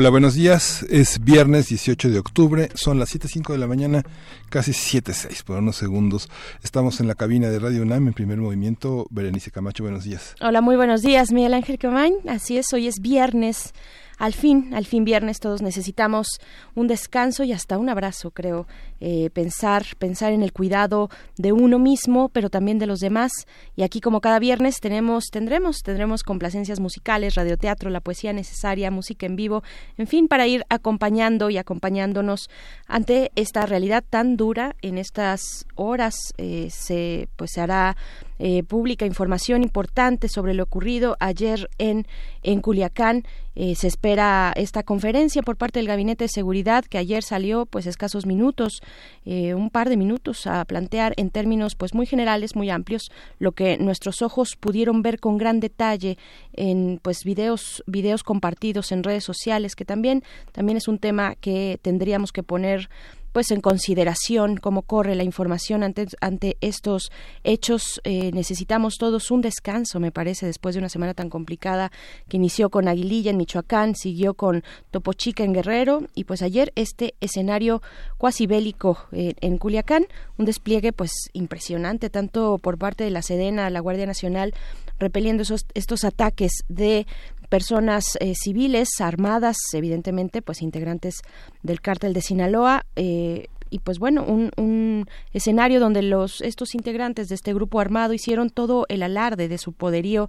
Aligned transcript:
Hola, 0.00 0.10
buenos 0.10 0.34
días. 0.34 0.84
Es 0.84 1.24
viernes 1.24 1.70
18 1.70 2.10
de 2.10 2.20
octubre. 2.20 2.68
Son 2.74 3.00
las 3.00 3.12
7.05 3.12 3.50
de 3.50 3.58
la 3.58 3.66
mañana, 3.66 4.04
casi 4.48 4.70
7.06 4.70 5.42
por 5.42 5.58
unos 5.58 5.74
segundos. 5.74 6.28
Estamos 6.62 7.00
en 7.00 7.08
la 7.08 7.16
cabina 7.16 7.48
de 7.50 7.58
Radio 7.58 7.82
UNAM 7.82 8.06
en 8.06 8.12
primer 8.12 8.38
movimiento. 8.38 9.08
Berenice 9.10 9.50
Camacho, 9.50 9.82
buenos 9.82 10.04
días. 10.04 10.36
Hola, 10.40 10.60
muy 10.60 10.76
buenos 10.76 11.02
días, 11.02 11.32
Miguel 11.32 11.52
Ángel 11.52 11.78
Camañ. 11.78 12.12
Así 12.28 12.58
es, 12.58 12.72
hoy 12.72 12.86
es 12.86 13.00
viernes 13.00 13.72
al 14.18 14.32
fin, 14.32 14.74
al 14.74 14.84
fin 14.84 15.04
viernes 15.04 15.38
todos 15.38 15.62
necesitamos 15.62 16.40
un 16.74 16.88
descanso 16.88 17.44
y 17.44 17.52
hasta 17.52 17.78
un 17.78 17.88
abrazo, 17.88 18.32
creo. 18.32 18.66
Eh, 19.00 19.30
pensar, 19.32 19.84
pensar 19.98 20.32
en 20.32 20.42
el 20.42 20.52
cuidado 20.52 21.08
de 21.36 21.52
uno 21.52 21.78
mismo, 21.78 22.28
pero 22.30 22.50
también 22.50 22.80
de 22.80 22.86
los 22.86 22.98
demás. 22.98 23.30
Y 23.76 23.84
aquí, 23.84 24.00
como 24.00 24.20
cada 24.20 24.40
viernes, 24.40 24.80
tenemos, 24.80 25.26
tendremos, 25.30 25.82
tendremos 25.84 26.24
complacencias 26.24 26.80
musicales, 26.80 27.36
radioteatro, 27.36 27.90
la 27.90 28.00
poesía 28.00 28.32
necesaria, 28.32 28.90
música 28.90 29.26
en 29.26 29.36
vivo, 29.36 29.62
en 29.96 30.08
fin, 30.08 30.26
para 30.26 30.48
ir 30.48 30.64
acompañando 30.68 31.48
y 31.48 31.58
acompañándonos 31.58 32.50
ante 32.88 33.30
esta 33.36 33.66
realidad 33.66 34.02
tan 34.08 34.36
dura 34.36 34.74
en 34.82 34.98
estas 34.98 35.66
horas. 35.76 36.16
Eh, 36.38 36.68
se, 36.70 37.28
pues 37.36 37.52
se 37.52 37.60
hará 37.60 37.96
eh, 38.40 38.62
pública 38.62 39.04
información 39.04 39.62
importante 39.62 40.28
sobre 40.28 40.54
lo 40.54 40.62
ocurrido 40.62 41.16
ayer 41.20 41.68
en, 41.78 42.06
en 42.42 42.60
Culiacán. 42.60 43.24
Eh, 43.60 43.74
se 43.74 43.88
espera 43.88 44.52
esta 44.54 44.84
conferencia 44.84 45.42
por 45.42 45.56
parte 45.56 45.80
del 45.80 45.88
Gabinete 45.88 46.22
de 46.24 46.28
Seguridad 46.28 46.84
que 46.84 46.96
ayer 46.96 47.24
salió 47.24 47.66
pues 47.66 47.88
escasos 47.88 48.24
minutos, 48.24 48.82
eh, 49.24 49.52
un 49.54 49.70
par 49.70 49.88
de 49.88 49.96
minutos 49.96 50.46
a 50.46 50.64
plantear 50.64 51.12
en 51.16 51.30
términos 51.30 51.74
pues 51.74 51.92
muy 51.92 52.06
generales, 52.06 52.54
muy 52.54 52.70
amplios, 52.70 53.10
lo 53.40 53.50
que 53.50 53.76
nuestros 53.76 54.22
ojos 54.22 54.54
pudieron 54.54 55.02
ver 55.02 55.18
con 55.18 55.38
gran 55.38 55.58
detalle 55.58 56.18
en 56.52 57.00
pues 57.02 57.24
videos, 57.24 57.82
videos 57.88 58.22
compartidos 58.22 58.92
en 58.92 59.02
redes 59.02 59.24
sociales, 59.24 59.74
que 59.74 59.84
también, 59.84 60.22
también 60.52 60.76
es 60.76 60.86
un 60.86 61.00
tema 61.00 61.34
que 61.34 61.80
tendríamos 61.82 62.30
que 62.30 62.44
poner 62.44 62.88
pues 63.32 63.50
en 63.50 63.60
consideración 63.60 64.56
cómo 64.56 64.82
corre 64.82 65.14
la 65.14 65.24
información 65.24 65.82
ante, 65.82 66.06
ante 66.20 66.56
estos 66.60 67.10
hechos. 67.44 68.00
Eh, 68.04 68.30
necesitamos 68.32 68.96
todos 68.98 69.30
un 69.30 69.40
descanso, 69.40 70.00
me 70.00 70.12
parece, 70.12 70.46
después 70.46 70.74
de 70.74 70.80
una 70.80 70.88
semana 70.88 71.14
tan 71.14 71.30
complicada 71.30 71.90
que 72.28 72.36
inició 72.36 72.70
con 72.70 72.88
Aguililla 72.88 73.30
en 73.30 73.36
Michoacán, 73.36 73.94
siguió 73.94 74.34
con 74.34 74.64
Topo 74.90 75.12
Chica 75.12 75.44
en 75.44 75.52
Guerrero 75.52 76.02
y 76.14 76.24
pues 76.24 76.42
ayer 76.42 76.72
este 76.74 77.14
escenario 77.20 77.82
cuasi 78.16 78.46
bélico 78.46 78.98
eh, 79.12 79.34
en 79.40 79.58
Culiacán, 79.58 80.06
un 80.36 80.44
despliegue 80.44 80.92
pues 80.92 81.12
impresionante 81.32 82.10
tanto 82.10 82.58
por 82.58 82.78
parte 82.78 83.04
de 83.04 83.10
la 83.10 83.22
Sedena, 83.22 83.70
la 83.70 83.80
Guardia 83.80 84.06
Nacional, 84.06 84.54
repeliendo 84.98 85.42
esos, 85.42 85.66
estos 85.74 86.04
ataques 86.04 86.52
de 86.68 87.06
personas 87.48 88.16
eh, 88.20 88.34
civiles 88.34 88.88
armadas, 89.00 89.56
evidentemente, 89.72 90.42
pues 90.42 90.62
integrantes 90.62 91.22
del 91.62 91.80
cártel 91.80 92.12
de 92.12 92.20
Sinaloa. 92.20 92.86
Eh, 92.96 93.48
y 93.70 93.80
pues 93.80 93.98
bueno, 93.98 94.24
un, 94.24 94.50
un, 94.56 95.06
escenario 95.32 95.80
donde 95.80 96.02
los 96.02 96.40
estos 96.40 96.74
integrantes 96.74 97.28
de 97.28 97.34
este 97.34 97.54
grupo 97.54 97.80
armado 97.80 98.14
hicieron 98.14 98.50
todo 98.50 98.86
el 98.88 99.02
alarde 99.02 99.48
de 99.48 99.58
su 99.58 99.72
poderío 99.72 100.28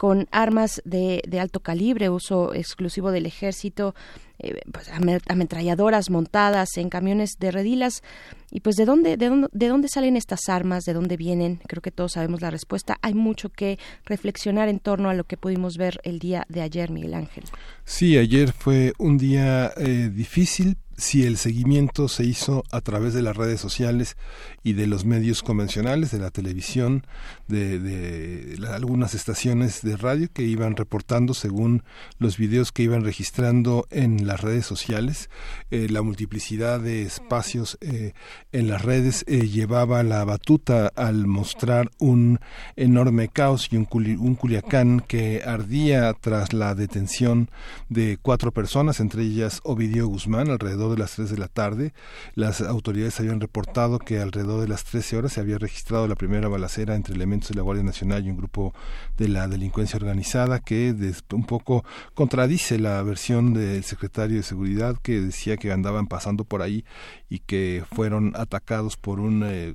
con 0.00 0.28
armas 0.30 0.80
de, 0.86 1.22
de 1.28 1.40
alto 1.40 1.60
calibre, 1.60 2.08
uso 2.08 2.54
exclusivo 2.54 3.10
del 3.10 3.26
ejército, 3.26 3.94
eh, 4.38 4.58
pues, 4.72 4.90
ametralladoras 5.28 6.08
montadas 6.08 6.78
en 6.78 6.88
camiones 6.88 7.32
de 7.38 7.50
redilas. 7.50 8.02
Y 8.50 8.60
pues 8.60 8.76
¿de 8.76 8.86
dónde, 8.86 9.18
de 9.18 9.28
dónde, 9.28 9.48
de 9.52 9.68
dónde 9.68 9.88
salen 9.88 10.16
estas 10.16 10.48
armas, 10.48 10.84
de 10.84 10.94
dónde 10.94 11.18
vienen, 11.18 11.60
creo 11.66 11.82
que 11.82 11.90
todos 11.90 12.12
sabemos 12.12 12.40
la 12.40 12.50
respuesta. 12.50 12.96
Hay 13.02 13.12
mucho 13.12 13.50
que 13.50 13.78
reflexionar 14.06 14.70
en 14.70 14.78
torno 14.78 15.10
a 15.10 15.14
lo 15.14 15.24
que 15.24 15.36
pudimos 15.36 15.76
ver 15.76 16.00
el 16.02 16.18
día 16.18 16.46
de 16.48 16.62
ayer, 16.62 16.90
Miguel 16.90 17.12
Ángel. 17.12 17.44
Sí, 17.84 18.16
ayer 18.16 18.52
fue 18.52 18.94
un 18.96 19.18
día 19.18 19.72
eh, 19.76 20.10
difícil, 20.10 20.78
si 21.00 21.24
el 21.24 21.38
seguimiento 21.38 22.08
se 22.08 22.24
hizo 22.24 22.62
a 22.70 22.82
través 22.82 23.14
de 23.14 23.22
las 23.22 23.36
redes 23.36 23.60
sociales 23.60 24.16
y 24.62 24.74
de 24.74 24.86
los 24.86 25.06
medios 25.06 25.42
convencionales, 25.42 26.10
de 26.10 26.18
la 26.18 26.30
televisión, 26.30 27.06
de, 27.48 28.58
algunas 28.68 29.14
estaciones 29.14 29.80
de 29.82 29.96
radio 29.96 30.28
que 30.32 30.42
iban 30.42 30.76
reportando 30.76 31.32
según 31.32 31.82
los 32.18 32.36
videos 32.36 32.70
que 32.70 32.82
iban 32.82 33.02
registrando 33.02 33.86
en 33.90 34.26
las 34.26 34.42
redes 34.42 34.66
sociales. 34.66 35.30
Eh, 35.70 35.88
la 35.90 36.02
multiplicidad 36.02 36.80
de 36.80 37.02
espacios 37.02 37.78
eh, 37.80 38.12
en 38.52 38.68
las 38.68 38.82
redes 38.82 39.24
eh, 39.26 39.48
llevaba 39.48 40.02
la 40.02 40.24
batuta 40.24 40.92
al 40.96 41.26
mostrar 41.26 41.90
un 41.98 42.40
enorme 42.76 43.28
caos 43.28 43.68
y 43.70 43.76
un, 43.76 43.88
un 43.90 44.34
Culiacán 44.34 45.00
que 45.00 45.42
ardía 45.46 46.12
tras 46.12 46.52
la 46.52 46.74
detención 46.74 47.50
de 47.88 48.18
cuatro 48.20 48.52
personas, 48.52 49.00
entre 49.00 49.22
ellas 49.22 49.60
Ovidio 49.64 50.06
Guzmán, 50.06 50.50
alrededor 50.50 50.89
de 50.92 50.98
las 50.98 51.14
3 51.16 51.30
de 51.30 51.38
la 51.38 51.48
tarde. 51.48 51.92
Las 52.34 52.60
autoridades 52.60 53.18
habían 53.20 53.40
reportado 53.40 53.98
que 53.98 54.20
alrededor 54.20 54.60
de 54.60 54.68
las 54.68 54.84
13 54.84 55.16
horas 55.16 55.32
se 55.32 55.40
había 55.40 55.58
registrado 55.58 56.06
la 56.08 56.14
primera 56.14 56.48
balacera 56.48 56.94
entre 56.94 57.14
elementos 57.14 57.50
de 57.50 57.56
la 57.56 57.62
Guardia 57.62 57.84
Nacional 57.84 58.26
y 58.26 58.30
un 58.30 58.36
grupo 58.36 58.74
de 59.16 59.28
la 59.28 59.48
delincuencia 59.48 59.96
organizada 59.96 60.60
que 60.60 60.94
un 61.32 61.44
poco 61.44 61.84
contradice 62.14 62.78
la 62.78 63.02
versión 63.02 63.54
del 63.54 63.84
secretario 63.84 64.36
de 64.36 64.42
Seguridad 64.42 64.96
que 65.02 65.20
decía 65.20 65.56
que 65.56 65.72
andaban 65.72 66.06
pasando 66.06 66.44
por 66.44 66.62
ahí 66.62 66.84
y 67.28 67.40
que 67.40 67.84
fueron 67.92 68.32
atacados 68.36 68.96
por 68.96 69.20
un 69.20 69.42
eh, 69.44 69.74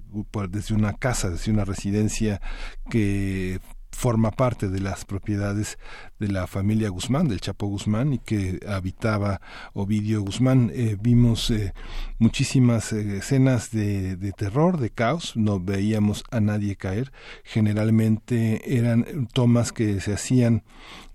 desde 0.49 0.75
una 0.75 0.93
casa, 0.93 1.29
desde 1.29 1.51
una 1.51 1.65
residencia 1.65 2.41
que 2.89 3.59
forma 3.95 4.31
parte 4.31 4.67
de 4.67 4.81
las 4.81 5.05
propiedades 5.05 5.79
de 6.19 6.27
la 6.27 6.47
familia 6.47 6.89
Guzmán, 6.89 7.29
del 7.29 7.39
Chapo 7.39 7.67
Guzmán, 7.67 8.11
y 8.13 8.19
que 8.19 8.59
habitaba 8.67 9.39
Ovidio 9.73 10.21
Guzmán. 10.21 10.69
Eh, 10.73 10.97
vimos 10.99 11.49
eh, 11.49 11.73
muchísimas 12.19 12.91
eh, 12.91 13.17
escenas 13.17 13.71
de, 13.71 14.17
de, 14.17 14.33
terror, 14.33 14.79
de 14.79 14.89
caos, 14.89 15.37
no 15.37 15.61
veíamos 15.61 16.25
a 16.29 16.41
nadie 16.41 16.75
caer. 16.75 17.13
Generalmente 17.45 18.77
eran 18.77 19.27
tomas 19.31 19.71
que 19.71 20.01
se 20.01 20.13
hacían 20.13 20.63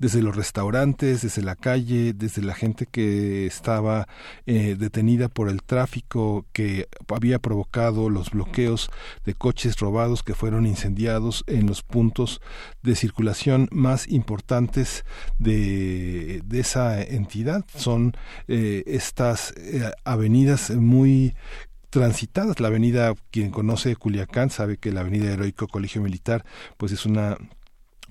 desde 0.00 0.22
los 0.22 0.34
restaurantes, 0.34 1.22
desde 1.22 1.42
la 1.42 1.54
calle, 1.54 2.12
desde 2.12 2.42
la 2.42 2.54
gente 2.54 2.86
que 2.86 3.46
estaba 3.46 4.08
detenida 4.46 5.28
por 5.28 5.48
el 5.48 5.62
tráfico 5.62 6.46
que 6.52 6.88
había 7.08 7.38
provocado 7.38 8.10
los 8.10 8.30
bloqueos 8.30 8.90
de 9.24 9.34
coches 9.34 9.78
robados 9.78 10.22
que 10.22 10.34
fueron 10.34 10.66
incendiados 10.66 11.44
en 11.46 11.66
los 11.66 11.82
puntos 11.82 12.40
de 12.82 12.96
circulación 12.96 13.68
más 13.70 14.08
importantes 14.08 15.04
de, 15.38 16.42
de 16.44 16.60
esa 16.60 17.02
entidad. 17.02 17.64
Son 17.76 18.12
eh, 18.48 18.82
estas 18.86 19.52
eh, 19.56 19.90
avenidas 20.04 20.70
muy 20.70 21.34
transitadas. 21.90 22.60
La 22.60 22.68
avenida, 22.68 23.14
quien 23.30 23.50
conoce 23.50 23.96
Culiacán 23.96 24.50
sabe 24.50 24.76
que 24.76 24.92
la 24.92 25.00
avenida 25.00 25.32
Heroico 25.32 25.66
Colegio 25.68 26.02
Militar, 26.02 26.44
pues 26.76 26.92
es 26.92 27.06
una 27.06 27.36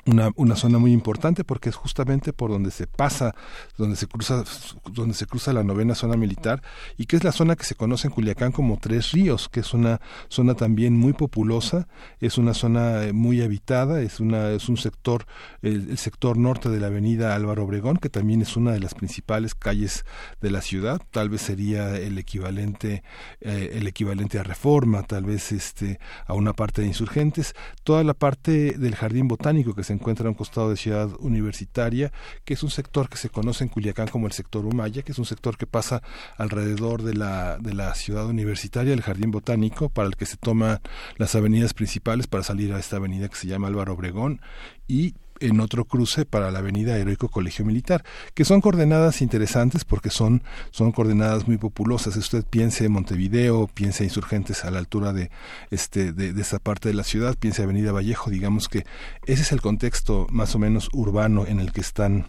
una, 0.10 0.32
una, 0.36 0.56
zona 0.56 0.80
muy 0.80 0.92
importante 0.92 1.44
porque 1.44 1.70
es 1.70 1.76
justamente 1.76 2.34
por 2.34 2.50
donde 2.50 2.72
se 2.72 2.88
pasa, 2.88 3.36
donde 3.78 3.96
se 3.96 4.08
cruza, 4.08 4.44
donde 4.92 5.14
se 5.14 5.26
cruza 5.26 5.54
la 5.54 5.64
novena 5.64 5.96
zona 5.96 6.18
militar 6.18 6.62
y 6.98 7.06
que 7.06 7.16
es 7.16 7.24
la 7.24 7.32
zona 7.32 7.56
que 7.56 7.64
se 7.64 7.76
conoce 7.76 8.08
en 8.08 8.14
Culiacán 8.14 8.52
como 8.52 8.80
Tres 8.80 9.12
Ríos, 9.12 9.50
que 9.50 9.60
es 9.60 9.74
una 9.74 10.02
zona 10.28 10.56
también 10.56 10.98
muy 10.98 11.14
populosa, 11.14 11.88
es 12.20 12.38
una 12.38 12.54
zona 12.54 13.04
eh, 13.04 13.14
muy 13.14 13.42
habitada, 13.42 14.02
es 14.02 14.20
una 14.20 14.52
es 14.52 14.70
un 14.70 14.78
sector 14.78 15.26
el, 15.62 15.98
sector 15.98 16.38
norte 16.38 16.70
de 16.70 16.80
la 16.80 16.88
Avenida 16.88 17.36
Álvaro 17.36 17.66
Obregón, 17.66 17.98
que 17.98 18.10
también 18.10 18.42
es 18.42 18.58
una 18.58 18.72
de 18.72 18.80
las 18.80 18.96
principales 18.96 19.56
calles 19.56 20.06
de 20.42 20.52
la 20.52 20.62
ciudad, 20.62 21.02
tal 21.12 21.30
vez 21.30 21.42
sería 21.42 21.98
el 21.98 22.18
equivalente 22.18 23.04
eh, 23.42 23.72
el 23.74 23.88
equivalente 23.88 24.40
a 24.40 24.44
Reforma, 24.44 25.04
tal 25.04 25.26
vez 25.26 25.52
este 25.52 26.00
a 26.26 26.34
una 26.34 26.54
parte 26.54 26.82
de 26.82 26.88
Insurgentes, 26.88 27.54
toda 27.84 28.04
la 28.04 28.14
parte 28.14 28.74
del 28.78 28.96
Jardín 28.96 29.28
Botánico 29.28 29.76
que 29.76 29.84
se 29.84 29.99
encuentra 30.00 30.28
a 30.28 30.30
un 30.30 30.36
costado 30.36 30.70
de 30.70 30.78
Ciudad 30.78 31.10
Universitaria, 31.20 32.12
que 32.46 32.54
es 32.54 32.64
un 32.64 32.70
sector 32.70 33.10
que 33.10 33.18
se 33.18 33.30
conoce 33.30 33.64
en 33.64 33.70
Culiacán 33.70 34.08
como 34.08 34.28
el 34.28 34.34
sector 34.34 34.66
Humaya, 34.66 35.04
que 35.04 35.12
es 35.12 35.20
un 35.20 35.26
sector 35.26 35.58
que 35.58 35.68
pasa 35.68 36.02
alrededor 36.38 37.04
de 37.04 37.14
la, 37.14 37.58
de 37.60 37.74
la 37.74 37.94
Ciudad 37.96 38.26
Universitaria, 38.26 38.94
el 38.94 39.02
Jardín 39.02 39.32
Botánico, 39.32 39.90
para 39.90 40.08
el 40.08 40.16
que 40.16 40.26
se 40.26 40.38
toman 40.38 40.80
las 41.18 41.36
avenidas 41.36 41.74
principales 41.74 42.28
para 42.28 42.44
salir 42.44 42.74
a 42.74 42.80
esta 42.80 42.98
avenida 42.98 43.30
que 43.30 43.36
se 43.36 43.48
llama 43.48 43.68
Álvaro 43.68 43.94
Obregón 43.94 44.42
y 44.88 45.14
en 45.40 45.60
otro 45.60 45.86
cruce 45.86 46.26
para 46.26 46.52
la 46.52 46.60
avenida 46.60 46.98
Heroico 46.98 47.30
Colegio 47.30 47.66
Militar, 47.66 48.04
que 48.34 48.46
son 48.46 48.62
coordenadas 48.62 49.22
interesantes 49.22 49.86
porque 49.86 50.10
son, 50.10 50.44
son 50.72 50.92
coordenadas 50.92 51.48
muy 51.48 51.58
populosas. 51.58 52.16
Usted 52.16 52.44
piense 52.44 52.86
en 52.86 52.92
Montevideo, 52.92 53.68
piense 53.74 54.04
insurgentes 54.04 54.66
a 54.66 54.72
la 54.72 54.80
altura 54.80 55.14
de, 55.14 55.30
este, 55.72 56.14
de, 56.14 56.34
de 56.34 56.42
esa 56.42 56.60
parte 56.60 56.90
de 56.90 56.96
la 56.96 57.04
ciudad, 57.04 57.36
piense 57.38 57.64
Avenida 57.64 57.92
Vallejo, 57.92 58.30
digamos 58.30 58.68
que 58.68 58.86
ese 59.26 59.42
es 59.44 59.52
el 59.52 59.62
contexto 59.62 60.28
más 60.30 60.56
o 60.56 60.60
menos 60.60 60.90
urbano 60.94 61.46
en 61.46 61.60
el 61.60 61.72
que 61.72 61.82
están 61.82 62.26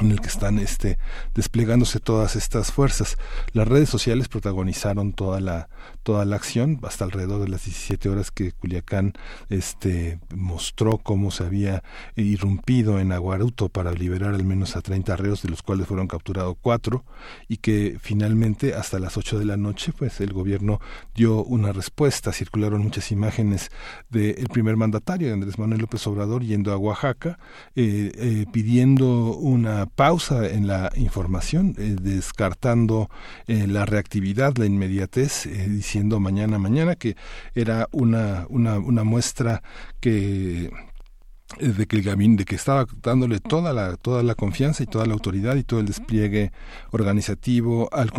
en 0.00 0.12
el 0.12 0.20
que 0.20 0.28
están 0.28 0.58
este 0.58 0.98
desplegándose 1.34 2.00
todas 2.00 2.36
estas 2.36 2.72
fuerzas. 2.72 3.16
Las 3.52 3.68
redes 3.68 3.88
sociales 3.88 4.28
protagonizaron 4.28 5.12
toda 5.12 5.40
la 5.40 5.68
toda 6.02 6.24
la 6.24 6.36
acción 6.36 6.78
hasta 6.82 7.04
alrededor 7.04 7.42
de 7.42 7.48
las 7.48 7.64
17 7.64 8.08
horas 8.08 8.30
que 8.30 8.52
Culiacán 8.52 9.12
este 9.50 10.20
mostró 10.34 10.98
cómo 10.98 11.30
se 11.30 11.44
había 11.44 11.82
irrumpido 12.16 12.98
en 12.98 13.12
Aguaruto 13.12 13.68
para 13.68 13.92
liberar 13.92 14.34
al 14.34 14.44
menos 14.44 14.76
a 14.76 14.80
30 14.80 15.16
reos 15.16 15.42
de 15.42 15.50
los 15.50 15.62
cuales 15.62 15.86
fueron 15.86 16.06
capturados 16.06 16.56
cuatro 16.60 17.04
y 17.46 17.58
que 17.58 17.98
finalmente 18.00 18.74
hasta 18.74 18.98
las 18.98 19.16
8 19.16 19.38
de 19.38 19.44
la 19.44 19.56
noche 19.56 19.92
pues 19.96 20.20
el 20.20 20.32
gobierno 20.32 20.80
dio 21.14 21.44
una 21.44 21.72
respuesta, 21.72 22.32
circularon 22.32 22.82
muchas 22.82 23.12
imágenes 23.12 23.70
del 24.08 24.48
primer 24.48 24.76
mandatario 24.76 25.32
Andrés 25.32 25.58
Manuel 25.58 25.80
López 25.82 26.06
Obrador 26.06 26.42
yendo 26.42 26.72
a 26.72 26.78
Oaxaca 26.78 27.38
eh, 27.74 28.12
eh, 28.14 28.46
pidiendo 28.52 29.36
una 29.36 29.87
pausa 29.94 30.48
en 30.48 30.66
la 30.66 30.90
información, 30.96 31.74
eh, 31.78 31.96
descartando 32.00 33.10
eh, 33.46 33.66
la 33.66 33.84
reactividad, 33.86 34.56
la 34.56 34.66
inmediatez, 34.66 35.46
eh, 35.46 35.68
diciendo 35.68 36.20
mañana, 36.20 36.58
mañana, 36.58 36.96
que 36.96 37.16
era 37.54 37.88
una, 37.92 38.46
una, 38.48 38.78
una 38.78 39.04
muestra 39.04 39.62
que 40.00 40.70
de 41.58 41.86
que 41.86 41.96
el 41.96 42.36
de 42.36 42.44
que 42.44 42.54
estaba 42.54 42.86
dándole 43.02 43.40
toda 43.40 43.72
la 43.72 43.96
toda 43.96 44.22
la 44.22 44.34
confianza 44.34 44.82
y 44.82 44.86
toda 44.86 45.06
la 45.06 45.14
autoridad 45.14 45.56
y 45.56 45.64
todo 45.64 45.80
el 45.80 45.86
despliegue 45.86 46.52
organizativo 46.90 47.88
al, 47.92 48.10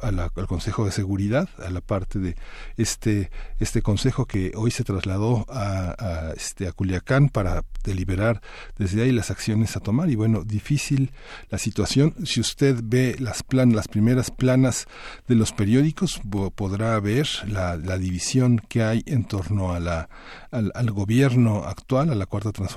al 0.00 0.46
Consejo 0.46 0.84
de 0.84 0.92
Seguridad 0.92 1.48
a 1.58 1.70
la 1.70 1.80
parte 1.80 2.20
de 2.20 2.36
este 2.76 3.30
este 3.58 3.82
consejo 3.82 4.26
que 4.26 4.52
hoy 4.54 4.70
se 4.70 4.84
trasladó 4.84 5.44
a, 5.48 5.94
a, 5.98 6.32
este 6.32 6.68
a 6.68 6.72
Culiacán 6.72 7.30
para 7.30 7.62
deliberar 7.82 8.40
desde 8.78 9.02
ahí 9.02 9.10
las 9.10 9.30
acciones 9.32 9.76
a 9.76 9.80
tomar 9.80 10.08
y 10.08 10.14
bueno 10.14 10.44
difícil 10.44 11.10
la 11.50 11.58
situación 11.58 12.14
si 12.24 12.40
usted 12.40 12.80
ve 12.82 13.16
las 13.18 13.42
plan 13.42 13.74
las 13.74 13.88
primeras 13.88 14.30
planas 14.30 14.86
de 15.26 15.34
los 15.34 15.52
periódicos 15.52 16.20
podrá 16.54 16.98
ver 17.00 17.28
la, 17.48 17.76
la 17.76 17.98
división 17.98 18.60
que 18.68 18.84
hay 18.84 19.02
en 19.06 19.24
torno 19.24 19.72
a 19.72 19.80
la 19.80 20.08
al, 20.52 20.70
al 20.74 20.90
gobierno 20.92 21.64
actual 21.64 22.10
a 22.10 22.14
la 22.14 22.26
cuarta 22.26 22.52
transformación. 22.52 22.67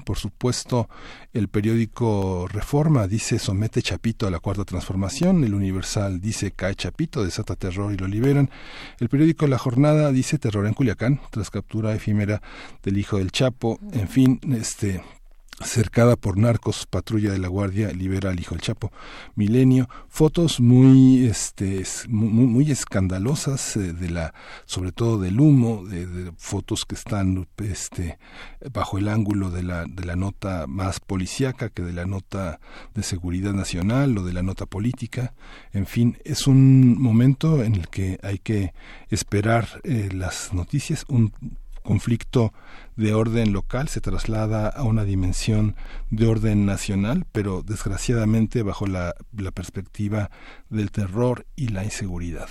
Por 0.00 0.18
supuesto, 0.18 0.88
el 1.32 1.48
periódico 1.48 2.48
Reforma 2.48 3.06
dice 3.06 3.38
somete 3.38 3.82
Chapito 3.82 4.26
a 4.26 4.30
la 4.30 4.38
cuarta 4.38 4.64
transformación, 4.64 5.44
el 5.44 5.54
Universal 5.54 6.20
dice 6.20 6.50
cae 6.52 6.74
Chapito, 6.74 7.24
desata 7.24 7.56
terror 7.56 7.92
y 7.92 7.96
lo 7.96 8.08
liberan. 8.08 8.50
El 8.98 9.08
periódico 9.08 9.46
La 9.46 9.58
Jornada 9.58 10.12
dice 10.12 10.38
terror 10.38 10.66
en 10.66 10.74
Culiacán, 10.74 11.20
tras 11.30 11.50
captura 11.50 11.94
efímera 11.94 12.42
del 12.82 12.98
hijo 12.98 13.18
del 13.18 13.32
Chapo. 13.32 13.78
En 13.92 14.08
fin, 14.08 14.40
este 14.52 15.02
cercada 15.62 16.16
por 16.16 16.38
narcos, 16.38 16.86
patrulla 16.86 17.32
de 17.32 17.38
la 17.38 17.48
guardia 17.48 17.90
libera 17.92 18.30
al 18.30 18.40
hijo 18.40 18.54
del 18.54 18.62
Chapo, 18.62 18.92
Milenio, 19.34 19.88
fotos 20.08 20.60
muy 20.60 21.26
este 21.26 21.84
muy, 22.08 22.46
muy 22.46 22.70
escandalosas 22.70 23.76
eh, 23.76 23.92
de 23.92 24.10
la 24.10 24.34
sobre 24.64 24.92
todo 24.92 25.20
del 25.20 25.40
humo, 25.40 25.84
de, 25.86 26.32
fotos 26.36 26.84
que 26.84 26.94
están 26.94 27.46
este 27.58 28.18
bajo 28.72 28.98
el 28.98 29.08
ángulo 29.08 29.50
de 29.50 29.62
la 29.62 29.84
de 29.86 30.04
la 30.04 30.16
nota 30.16 30.66
más 30.66 31.00
policíaca 31.00 31.68
que 31.68 31.82
de 31.82 31.92
la 31.92 32.06
nota 32.06 32.60
de 32.94 33.02
seguridad 33.02 33.52
nacional 33.52 34.16
o 34.18 34.24
de 34.24 34.32
la 34.32 34.42
nota 34.42 34.66
política, 34.66 35.34
en 35.72 35.86
fin, 35.86 36.18
es 36.24 36.46
un 36.46 37.00
momento 37.00 37.62
en 37.62 37.74
el 37.74 37.88
que 37.88 38.18
hay 38.22 38.38
que 38.38 38.72
esperar 39.08 39.80
eh, 39.84 40.08
las 40.12 40.52
noticias, 40.52 41.04
un 41.08 41.32
conflicto 41.82 42.52
de 42.96 43.14
orden 43.14 43.52
local 43.52 43.88
se 43.88 44.00
traslada 44.00 44.68
a 44.68 44.82
una 44.82 45.04
dimensión 45.04 45.76
de 46.10 46.26
orden 46.26 46.66
nacional, 46.66 47.24
pero 47.32 47.62
desgraciadamente 47.62 48.62
bajo 48.62 48.86
la, 48.86 49.14
la 49.36 49.50
perspectiva 49.50 50.30
del 50.68 50.90
terror 50.90 51.46
y 51.56 51.68
la 51.68 51.84
inseguridad. 51.84 52.48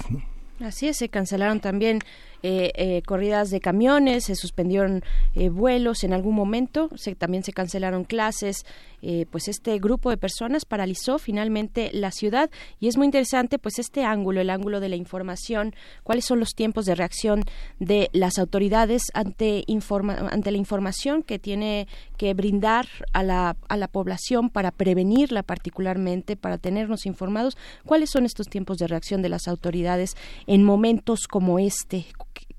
Así 0.59 0.87
es, 0.87 0.97
se 0.97 1.07
cancelaron 1.09 1.61
también 1.61 1.99
eh, 2.43 2.71
eh, 2.75 3.01
corridas 3.05 3.49
de 3.49 3.59
camiones, 3.59 4.25
se 4.25 4.35
suspendieron 4.35 5.03
eh, 5.35 5.49
vuelos 5.49 6.03
en 6.03 6.13
algún 6.13 6.35
momento, 6.35 6.89
se, 6.95 7.15
también 7.15 7.43
se 7.43 7.53
cancelaron 7.53 8.03
clases, 8.03 8.65
eh, 9.01 9.25
pues 9.31 9.47
este 9.47 9.79
grupo 9.79 10.09
de 10.09 10.17
personas 10.17 10.65
paralizó 10.65 11.19
finalmente 11.19 11.89
la 11.93 12.11
ciudad 12.11 12.49
y 12.79 12.89
es 12.89 12.97
muy 12.97 13.05
interesante 13.05 13.57
pues 13.57 13.79
este 13.79 14.03
ángulo, 14.03 14.41
el 14.41 14.49
ángulo 14.49 14.79
de 14.81 14.89
la 14.89 14.97
información, 14.97 15.73
cuáles 16.03 16.25
son 16.25 16.39
los 16.39 16.53
tiempos 16.53 16.85
de 16.85 16.95
reacción 16.95 17.43
de 17.79 18.09
las 18.11 18.37
autoridades 18.37 19.03
ante, 19.13 19.63
informa 19.67 20.29
ante 20.31 20.51
la 20.51 20.57
información 20.57 21.23
que 21.23 21.39
tiene 21.39 21.87
que 22.17 22.33
brindar 22.33 22.87
a 23.13 23.23
la, 23.23 23.55
a 23.69 23.77
la 23.77 23.87
población 23.87 24.49
para 24.49 24.71
prevenirla 24.71 25.43
particularmente, 25.43 26.35
para 26.35 26.57
tenernos 26.57 27.05
informados, 27.05 27.57
cuáles 27.85 28.09
son 28.09 28.25
estos 28.25 28.47
tiempos 28.47 28.77
de 28.77 28.87
reacción 28.87 29.21
de 29.21 29.29
las 29.29 29.47
autoridades 29.47 30.15
en 30.45 30.63
momentos 30.63 31.27
como 31.29 31.59
este, 31.59 32.05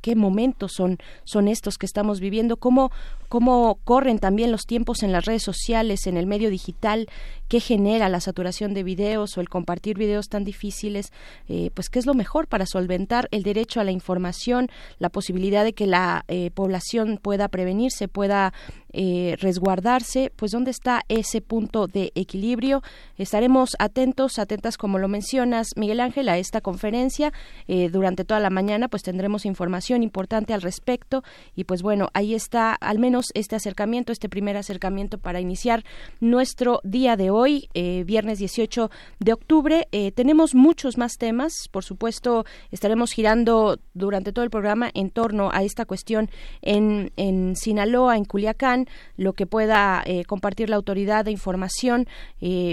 qué 0.01 0.17
momentos 0.17 0.73
son, 0.73 0.99
son 1.25 1.49
estos 1.49 1.79
que 1.79 1.87
estamos 1.87 2.21
viviendo, 2.21 2.57
cómo, 2.57 2.91
cómo 3.31 3.79
corren 3.85 4.19
también 4.19 4.51
los 4.51 4.67
tiempos 4.67 5.05
en 5.05 5.13
las 5.13 5.25
redes 5.25 5.45
sociales, 5.45 6.09
en 6.09 6.17
el 6.17 6.27
medio 6.27 6.51
digital, 6.51 7.07
qué 7.49 7.61
genera 7.61 8.09
la 8.09 8.21
saturación 8.21 8.75
de 8.75 8.83
videos 8.83 9.39
o 9.39 9.41
el 9.41 9.49
compartir 9.49 9.97
videos 9.97 10.29
tan 10.29 10.43
difíciles, 10.43 11.13
eh, 11.49 11.71
pues 11.73 11.89
qué 11.89 12.01
es 12.01 12.07
lo 12.07 12.15
mejor 12.15 12.49
para 12.49 12.67
solventar 12.67 13.29
el 13.31 13.45
derecho 13.45 13.81
a 13.81 13.85
la 13.85 13.93
información, 13.93 14.69
la 14.99 15.11
posibilidad 15.11 15.63
de 15.63 15.75
que 15.75 15.87
la 15.87 16.25
eh, 16.27 16.51
población 16.51 17.21
pueda 17.23 17.47
prevenirse, 17.47 18.09
pueda 18.09 18.53
eh, 18.93 19.37
resguardarse, 19.41 20.33
pues 20.35 20.51
dónde 20.51 20.73
está 20.73 21.03
ese 21.09 21.41
punto 21.41 21.87
de 21.87 22.11
equilibrio. 22.17 22.83
Estaremos 23.19 23.77
atentos, 23.79 24.41
atentas 24.41 24.77
como 24.77 24.99
lo 24.99 25.07
mencionas, 25.07 25.69
Miguel 25.77 26.01
Ángel, 26.01 26.29
a 26.29 26.39
esta 26.39 26.61
conferencia. 26.61 27.33
Eh, 27.69 27.89
durante 27.89 28.25
toda 28.25 28.41
la 28.41 28.51
mañana 28.51 28.89
pues 28.89 29.05
tendremos 29.05 29.47
información 29.47 30.03
importante 30.03 30.55
al 30.55 30.63
respecto 30.63 31.23
y 31.55 31.65
pues 31.65 31.83
bueno, 31.83 32.09
ahí 32.15 32.35
está 32.35 32.75
al 32.75 32.99
menos 32.99 33.20
este 33.35 33.57
acercamiento, 33.57 34.13
este 34.13 34.29
primer 34.29 34.57
acercamiento 34.57 35.19
para 35.19 35.41
iniciar 35.41 35.85
nuestro 36.21 36.81
día 36.85 37.17
de 37.17 37.31
hoy, 37.31 37.69
eh, 37.75 38.05
viernes 38.05 38.39
18 38.39 38.91
de 39.19 39.33
octubre. 39.33 39.89
Eh, 39.93 40.13
tenemos 40.13 40.55
muchos 40.55 40.99
más 40.99 41.17
temas, 41.19 41.69
por 41.71 41.85
supuesto, 41.85 42.45
estaremos 42.71 43.13
girando 43.13 43.79
durante 43.95 44.33
todo 44.33 44.45
el 44.45 44.51
programa 44.51 44.91
en 44.95 45.11
torno 45.11 45.51
a 45.53 45.63
esta 45.63 45.85
cuestión 45.85 46.31
en, 46.63 47.13
en 47.17 47.57
Sinaloa, 47.57 48.17
en 48.17 48.25
Culiacán, 48.25 48.87
lo 49.17 49.33
que 49.33 49.47
pueda 49.47 50.03
eh, 50.07 50.25
compartir 50.25 50.71
la 50.71 50.77
autoridad 50.77 51.25
de 51.25 51.31
información, 51.31 52.07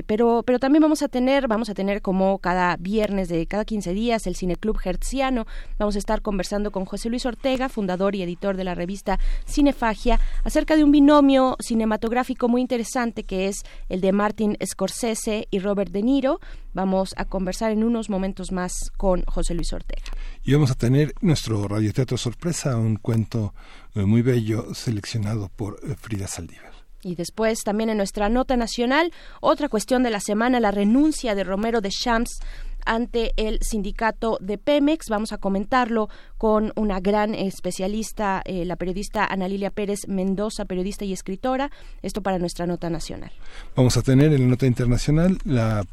pero, 0.05 0.43
pero 0.43 0.59
también 0.59 0.81
vamos 0.81 1.01
a 1.01 1.07
tener, 1.07 1.47
vamos 1.47 1.69
a 1.69 1.73
tener 1.73 2.01
como 2.01 2.39
cada 2.39 2.77
viernes 2.77 3.27
de 3.29 3.45
cada 3.47 3.65
15 3.65 3.93
días 3.93 4.27
el 4.27 4.35
Cineclub 4.35 4.77
Hertziano, 4.83 5.45
vamos 5.77 5.95
a 5.95 5.99
estar 5.99 6.21
conversando 6.21 6.71
con 6.71 6.85
José 6.85 7.09
Luis 7.09 7.25
Ortega, 7.25 7.69
fundador 7.69 8.15
y 8.15 8.21
editor 8.21 8.57
de 8.57 8.63
la 8.63 8.75
revista 8.75 9.19
Cinefagia, 9.45 10.19
acerca 10.43 10.75
de 10.75 10.83
un 10.83 10.91
binomio 10.91 11.55
cinematográfico 11.59 12.47
muy 12.47 12.61
interesante 12.61 13.23
que 13.23 13.47
es 13.47 13.63
el 13.89 14.01
de 14.01 14.11
Martin 14.11 14.57
Scorsese 14.65 15.47
y 15.51 15.59
Robert 15.59 15.91
De 15.91 16.03
Niro. 16.03 16.39
Vamos 16.73 17.13
a 17.17 17.25
conversar 17.25 17.71
en 17.71 17.83
unos 17.83 18.09
momentos 18.09 18.51
más 18.51 18.73
con 18.97 19.23
José 19.25 19.53
Luis 19.53 19.73
Ortega. 19.73 20.03
Y 20.43 20.53
vamos 20.53 20.71
a 20.71 20.75
tener 20.75 21.13
nuestro 21.21 21.67
radioteatro 21.67 22.17
sorpresa, 22.17 22.77
un 22.77 22.97
cuento 22.97 23.53
eh, 23.95 24.03
muy 24.03 24.21
bello 24.21 24.73
seleccionado 24.73 25.49
por 25.55 25.79
eh, 25.83 25.95
Frida 25.99 26.27
Saldívar. 26.27 26.73
Y 27.03 27.15
después 27.15 27.59
también 27.63 27.89
en 27.89 27.97
nuestra 27.97 28.27
nota 28.27 28.57
nacional, 28.57 29.13
otra 29.39 29.69
cuestión 29.69 30.03
de 30.03 30.09
la 30.09 30.19
semana, 30.19 30.59
la 30.59 30.71
renuncia 30.71 31.35
de 31.35 31.43
Romero 31.43 31.79
de 31.79 31.89
Champs 31.89 32.39
ante 32.87 33.33
el 33.37 33.59
sindicato 33.61 34.37
de 34.41 34.57
Pemex. 34.57 35.09
Vamos 35.09 35.33
a 35.33 35.37
comentarlo 35.37 36.09
con 36.37 36.71
una 36.75 36.99
gran 36.99 37.35
especialista, 37.35 38.41
eh, 38.45 38.65
la 38.65 38.75
periodista 38.75 39.25
Ana 39.25 39.47
Lilia 39.47 39.71
Pérez 39.71 40.07
Mendoza, 40.07 40.65
periodista 40.65 41.05
y 41.05 41.13
escritora. 41.13 41.71
Esto 42.01 42.21
para 42.21 42.39
nuestra 42.39 42.65
nota 42.65 42.89
nacional. 42.89 43.31
Vamos 43.75 43.97
a 43.97 44.01
tener 44.01 44.33
en 44.33 44.41
la 44.41 44.47
nota 44.47 44.65
internacional 44.65 45.37
la, 45.45 45.85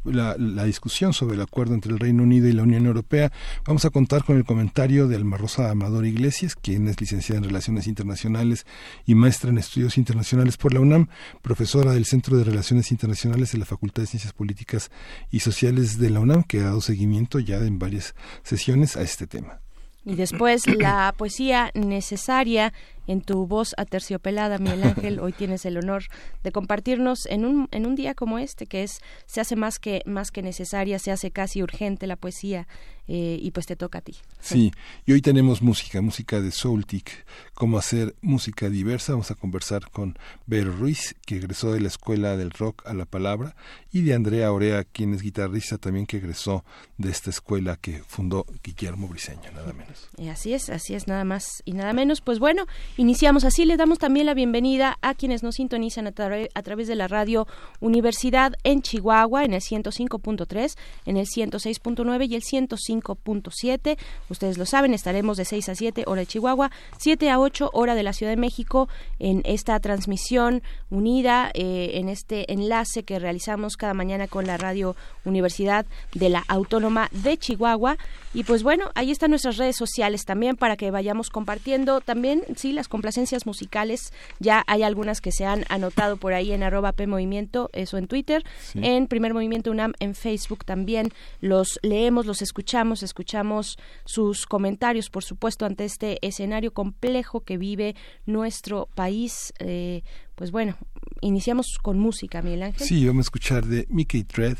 discusión 0.65 1.13
sobre 1.13 1.35
el 1.35 1.41
acuerdo 1.41 1.73
entre 1.73 1.91
el 1.91 1.99
Reino 1.99 2.23
Unido 2.23 2.47
y 2.47 2.53
la 2.53 2.63
Unión 2.63 2.85
Europea. 2.85 3.31
Vamos 3.65 3.85
a 3.85 3.89
contar 3.89 4.23
con 4.23 4.37
el 4.37 4.45
comentario 4.45 5.07
de 5.07 5.15
Alma 5.15 5.37
Rosa 5.37 5.69
Amador 5.69 6.05
Iglesias, 6.05 6.55
quien 6.55 6.87
es 6.87 6.99
licenciada 6.99 7.39
en 7.39 7.45
Relaciones 7.45 7.87
Internacionales 7.87 8.65
y 9.05 9.15
maestra 9.15 9.49
en 9.49 9.57
Estudios 9.57 9.97
Internacionales 9.97 10.57
por 10.57 10.73
la 10.73 10.79
UNAM, 10.79 11.07
profesora 11.41 11.93
del 11.93 12.05
Centro 12.05 12.37
de 12.37 12.43
Relaciones 12.43 12.91
Internacionales 12.91 13.51
de 13.51 13.57
la 13.57 13.65
Facultad 13.65 14.03
de 14.03 14.07
Ciencias 14.07 14.33
Políticas 14.33 14.91
y 15.31 15.39
Sociales 15.39 15.99
de 15.99 16.09
la 16.09 16.19
UNAM, 16.19 16.43
que 16.43 16.61
ha 16.61 16.75
seguimiento 16.85 17.39
ya 17.39 17.57
en 17.57 17.79
varias 17.79 18.15
sesiones 18.43 18.95
a 18.95 19.01
este 19.01 19.27
tema. 19.27 19.59
Y 20.05 20.15
después 20.15 20.67
la 20.67 21.13
poesía 21.17 21.71
necesaria 21.73 22.73
en 23.07 23.21
tu 23.21 23.47
voz 23.47 23.73
aterciopelada, 23.77 24.57
Miguel 24.57 24.83
Ángel. 24.83 25.19
Hoy 25.19 25.33
tienes 25.33 25.65
el 25.65 25.77
honor 25.77 26.03
de 26.43 26.51
compartirnos 26.51 27.25
en 27.27 27.45
un, 27.45 27.67
en 27.71 27.85
un 27.85 27.95
día 27.95 28.13
como 28.13 28.39
este, 28.39 28.65
que 28.65 28.83
es 28.83 28.99
se 29.25 29.41
hace 29.41 29.55
más 29.55 29.79
que, 29.79 30.01
más 30.05 30.31
que 30.31 30.41
necesaria, 30.41 30.99
se 30.99 31.11
hace 31.11 31.31
casi 31.31 31.61
urgente 31.61 32.07
la 32.07 32.15
poesía 32.15 32.67
eh, 33.07 33.37
y 33.39 33.51
pues 33.51 33.67
te 33.67 33.75
toca 33.75 33.99
a 33.99 34.01
ti. 34.01 34.15
Sí, 34.39 34.71
y 35.05 35.11
hoy 35.11 35.21
tenemos 35.21 35.61
música, 35.61 36.01
música 36.01 36.41
de 36.41 36.51
Soultic, 36.51 37.25
cómo 37.53 37.77
hacer 37.77 38.15
música 38.21 38.67
diversa. 38.69 39.13
Vamos 39.13 39.29
a 39.29 39.35
conversar 39.35 39.91
con 39.91 40.17
Vero 40.47 40.71
Ruiz, 40.71 41.15
que 41.25 41.37
egresó 41.37 41.71
de 41.71 41.81
la 41.81 41.87
Escuela 41.87 42.35
del 42.35 42.49
Rock 42.49 42.81
a 42.87 42.93
la 42.93 43.05
Palabra, 43.05 43.55
y 43.91 44.01
de 44.01 44.15
Andrea 44.15 44.51
Orea, 44.51 44.83
quien 44.83 45.13
es 45.13 45.21
guitarrista 45.21 45.77
también 45.77 46.07
que 46.07 46.17
egresó 46.17 46.65
de 46.97 47.11
esta 47.11 47.29
escuela 47.29 47.77
que 47.77 48.01
fundó 48.07 48.45
Guillermo 48.63 49.07
Briseño, 49.07 49.51
nada 49.53 49.71
menos. 49.73 50.09
Y 50.17 50.29
así 50.29 50.53
es, 50.53 50.69
así 50.69 50.95
es, 50.95 51.07
nada 51.07 51.23
más 51.25 51.61
y 51.63 51.73
nada 51.73 51.93
menos. 51.93 52.21
Pues 52.21 52.39
bueno, 52.39 52.65
iniciamos 52.97 53.43
así, 53.43 53.65
le 53.65 53.77
damos 53.77 53.99
también 53.99 54.25
la 54.25 54.33
bienvenida 54.33 54.97
a 55.01 55.13
quienes 55.13 55.43
nos 55.43 55.55
sintonizan 55.55 56.07
a, 56.07 56.13
a 56.53 56.61
través 56.61 56.87
de 56.87 56.95
la 56.95 57.07
radio 57.07 57.47
Universidad 57.79 58.53
en 58.63 58.81
Chihuahua, 58.81 59.43
en 59.43 59.53
el 59.53 59.61
105.3, 59.61 60.75
en 61.05 61.17
el 61.17 61.25
106.9 61.25 62.29
y 62.29 62.35
el 62.35 62.43
105.7. 62.43 63.97
Ustedes 64.29 64.57
lo 64.57 64.65
saben, 64.65 64.93
estaremos 64.93 65.37
de 65.37 65.45
6 65.45 65.69
a 65.69 65.75
7 65.75 66.03
hora 66.07 66.21
de 66.21 66.27
Chihuahua, 66.27 66.71
7 66.97 67.29
a 67.29 67.39
8 67.39 67.71
hora 67.73 67.95
de 67.95 68.03
la 68.03 68.13
Ciudad 68.13 68.31
de 68.31 68.37
México 68.37 68.87
en 69.19 69.41
esta 69.45 69.79
transmisión 69.79 70.63
unida, 70.89 71.51
eh, 71.53 71.91
en 71.95 72.09
este 72.09 72.51
enlace 72.51 73.03
que 73.03 73.19
realizamos 73.19 73.77
cada 73.77 73.93
mañana 73.93 74.27
con 74.27 74.47
la 74.47 74.57
radio 74.57 74.95
Universidad 75.23 75.85
de 76.13 76.29
la 76.29 76.43
Autónoma 76.47 77.09
de 77.11 77.37
Chihuahua. 77.37 77.97
Y 78.33 78.43
pues 78.43 78.63
bueno, 78.63 78.91
ahí 78.95 79.11
están 79.11 79.29
nuestras 79.29 79.57
redes 79.57 79.77
sociales 79.77 80.25
también 80.25 80.55
para 80.57 80.75
que 80.75 80.91
vayamos 80.91 81.29
compartiendo 81.29 82.01
también, 82.01 82.43
sí, 82.55 82.73
las 82.73 82.84
complacencias 82.87 83.45
musicales. 83.45 84.13
Ya 84.39 84.63
hay 84.67 84.83
algunas 84.83 85.21
que 85.21 85.31
se 85.31 85.45
han 85.45 85.65
anotado 85.69 86.17
por 86.17 86.33
ahí 86.33 86.51
en 86.51 86.63
arroba 86.63 86.91
P 86.91 87.07
Movimiento, 87.07 87.69
eso 87.73 87.97
en 87.97 88.07
Twitter, 88.07 88.43
en 88.75 89.07
Primer 89.07 89.33
Movimiento 89.33 89.71
UNAM, 89.71 89.93
en 89.99 90.15
Facebook 90.15 90.65
también. 90.65 91.11
Los 91.41 91.79
leemos, 91.81 92.25
los 92.25 92.41
escuchamos, 92.41 93.03
escuchamos 93.03 93.77
sus 94.05 94.45
comentarios, 94.45 95.09
por 95.09 95.23
supuesto, 95.23 95.65
ante 95.65 95.85
este 95.85 96.19
escenario 96.25 96.73
complejo 96.73 97.41
que 97.41 97.57
vive 97.57 97.95
nuestro 98.25 98.87
país. 98.95 99.53
Eh, 99.59 100.03
pues 100.35 100.51
bueno, 100.51 100.77
iniciamos 101.21 101.77
con 101.81 101.97
música, 101.99 102.41
Miguel 102.41 102.63
Ángel. 102.63 102.87
Sí, 102.87 103.05
vamos 103.07 103.25
a 103.25 103.27
escuchar 103.27 103.65
de 103.65 103.87
Mickey 103.89 104.23
Dread, 104.23 104.57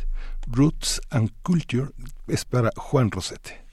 Roots 0.48 1.01
and 1.10 1.32
Culture, 1.44 1.89
es 2.27 2.46
para 2.46 2.72
Juan 2.77 3.12
Rosete. 3.12 3.65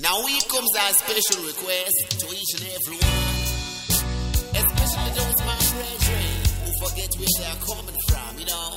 Now 0.00 0.26
here 0.26 0.40
comes 0.48 0.70
our 0.74 0.92
special 0.92 1.46
request 1.46 2.18
to 2.18 2.26
each 2.34 2.54
and 2.58 2.64
every 2.74 2.96
one, 2.96 3.53
brethren 4.94 6.30
who 6.64 6.70
forget 6.86 7.10
where 7.18 7.34
they 7.38 7.46
are 7.46 7.60
coming 7.66 7.98
from, 8.08 8.38
you 8.38 8.46
know. 8.46 8.70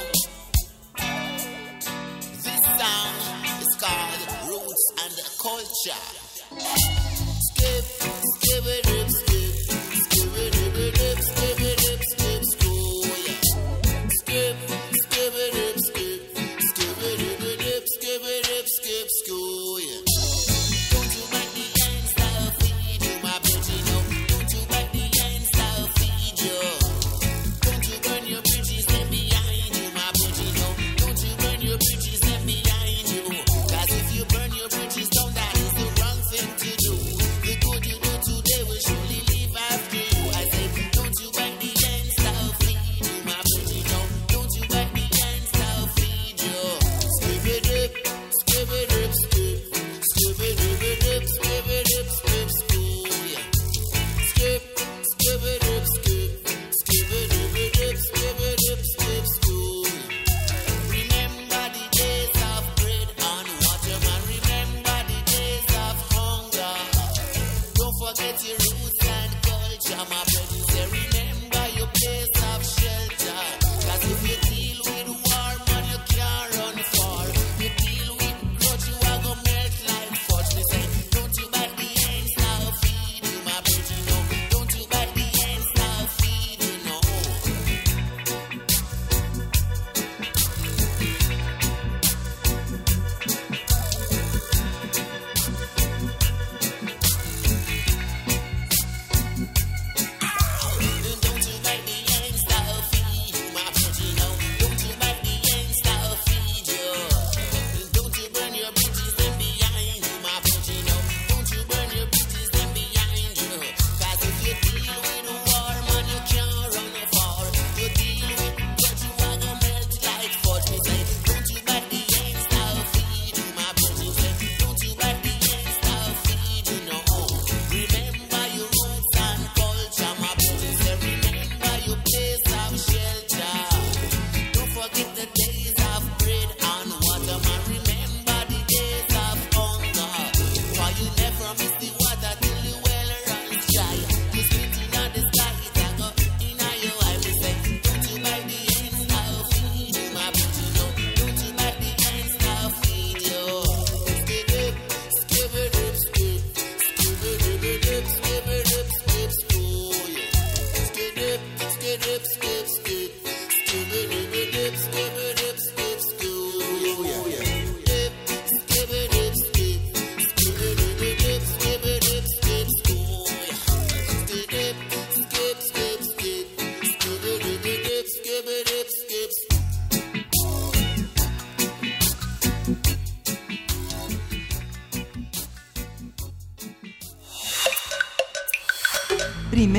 This 2.43 2.61
song 2.79 3.13
is 3.61 3.73
called 3.79 4.21
Roots 4.49 4.85
and 5.03 5.15
Culture. 5.37 6.03
Skip, 7.49 7.85
skip 8.35 8.65
it, 8.65 8.96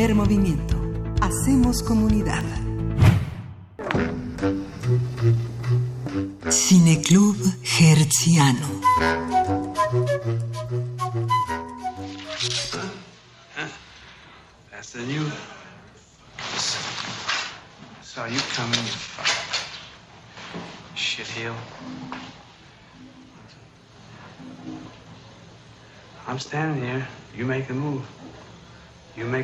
Primer 0.09 0.23
movimiento. 0.25 0.68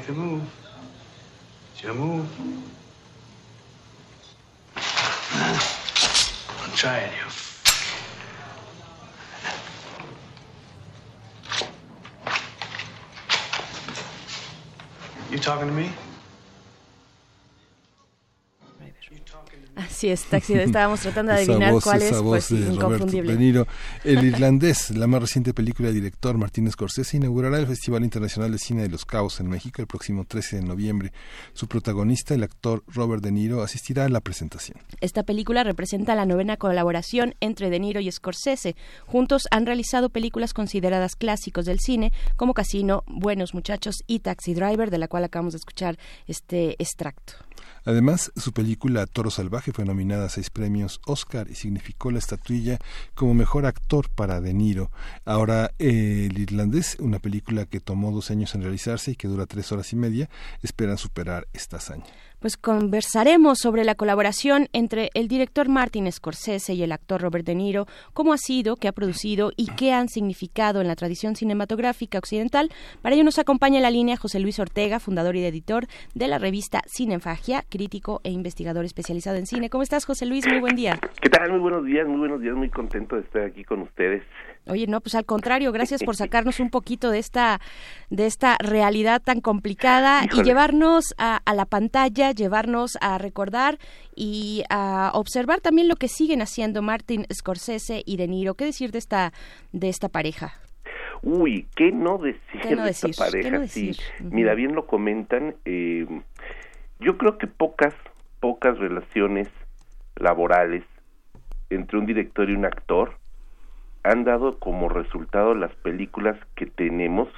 Make 0.06 0.16
the 0.16 0.22
move. 0.22 0.42
It's 1.72 1.82
your 1.82 1.94
move. 1.94 2.28
I'm 6.62 6.76
it, 7.02 7.12
you. 7.16 7.24
You 15.30 15.38
talking 15.38 15.66
to 15.68 15.72
me? 15.72 15.90
Así 20.04 20.10
es, 20.10 20.24
Taxi. 20.24 20.52
Estábamos 20.52 21.00
tratando 21.00 21.32
de 21.32 21.38
adivinar 21.38 21.72
voz, 21.72 21.82
cuál 21.82 22.02
es, 22.02 22.12
pues 22.20 22.50
Roberto 22.50 22.74
inconfundible. 22.74 23.32
De 23.32 23.38
Niro. 23.38 23.66
El 24.04 24.22
irlandés, 24.32 24.90
la 24.90 25.06
más 25.06 25.22
reciente 25.22 25.54
película 25.54 25.88
del 25.88 25.94
director 25.94 26.36
Martín 26.36 26.70
Scorsese, 26.70 27.16
inaugurará 27.16 27.58
el 27.58 27.66
Festival 27.66 28.04
Internacional 28.04 28.52
de 28.52 28.58
Cine 28.58 28.82
de 28.82 28.90
los 28.90 29.06
Cabos 29.06 29.40
en 29.40 29.48
México 29.48 29.80
el 29.80 29.86
próximo 29.86 30.26
13 30.26 30.56
de 30.56 30.62
noviembre. 30.62 31.12
Su 31.54 31.68
protagonista, 31.68 32.34
el 32.34 32.42
actor 32.42 32.84
Robert 32.86 33.22
De 33.22 33.32
Niro, 33.32 33.62
asistirá 33.62 34.04
a 34.04 34.10
la 34.10 34.20
presentación. 34.20 34.76
Esta 35.00 35.22
película 35.22 35.64
representa 35.64 36.14
la 36.14 36.26
novena 36.26 36.58
colaboración 36.58 37.34
entre 37.40 37.70
De 37.70 37.80
Niro 37.80 38.00
y 38.00 38.12
Scorsese. 38.12 38.76
Juntos 39.06 39.48
han 39.50 39.64
realizado 39.64 40.10
películas 40.10 40.52
consideradas 40.52 41.16
clásicos 41.16 41.64
del 41.64 41.80
cine 41.80 42.12
como 42.36 42.52
Casino, 42.52 43.04
Buenos 43.06 43.54
Muchachos 43.54 44.04
y 44.06 44.18
Taxi 44.18 44.52
Driver, 44.52 44.90
de 44.90 44.98
la 44.98 45.08
cual 45.08 45.24
acabamos 45.24 45.54
de 45.54 45.60
escuchar 45.60 45.96
este 46.26 46.72
extracto. 46.72 47.36
Además, 47.84 48.32
su 48.36 48.52
película 48.52 49.06
Toro 49.06 49.30
Salvaje 49.30 49.72
fue 49.72 49.84
nominada 49.84 50.26
a 50.26 50.28
seis 50.30 50.50
premios 50.50 51.00
Oscar 51.06 51.48
y 51.50 51.54
significó 51.54 52.10
la 52.10 52.18
estatuilla 52.18 52.78
como 53.14 53.34
mejor 53.34 53.66
actor 53.66 54.08
para 54.08 54.40
De 54.40 54.54
Niro. 54.54 54.90
Ahora, 55.24 55.72
El 55.78 56.38
Irlandés, 56.38 56.96
una 56.98 57.18
película 57.18 57.66
que 57.66 57.80
tomó 57.80 58.10
dos 58.10 58.30
años 58.30 58.54
en 58.54 58.62
realizarse 58.62 59.12
y 59.12 59.16
que 59.16 59.28
dura 59.28 59.46
tres 59.46 59.70
horas 59.72 59.92
y 59.92 59.96
media, 59.96 60.30
esperan 60.62 60.98
superar 60.98 61.46
esta 61.52 61.76
hazaña. 61.76 62.06
Pues 62.44 62.58
conversaremos 62.58 63.56
sobre 63.58 63.84
la 63.84 63.94
colaboración 63.94 64.68
entre 64.74 65.08
el 65.14 65.28
director 65.28 65.70
Martin 65.70 66.12
Scorsese 66.12 66.74
y 66.74 66.82
el 66.82 66.92
actor 66.92 67.22
Robert 67.22 67.46
De 67.46 67.54
Niro, 67.54 67.86
cómo 68.12 68.34
ha 68.34 68.36
sido, 68.36 68.76
qué 68.76 68.86
ha 68.86 68.92
producido 68.92 69.50
y 69.56 69.68
qué 69.76 69.94
han 69.94 70.10
significado 70.10 70.82
en 70.82 70.88
la 70.88 70.94
tradición 70.94 71.36
cinematográfica 71.36 72.18
occidental. 72.18 72.68
Para 73.00 73.14
ello 73.14 73.24
nos 73.24 73.38
acompaña 73.38 73.78
en 73.78 73.82
la 73.84 73.90
línea 73.90 74.18
José 74.18 74.40
Luis 74.40 74.58
Ortega, 74.58 75.00
fundador 75.00 75.36
y 75.36 75.44
editor 75.46 75.86
de 76.14 76.28
la 76.28 76.38
revista 76.38 76.82
Cinefagia, 76.86 77.64
crítico 77.70 78.20
e 78.24 78.30
investigador 78.30 78.84
especializado 78.84 79.38
en 79.38 79.46
cine. 79.46 79.70
¿Cómo 79.70 79.82
estás, 79.82 80.04
José 80.04 80.26
Luis? 80.26 80.46
Muy 80.46 80.60
buen 80.60 80.76
día. 80.76 81.00
¿Qué 81.22 81.30
tal? 81.30 81.50
Muy 81.50 81.60
buenos 81.60 81.86
días, 81.86 82.06
muy 82.06 82.18
buenos 82.18 82.42
días, 82.42 82.54
muy 82.54 82.68
contento 82.68 83.16
de 83.16 83.22
estar 83.22 83.40
aquí 83.40 83.64
con 83.64 83.80
ustedes. 83.80 84.22
Oye, 84.66 84.86
no, 84.86 85.00
pues 85.00 85.14
al 85.14 85.24
contrario, 85.24 85.72
gracias 85.72 86.02
por 86.04 86.16
sacarnos 86.16 86.60
un 86.60 86.68
poquito 86.68 87.10
de 87.10 87.20
esta, 87.20 87.60
de 88.10 88.26
esta 88.26 88.58
realidad 88.58 89.22
tan 89.22 89.40
complicada 89.40 90.22
Híjole. 90.24 90.42
y 90.42 90.44
llevarnos 90.44 91.14
a, 91.16 91.40
a 91.42 91.54
la 91.54 91.64
pantalla, 91.64 92.33
llevarnos 92.34 92.98
a 93.00 93.18
recordar 93.18 93.78
y 94.14 94.64
a 94.70 95.10
observar 95.14 95.60
también 95.60 95.88
lo 95.88 95.96
que 95.96 96.08
siguen 96.08 96.42
haciendo 96.42 96.82
Martin 96.82 97.26
Scorsese 97.32 98.02
y 98.04 98.16
De 98.16 98.28
Niro. 98.28 98.54
¿Qué 98.54 98.64
decir 98.64 98.90
de 98.90 98.98
esta, 98.98 99.32
de 99.72 99.88
esta 99.88 100.08
pareja? 100.08 100.54
Uy, 101.22 101.68
¿qué 101.74 101.90
no 101.90 102.18
decir 102.18 102.60
¿Qué 102.60 102.76
no 102.76 102.84
de 102.84 102.90
esta 102.90 103.08
pareja? 103.16 103.50
¿Qué 103.50 103.58
no 103.58 103.66
Sí, 103.66 103.92
mira, 104.20 104.54
bien 104.54 104.74
lo 104.74 104.86
comentan. 104.86 105.56
eh, 105.64 106.06
yo 107.00 107.18
creo 107.18 107.38
que 107.38 107.46
pocas, 107.46 107.94
pocas 108.40 108.78
relaciones 108.78 109.48
laborales 110.16 110.84
entre 111.70 111.98
un 111.98 112.06
director 112.06 112.48
y 112.48 112.54
un 112.54 112.64
actor 112.64 113.16
han 114.02 114.24
dado 114.24 114.58
como 114.58 114.88
resultado 114.88 115.54
las 115.54 115.74
películas 115.76 116.38
que 116.54 116.66
tenemos 116.66 117.28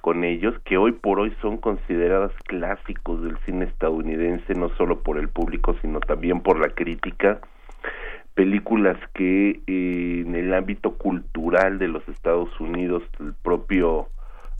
con 0.00 0.24
ellos, 0.24 0.54
que 0.64 0.76
hoy 0.76 0.92
por 0.92 1.20
hoy 1.20 1.34
son 1.40 1.58
consideradas 1.58 2.32
clásicos 2.46 3.22
del 3.22 3.38
cine 3.44 3.66
estadounidense, 3.66 4.54
no 4.54 4.68
solo 4.76 5.02
por 5.02 5.18
el 5.18 5.28
público, 5.28 5.76
sino 5.82 6.00
también 6.00 6.40
por 6.40 6.58
la 6.58 6.68
crítica. 6.68 7.40
Películas 8.34 8.96
que 9.14 9.60
eh, 9.66 10.24
en 10.26 10.34
el 10.34 10.54
ámbito 10.54 10.96
cultural 10.96 11.78
de 11.78 11.88
los 11.88 12.06
Estados 12.08 12.48
Unidos, 12.60 13.02
el 13.18 13.34
propio, 13.34 14.08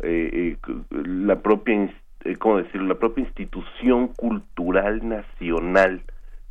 eh, 0.02 0.56
eh, 0.66 0.72
la 0.90 1.40
propia, 1.40 1.92
¿cómo 2.38 2.58
decirlo? 2.58 2.88
La 2.88 2.98
propia 2.98 3.24
institución 3.24 4.08
cultural 4.08 5.08
nacional 5.08 6.02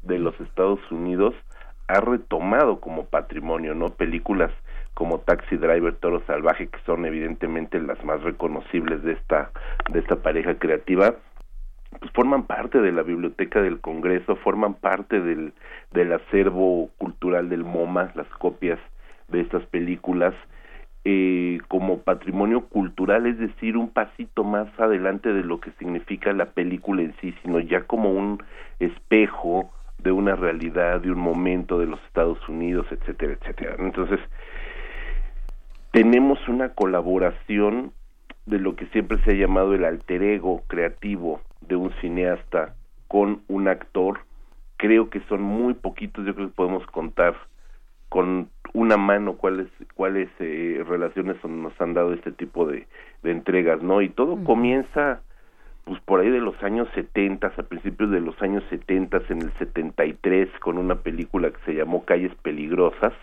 de 0.01 0.17
los 0.17 0.39
Estados 0.39 0.79
Unidos 0.91 1.35
ha 1.87 1.99
retomado 1.99 2.79
como 2.79 3.05
patrimonio, 3.05 3.75
¿no? 3.75 3.89
Películas 3.89 4.51
como 4.93 5.19
Taxi 5.19 5.57
Driver, 5.57 5.95
Toro 5.95 6.21
Salvaje, 6.25 6.67
que 6.67 6.79
son 6.85 7.05
evidentemente 7.05 7.79
las 7.79 8.03
más 8.03 8.21
reconocibles 8.21 9.03
de 9.03 9.13
esta, 9.13 9.51
de 9.91 9.99
esta 9.99 10.17
pareja 10.17 10.55
creativa, 10.55 11.15
pues 11.99 12.11
forman 12.11 12.43
parte 12.43 12.79
de 12.79 12.91
la 12.91 13.03
biblioteca 13.03 13.61
del 13.61 13.79
Congreso, 13.79 14.35
forman 14.37 14.75
parte 14.75 15.19
del, 15.19 15.53
del 15.91 16.13
acervo 16.13 16.89
cultural 16.97 17.49
del 17.49 17.63
MoMA, 17.63 18.11
las 18.15 18.27
copias 18.37 18.79
de 19.29 19.41
estas 19.41 19.65
películas, 19.67 20.33
eh, 21.05 21.59
como 21.69 21.99
patrimonio 21.99 22.65
cultural, 22.67 23.25
es 23.25 23.39
decir, 23.39 23.77
un 23.77 23.89
pasito 23.89 24.43
más 24.43 24.67
adelante 24.79 25.31
de 25.31 25.43
lo 25.43 25.59
que 25.59 25.71
significa 25.79 26.33
la 26.33 26.47
película 26.47 27.01
en 27.01 27.15
sí, 27.21 27.33
sino 27.41 27.59
ya 27.59 27.81
como 27.83 28.11
un 28.11 28.43
espejo 28.79 29.71
de 30.03 30.11
una 30.11 30.35
realidad, 30.35 31.01
de 31.01 31.11
un 31.11 31.19
momento 31.19 31.79
de 31.79 31.85
los 31.85 32.01
Estados 32.05 32.37
Unidos, 32.47 32.85
etcétera, 32.91 33.33
etcétera. 33.33 33.75
Entonces, 33.79 34.19
tenemos 35.91 36.39
una 36.47 36.69
colaboración 36.69 37.91
de 38.45 38.59
lo 38.59 38.75
que 38.75 38.87
siempre 38.87 39.21
se 39.23 39.31
ha 39.31 39.35
llamado 39.35 39.73
el 39.73 39.85
alter 39.85 40.23
ego 40.23 40.63
creativo 40.67 41.41
de 41.61 41.75
un 41.75 41.91
cineasta 42.01 42.75
con 43.07 43.41
un 43.47 43.67
actor. 43.67 44.19
Creo 44.77 45.09
que 45.09 45.19
son 45.21 45.41
muy 45.41 45.73
poquitos, 45.73 46.25
yo 46.25 46.35
creo 46.35 46.47
que 46.47 46.55
podemos 46.55 46.85
contar 46.87 47.35
con 48.09 48.49
una 48.73 48.97
mano 48.97 49.33
cuáles 49.37 49.67
cuáles 49.95 50.29
eh, 50.39 50.83
relaciones 50.87 51.37
son- 51.41 51.61
nos 51.63 51.79
han 51.81 51.93
dado 51.93 52.13
este 52.13 52.31
tipo 52.31 52.65
de, 52.65 52.87
de 53.23 53.31
entregas, 53.31 53.81
¿no? 53.81 54.01
Y 54.01 54.09
todo 54.09 54.43
comienza 54.43 55.21
pues 55.85 55.99
por 56.01 56.19
ahí 56.19 56.29
de 56.29 56.39
los 56.39 56.61
años 56.63 56.87
70, 56.93 57.47
a 57.57 57.63
principios 57.63 58.11
de 58.11 58.21
los 58.21 58.39
años 58.43 58.63
70, 58.69 59.21
en 59.29 59.41
el 59.41 59.53
73, 59.57 60.49
con 60.59 60.77
una 60.77 60.95
película 60.95 61.49
que 61.51 61.59
se 61.65 61.73
llamó 61.73 62.05
Calles 62.05 62.33
Peligrosas, 62.43 63.13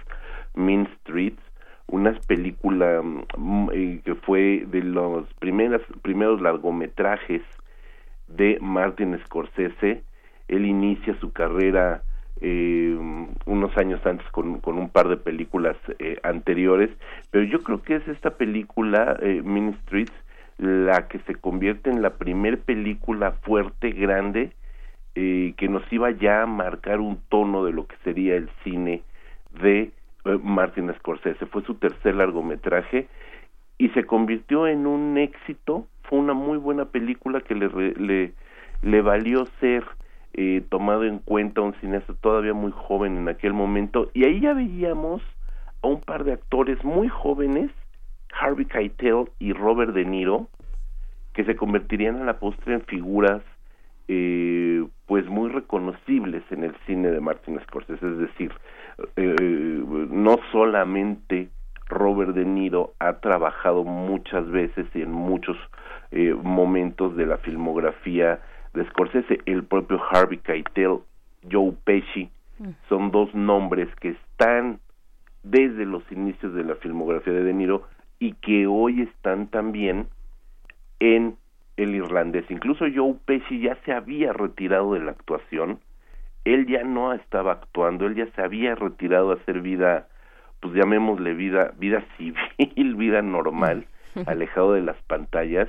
Mean 0.54 0.88
Streets, 1.00 1.40
una 1.88 2.12
película 2.26 3.02
mm, 3.02 3.70
eh, 3.72 4.00
que 4.04 4.14
fue 4.14 4.64
de 4.66 4.82
los 4.82 5.32
primeras, 5.34 5.82
primeros 6.02 6.40
largometrajes 6.40 7.42
de 8.28 8.58
Martin 8.60 9.18
Scorsese. 9.24 10.02
Él 10.48 10.66
inicia 10.66 11.18
su 11.20 11.32
carrera 11.32 12.02
eh, 12.40 12.96
unos 13.46 13.76
años 13.76 14.04
antes 14.04 14.28
con, 14.30 14.60
con 14.60 14.78
un 14.78 14.90
par 14.90 15.08
de 15.08 15.16
películas 15.16 15.76
eh, 15.98 16.18
anteriores, 16.22 16.90
pero 17.30 17.44
yo 17.44 17.62
creo 17.62 17.82
que 17.82 17.96
es 17.96 18.08
esta 18.08 18.30
película, 18.30 19.16
eh, 19.22 19.42
Mean 19.42 19.78
Streets, 19.82 20.12
la 20.58 21.08
que 21.08 21.18
se 21.20 21.34
convierte 21.34 21.90
en 21.90 22.02
la 22.02 22.16
primer 22.16 22.60
película 22.60 23.32
fuerte, 23.42 23.90
grande, 23.90 24.52
eh, 25.14 25.54
que 25.56 25.68
nos 25.68 25.82
iba 25.92 26.10
ya 26.10 26.42
a 26.42 26.46
marcar 26.46 27.00
un 27.00 27.20
tono 27.28 27.64
de 27.64 27.72
lo 27.72 27.86
que 27.86 27.96
sería 28.04 28.36
el 28.36 28.50
cine 28.64 29.02
de 29.62 29.90
Martin 30.42 30.92
Scorsese. 30.98 31.46
Fue 31.46 31.62
su 31.62 31.74
tercer 31.74 32.14
largometraje 32.14 33.08
y 33.78 33.88
se 33.90 34.04
convirtió 34.04 34.66
en 34.66 34.86
un 34.86 35.18
éxito. 35.18 35.86
Fue 36.04 36.18
una 36.18 36.34
muy 36.34 36.58
buena 36.58 36.86
película 36.86 37.40
que 37.40 37.54
le, 37.54 37.68
le, 37.68 38.34
le 38.82 39.02
valió 39.02 39.46
ser 39.60 39.84
eh, 40.34 40.62
tomado 40.68 41.04
en 41.04 41.18
cuenta 41.18 41.62
un 41.62 41.74
cineasta 41.80 42.14
todavía 42.14 42.52
muy 42.52 42.72
joven 42.72 43.16
en 43.16 43.28
aquel 43.28 43.52
momento. 43.52 44.10
Y 44.12 44.24
ahí 44.24 44.40
ya 44.40 44.52
veíamos 44.52 45.22
a 45.82 45.88
un 45.88 46.00
par 46.00 46.24
de 46.24 46.32
actores 46.32 46.82
muy 46.84 47.08
jóvenes, 47.08 47.70
Harvey 48.38 48.66
Keitel 48.66 49.30
y 49.38 49.52
Robert 49.52 49.94
De 49.94 50.04
Niro, 50.04 50.48
que 51.32 51.44
se 51.44 51.56
convertirían 51.56 52.16
a 52.16 52.24
la 52.24 52.38
postre 52.38 52.74
en 52.74 52.82
figuras 52.82 53.42
eh, 54.08 54.84
pues 55.06 55.26
muy 55.26 55.50
reconocibles 55.50 56.42
en 56.50 56.64
el 56.64 56.74
cine 56.86 57.10
de 57.10 57.20
Martin 57.20 57.58
Scorsese, 57.60 58.06
es 58.06 58.18
decir, 58.18 58.52
eh, 59.16 59.84
no 60.10 60.38
solamente 60.52 61.48
Robert 61.88 62.32
De 62.34 62.44
Niro 62.44 62.94
ha 62.98 63.14
trabajado 63.14 63.84
muchas 63.84 64.48
veces 64.50 64.86
y 64.94 65.02
en 65.02 65.12
muchos 65.12 65.56
eh, 66.10 66.34
momentos 66.34 67.16
de 67.16 67.26
la 67.26 67.38
filmografía 67.38 68.40
de 68.74 68.84
Scorsese, 68.90 69.40
el 69.46 69.64
propio 69.64 70.00
Harvey 70.10 70.38
Keitel, 70.38 70.98
Joe 71.50 71.72
Pesci, 71.84 72.30
son 72.88 73.10
dos 73.10 73.34
nombres 73.34 73.88
que 73.96 74.10
están 74.10 74.80
desde 75.42 75.84
los 75.84 76.02
inicios 76.10 76.54
de 76.54 76.64
la 76.64 76.74
filmografía 76.76 77.34
de 77.34 77.42
De 77.42 77.52
Niro 77.52 77.82
y 78.18 78.32
que 78.32 78.66
hoy 78.66 79.02
están 79.02 79.48
también 79.48 80.08
en 81.00 81.36
el 81.76 81.94
irlandés. 81.94 82.50
Incluso 82.50 82.86
Joe 82.92 83.14
Pesci 83.26 83.60
ya 83.60 83.76
se 83.84 83.92
había 83.92 84.32
retirado 84.32 84.94
de 84.94 85.00
la 85.00 85.10
actuación 85.12 85.78
él 86.46 86.66
ya 86.66 86.84
no 86.84 87.12
estaba 87.12 87.52
actuando, 87.52 88.06
él 88.06 88.14
ya 88.14 88.26
se 88.28 88.40
había 88.40 88.76
retirado 88.76 89.32
a 89.32 89.34
hacer 89.34 89.60
vida, 89.60 90.06
pues 90.60 90.74
llamémosle 90.74 91.34
vida, 91.34 91.72
vida 91.76 92.04
civil, 92.16 92.94
vida 92.96 93.20
normal, 93.20 93.86
alejado 94.26 94.74
de 94.74 94.82
las 94.82 94.96
pantallas, 95.08 95.68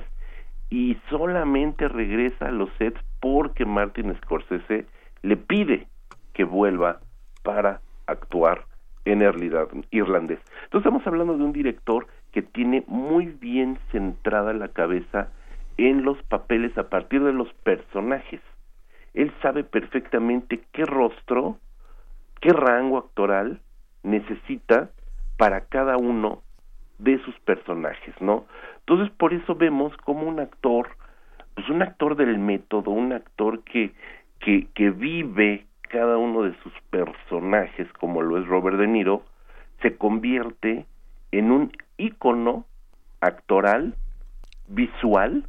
y 0.70 0.96
solamente 1.10 1.88
regresa 1.88 2.46
a 2.46 2.52
los 2.52 2.70
sets 2.78 3.00
porque 3.20 3.64
Martin 3.64 4.14
Scorsese 4.22 4.86
le 5.22 5.36
pide 5.36 5.88
que 6.32 6.44
vuelva 6.44 7.00
para 7.42 7.80
actuar 8.06 8.64
en 9.04 9.22
irlandés. 9.90 10.38
Entonces 10.64 10.86
estamos 10.86 11.06
hablando 11.06 11.36
de 11.36 11.42
un 11.42 11.52
director 11.52 12.06
que 12.30 12.42
tiene 12.42 12.84
muy 12.86 13.26
bien 13.26 13.78
centrada 13.90 14.52
la 14.52 14.68
cabeza 14.68 15.28
en 15.76 16.04
los 16.04 16.22
papeles 16.24 16.76
a 16.78 16.88
partir 16.88 17.24
de 17.24 17.32
los 17.32 17.52
personajes. 17.64 18.40
Él 19.14 19.32
sabe 19.42 19.64
perfectamente 19.64 20.60
qué 20.72 20.84
rostro, 20.84 21.58
qué 22.40 22.50
rango 22.50 22.98
actoral 22.98 23.60
necesita 24.02 24.90
para 25.36 25.62
cada 25.66 25.96
uno 25.96 26.42
de 26.98 27.18
sus 27.24 27.38
personajes, 27.40 28.14
¿no? 28.20 28.44
Entonces 28.80 29.10
por 29.16 29.32
eso 29.32 29.54
vemos 29.54 29.96
como 29.98 30.22
un 30.22 30.40
actor, 30.40 30.88
pues 31.54 31.68
un 31.68 31.82
actor 31.82 32.16
del 32.16 32.38
método, 32.38 32.90
un 32.90 33.12
actor 33.12 33.62
que, 33.64 33.92
que, 34.40 34.66
que 34.74 34.90
vive 34.90 35.66
cada 35.82 36.18
uno 36.18 36.42
de 36.42 36.54
sus 36.62 36.72
personajes, 36.90 37.90
como 37.94 38.22
lo 38.22 38.38
es 38.38 38.46
Robert 38.46 38.76
De 38.78 38.86
Niro, 38.86 39.22
se 39.82 39.96
convierte 39.96 40.86
en 41.32 41.50
un 41.50 41.72
ícono 41.96 42.64
actoral, 43.20 43.94
visual, 44.68 45.44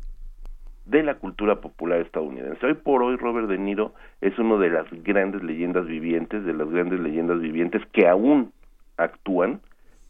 de 0.89 1.03
la 1.03 1.15
cultura 1.15 1.61
popular 1.61 2.01
estadounidense. 2.01 2.65
Hoy 2.65 2.73
por 2.73 3.03
hoy 3.03 3.15
Robert 3.15 3.47
De 3.47 3.59
Niro 3.59 3.93
es 4.21 4.37
uno 4.39 4.57
de 4.57 4.71
las 4.71 4.87
grandes 5.03 5.43
leyendas 5.43 5.85
vivientes, 5.85 6.43
de 6.43 6.53
las 6.53 6.67
grandes 6.69 6.99
leyendas 6.99 7.39
vivientes 7.39 7.83
que 7.93 8.07
aún 8.07 8.51
actúan, 8.97 9.61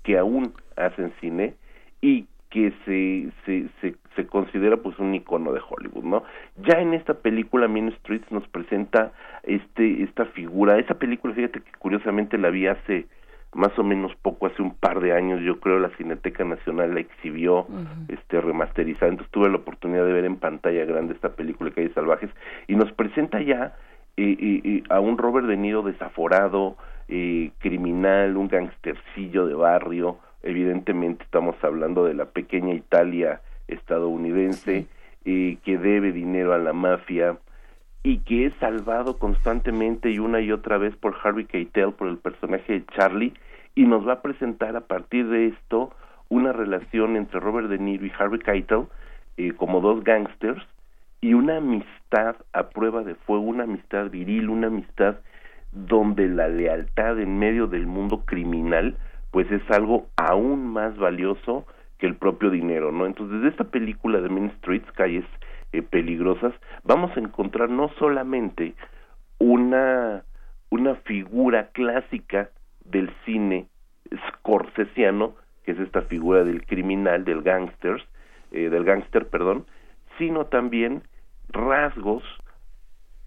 que 0.03 0.17
aún 0.17 0.53
hacen 0.77 1.11
cine 1.19 1.55
y 2.01 2.27
que 2.49 2.71
se, 2.85 3.29
se, 3.45 3.67
se, 3.81 3.95
se 4.15 4.25
considera 4.25 4.77
pues 4.77 4.97
un 4.99 5.13
icono 5.13 5.51
de 5.51 5.59
Hollywood, 5.59 6.03
¿no? 6.03 6.23
Ya 6.65 6.79
en 6.79 6.93
esta 6.93 7.13
película 7.13 7.67
Mean 7.67 7.91
Streets 7.97 8.31
nos 8.31 8.47
presenta 8.47 9.11
este 9.43 10.03
esta 10.03 10.25
figura, 10.27 10.79
esa 10.79 10.95
película 10.95 11.33
fíjate 11.33 11.59
que 11.59 11.71
curiosamente 11.77 12.37
la 12.37 12.49
vi 12.49 12.67
hace 12.67 13.05
más 13.53 13.77
o 13.79 13.83
menos 13.83 14.15
poco 14.21 14.47
hace 14.47 14.61
un 14.61 14.75
par 14.75 14.99
de 14.99 15.13
años 15.13 15.41
yo 15.41 15.59
creo 15.59 15.79
la 15.79 15.89
Cineteca 15.97 16.43
Nacional 16.43 16.93
la 16.93 16.99
exhibió 16.99 17.67
este 18.07 18.41
remasterizada. 18.41 19.09
Entonces 19.09 19.31
tuve 19.31 19.49
la 19.49 19.57
oportunidad 19.57 20.05
de 20.05 20.13
ver 20.13 20.25
en 20.25 20.37
pantalla 20.37 20.85
grande 20.85 21.13
esta 21.13 21.29
película 21.29 21.71
Calles 21.71 21.93
Salvajes 21.93 22.29
y 22.67 22.75
nos 22.75 22.91
presenta 22.91 23.41
ya 23.41 23.75
eh, 24.17 24.37
eh, 24.39 24.61
eh, 24.63 24.83
a 24.89 24.99
un 24.99 25.17
Robert 25.17 25.47
De 25.47 25.57
Niro 25.57 25.81
desaforado 25.81 26.77
eh, 27.07 27.51
criminal 27.59 28.37
un 28.37 28.47
gangstercillo 28.47 29.47
de 29.47 29.55
barrio. 29.55 30.19
Evidentemente 30.43 31.23
estamos 31.23 31.55
hablando 31.63 32.05
de 32.05 32.13
la 32.13 32.25
pequeña 32.25 32.73
Italia 32.73 33.41
estadounidense 33.67 34.87
que 35.23 35.77
debe 35.77 36.11
dinero 36.11 36.53
a 36.53 36.57
la 36.57 36.73
mafia 36.73 37.37
y 38.03 38.19
que 38.19 38.45
es 38.45 38.53
salvado 38.59 39.17
constantemente 39.17 40.09
y 40.09 40.19
una 40.19 40.41
y 40.41 40.51
otra 40.51 40.77
vez 40.77 40.95
por 40.95 41.15
Harvey 41.21 41.45
Keitel, 41.45 41.93
por 41.93 42.07
el 42.07 42.17
personaje 42.17 42.73
de 42.73 42.85
Charlie, 42.95 43.33
y 43.75 43.85
nos 43.85 44.07
va 44.07 44.13
a 44.13 44.21
presentar 44.21 44.75
a 44.75 44.81
partir 44.81 45.27
de 45.27 45.47
esto 45.47 45.91
una 46.29 46.53
relación 46.53 47.15
entre 47.15 47.39
Robert 47.39 47.67
De 47.69 47.77
Niro 47.77 48.05
y 48.05 48.11
Harvey 48.17 48.39
Keitel 48.39 48.87
eh, 49.37 49.53
como 49.53 49.81
dos 49.81 50.03
gangsters 50.03 50.63
y 51.21 51.33
una 51.33 51.57
amistad 51.57 52.35
a 52.53 52.69
prueba 52.69 53.03
de 53.03 53.15
fuego, 53.15 53.43
una 53.43 53.63
amistad 53.63 54.09
viril, 54.09 54.49
una 54.49 54.67
amistad 54.67 55.17
donde 55.71 56.27
la 56.27 56.47
lealtad 56.47 57.19
en 57.19 57.37
medio 57.37 57.67
del 57.67 57.85
mundo 57.85 58.23
criminal 58.25 58.97
pues 59.31 59.51
es 59.51 59.61
algo 59.69 60.07
aún 60.17 60.67
más 60.73 60.97
valioso 60.97 61.65
que 61.99 62.07
el 62.07 62.15
propio 62.15 62.49
dinero, 62.49 62.91
¿no? 62.91 63.05
Entonces, 63.05 63.37
desde 63.37 63.49
esta 63.49 63.65
película 63.65 64.21
de 64.21 64.29
Main 64.29 64.51
Streets, 64.57 64.91
calles 64.93 65.25
eh, 65.71 65.81
peligrosas, 65.81 66.53
vamos 66.83 67.15
a 67.15 67.19
encontrar 67.19 67.69
no 67.69 67.89
solamente 67.99 68.73
una 69.37 70.23
una 70.69 70.95
figura 70.95 71.69
clásica 71.71 72.49
del 72.85 73.11
cine 73.25 73.67
scorsesiano, 74.29 75.35
que 75.63 75.71
es 75.71 75.79
esta 75.79 76.03
figura 76.03 76.43
del 76.43 76.65
criminal, 76.65 77.25
del 77.25 77.41
gangsters, 77.41 78.03
eh, 78.51 78.69
del 78.69 78.83
gángster, 78.83 79.27
perdón, 79.27 79.65
sino 80.17 80.45
también 80.45 81.03
rasgos 81.49 82.23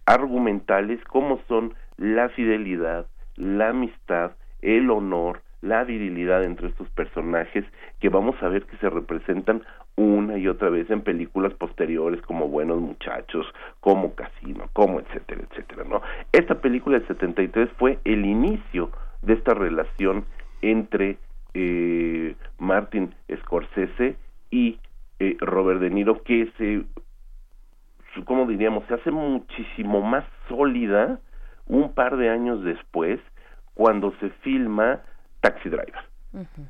argumentales 0.06 1.02
como 1.04 1.40
son 1.48 1.74
la 1.96 2.28
fidelidad, 2.30 3.06
la 3.36 3.70
amistad, 3.70 4.32
el 4.60 4.90
honor, 4.90 5.42
la 5.60 5.84
virilidad 5.84 6.42
entre 6.44 6.68
estos 6.68 6.88
personajes 6.90 7.64
que 8.00 8.08
vamos 8.08 8.40
a 8.42 8.48
ver 8.48 8.64
que 8.64 8.76
se 8.78 8.90
representan 8.90 9.62
una 9.96 10.38
y 10.38 10.48
otra 10.48 10.70
vez 10.70 10.90
en 10.90 11.02
películas 11.02 11.52
posteriores 11.54 12.22
como 12.22 12.48
Buenos 12.48 12.80
Muchachos, 12.80 13.46
como 13.80 14.14
Casino, 14.14 14.68
como 14.72 15.00
etcétera, 15.00 15.42
etcétera, 15.50 15.84
¿no? 15.84 16.00
Esta 16.32 16.60
película 16.60 16.98
del 16.98 17.08
73 17.08 17.68
fue 17.78 17.98
el 18.04 18.24
inicio 18.24 18.90
de 19.22 19.34
esta 19.34 19.54
relación 19.54 20.24
entre 20.62 21.18
eh, 21.54 22.34
Martin 22.58 23.14
Scorsese 23.42 24.16
y 24.50 24.78
eh, 25.18 25.36
Robert 25.40 25.80
De 25.80 25.90
Niro 25.90 26.22
que 26.22 26.50
se 26.56 26.84
como 28.24 28.46
diríamos 28.46 28.84
se 28.88 28.94
hace 28.94 29.10
muchísimo 29.10 30.02
más 30.02 30.24
sólida 30.48 31.18
un 31.66 31.94
par 31.94 32.16
de 32.16 32.28
años 32.28 32.62
después 32.62 33.20
cuando 33.74 34.12
se 34.20 34.28
filma 34.42 35.00
Taxi 35.40 35.68
Driver. 35.68 36.11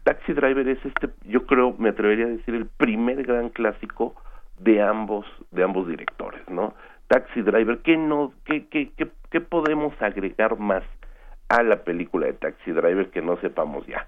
Taxi 0.05 0.33
Driver 0.33 0.67
es 0.69 0.85
este, 0.85 1.11
yo 1.25 1.47
creo, 1.47 1.75
me 1.79 1.91
atrevería 1.91 2.27
a 2.27 2.31
decir, 2.31 2.55
el 2.55 2.67
primer 2.67 3.23
gran 3.25 3.51
clásico 3.51 4.15
de 4.59 4.83
ambos, 4.83 5.27
de 5.51 5.63
ambos 5.63 5.87
directores, 5.89 6.43
¿no? 6.49 6.75
Taxi 7.09 7.43
Driver, 7.43 7.79
¿qué, 7.79 7.97
no, 7.97 8.33
qué, 8.45 8.67
qué, 8.69 8.91
qué, 8.97 9.09
qué 9.31 9.41
podemos 9.41 9.95
agregar 10.01 10.59
más 10.59 10.83
a 11.49 11.63
la 11.63 11.85
película 11.85 12.27
de 12.27 12.33
Taxi 12.33 12.73
Driver 12.73 13.11
que 13.11 13.23
no 13.23 13.37
sepamos 13.39 13.87
ya? 13.87 14.07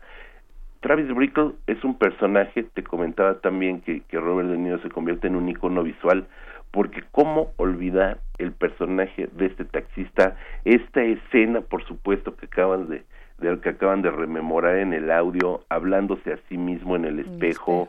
Travis 0.80 1.08
Brickle 1.14 1.52
es 1.66 1.82
un 1.82 1.96
personaje, 1.96 2.62
te 2.62 2.82
comentaba 2.82 3.40
también 3.40 3.80
que, 3.80 4.02
que 4.02 4.20
Robert 4.20 4.50
De 4.50 4.58
Niro 4.58 4.78
se 4.82 4.90
convierte 4.90 5.28
en 5.28 5.36
un 5.36 5.48
icono 5.48 5.82
visual, 5.82 6.26
porque 6.72 7.02
cómo 7.10 7.52
olvidar 7.56 8.18
el 8.36 8.52
personaje 8.52 9.28
de 9.32 9.46
este 9.46 9.64
taxista, 9.64 10.36
esta 10.64 11.02
escena, 11.02 11.62
por 11.62 11.84
supuesto, 11.86 12.36
que 12.36 12.46
acaban 12.46 12.88
de, 12.88 13.04
del 13.38 13.60
que 13.60 13.70
acaban 13.70 14.02
de 14.02 14.10
rememorar 14.10 14.76
en 14.78 14.92
el 14.92 15.10
audio, 15.10 15.62
hablándose 15.68 16.32
a 16.32 16.38
sí 16.48 16.56
mismo 16.56 16.96
en 16.96 17.04
el 17.04 17.18
espejo, 17.18 17.88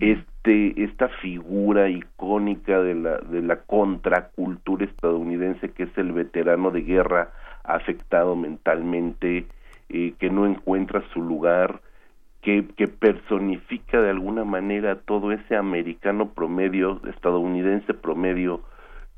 este, 0.00 0.84
esta 0.84 1.08
figura 1.08 1.88
icónica 1.88 2.80
de 2.80 2.94
la, 2.94 3.18
de 3.18 3.42
la 3.42 3.56
contracultura 3.56 4.84
estadounidense 4.84 5.70
que 5.70 5.84
es 5.84 5.98
el 5.98 6.12
veterano 6.12 6.70
de 6.70 6.82
guerra 6.82 7.30
afectado 7.64 8.36
mentalmente, 8.36 9.46
eh, 9.88 10.14
que 10.18 10.30
no 10.30 10.46
encuentra 10.46 11.02
su 11.12 11.22
lugar, 11.22 11.80
que, 12.42 12.66
que 12.76 12.88
personifica 12.88 14.00
de 14.00 14.10
alguna 14.10 14.44
manera 14.44 14.96
todo 14.96 15.32
ese 15.32 15.56
americano 15.56 16.30
promedio, 16.30 17.00
estadounidense 17.08 17.94
promedio, 17.94 18.60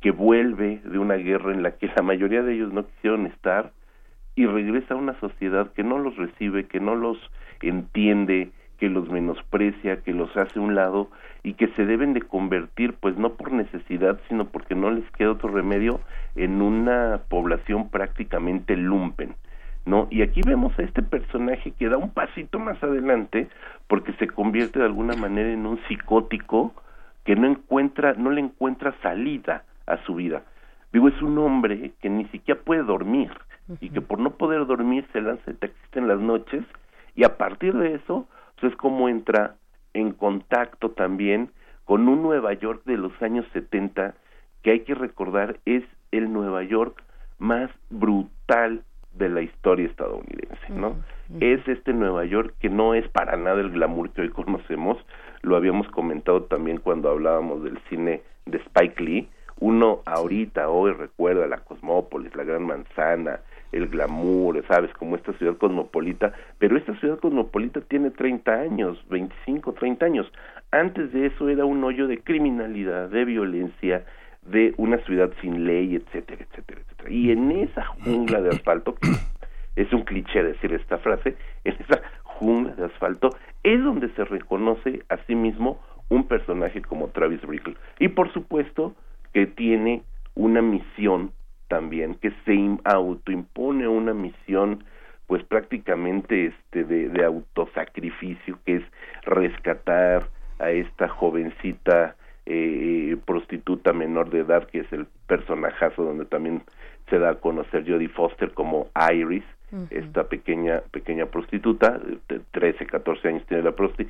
que 0.00 0.10
vuelve 0.10 0.82
de 0.84 0.98
una 0.98 1.14
guerra 1.14 1.52
en 1.52 1.62
la 1.62 1.72
que 1.72 1.90
la 1.96 2.02
mayoría 2.02 2.42
de 2.42 2.54
ellos 2.54 2.72
no 2.72 2.86
quisieron 2.86 3.26
estar, 3.26 3.72
y 4.36 4.46
regresa 4.46 4.94
a 4.94 4.96
una 4.96 5.18
sociedad 5.20 5.72
que 5.72 5.84
no 5.84 5.98
los 5.98 6.16
recibe, 6.16 6.66
que 6.66 6.80
no 6.80 6.94
los 6.94 7.18
entiende, 7.62 8.50
que 8.78 8.88
los 8.88 9.08
menosprecia, 9.08 10.02
que 10.02 10.12
los 10.12 10.36
hace 10.36 10.58
a 10.58 10.62
un 10.62 10.74
lado 10.74 11.08
y 11.42 11.54
que 11.54 11.68
se 11.68 11.86
deben 11.86 12.12
de 12.12 12.22
convertir, 12.22 12.94
pues 12.94 13.16
no 13.16 13.34
por 13.34 13.52
necesidad, 13.52 14.20
sino 14.28 14.46
porque 14.46 14.74
no 14.74 14.90
les 14.90 15.08
queda 15.12 15.32
otro 15.32 15.50
remedio, 15.50 16.00
en 16.34 16.60
una 16.60 17.20
población 17.28 17.90
prácticamente 17.90 18.76
lumpen. 18.76 19.34
¿No? 19.86 20.08
Y 20.10 20.22
aquí 20.22 20.40
vemos 20.46 20.76
a 20.78 20.82
este 20.82 21.02
personaje 21.02 21.72
que 21.72 21.90
da 21.90 21.98
un 21.98 22.10
pasito 22.10 22.58
más 22.58 22.82
adelante 22.82 23.48
porque 23.86 24.14
se 24.14 24.28
convierte 24.28 24.78
de 24.78 24.86
alguna 24.86 25.14
manera 25.14 25.52
en 25.52 25.66
un 25.66 25.78
psicótico 25.88 26.72
que 27.24 27.36
no 27.36 27.46
encuentra, 27.46 28.14
no 28.14 28.30
le 28.30 28.40
encuentra 28.40 28.94
salida 29.02 29.64
a 29.86 29.98
su 30.04 30.14
vida. 30.14 30.42
Digo, 30.90 31.08
es 31.08 31.20
un 31.20 31.36
hombre 31.38 31.92
que 32.00 32.08
ni 32.08 32.24
siquiera 32.26 32.60
puede 32.62 32.82
dormir, 32.82 33.30
y 33.80 33.90
que 33.90 34.00
por 34.00 34.18
no 34.18 34.30
poder 34.36 34.66
dormir 34.66 35.06
se 35.12 35.20
lanza 35.20 35.50
el 35.50 35.58
taxista 35.58 35.98
en 35.98 36.08
las 36.08 36.20
noches 36.20 36.64
y 37.14 37.24
a 37.24 37.36
partir 37.36 37.74
de 37.74 37.94
eso 37.94 38.26
pues 38.60 38.72
es 38.72 38.78
como 38.78 39.08
entra 39.08 39.56
en 39.92 40.12
contacto 40.12 40.90
también 40.90 41.50
con 41.84 42.08
un 42.08 42.22
Nueva 42.22 42.52
York 42.54 42.82
de 42.84 42.96
los 42.96 43.12
años 43.22 43.46
70 43.52 44.14
que 44.62 44.70
hay 44.70 44.80
que 44.80 44.94
recordar 44.94 45.58
es 45.64 45.84
el 46.12 46.32
Nueva 46.32 46.62
York 46.62 47.02
más 47.38 47.70
brutal 47.90 48.84
de 49.12 49.28
la 49.28 49.42
historia 49.42 49.86
estadounidense, 49.86 50.70
¿no? 50.70 50.96
Es 51.40 51.66
este 51.68 51.92
Nueva 51.92 52.24
York 52.24 52.54
que 52.58 52.68
no 52.68 52.94
es 52.94 53.06
para 53.08 53.36
nada 53.36 53.60
el 53.60 53.70
glamour 53.70 54.10
que 54.10 54.22
hoy 54.22 54.30
conocemos, 54.30 54.98
lo 55.42 55.56
habíamos 55.56 55.88
comentado 55.88 56.44
también 56.44 56.78
cuando 56.78 57.10
hablábamos 57.10 57.62
del 57.62 57.78
cine 57.88 58.22
de 58.46 58.58
Spike 58.58 59.02
Lee, 59.02 59.28
uno 59.60 60.00
ahorita, 60.04 60.68
hoy 60.68 60.92
recuerda 60.92 61.46
la 61.46 61.58
Cosmópolis, 61.58 62.34
la 62.34 62.44
Gran 62.44 62.64
Manzana, 62.64 63.40
el 63.74 63.88
glamour, 63.88 64.64
¿sabes? 64.68 64.92
Como 64.94 65.16
esta 65.16 65.32
ciudad 65.34 65.56
cosmopolita, 65.56 66.32
pero 66.58 66.76
esta 66.76 66.94
ciudad 67.00 67.18
cosmopolita 67.18 67.80
tiene 67.82 68.10
30 68.10 68.52
años, 68.52 69.04
25, 69.10 69.72
30 69.72 70.06
años. 70.06 70.32
Antes 70.70 71.12
de 71.12 71.26
eso 71.26 71.48
era 71.48 71.64
un 71.64 71.82
hoyo 71.84 72.06
de 72.06 72.18
criminalidad, 72.18 73.08
de 73.08 73.24
violencia, 73.24 74.04
de 74.42 74.74
una 74.76 74.98
ciudad 74.98 75.32
sin 75.40 75.66
ley, 75.66 75.96
etcétera, 75.96 76.44
etcétera, 76.48 76.80
etcétera. 76.82 77.10
Y 77.10 77.30
en 77.30 77.50
esa 77.50 77.84
jungla 77.84 78.40
de 78.40 78.50
asfalto, 78.50 78.96
es 79.76 79.92
un 79.92 80.02
cliché 80.02 80.42
decir 80.42 80.72
esta 80.72 80.98
frase, 80.98 81.36
en 81.64 81.76
esa 81.80 82.00
jungla 82.22 82.74
de 82.74 82.84
asfalto 82.84 83.30
es 83.62 83.82
donde 83.82 84.08
se 84.10 84.24
reconoce 84.24 85.02
a 85.08 85.16
sí 85.26 85.34
mismo 85.34 85.80
un 86.10 86.28
personaje 86.28 86.82
como 86.82 87.08
Travis 87.08 87.40
Bickle. 87.46 87.76
Y 87.98 88.08
por 88.08 88.32
supuesto 88.32 88.94
que 89.32 89.46
tiene 89.46 90.02
una 90.34 90.62
misión 90.62 91.32
también, 91.68 92.14
que 92.16 92.32
se 92.44 92.78
autoimpone 92.84 93.88
una 93.88 94.14
misión 94.14 94.84
pues 95.26 95.42
prácticamente 95.44 96.46
este 96.46 96.84
de, 96.84 97.08
de 97.08 97.24
autosacrificio, 97.24 98.58
que 98.64 98.76
es 98.76 98.82
rescatar 99.24 100.28
a 100.58 100.70
esta 100.70 101.08
jovencita 101.08 102.16
eh, 102.46 103.16
prostituta 103.24 103.92
menor 103.92 104.30
de 104.30 104.40
edad, 104.40 104.66
que 104.68 104.80
es 104.80 104.92
el 104.92 105.06
personajazo 105.26 106.04
donde 106.04 106.26
también 106.26 106.62
se 107.08 107.18
da 107.18 107.30
a 107.30 107.34
conocer 107.36 107.88
Jodie 107.88 108.08
Foster 108.08 108.52
como 108.52 108.88
Iris, 109.12 109.44
esta 109.90 110.28
pequeña 110.28 110.82
pequeña 110.92 111.26
prostituta, 111.26 111.98
de 112.28 112.40
13, 112.52 112.86
14 112.86 113.28
años 113.28 113.46
tiene 113.48 113.64
la 113.64 113.72
prosti, 113.72 114.06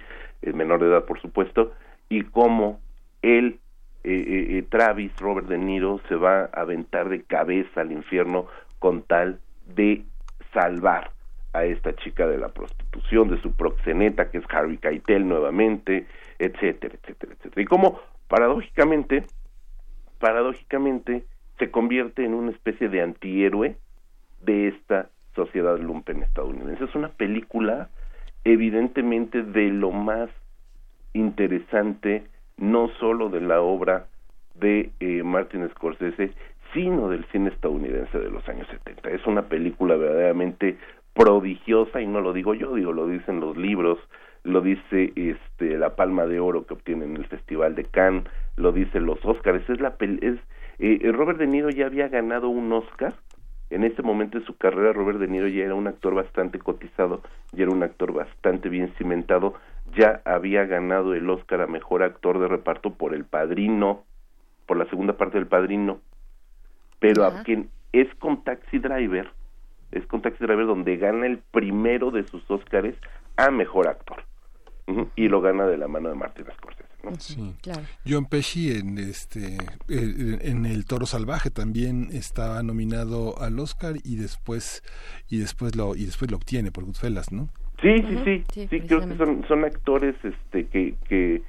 menor 0.52 0.80
de 0.80 0.88
edad 0.88 1.04
por 1.06 1.18
supuesto, 1.22 1.72
y 2.10 2.22
cómo 2.22 2.80
él, 3.22 3.58
eh, 4.04 4.58
eh, 4.58 4.62
Travis, 4.68 5.12
Robert 5.18 5.48
De 5.48 5.58
Niro, 5.58 6.00
se 6.08 6.14
va 6.14 6.50
a 6.52 6.60
aventar 6.60 7.08
de 7.08 7.22
cabeza 7.22 7.80
al 7.80 7.92
infierno 7.92 8.46
con 8.78 9.02
tal 9.02 9.40
de 9.66 10.04
salvar 10.52 11.10
a 11.52 11.64
esta 11.64 11.94
chica 11.96 12.26
de 12.26 12.38
la 12.38 12.48
prostitución, 12.48 13.28
de 13.28 13.40
su 13.40 13.52
proxeneta, 13.52 14.30
que 14.30 14.38
es 14.38 14.44
Harvey 14.50 14.76
Keitel 14.76 15.26
nuevamente, 15.26 16.06
etcétera, 16.38 16.94
etcétera, 17.00 17.34
etcétera. 17.34 17.62
Y 17.62 17.64
cómo, 17.64 18.00
paradójicamente, 18.28 19.24
paradójicamente, 20.18 21.24
se 21.58 21.70
convierte 21.70 22.24
en 22.24 22.34
una 22.34 22.50
especie 22.50 22.88
de 22.88 23.02
antihéroe 23.02 23.76
de 24.42 24.68
esta 24.68 25.10
sociedad 25.34 25.78
lumpen 25.78 26.22
estadounidense. 26.22 26.84
Es 26.84 26.94
una 26.94 27.08
película 27.08 27.88
evidentemente 28.44 29.42
de 29.42 29.68
lo 29.68 29.90
más 29.90 30.28
interesante, 31.12 32.26
no 32.70 32.88
solo 33.00 33.28
de 33.28 33.40
la 33.40 33.60
obra 33.60 34.06
de 34.54 34.90
eh, 35.00 35.22
Martin 35.22 35.68
Scorsese, 35.70 36.32
sino 36.72 37.08
del 37.08 37.24
cine 37.26 37.50
estadounidense 37.50 38.18
de 38.18 38.30
los 38.30 38.48
años 38.48 38.66
70. 38.68 39.10
Es 39.10 39.26
una 39.26 39.42
película 39.42 39.96
verdaderamente 39.96 40.76
prodigiosa 41.12 42.00
y 42.00 42.06
no 42.06 42.20
lo 42.20 42.32
digo 42.32 42.54
yo, 42.54 42.74
digo 42.74 42.92
lo 42.92 43.06
dicen 43.06 43.40
los 43.40 43.56
libros, 43.56 43.98
lo 44.42 44.60
dice 44.60 45.12
este 45.14 45.78
la 45.78 45.94
Palma 45.94 46.26
de 46.26 46.40
Oro 46.40 46.66
que 46.66 46.74
obtiene 46.74 47.04
en 47.04 47.16
el 47.16 47.26
Festival 47.26 47.74
de 47.74 47.84
Cannes, 47.84 48.24
lo 48.56 48.72
dicen 48.72 49.06
los 49.06 49.24
Oscars, 49.24 49.68
es 49.68 49.80
la 49.80 49.94
es 50.00 50.38
eh, 50.78 51.12
Robert 51.12 51.38
De 51.38 51.46
Niro 51.46 51.70
ya 51.70 51.86
había 51.86 52.08
ganado 52.08 52.48
un 52.48 52.72
Oscar 52.72 53.14
en 53.70 53.84
ese 53.84 54.02
momento 54.02 54.38
de 54.38 54.44
su 54.44 54.56
carrera 54.56 54.92
Robert 54.92 55.18
De 55.18 55.28
Niro 55.28 55.48
ya 55.48 55.64
era 55.64 55.74
un 55.74 55.86
actor 55.86 56.14
bastante 56.14 56.58
cotizado, 56.58 57.22
ya 57.52 57.64
era 57.64 57.72
un 57.72 57.82
actor 57.82 58.12
bastante 58.12 58.68
bien 58.68 58.92
cimentado, 58.98 59.54
ya 59.96 60.22
había 60.24 60.64
ganado 60.66 61.14
el 61.14 61.28
Oscar 61.28 61.62
a 61.62 61.66
mejor 61.66 62.02
actor 62.02 62.38
de 62.38 62.48
reparto 62.48 62.94
por 62.94 63.14
El 63.14 63.24
Padrino, 63.24 64.04
por 64.66 64.76
la 64.76 64.86
segunda 64.86 65.16
parte 65.16 65.38
del 65.38 65.46
Padrino, 65.46 66.00
pero 66.98 67.24
a 67.24 67.42
quien 67.42 67.70
es 67.92 68.12
con 68.16 68.42
Taxi 68.44 68.78
Driver, 68.78 69.30
es 69.92 70.06
con 70.06 70.22
Taxi 70.22 70.44
Driver 70.44 70.66
donde 70.66 70.96
gana 70.96 71.26
el 71.26 71.38
primero 71.38 72.10
de 72.10 72.26
sus 72.26 72.50
Oscars 72.50 72.96
a 73.36 73.50
mejor 73.50 73.88
actor. 73.88 74.24
Y 75.16 75.28
lo 75.28 75.40
gana 75.40 75.66
de 75.66 75.78
la 75.78 75.88
mano 75.88 76.10
de 76.10 76.14
Martin 76.14 76.44
Scorsese. 76.56 76.84
¿no? 77.02 77.14
Sí. 77.18 77.54
Claro. 77.62 77.82
John 78.06 78.26
Pesci 78.26 78.76
en 78.76 78.98
este 78.98 79.56
eh, 79.88 80.38
en 80.42 80.66
El 80.66 80.84
Toro 80.84 81.06
Salvaje 81.06 81.50
también 81.50 82.08
estaba 82.12 82.62
nominado 82.62 83.40
al 83.40 83.58
Oscar 83.58 83.94
y 84.04 84.16
después 84.16 84.82
y 85.28 85.38
después 85.38 85.74
lo 85.74 85.96
y 85.96 86.04
después 86.04 86.30
lo 86.30 86.36
obtiene 86.36 86.70
por 86.70 86.84
Goodfellas, 86.84 87.32
¿no? 87.32 87.48
Sí, 87.84 88.02
sí, 88.08 88.18
sí, 88.24 88.44
sí, 88.50 88.68
sí, 88.68 88.80
creo 88.80 89.06
que 89.06 89.14
son, 89.16 89.44
son 89.46 89.64
actores 89.64 90.14
este, 90.24 90.66
que, 90.66 90.94
que, 91.06 91.42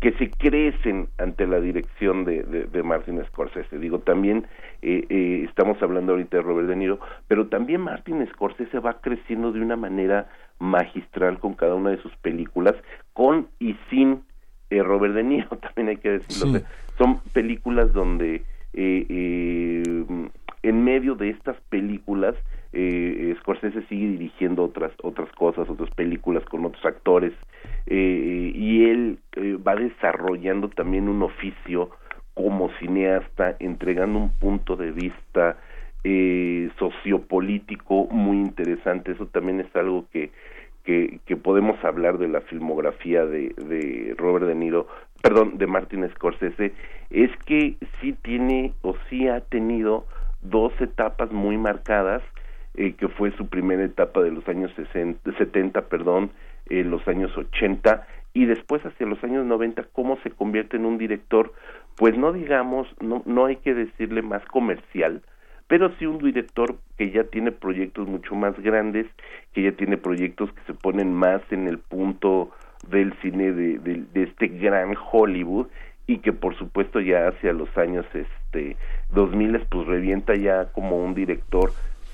que 0.00 0.12
se 0.12 0.30
crecen 0.30 1.08
ante 1.16 1.46
la 1.46 1.58
dirección 1.58 2.24
de, 2.24 2.42
de, 2.42 2.64
de 2.64 2.82
Martin 2.82 3.24
Scorsese. 3.28 3.78
Digo, 3.78 4.00
también 4.00 4.46
eh, 4.82 5.06
eh, 5.08 5.46
estamos 5.48 5.82
hablando 5.82 6.12
ahorita 6.12 6.36
de 6.36 6.42
Robert 6.42 6.68
De 6.68 6.76
Niro, 6.76 7.00
pero 7.28 7.46
también 7.46 7.80
Martin 7.80 8.26
Scorsese 8.32 8.78
va 8.78 9.00
creciendo 9.00 9.52
de 9.52 9.60
una 9.60 9.76
manera 9.76 10.28
magistral 10.58 11.38
con 11.38 11.54
cada 11.54 11.74
una 11.74 11.90
de 11.90 12.02
sus 12.02 12.14
películas, 12.16 12.74
con 13.14 13.48
y 13.58 13.76
sin 13.88 14.22
eh, 14.70 14.82
Robert 14.82 15.14
De 15.14 15.22
Niro, 15.22 15.48
también 15.60 15.88
hay 15.88 15.96
que 15.96 16.10
decirlo. 16.10 16.46
Sí. 16.46 16.56
O 16.56 16.58
sea, 16.58 16.68
son 16.98 17.20
películas 17.32 17.92
donde 17.92 18.42
eh, 18.72 19.06
eh, 19.08 19.82
en 20.62 20.84
medio 20.84 21.14
de 21.14 21.30
estas 21.30 21.56
películas 21.68 22.34
eh, 22.78 23.34
Scorsese 23.40 23.82
sigue 23.88 24.08
dirigiendo 24.08 24.64
otras 24.64 24.92
otras 25.02 25.30
cosas, 25.32 25.68
otras 25.68 25.90
películas 25.90 26.44
con 26.44 26.64
otros 26.66 26.84
actores 26.84 27.32
eh, 27.86 28.52
y 28.54 28.84
él 28.84 29.18
eh, 29.36 29.56
va 29.56 29.74
desarrollando 29.76 30.68
también 30.68 31.08
un 31.08 31.22
oficio 31.22 31.90
como 32.34 32.70
cineasta, 32.78 33.56
entregando 33.60 34.18
un 34.18 34.30
punto 34.30 34.76
de 34.76 34.90
vista 34.90 35.56
eh, 36.04 36.68
sociopolítico 36.78 38.08
muy 38.10 38.36
interesante. 38.36 39.12
Eso 39.12 39.26
también 39.26 39.60
es 39.60 39.74
algo 39.74 40.04
que 40.12 40.30
que, 40.84 41.18
que 41.26 41.36
podemos 41.36 41.82
hablar 41.84 42.16
de 42.16 42.28
la 42.28 42.40
filmografía 42.42 43.26
de, 43.26 43.52
de 43.56 44.14
Robert 44.16 44.46
De 44.46 44.54
Niro, 44.54 44.86
perdón, 45.20 45.58
de 45.58 45.66
Martin 45.66 46.08
Scorsese, 46.10 46.72
es 47.10 47.30
que 47.44 47.76
sí 48.00 48.12
tiene 48.22 48.72
o 48.82 48.94
sí 49.10 49.26
ha 49.26 49.40
tenido 49.40 50.06
dos 50.42 50.72
etapas 50.80 51.32
muy 51.32 51.58
marcadas, 51.58 52.22
eh, 52.76 52.94
que 52.94 53.08
fue 53.08 53.30
su 53.32 53.48
primera 53.48 53.84
etapa 53.84 54.20
de 54.22 54.30
los 54.30 54.46
años 54.48 54.70
60, 54.76 55.32
70, 55.38 55.88
perdón, 55.88 56.30
eh, 56.68 56.84
los 56.84 57.06
años 57.08 57.36
80, 57.36 58.06
y 58.34 58.44
después 58.44 58.84
hacia 58.84 59.06
los 59.06 59.22
años 59.24 59.46
90, 59.46 59.84
cómo 59.92 60.18
se 60.22 60.30
convierte 60.30 60.76
en 60.76 60.84
un 60.84 60.98
director, 60.98 61.52
pues 61.96 62.16
no 62.18 62.32
digamos, 62.32 62.86
no, 63.00 63.22
no 63.24 63.46
hay 63.46 63.56
que 63.56 63.72
decirle 63.72 64.20
más 64.22 64.44
comercial, 64.46 65.22
pero 65.68 65.90
sí 65.98 66.06
un 66.06 66.18
director 66.18 66.76
que 66.96 67.10
ya 67.10 67.24
tiene 67.24 67.50
proyectos 67.50 68.06
mucho 68.06 68.34
más 68.34 68.58
grandes, 68.60 69.06
que 69.52 69.62
ya 69.62 69.72
tiene 69.72 69.96
proyectos 69.96 70.52
que 70.52 70.60
se 70.66 70.74
ponen 70.74 71.12
más 71.12 71.40
en 71.50 71.66
el 71.66 71.78
punto 71.78 72.50
del 72.88 73.14
cine 73.20 73.52
de, 73.52 73.78
de, 73.78 74.22
este 74.22 74.48
gran 74.48 74.94
Hollywood 75.10 75.66
y 76.06 76.18
que 76.18 76.32
por 76.32 76.56
supuesto 76.56 77.00
ya 77.00 77.28
hacia 77.28 77.52
los 77.52 77.74
años 77.76 78.06
este 78.14 78.76
2000 79.10 79.66
pues 79.68 79.86
revienta 79.86 80.36
ya 80.36 80.66
como 80.72 81.02
un 81.02 81.14
director 81.14 81.70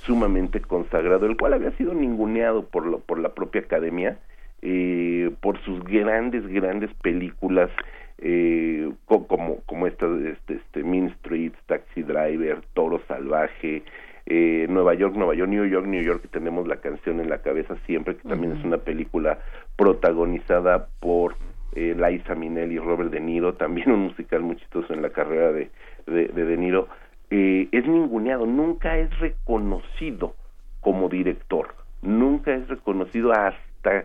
sumamente 0.06 0.60
consagrado, 0.60 1.26
el 1.26 1.36
cual 1.36 1.54
había 1.54 1.70
sido 1.72 1.94
ninguneado 1.94 2.66
por 2.66 2.84
lo, 2.86 2.98
por 3.00 3.18
la 3.18 3.30
propia 3.34 3.62
academia 3.62 4.18
eh, 4.62 5.30
por 5.40 5.58
sus 5.64 5.82
grandes 5.84 6.46
grandes 6.46 6.90
películas 7.02 7.70
eh, 8.18 8.90
co- 9.06 9.26
como 9.26 9.56
como 9.66 9.86
esta 9.88 10.06
este, 10.24 10.54
este 10.54 10.84
Mean 10.84 11.10
Streets, 11.18 11.58
Taxi 11.66 12.02
Driver, 12.02 12.60
Toro 12.74 13.00
Salvaje, 13.08 13.82
eh, 14.26 14.66
Nueva 14.70 14.94
York, 14.94 15.16
Nueva 15.16 15.34
York, 15.34 15.50
New 15.50 15.64
York, 15.66 15.86
New 15.86 16.02
York, 16.02 16.22
que 16.22 16.28
tenemos 16.28 16.68
la 16.68 16.76
canción 16.76 17.18
en 17.18 17.28
la 17.28 17.38
cabeza 17.42 17.74
siempre, 17.86 18.14
que 18.16 18.28
también 18.28 18.52
es 18.56 18.64
una 18.64 18.78
película 18.78 19.40
protagonizada 19.76 20.86
por 21.00 21.34
eh, 21.74 21.94
Liza 21.96 22.34
Minnelli 22.34 22.74
y 22.74 22.78
Robert 22.78 23.10
De 23.10 23.20
Niro, 23.20 23.54
también 23.54 23.90
un 23.90 24.00
musical 24.04 24.42
muy 24.42 24.56
chistoso 24.56 24.92
en 24.94 25.02
la 25.02 25.10
carrera 25.10 25.52
de 25.52 25.70
de, 26.06 26.26
de, 26.28 26.44
De 26.44 26.56
Niro, 26.56 26.88
eh, 27.34 27.66
es 27.72 27.86
ninguneado, 27.86 28.44
nunca 28.44 28.98
es 28.98 29.18
reconocido 29.18 30.34
como 30.82 31.08
director, 31.08 31.74
nunca 32.02 32.52
es 32.52 32.68
reconocido 32.68 33.32
hasta 33.32 34.04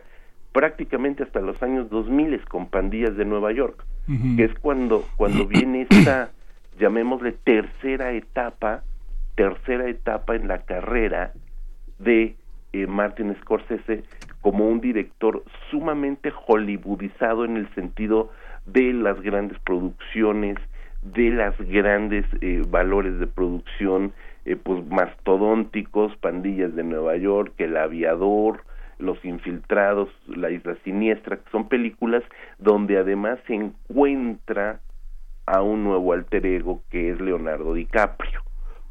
prácticamente 0.54 1.24
hasta 1.24 1.42
los 1.42 1.62
años 1.62 1.90
2000 1.90 2.46
con 2.46 2.70
pandillas 2.70 3.18
de 3.18 3.26
Nueva 3.26 3.52
York, 3.52 3.84
que 4.38 4.46
es 4.46 4.54
cuando 4.60 5.04
cuando 5.18 5.46
viene 5.46 5.88
esta 5.90 6.30
llamémosle 6.80 7.34
tercera 7.34 8.14
etapa, 8.14 8.84
tercera 9.36 9.90
etapa 9.90 10.38
en 10.38 10.48
la 10.48 10.60
carrera 10.60 11.34
de 12.00 12.38
eh, 12.72 12.88
Martin 12.88 13.36
Scorsese 13.42 14.04
como 14.40 14.70
un 14.70 14.80
director 14.80 15.44
sumamente 15.70 16.32
hollywoodizado 16.32 17.44
en 17.44 17.58
el 17.58 17.68
sentido 17.76 18.32
de 18.66 18.94
las 18.94 19.20
grandes 19.22 19.60
producciones, 19.60 20.56
de 21.14 21.30
las 21.32 21.58
grandes 21.60 22.26
eh, 22.42 22.64
valores 22.68 23.20
de 23.20 23.28
producción, 23.28 24.14
eh, 24.46 24.56
pues 24.56 24.86
mastodónticos, 24.88 26.16
pandillas 26.18 26.76
de 26.76 26.84
Nueva 26.84 27.18
York, 27.18 27.54
El 27.58 27.78
Aviador, 27.78 28.64
Los 29.00 29.24
Infiltrados, 29.24 30.10
La 30.28 30.50
Isla 30.50 30.76
Siniestra, 30.84 31.38
que 31.38 31.50
son 31.52 31.70
películas 31.70 32.24
donde 32.58 32.98
además 32.98 33.40
se 33.48 33.56
encuentra 33.56 34.80
a 35.46 35.62
un 35.62 35.84
nuevo 35.84 36.14
alter 36.14 36.46
ego 36.46 36.82
que 36.90 37.12
es 37.12 37.22
Leonardo 37.22 37.74
DiCaprio. 37.74 38.42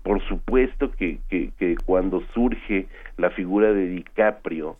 Por 0.03 0.23
supuesto 0.29 0.93
que, 0.93 1.19
que, 1.29 1.77
cuando 1.85 2.23
surge 2.33 2.87
la 3.17 3.31
figura 3.31 3.73
de 3.73 3.89
DiCaprio 3.89 4.77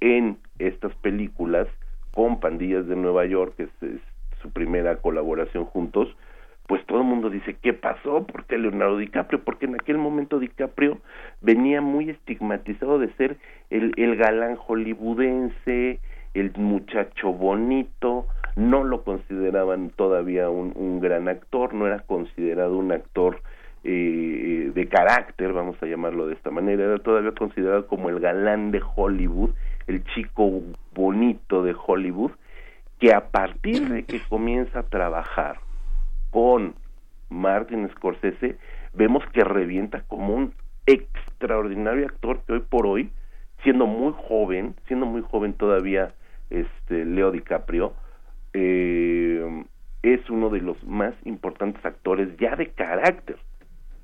en 0.00 0.38
estas 0.58 0.94
películas 0.96 1.66
con 2.12 2.38
Pandillas 2.40 2.86
de 2.86 2.94
Nueva 2.96 3.26
York, 3.26 3.54
que 3.56 3.64
es 3.64 4.00
su 4.40 4.50
primera 4.50 4.96
colaboración 4.96 5.64
juntos, 5.64 6.08
pues 6.68 6.84
todo 6.84 6.98
el 6.98 7.04
mundo 7.04 7.30
dice, 7.30 7.56
¿qué 7.62 7.72
pasó? 7.72 8.24
¿Por 8.24 8.44
qué 8.44 8.58
Leonardo 8.58 8.98
DiCaprio? 8.98 9.42
Porque 9.42 9.64
en 9.64 9.76
aquel 9.76 9.96
momento 9.96 10.38
DiCaprio 10.38 10.98
venía 11.40 11.80
muy 11.80 12.10
estigmatizado 12.10 12.98
de 12.98 13.10
ser 13.14 13.38
el, 13.70 13.94
el 13.96 14.16
galán 14.16 14.56
hollywoodense, 14.56 15.98
el 16.34 16.52
muchacho 16.56 17.32
bonito, 17.32 18.26
no 18.54 18.84
lo 18.84 19.02
consideraban 19.02 19.88
todavía 19.96 20.50
un, 20.50 20.74
un 20.76 21.00
gran 21.00 21.28
actor, 21.28 21.72
no 21.72 21.86
era 21.86 22.00
considerado 22.00 22.76
un 22.76 22.92
actor 22.92 23.40
eh, 23.82 24.70
de 24.74 24.88
carácter, 24.88 25.54
vamos 25.54 25.82
a 25.82 25.86
llamarlo 25.86 26.26
de 26.26 26.34
esta 26.34 26.50
manera, 26.50 26.84
era 26.84 26.98
todavía 26.98 27.32
considerado 27.32 27.86
como 27.86 28.10
el 28.10 28.20
galán 28.20 28.72
de 28.72 28.82
Hollywood, 28.94 29.52
el 29.86 30.04
chico 30.04 30.60
bonito 30.92 31.62
de 31.62 31.74
Hollywood, 31.74 32.32
que 32.98 33.14
a 33.14 33.30
partir 33.30 33.88
de 33.88 34.02
que 34.02 34.20
comienza 34.28 34.80
a 34.80 34.82
trabajar 34.82 35.60
con 36.30 36.74
Martin 37.30 37.88
Scorsese, 37.90 38.56
vemos 38.94 39.24
que 39.32 39.44
revienta 39.44 40.02
como 40.02 40.34
un 40.34 40.54
extraordinario 40.86 42.06
actor 42.06 42.42
que 42.46 42.54
hoy 42.54 42.60
por 42.60 42.86
hoy, 42.86 43.10
siendo 43.62 43.86
muy 43.86 44.14
joven, 44.16 44.74
siendo 44.86 45.06
muy 45.06 45.22
joven 45.22 45.52
todavía, 45.54 46.14
este 46.50 47.04
Leo 47.04 47.30
DiCaprio, 47.30 47.92
eh, 48.54 49.64
es 50.02 50.30
uno 50.30 50.48
de 50.48 50.60
los 50.60 50.82
más 50.84 51.14
importantes 51.24 51.84
actores 51.84 52.36
ya 52.38 52.56
de 52.56 52.68
carácter, 52.70 53.36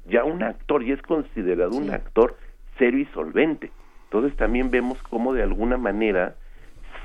ya 0.06 0.24
un 0.24 0.42
actor 0.42 0.82
y 0.82 0.92
es 0.92 1.00
considerado 1.02 1.76
un 1.76 1.90
actor 1.90 2.36
serio 2.78 3.00
y 3.00 3.06
solvente. 3.06 3.70
Entonces 4.04 4.36
también 4.36 4.70
vemos 4.70 5.02
cómo 5.04 5.32
de 5.32 5.42
alguna 5.42 5.76
manera 5.76 6.36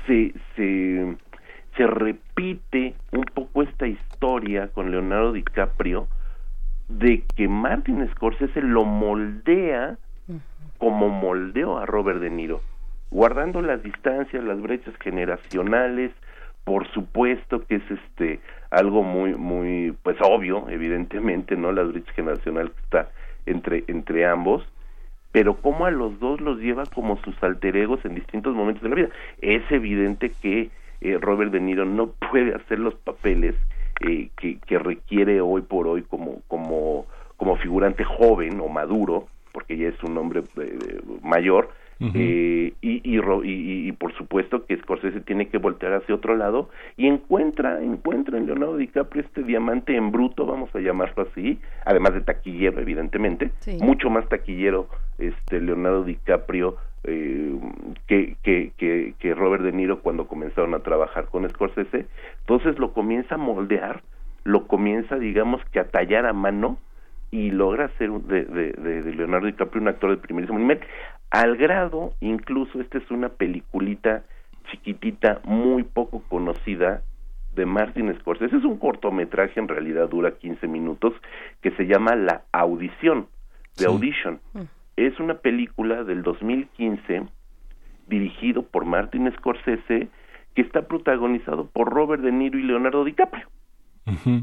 se, 0.06 0.34
se, 0.54 1.16
se 1.76 1.86
repite 1.86 2.94
un 3.12 3.24
poco 3.24 3.62
esta 3.62 3.86
historia 3.86 4.68
con 4.68 4.90
Leonardo 4.90 5.32
DiCaprio 5.32 6.08
de 6.88 7.22
que 7.36 7.48
Martin 7.48 8.08
Scorsese 8.12 8.60
lo 8.62 8.84
moldea 8.84 9.96
como 10.78 11.08
moldeó 11.08 11.78
a 11.78 11.86
Robert 11.86 12.20
De 12.20 12.30
Niro, 12.30 12.60
guardando 13.10 13.62
las 13.62 13.82
distancias, 13.82 14.42
las 14.42 14.60
brechas 14.60 14.94
generacionales, 14.98 16.10
por 16.64 16.88
supuesto 16.88 17.64
que 17.66 17.76
es 17.76 17.82
este 17.90 18.40
algo 18.70 19.02
muy 19.02 19.34
muy 19.34 19.96
pues 20.02 20.16
obvio, 20.20 20.68
evidentemente, 20.68 21.56
¿no? 21.56 21.72
Las 21.72 21.92
brechas 21.92 22.14
generacionales 22.14 22.72
que 22.72 22.82
está 22.82 23.10
entre 23.46 23.84
entre 23.88 24.26
ambos, 24.26 24.64
pero 25.32 25.56
como 25.56 25.86
a 25.86 25.90
los 25.90 26.18
dos 26.18 26.40
los 26.40 26.58
lleva 26.58 26.84
como 26.86 27.16
sus 27.18 27.40
alter 27.42 27.76
egos 27.76 28.04
en 28.04 28.14
distintos 28.14 28.54
momentos 28.54 28.82
de 28.82 28.88
la 28.88 28.94
vida. 28.94 29.08
Es 29.40 29.62
evidente 29.70 30.32
que 30.42 30.70
eh, 31.00 31.18
Robert 31.20 31.50
De 31.52 31.60
Niro 31.60 31.84
no 31.84 32.08
puede 32.30 32.54
hacer 32.54 32.78
los 32.78 32.94
papeles 32.94 33.54
eh, 34.00 34.30
que, 34.36 34.58
que 34.66 34.78
requiere 34.78 35.40
hoy 35.40 35.62
por 35.62 35.86
hoy 35.86 36.02
como 36.02 36.40
como 36.48 37.06
como 37.36 37.56
figurante 37.56 38.04
joven 38.04 38.60
o 38.60 38.68
maduro, 38.68 39.26
porque 39.52 39.76
ya 39.78 39.88
es 39.88 40.02
un 40.04 40.16
hombre 40.18 40.42
eh, 40.60 41.00
mayor, 41.22 41.70
eh, 42.14 42.72
y, 42.82 42.90
y, 43.04 43.18
y- 43.18 43.88
y 43.88 43.92
por 43.92 44.14
supuesto 44.14 44.64
que 44.64 44.76
Scorsese 44.78 45.20
tiene 45.20 45.48
que 45.48 45.58
voltear 45.58 45.92
hacia 45.94 46.14
otro 46.14 46.34
lado 46.36 46.70
y 46.96 47.06
encuentra 47.06 47.82
encuentra 47.82 48.38
en 48.38 48.46
Leonardo 48.46 48.78
DiCaprio 48.78 49.22
este 49.22 49.42
diamante 49.42 49.94
en 49.96 50.10
bruto 50.10 50.46
vamos 50.46 50.74
a 50.74 50.80
llamarlo 50.80 51.26
así 51.30 51.60
además 51.84 52.14
de 52.14 52.22
taquillero 52.22 52.80
evidentemente 52.80 53.50
Sí. 53.60 53.76
mucho 53.82 54.08
más 54.08 54.26
taquillero 54.30 54.88
este 55.18 55.60
Leonardo 55.60 56.04
DiCaprio 56.04 56.76
eh, 57.04 57.58
que, 58.06 58.36
que, 58.42 58.72
que, 58.76 59.14
que 59.18 59.34
Robert 59.34 59.62
De 59.62 59.72
Niro 59.72 60.00
cuando 60.00 60.26
comenzaron 60.28 60.74
a 60.74 60.80
trabajar 60.80 61.26
con 61.26 61.48
Scorsese 61.48 62.06
entonces 62.40 62.78
lo 62.78 62.92
comienza 62.92 63.36
a 63.36 63.38
moldear 63.38 64.02
lo 64.44 64.66
comienza 64.66 65.16
digamos 65.18 65.62
que 65.72 65.80
a 65.80 65.88
tallar 65.88 66.26
a 66.26 66.32
mano 66.32 66.78
y 67.30 67.50
logra 67.52 67.86
hacer 67.86 68.10
un- 68.10 68.26
de, 68.28 68.44
de, 68.44 68.72
de- 68.72 69.02
de 69.02 69.14
Leonardo 69.14 69.46
DiCaprio 69.46 69.80
un 69.80 69.88
actor 69.88 70.10
de 70.10 70.16
primerísimo 70.16 70.58
nivel, 70.58 70.80
al 71.30 71.56
grado, 71.56 72.12
incluso 72.20 72.80
esta 72.80 72.98
es 72.98 73.08
una 73.10 73.28
peliculita 73.28 74.24
chiquitita, 74.70 75.40
muy 75.44 75.84
poco 75.84 76.22
conocida, 76.28 77.02
de 77.54 77.66
Martin 77.66 78.12
Scorsese. 78.20 78.56
Es 78.56 78.64
un 78.64 78.78
cortometraje, 78.78 79.58
en 79.60 79.68
realidad 79.68 80.08
dura 80.08 80.32
15 80.32 80.66
minutos, 80.68 81.12
que 81.62 81.70
se 81.72 81.86
llama 81.86 82.14
La 82.16 82.42
Audición, 82.52 83.26
The 83.76 83.86
Audition. 83.86 84.40
Es 85.06 85.18
una 85.18 85.34
película 85.34 86.04
del 86.04 86.22
2015 86.22 87.26
dirigido 88.06 88.62
por 88.62 88.84
Martin 88.84 89.32
Scorsese 89.36 90.08
que 90.54 90.62
está 90.62 90.88
protagonizado 90.88 91.66
por 91.66 91.88
Robert 91.88 92.22
De 92.22 92.32
Niro 92.32 92.58
y 92.58 92.62
Leonardo 92.62 93.04
DiCaprio. 93.04 93.48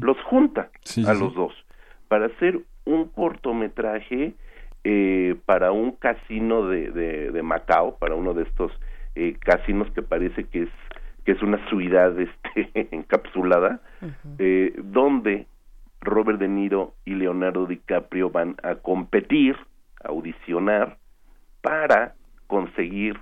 Los 0.00 0.16
junta 0.22 0.70
Sí, 0.82 1.04
a 1.06 1.14
sí, 1.14 1.20
los 1.20 1.34
dos 1.34 1.52
para 2.08 2.26
hacer 2.26 2.60
un 2.84 3.08
cortometraje 3.08 4.34
eh, 4.84 5.36
para 5.44 5.72
un 5.72 5.92
casino 5.92 6.66
de, 6.66 6.90
de, 6.90 7.30
de 7.30 7.42
Macao, 7.42 7.98
para 7.98 8.14
uno 8.14 8.32
de 8.32 8.44
estos 8.44 8.72
eh, 9.14 9.36
casinos 9.38 9.90
que 9.92 10.02
parece 10.02 10.44
que 10.44 10.62
es 10.62 10.70
que 11.24 11.32
es 11.32 11.42
una 11.42 11.58
ciudad 11.68 12.18
este, 12.20 12.88
encapsulada, 12.90 13.82
eh, 14.38 14.74
donde 14.82 15.46
Robert 16.00 16.38
De 16.38 16.48
Niro 16.48 16.94
y 17.04 17.14
Leonardo 17.16 17.66
DiCaprio 17.66 18.30
van 18.30 18.56
a 18.62 18.76
competir, 18.76 19.54
audicionar 20.04 20.98
para 21.60 22.14
conseguir 22.46 23.18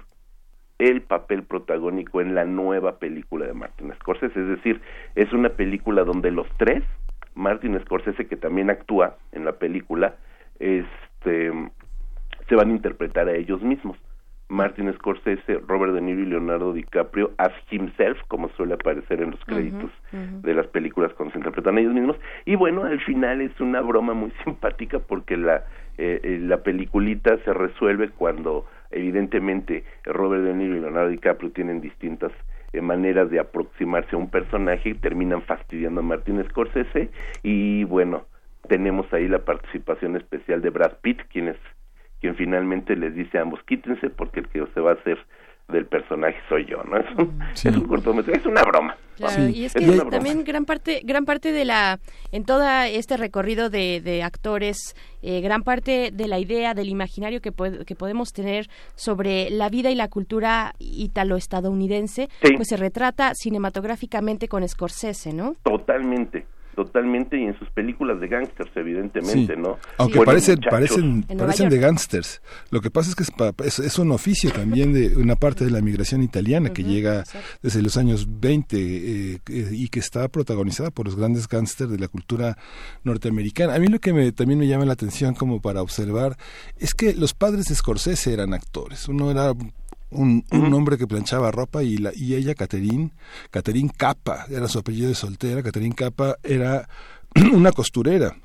el 0.79 1.03
papel 1.03 1.43
protagónico 1.43 2.21
en 2.21 2.35
la 2.35 2.45
nueva 2.45 2.99
película 2.99 3.47
de 3.47 3.55
Martin 3.55 3.93
Scorsese, 3.95 4.39
es 4.39 4.49
decir, 4.49 4.81
es 5.15 5.33
una 5.33 5.49
película 5.51 6.05
donde 6.05 6.31
los 6.31 6.47
tres, 6.59 6.85
Martin 7.35 7.81
Scorsese 7.81 8.27
que 8.27 8.37
también 8.37 8.71
actúa 8.71 9.17
en 9.33 9.45
la 9.45 9.53
película, 9.53 10.17
este 10.59 11.53
se 12.49 12.55
van 12.55 12.69
a 12.71 12.73
interpretar 12.73 13.29
a 13.29 13.35
ellos 13.35 13.63
mismos. 13.63 13.97
Martin 14.49 14.93
Scorsese, 14.95 15.61
Robert 15.67 15.93
De 15.93 16.01
Niro 16.01 16.21
y 16.21 16.27
Leonardo 16.27 16.73
DiCaprio 16.73 17.33
as 17.39 17.53
himself, 17.71 18.19
como 18.29 18.49
suele 18.51 18.75
aparecer 18.75 19.21
en 19.21 19.33
los 19.33 19.45
créditos 19.45 19.91
de 20.13 20.55
las 20.55 20.67
películas 20.69 21.13
cuando 21.15 21.33
se 21.33 21.39
interpretan 21.39 21.79
ellos 21.79 21.93
mismos. 21.93 22.17
Y 22.45 22.55
bueno, 22.55 22.85
al 22.85 23.01
final 23.01 23.41
es 23.41 23.59
una 23.61 23.81
broma 23.81 24.15
muy 24.15 24.33
simpática 24.45 25.01
porque 25.01 25.37
la, 25.37 25.65
eh, 25.99 26.21
eh, 26.23 26.39
la 26.41 26.63
peliculita 26.63 27.37
se 27.45 27.53
resuelve 27.53 28.11
cuando 28.11 28.67
evidentemente 28.91 29.85
Robert 30.05 30.45
De 30.45 30.55
Niro 30.55 30.77
y 30.77 30.81
Leonardo 30.81 31.11
DiCaprio 31.11 31.51
tienen 31.51 31.81
distintas 31.81 32.33
eh, 32.73 32.81
maneras 32.81 33.31
de 33.31 33.41
aproximarse 33.41 34.15
a 34.15 34.19
un 34.19 34.31
personaje 34.31 34.91
y 34.91 34.95
terminan 34.95 35.43
fastidiando 35.43 36.01
a 36.01 36.05
Martin 36.05 36.45
Scorsese 36.49 37.11
y 37.43 37.85
bueno, 37.85 38.27
tenemos 38.69 39.13
ahí 39.13 39.29
la 39.29 39.41
participación 39.41 40.17
especial 40.17 40.63
de 40.63 40.71
Brad 40.71 40.95
Pitt, 41.01 41.23
quien 41.33 41.49
es 41.49 41.57
quien 42.21 42.35
finalmente 42.37 42.97
les 42.97 43.15
dice 43.15 43.39
a 43.39 43.43
ambos 43.43 43.61
quítense 43.67 44.11
porque 44.11 44.41
el 44.41 44.49
que 44.49 44.65
se 44.75 44.81
va 44.81 44.93
a 44.93 44.95
hacer 44.95 45.19
del 45.69 45.85
personaje 45.87 46.37
soy 46.49 46.65
yo, 46.67 46.83
¿no? 46.85 46.97
Es 46.97 47.07
un, 47.19 47.41
Sí. 47.55 47.69
es 47.69 47.77
un 47.77 47.89
cortometraje, 47.89 48.39
es 48.39 48.47
una 48.47 48.63
broma. 48.63 48.97
Claro, 49.17 49.35
Sí. 49.47 49.53
y 49.53 49.65
es 49.65 49.75
Es 49.75 49.85
que 49.85 49.97
broma. 49.97 50.11
también 50.11 50.45
gran 50.45 50.65
parte, 50.65 51.01
gran 51.03 51.25
parte 51.25 51.51
de 51.51 51.65
la, 51.65 51.99
en 52.31 52.45
todo 52.45 52.63
este 52.85 53.17
recorrido 53.17 53.69
de, 53.69 54.01
de 54.01 54.23
actores, 54.23 54.95
eh, 55.23 55.41
gran 55.41 55.65
parte 55.65 56.11
de 56.13 56.29
la 56.29 56.39
idea, 56.39 56.73
del 56.75 56.89
imaginario 56.89 57.41
que, 57.41 57.51
que 57.85 57.97
podemos 57.97 58.33
tener 58.33 58.69
sobre 58.95 59.51
la 59.51 59.69
vida 59.69 59.91
y 59.91 59.97
la 59.97 60.07
cultura 60.07 60.73
ítalo-estadounidense, 60.79 62.29
Sí. 62.43 62.53
pues 62.55 62.69
se 62.69 62.77
retrata 62.77 63.33
cinematográficamente 63.35 64.49
con 64.49 64.67
Scorsese, 64.69 65.33
¿no? 65.33 65.55
Totalmente, 65.65 66.47
totalmente, 66.77 67.37
y 67.41 67.45
en 67.45 67.59
sus 67.59 67.69
películas 67.71 68.21
de 68.21 68.29
gángsters, 68.29 68.71
evidentemente, 68.77 69.55
Sí. 69.55 69.61
¿no? 69.61 69.79
Aunque 69.99 70.21
parecen, 70.21 70.57
muchachos. 70.57 70.71
parecen, 70.71 71.23
parecen 71.25 71.69
de 71.71 71.79
gángsters. 71.79 72.43
Lo 72.71 72.81
que 72.81 72.91
pasa 72.93 73.11
es 73.11 73.17
que 73.17 73.25
es, 73.25 73.31
pa- 73.33 73.53
es, 73.65 73.81
es 73.81 73.99
un 73.99 74.13
oficio 74.13 74.53
también 74.53 74.93
de 74.93 75.17
una 75.17 75.35
parte 75.35 75.65
de 75.65 75.71
la 75.73 75.81
migración 75.81 76.23
italiana 76.23 76.71
que 76.73 76.85
llega 76.85 77.25
desde 77.63 77.83
los 77.83 77.97
años 77.97 78.27
20 78.41 78.77
eh, 78.77 79.39
eh, 79.49 79.69
y 79.73 79.89
que 79.89 79.99
está 79.99 80.29
protagonizada 80.29 80.91
por 80.91 81.07
los 81.07 81.17
grandes 81.17 81.49
gángsters 81.49 81.91
de 81.91 81.99
la 81.99 82.09
cultura 82.09 82.57
norteamericana. 83.05 83.75
A 83.75 83.79
mí 83.79 83.87
lo 83.89 83.99
que 83.99 84.13
me, 84.13 84.31
también 84.33 84.59
me 84.59 84.67
llama 84.69 84.85
la 84.85 84.93
atención 84.93 85.35
como 85.35 85.61
para 85.61 85.83
observar 85.83 86.37
es 86.79 86.95
que 86.95 87.15
los 87.15 87.35
padres 87.35 87.65
de 87.67 87.75
Scorsese 87.75 88.33
eran 88.33 88.53
actores. 88.55 89.09
Uno 89.09 89.31
era 89.31 89.53
un, 90.11 90.45
un 90.53 90.73
hombre 90.75 90.97
que 90.99 91.07
planchaba 91.07 91.51
ropa 91.51 91.83
y, 91.83 91.97
la, 91.99 92.13
y 92.15 92.35
ella, 92.35 92.55
Catherine, 92.55 93.13
Catherine 93.51 93.91
Capa, 93.97 94.47
era 94.51 94.69
su 94.69 94.79
apellido 94.79 95.09
de 95.09 95.15
soltera, 95.15 95.63
Catherine 95.63 95.95
Capa 95.95 96.37
era 96.43 96.89
una 97.53 97.73
costurera. 97.73 98.37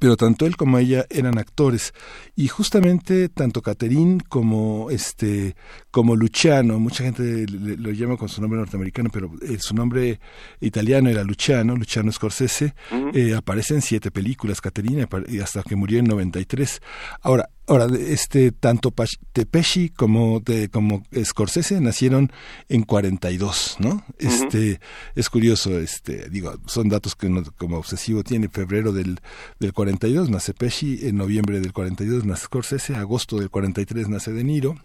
Pero 0.00 0.16
tanto 0.18 0.44
él 0.44 0.56
como 0.56 0.76
ella 0.76 1.06
eran 1.08 1.38
actores. 1.38 1.94
Y 2.34 2.48
justamente 2.48 3.30
tanto 3.30 3.62
Caterín 3.62 4.20
como 4.20 4.90
este 4.90 5.56
como 5.90 6.14
Luciano 6.14 6.78
mucha 6.78 7.04
gente 7.04 7.46
le- 7.46 7.76
lo 7.78 7.90
llama 7.92 8.18
con 8.18 8.28
su 8.28 8.42
nombre 8.42 8.58
norteamericano 8.58 9.08
pero 9.10 9.30
eh, 9.40 9.56
su 9.58 9.74
nombre 9.74 10.20
italiano 10.60 11.08
era 11.08 11.24
Luciano 11.24 11.74
Luciano 11.74 12.12
Scorsese 12.12 12.74
eh, 13.14 13.34
aparece 13.34 13.74
en 13.74 13.80
siete 13.82 14.10
películas 14.10 14.60
Caterina 14.60 15.08
hasta 15.42 15.62
que 15.62 15.74
murió 15.76 16.00
en 16.00 16.04
93 16.06 16.82
ahora 17.22 17.48
ahora 17.66 17.86
este 17.98 18.52
tanto 18.52 18.92
Pesci 18.92 19.90
como 19.90 20.40
de, 20.40 20.68
como 20.68 21.02
Scorsese 21.24 21.80
nacieron 21.80 22.32
en 22.68 22.82
42 22.82 23.76
no 23.80 24.04
este 24.18 24.80
es 25.14 25.30
curioso 25.30 25.78
este 25.78 26.28
digo 26.30 26.54
son 26.66 26.88
datos 26.88 27.14
que 27.14 27.26
uno 27.26 27.42
como 27.56 27.78
obsesivo 27.78 28.22
tiene. 28.22 28.48
Febrero 28.48 28.92
del 28.92 29.20
del 29.58 29.72
42 29.72 30.30
nace 30.30 30.54
Pesci 30.54 31.06
en 31.06 31.16
noviembre 31.16 31.60
del 31.60 31.72
42 31.72 32.24
nace 32.24 32.44
Scorsese 32.44 32.94
agosto 32.94 33.38
del 33.38 33.50
43 33.50 34.08
nace 34.08 34.32
De 34.32 34.44
Niro 34.44 34.76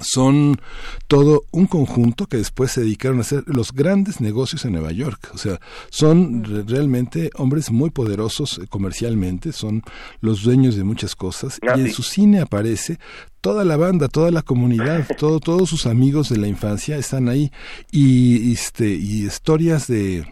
son 0.00 0.60
todo 1.06 1.44
un 1.52 1.66
conjunto 1.66 2.26
que 2.26 2.36
después 2.36 2.72
se 2.72 2.80
dedicaron 2.82 3.18
a 3.18 3.22
hacer 3.22 3.44
los 3.46 3.72
grandes 3.72 4.20
negocios 4.20 4.64
en 4.64 4.72
Nueva 4.72 4.92
York. 4.92 5.30
O 5.34 5.38
sea, 5.38 5.60
son 5.90 6.44
re- 6.44 6.62
realmente 6.66 7.30
hombres 7.36 7.70
muy 7.70 7.90
poderosos 7.90 8.58
eh, 8.58 8.66
comercialmente, 8.68 9.52
son 9.52 9.82
los 10.20 10.42
dueños 10.42 10.76
de 10.76 10.84
muchas 10.84 11.14
cosas. 11.16 11.58
Ah, 11.68 11.74
y 11.76 11.82
en 11.82 11.92
su 11.92 12.02
cine 12.02 12.40
aparece 12.40 12.98
toda 13.40 13.64
la 13.64 13.76
banda, 13.76 14.08
toda 14.08 14.30
la 14.30 14.42
comunidad, 14.42 15.06
todo, 15.18 15.38
todos 15.40 15.68
sus 15.68 15.86
amigos 15.86 16.28
de 16.30 16.38
la 16.38 16.48
infancia 16.48 16.96
están 16.96 17.28
ahí. 17.28 17.50
Y, 17.90 18.52
este, 18.52 18.88
y 18.94 19.24
historias 19.26 19.86
de... 19.86 20.26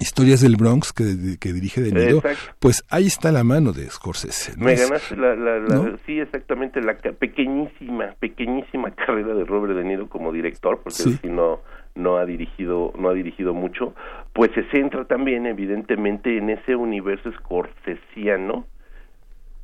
Historias 0.00 0.40
del 0.40 0.56
Bronx 0.56 0.92
que, 0.92 1.04
que 1.38 1.52
dirige 1.52 1.80
De 1.80 1.92
Niro, 1.92 2.16
Exacto. 2.18 2.56
pues 2.58 2.84
ahí 2.90 3.06
está 3.06 3.30
la 3.30 3.44
mano 3.44 3.72
de 3.72 3.88
Scorsese. 3.88 4.54
¿no? 4.58 4.66
Ganaste 4.66 5.16
la, 5.16 5.36
la, 5.36 5.58
la- 5.60 5.74
¿no? 5.76 5.96
sí, 6.04 6.18
exactamente, 6.18 6.80
la 6.82 6.96
pequeñísima, 6.96 8.14
pequeñísima 8.18 8.90
carrera 8.94 9.34
de 9.34 9.44
Robert 9.44 9.74
De 9.76 9.84
Niro 9.84 10.08
como 10.08 10.32
director, 10.32 10.80
porque 10.82 10.98
Sí. 11.02 11.18
sí 11.22 11.28
no, 11.28 11.60
no 11.94 12.16
ha 12.16 12.26
dirigido, 12.26 12.92
no 12.98 13.08
ha 13.08 13.14
dirigido 13.14 13.54
mucho, 13.54 13.94
pues 14.32 14.50
se 14.52 14.64
centra 14.70 15.04
también 15.04 15.46
evidentemente 15.46 16.38
en 16.38 16.50
ese 16.50 16.74
universo 16.74 17.28
escorsesiano 17.28 18.66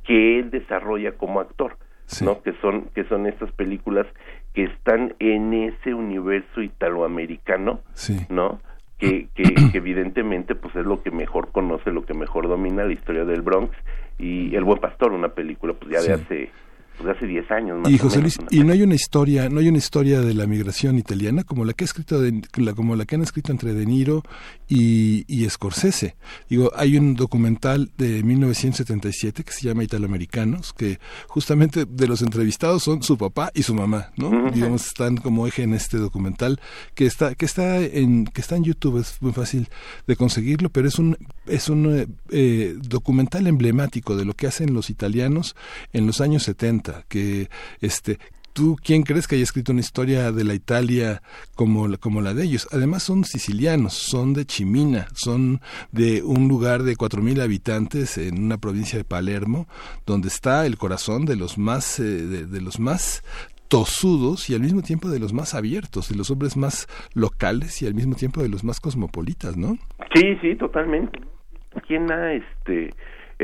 que 0.05 0.39
él 0.39 0.49
desarrolla 0.49 1.11
como 1.13 1.41
actor, 1.41 1.77
Sí. 2.05 2.25
¿no? 2.25 2.41
Que 2.41 2.53
son, 2.61 2.89
que 2.95 3.03
son 3.05 3.27
estas 3.27 3.51
películas 3.51 4.05
que 4.53 4.63
están 4.63 5.13
en 5.19 5.53
ese 5.53 5.93
universo 5.93 6.61
italoamericano, 6.61 7.81
Sí. 7.93 8.17
¿no? 8.29 8.59
Que, 9.01 9.29
que, 9.33 9.43
que 9.71 9.77
evidentemente 9.79 10.53
pues 10.53 10.75
es 10.75 10.85
lo 10.85 11.01
que 11.01 11.09
mejor 11.09 11.51
conoce, 11.51 11.91
lo 11.91 12.05
que 12.05 12.13
mejor 12.13 12.47
domina 12.47 12.85
la 12.85 12.93
historia 12.93 13.25
del 13.25 13.41
Bronx. 13.41 13.75
Y 14.19 14.55
El 14.55 14.63
Buen 14.63 14.79
Pastor, 14.79 15.11
una 15.11 15.29
película 15.29 15.73
pues 15.73 15.91
ya 15.91 16.01
de 16.01 16.13
hace 16.13 16.51
pues, 17.01 17.17
hace 17.17 17.27
10 17.27 17.51
años 17.51 17.79
más 17.81 17.91
Y 17.91 17.95
o 17.95 17.99
José 17.99 18.17
menos, 18.19 18.37
Luis, 18.37 18.49
una 18.51 18.61
y 18.61 18.65
no 18.65 18.73
hay 18.73 18.83
una 18.83 18.95
historia, 18.95 19.49
no 19.49 19.59
hay 19.59 19.67
una 19.69 19.77
historia 19.77 20.21
de 20.21 20.33
la 20.33 20.47
migración 20.47 20.97
italiana 20.97 21.43
como 21.43 21.65
la 21.65 21.73
que 21.73 21.83
ha 21.83 21.85
escrito 21.85 22.21
de- 22.21 22.41
como 22.75 22.95
la 22.95 23.05
que 23.05 23.15
han 23.15 23.21
escrito 23.21 23.51
entre 23.51 23.73
De 23.73 23.85
Niro 23.85 24.23
y, 24.67 25.25
y 25.27 25.49
Scorsese. 25.49 26.15
Digo, 26.49 26.71
hay 26.75 26.97
un 26.97 27.15
documental 27.15 27.91
de 27.97 28.23
1977 28.23 29.43
que 29.43 29.51
se 29.51 29.67
llama 29.67 29.83
Italoamericanos, 29.83 30.73
que 30.73 30.99
justamente 31.27 31.85
de 31.85 32.07
los 32.07 32.21
entrevistados 32.21 32.83
son 32.83 33.03
su 33.03 33.17
papá 33.17 33.51
y 33.53 33.63
su 33.63 33.73
mamá, 33.73 34.11
¿no? 34.17 34.51
Digamos, 34.51 34.85
están 34.87 35.17
como 35.17 35.47
eje 35.47 35.63
en 35.63 35.73
este 35.73 35.97
documental 35.97 36.59
que 36.95 37.05
está, 37.05 37.35
que 37.35 37.45
está 37.45 37.79
en, 37.81 38.25
que 38.25 38.41
está 38.41 38.55
en 38.55 38.63
YouTube, 38.63 38.99
es 38.99 39.21
muy 39.21 39.31
fácil 39.33 39.67
de 40.07 40.15
conseguirlo, 40.15 40.69
pero 40.69 40.87
es 40.87 40.99
un, 40.99 41.17
es 41.47 41.69
un 41.69 41.97
eh, 41.99 42.07
eh, 42.29 42.75
documental 42.81 43.47
emblemático 43.47 44.15
de 44.15 44.25
lo 44.25 44.33
que 44.33 44.47
hacen 44.47 44.73
los 44.73 44.89
italianos 44.89 45.55
en 45.93 46.07
los 46.07 46.21
años 46.21 46.43
70, 46.43 46.90
que 47.07 47.49
este 47.79 48.19
¿Tú 48.53 48.75
quién 48.83 49.03
crees 49.03 49.27
que 49.27 49.35
haya 49.35 49.45
escrito 49.45 49.71
una 49.71 49.79
historia 49.79 50.31
de 50.33 50.43
la 50.43 50.53
Italia 50.53 51.21
como 51.55 51.87
la, 51.87 51.95
como 51.97 52.19
la 52.19 52.33
de 52.33 52.43
ellos? 52.43 52.67
Además 52.73 53.03
son 53.03 53.23
sicilianos, 53.23 53.93
son 53.93 54.33
de 54.33 54.45
Chimina, 54.45 55.07
son 55.13 55.61
de 55.93 56.21
un 56.21 56.49
lugar 56.49 56.83
de 56.83 56.95
4.000 56.95 57.41
habitantes 57.41 58.17
en 58.17 58.43
una 58.43 58.57
provincia 58.57 58.97
de 58.97 59.05
Palermo, 59.05 59.67
donde 60.05 60.27
está 60.27 60.65
el 60.65 60.77
corazón 60.77 61.25
de 61.25 61.37
los 61.37 61.57
más, 61.57 61.99
eh, 62.01 62.03
de 62.03 62.61
los 62.61 62.77
más 62.77 63.23
tosudos 63.69 64.49
y 64.49 64.53
al 64.53 64.59
mismo 64.59 64.81
tiempo 64.81 65.07
de 65.07 65.19
los 65.19 65.31
más 65.31 65.53
abiertos, 65.55 66.09
de 66.09 66.17
los 66.17 66.29
hombres 66.29 66.57
más 66.57 66.87
locales 67.13 67.81
y 67.81 67.87
al 67.87 67.93
mismo 67.93 68.15
tiempo 68.15 68.41
de 68.41 68.49
los 68.49 68.65
más 68.65 68.81
cosmopolitas, 68.81 69.55
¿no? 69.55 69.77
Sí, 70.13 70.35
sí, 70.41 70.55
totalmente. 70.57 71.21
¿Quién 71.87 72.11
ha 72.11 72.33
este 72.33 72.89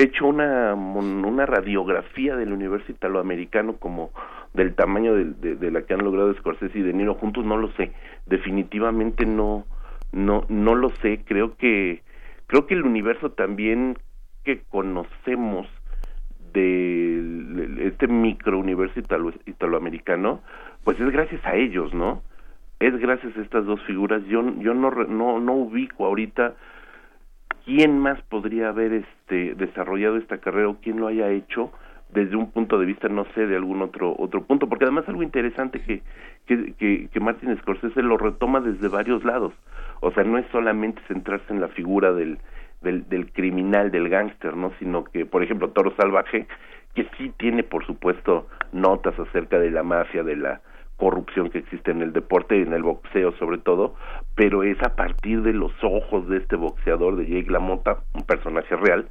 hecho 0.04 0.28
una 0.28 0.74
una 0.76 1.46
radiografía 1.46 2.36
del 2.36 2.54
universo 2.54 2.92
italoamericano 2.92 3.78
como 3.78 4.12
del 4.54 4.76
tamaño 4.76 5.14
de, 5.16 5.72
la 5.72 5.82
que 5.84 5.94
han 5.94 6.04
logrado 6.04 6.34
Scorsese 6.36 6.80
y 6.80 6.84
De 6.84 6.94
Niro 6.94 7.16
juntos? 7.16 7.46
No 7.46 7.58
lo 7.58 7.70
sé. 7.74 7.92
Definitivamente 8.26 9.26
no 9.26 9.66
no 10.12 10.46
no 10.50 10.76
lo 10.76 10.90
sé. 11.02 11.24
Creo 11.26 11.58
que 11.58 12.04
creo 12.48 12.68
que 12.68 12.76
el 12.76 12.84
universo 12.84 13.32
también 13.32 13.98
que 14.44 14.62
conocemos 14.70 15.68
de 16.54 17.88
este 17.88 18.08
microuniverso 18.08 19.00
italo, 19.00 19.34
italoamericano, 19.46 20.42
pues 20.84 21.00
es 21.00 21.12
gracias 21.12 21.46
a 21.46 21.56
ellos, 21.56 21.94
¿no? 21.94 22.24
Es 22.80 22.96
gracias 22.98 23.36
a 23.36 23.42
estas 23.42 23.66
dos 23.66 23.82
figuras. 23.84 24.24
Yo 24.26 24.44
yo 24.60 24.74
no 24.74 24.92
no 24.92 25.40
no 25.40 25.54
ubico 25.54 26.06
ahorita 26.06 26.56
quién 27.68 28.00
más 28.00 28.22
podría 28.30 28.70
haber 28.70 28.94
este 28.94 29.54
desarrollado 29.56 30.16
esta 30.16 30.38
carrera 30.38 30.70
o 30.70 30.78
quién 30.82 31.02
lo 31.02 31.08
haya 31.08 31.30
hecho 31.32 31.70
desde 32.14 32.38
un 32.38 32.50
punto 32.52 32.80
de 32.80 32.86
vista 32.86 33.10
no 33.10 33.26
sé 33.36 33.46
de 33.46 33.58
algún 33.58 33.82
otro 33.82 34.16
otro 34.18 34.46
punto 34.46 34.70
porque 34.70 34.86
además 34.86 35.04
algo 35.10 35.22
interesante 35.22 35.82
que 35.82 36.02
que 36.48 36.74
que, 36.76 37.10
que 37.12 37.20
Martin 37.20 37.58
Scorsese 37.58 38.02
lo 38.02 38.18
retoma 38.18 38.62
desde 38.62 38.88
varios 38.88 39.26
lados. 39.26 39.54
O 40.00 40.12
sea 40.12 40.24
no 40.24 40.38
es 40.38 40.46
solamente 40.50 41.02
centrarse 41.10 41.52
en 41.52 41.60
la 41.60 41.68
figura 41.68 42.14
del 42.14 42.40
del, 42.82 43.10
del 43.10 43.34
criminal 43.34 43.92
del 43.92 44.08
gángster 44.08 44.56
no 44.56 44.72
sino 44.80 45.04
que 45.04 45.26
por 45.26 45.44
ejemplo 45.44 45.72
Toro 45.72 45.94
Salvaje 45.98 46.48
que 46.96 47.06
sí 47.18 47.34
tiene 47.38 47.64
por 47.64 47.86
supuesto 47.86 48.48
notas 48.72 49.20
acerca 49.20 49.60
de 49.60 49.72
la 49.72 49.84
mafia 49.84 50.24
de 50.24 50.38
la 50.38 50.62
corrupción 50.98 51.50
que 51.50 51.60
existe 51.60 51.92
en 51.92 52.02
el 52.02 52.12
deporte 52.12 52.58
y 52.58 52.64
en 52.64 52.74
el 52.74 52.84
boxeo 52.84 53.32
sobre 53.34 53.60
todo, 53.60 53.96
pero 54.36 54.64
es 54.64 54.78
a 54.82 54.96
partir 54.96 55.44
de 55.44 55.54
los 55.54 55.72
ojos 55.84 56.28
de 56.28 56.38
este 56.38 56.56
boxeador 56.56 57.16
de 57.16 57.26
Jake 57.26 57.52
LaMotta, 57.52 57.98
un 58.14 58.24
personaje 58.24 58.76
real, 58.76 59.08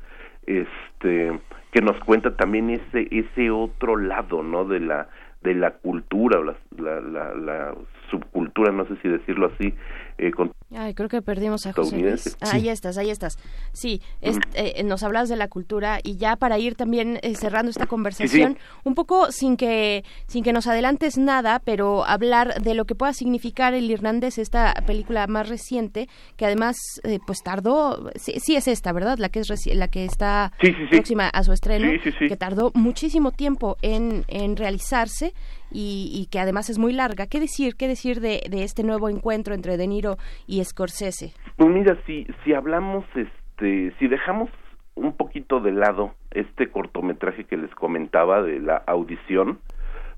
este 0.46 1.38
que 1.72 1.82
nos 1.82 1.98
cuenta 2.04 2.36
también 2.36 2.70
ese 2.70 3.08
ese 3.10 3.50
otro 3.50 3.96
lado, 3.96 4.42
¿no? 4.42 4.64
de 4.64 4.80
la 4.80 5.08
de 5.42 5.54
la 5.54 5.72
cultura 5.72 6.40
o 6.40 6.42
la, 6.42 7.00
la, 7.00 7.74
subcultura, 8.10 8.72
no 8.72 8.84
sé 8.86 8.96
si 9.02 9.08
decirlo 9.08 9.50
así, 9.54 9.74
eh, 10.18 10.30
con 10.30 10.52
Ay, 10.74 10.94
creo 10.94 11.08
que 11.08 11.22
perdimos 11.22 11.64
a 11.66 11.72
José 11.72 11.96
Luis. 11.98 12.36
Ah, 12.40 12.46
Sí. 12.46 12.56
Ahí 12.56 12.68
estás, 12.68 12.98
ahí 12.98 13.10
estás. 13.10 13.38
Sí, 13.72 14.02
es- 14.20 14.38
eh, 14.54 14.82
nos 14.82 15.02
hablas 15.04 15.28
de 15.28 15.36
la 15.36 15.46
cultura 15.48 16.00
y 16.02 16.16
ya 16.16 16.34
para 16.36 16.58
ir 16.58 16.74
también 16.74 17.20
eh, 17.22 17.36
cerrando 17.36 17.70
esta 17.70 17.86
conversación, 17.86 18.58
un 18.84 18.94
poco 18.96 19.30
sin 19.30 19.56
que 19.56 20.04
sin 20.26 20.42
que 20.42 20.52
nos 20.52 20.66
adelantes 20.66 21.18
nada, 21.18 21.60
pero 21.64 22.04
hablar 22.04 22.60
de 22.62 22.74
lo 22.74 22.84
que 22.84 22.94
pueda 22.96 23.12
significar 23.12 23.74
el 23.74 23.90
irlandés, 23.90 24.38
esta 24.38 24.74
película 24.86 25.26
más 25.28 25.48
reciente, 25.48 26.08
que 26.36 26.46
además 26.46 26.76
eh, 27.04 27.20
pues 27.24 27.38
tardó, 27.44 28.10
sí, 28.16 28.34
sí 28.40 28.56
es 28.56 28.66
esta, 28.66 28.92
¿verdad? 28.92 29.18
La 29.18 29.28
que 29.28 29.40
es 29.40 29.48
reci- 29.48 29.72
la 29.74 29.86
que 29.88 30.04
está 30.04 30.52
Sí, 30.60 30.68
sí, 30.68 30.74
sí. 30.82 30.86
próxima 30.96 31.28
a 31.28 31.44
su 31.44 31.52
estreno, 31.52 31.90
Sí, 31.92 32.10
sí, 32.10 32.16
sí. 32.18 32.28
que 32.28 32.36
tardó 32.36 32.72
muchísimo 32.74 33.30
tiempo 33.30 33.76
en, 33.82 34.24
en 34.28 34.56
realizarse 34.56 35.32
y, 35.70 36.10
y 36.14 36.26
que 36.26 36.38
además 36.38 36.70
es 36.70 36.78
muy 36.78 36.92
larga. 36.92 37.26
¿Qué 37.26 37.40
decir? 37.40 37.76
¿Qué 37.76 37.88
decir 37.88 38.20
de, 38.20 38.42
de 38.48 38.62
este 38.64 38.82
nuevo 38.82 39.08
encuentro 39.08 39.52
entre 39.54 39.76
De 39.76 39.86
Niro 39.86 40.05
y 40.46 40.62
Scorsese? 40.64 41.32
Pues 41.56 41.70
mira, 41.70 41.96
si, 42.06 42.26
si 42.44 42.54
hablamos, 42.54 43.04
este, 43.14 43.92
si 43.98 44.08
dejamos 44.08 44.50
un 44.94 45.12
poquito 45.12 45.60
de 45.60 45.72
lado 45.72 46.14
este 46.30 46.68
cortometraje 46.70 47.44
que 47.44 47.56
les 47.56 47.74
comentaba 47.74 48.42
de 48.42 48.60
la 48.60 48.76
audición, 48.86 49.58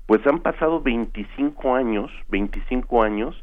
pues 0.05 0.25
han 0.25 0.39
pasado 0.39 0.81
25 0.81 1.75
años, 1.75 2.11
25 2.29 3.03
años 3.03 3.35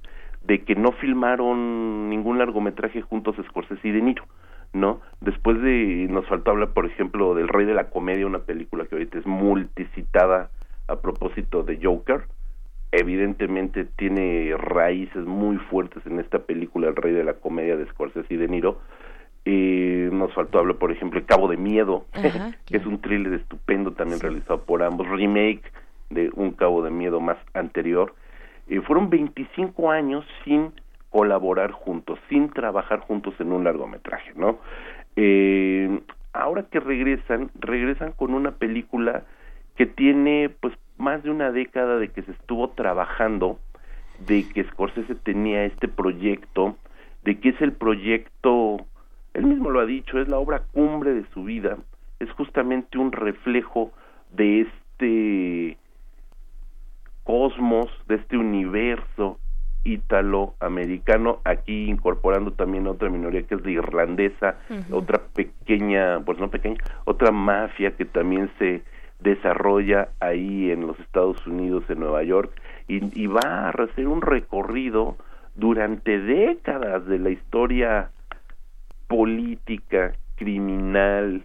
de 0.45 0.65
que 0.65 0.75
no 0.75 0.93
filmaron 0.93 2.09
ningún 2.09 2.39
largometraje 2.39 3.03
juntos 3.03 3.37
Scorsese 3.49 3.89
y 3.89 3.93
De 3.93 4.01
Niro, 4.01 4.25
¿no? 4.73 5.01
Después 5.21 5.61
de, 5.61 6.07
nos 6.11 6.27
faltó 6.27 6.53
hablar, 6.53 6.73
por 6.73 6.87
ejemplo, 6.87 7.35
del 7.35 7.49
Rey 7.49 7.67
de 7.67 7.75
la 7.75 7.91
Comedia, 7.91 8.27
una 8.27 8.41
película 8.41 8.85
que 8.87 8.95
ahorita 8.95 9.19
es 9.19 9.27
multicitada 9.27 10.51
a 10.89 10.97
propósito 10.97 11.63
de 11.63 11.79
Joker, 11.83 12.27
evidentemente 12.93 13.85
tiene 13.85 14.55
raíces 14.57 15.25
muy 15.25 15.57
fuertes 15.57 16.05
en 16.07 16.21
esta 16.21 16.41
película 16.41 16.89
El 16.89 16.97
Rey 16.97 17.13
de 17.13 17.25
la 17.25 17.35
Comedia 17.35 17.77
de 17.77 17.87
Scorsese 17.87 18.33
y 18.33 18.37
De 18.37 18.49
Niro. 18.49 18.81
Eh, 19.45 20.09
nos 20.13 20.33
faltó 20.35 20.59
hablar, 20.59 20.77
por 20.77 20.91
ejemplo, 20.91 21.21
El 21.21 21.27
Cabo 21.27 21.49
de 21.49 21.57
Miedo, 21.57 22.07
Ajá, 22.13 22.53
que 22.67 22.77
es 22.79 22.87
un 22.87 23.01
thriller 23.01 23.35
estupendo 23.35 23.93
también 23.93 24.21
realizado 24.21 24.63
por 24.63 24.83
ambos, 24.83 25.09
remake 25.09 25.63
de 26.11 26.31
Un 26.35 26.53
Cabo 26.53 26.83
de 26.83 26.91
Miedo 26.91 27.21
más 27.21 27.39
anterior. 27.55 28.15
Eh, 28.69 28.81
fueron 28.81 29.09
25 29.11 29.91
años 29.91 30.25
sin 30.45 30.73
colaborar 31.11 31.71
juntos, 31.71 32.19
sin 32.29 32.51
trabajar 32.51 33.01
juntos 33.01 33.35
en 33.39 33.53
un 33.53 33.65
largometraje, 33.65 34.33
¿no? 34.35 34.59
Eh, 35.15 36.01
ahora 36.33 36.65
que 36.65 36.81
regresan, 36.81 37.51
regresan 37.59 38.13
con 38.13 38.35
una 38.35 38.53
película 38.53 39.25
que 39.77 39.87
tiene 39.87 40.51
pues 40.61 40.75
más 40.99 41.23
de 41.23 41.31
una 41.31 41.53
década 41.53 41.99
de 41.99 42.09
que 42.09 42.23
se 42.23 42.33
estuvo 42.33 42.71
trabajando, 42.71 43.59
de 44.27 44.49
que 44.49 44.65
Scorsese 44.65 45.15
tenía 45.15 45.65
este 45.65 45.89
proyecto, 45.89 46.77
de 47.25 47.39
que 47.39 47.51
es 47.51 47.61
el 47.61 47.73
proyecto, 47.73 48.79
él 49.35 49.47
mismo 49.47 49.71
lo 49.71 49.81
ha 49.81 49.87
dicho, 49.87 50.19
es 50.21 50.29
la 50.29 50.39
obra 50.39 50.63
cumbre 50.73 51.13
de 51.13 51.25
su 51.35 51.45
vida, 51.45 51.77
es 52.21 52.31
justamente 52.33 52.99
un 52.99 53.13
reflejo 53.13 53.93
de 54.33 54.63
este 54.63 55.79
cosmos, 57.25 57.89
de 58.07 58.15
este 58.17 58.37
universo 58.39 59.39
ítalo-americano, 59.87 61.41
aquí 61.45 61.89
incorporando 61.89 62.53
también 62.53 62.87
otra 62.87 63.09
minoría 63.09 63.43
que 63.43 63.55
es 63.55 63.65
la 63.65 63.71
irlandesa, 63.71 64.57
otra 64.91 65.21
pequeña, 65.35 66.21
pues 66.25 66.39
no 66.39 66.51
pequeña, 66.51 66.79
otra 67.05 67.31
mafia 67.31 67.97
que 67.97 68.05
también 68.05 68.51
se 68.59 68.83
desarrolla 69.21 70.09
ahí 70.21 70.71
en 70.71 70.87
los 70.87 70.99
Estados 71.01 71.47
Unidos, 71.47 71.85
en 71.89 72.01
Nueva 72.01 72.23
York, 72.23 72.53
y, 72.89 73.21
y 73.21 73.27
va 73.27 73.69
a 73.69 73.71
hacer 73.71 74.09
un 74.09 74.23
recorrido 74.23 75.17
durante 75.55 76.19
décadas 76.19 77.07
de 77.07 77.19
la 77.19 77.31
historia 77.31 78.11
política, 79.09 80.13
criminal, 80.37 81.43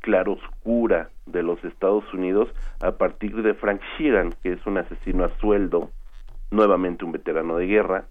claroscura 0.00 1.10
de 1.26 1.42
los 1.42 1.62
Estados 1.64 2.04
Unidos 2.12 2.48
a 2.80 2.92
partir 2.92 3.42
de 3.42 3.54
Frank 3.54 3.80
Sheeran, 3.96 4.34
que 4.42 4.52
es 4.52 4.66
un 4.66 4.78
asesino 4.78 5.24
a 5.24 5.30
sueldo, 5.38 5.90
nuevamente 6.50 7.04
un 7.04 7.12
veterano 7.12 7.56
de 7.56 7.66
guerra, 7.66 8.04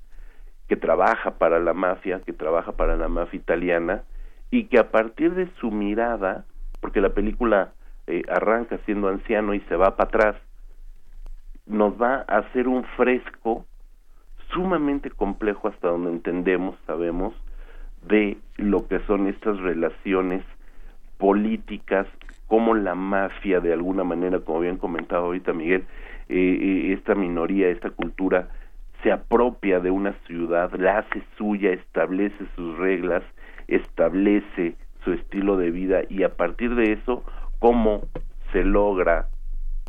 que 0.67 0.75
trabaja 0.75 1.37
para 1.37 1.59
la 1.59 1.73
mafia, 1.73 2.21
que 2.21 2.33
trabaja 2.33 2.71
para 2.73 2.95
la 2.95 3.09
mafia 3.09 3.37
italiana, 3.37 4.03
y 4.49 4.65
que 4.65 4.79
a 4.79 4.91
partir 4.91 5.33
de 5.33 5.47
su 5.59 5.71
mirada, 5.71 6.45
porque 6.79 7.01
la 7.01 7.09
película 7.09 7.73
eh, 8.07 8.23
arranca 8.29 8.79
siendo 8.85 9.07
anciano 9.07 9.53
y 9.53 9.59
se 9.61 9.75
va 9.75 9.95
para 9.95 10.07
atrás, 10.09 10.35
nos 11.65 11.99
va 12.01 12.25
a 12.27 12.39
hacer 12.39 12.67
un 12.67 12.83
fresco 12.97 13.65
sumamente 14.51 15.09
complejo 15.09 15.67
hasta 15.67 15.87
donde 15.87 16.11
entendemos, 16.11 16.77
sabemos, 16.85 17.33
de 18.07 18.37
lo 18.57 18.87
que 18.87 18.99
son 19.07 19.27
estas 19.27 19.57
relaciones 19.59 20.43
políticas, 21.17 22.07
como 22.47 22.75
la 22.75 22.95
mafia 22.95 23.59
de 23.61 23.73
alguna 23.73 24.03
manera, 24.03 24.39
como 24.41 24.59
bien 24.59 24.77
comentado 24.77 25.25
ahorita 25.25 25.53
Miguel, 25.53 25.85
eh, 26.29 26.35
eh, 26.37 26.93
esta 26.93 27.15
minoría, 27.15 27.69
esta 27.69 27.89
cultura 27.89 28.49
se 29.01 29.11
apropia 29.11 29.79
de 29.79 29.91
una 29.91 30.13
ciudad, 30.27 30.71
la 30.73 30.99
hace 30.99 31.23
suya, 31.37 31.71
establece 31.71 32.45
sus 32.55 32.77
reglas, 32.77 33.23
establece 33.67 34.75
su 35.03 35.13
estilo 35.13 35.57
de 35.57 35.71
vida 35.71 36.01
y 36.09 36.23
a 36.23 36.35
partir 36.35 36.75
de 36.75 36.93
eso, 36.93 37.23
cómo 37.63 38.01
se 38.51 38.61
logra 38.65 39.27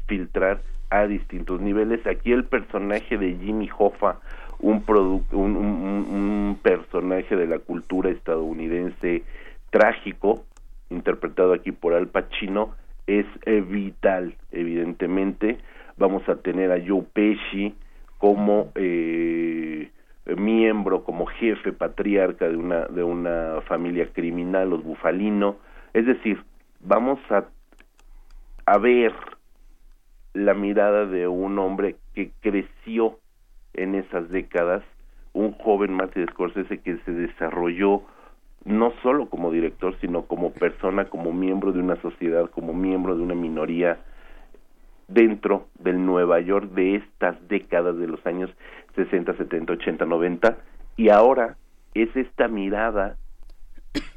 filtrar 0.06 0.60
a 0.90 1.08
distintos 1.08 1.60
niveles. 1.60 2.06
Aquí 2.06 2.30
el 2.30 2.44
personaje 2.44 3.18
de 3.18 3.34
Jimmy 3.34 3.68
Hoffa, 3.76 4.20
un, 4.60 4.84
un, 5.32 5.56
un 5.58 6.58
personaje 6.62 7.34
de 7.34 7.48
la 7.48 7.58
cultura 7.58 8.10
estadounidense 8.10 9.24
trágico, 9.70 10.44
interpretado 10.88 11.52
aquí 11.52 11.72
por 11.72 11.94
Al 11.94 12.06
Pacino, 12.06 12.76
es 13.08 13.26
eh, 13.44 13.60
vital, 13.60 14.36
evidentemente. 14.52 15.58
Vamos 15.96 16.28
a 16.28 16.36
tener 16.36 16.70
a 16.70 16.78
Joe 16.78 17.02
Pesci 17.12 17.74
como 18.18 18.70
eh, 18.76 19.90
miembro, 20.36 21.02
como 21.02 21.26
jefe 21.26 21.72
patriarca 21.72 22.48
de 22.48 22.56
una, 22.56 22.84
de 22.86 23.02
una 23.02 23.62
familia 23.66 24.06
criminal, 24.12 24.70
los 24.70 24.84
Bufalino. 24.84 25.56
Es 25.92 26.06
decir, 26.06 26.40
vamos 26.78 27.18
a, 27.30 27.46
a 28.66 28.78
ver 28.78 29.12
la 30.32 30.54
mirada 30.54 31.06
de 31.06 31.28
un 31.28 31.58
hombre 31.58 31.96
que 32.14 32.30
creció 32.40 33.18
en 33.74 33.94
esas 33.94 34.28
décadas, 34.30 34.82
un 35.32 35.52
joven 35.52 35.92
Martin 35.92 36.26
Scorsese 36.28 36.78
que 36.78 36.96
se 37.04 37.12
desarrolló 37.12 38.02
no 38.64 38.92
solo 39.02 39.28
como 39.28 39.50
director, 39.50 39.94
sino 40.00 40.22
como 40.22 40.52
persona, 40.52 41.06
como 41.06 41.32
miembro 41.32 41.72
de 41.72 41.80
una 41.80 42.00
sociedad, 42.00 42.50
como 42.50 42.72
miembro 42.72 43.16
de 43.16 43.22
una 43.22 43.34
minoría 43.34 43.98
dentro 45.08 45.66
del 45.78 46.04
Nueva 46.04 46.40
York 46.40 46.70
de 46.70 46.96
estas 46.96 47.36
décadas 47.48 47.98
de 47.98 48.06
los 48.06 48.24
años 48.26 48.50
60, 48.96 49.36
70, 49.36 49.72
80, 49.74 50.06
90 50.06 50.56
y 50.96 51.10
ahora 51.10 51.56
es 51.92 52.14
esta 52.16 52.48
mirada, 52.48 53.16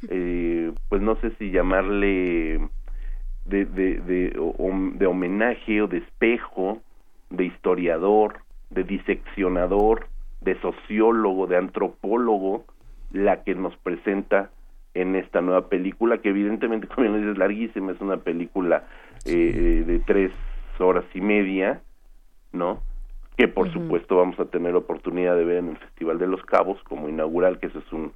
eh, 0.09 0.71
pues 0.89 1.01
no 1.01 1.15
sé 1.17 1.31
si 1.37 1.51
llamarle 1.51 2.69
de, 3.47 3.65
de, 3.65 3.99
de, 4.01 4.39
de 4.95 5.05
homenaje 5.05 5.81
o 5.81 5.87
de 5.87 5.99
espejo, 5.99 6.81
de 7.29 7.45
historiador, 7.45 8.39
de 8.69 8.83
diseccionador, 8.83 10.07
de 10.41 10.59
sociólogo, 10.61 11.47
de 11.47 11.57
antropólogo, 11.57 12.65
la 13.11 13.43
que 13.43 13.55
nos 13.55 13.75
presenta 13.77 14.49
en 14.93 15.15
esta 15.15 15.41
nueva 15.41 15.69
película, 15.69 16.19
que 16.19 16.29
evidentemente, 16.29 16.87
como 16.95 17.07
dices, 17.13 17.31
es 17.31 17.37
larguísima, 17.37 17.91
es 17.91 18.01
una 18.01 18.17
película 18.17 18.83
eh, 19.25 19.83
de 19.85 19.99
tres 19.99 20.31
horas 20.79 21.05
y 21.13 21.21
media, 21.21 21.81
¿no? 22.51 22.81
Que 23.37 23.47
por 23.47 23.71
supuesto 23.71 24.17
vamos 24.17 24.39
a 24.39 24.45
tener 24.45 24.75
oportunidad 24.75 25.35
de 25.35 25.45
ver 25.45 25.57
en 25.57 25.69
el 25.69 25.77
Festival 25.77 26.17
de 26.17 26.25
los 26.25 26.43
Cabos 26.43 26.81
como 26.83 27.07
inaugural, 27.07 27.59
que 27.59 27.67
eso 27.67 27.79
es 27.79 27.93
un, 27.93 28.11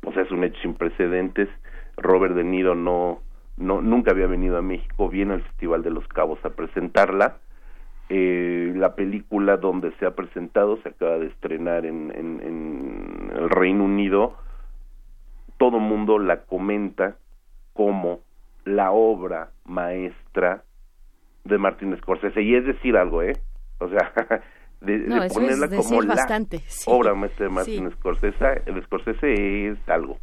pues 0.00 0.16
es 0.18 0.30
un 0.30 0.44
hecho 0.44 0.60
sin 0.60 0.74
precedentes. 0.74 1.48
Robert 1.96 2.34
De 2.34 2.44
Niro 2.44 2.74
no, 2.74 3.20
no, 3.56 3.80
nunca 3.80 4.10
había 4.10 4.26
venido 4.26 4.58
a 4.58 4.62
México, 4.62 5.08
viene 5.08 5.34
al 5.34 5.42
Festival 5.42 5.82
de 5.82 5.90
los 5.90 6.06
Cabos 6.08 6.44
a 6.44 6.50
presentarla 6.50 7.36
eh, 8.08 8.72
la 8.76 8.94
película 8.94 9.56
donde 9.56 9.90
se 9.98 10.06
ha 10.06 10.14
presentado 10.14 10.76
se 10.82 10.90
acaba 10.90 11.18
de 11.18 11.26
estrenar 11.26 11.84
en, 11.84 12.12
en, 12.14 13.32
el 13.36 13.50
Reino 13.50 13.84
Unido. 13.84 14.36
Todo 15.58 15.80
mundo 15.80 16.18
la 16.18 16.42
comenta 16.42 17.16
como 17.72 18.20
la 18.64 18.92
obra 18.92 19.50
maestra 19.64 20.62
de 21.44 21.58
Martin 21.58 21.96
Scorsese. 21.96 22.42
Y 22.42 22.54
es 22.54 22.64
decir 22.64 22.96
algo, 22.96 23.22
¿eh? 23.22 23.32
O 23.78 23.88
sea, 23.88 24.12
de, 24.80 25.28
ponerla 25.34 25.68
como 25.68 26.02
la 26.02 26.26
obra 26.86 27.14
maestra 27.14 27.46
de 27.46 27.52
Martin 27.52 27.90
Scorsese, 27.90 28.62
el 28.66 28.84
Scorsese 28.84 29.68
es 29.68 29.88
algo. 29.88 30.18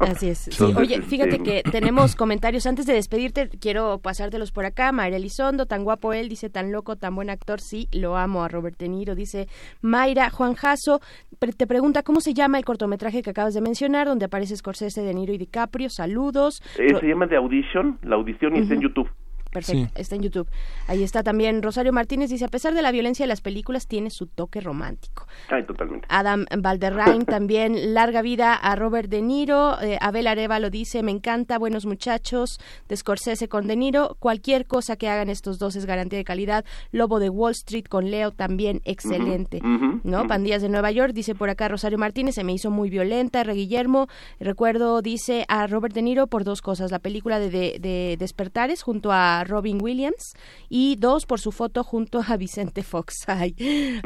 Así 0.00 0.28
es. 0.28 0.60
Oye, 0.60 1.02
fíjate 1.02 1.36
este, 1.36 1.42
que 1.42 1.62
tenemos 1.70 2.14
comentarios. 2.14 2.66
Antes 2.66 2.86
de 2.86 2.94
despedirte, 2.94 3.48
quiero 3.60 3.98
pasártelos 3.98 4.52
por 4.52 4.64
acá. 4.64 4.92
Mayra 4.92 5.16
Elizondo, 5.16 5.66
tan 5.66 5.84
guapo 5.84 6.12
él, 6.12 6.28
dice 6.28 6.48
tan 6.48 6.72
loco, 6.72 6.96
tan 6.96 7.14
buen 7.14 7.30
actor. 7.30 7.60
Sí, 7.60 7.88
lo 7.92 8.16
amo 8.16 8.44
a 8.44 8.48
Robert 8.48 8.78
De 8.78 8.88
Niro, 8.88 9.14
dice 9.14 9.48
Mayra. 9.80 10.30
Juan 10.30 10.54
Jasso 10.54 11.00
te 11.38 11.66
pregunta 11.66 12.02
cómo 12.02 12.20
se 12.20 12.34
llama 12.34 12.58
el 12.58 12.64
cortometraje 12.64 13.22
que 13.22 13.30
acabas 13.30 13.54
de 13.54 13.60
mencionar, 13.60 14.06
donde 14.06 14.26
aparece 14.26 14.56
Scorsese, 14.56 15.02
De 15.02 15.14
Niro 15.14 15.32
y 15.32 15.38
DiCaprio. 15.38 15.90
Saludos. 15.90 16.62
Eh, 16.78 16.94
se 16.98 17.06
llama 17.06 17.28
The 17.28 17.36
Audition. 17.36 17.98
La 18.02 18.16
audición 18.16 18.56
y 18.56 18.60
está 18.60 18.74
en 18.74 18.82
YouTube. 18.82 19.08
Perfecto, 19.50 19.90
está 19.94 20.14
en 20.14 20.22
YouTube. 20.22 20.48
Ahí 20.86 21.02
está 21.02 21.22
también 21.22 21.62
Rosario 21.62 21.92
Martínez, 21.92 22.30
dice, 22.30 22.44
a 22.44 22.48
pesar 22.48 22.74
de 22.74 22.82
la 22.82 22.92
violencia 22.92 23.24
de 23.24 23.28
las 23.28 23.40
películas, 23.40 23.86
tiene 23.86 24.10
su 24.10 24.26
toque 24.26 24.60
romántico. 24.60 25.26
Ay, 25.48 25.64
totalmente. 25.64 26.06
Adam 26.10 26.44
Valderrain 26.56 27.24
también, 27.26 27.94
larga 27.94 28.22
vida 28.22 28.54
a 28.54 28.76
Robert 28.76 29.08
De 29.08 29.22
Niro. 29.22 29.80
Eh, 29.80 29.98
Abel 30.00 30.26
Areva 30.26 30.58
lo 30.58 30.70
dice, 30.70 31.02
me 31.02 31.10
encanta, 31.10 31.58
buenos 31.58 31.86
muchachos, 31.86 32.60
de 32.88 32.96
Scorsese 32.96 33.48
con 33.48 33.66
De 33.66 33.76
Niro. 33.76 34.16
Cualquier 34.18 34.66
cosa 34.66 34.96
que 34.96 35.08
hagan 35.08 35.30
estos 35.30 35.58
dos 35.58 35.76
es 35.76 35.86
garantía 35.86 36.18
de 36.18 36.24
calidad. 36.24 36.64
Lobo 36.92 37.18
de 37.18 37.30
Wall 37.30 37.52
Street 37.52 37.86
con 37.88 38.10
Leo 38.10 38.32
también, 38.32 38.82
excelente. 38.84 39.60
¿No? 40.04 40.26
Pandillas 40.26 40.62
de 40.62 40.68
Nueva 40.68 40.90
York, 40.90 41.12
dice 41.12 41.34
por 41.34 41.50
acá 41.50 41.68
Rosario 41.68 41.98
Martínez, 41.98 42.34
se 42.34 42.44
me 42.44 42.52
hizo 42.52 42.70
muy 42.70 42.90
violenta. 42.90 43.42
Re 43.44 43.54
Guillermo, 43.54 44.08
recuerdo, 44.40 45.02
dice 45.02 45.44
a 45.48 45.66
Robert 45.66 45.94
De 45.94 46.02
Niro 46.02 46.26
por 46.26 46.44
dos 46.44 46.62
cosas. 46.62 46.90
La 46.90 46.98
película 46.98 47.38
de, 47.38 47.50
de 47.50 48.16
Despertares 48.18 48.82
junto 48.82 49.12
a 49.12 49.37
Robin 49.44 49.78
Williams 49.80 50.34
y 50.68 50.96
dos 50.96 51.26
por 51.26 51.40
su 51.40 51.52
foto 51.52 51.84
junto 51.84 52.20
a 52.26 52.36
Vicente 52.36 52.82
Fox. 52.82 53.24
Ay, 53.28 53.54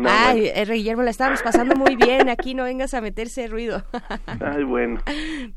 ay 0.05 0.51
eh, 0.55 0.65
Guillermo, 0.67 1.03
la 1.03 1.11
estábamos 1.11 1.43
pasando 1.43 1.75
muy 1.77 1.97
bien. 1.97 2.29
Aquí 2.29 2.55
no 2.55 2.65
vengas 2.65 2.95
a 2.95 3.01
meterse 3.01 3.47
ruido. 3.49 3.83
Ay, 4.41 4.65
bueno. 4.65 5.01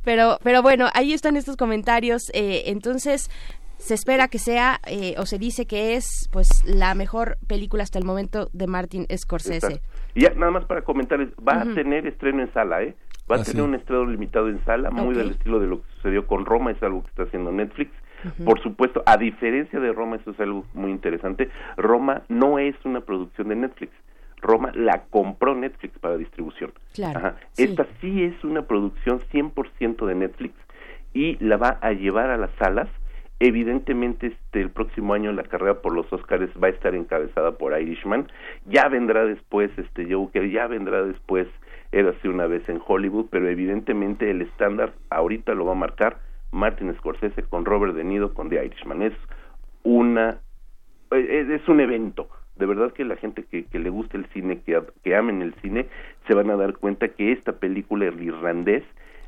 Pero, 0.03 0.38
pero 0.43 0.61
bueno, 0.61 0.88
ahí 0.93 1.13
están 1.13 1.38
estos 1.38 1.57
comentarios. 1.57 2.30
Eh, 2.34 2.63
entonces, 2.67 3.30
se 3.78 3.93
espera 3.93 4.28
que 4.28 4.39
sea 4.39 4.80
eh, 4.88 5.15
o 5.17 5.26
se 5.26 5.38
dice 5.38 5.65
que 5.65 5.95
es 5.95 6.30
pues 6.32 6.49
la 6.65 6.95
mejor 6.95 7.38
película 7.47 7.84
hasta 7.84 7.99
el 7.99 8.05
momento 8.05 8.49
de 8.53 8.67
Martin 8.67 9.05
Scorsese. 9.15 9.82
Y 10.13 10.21
ya 10.21 10.34
nada 10.34 10.51
más 10.51 10.65
para 10.65 10.84
comentarles, 10.84 11.30
va 11.47 11.61
a 11.61 11.73
tener 11.73 12.07
estreno 12.07 12.41
en 12.41 12.53
sala, 12.53 12.84
¿eh? 12.84 12.95
Va 13.30 13.38
a 13.38 13.39
ah, 13.39 13.43
tener 13.43 13.63
un 13.63 13.73
estreno 13.73 14.05
limitado 14.05 14.49
en 14.49 14.63
sala, 14.65 14.91
muy 14.91 15.15
del 15.15 15.32
estilo 15.32 15.59
de 15.59 15.67
lo 15.67 15.82
que 15.82 15.91
sucedió 15.95 16.28
con 16.28 16.45
Roma, 16.45 16.71
es 16.71 16.82
algo 16.84 17.01
que 17.01 17.09
está 17.09 17.23
haciendo 17.23 17.51
Netflix. 17.51 17.91
Por 18.43 18.61
supuesto, 18.61 19.03
a 19.05 19.18
diferencia 19.18 19.80
de 19.80 19.91
Roma, 19.93 20.16
eso 20.18 20.32
es 20.32 20.39
algo 20.39 20.66
muy 20.74 20.91
interesante, 20.91 21.49
Roma 21.78 22.24
no 22.30 22.59
es 22.59 22.76
una 22.86 23.01
producción 23.01 23.49
de 23.49 23.55
Netflix. 23.55 23.91
Roma 24.41 24.72
la 24.76 25.03
compró 25.09 25.55
Netflix 25.55 25.97
para 25.99 26.18
distribución. 26.18 26.72
Claro, 26.93 27.34
Esta 27.57 27.88
sí 27.99 28.24
es 28.24 28.43
una 28.43 28.63
producción 28.63 29.20
100% 29.32 30.05
de 30.05 30.16
Netflix 30.16 30.53
y 31.13 31.38
la 31.43 31.57
va 31.57 31.80
a 31.82 31.93
llevar 31.93 32.30
a 32.30 32.38
las 32.38 32.51
salas. 32.59 32.88
Evidentemente, 33.39 34.28
este, 34.28 34.61
el 34.61 34.70
próximo 34.70 35.13
año 35.13 35.32
la 35.32 35.43
carrera 35.43 35.82
por 35.82 35.93
los 35.93 36.11
Oscars 36.13 36.49
va 36.61 36.68
a 36.68 36.72
estar 36.72 36.93
encabezada 36.95 37.53
por 37.53 37.80
Irishman. 37.80 38.28
Ya 38.66 38.88
vendrá 38.88 39.26
después 39.26 39.72
este 39.78 40.13
Joker, 40.13 40.49
ya 40.49 40.68
vendrá 40.68 41.03
después 41.03 41.47
Érase 41.95 42.28
una 42.28 42.45
vez 42.45 42.68
en 42.68 42.82
Hollywood, 42.86 43.28
pero 43.30 43.47
evidentemente 43.47 44.30
el 44.30 44.41
estándar 44.41 44.91
ahorita 45.09 45.53
lo 45.53 45.66
va 45.66 45.72
a 45.72 45.76
marcar 45.76 46.18
Martin 46.56 46.93
Scorsese 46.95 47.43
con 47.43 47.66
Robert 47.66 47.93
De 47.93 48.03
Niro 48.03 48.34
con 48.34 48.49
The 48.49 48.66
Irishman. 48.66 49.01
Es 49.01 49.14
una 49.84 50.39
es, 51.12 51.49
es 51.49 51.68
un 51.68 51.80
evento. 51.80 52.30
De 52.56 52.66
verdad 52.66 52.93
que 52.93 53.03
la 53.03 53.18
gente 53.18 53.43
que, 53.43 53.66
que 53.66 53.80
le 53.80 53.89
guste 53.89 54.18
el 54.18 54.26
cine, 54.28 54.62
que, 54.62 54.82
que 55.03 55.16
amen 55.16 55.41
el 55.41 55.53
cine, 55.56 55.88
se 56.28 56.34
van 56.34 56.49
a 56.49 56.56
dar 56.56 56.78
cuenta 56.78 57.10
que 57.10 57.34
esta 57.34 57.53
película, 57.53 58.06
El 58.06 58.22
Irlandés, 58.24 58.84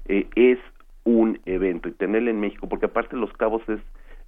eh, 0.06 0.28
es 0.36 0.60
un 1.04 1.40
evento 1.46 1.90
y 1.90 1.92
tenerla 1.92 2.30
en 2.30 2.40
México, 2.40 2.70
porque 2.70 2.86
aparte 2.86 3.18
Los 3.18 3.34
Cabos 3.34 3.68
es 3.68 3.82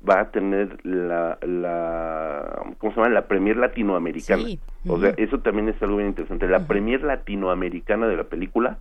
va 0.07 0.21
a 0.21 0.31
tener 0.31 0.85
la, 0.85 1.37
la 1.41 2.73
¿cómo 2.77 2.93
se 2.93 2.99
llama? 3.01 3.13
La 3.13 3.27
premier 3.27 3.57
latinoamericana. 3.57 4.43
O 4.87 4.99
sea, 4.99 5.13
eso 5.17 5.39
también 5.39 5.69
es 5.69 5.81
algo 5.81 5.97
bien 5.97 6.09
interesante. 6.09 6.47
La 6.47 6.67
premier 6.67 7.01
latinoamericana 7.03 8.07
de 8.07 8.15
la 8.15 8.23
película 8.23 8.77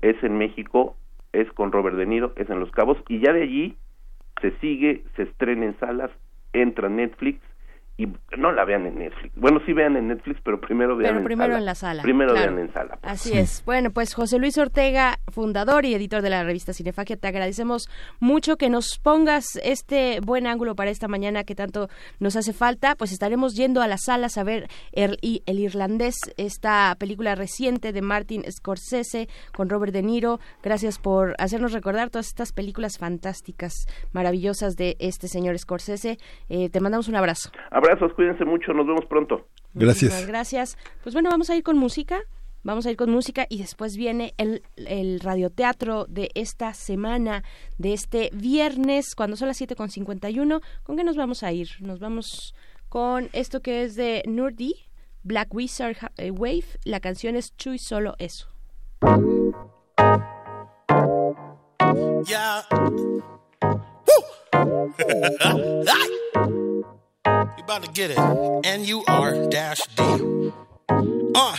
es 0.00 0.22
en 0.22 0.38
México, 0.38 0.96
es 1.32 1.50
con 1.52 1.72
Robert 1.72 1.96
De 1.96 2.06
Niro, 2.06 2.32
es 2.36 2.48
en 2.50 2.60
Los 2.60 2.70
Cabos, 2.70 2.98
y 3.08 3.20
ya 3.20 3.32
de 3.32 3.42
allí 3.42 3.76
se 4.40 4.52
sigue, 4.58 5.04
se 5.16 5.22
estrena 5.22 5.66
en 5.66 5.78
salas, 5.78 6.10
entra 6.52 6.88
Netflix, 6.88 7.40
y 8.00 8.06
no 8.38 8.52
la 8.52 8.64
vean 8.64 8.86
en 8.86 8.96
Netflix. 8.98 9.34
Bueno, 9.34 9.60
sí 9.66 9.72
vean 9.72 9.96
en 9.96 10.06
Netflix, 10.08 10.40
pero 10.44 10.60
primero 10.60 10.96
vean 10.96 11.08
Pero 11.10 11.18
en 11.18 11.24
primero 11.24 11.48
sala. 11.48 11.58
en 11.58 11.64
la 11.66 11.74
sala. 11.74 12.02
Primero 12.02 12.32
claro. 12.32 12.54
vean 12.54 12.66
en 12.68 12.72
sala. 12.72 12.96
pues. 13.00 13.12
Así 13.12 13.36
es. 13.36 13.62
Bueno, 13.66 13.90
pues 13.90 14.14
José 14.14 14.38
Luis 14.38 14.56
Ortega, 14.56 15.18
fundador 15.32 15.84
y 15.84 15.94
editor 15.94 16.22
de 16.22 16.30
la 16.30 16.44
revista 16.44 16.72
Cinefagia, 16.72 17.16
te 17.16 17.26
agradecemos 17.28 17.88
mucho 18.20 18.56
que 18.56 18.70
nos 18.70 18.98
pongas 19.02 19.56
este 19.64 20.20
buen 20.20 20.46
ángulo 20.46 20.76
para 20.76 20.90
esta 20.90 21.08
mañana 21.08 21.42
que 21.44 21.56
tanto 21.56 21.88
nos 22.20 22.36
hace 22.36 22.52
falta. 22.52 22.94
Pues 22.94 23.10
estaremos 23.12 23.54
yendo 23.56 23.82
a 23.82 23.88
las 23.88 24.04
salas 24.04 24.38
a 24.38 24.44
ver 24.44 24.68
El, 24.92 25.18
y- 25.20 25.42
El 25.46 25.58
Irlandés, 25.58 26.14
esta 26.36 26.94
película 27.00 27.34
reciente 27.34 27.92
de 27.92 28.00
Martin 28.00 28.44
Scorsese 28.50 29.28
con 29.56 29.68
Robert 29.68 29.92
De 29.92 30.02
Niro. 30.04 30.38
Gracias 30.62 31.00
por 31.00 31.34
hacernos 31.38 31.72
recordar 31.72 32.10
todas 32.10 32.28
estas 32.28 32.52
películas 32.52 32.96
fantásticas, 32.96 33.74
maravillosas 34.12 34.76
de 34.76 34.96
este 35.00 35.26
señor 35.26 35.58
Scorsese. 35.58 36.18
Eh, 36.48 36.68
te 36.70 36.80
mandamos 36.80 37.08
un 37.08 37.16
abrazo. 37.16 37.50
Abrazos, 37.88 38.12
cuídense 38.14 38.44
mucho, 38.44 38.72
nos 38.74 38.86
vemos 38.86 39.06
pronto. 39.06 39.46
Muchísimas 39.72 40.26
gracias. 40.26 40.76
Pues 41.02 41.14
bueno, 41.14 41.30
vamos 41.30 41.48
a 41.48 41.56
ir 41.56 41.62
con 41.62 41.78
música. 41.78 42.20
Vamos 42.62 42.84
a 42.84 42.90
ir 42.90 42.96
con 42.96 43.10
música 43.10 43.46
y 43.48 43.58
después 43.58 43.96
viene 43.96 44.34
el, 44.36 44.62
el 44.76 45.20
radioteatro 45.20 46.04
de 46.06 46.30
esta 46.34 46.74
semana, 46.74 47.44
de 47.78 47.94
este 47.94 48.30
viernes, 48.34 49.14
cuando 49.14 49.36
son 49.36 49.48
las 49.48 49.58
7.51. 49.58 50.60
¿Con 50.82 50.96
qué 50.96 51.04
nos 51.04 51.16
vamos 51.16 51.42
a 51.42 51.52
ir? 51.52 51.68
Nos 51.80 51.98
vamos 51.98 52.54
con 52.90 53.30
esto 53.32 53.60
que 53.62 53.84
es 53.84 53.94
de 53.94 54.22
Nurdi, 54.26 54.74
Black 55.22 55.54
Wizard 55.54 55.96
eh, 56.18 56.30
Wave. 56.30 56.64
La 56.84 57.00
canción 57.00 57.36
es 57.36 57.56
Chuy 57.56 57.78
Solo 57.78 58.16
Eso. 58.18 58.48
Yeah. 62.26 62.66
Woo! 67.68 67.74
about 67.74 67.84
to 67.84 67.92
get 67.92 68.10
it. 68.10 68.18
N 68.64 68.84
U 68.84 69.04
R 69.06 69.46
dash 69.48 69.80
D. 69.94 70.52
Uh. 71.34 71.56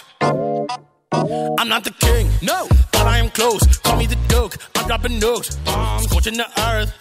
I'm 1.59 1.67
not 1.67 1.83
the 1.83 1.93
king, 1.99 2.29
no, 2.41 2.67
but 2.91 3.05
I 3.05 3.19
am 3.19 3.29
close. 3.29 3.61
Call 3.79 3.97
me 3.97 4.07
the 4.07 4.17
Duke. 4.27 4.55
I'm 4.75 4.87
dropping 4.87 5.19
nukes, 5.19 5.63
bombs, 5.65 6.05
scorching 6.05 6.37
the 6.37 6.47
earth, 6.71 6.91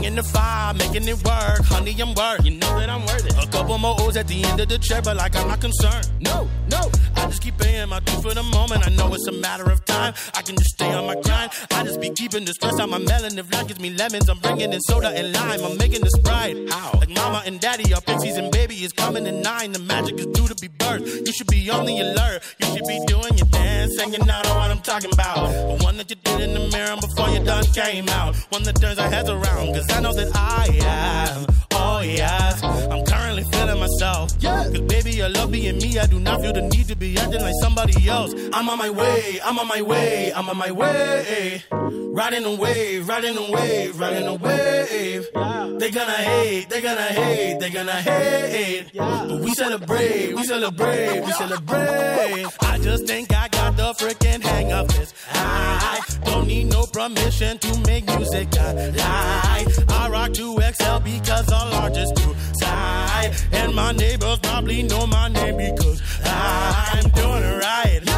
bringing 0.00 0.16
the 0.16 0.22
fire, 0.22 0.74
making 0.74 1.06
it 1.08 1.24
work. 1.24 1.60
Honey, 1.66 1.94
I'm 2.00 2.14
worth. 2.14 2.44
You 2.44 2.52
know 2.52 2.78
that 2.78 2.88
I'm 2.88 3.02
worth 3.02 3.26
it. 3.26 3.34
A 3.44 3.46
couple 3.50 3.76
more 3.78 3.96
O's 4.00 4.16
at 4.16 4.26
the 4.28 4.42
end 4.44 4.60
of 4.60 4.68
the 4.68 4.78
chair, 4.78 5.02
but 5.02 5.16
like 5.16 5.36
I'm 5.36 5.48
not 5.48 5.60
concerned. 5.60 6.08
No, 6.20 6.48
no, 6.70 6.90
I 7.16 7.26
just 7.26 7.42
keep 7.42 7.58
paying 7.58 7.88
my 7.88 8.00
dues 8.00 8.22
for 8.22 8.34
the 8.34 8.42
moment. 8.42 8.86
I 8.86 8.90
know 8.90 9.12
it's 9.12 9.26
a 9.26 9.32
matter 9.32 9.70
of 9.70 9.84
time. 9.84 10.14
I 10.34 10.42
can 10.42 10.56
just 10.56 10.70
stay 10.70 10.92
on 10.92 11.06
my 11.06 11.20
grind. 11.20 11.52
I 11.72 11.84
just 11.84 12.00
be 12.00 12.10
keeping 12.10 12.44
the 12.44 12.52
stress 12.52 12.80
on 12.80 12.90
my 12.90 12.98
melon. 12.98 13.38
If 13.38 13.52
life 13.52 13.68
gives 13.68 13.80
me 13.80 13.90
lemons, 13.90 14.28
I'm 14.28 14.38
bringing 14.38 14.72
in 14.72 14.80
soda 14.80 15.08
and 15.08 15.32
lime. 15.34 15.64
I'm 15.64 15.76
making 15.76 16.00
the 16.00 16.10
sprite. 16.10 16.56
How? 16.70 16.92
Like 16.98 17.10
mama 17.10 17.42
and 17.44 17.60
daddy 17.60 17.92
are 17.92 18.00
pixies 18.00 18.36
and 18.36 18.50
baby 18.50 18.76
is 18.76 18.92
coming 18.92 19.26
in 19.26 19.42
nine. 19.42 19.72
The 19.72 19.80
magic 19.80 20.18
is 20.18 20.26
due 20.26 20.48
to 20.48 20.54
be 20.54 20.68
birthed. 20.68 21.26
You 21.26 21.32
should 21.32 21.48
be 21.48 21.68
on 21.70 21.84
the 21.84 22.00
alert. 22.00 22.42
You 22.58 22.66
should 22.72 22.86
be 22.86 22.98
doing 23.06 23.36
your 23.36 23.48
dance, 23.48 23.96
singing 23.98 24.28
out 24.28 24.46
on 24.46 24.56
what 24.56 24.70
I'm 24.70 24.80
talking 24.80 25.12
about. 25.12 25.50
The 25.50 25.84
one 25.84 25.98
that 25.98 26.08
you 26.08 26.16
did 26.16 26.40
in 26.40 26.54
the 26.54 26.68
mirror 26.68 26.96
before 26.96 27.28
you 27.28 27.44
done 27.44 27.64
came 27.74 28.08
out. 28.08 28.34
One 28.50 28.62
that 28.62 28.80
turns 28.80 28.98
our 28.98 29.10
heads 29.10 29.28
around, 29.28 29.74
cause 29.74 29.89
I 29.92 30.00
know 30.00 30.12
that 30.12 30.30
I 30.34 30.68
am. 30.82 31.46
Oh 31.72 32.00
yes, 32.00 32.62
I'm 32.62 33.04
currently 33.04 33.44
feeling 33.52 33.78
myself. 33.80 34.32
Yeah. 34.40 34.64
Cause 34.64 34.80
baby, 34.80 35.12
your 35.12 35.28
love 35.28 35.50
being 35.52 35.78
me, 35.78 35.98
I 35.98 36.06
do 36.06 36.18
not 36.18 36.40
feel 36.40 36.52
the 36.52 36.62
need 36.62 36.88
to 36.88 36.96
be 36.96 37.16
acting 37.18 37.40
like 37.42 37.54
somebody 37.60 38.08
else. 38.08 38.32
I'm 38.52 38.68
on 38.68 38.78
my 38.78 38.90
way, 38.90 39.40
I'm 39.44 39.58
on 39.58 39.68
my 39.68 39.82
way, 39.82 40.32
I'm 40.34 40.48
on 40.48 40.56
my 40.56 40.70
way. 40.70 41.62
Riding 41.70 42.44
a 42.44 42.54
wave, 42.56 43.08
riding 43.08 43.36
a 43.36 43.50
wave, 43.50 43.98
riding 43.98 44.26
a 44.26 44.34
wave. 44.34 45.28
They 45.80 45.90
gonna 45.90 46.12
hate, 46.12 46.68
they 46.68 46.80
gonna 46.80 47.00
hate, 47.02 47.60
they 47.60 47.70
gonna 47.70 47.92
hate. 47.92 48.90
But 48.94 49.40
we 49.40 49.54
celebrate, 49.54 50.34
we 50.34 50.44
celebrate, 50.44 51.20
we 51.24 51.32
celebrate. 51.32 52.46
I 52.60 52.78
just 52.78 53.06
think 53.06 53.32
I 53.32 53.48
got 53.48 53.76
the 53.76 53.92
freaking 53.94 54.42
hang 54.42 54.72
of 54.72 54.88
this. 54.88 55.14
I 55.32 56.00
don't 56.24 56.46
need 56.46 56.64
no 56.64 56.84
permission 56.86 57.58
to 57.58 57.80
make 57.86 58.06
music. 58.06 58.48
I 58.58 58.72
lie. 58.90 59.79
I 59.88 60.08
rock 60.08 60.30
2XL 60.30 61.04
because 61.04 61.52
all 61.52 61.72
artists 61.74 62.12
do. 62.20 62.34
Sigh. 62.60 63.32
And 63.52 63.74
my 63.74 63.92
neighbors 63.92 64.38
probably 64.40 64.82
know 64.82 65.06
my 65.06 65.28
name 65.28 65.56
because 65.56 66.02
I'm 66.24 67.08
doing 67.10 67.42
it 67.42 67.64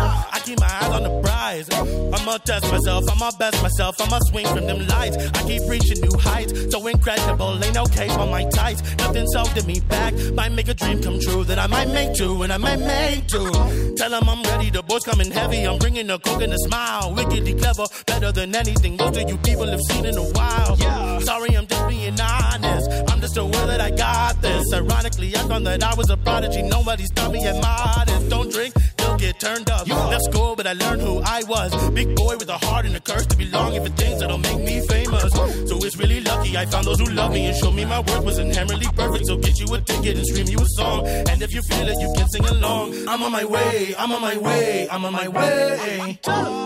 I 0.03 0.40
keep 0.44 0.59
my 0.61 0.66
eyes 0.66 0.90
on 0.90 1.03
the 1.03 1.20
prize. 1.22 1.68
I'ma 1.70 2.38
test 2.38 2.70
myself, 2.70 3.05
I'ma 3.11 3.30
best 3.38 3.62
myself, 3.62 4.00
I'ma 4.00 4.18
swing 4.30 4.46
from 4.46 4.66
them 4.66 4.86
lights. 4.86 5.16
I 5.16 5.42
keep 5.46 5.62
reaching 5.68 6.00
new 6.00 6.16
heights, 6.18 6.70
so 6.70 6.86
incredible, 6.86 7.62
ain't 7.64 7.74
no 7.74 7.84
cape 7.86 8.16
on 8.18 8.30
my 8.30 8.44
tights. 8.50 8.82
Nothing's 8.98 9.34
holding 9.34 9.66
me 9.66 9.80
back. 9.80 10.14
Might 10.34 10.53
make 10.53 10.68
a 10.68 10.74
dream 10.74 11.03
come 11.03 11.20
true 11.20 11.44
that 11.44 11.59
I 11.59 11.66
might 11.66 11.88
make 11.88 12.14
too, 12.14 12.42
and 12.42 12.53
I 12.53 12.59
might 12.59 12.80
make 12.80 13.26
too. 13.26 13.50
Tell 13.96 14.11
them 14.11 14.28
I'm 14.28 14.42
ready, 14.42 14.70
the 14.70 14.82
boys 14.82 15.05
coming 15.05 15.30
heavy. 15.30 15.64
I'm 15.64 15.78
bringing 15.78 16.09
a 16.11 16.18
coke 16.18 16.42
and 16.42 16.53
a 16.53 16.59
smile. 16.59 17.14
Wickedly 17.14 17.55
clever, 17.55 17.84
better 18.07 18.32
than 18.32 18.55
anything 18.55 18.96
most 18.96 19.16
of 19.20 19.28
you 19.28 19.36
people 19.38 19.66
have 19.66 19.80
seen 19.90 20.05
in 20.07 20.16
a 20.16 20.22
while. 20.22 20.76
Yeah. 20.78 21.18
Sorry, 21.20 21.57
I'm 21.57 21.66
just 21.66 21.88
being 21.88 22.20
honest. 22.20 22.90
I'm 23.09 23.20
just 23.20 23.36
aware 23.36 23.66
that 23.66 23.80
I 23.80 23.90
got 23.90 24.40
this. 24.42 24.72
Ironically, 24.72 25.34
I 25.36 25.40
found 25.48 25.66
that 25.66 25.82
I 25.82 25.94
was 25.94 26.11
a 26.11 26.16
prodigy. 26.16 26.62
Nobody's 26.62 27.11
taught 27.11 27.32
me 27.32 27.44
at 27.46 27.61
modest. 27.61 28.28
Don't 28.28 28.50
drink, 28.53 28.74
don't 29.03 29.20
get 29.20 29.38
turned 29.40 29.70
up. 29.70 29.86
Left 29.88 30.24
school, 30.24 30.55
but 30.57 30.66
I 30.66 30.74
learned 30.74 31.03
who 31.03 31.20
I 31.24 31.42
was. 31.48 31.70
Big 31.90 32.14
boy 32.16 32.36
with 32.38 32.48
a 32.48 32.59
heart 32.66 32.86
and 32.86 32.96
a 32.96 33.00
curse 33.00 33.26
to 33.26 33.36
belong 33.36 33.74
in 33.74 33.84
for 33.84 33.92
things 34.00 34.20
that'll 34.20 34.38
make 34.38 34.59
me 34.59 34.80
famous. 34.86 35.32
So 35.32 35.76
it's 35.86 35.96
really 35.96 36.20
lucky 36.20 36.57
I 36.57 36.66
found 36.66 36.86
those 36.86 37.00
who 37.00 37.07
love 37.07 37.32
me 37.32 37.46
and 37.46 37.57
showed 37.57 37.74
me 37.74 37.84
my 37.84 38.00
work 38.00 38.24
was 38.24 38.38
inherently 38.38 38.86
perfect. 38.94 39.26
So 39.26 39.36
get 39.36 39.59
you 39.59 39.74
a 39.74 39.80
ticket 39.80 40.16
and 40.16 40.26
stream 40.26 40.48
you 40.48 40.61
a 40.61 40.66
song. 40.80 41.07
And 41.07 41.42
if 41.42 41.53
you 41.53 41.62
feel 41.62 41.86
it, 41.88 41.98
you 42.00 42.12
can 42.16 42.28
sing 42.28 42.44
along. 42.46 42.94
I'm 43.09 43.22
on 43.22 43.32
my 43.32 43.44
way, 43.44 43.94
I'm 43.98 44.12
on 44.12 44.20
my 44.20 44.36
way, 44.36 44.88
I'm 44.90 45.05
on 45.05 45.12
my 45.12 45.28
way. 45.28 46.18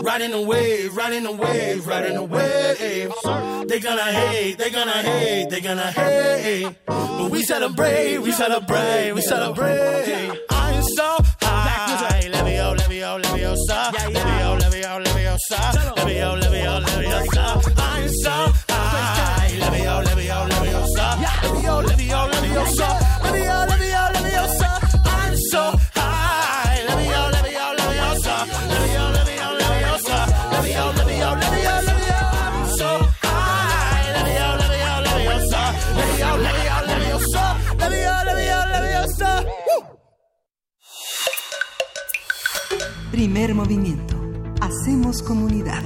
Riding 0.05 0.33
a 0.33 0.43
wave, 0.43 0.97
riding 0.97 1.27
a 1.27 1.33
wave, 1.33 1.87
riding 1.87 2.17
a 2.17 2.25
wave. 2.25 3.13
They 3.69 3.81
gonna 3.81 4.03
hate, 4.03 4.59
they 4.59 4.71
gonna 4.71 4.91
hate, 4.93 5.51
they 5.51 5.61
gonna 5.61 5.91
hate. 5.91 6.77
But 6.87 7.31
we 7.31 7.43
celebrate, 7.43 8.19
we 8.19 8.33
celebrate, 8.33 9.13
we 9.13 9.21
celebrate. 9.23 10.56
So 10.95 11.19
high. 11.43 12.29
Levio, 12.29 12.75
Levio, 12.75 13.19
Leviosa. 13.19 13.91
Levio, 13.93 14.57
Levio, 14.57 14.99
Leviosa. 15.01 15.73
Levio, 15.97 16.37
Levio, 16.37 16.81
Leviosa. 16.81 17.45
I'm 17.77 18.09
so 18.23 18.53
high. 18.71 19.59
Levio, 19.59 20.01
Levio, 20.05 20.47
Leviosa. 20.49 21.17
Levio, 21.43 21.81
Levio, 21.83 22.27
Leviosa. 22.29 22.89
Levio, 23.25 23.67
Levio, 23.67 24.03
Leviosa. 24.13 24.16
Primer 43.17 43.55
movimiento. 43.55 44.15
Hacemos 44.61 45.23
comunidad. 45.23 45.83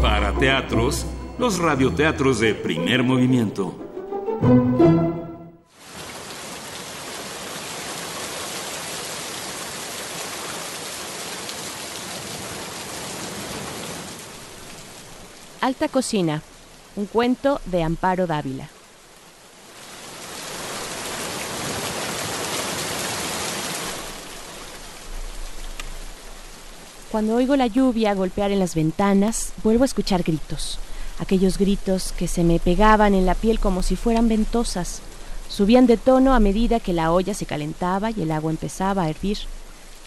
Para 0.00 0.32
teatros, 0.38 1.04
los 1.36 1.58
radioteatros 1.58 2.38
de 2.38 2.54
primer 2.54 3.02
movimiento. 3.02 3.74
Alta 15.60 15.88
Cocina, 15.88 16.42
un 16.94 17.06
cuento 17.06 17.60
de 17.64 17.82
Amparo 17.82 18.28
Dávila. 18.28 18.75
Cuando 27.16 27.36
oigo 27.36 27.56
la 27.56 27.66
lluvia 27.66 28.12
golpear 28.12 28.50
en 28.50 28.58
las 28.58 28.74
ventanas, 28.74 29.54
vuelvo 29.64 29.84
a 29.84 29.86
escuchar 29.86 30.22
gritos. 30.22 30.78
Aquellos 31.18 31.56
gritos 31.56 32.12
que 32.12 32.28
se 32.28 32.44
me 32.44 32.60
pegaban 32.60 33.14
en 33.14 33.24
la 33.24 33.34
piel 33.34 33.58
como 33.58 33.82
si 33.82 33.96
fueran 33.96 34.28
ventosas. 34.28 35.00
Subían 35.48 35.86
de 35.86 35.96
tono 35.96 36.34
a 36.34 36.40
medida 36.40 36.78
que 36.78 36.92
la 36.92 37.10
olla 37.10 37.32
se 37.32 37.46
calentaba 37.46 38.10
y 38.10 38.20
el 38.20 38.32
agua 38.32 38.50
empezaba 38.50 39.04
a 39.04 39.08
hervir. 39.08 39.38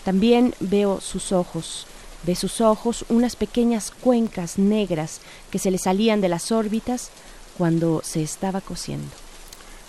También 0.05 0.53
veo 0.60 1.01
sus 1.01 1.32
ojos, 1.32 1.88
de 2.28 2.36
sus 2.36 2.62
ojos 2.62 3.03
unas 3.10 3.36
pequeñas 3.36 3.89
cuencas 3.89 4.60
negras 4.60 5.20
que 5.49 5.57
se 5.57 5.72
le 5.72 5.80
salían 5.80 6.22
de 6.22 6.30
las 6.30 6.51
órbitas 6.51 7.10
cuando 7.57 8.01
se 8.03 8.22
estaba 8.22 8.62
cociendo. 8.62 9.10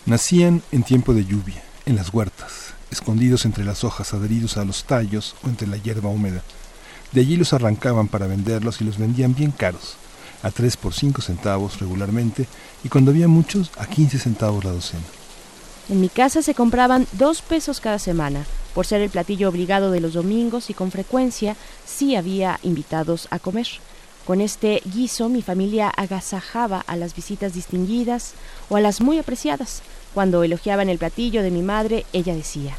Nacían 0.07 0.62
en 0.73 0.85
tiempo 0.85 1.12
de 1.12 1.27
lluvia, 1.27 1.62
en 1.85 1.97
las 1.97 2.14
huertas, 2.14 2.73
escondidos 2.91 3.45
entre 3.45 3.66
las 3.66 3.85
hojas 3.85 4.14
adheridos 4.14 4.57
a 4.57 4.64
los 4.64 4.85
tallos 4.85 5.37
o 5.45 5.49
entre 5.49 5.66
la 5.68 5.77
hierba 5.77 6.09
húmeda. 6.09 6.43
De 7.13 7.23
allí 7.23 7.37
los 7.37 7.53
arrancaban 7.53 8.07
para 8.07 8.29
venderlos 8.29 8.81
y 8.81 8.85
los 8.85 8.99
vendían 8.99 9.35
bien 9.35 9.51
caros, 9.51 9.97
a 10.45 10.51
tres 10.53 10.77
por 10.77 10.95
cinco 10.95 11.23
centavos 11.23 11.81
regularmente 11.81 12.47
y 12.85 12.89
cuando 12.89 13.11
había 13.11 13.27
muchos 13.27 13.73
a 13.79 13.87
15 13.87 14.19
centavos 14.19 14.65
la 14.65 14.71
docena. 14.71 15.03
En 15.89 16.01
mi 16.01 16.09
casa 16.09 16.41
se 16.41 16.55
compraban 16.55 17.09
dos 17.13 17.43
pesos 17.43 17.81
cada 17.81 17.99
semana, 17.99 18.47
por 18.77 18.87
ser 18.87 19.01
el 19.01 19.11
platillo 19.11 19.49
obligado 19.49 19.91
de 19.91 19.99
los 19.99 20.13
domingos 20.13 20.71
y 20.71 20.75
con 20.75 20.93
frecuencia 20.93 21.57
sí 21.85 22.15
había 22.15 22.61
invitados 22.63 23.27
a 23.31 23.41
comer. 23.41 23.67
Con 24.25 24.41
este 24.41 24.81
guiso 24.85 25.29
mi 25.29 25.43
familia 25.43 25.89
agasajaba 25.89 26.85
a 26.87 26.95
las 26.95 27.17
visitas 27.17 27.55
distinguidas 27.55 28.35
o 28.69 28.77
a 28.77 28.81
las 28.81 29.01
muy 29.01 29.19
apreciadas. 29.19 29.83
Cuando 30.15 30.45
elogiaban 30.45 30.89
el 30.89 30.99
platillo 30.99 31.43
de 31.43 31.51
mi 31.51 31.63
madre, 31.63 32.07
ella 32.13 32.37
decía, 32.37 32.77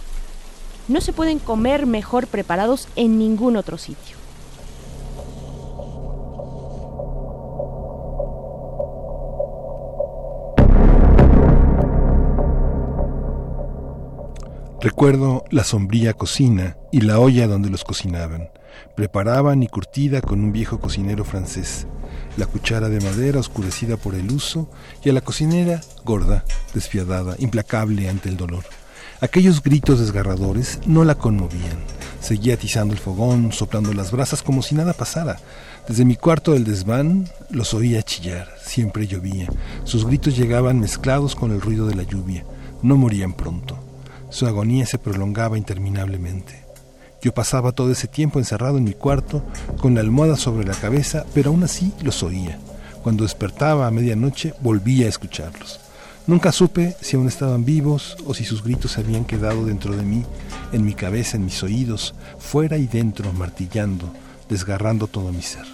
no 0.88 1.02
se 1.02 1.12
pueden 1.12 1.40
comer 1.40 1.86
mejor 1.86 2.28
preparados 2.28 2.88
en 2.96 3.20
ningún 3.20 3.58
otro 3.58 3.78
sitio. 3.78 4.21
Recuerdo 14.82 15.46
la 15.52 15.64
sombría 15.64 16.14
cocina 16.14 16.76
y 16.92 17.02
la 17.02 17.20
olla 17.20 17.46
donde 17.46 17.70
los 17.70 17.84
cocinaban. 17.84 18.50
Preparaban 18.96 19.62
y 19.62 19.68
curtida 19.68 20.22
con 20.22 20.44
un 20.44 20.52
viejo 20.52 20.80
cocinero 20.80 21.24
francés, 21.24 21.86
la 22.36 22.48
cuchara 22.48 22.90
de 22.90 23.00
madera 23.00 23.40
oscurecida 23.40 23.96
por 23.96 24.16
el 24.16 24.32
uso 24.32 24.72
y 25.04 25.12
a 25.12 25.14
la 25.14 25.22
cocinera 25.22 25.82
gorda, 26.04 26.46
despiadada, 26.74 27.36
implacable 27.38 28.10
ante 28.10 28.30
el 28.30 28.38
dolor. 28.38 28.64
Aquellos 29.20 29.62
gritos 29.62 30.00
desgarradores 30.00 30.80
no 30.88 31.04
la 31.04 31.14
conmovían. 31.14 31.78
Seguía 32.20 32.56
atizando 32.56 32.96
el 32.96 33.00
fogón, 33.00 33.52
soplando 33.52 33.94
las 33.94 34.12
brasas 34.12 34.42
como 34.42 34.64
si 34.64 34.74
nada 34.74 34.94
pasara. 34.94 35.38
Desde 35.88 36.06
mi 36.06 36.16
cuarto 36.16 36.54
del 36.54 36.64
desván 36.64 37.30
los 37.52 37.76
oía 37.76 38.02
chillar. 38.02 38.50
Siempre 38.64 39.06
llovía. 39.06 39.48
Sus 39.84 40.08
gritos 40.08 40.36
llegaban 40.36 40.80
mezclados 40.80 41.36
con 41.36 41.52
el 41.52 41.62
ruido 41.62 41.86
de 41.86 41.94
la 41.94 42.04
lluvia. 42.04 42.46
No 42.82 42.98
morían 42.98 43.34
pronto. 43.34 43.78
Su 44.32 44.48
agonía 44.48 44.86
se 44.86 44.98
prolongaba 44.98 45.58
interminablemente. 45.58 46.64
Yo 47.22 47.34
pasaba 47.34 47.74
todo 47.74 47.92
ese 47.92 48.08
tiempo 48.08 48.40
encerrado 48.40 48.78
en 48.78 48.86
mi 48.86 48.94
cuarto, 48.94 49.44
con 49.80 49.94
la 49.94 50.02
almohada 50.02 50.38
sobre 50.38 50.66
la 50.66 50.74
cabeza, 50.74 51.26
pero 51.34 51.52
aún 51.52 51.64
así 51.64 51.94
los 52.02 52.24
oía. 52.24 52.58
Cuando 53.04 53.24
despertaba 53.24 53.86
a 53.86 53.92
medianoche 53.92 54.54
volvía 54.62 55.06
a 55.06 55.10
escucharlos. 55.10 55.82
Nunca 56.28 56.54
supe 56.54 56.96
si 57.02 57.18
aún 57.18 57.28
estaban 57.28 57.66
vivos 57.66 58.16
o 58.26 58.34
si 58.34 58.46
sus 58.46 58.64
gritos 58.64 58.98
habían 58.98 59.26
quedado 59.26 59.66
dentro 59.66 59.98
de 59.98 60.04
mí, 60.04 60.24
en 60.72 60.86
mi 60.86 60.94
cabeza, 60.94 61.36
en 61.36 61.44
mis 61.44 61.62
oídos, 61.62 62.16
fuera 62.40 62.78
y 62.78 62.88
dentro, 62.88 63.34
martillando, 63.34 64.14
desgarrando 64.48 65.08
todo 65.08 65.34
mi 65.34 65.42
ser. 65.42 65.66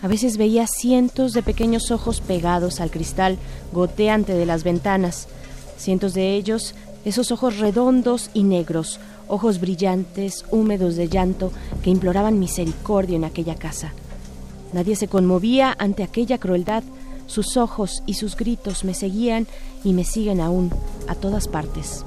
A 0.00 0.08
veces 0.08 0.38
veía 0.38 0.66
cientos 0.66 1.34
de 1.34 1.42
pequeños 1.42 1.90
ojos 1.90 2.22
pegados 2.22 2.80
al 2.80 2.90
cristal 2.90 3.38
goteante 3.72 4.32
de 4.32 4.46
las 4.46 4.64
ventanas. 4.64 5.28
Cientos 5.76 6.14
de 6.14 6.34
ellos 6.36 6.74
esos 7.04 7.30
ojos 7.30 7.58
redondos 7.58 8.30
y 8.34 8.44
negros, 8.44 9.00
ojos 9.28 9.60
brillantes, 9.60 10.44
húmedos 10.50 10.96
de 10.96 11.08
llanto, 11.08 11.52
que 11.82 11.90
imploraban 11.90 12.38
misericordia 12.38 13.16
en 13.16 13.24
aquella 13.24 13.54
casa. 13.54 13.92
Nadie 14.72 14.96
se 14.96 15.08
conmovía 15.08 15.74
ante 15.78 16.02
aquella 16.02 16.38
crueldad, 16.38 16.82
sus 17.26 17.56
ojos 17.56 18.02
y 18.06 18.14
sus 18.14 18.36
gritos 18.36 18.84
me 18.84 18.94
seguían 18.94 19.46
y 19.82 19.92
me 19.92 20.04
siguen 20.04 20.40
aún, 20.40 20.70
a 21.08 21.14
todas 21.14 21.48
partes. 21.48 22.04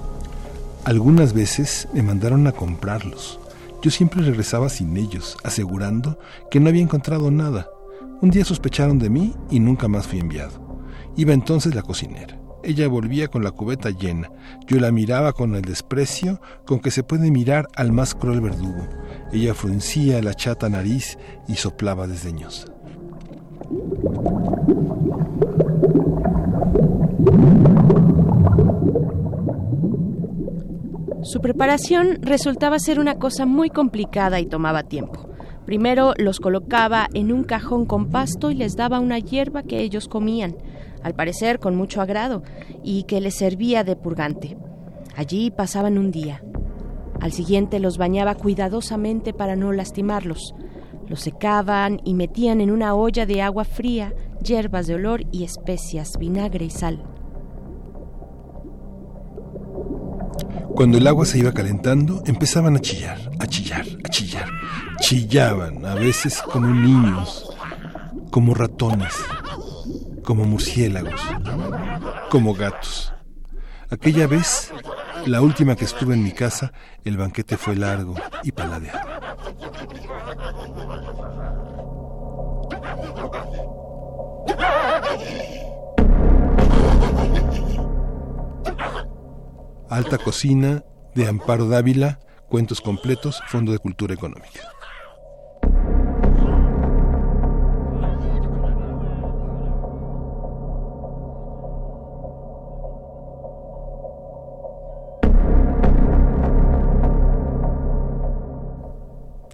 Algunas 0.84 1.34
veces 1.34 1.88
me 1.94 2.02
mandaron 2.02 2.48
a 2.48 2.52
comprarlos. 2.52 3.40
Yo 3.82 3.92
siempre 3.92 4.22
regresaba 4.22 4.70
sin 4.70 4.96
ellos, 4.98 5.38
asegurando 5.44 6.18
que 6.50 6.60
no 6.60 6.70
había 6.70 6.82
encontrado 6.82 7.30
nada. 7.30 7.70
Un 8.22 8.32
día 8.32 8.44
sospecharon 8.46 8.98
de 8.98 9.10
mí 9.10 9.36
y 9.52 9.60
nunca 9.60 9.88
más 9.88 10.08
fui 10.08 10.20
enviado. 10.20 10.82
Iba 11.16 11.34
entonces 11.34 11.76
la 11.76 11.84
cocinera. 11.84 12.40
Ella 12.68 12.90
volvía 12.90 13.30
con 13.30 13.46
la 13.46 13.52
cubeta 13.52 13.92
llena. 13.92 14.30
Yo 14.68 14.78
la 14.82 14.92
miraba 14.92 15.32
con 15.32 15.56
el 15.56 15.62
desprecio 15.62 16.42
con 16.66 16.82
que 16.82 16.92
se 16.92 17.02
puede 17.02 17.32
mirar 17.32 17.70
al 17.78 17.94
más 17.94 18.14
cruel 18.14 18.42
verdugo. 18.42 18.90
Ella 19.32 19.54
fruncía 19.54 20.22
la 20.22 20.34
chata 20.34 20.68
nariz 20.68 21.18
y 21.48 21.56
soplaba 21.56 22.08
desdeñosa. 22.08 22.68
Su 31.24 31.40
preparación 31.40 32.20
resultaba 32.22 32.80
ser 32.80 33.00
una 33.00 33.16
cosa 33.16 33.46
muy 33.46 33.70
complicada 33.70 34.42
y 34.42 34.46
tomaba 34.46 34.84
tiempo. 34.84 35.27
Primero 35.68 36.14
los 36.18 36.40
colocaba 36.40 37.10
en 37.14 37.32
un 37.32 37.44
cajón 37.44 37.86
con 37.86 38.08
pasto 38.08 38.50
y 38.50 38.56
les 38.56 38.76
daba 38.76 39.00
una 39.00 39.20
hierba 39.20 39.62
que 39.62 39.82
ellos 39.82 40.08
comían 40.08 40.56
al 41.04 41.14
parecer 41.14 41.60
con 41.60 41.76
mucho 41.76 42.02
agrado, 42.02 42.42
y 42.84 43.04
que 43.04 43.22
les 43.22 43.36
servía 43.36 43.84
de 43.84 43.96
purgante. 43.96 44.58
Allí 45.16 45.52
pasaban 45.52 45.98
un 45.98 46.12
día. 46.12 46.42
Al 47.20 47.32
siguiente 47.32 47.80
los 47.80 47.98
bañaba 47.98 48.36
cuidadosamente 48.36 49.34
para 49.34 49.56
no 49.56 49.72
lastimarlos. 49.72 50.54
Los 51.08 51.22
secaban 51.22 52.02
y 52.04 52.14
metían 52.14 52.62
en 52.62 52.72
una 52.72 52.94
olla 52.96 53.26
de 53.26 53.42
agua 53.42 53.64
fría 53.64 54.14
hierbas 54.44 54.88
de 54.88 54.96
olor 54.96 55.24
y 55.32 55.44
especias, 55.44 56.18
vinagre 56.18 56.66
y 56.66 56.70
sal. 56.70 57.04
Cuando 60.76 60.98
el 60.98 61.08
agua 61.08 61.26
se 61.26 61.40
iba 61.40 61.52
calentando, 61.54 62.22
empezaban 62.26 62.76
a 62.76 62.80
chillar, 62.80 63.18
a 63.40 63.48
chillar, 63.48 63.86
a 64.04 64.10
chillar. 64.10 64.48
Chillaban, 65.00 65.86
a 65.86 65.96
veces 65.96 66.42
como 66.42 66.68
niños, 66.68 67.50
como 68.32 68.54
ratones, 68.54 69.14
como 70.24 70.46
murciélagos, 70.46 71.22
como 72.30 72.54
gatos. 72.54 73.14
Aquella 73.90 74.28
vez, 74.28 74.72
la 75.26 75.42
última 75.42 75.76
que 75.76 75.86
estuve 75.86 76.14
en 76.14 76.24
mi 76.24 76.32
casa, 76.32 76.74
el 77.06 77.18
banquete 77.18 77.58
fue 77.58 77.76
largo 77.76 78.16
y 78.44 78.52
paladeado. 78.52 79.08
Alta 89.90 90.18
Cocina 90.18 90.84
de 91.16 91.28
Amparo 91.28 91.70
Dávila, 91.70 92.20
Cuentos 92.50 92.82
Completos, 92.82 93.42
Fondo 93.48 93.72
de 93.72 93.80
Cultura 93.80 94.14
Económica. 94.14 94.77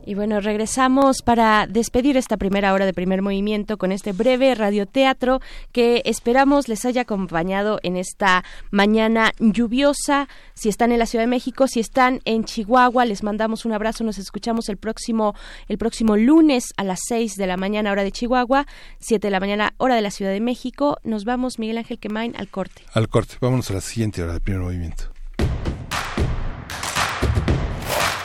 Y 0.05 0.15
bueno, 0.15 0.41
regresamos 0.41 1.21
para 1.21 1.65
despedir 1.67 2.17
esta 2.17 2.37
primera 2.37 2.73
hora 2.73 2.85
de 2.85 2.93
primer 2.93 3.21
movimiento 3.21 3.77
con 3.77 3.91
este 3.91 4.11
breve 4.11 4.53
radioteatro 4.53 5.39
que 5.71 6.01
esperamos 6.05 6.67
les 6.67 6.83
haya 6.83 7.01
acompañado 7.01 7.79
en 7.83 7.95
esta 7.95 8.43
mañana 8.69 9.31
lluviosa. 9.39 10.27
Si 10.53 10.67
están 10.67 10.91
en 10.91 10.99
la 10.99 11.05
Ciudad 11.05 11.23
de 11.23 11.29
México, 11.29 11.67
si 11.67 11.79
están 11.79 12.19
en 12.25 12.43
Chihuahua, 12.43 13.05
les 13.05 13.23
mandamos 13.23 13.65
un 13.65 13.71
abrazo. 13.71 14.03
Nos 14.03 14.17
escuchamos 14.17 14.67
el 14.67 14.77
próximo, 14.77 15.35
el 15.69 15.77
próximo 15.77 16.17
lunes 16.17 16.73
a 16.75 16.83
las 16.83 16.99
6 17.07 17.35
de 17.35 17.47
la 17.47 17.55
mañana, 17.55 17.91
hora 17.91 18.03
de 18.03 18.11
Chihuahua, 18.11 18.67
7 18.99 19.27
de 19.27 19.31
la 19.31 19.39
mañana, 19.39 19.73
hora 19.77 19.95
de 19.95 20.01
la 20.01 20.11
Ciudad 20.11 20.31
de 20.31 20.41
México. 20.41 20.97
Nos 21.03 21.23
vamos, 21.23 21.59
Miguel 21.59 21.77
Ángel 21.77 21.99
Quemain, 21.99 22.35
al 22.37 22.49
corte. 22.49 22.83
Al 22.93 23.07
corte, 23.07 23.35
vámonos 23.39 23.71
a 23.71 23.75
la 23.75 23.81
siguiente 23.81 24.21
hora 24.21 24.33
de 24.33 24.41
primer 24.41 24.61
movimiento. 24.61 25.12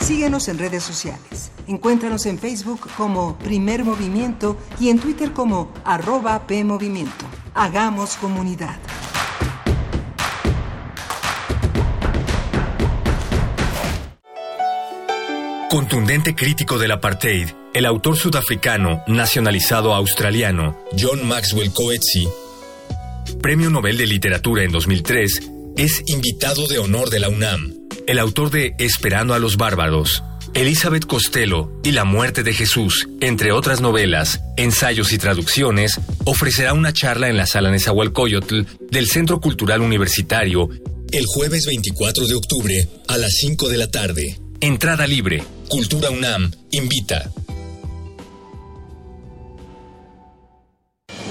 Síguenos 0.08 0.48
en 0.48 0.56
redes 0.56 0.84
sociales. 0.84 1.52
Encuéntranos 1.66 2.24
en 2.24 2.38
Facebook 2.38 2.80
como 2.96 3.36
Primer 3.36 3.84
Movimiento 3.84 4.56
y 4.80 4.88
en 4.88 4.98
Twitter 5.00 5.32
como 5.32 5.70
arroba 5.84 6.46
PMovimiento. 6.46 7.26
Hagamos 7.52 8.16
comunidad. 8.16 8.74
Contundente 15.68 16.34
crítico 16.34 16.78
del 16.78 16.92
apartheid, 16.92 17.50
el 17.74 17.84
autor 17.84 18.16
sudafricano 18.16 19.02
nacionalizado 19.08 19.94
australiano 19.94 20.78
John 20.98 21.28
Maxwell 21.28 21.70
Coetzee, 21.74 22.26
Premio 23.42 23.68
Nobel 23.68 23.98
de 23.98 24.06
Literatura 24.06 24.62
en 24.62 24.72
2003, 24.72 25.57
es 25.78 26.02
invitado 26.06 26.66
de 26.66 26.78
honor 26.78 27.08
de 27.08 27.20
la 27.20 27.28
UNAM. 27.28 27.72
El 28.08 28.18
autor 28.18 28.50
de 28.50 28.74
Esperando 28.78 29.32
a 29.32 29.38
los 29.38 29.56
Bárbaros, 29.56 30.24
Elizabeth 30.52 31.06
Costello 31.06 31.70
y 31.84 31.92
La 31.92 32.04
muerte 32.04 32.42
de 32.42 32.52
Jesús, 32.52 33.08
entre 33.20 33.52
otras 33.52 33.80
novelas, 33.80 34.40
ensayos 34.56 35.12
y 35.12 35.18
traducciones, 35.18 36.00
ofrecerá 36.24 36.72
una 36.72 36.92
charla 36.92 37.28
en 37.28 37.36
la 37.36 37.46
sala 37.46 37.70
Nezahualcóyotl 37.70 38.62
del 38.90 39.06
Centro 39.06 39.40
Cultural 39.40 39.80
Universitario 39.80 40.68
el 41.12 41.24
jueves 41.26 41.64
24 41.64 42.26
de 42.26 42.34
octubre 42.34 42.88
a 43.06 43.16
las 43.16 43.32
5 43.36 43.68
de 43.68 43.76
la 43.78 43.88
tarde. 43.88 44.38
Entrada 44.60 45.06
libre. 45.06 45.44
Cultura 45.68 46.10
UNAM 46.10 46.50
invita. 46.72 47.30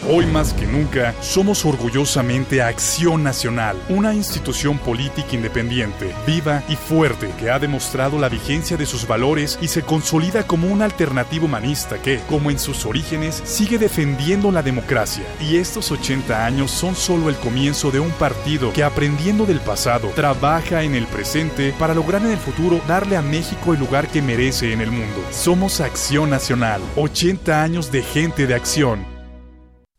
Hoy 0.10 0.26
más 0.26 0.54
que 0.54 0.66
nunca, 0.66 1.14
somos 1.20 1.66
orgullosamente 1.66 2.62
Acción 2.62 3.24
Nacional, 3.24 3.76
una 3.90 4.14
institución 4.14 4.78
política 4.78 5.28
independiente, 5.34 6.16
viva 6.26 6.64
y 6.70 6.78
fuerte 6.78 7.30
que 7.38 7.52
ha 7.52 7.60
demostrado 7.60 8.18
la 8.18 8.30
vigencia 8.30 8.78
de 8.78 8.86
sus 8.86 9.06
valores 9.06 9.60
y 9.62 9.68
se 9.68 9.82
consolida 9.82 10.48
como 10.48 10.70
una 10.70 10.86
alternativa 10.86 11.44
humanista 11.44 12.02
que, 12.02 12.22
como 12.30 12.50
en 12.50 12.58
sus 12.58 12.86
orígenes, 12.86 13.42
sigue 13.44 13.78
defendiendo 13.78 14.50
la 14.50 14.64
democracia. 14.64 15.26
Y 15.42 15.58
estos 15.58 15.92
80 15.92 16.46
años 16.46 16.72
son 16.72 16.96
solo 16.96 17.28
el 17.28 17.36
comienzo 17.36 17.92
de 17.92 18.00
un 18.00 18.12
partido 18.12 18.72
que, 18.72 18.86
aprendiendo 18.86 19.46
del 19.46 19.60
pasado, 19.60 20.08
trabaja 20.16 20.84
en 20.84 20.96
el 20.96 21.06
presente 21.08 21.74
para 21.78 21.94
lograr 21.94 22.22
en 22.22 22.32
el 22.32 22.38
futuro 22.38 22.80
darle 22.88 23.18
a 23.18 23.22
México 23.22 23.74
el 23.74 23.80
lugar 23.82 24.08
que 24.08 24.22
merece 24.22 24.72
en 24.72 24.80
el 24.80 24.90
mundo. 24.90 25.22
Somos 25.32 25.82
Acción 25.82 26.30
Nacional, 26.30 26.80
80 26.96 27.62
años 27.62 27.92
de 27.92 28.04
gente 28.04 28.48
de 28.48 28.56
acción. 28.56 29.17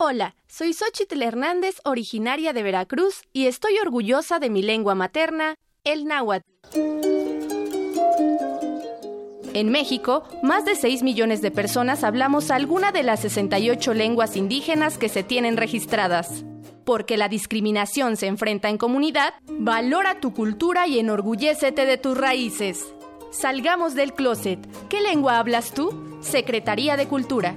Hola, 0.01 0.37
soy 0.47 0.75
Xochitl 0.75 1.21
Hernández, 1.21 1.81
originaria 1.85 2.53
de 2.53 2.63
Veracruz, 2.63 3.23
y 3.33 3.49
estoy 3.49 3.79
orgullosa 3.79 4.39
de 4.39 4.49
mi 4.49 4.63
lengua 4.63 4.95
materna, 4.95 5.57
el 5.83 6.05
náhuatl. 6.05 6.47
En 9.55 9.71
México, 9.73 10.23
más 10.45 10.65
de 10.65 10.77
6 10.77 11.03
millones 11.03 11.43
de 11.43 11.51
personas 11.51 12.05
hablamos 12.05 12.53
alguna 12.53 12.93
de 12.93 13.03
las 13.03 13.19
68 13.23 13.93
lenguas 13.93 14.37
indígenas 14.37 14.99
que 14.99 15.09
se 15.09 15.25
tienen 15.25 15.57
registradas. 15.57 16.45
Porque 16.85 17.17
la 17.17 17.29
discriminación 17.29 18.17
se 18.17 18.29
enfrenta 18.29 18.69
en 18.69 18.79
comunidad, 18.79 19.35
valora 19.49 20.21
tu 20.21 20.33
cultura 20.33 20.87
y 20.87 21.01
enorgullécete 21.01 21.87
de 21.87 21.99
tus 21.99 22.17
raíces. 22.17 22.87
Salgamos 23.33 23.97
del 23.97 24.13
closet. 24.13 24.61
¿Qué 24.89 25.01
lengua 25.01 25.41
hablas 25.41 25.73
tú? 25.75 26.21
Secretaría 26.21 26.97
de 26.97 27.09
Cultura. 27.09 27.57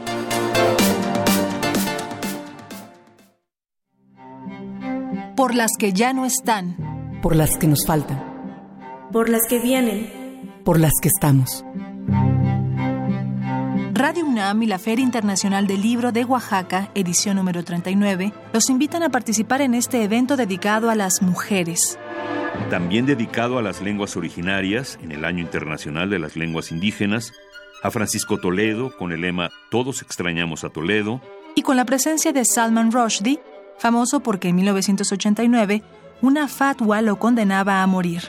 Por 5.35 5.55
las 5.55 5.71
que 5.79 5.91
ya 5.91 6.13
no 6.13 6.25
están. 6.25 7.19
Por 7.21 7.35
las 7.35 7.57
que 7.57 7.67
nos 7.67 7.85
faltan. 7.85 8.23
Por 9.11 9.27
las 9.27 9.41
que 9.49 9.59
vienen. 9.59 10.61
Por 10.63 10.79
las 10.79 10.91
que 11.01 11.07
estamos. 11.07 11.65
Radio 13.93 14.25
UNAM 14.25 14.63
y 14.63 14.67
la 14.67 14.79
Feria 14.79 15.03
Internacional 15.03 15.67
del 15.67 15.81
Libro 15.81 16.11
de 16.11 16.25
Oaxaca, 16.25 16.89
edición 16.95 17.37
número 17.37 17.63
39, 17.63 18.33
los 18.53 18.69
invitan 18.69 19.03
a 19.03 19.09
participar 19.09 19.61
en 19.61 19.73
este 19.73 20.03
evento 20.03 20.37
dedicado 20.37 20.89
a 20.89 20.95
las 20.95 21.21
mujeres. 21.21 21.99
También 22.69 23.05
dedicado 23.05 23.57
a 23.57 23.61
las 23.61 23.81
lenguas 23.81 24.15
originarias 24.17 24.97
en 25.03 25.11
el 25.11 25.25
Año 25.25 25.41
Internacional 25.41 26.09
de 26.09 26.19
las 26.19 26.35
Lenguas 26.35 26.71
Indígenas, 26.71 27.33
a 27.81 27.91
Francisco 27.91 28.37
Toledo 28.37 28.95
con 28.95 29.11
el 29.11 29.21
lema 29.21 29.49
Todos 29.69 30.01
extrañamos 30.01 30.63
a 30.63 30.69
Toledo, 30.69 31.21
y 31.55 31.63
con 31.63 31.75
la 31.75 31.85
presencia 31.85 32.31
de 32.31 32.45
Salman 32.45 32.91
Rushdie, 32.91 33.39
famoso 33.77 34.21
porque 34.21 34.49
en 34.49 34.55
1989 34.55 35.83
una 36.21 36.47
fatwa 36.47 37.01
lo 37.01 37.17
condenaba 37.17 37.81
a 37.81 37.87
morir. 37.87 38.21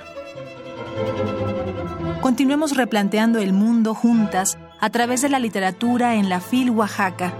Continuemos 2.20 2.76
replanteando 2.76 3.38
el 3.38 3.52
mundo 3.52 3.94
juntas 3.94 4.58
a 4.80 4.90
través 4.90 5.22
de 5.22 5.28
la 5.28 5.38
literatura 5.38 6.14
en 6.16 6.28
la 6.28 6.40
FIL 6.40 6.70
Oaxaca. 6.70 7.34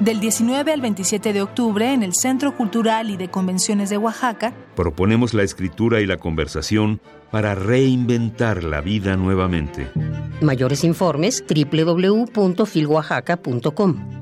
Del 0.00 0.20
19 0.20 0.72
al 0.72 0.80
27 0.80 1.32
de 1.32 1.42
octubre 1.42 1.92
en 1.92 2.02
el 2.02 2.14
Centro 2.14 2.56
Cultural 2.56 3.10
y 3.10 3.16
de 3.16 3.28
Convenciones 3.28 3.90
de 3.90 3.98
Oaxaca, 3.98 4.52
proponemos 4.76 5.34
la 5.34 5.42
escritura 5.42 6.00
y 6.00 6.06
la 6.06 6.18
conversación 6.18 7.00
para 7.30 7.54
reinventar 7.54 8.64
la 8.64 8.80
vida 8.80 9.16
nuevamente. 9.16 9.90
Mayores 10.40 10.82
informes 10.84 11.44
www.filoaxaca.com. 11.48 14.18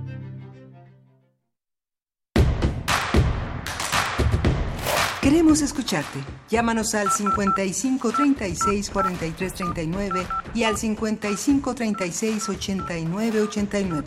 Queremos 5.26 5.60
escucharte. 5.60 6.20
Llámanos 6.48 6.94
al 6.94 7.10
55 7.10 8.12
36 8.12 8.90
43 8.90 9.54
39 9.54 10.24
y 10.54 10.62
al 10.62 10.76
55 10.76 11.74
36 11.74 12.48
89 12.48 13.40
89. 13.40 14.06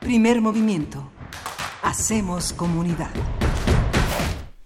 Primer 0.00 0.40
movimiento. 0.40 1.10
Hacemos 1.82 2.54
comunidad. 2.54 3.10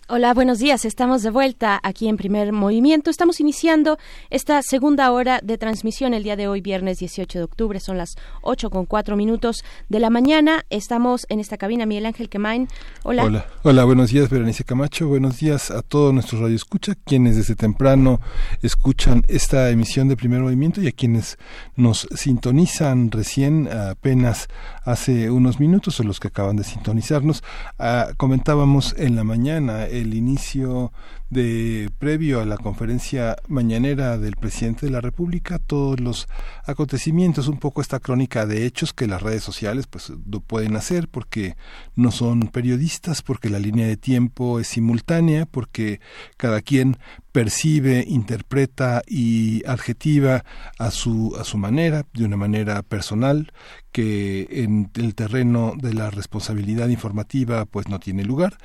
Hola, 0.07 0.35
buenos 0.35 0.59
días. 0.59 0.85
Estamos 0.85 1.23
de 1.23 1.31
vuelta 1.31 1.81
aquí 1.83 2.09
en 2.09 2.19
Primer 2.19 2.53
Movimiento. 2.53 3.09
Estamos 3.09 3.41
iniciando 3.41 3.97
esta 4.29 4.61
segunda 4.61 5.11
hora 5.11 5.41
de 5.43 5.57
transmisión 5.57 6.13
el 6.13 6.23
día 6.23 6.37
de 6.37 6.47
hoy, 6.47 6.61
viernes 6.61 6.99
18 6.99 7.39
de 7.39 7.45
octubre. 7.45 7.81
Son 7.81 7.97
las 7.97 8.17
8 8.43 8.69
con 8.69 8.85
4 8.85 9.17
minutos 9.17 9.65
de 9.89 10.01
la 10.01 10.11
mañana. 10.11 10.67
Estamos 10.69 11.25
en 11.31 11.41
esta 11.41 11.57
cabina, 11.57 11.87
Miguel 11.87 12.05
Ángel 12.05 12.29
Quemain. 12.29 12.69
Hola. 13.03 13.25
Hola, 13.25 13.47
hola 13.63 13.85
buenos 13.85 14.11
días, 14.11 14.29
Berenice 14.29 14.63
Camacho. 14.65 15.09
Buenos 15.09 15.39
días 15.39 15.71
a 15.71 15.81
todos 15.81 16.13
nuestros 16.13 16.43
radioescucha, 16.43 16.97
quienes 17.07 17.37
desde 17.37 17.57
temprano 17.57 18.21
escuchan 18.61 19.23
esta 19.29 19.71
emisión 19.71 20.09
de 20.09 20.19
Primer 20.19 20.41
Movimiento 20.41 20.83
y 20.83 20.87
a 20.87 20.93
quienes 20.93 21.39
nos 21.77 22.07
sintonizan 22.15 23.11
recién, 23.11 23.71
apenas 23.73 24.49
hace 24.85 25.31
unos 25.31 25.61
minutos, 25.61 25.99
o 26.01 26.03
los 26.03 26.21
que 26.21 26.29
acaban 26.29 26.57
de 26.57 26.65
sintonizarnos. 26.65 27.43
Ah, 27.79 28.09
comentábamos 28.17 28.95
en 28.99 29.17
la 29.17 29.25
mañana 29.25 29.87
el 29.87 30.15
inicio 30.15 30.93
de 31.31 31.91
previo 31.99 32.41
a 32.41 32.45
la 32.45 32.57
conferencia 32.59 33.37
mañanera 33.49 34.19
del 34.19 34.37
presidente 34.37 34.87
de 34.87 34.93
la 34.93 35.01
República 35.01 35.59
todos 35.59 35.99
los 35.99 36.29
acontecimientos, 36.65 37.49
un 37.49 37.59
poco 37.59 37.81
esta 37.81 37.99
crónica 37.99 38.47
de 38.47 38.67
hechos 38.67 38.93
que 38.93 39.09
las 39.09 39.23
redes 39.23 39.43
sociales 39.43 39.87
pues 39.87 40.13
pueden 40.47 40.77
hacer 40.77 41.09
porque 41.09 41.57
no 41.97 42.13
son 42.13 42.49
periodistas, 42.49 43.23
porque 43.23 43.51
la 43.51 43.59
línea 43.59 43.87
de 43.87 43.97
tiempo 43.97 44.61
es 44.61 44.69
simultánea, 44.69 45.47
porque 45.47 46.01
cada 46.37 46.61
quien 46.61 46.99
percibe, 47.35 48.05
interpreta 48.07 49.03
y 49.09 49.67
adjetiva 49.67 50.45
a 50.79 50.93
su, 50.93 51.35
a 51.37 51.43
su 51.43 51.59
manera, 51.59 52.07
de 52.13 52.25
una 52.25 52.37
manera 52.37 52.81
personal, 52.85 53.53
que 53.91 54.47
en 54.49 54.93
el 54.95 55.17
terreno 55.17 55.73
de 55.77 55.95
la 55.95 56.11
responsabilidad 56.11 56.87
informativa 56.87 57.65
pues 57.65 57.89
no 57.89 57.99
tiene 57.99 58.23
lugar. 58.23 58.57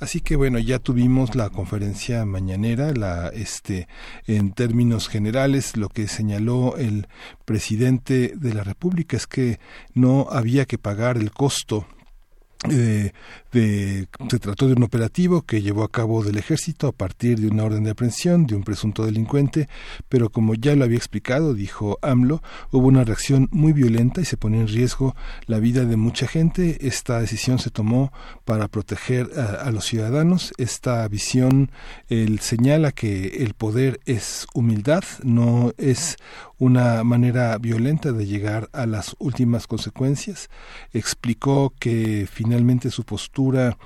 Así 0.00 0.22
que 0.22 0.36
bueno, 0.36 0.58
ya 0.58 0.78
tuvimos 0.78 1.34
la 1.34 1.50
conferencia 1.50 2.24
mañanera, 2.24 2.94
la 2.94 3.28
este 3.28 3.88
en 4.26 4.52
términos 4.52 5.08
generales 5.08 5.76
lo 5.76 5.90
que 5.90 6.08
señaló 6.08 6.78
el 6.78 7.08
presidente 7.44 8.32
de 8.34 8.54
la 8.54 8.64
República 8.64 9.18
es 9.18 9.26
que 9.26 9.60
no 9.92 10.28
había 10.30 10.64
que 10.64 10.78
pagar 10.78 11.18
el 11.18 11.30
costo 11.30 11.86
eh, 12.70 13.12
se 13.54 14.38
trató 14.40 14.66
de 14.66 14.74
un 14.74 14.82
operativo 14.82 15.42
que 15.42 15.62
llevó 15.62 15.84
a 15.84 15.90
cabo 15.90 16.24
del 16.24 16.38
ejército 16.38 16.88
a 16.88 16.92
partir 16.92 17.38
de 17.38 17.46
una 17.46 17.62
orden 17.62 17.84
de 17.84 17.90
aprehensión 17.90 18.46
de 18.46 18.56
un 18.56 18.64
presunto 18.64 19.06
delincuente, 19.06 19.68
pero 20.08 20.30
como 20.30 20.54
ya 20.54 20.74
lo 20.74 20.84
había 20.84 20.96
explicado, 20.96 21.54
dijo 21.54 21.98
AMLO, 22.02 22.42
hubo 22.72 22.88
una 22.88 23.04
reacción 23.04 23.48
muy 23.52 23.72
violenta 23.72 24.20
y 24.20 24.24
se 24.24 24.36
pone 24.36 24.58
en 24.58 24.66
riesgo 24.66 25.14
la 25.46 25.60
vida 25.60 25.84
de 25.84 25.96
mucha 25.96 26.26
gente. 26.26 26.86
Esta 26.86 27.20
decisión 27.20 27.60
se 27.60 27.70
tomó 27.70 28.12
para 28.44 28.66
proteger 28.66 29.30
a, 29.38 29.66
a 29.66 29.70
los 29.70 29.84
ciudadanos. 29.84 30.52
Esta 30.58 31.06
visión 31.06 31.70
él 32.08 32.40
señala 32.40 32.90
que 32.90 33.44
el 33.44 33.54
poder 33.54 34.00
es 34.04 34.46
humildad, 34.52 35.04
no 35.22 35.72
es 35.78 36.16
una 36.58 37.04
manera 37.04 37.58
violenta 37.58 38.12
de 38.12 38.26
llegar 38.26 38.68
a 38.72 38.86
las 38.86 39.14
últimas 39.18 39.66
consecuencias. 39.66 40.48
Explicó 40.92 41.72
que 41.78 42.26
finalmente 42.30 42.90
su 42.90 43.04
postura 43.04 43.43
cultura 43.44 43.76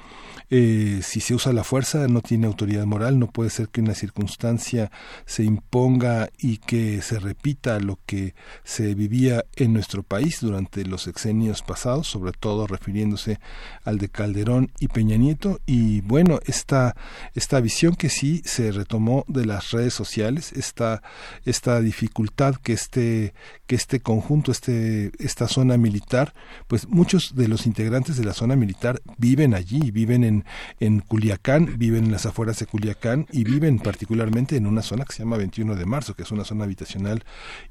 eh, 0.50 1.00
si 1.02 1.20
se 1.20 1.34
usa 1.34 1.52
la 1.52 1.64
fuerza 1.64 2.08
no 2.08 2.22
tiene 2.22 2.46
autoridad 2.46 2.86
moral, 2.86 3.18
no 3.18 3.26
puede 3.26 3.50
ser 3.50 3.68
que 3.68 3.82
una 3.82 3.94
circunstancia 3.94 4.90
se 5.26 5.44
imponga 5.44 6.30
y 6.38 6.56
que 6.58 7.02
se 7.02 7.18
repita 7.18 7.78
lo 7.80 7.98
que 8.06 8.34
se 8.64 8.94
vivía 8.94 9.44
en 9.56 9.74
nuestro 9.74 10.02
país 10.02 10.40
durante 10.40 10.84
los 10.86 11.02
sexenios 11.02 11.62
pasados, 11.62 12.06
sobre 12.06 12.32
todo 12.32 12.66
refiriéndose 12.66 13.40
al 13.84 13.98
de 13.98 14.08
Calderón 14.08 14.70
y 14.80 14.88
Peña 14.88 15.16
Nieto. 15.16 15.60
Y 15.66 16.00
bueno, 16.00 16.40
esta, 16.46 16.96
esta 17.34 17.60
visión 17.60 17.94
que 17.94 18.08
sí 18.08 18.42
se 18.44 18.72
retomó 18.72 19.24
de 19.28 19.44
las 19.44 19.70
redes 19.72 19.92
sociales, 19.92 20.52
esta, 20.52 21.02
esta 21.44 21.80
dificultad 21.80 22.54
que 22.56 22.72
este, 22.72 23.34
que 23.66 23.76
este 23.76 24.00
conjunto, 24.00 24.50
este, 24.50 25.12
esta 25.18 25.46
zona 25.46 25.76
militar, 25.76 26.32
pues 26.68 26.88
muchos 26.88 27.34
de 27.34 27.48
los 27.48 27.66
integrantes 27.66 28.16
de 28.16 28.24
la 28.24 28.32
zona 28.32 28.56
militar 28.56 29.02
viven 29.18 29.52
allí, 29.54 29.90
viven 29.90 30.24
en 30.24 30.37
en, 30.80 31.00
Culiacán, 31.00 31.78
viven 31.78 32.06
en 32.06 32.12
las 32.12 32.26
afueras 32.26 32.58
de 32.58 32.66
Culiacán 32.66 33.26
y 33.32 33.44
viven 33.44 33.78
particularmente 33.78 34.56
en 34.56 34.66
una 34.66 34.82
zona 34.82 35.04
que 35.04 35.12
se 35.12 35.22
llama 35.22 35.36
21 35.36 35.76
de 35.76 35.86
marzo, 35.86 36.14
que 36.14 36.22
es 36.22 36.30
una 36.30 36.44
zona 36.44 36.64
habitacional 36.64 37.24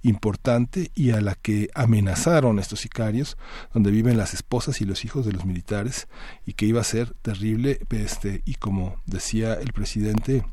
importante 0.04 0.92
y 0.96 1.12
a 1.12 1.22
la 1.22 1.36
que 1.36 1.70
amenazaron 1.74 2.60
estos 2.60 2.82
sicarios, 2.82 3.38
donde 3.74 3.92
viven 3.92 4.18
las 4.18 4.34
esposas 4.34 4.82
y 4.82 4.86
los 4.86 5.06
hijos 5.06 5.26
de 5.26 5.34
los 5.34 5.46
militares 5.46 6.08
y 6.46 6.54
que 6.54 6.66
iba 6.66 6.82
a 6.82 6.86
ser 6.86 7.14
terrible, 7.22 7.80
este, 7.90 8.42
y 8.46 8.56
como 8.56 9.02
decía 9.06 9.56
el 9.56 9.74
presidente, 9.74 10.44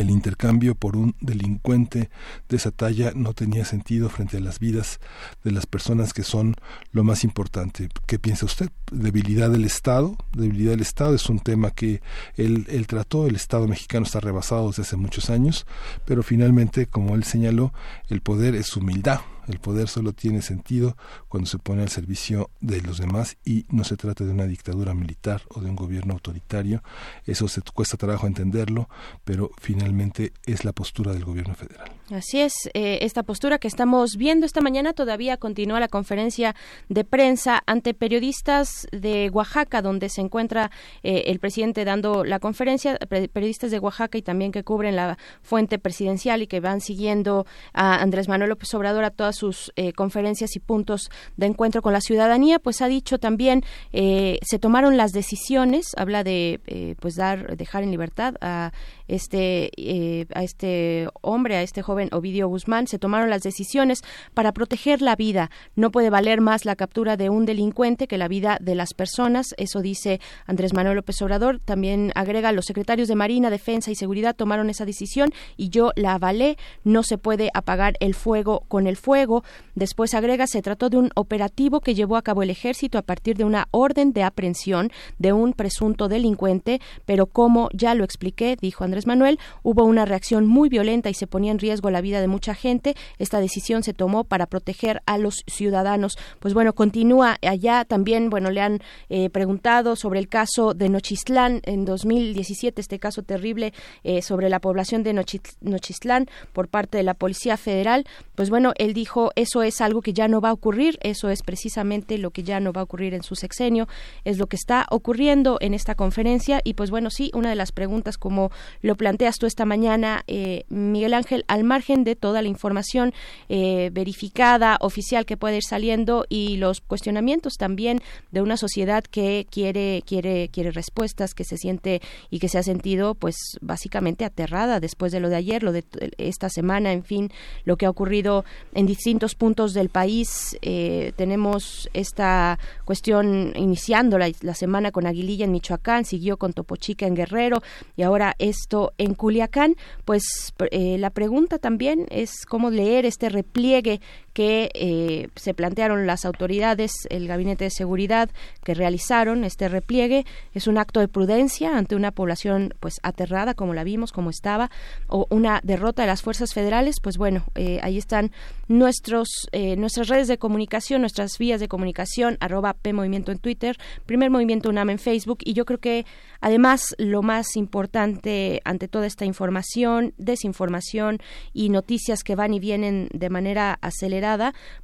el 0.00 0.10
intercambio 0.10 0.74
por 0.74 0.96
un 0.96 1.14
delincuente 1.20 2.10
de 2.48 2.56
esa 2.56 2.70
talla 2.70 3.12
no 3.14 3.34
tenía 3.34 3.64
sentido 3.64 4.08
frente 4.08 4.38
a 4.38 4.40
las 4.40 4.58
vidas 4.58 5.00
de 5.44 5.52
las 5.52 5.66
personas 5.66 6.12
que 6.12 6.22
son 6.22 6.54
lo 6.92 7.04
más 7.04 7.24
importante. 7.24 7.88
¿Qué 8.06 8.18
piensa 8.18 8.46
usted? 8.46 8.70
Debilidad 8.90 9.50
del 9.50 9.64
Estado. 9.64 10.16
Debilidad 10.32 10.72
del 10.72 10.80
Estado 10.80 11.14
es 11.14 11.28
un 11.28 11.40
tema 11.40 11.70
que 11.70 12.02
él, 12.36 12.66
trató. 12.86 13.26
El 13.26 13.36
Estado 13.36 13.68
mexicano 13.68 14.04
está 14.06 14.20
rebasado 14.20 14.68
desde 14.68 14.82
hace 14.82 14.96
muchos 14.96 15.30
años, 15.30 15.66
pero 16.04 16.22
finalmente, 16.22 16.86
como 16.86 17.14
él 17.14 17.24
señaló, 17.24 17.72
el 18.08 18.20
poder 18.20 18.54
es 18.54 18.76
humildad 18.76 19.20
el 19.50 19.60
poder 19.60 19.88
solo 19.88 20.12
tiene 20.12 20.42
sentido 20.42 20.96
cuando 21.28 21.48
se 21.48 21.58
pone 21.58 21.82
al 21.82 21.88
servicio 21.88 22.50
de 22.60 22.80
los 22.80 22.98
demás 22.98 23.36
y 23.44 23.66
no 23.68 23.84
se 23.84 23.96
trata 23.96 24.24
de 24.24 24.30
una 24.30 24.46
dictadura 24.46 24.94
militar 24.94 25.42
o 25.50 25.60
de 25.60 25.68
un 25.68 25.76
gobierno 25.76 26.14
autoritario. 26.14 26.82
Eso 27.26 27.48
se 27.48 27.60
cuesta 27.62 27.96
trabajo 27.96 28.26
entenderlo, 28.26 28.88
pero 29.24 29.50
finalmente 29.60 30.32
es 30.44 30.64
la 30.64 30.72
postura 30.72 31.12
del 31.12 31.24
gobierno 31.24 31.54
federal. 31.54 31.99
Así 32.12 32.40
es, 32.40 32.52
eh, 32.74 32.98
esta 33.02 33.22
postura 33.22 33.58
que 33.58 33.68
estamos 33.68 34.16
viendo 34.16 34.44
esta 34.44 34.60
mañana 34.60 34.92
todavía 34.92 35.36
continúa 35.36 35.78
la 35.78 35.86
conferencia 35.86 36.56
de 36.88 37.04
prensa 37.04 37.62
ante 37.66 37.94
periodistas 37.94 38.88
de 38.90 39.30
Oaxaca, 39.30 39.80
donde 39.80 40.08
se 40.08 40.20
encuentra 40.20 40.72
eh, 41.04 41.24
el 41.26 41.38
presidente 41.38 41.84
dando 41.84 42.24
la 42.24 42.40
conferencia, 42.40 42.98
periodistas 43.32 43.70
de 43.70 43.78
Oaxaca 43.78 44.18
y 44.18 44.22
también 44.22 44.50
que 44.50 44.64
cubren 44.64 44.96
la 44.96 45.18
fuente 45.42 45.78
presidencial 45.78 46.42
y 46.42 46.48
que 46.48 46.58
van 46.58 46.80
siguiendo 46.80 47.46
a 47.74 48.02
Andrés 48.02 48.28
Manuel 48.28 48.50
López 48.50 48.74
Obrador 48.74 49.04
a 49.04 49.10
todas 49.10 49.36
sus 49.36 49.70
eh, 49.76 49.92
conferencias 49.92 50.56
y 50.56 50.58
puntos 50.58 51.10
de 51.36 51.46
encuentro 51.46 51.80
con 51.80 51.92
la 51.92 52.00
ciudadanía, 52.00 52.58
pues 52.58 52.82
ha 52.82 52.88
dicho 52.88 53.18
también 53.18 53.62
se 53.92 54.58
tomaron 54.58 54.96
las 54.96 55.12
decisiones, 55.12 55.92
habla 55.96 56.24
de 56.24 56.96
pues 57.00 57.14
dar 57.14 57.56
dejar 57.56 57.82
en 57.82 57.90
libertad 57.90 58.34
a 58.40 58.72
este 59.10 60.26
a 60.34 60.42
este 60.42 61.08
hombre, 61.20 61.56
a 61.56 61.62
este 61.62 61.82
joven 61.82 62.08
Ovidio 62.12 62.48
Guzmán, 62.48 62.86
se 62.86 62.98
tomaron 62.98 63.30
las 63.30 63.42
decisiones 63.42 64.02
para 64.34 64.52
proteger 64.52 65.02
la 65.02 65.16
vida. 65.16 65.50
No 65.74 65.90
puede 65.90 66.10
valer 66.10 66.40
más 66.40 66.64
la 66.64 66.76
captura 66.76 67.16
de 67.16 67.30
un 67.30 67.46
delincuente 67.46 68.06
que 68.06 68.18
la 68.18 68.28
vida 68.28 68.58
de 68.60 68.74
las 68.74 68.94
personas. 68.94 69.54
Eso 69.58 69.80
dice 69.80 70.20
Andrés 70.46 70.72
Manuel 70.72 70.96
López 70.96 71.20
Obrador. 71.22 71.58
También 71.58 72.12
agrega, 72.14 72.52
los 72.52 72.66
secretarios 72.66 73.08
de 73.08 73.14
Marina, 73.14 73.50
Defensa 73.50 73.90
y 73.90 73.94
Seguridad 73.94 74.36
tomaron 74.36 74.70
esa 74.70 74.84
decisión 74.84 75.32
y 75.56 75.70
yo 75.70 75.92
la 75.96 76.14
avalé. 76.14 76.56
No 76.84 77.02
se 77.02 77.18
puede 77.18 77.50
apagar 77.54 77.94
el 78.00 78.14
fuego 78.14 78.64
con 78.68 78.86
el 78.86 78.96
fuego. 78.96 79.44
Después 79.74 80.14
agrega, 80.14 80.46
se 80.46 80.62
trató 80.62 80.88
de 80.88 80.96
un 80.96 81.10
operativo 81.14 81.80
que 81.80 81.94
llevó 81.94 82.16
a 82.16 82.22
cabo 82.22 82.42
el 82.42 82.50
ejército 82.50 82.98
a 82.98 83.02
partir 83.02 83.36
de 83.36 83.44
una 83.44 83.68
orden 83.70 84.12
de 84.12 84.22
aprehensión 84.22 84.90
de 85.18 85.32
un 85.32 85.52
presunto 85.52 86.08
delincuente, 86.08 86.80
pero 87.04 87.26
como 87.26 87.68
ya 87.72 87.94
lo 87.94 88.04
expliqué, 88.04 88.56
dijo 88.60 88.84
Andrés 88.84 88.99
Manuel, 89.06 89.38
hubo 89.62 89.84
una 89.84 90.04
reacción 90.04 90.46
muy 90.46 90.68
violenta 90.68 91.10
y 91.10 91.14
se 91.14 91.26
ponía 91.26 91.52
en 91.52 91.58
riesgo 91.58 91.90
la 91.90 92.00
vida 92.00 92.20
de 92.20 92.28
mucha 92.28 92.54
gente. 92.54 92.94
Esta 93.18 93.40
decisión 93.40 93.82
se 93.82 93.94
tomó 93.94 94.24
para 94.24 94.46
proteger 94.46 95.02
a 95.06 95.18
los 95.18 95.42
ciudadanos. 95.46 96.16
Pues 96.38 96.54
bueno, 96.54 96.74
continúa 96.74 97.36
allá 97.42 97.84
también, 97.84 98.30
bueno, 98.30 98.50
le 98.50 98.60
han 98.60 98.80
eh, 99.08 99.30
preguntado 99.30 99.96
sobre 99.96 100.18
el 100.18 100.28
caso 100.28 100.74
de 100.74 100.88
Nochistlán 100.88 101.60
en 101.64 101.84
2017, 101.84 102.80
este 102.80 102.98
caso 102.98 103.22
terrible 103.22 103.72
eh, 104.04 104.22
sobre 104.22 104.48
la 104.48 104.60
población 104.60 105.02
de 105.02 105.12
Nochistlán 105.12 106.26
por 106.52 106.68
parte 106.68 106.98
de 106.98 107.04
la 107.04 107.14
Policía 107.14 107.56
Federal. 107.56 108.04
Pues 108.34 108.50
bueno, 108.50 108.72
él 108.76 108.94
dijo, 108.94 109.30
eso 109.36 109.62
es 109.62 109.80
algo 109.80 110.02
que 110.02 110.12
ya 110.12 110.28
no 110.28 110.40
va 110.40 110.50
a 110.50 110.52
ocurrir, 110.52 110.98
eso 111.02 111.30
es 111.30 111.42
precisamente 111.42 112.18
lo 112.18 112.30
que 112.30 112.42
ya 112.42 112.60
no 112.60 112.72
va 112.72 112.80
a 112.80 112.84
ocurrir 112.84 113.14
en 113.14 113.22
su 113.22 113.34
sexenio, 113.34 113.88
es 114.24 114.38
lo 114.38 114.46
que 114.46 114.56
está 114.56 114.86
ocurriendo 114.90 115.58
en 115.60 115.74
esta 115.74 115.94
conferencia 115.94 116.60
y 116.64 116.74
pues 116.74 116.90
bueno, 116.90 117.10
sí, 117.10 117.30
una 117.34 117.50
de 117.50 117.56
las 117.56 117.72
preguntas 117.72 118.18
como 118.18 118.50
lo 118.82 118.89
planteas 118.96 119.36
tú 119.36 119.46
esta 119.46 119.64
mañana, 119.64 120.22
eh, 120.26 120.64
Miguel 120.68 121.14
Ángel, 121.14 121.44
al 121.48 121.64
margen 121.64 122.04
de 122.04 122.16
toda 122.16 122.42
la 122.42 122.48
información 122.48 123.12
eh, 123.48 123.90
verificada, 123.92 124.78
oficial 124.80 125.26
que 125.26 125.36
puede 125.36 125.56
ir 125.56 125.64
saliendo 125.64 126.26
y 126.28 126.56
los 126.56 126.80
cuestionamientos 126.80 127.54
también 127.54 128.00
de 128.30 128.42
una 128.42 128.56
sociedad 128.56 129.04
que 129.04 129.46
quiere, 129.50 130.02
quiere, 130.06 130.48
quiere 130.52 130.70
respuestas, 130.70 131.34
que 131.34 131.44
se 131.44 131.56
siente 131.56 132.00
y 132.30 132.38
que 132.38 132.48
se 132.48 132.58
ha 132.58 132.62
sentido 132.62 133.14
pues 133.14 133.36
básicamente 133.60 134.24
aterrada 134.24 134.80
después 134.80 135.12
de 135.12 135.20
lo 135.20 135.28
de 135.28 135.36
ayer, 135.36 135.62
lo 135.62 135.72
de 135.72 135.84
esta 136.18 136.48
semana, 136.48 136.92
en 136.92 137.04
fin, 137.04 137.30
lo 137.64 137.76
que 137.76 137.86
ha 137.86 137.90
ocurrido 137.90 138.44
en 138.74 138.86
distintos 138.86 139.34
puntos 139.34 139.74
del 139.74 139.88
país. 139.88 140.56
Eh, 140.62 141.12
tenemos 141.16 141.90
esta 141.92 142.58
cuestión 142.84 143.52
iniciando 143.56 144.18
la, 144.18 144.30
la 144.40 144.54
semana 144.54 144.90
con 144.90 145.06
Aguililla 145.06 145.44
en 145.44 145.52
Michoacán, 145.52 146.04
siguió 146.04 146.36
con 146.36 146.52
Topo 146.52 146.76
Chica 146.76 147.06
en 147.06 147.14
Guerrero 147.14 147.62
y 147.96 148.02
ahora 148.02 148.34
esto 148.38 148.79
en 148.98 149.14
Culiacán, 149.14 149.76
pues 150.04 150.24
eh, 150.70 150.96
la 150.98 151.10
pregunta 151.10 151.58
también 151.58 152.06
es 152.10 152.44
cómo 152.46 152.70
leer 152.70 153.06
este 153.06 153.28
repliegue 153.28 154.00
que 154.40 154.70
eh, 154.72 155.28
se 155.36 155.52
plantearon 155.52 156.06
las 156.06 156.24
autoridades, 156.24 156.92
el 157.10 157.28
Gabinete 157.28 157.64
de 157.64 157.70
Seguridad 157.70 158.30
que 158.64 158.72
realizaron 158.72 159.44
este 159.44 159.68
repliegue. 159.68 160.24
Es 160.54 160.66
un 160.66 160.78
acto 160.78 161.00
de 161.00 161.08
prudencia 161.08 161.76
ante 161.76 161.94
una 161.94 162.10
población 162.10 162.72
pues 162.80 163.00
aterrada 163.02 163.52
como 163.52 163.74
la 163.74 163.84
vimos, 163.84 164.12
como 164.12 164.30
estaba, 164.30 164.70
o 165.08 165.26
una 165.28 165.60
derrota 165.62 166.04
de 166.04 166.08
las 166.08 166.22
fuerzas 166.22 166.54
federales, 166.54 167.00
pues 167.02 167.18
bueno, 167.18 167.44
eh, 167.54 167.80
ahí 167.82 167.98
están 167.98 168.32
nuestros 168.66 169.28
eh, 169.52 169.76
nuestras 169.76 170.08
redes 170.08 170.26
de 170.26 170.38
comunicación, 170.38 171.02
nuestras 171.02 171.36
vías 171.36 171.60
de 171.60 171.68
comunicación, 171.68 172.38
arroba 172.40 172.72
P 172.72 172.94
Movimiento 172.94 173.32
en 173.32 173.40
Twitter, 173.40 173.76
Primer 174.06 174.30
Movimiento 174.30 174.70
UNAM 174.70 174.88
en 174.88 174.98
Facebook. 174.98 175.40
Y 175.44 175.52
yo 175.52 175.66
creo 175.66 175.80
que 175.80 176.06
además 176.40 176.94
lo 176.96 177.20
más 177.20 177.56
importante 177.56 178.62
ante 178.64 178.88
toda 178.88 179.06
esta 179.06 179.26
información, 179.26 180.14
desinformación 180.16 181.18
y 181.52 181.68
noticias 181.68 182.22
que 182.24 182.36
van 182.36 182.54
y 182.54 182.58
vienen 182.58 183.08
de 183.12 183.28
manera 183.28 183.76
acelerada, 183.82 184.29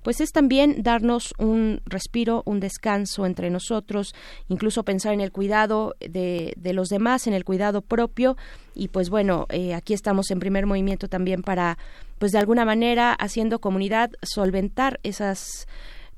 pues 0.02 0.20
es 0.20 0.30
también 0.32 0.82
darnos 0.82 1.34
un 1.38 1.80
respiro, 1.86 2.42
un 2.46 2.60
descanso 2.60 3.26
entre 3.26 3.50
nosotros, 3.50 4.14
incluso 4.48 4.84
pensar 4.84 5.12
en 5.12 5.20
el 5.20 5.32
cuidado 5.32 5.94
de, 6.00 6.54
de 6.56 6.72
los 6.72 6.88
demás, 6.88 7.26
en 7.26 7.34
el 7.34 7.44
cuidado 7.44 7.82
propio. 7.82 8.36
Y 8.74 8.88
pues 8.88 9.10
bueno, 9.10 9.46
eh, 9.50 9.74
aquí 9.74 9.94
estamos 9.94 10.30
en 10.30 10.40
primer 10.40 10.66
movimiento 10.66 11.08
también 11.08 11.42
para 11.42 11.78
pues 12.18 12.32
de 12.32 12.38
alguna 12.38 12.64
manera 12.64 13.12
haciendo 13.12 13.58
comunidad 13.58 14.10
solventar 14.22 15.00
esas 15.02 15.66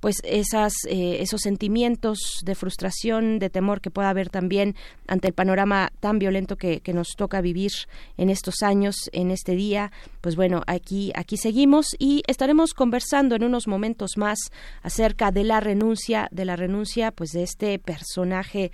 pues 0.01 0.17
esas 0.25 0.73
eh, 0.89 1.19
esos 1.21 1.41
sentimientos 1.43 2.19
de 2.45 2.55
frustración 2.55 3.39
de 3.39 3.51
temor 3.51 3.81
que 3.81 3.91
pueda 3.91 4.11
haber 4.11 4.31
también 4.31 4.77
ante 5.07 5.29
el 5.29 5.35
panorama 5.35 5.91
tan 6.01 6.19
violento 6.19 6.57
que, 6.57 6.83
nos 6.89 7.17
toca 7.17 7.43
vivir 7.43 7.71
en 8.17 8.31
estos 8.31 8.63
años 8.63 8.97
en 9.13 9.31
este 9.31 9.55
día 9.55 9.93
pues 10.23 10.37
bueno 10.37 10.63
aquí 10.67 11.13
aquí 11.15 11.37
seguimos 11.37 11.95
y 11.99 12.23
estaremos 12.27 12.73
conversando 12.73 13.37
en 13.37 13.45
unos 13.45 13.69
momentos 13.69 14.17
más 14.17 14.39
acerca 14.83 15.31
de 15.31 15.45
la 15.45 15.61
renuncia 15.61 16.29
de 16.31 16.47
la 16.47 16.57
renuncia 16.57 17.13
pues 17.13 17.31
de 17.33 17.43
este 17.43 17.79
personaje 17.79 18.73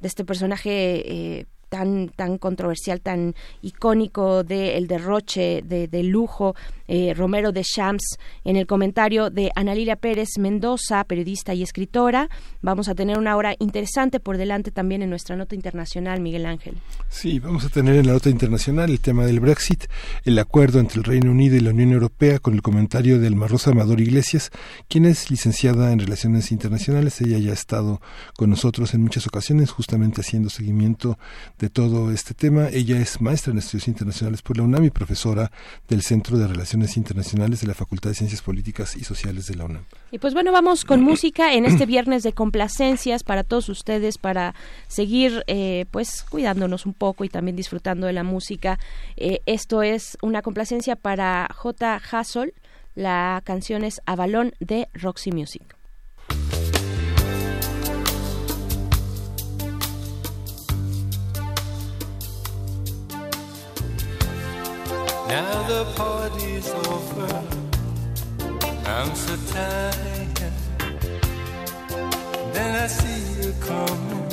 de 0.00 0.08
este 0.08 0.24
personaje 0.24 1.40
eh, 1.40 1.46
tan 1.68 2.08
tan 2.08 2.38
controversial, 2.38 3.00
tan 3.00 3.34
icónico 3.62 4.44
del 4.44 4.70
el 4.70 4.86
derroche 4.86 5.62
de, 5.64 5.88
de 5.88 6.02
lujo, 6.02 6.54
eh, 6.88 7.14
Romero 7.14 7.52
de 7.52 7.62
Champs, 7.62 8.18
en 8.44 8.56
el 8.56 8.66
comentario 8.66 9.30
de 9.30 9.50
Ana 9.54 9.74
Lilia 9.74 9.96
Pérez 9.96 10.28
Mendoza, 10.38 11.04
periodista 11.04 11.54
y 11.54 11.62
escritora. 11.62 12.28
Vamos 12.62 12.88
a 12.88 12.94
tener 12.94 13.18
una 13.18 13.36
hora 13.36 13.54
interesante 13.58 14.20
por 14.20 14.36
delante 14.36 14.70
también 14.70 15.02
en 15.02 15.10
nuestra 15.10 15.36
nota 15.36 15.54
internacional, 15.54 16.20
Miguel 16.20 16.46
Ángel. 16.46 16.74
Sí, 17.08 17.38
vamos 17.38 17.64
a 17.64 17.68
tener 17.68 17.96
en 17.96 18.06
la 18.06 18.12
nota 18.12 18.30
internacional 18.30 18.90
el 18.90 19.00
tema 19.00 19.24
del 19.24 19.40
Brexit, 19.40 19.84
el 20.24 20.38
acuerdo 20.38 20.80
entre 20.80 20.98
el 20.98 21.04
Reino 21.04 21.30
Unido 21.30 21.56
y 21.56 21.60
la 21.60 21.70
Unión 21.70 21.92
Europea, 21.92 22.38
con 22.38 22.54
el 22.54 22.62
comentario 22.62 23.18
del 23.18 23.36
Rosa 23.48 23.70
Amador 23.70 24.00
Iglesias, 24.00 24.50
quien 24.88 25.04
es 25.04 25.30
licenciada 25.30 25.92
en 25.92 25.98
Relaciones 25.98 26.52
Internacionales. 26.52 27.20
Ella 27.20 27.38
ya 27.38 27.50
ha 27.50 27.54
estado 27.54 28.00
con 28.36 28.50
nosotros 28.50 28.94
en 28.94 29.02
muchas 29.02 29.26
ocasiones, 29.26 29.70
justamente 29.70 30.20
haciendo 30.20 30.50
seguimiento 30.50 31.18
de 31.58 31.70
todo 31.70 32.10
este 32.10 32.34
tema. 32.34 32.68
Ella 32.68 32.98
es 33.00 33.20
maestra 33.20 33.52
en 33.52 33.58
estudios 33.58 33.88
internacionales 33.88 34.42
por 34.42 34.56
la 34.56 34.64
UNAM 34.64 34.84
y 34.84 34.90
profesora 34.90 35.50
del 35.88 36.02
Centro 36.02 36.38
de 36.38 36.46
Relaciones 36.46 36.75
Internacionales 36.96 37.60
de 37.60 37.66
la 37.66 37.74
Facultad 37.74 38.10
de 38.10 38.14
Ciencias 38.14 38.42
Políticas 38.42 38.96
y 38.96 39.04
Sociales 39.04 39.46
de 39.46 39.56
la 39.56 39.64
UNAM. 39.64 39.84
Y 40.10 40.18
pues 40.18 40.34
bueno, 40.34 40.52
vamos 40.52 40.84
con 40.84 41.02
música 41.02 41.54
en 41.54 41.64
este 41.64 41.86
viernes 41.86 42.22
de 42.22 42.32
complacencias 42.32 43.22
para 43.22 43.44
todos 43.44 43.68
ustedes, 43.68 44.18
para 44.18 44.54
seguir 44.88 45.42
eh, 45.46 45.86
pues 45.90 46.22
cuidándonos 46.28 46.86
un 46.86 46.92
poco 46.92 47.24
y 47.24 47.28
también 47.28 47.56
disfrutando 47.56 48.06
de 48.06 48.12
la 48.12 48.24
música. 48.24 48.78
Eh, 49.16 49.40
esto 49.46 49.82
es 49.82 50.18
una 50.22 50.42
complacencia 50.42 50.96
para 50.96 51.48
J. 51.54 52.00
Hassel. 52.10 52.54
La 52.94 53.42
canción 53.44 53.84
es 53.84 54.00
Avalón 54.06 54.54
de 54.60 54.88
Roxy 54.94 55.30
Music. 55.30 55.75
Now 65.28 65.62
the 65.66 65.84
party's 65.96 66.70
over. 66.70 67.42
I'm 68.86 69.12
so 69.14 69.36
tired. 69.52 70.52
Then 72.54 72.76
I 72.76 72.86
see 72.86 73.42
you 73.42 73.52
coming 73.60 74.26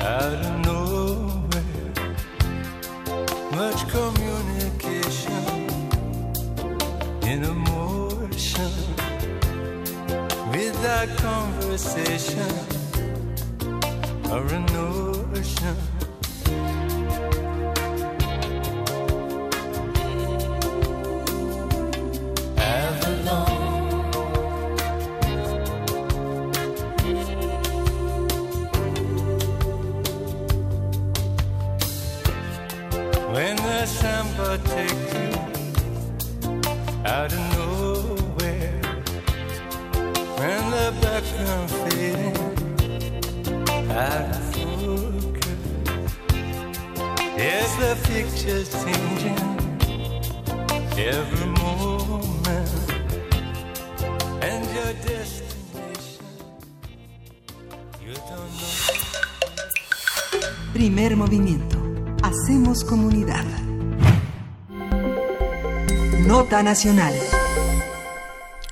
out 0.00 0.40
of 0.44 0.54
nowhere. 0.66 1.92
Much 3.56 3.80
communication 3.88 5.44
in 7.22 7.44
emotion. 7.44 8.72
Without 10.52 11.08
conversation 11.16 12.52
or 14.30 14.44
a 14.46 14.60
notion. 14.72 15.76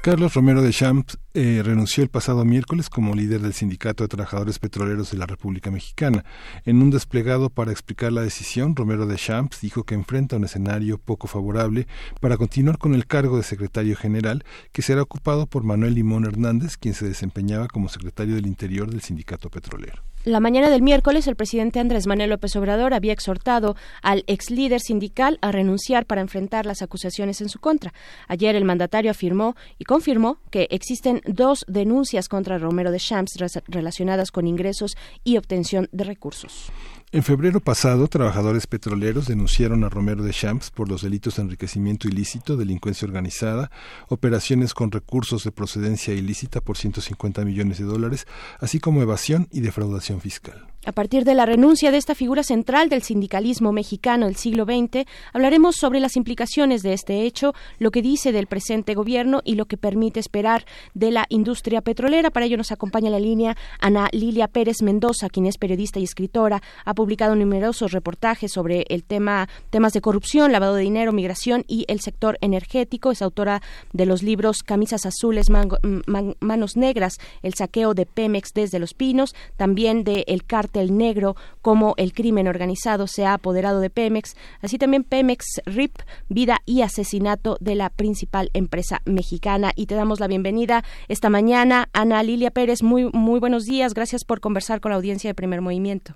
Carlos 0.03 0.35
Romero 0.35 0.63
de 0.63 0.71
Champs 0.71 1.19
eh, 1.35 1.63
renunció 1.65 2.05
el 2.05 2.11
pasado 2.11 2.45
miércoles 2.45 2.89
como 2.89 3.17
líder 3.17 3.41
del 3.41 3.55
Sindicato 3.55 4.05
de 4.05 4.09
Trabajadores 4.09 4.61
Petroleros 4.61 5.11
de 5.11 5.19
la 5.19 5.27
República 5.27 5.73
Mexicana. 5.73 6.25
En 6.65 6.81
un 6.81 6.91
desplegado 6.91 7.51
para 7.51 7.73
explicar 7.73 8.13
la 8.13 8.23
decisión, 8.23 8.77
Romero 8.77 9.07
de 9.07 9.17
Champs 9.17 9.61
dijo 9.61 9.83
que 9.83 9.97
enfrenta 9.97 10.37
un 10.37 10.45
escenario 10.45 10.99
poco 10.99 11.27
favorable 11.27 11.89
para 12.21 12.37
continuar 12.37 12.79
con 12.79 12.95
el 12.95 13.09
cargo 13.09 13.37
de 13.37 13.43
secretario 13.43 13.97
general, 13.97 14.45
que 14.71 14.83
será 14.83 15.03
ocupado 15.03 15.47
por 15.49 15.65
Manuel 15.65 15.95
Limón 15.95 16.25
Hernández, 16.25 16.77
quien 16.77 16.95
se 16.95 17.09
desempeñaba 17.09 17.67
como 17.67 17.89
secretario 17.89 18.37
del 18.37 18.47
Interior 18.47 18.89
del 18.89 19.03
Sindicato 19.03 19.51
Petrolero. 19.51 20.08
La 20.25 20.41
mañana 20.41 20.69
del 20.69 20.83
miércoles, 20.83 21.29
el 21.29 21.37
presidente 21.37 21.79
Andrés 21.79 22.07
Manuel 22.07 22.31
López 22.31 22.55
Obrador 22.57 22.93
había 22.93 23.13
exhortado 23.13 23.77
al 24.03 24.25
ex 24.27 24.51
líder 24.51 24.81
sindical 24.81 25.39
a 25.43 25.53
renunciar 25.53 26.07
para 26.07 26.21
enfrentar 26.21 26.67
las 26.67 26.83
acusaciones 26.83 27.41
en 27.41 27.49
su 27.49 27.61
contra. 27.61 27.95
Ayer 28.27 28.57
el 28.57 28.65
mandatario 28.65 29.13
afirmó 29.13 29.55
y 29.79 29.85
confirmó 29.85 30.39
que 30.51 30.67
existen 30.71 31.23
dos 31.25 31.65
denuncias 31.69 32.29
contra 32.29 32.59
Romero 32.59 32.91
de 32.91 32.99
Champs 32.99 33.39
relacionadas 33.69 34.33
con 34.33 34.49
ingresos 34.49 34.97
y 35.23 35.37
obtención 35.37 35.89
de 35.93 36.05
recursos. 36.05 36.73
En 37.11 37.23
febrero 37.23 37.61
pasado, 37.61 38.07
trabajadores 38.09 38.67
petroleros 38.67 39.27
denunciaron 39.27 39.83
a 39.83 39.89
Romero 39.89 40.23
de 40.23 40.35
Champs 40.35 40.71
por 40.71 40.91
los 40.91 41.01
delitos 41.01 41.37
de 41.37 41.43
enriquecimiento 41.43 42.07
ilícito, 42.07 42.59
delincuencia 42.59 43.07
organizada, 43.07 43.71
operaciones 44.09 44.75
con 44.75 44.91
recursos 44.91 45.43
de 45.43 45.51
procedencia 45.51 46.13
ilícita 46.13 46.61
por 46.61 46.77
150 46.77 47.47
millones 47.47 47.79
de 47.79 47.85
dólares, 47.85 48.27
así 48.61 48.79
como 48.79 49.01
evasión 49.01 49.49
y 49.51 49.61
defraudación 49.61 50.21
fiscal. 50.21 50.67
A 50.89 50.93
partir 50.93 51.25
de 51.25 51.35
la 51.35 51.45
renuncia 51.45 51.91
de 51.91 51.99
esta 51.99 52.15
figura 52.15 52.43
central 52.43 52.89
del 52.89 53.03
sindicalismo 53.03 53.73
mexicano 53.73 54.25
del 54.25 54.37
siglo 54.37 54.65
XX, 54.65 55.05
hablaremos 55.35 55.77
sobre 55.77 56.01
las 56.01 56.17
implicaciones 56.17 56.83
de 56.83 56.95
este 56.95 57.25
hecho, 57.27 57.53
lo 57.79 57.91
que 57.91 58.01
dice 58.01 58.33
del 58.33 58.47
presente 58.47 58.95
gobierno 58.95 59.43
y 59.45 59.57
lo 59.57 59.67
que 59.67 59.77
permite 59.77 60.19
esperar 60.19 60.65
de 60.95 61.11
la 61.11 61.27
industria 61.29 61.83
petrolera. 61.83 62.31
Para 62.31 62.47
ello 62.47 62.57
nos 62.57 62.73
acompaña 62.73 63.11
la 63.11 63.21
línea 63.21 63.55
Ana 63.81 64.09
Lilia 64.13 64.49
Pérez 64.49 64.81
Mendoza, 64.81 65.29
quien 65.29 65.45
es 65.45 65.59
periodista 65.59 66.01
y 66.01 66.05
escritora. 66.05 66.63
Ha 66.87 66.95
publicado 66.95 67.37
numerosos 67.37 67.93
reportajes 67.93 68.51
sobre 68.51 68.87
el 68.89 69.05
tema 69.05 69.47
temas 69.69 69.93
de 69.93 70.01
corrupción, 70.01 70.53
lavado 70.53 70.77
de 70.77 70.85
dinero, 70.85 71.13
migración 71.13 71.67
y 71.69 71.85
el 71.89 72.01
sector 72.01 72.39
energético. 72.41 73.11
Es 73.11 73.21
autora 73.21 73.61
de 73.93 74.07
los 74.07 74.23
libros 74.23 74.63
Camisas 74.63 75.05
Azules, 75.05 75.51
Mango, 75.51 75.77
man, 76.07 76.35
Manos 76.41 76.79
Negras, 76.79 77.19
El 77.43 77.53
saqueo 77.53 77.93
de 77.93 78.07
Pemex 78.07 78.55
desde 78.55 78.79
Los 78.79 78.95
Pinos, 78.95 79.35
también 79.59 80.03
de 80.03 80.25
El 80.29 80.45
cártel 80.45 80.78
cartel 80.79 80.97
negro, 80.97 81.37
cómo 81.61 81.95
el 81.97 82.13
crimen 82.13 82.47
organizado 82.47 83.07
se 83.07 83.25
ha 83.25 83.35
apoderado 83.35 83.81
de 83.81 83.91
Pemex, 83.91 84.37
así 84.63 84.79
también 84.79 85.05
Pemex 85.05 85.61
RIP, 85.67 85.97
vida 86.29 86.59
y 86.67 86.83
asesinato 86.83 87.57
de 87.61 87.75
la 87.75 87.91
principal 87.91 88.51
empresa 88.55 89.01
mexicana. 89.05 89.73
Y 89.75 89.87
te 89.87 89.95
damos 89.95 90.21
la 90.21 90.29
bienvenida 90.29 90.85
esta 91.09 91.31
mañana, 91.31 91.89
Ana 91.93 92.23
Lilia 92.23 92.51
Pérez. 92.51 92.83
Muy, 92.83 93.11
muy 93.13 93.41
buenos 93.41 93.65
días. 93.65 93.95
Gracias 93.95 94.25
por 94.25 94.41
conversar 94.41 94.81
con 94.81 94.91
la 94.91 94.97
audiencia 94.97 95.31
de 95.31 95.35
Primer 95.35 95.61
Movimiento. 95.61 96.15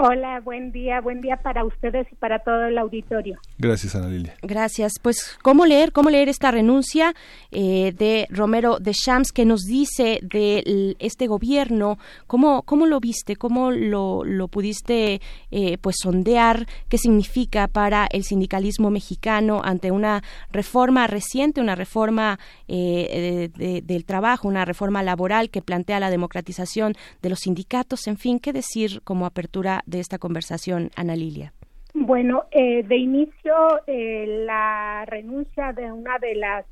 Hola, 0.00 0.38
buen 0.44 0.70
día, 0.70 1.00
buen 1.00 1.20
día 1.20 1.38
para 1.38 1.64
ustedes 1.64 2.06
y 2.12 2.14
para 2.14 2.38
todo 2.38 2.66
el 2.66 2.78
auditorio. 2.78 3.40
Gracias, 3.58 3.96
Ana 3.96 4.06
Lilia. 4.06 4.36
Gracias. 4.42 4.92
Pues, 5.02 5.36
¿cómo 5.42 5.66
leer, 5.66 5.90
cómo 5.90 6.08
leer 6.08 6.28
esta 6.28 6.52
renuncia 6.52 7.14
eh, 7.50 7.92
de 7.98 8.28
Romero 8.30 8.78
de 8.78 8.92
Shams 8.92 9.32
que 9.32 9.44
nos 9.44 9.62
dice 9.62 10.20
de 10.22 10.94
este 11.00 11.26
gobierno? 11.26 11.98
¿Cómo, 12.28 12.62
cómo 12.62 12.86
lo 12.86 13.00
viste? 13.00 13.34
¿Cómo 13.34 13.72
lo, 13.72 14.22
lo 14.22 14.46
pudiste 14.46 15.20
eh, 15.50 15.78
pues 15.78 15.96
sondear? 16.00 16.68
¿Qué 16.88 16.96
significa 16.96 17.66
para 17.66 18.06
el 18.12 18.22
sindicalismo 18.22 18.90
mexicano 18.90 19.62
ante 19.64 19.90
una 19.90 20.22
reforma 20.52 21.08
reciente, 21.08 21.60
una 21.60 21.74
reforma 21.74 22.38
eh, 22.68 23.82
del 23.82 24.04
trabajo, 24.04 24.48
una 24.48 24.64
reforma 24.64 25.02
laboral 25.02 25.50
que 25.50 25.62
plantea 25.62 26.00
la 26.00 26.10
democratización 26.10 26.94
de 27.22 27.30
los 27.30 27.40
sindicatos? 27.40 28.06
En 28.06 28.16
fin, 28.16 28.38
¿qué 28.38 28.52
decir 28.52 29.00
como 29.04 29.26
apertura 29.26 29.82
de 29.86 30.00
esta 30.00 30.18
conversación, 30.18 30.90
Ana 30.96 31.16
Lilia? 31.16 31.52
Bueno, 32.00 32.44
eh, 32.52 32.84
de 32.84 32.96
inicio, 32.96 33.54
eh, 33.86 34.44
la 34.46 35.04
renuncia 35.06 35.72
de 35.72 35.90
una 35.90 36.18
de 36.18 36.34
las 36.36 36.64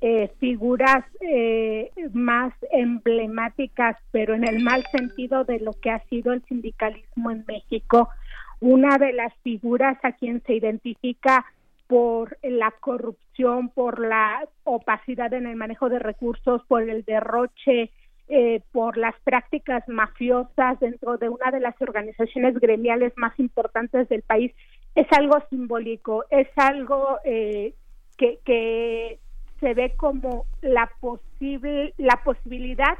eh, 0.00 0.30
figuras 0.40 1.04
más 2.12 2.52
emblemáticas, 2.70 3.96
pero 4.10 4.34
en 4.34 4.46
el 4.46 4.62
mal 4.62 4.84
sentido 4.90 5.44
de 5.44 5.60
lo 5.60 5.72
que 5.72 5.90
ha 5.90 6.00
sido 6.10 6.32
el 6.32 6.44
sindicalismo 6.44 7.30
en 7.30 7.44
México, 7.46 8.10
una 8.60 8.98
de 8.98 9.12
las 9.12 9.32
figuras 9.42 9.96
a 10.02 10.12
quien 10.12 10.42
se 10.42 10.54
identifica 10.54 11.46
por 11.86 12.38
la 12.42 12.72
corrupción, 12.80 13.68
por 13.68 14.00
la 14.00 14.48
opacidad 14.64 15.32
en 15.34 15.46
el 15.46 15.56
manejo 15.56 15.88
de 15.88 15.98
recursos, 15.98 16.62
por 16.66 16.82
el 16.82 17.04
derroche 17.04 17.90
eh, 18.26 18.62
por 18.72 18.96
las 18.96 19.14
prácticas 19.22 19.86
mafiosas 19.86 20.80
dentro 20.80 21.18
de 21.18 21.28
una 21.28 21.50
de 21.50 21.60
las 21.60 21.78
organizaciones 21.82 22.58
gremiales 22.58 23.12
más 23.16 23.38
importantes 23.38 24.08
del 24.08 24.22
país 24.22 24.50
es 24.94 25.06
algo 25.12 25.36
simbólico, 25.50 26.24
es 26.30 26.48
algo 26.56 27.18
eh, 27.24 27.74
que, 28.16 28.38
que 28.44 29.18
se 29.60 29.74
ve 29.74 29.94
como 29.96 30.46
la 30.62 30.90
posible 31.00 31.92
la 31.98 32.20
posibilidad 32.24 32.96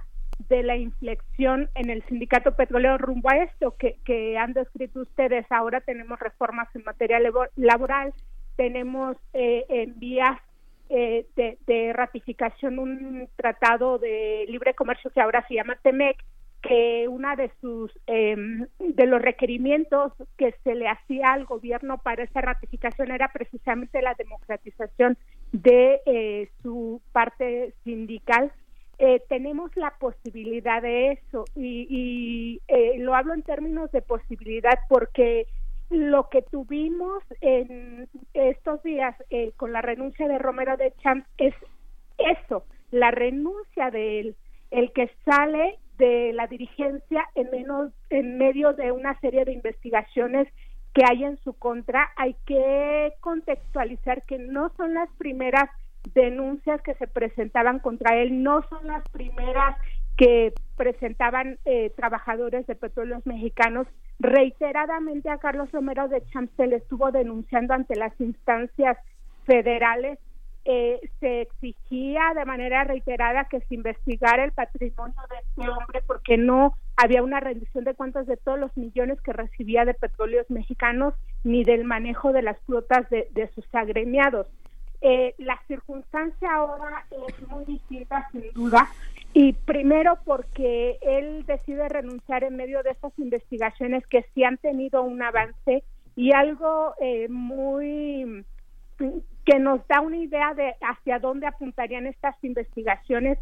de 0.51 0.63
la 0.63 0.77
inflexión 0.77 1.71
en 1.75 1.89
el 1.89 2.05
sindicato 2.05 2.55
petrolero 2.55 2.99
rumbo 2.99 3.31
a 3.31 3.45
esto 3.45 3.77
que, 3.79 3.97
que 4.05 4.37
han 4.37 4.53
descrito 4.53 5.01
ustedes. 5.01 5.47
Ahora 5.51 5.81
tenemos 5.81 6.19
reformas 6.19 6.69
en 6.75 6.85
materia 6.85 7.19
laboral, 7.57 8.13
tenemos 8.57 9.17
eh, 9.33 9.65
en 9.69 9.99
vías 9.99 10.39
eh, 10.91 11.27
de, 11.35 11.93
ratificación 11.95 12.79
un 12.79 13.29
tratado 13.37 13.99
de 13.99 14.45
libre 14.49 14.75
comercio 14.75 15.11
que 15.11 15.21
ahora 15.21 15.45
se 15.49 15.55
llama 15.55 15.79
TEMEC, 15.83 16.17
que 16.63 17.09
una 17.09 17.37
de 17.37 17.51
sus 17.61 17.91
em, 18.07 18.67
de 18.79 19.07
los 19.07 19.21
requerimientos 19.21 20.13
que 20.37 20.55
se 20.63 20.75
le 20.75 20.89
hacía 20.89 21.33
al 21.33 21.47
gobierno 21.47 21.99
para 21.99 22.25
esa 22.25 22.43
ratificación 22.43 23.11
era 23.11 23.33
precisamente 23.33 24.03
la 24.03 24.15
democratización 24.15 25.17
de 25.53 26.01
eh, 26.07 26.51
su 26.63 27.01
parte 27.13 27.75
sindical. 27.83 28.53
Eh, 28.99 29.23
tenemos 29.29 29.75
la 29.77 29.95
posibilidad 29.99 30.81
de 30.83 31.13
eso 31.13 31.45
y, 31.57 32.61
y 32.69 32.99
lo 32.99 33.15
hablo 33.15 33.35
en 33.35 33.43
términos 33.43 33.91
de 33.91 34.03
posibilidad 34.03 34.79
porque 34.89 35.47
lo 35.91 36.29
que 36.29 36.43
tuvimos 36.43 37.23
en 37.41 38.09
estos 38.33 38.83
días 38.83 39.15
eh, 39.31 39.53
con 39.57 39.73
la 39.73 39.83
renuncia 39.83 40.29
de 40.29 40.39
Romero 40.39 40.77
de 40.77 40.93
Champs 41.03 41.29
es 41.39 41.55
eso, 42.19 42.65
la 42.91 43.11
renuncia 43.11 43.91
de 43.91 44.21
él, 44.21 44.37
el 44.71 44.93
que 44.93 45.11
sale 45.25 45.79
de 45.99 46.33
la 46.33 46.47
dirigencia 46.47 47.25
en, 47.35 47.51
menos, 47.51 47.93
en 48.11 48.39
medio 48.39 48.73
de 48.73 48.93
una 48.93 49.19
serie 49.21 49.45
de 49.45 49.53
investigaciones 49.53 50.49
que 50.93 51.03
hay 51.09 51.25
en 51.25 51.39
su 51.39 51.55
contra. 51.55 52.11
Hay 52.17 52.37
que 52.47 53.13
contextualizar 53.21 54.23
que 54.25 54.39
no 54.39 54.71
son 54.77 54.95
las 54.95 55.11
primeras 55.19 55.71
denuncias 56.15 56.81
que 56.83 56.95
se 56.95 57.07
presentaban 57.07 57.79
contra 57.79 58.17
él, 58.17 58.43
no 58.43 58.63
son 58.69 58.87
las 58.87 59.03
primeras 59.11 59.77
que 60.17 60.53
presentaban 60.77 61.59
eh, 61.65 61.91
trabajadores 61.97 62.67
de 62.67 62.77
petróleos 62.77 63.25
mexicanos. 63.27 63.87
Reiteradamente 64.19 65.29
a 65.29 65.39
Carlos 65.39 65.71
Romero 65.73 66.09
de 66.09 66.25
Champs 66.27 66.53
se 66.57 66.67
le 66.67 66.77
estuvo 66.77 67.11
denunciando 67.11 67.75
ante 67.75 67.97
las 67.97 68.19
instancias 68.21 68.97
federales. 69.45 70.19
Eh, 70.67 70.99
se 71.21 71.43
exigía 71.43 72.33
de 72.35 72.47
manera 72.47 72.85
reiterada 72.85 73.45
que 73.45 73.61
se 73.61 73.75
investigara 73.75 74.45
el 74.45 74.53
patrimonio 74.53 75.21
de 75.29 75.37
este 75.37 75.71
hombre 75.71 76.01
porque 76.07 76.39
no 76.39 76.73
había 76.97 77.23
una 77.23 77.39
rendición 77.41 77.85
de 77.85 77.95
cuentas 77.95 78.27
de 78.27 78.39
todos 78.39 78.59
los 78.59 78.75
millones 78.75 79.21
que 79.21 79.35
recibía 79.35 79.85
de 79.85 79.93
petróleos 79.93 80.49
mexicanos 80.49 81.13
ni 81.43 81.65
del 81.65 81.85
manejo 81.85 82.33
de 82.33 82.41
las 82.43 82.59
flotas 82.61 83.11
de, 83.11 83.29
de 83.33 83.49
sus 83.49 83.67
agremiados. 83.75 84.47
Eh, 85.01 85.35
la 85.39 85.61
circunstancia 85.67 86.53
ahora 86.55 87.05
es 87.11 87.49
muy 87.49 87.65
distinta, 87.65 88.29
sin 88.33 88.51
duda, 88.53 88.89
y 89.33 89.53
primero 89.53 90.19
porque 90.25 90.99
él 91.03 91.45
decide 91.47 91.89
renunciar 91.89 92.45
en 92.45 92.57
medio 92.57 92.83
de 92.83 92.91
estas 92.91 93.13
investigaciones 93.19 94.07
que 94.07 94.25
sí 94.35 94.45
han 94.45 94.57
tenido 94.59 95.03
un 95.03 95.23
avance 95.23 95.85
y 96.17 96.33
algo 96.33 96.95
eh, 97.01 97.29
muy 97.29 98.45
que 99.45 99.59
nos 99.59 99.87
da 99.89 100.01
una 100.01 100.17
idea 100.17 100.55
de 100.55 100.75
hacia 100.81 101.19
dónde 101.19 101.47
apuntarían 101.47 102.07
estas 102.07 102.37
investigaciones 102.43 103.39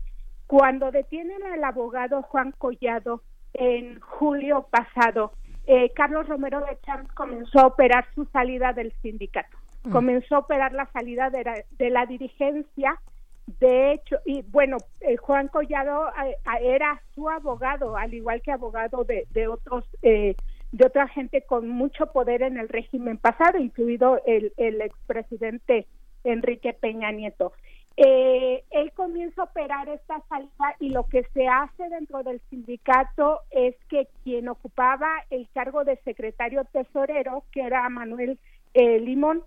cuando 0.47 0.91
detienen 0.91 1.43
al 1.45 1.63
abogado 1.65 2.23
Juan 2.23 2.53
Collado 2.59 3.23
en 3.55 4.01
julio 4.01 4.67
pasado. 4.71 5.33
Eh, 5.67 5.93
Carlos 5.95 6.29
Romero 6.29 6.61
de 6.61 6.79
Champs 6.81 7.13
comenzó 7.13 7.61
a 7.61 7.67
operar 7.67 8.07
su 8.15 8.25
salida 8.27 8.73
del 8.73 8.93
sindicato, 9.01 9.57
mm. 9.85 9.91
comenzó 9.91 10.37
a 10.37 10.41
operar 10.41 10.73
la 10.73 10.87
salida 10.93 11.31
de 11.31 11.65
de 11.71 11.91
la 11.91 12.07
dirigencia 12.07 13.01
de 13.47 13.93
hecho, 13.93 14.17
y 14.25 14.43
bueno, 14.43 14.77
eh, 15.01 15.17
Juan 15.17 15.49
Collado 15.49 16.09
eh, 16.25 16.37
era 16.63 17.03
su 17.15 17.29
abogado, 17.29 17.97
al 17.97 18.15
igual 18.15 18.41
que 18.41 18.53
abogado 18.53 19.05
de, 19.05 19.27
de 19.31 19.49
otros, 19.49 19.85
eh, 20.03 20.37
de 20.71 20.87
otra 20.87 21.09
gente 21.09 21.43
con 21.43 21.69
mucho 21.69 22.07
poder 22.07 22.43
en 22.43 22.57
el 22.57 22.69
régimen 22.69 23.19
pasado, 23.19 23.59
incluido 23.59 24.21
el, 24.27 24.53
el 24.57 24.81
expresidente 24.81 25.87
Enrique 26.25 26.73
Peña 26.73 27.11
Nieto. 27.11 27.53
él 27.97 28.93
comienza 28.95 29.43
a 29.43 29.47
operar 29.47 29.89
esta 29.89 30.23
salida 30.29 30.77
y 30.79 30.91
lo 30.91 31.09
que 31.09 31.25
se 31.35 31.49
hace 31.49 31.89
dentro 31.89 32.23
del 32.23 32.41
sindicato 32.49 33.41
es 33.51 33.75
que 33.89 34.07
quien 34.23 34.49
ocupaba 34.49 35.09
el 35.31 35.49
cargo 35.53 35.85
de 35.85 35.97
secretario 36.05 36.65
tesorero, 36.73 37.45
que 37.51 37.63
era 37.63 37.89
Manuel 37.89 38.39
Limón, 38.75 39.43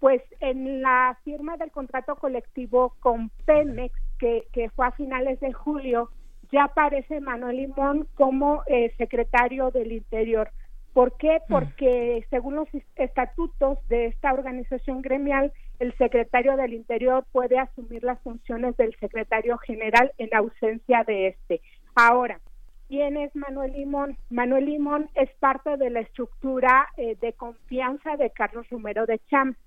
pues 0.00 0.22
en 0.40 0.82
la 0.82 1.18
firma 1.24 1.56
del 1.56 1.70
contrato 1.70 2.16
colectivo 2.16 2.94
con 3.00 3.30
Pemex, 3.46 3.94
que, 4.18 4.46
que 4.52 4.70
fue 4.70 4.86
a 4.86 4.92
finales 4.92 5.40
de 5.40 5.52
julio, 5.52 6.10
ya 6.52 6.64
aparece 6.64 7.20
Manuel 7.20 7.56
Limón 7.56 8.06
como 8.14 8.62
eh, 8.66 8.92
secretario 8.96 9.70
del 9.70 9.92
Interior. 9.92 10.50
¿Por 10.92 11.16
qué? 11.16 11.40
Mm. 11.48 11.52
Porque 11.52 12.26
según 12.30 12.54
los 12.56 12.68
estatutos 12.96 13.78
de 13.88 14.06
esta 14.06 14.32
organización 14.32 15.02
gremial, 15.02 15.52
el 15.80 15.92
secretario 15.98 16.56
del 16.56 16.74
Interior 16.74 17.26
puede 17.32 17.58
asumir 17.58 18.04
las 18.04 18.20
funciones 18.20 18.76
del 18.76 18.94
secretario 19.00 19.58
general 19.58 20.12
en 20.18 20.34
ausencia 20.34 21.02
de 21.04 21.28
este. 21.28 21.60
Ahora, 21.96 22.40
¿quién 22.88 23.16
es 23.16 23.34
Manuel 23.34 23.72
Limón? 23.72 24.16
Manuel 24.30 24.66
Limón 24.66 25.10
es 25.14 25.30
parte 25.40 25.76
de 25.76 25.90
la 25.90 26.00
estructura 26.00 26.88
eh, 26.96 27.16
de 27.20 27.32
confianza 27.32 28.16
de 28.16 28.30
Carlos 28.30 28.68
Romero 28.70 29.06
de 29.06 29.18
Champs 29.30 29.58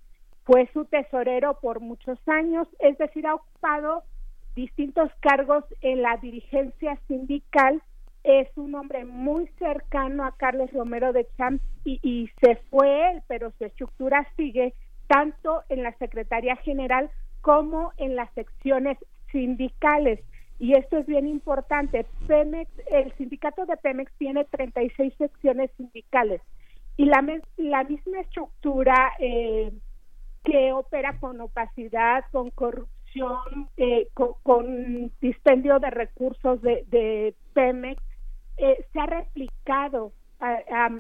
fue 0.47 0.69
su 0.71 0.85
tesorero 0.85 1.59
por 1.59 1.81
muchos 1.81 2.17
años, 2.25 2.69
es 2.79 2.97
decir, 2.97 3.27
ha 3.27 3.35
ocupado 3.35 4.03
distintos 4.55 5.11
cargos 5.19 5.65
en 5.81 6.01
la 6.01 6.15
dirigencia 6.17 6.97
sindical. 7.07 7.83
Es 8.23 8.47
un 8.55 8.73
hombre 8.73 9.03
muy 9.03 9.47
cercano 9.59 10.23
a 10.23 10.35
Carlos 10.37 10.71
Romero 10.71 11.11
de 11.11 11.27
Champs 11.37 11.63
y, 11.83 12.29
se 12.41 12.55
fue 12.69 13.11
él, 13.11 13.21
pero 13.27 13.51
su 13.57 13.65
estructura 13.65 14.25
sigue 14.37 14.73
tanto 15.07 15.63
en 15.67 15.83
la 15.83 15.91
Secretaría 15.97 16.55
General 16.55 17.09
como 17.41 17.91
en 17.97 18.15
las 18.15 18.31
secciones 18.33 18.97
sindicales. 19.33 20.21
Y 20.59 20.77
esto 20.77 20.97
es 20.97 21.05
bien 21.05 21.27
importante. 21.27 22.05
Pemex, 22.25 22.71
el 22.89 23.13
sindicato 23.17 23.65
de 23.65 23.75
Pemex 23.77 24.11
tiene 24.17 24.45
36 24.45 25.13
secciones 25.17 25.71
sindicales 25.75 26.41
y 26.97 27.05
la, 27.05 27.23
la 27.57 27.83
misma 27.83 28.21
estructura 28.21 29.11
eh, 29.19 29.71
que 30.43 30.71
opera 30.73 31.19
con 31.19 31.41
opacidad, 31.41 32.25
con 32.31 32.51
corrupción, 32.51 33.69
eh, 33.77 34.07
con, 34.13 35.11
dispendio 35.21 35.79
de 35.79 35.89
recursos 35.89 36.61
de, 36.61 37.35
Pemex, 37.53 38.01
eh, 38.57 38.85
se 38.91 38.99
ha 38.99 39.05
replicado 39.05 40.13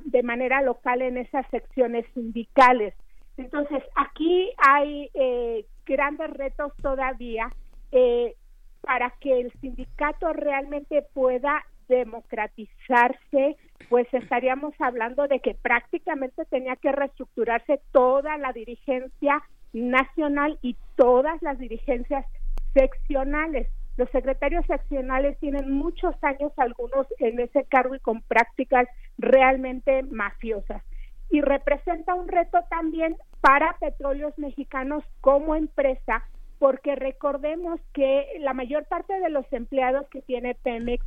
de 0.05 0.23
manera 0.23 0.63
local 0.63 1.03
en 1.03 1.17
esas 1.17 1.45
secciones 1.51 2.05
sindicales. 2.15 2.95
Entonces, 3.37 3.83
aquí 3.95 4.51
hay 4.57 5.09
eh, 5.13 5.65
grandes 5.85 6.29
retos 6.31 6.73
todavía 6.81 7.49
eh, 7.91 8.35
para 8.81 9.11
que 9.19 9.39
el 9.39 9.51
sindicato 9.61 10.33
realmente 10.33 11.03
pueda 11.13 11.63
democratizarse, 11.87 13.57
pues 13.89 14.07
estaríamos 14.13 14.73
hablando 14.79 15.27
de 15.27 15.39
que 15.39 15.55
prácticamente 15.55 16.45
tenía 16.45 16.75
que 16.75 16.91
reestructurarse 16.91 17.79
toda 17.91 18.37
la 18.37 18.53
dirigencia 18.53 19.43
nacional 19.73 20.57
y 20.61 20.75
todas 20.95 21.41
las 21.41 21.57
dirigencias 21.59 22.25
seccionales. 22.73 23.67
Los 23.97 24.09
secretarios 24.11 24.65
seccionales 24.67 25.39
tienen 25.39 25.71
muchos 25.71 26.15
años, 26.21 26.51
algunos 26.57 27.07
en 27.17 27.39
ese 27.39 27.63
cargo 27.65 27.95
y 27.95 27.99
con 27.99 28.21
prácticas 28.21 28.87
realmente 29.17 30.03
mafiosas. 30.03 30.83
Y 31.29 31.41
representa 31.41 32.13
un 32.13 32.27
reto 32.27 32.59
también 32.69 33.17
para 33.41 33.75
petróleos 33.79 34.37
mexicanos 34.37 35.03
como 35.19 35.55
empresa, 35.55 36.23
porque 36.59 36.95
recordemos 36.95 37.79
que 37.93 38.25
la 38.39 38.53
mayor 38.53 38.85
parte 38.85 39.19
de 39.19 39.29
los 39.29 39.51
empleados 39.51 40.07
que 40.09 40.21
tiene 40.21 40.55
Pemex 40.55 41.03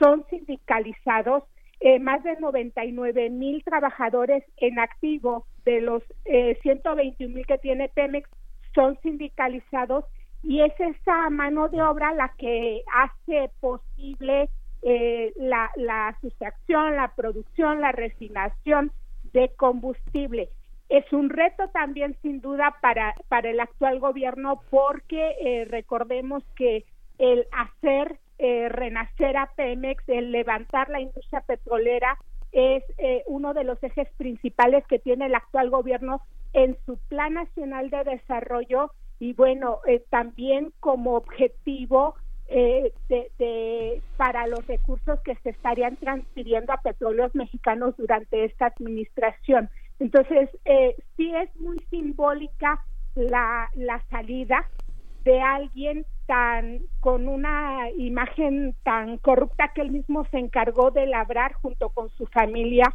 son 0.00 0.24
sindicalizados, 0.30 1.44
eh, 1.78 2.00
más 2.00 2.22
de 2.24 2.36
99 2.40 3.30
mil 3.30 3.62
trabajadores 3.62 4.42
en 4.56 4.78
activo 4.80 5.46
de 5.64 5.80
los 5.80 6.02
eh, 6.24 6.58
121 6.62 7.34
mil 7.34 7.46
que 7.46 7.58
tiene 7.58 7.88
Pemex 7.88 8.28
son 8.74 8.98
sindicalizados 9.02 10.04
y 10.42 10.62
es 10.62 10.72
esa 10.78 11.30
mano 11.30 11.68
de 11.68 11.82
obra 11.82 12.12
la 12.14 12.32
que 12.38 12.82
hace 12.92 13.50
posible 13.60 14.48
eh, 14.82 15.32
la, 15.36 15.70
la 15.76 16.16
sustracción, 16.20 16.96
la 16.96 17.14
producción, 17.14 17.80
la 17.80 17.92
refinación 17.92 18.92
de 19.32 19.50
combustible. 19.56 20.48
Es 20.88 21.10
un 21.12 21.30
reto 21.30 21.68
también 21.68 22.16
sin 22.22 22.40
duda 22.40 22.76
para, 22.80 23.14
para 23.28 23.50
el 23.50 23.60
actual 23.60 24.00
gobierno 24.00 24.62
porque 24.70 25.36
eh, 25.40 25.66
recordemos 25.66 26.42
que 26.56 26.84
el 27.18 27.46
hacer 27.52 28.18
eh, 28.40 28.68
renacer 28.68 29.36
a 29.36 29.50
Pemex, 29.54 30.02
el 30.08 30.32
levantar 30.32 30.88
la 30.88 31.00
industria 31.00 31.42
petrolera 31.42 32.16
es 32.52 32.82
eh, 32.98 33.22
uno 33.26 33.54
de 33.54 33.64
los 33.64 33.80
ejes 33.82 34.08
principales 34.16 34.84
que 34.86 34.98
tiene 34.98 35.26
el 35.26 35.34
actual 35.34 35.70
gobierno 35.70 36.22
en 36.52 36.76
su 36.84 36.98
Plan 37.08 37.34
Nacional 37.34 37.90
de 37.90 38.04
Desarrollo 38.04 38.92
y 39.18 39.34
bueno, 39.34 39.80
eh, 39.86 40.02
también 40.10 40.72
como 40.80 41.14
objetivo 41.14 42.14
eh, 42.48 42.92
de, 43.08 44.02
para 44.16 44.46
los 44.48 44.66
recursos 44.66 45.20
que 45.20 45.36
se 45.36 45.50
estarían 45.50 45.96
transfiriendo 45.96 46.72
a 46.72 46.80
petróleos 46.80 47.34
mexicanos 47.34 47.96
durante 47.96 48.44
esta 48.44 48.66
administración. 48.66 49.70
Entonces, 50.00 50.48
eh, 50.64 50.96
sí 51.16 51.32
es 51.34 51.54
muy 51.60 51.78
simbólica 51.90 52.82
la, 53.14 53.68
la 53.74 54.02
salida 54.10 54.66
de 55.24 55.40
alguien 55.40 56.06
tan 56.26 56.80
con 57.00 57.28
una 57.28 57.90
imagen 57.96 58.74
tan 58.82 59.18
corrupta 59.18 59.72
que 59.74 59.82
él 59.82 59.90
mismo 59.90 60.24
se 60.30 60.38
encargó 60.38 60.90
de 60.90 61.06
labrar 61.06 61.52
junto 61.54 61.90
con 61.90 62.08
su 62.10 62.26
familia 62.26 62.94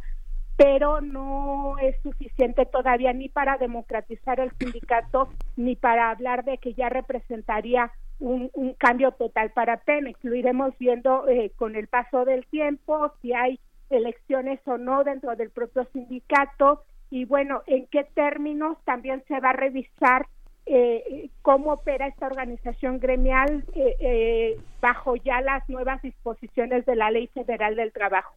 pero 0.56 1.02
no 1.02 1.76
es 1.78 2.00
suficiente 2.02 2.64
todavía 2.64 3.12
ni 3.12 3.28
para 3.28 3.58
democratizar 3.58 4.40
el 4.40 4.50
sindicato 4.58 5.28
ni 5.56 5.76
para 5.76 6.10
hablar 6.10 6.44
de 6.44 6.58
que 6.58 6.72
ya 6.72 6.88
representaría 6.88 7.92
un, 8.18 8.50
cambio 8.78 9.12
total 9.12 9.50
para 9.50 9.76
Pemex. 9.76 10.18
Lo 10.24 10.34
iremos 10.34 10.72
viendo 10.78 11.28
eh, 11.28 11.52
con 11.56 11.76
el 11.76 11.88
paso 11.88 12.24
del 12.24 12.46
tiempo, 12.46 13.12
si 13.20 13.34
hay 13.34 13.60
elecciones 13.90 14.58
o 14.64 14.78
no 14.78 15.04
dentro 15.04 15.36
del 15.36 15.50
propio 15.50 15.86
sindicato 15.92 16.82
y 17.10 17.24
bueno, 17.24 17.62
en 17.66 17.86
qué 17.86 18.04
términos 18.04 18.78
también 18.84 19.22
se 19.28 19.38
va 19.38 19.50
a 19.50 19.52
revisar 19.52 20.26
eh, 20.66 21.30
cómo 21.42 21.72
opera 21.72 22.08
esta 22.08 22.26
organización 22.26 22.98
gremial 22.98 23.64
eh, 23.74 24.58
bajo 24.80 25.16
ya 25.16 25.40
las 25.40 25.68
nuevas 25.68 26.02
disposiciones 26.02 26.84
de 26.86 26.96
la 26.96 27.10
Ley 27.10 27.28
Federal 27.28 27.76
del 27.76 27.92
Trabajo. 27.92 28.34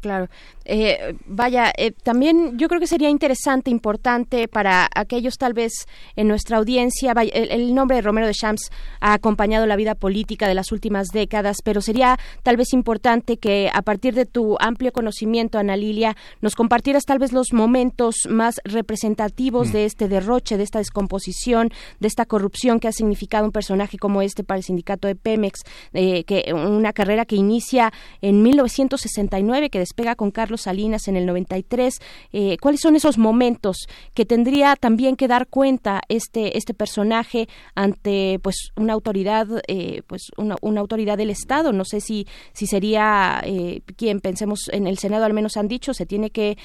Claro. 0.00 0.28
Eh, 0.64 1.14
vaya, 1.26 1.72
eh, 1.76 1.92
también 1.92 2.58
yo 2.58 2.68
creo 2.68 2.80
que 2.80 2.86
sería 2.86 3.08
interesante, 3.08 3.70
importante 3.70 4.48
para 4.48 4.88
aquellos 4.94 5.38
tal 5.38 5.52
vez 5.52 5.72
en 6.16 6.28
nuestra 6.28 6.58
audiencia, 6.58 7.12
el, 7.12 7.74
nombre 7.74 7.96
de 7.96 8.02
Romero 8.02 8.26
de 8.26 8.34
Champs 8.34 8.70
ha 9.00 9.12
acompañado 9.12 9.66
la 9.66 9.76
vida 9.76 9.94
política 9.94 10.48
de 10.48 10.54
las 10.54 10.72
últimas 10.72 11.08
décadas, 11.08 11.58
pero 11.62 11.80
sería 11.80 12.18
tal 12.42 12.56
vez 12.56 12.72
importante 12.72 13.36
que 13.36 13.70
a 13.72 13.82
partir 13.82 14.14
de 14.14 14.26
tu 14.26 14.56
amplio 14.58 14.92
conocimiento, 14.92 15.58
Ana 15.58 15.76
Lilia, 15.76 16.16
nos 16.40 16.54
compartieras 16.54 17.04
tal 17.04 17.18
vez 17.18 17.32
los 17.32 17.52
momentos 17.52 18.16
más 18.28 18.60
representativos 18.64 19.68
mm. 19.68 19.72
de 19.72 19.84
este 19.84 20.08
derroche, 20.08 20.56
de 20.56 20.64
esta 20.64 20.78
descomposición, 20.78 21.70
de 22.00 22.08
esta 22.08 22.26
corrupción 22.26 22.80
que 22.80 22.88
ha 22.88 22.92
significado 22.92 23.44
un 23.44 23.52
personaje 23.52 23.98
como 23.98 24.20
este 24.20 24.42
para 24.42 24.58
el 24.58 24.64
sindicato 24.64 25.06
de 25.06 25.14
Pemex, 25.14 25.60
eh, 25.92 26.24
que 26.24 26.52
una 26.52 26.92
carrera 26.92 27.24
que 27.24 27.36
inicia 27.36 27.92
en 28.20 28.42
1969, 28.42 29.70
que 29.70 29.85
después 29.86 30.06
pega 30.06 30.14
con 30.14 30.30
Carlos 30.30 30.62
Salinas 30.62 31.08
en 31.08 31.16
el 31.16 31.26
93. 31.26 32.00
Eh, 32.32 32.56
¿Cuáles 32.60 32.80
son 32.80 32.96
esos 32.96 33.18
momentos 33.18 33.88
que 34.14 34.24
tendría 34.24 34.76
también 34.76 35.16
que 35.16 35.28
dar 35.28 35.46
cuenta 35.46 36.02
este 36.08 36.58
este 36.58 36.74
personaje 36.74 37.48
ante 37.74 38.38
pues 38.42 38.72
una 38.76 38.92
autoridad 38.92 39.46
eh, 39.68 40.02
pues 40.06 40.30
una, 40.36 40.56
autoridad 40.80 41.16
del 41.16 41.30
Estado? 41.30 41.72
No 41.72 41.84
sé 41.84 42.00
si 42.00 42.26
si 42.52 42.66
sería 42.66 43.40
eh, 43.44 43.80
quien 43.96 44.20
pensemos 44.20 44.68
en 44.72 44.86
el 44.86 44.98
Senado 44.98 45.24
al 45.24 45.32
menos 45.32 45.56
han 45.56 45.68
dicho 45.68 45.94
se 45.94 46.04
tiene 46.06 46.30
que 46.30 46.58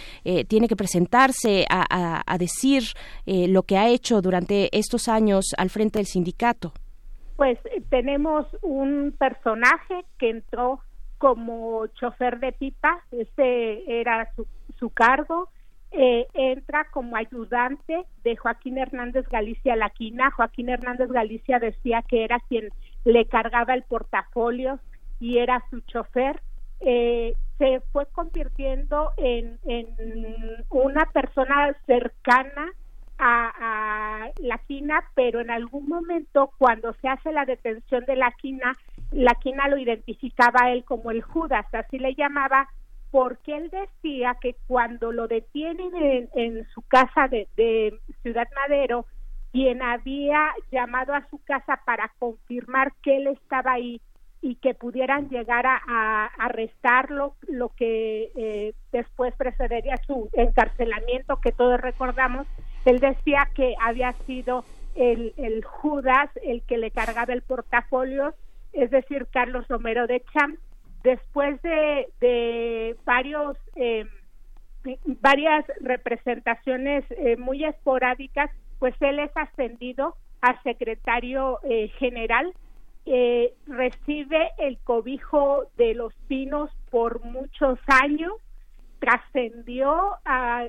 tiene 0.47 0.67
que 0.67 0.75
presentarse 0.75 1.65
a, 1.69 2.23
a 2.25 2.37
decir 2.37 2.83
lo 3.25 3.63
que 3.63 3.77
ha 3.77 3.87
hecho 3.89 4.21
durante 4.21 4.69
estos 4.77 5.07
años 5.07 5.45
al 5.57 5.69
frente 5.69 5.99
del 5.99 6.05
sindicato. 6.05 6.73
Pues 7.35 7.57
tenemos 7.89 8.45
un 8.61 9.15
personaje 9.17 10.05
que 10.19 10.29
entró 10.29 10.81
como 11.21 11.85
chofer 11.85 12.39
de 12.39 12.51
pipa, 12.51 12.99
ese 13.11 13.83
era 13.85 14.27
su, 14.35 14.47
su 14.79 14.89
cargo. 14.89 15.49
Eh, 15.91 16.25
entra 16.33 16.87
como 16.89 17.15
ayudante 17.15 18.05
de 18.23 18.35
Joaquín 18.37 18.79
Hernández 18.79 19.27
Galicia 19.29 19.75
Laquina. 19.75 20.31
Joaquín 20.31 20.69
Hernández 20.69 21.11
Galicia 21.11 21.59
decía 21.59 22.01
que 22.01 22.23
era 22.23 22.39
quien 22.49 22.69
le 23.05 23.27
cargaba 23.27 23.75
el 23.75 23.83
portafolio 23.83 24.79
y 25.19 25.37
era 25.37 25.63
su 25.69 25.81
chofer. 25.81 26.41
Eh, 26.79 27.35
se 27.59 27.81
fue 27.91 28.07
convirtiendo 28.07 29.11
en, 29.17 29.59
en 29.65 29.95
una 30.71 31.05
persona 31.13 31.77
cercana 31.85 32.73
a, 33.21 34.31
la 34.39 34.57
quina, 34.67 35.03
pero 35.13 35.39
en 35.39 35.51
algún 35.51 35.87
momento 35.87 36.51
cuando 36.57 36.93
se 37.01 37.07
hace 37.07 37.31
la 37.31 37.45
detención 37.45 38.03
de 38.05 38.15
la 38.15 38.31
quina, 38.31 38.75
la 39.11 39.35
quina 39.35 39.67
lo 39.67 39.77
identificaba 39.77 40.63
a 40.63 40.71
él 40.71 40.83
como 40.83 41.11
el 41.11 41.21
Judas, 41.21 41.65
así 41.73 41.99
le 41.99 42.15
llamaba, 42.15 42.69
porque 43.11 43.57
él 43.57 43.69
decía 43.69 44.37
que 44.39 44.55
cuando 44.67 45.11
lo 45.11 45.27
detienen 45.27 46.29
en, 46.33 46.65
su 46.73 46.81
casa 46.83 47.27
de, 47.27 47.99
Ciudad 48.21 48.47
Madero, 48.55 49.05
quien 49.51 49.81
había 49.81 50.53
llamado 50.71 51.13
a 51.13 51.27
su 51.29 51.43
casa 51.43 51.81
para 51.85 52.09
confirmar 52.19 52.93
que 53.03 53.17
él 53.17 53.27
estaba 53.27 53.73
ahí 53.73 53.99
y 54.41 54.55
que 54.55 54.73
pudieran 54.73 55.29
llegar 55.29 55.65
a, 55.67 56.25
arrestarlo, 56.39 57.35
lo 57.47 57.69
que 57.69 58.31
eh, 58.35 58.73
después 58.93 59.35
precedería 59.35 59.97
su 60.07 60.29
encarcelamiento, 60.31 61.41
que 61.41 61.51
todos 61.51 61.79
recordamos, 61.81 62.47
él 62.85 62.99
decía 62.99 63.49
que 63.53 63.75
había 63.79 64.13
sido 64.25 64.63
el, 64.95 65.33
el 65.37 65.63
Judas 65.63 66.29
el 66.43 66.63
que 66.63 66.77
le 66.77 66.91
cargaba 66.91 67.33
el 67.33 67.41
portafolio, 67.41 68.33
es 68.73 68.91
decir, 68.91 69.27
Carlos 69.31 69.67
Romero 69.67 70.07
de 70.07 70.23
Champ. 70.33 70.57
Después 71.03 71.61
de, 71.63 72.95
varios 73.05 73.57
eh, 73.75 74.05
varias 75.05 75.65
representaciones 75.81 77.05
eh, 77.11 77.37
muy 77.37 77.63
esporádicas, 77.63 78.49
pues 78.79 78.95
él 79.01 79.19
es 79.19 79.31
ascendido 79.35 80.15
a 80.41 80.61
secretario 80.63 81.59
eh, 81.63 81.89
general, 81.99 82.53
eh, 83.05 83.53
recibe 83.67 84.51
el 84.57 84.77
cobijo 84.79 85.65
de 85.77 85.93
los 85.93 86.13
pinos 86.27 86.71
por 86.89 87.23
muchos 87.23 87.79
años, 87.87 88.33
trascendió 88.99 90.17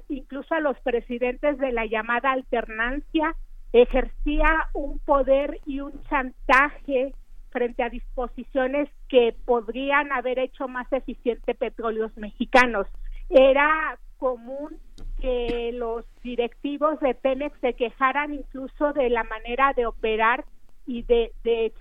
incluso 0.08 0.54
a 0.54 0.60
los 0.60 0.78
presidentes 0.80 1.58
de 1.58 1.70
la 1.70 1.84
llamada 1.84 2.32
alternancia, 2.32 3.34
ejercía 3.74 4.68
un 4.72 4.98
poder 5.00 5.60
y 5.66 5.80
un 5.80 6.02
chantaje 6.04 7.14
frente 7.52 7.82
a 7.82 7.90
disposiciones 7.90 8.88
que 9.08 9.34
podrían 9.44 10.10
haber 10.12 10.38
hecho 10.38 10.68
más 10.68 10.92
eficiente 10.92 11.54
petróleos 11.54 12.16
mexicanos. 12.16 12.86
Era 13.28 13.98
común 14.18 14.78
que 15.20 15.70
los 15.72 16.04
directivos 16.22 16.98
de 17.00 17.14
Pemex 17.14 17.58
se 17.60 17.74
quejaran 17.74 18.34
incluso 18.34 18.92
de 18.92 19.10
la 19.10 19.24
manera 19.24 19.72
de 19.74 19.86
operar 19.86 20.44
y 20.86 21.02
de, 21.02 21.32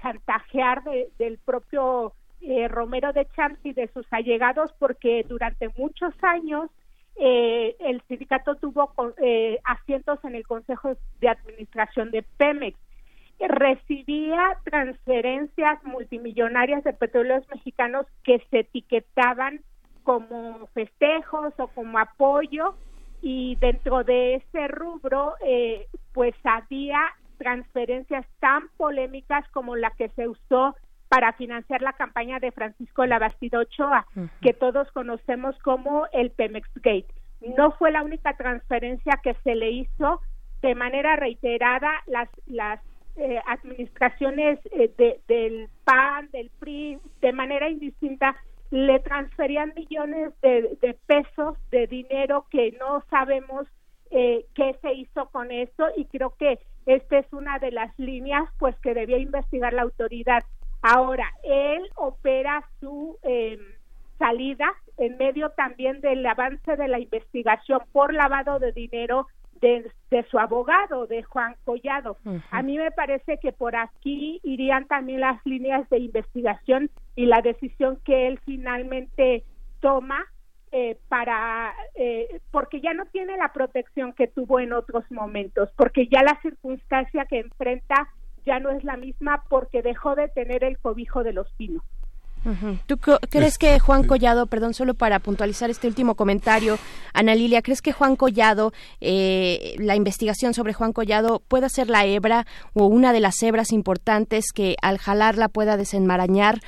chantajear 0.01 0.83
del 1.17 1.37
propio 1.39 2.13
eh, 2.41 2.67
Romero 2.67 3.13
de 3.13 3.27
Champs 3.35 3.59
y 3.63 3.73
de 3.73 3.87
sus 3.93 4.05
allegados 4.11 4.71
porque 4.79 5.25
durante 5.27 5.69
muchos 5.77 6.13
años 6.21 6.69
eh, 7.15 7.75
el 7.79 8.01
sindicato 8.07 8.55
tuvo 8.55 8.91
eh, 9.21 9.59
asientos 9.63 10.19
en 10.23 10.35
el 10.35 10.47
Consejo 10.47 10.95
de 11.19 11.29
Administración 11.29 12.11
de 12.11 12.23
Pemex. 12.37 12.77
Recibía 13.47 14.57
transferencias 14.63 15.83
multimillonarias 15.83 16.83
de 16.83 16.93
petróleos 16.93 17.47
mexicanos 17.49 18.05
que 18.23 18.39
se 18.49 18.59
etiquetaban 18.59 19.61
como 20.03 20.67
festejos 20.73 21.53
o 21.57 21.67
como 21.67 21.99
apoyo 21.99 22.75
y 23.21 23.55
dentro 23.57 24.03
de 24.03 24.35
ese 24.35 24.67
rubro 24.67 25.35
eh, 25.45 25.87
pues 26.13 26.35
había 26.43 26.99
transferencias 27.37 28.25
tan 28.39 28.69
polémicas 28.77 29.47
como 29.49 29.75
la 29.75 29.91
que 29.91 30.09
se 30.09 30.27
usó 30.27 30.75
para 31.09 31.33
financiar 31.33 31.81
la 31.81 31.93
campaña 31.93 32.39
de 32.39 32.51
Francisco 32.51 33.05
Labastido 33.05 33.61
Ochoa, 33.61 34.05
que 34.41 34.53
todos 34.53 34.89
conocemos 34.91 35.57
como 35.59 36.05
el 36.13 36.31
Pemex 36.31 36.69
Gate. 36.75 37.13
No 37.57 37.71
fue 37.71 37.91
la 37.91 38.03
única 38.03 38.37
transferencia 38.37 39.19
que 39.21 39.33
se 39.43 39.55
le 39.55 39.71
hizo 39.71 40.21
de 40.61 40.75
manera 40.75 41.15
reiterada 41.15 41.91
las 42.05 42.29
las 42.45 42.79
eh, 43.15 43.39
administraciones 43.45 44.59
eh, 44.71 45.19
del 45.27 45.69
PAN, 45.83 46.29
del 46.31 46.49
PRI, 46.59 46.99
de 47.21 47.33
manera 47.33 47.69
indistinta 47.69 48.35
le 48.71 48.99
transferían 48.99 49.73
millones 49.75 50.33
de, 50.41 50.97
pesos 51.05 51.57
de 51.71 51.87
dinero 51.87 52.45
que 52.49 52.71
no 52.79 53.03
sabemos 53.09 53.67
eh, 54.09 54.45
qué 54.55 54.77
se 54.81 54.93
hizo 54.93 55.29
con 55.29 55.51
esto 55.51 55.87
y 55.97 56.05
creo 56.05 56.33
que 56.39 56.59
esta 56.85 57.19
es 57.19 57.31
una 57.33 57.59
de 57.59 57.71
las 57.71 57.97
líneas 57.99 58.43
pues 58.57 58.75
que 58.79 58.93
debía 58.93 59.17
investigar 59.17 59.73
la 59.73 59.83
autoridad. 59.83 60.43
Ahora, 60.81 61.29
él 61.43 61.87
opera 61.95 62.63
su 62.79 63.17
eh, 63.23 63.59
salida 64.17 64.73
en 64.97 65.17
medio 65.17 65.49
también 65.51 65.99
del 65.99 66.25
avance 66.25 66.75
de 66.75 66.87
la 66.87 66.99
investigación 66.99 67.81
por 67.91 68.13
lavado 68.13 68.57
de 68.59 68.71
dinero 68.71 69.27
de, 69.61 70.25
su 70.29 70.39
abogado, 70.39 71.07
de 71.07 71.23
Juan 71.23 71.55
Collado. 71.63 72.17
A 72.49 72.63
mí 72.63 72.77
me 72.77 72.91
parece 72.91 73.37
que 73.37 73.51
por 73.51 73.75
aquí 73.75 74.39
irían 74.43 74.87
también 74.87 75.21
las 75.21 75.39
líneas 75.45 75.87
de 75.89 75.99
investigación 75.99 76.89
y 77.15 77.25
la 77.27 77.41
decisión 77.41 77.99
que 78.03 78.27
él 78.27 78.39
finalmente 78.43 79.43
toma 79.79 80.25
eh, 80.71 80.97
para 81.09 81.73
eh, 81.95 82.39
porque 82.49 82.79
ya 82.81 82.93
no 82.93 83.05
tiene 83.07 83.37
la 83.37 83.51
protección 83.51 84.13
que 84.13 84.27
tuvo 84.27 84.59
en 84.59 84.73
otros 84.73 85.03
momentos, 85.11 85.69
porque 85.75 86.07
ya 86.07 86.23
la 86.23 86.39
circunstancia 86.41 87.25
que 87.25 87.39
enfrenta 87.39 88.09
ya 88.45 88.59
no 88.59 88.69
es 88.71 88.83
la 88.83 88.97
misma 88.97 89.43
porque 89.49 89.81
dejó 89.81 90.15
de 90.15 90.29
tener 90.29 90.63
el 90.63 90.79
cobijo 90.79 91.23
de 91.23 91.33
los 91.33 91.51
pinos. 91.53 91.83
¿Tú 92.87 92.97
crees 92.97 93.57
que 93.57 93.79
Juan 93.79 94.03
Collado, 94.03 94.47
perdón, 94.47 94.73
solo 94.73 94.93
para 94.95 95.19
puntualizar 95.19 95.69
este 95.69 95.87
último 95.87 96.15
comentario, 96.15 96.77
Ana 97.13 97.35
Lilia, 97.35 97.61
¿crees 97.61 97.81
que 97.81 97.91
Juan 97.91 98.15
Collado, 98.15 98.71
eh, 98.99 99.75
la 99.77 99.95
investigación 99.95 100.53
sobre 100.53 100.73
Juan 100.73 100.91
Collado 100.91 101.41
pueda 101.47 101.69
ser 101.69 101.89
la 101.89 102.05
hebra 102.05 102.47
o 102.73 102.87
una 102.87 103.13
de 103.13 103.19
las 103.19 103.41
hebras 103.43 103.71
importantes 103.71 104.45
que 104.53 104.75
al 104.81 104.97
jalarla 104.97 105.49
pueda 105.49 105.77
desenmarañar 105.77 106.59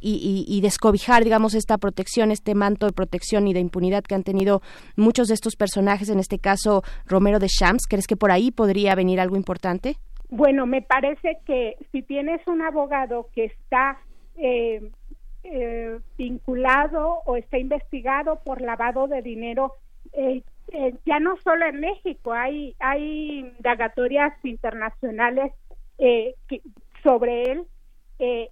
y, 0.00 0.60
descobijar, 0.62 1.24
digamos, 1.24 1.54
esta 1.54 1.78
protección, 1.78 2.30
este 2.30 2.54
manto 2.54 2.86
de 2.86 2.92
protección 2.92 3.46
y 3.46 3.52
de 3.52 3.60
impunidad 3.60 4.02
que 4.02 4.14
han 4.14 4.24
tenido 4.24 4.62
muchos 4.96 5.28
de 5.28 5.34
estos 5.34 5.56
personajes, 5.56 6.08
en 6.08 6.18
este 6.18 6.38
caso 6.38 6.82
Romero 7.06 7.38
de 7.38 7.48
Shams? 7.48 7.86
¿Crees 7.86 8.06
que 8.06 8.16
por 8.16 8.30
ahí 8.30 8.50
podría 8.50 8.94
venir 8.94 9.20
algo 9.20 9.36
importante? 9.36 9.96
Bueno, 10.30 10.66
me 10.66 10.82
parece 10.82 11.38
que 11.46 11.76
si 11.90 12.02
tienes 12.02 12.46
un 12.46 12.60
abogado 12.60 13.28
que 13.34 13.46
está 13.46 13.98
eh, 14.38 14.90
eh, 15.44 15.98
vinculado 16.18 17.22
o 17.24 17.36
está 17.36 17.58
investigado 17.58 18.40
por 18.44 18.60
lavado 18.60 19.06
de 19.06 19.22
dinero 19.22 19.72
eh, 20.12 20.42
eh, 20.72 20.94
ya 21.06 21.20
no 21.20 21.36
solo 21.38 21.64
en 21.64 21.80
México 21.80 22.32
hay 22.32 22.74
hay 22.80 23.38
indagatorias 23.56 24.34
internacionales 24.44 25.52
sobre 27.02 27.44
él 27.44 27.66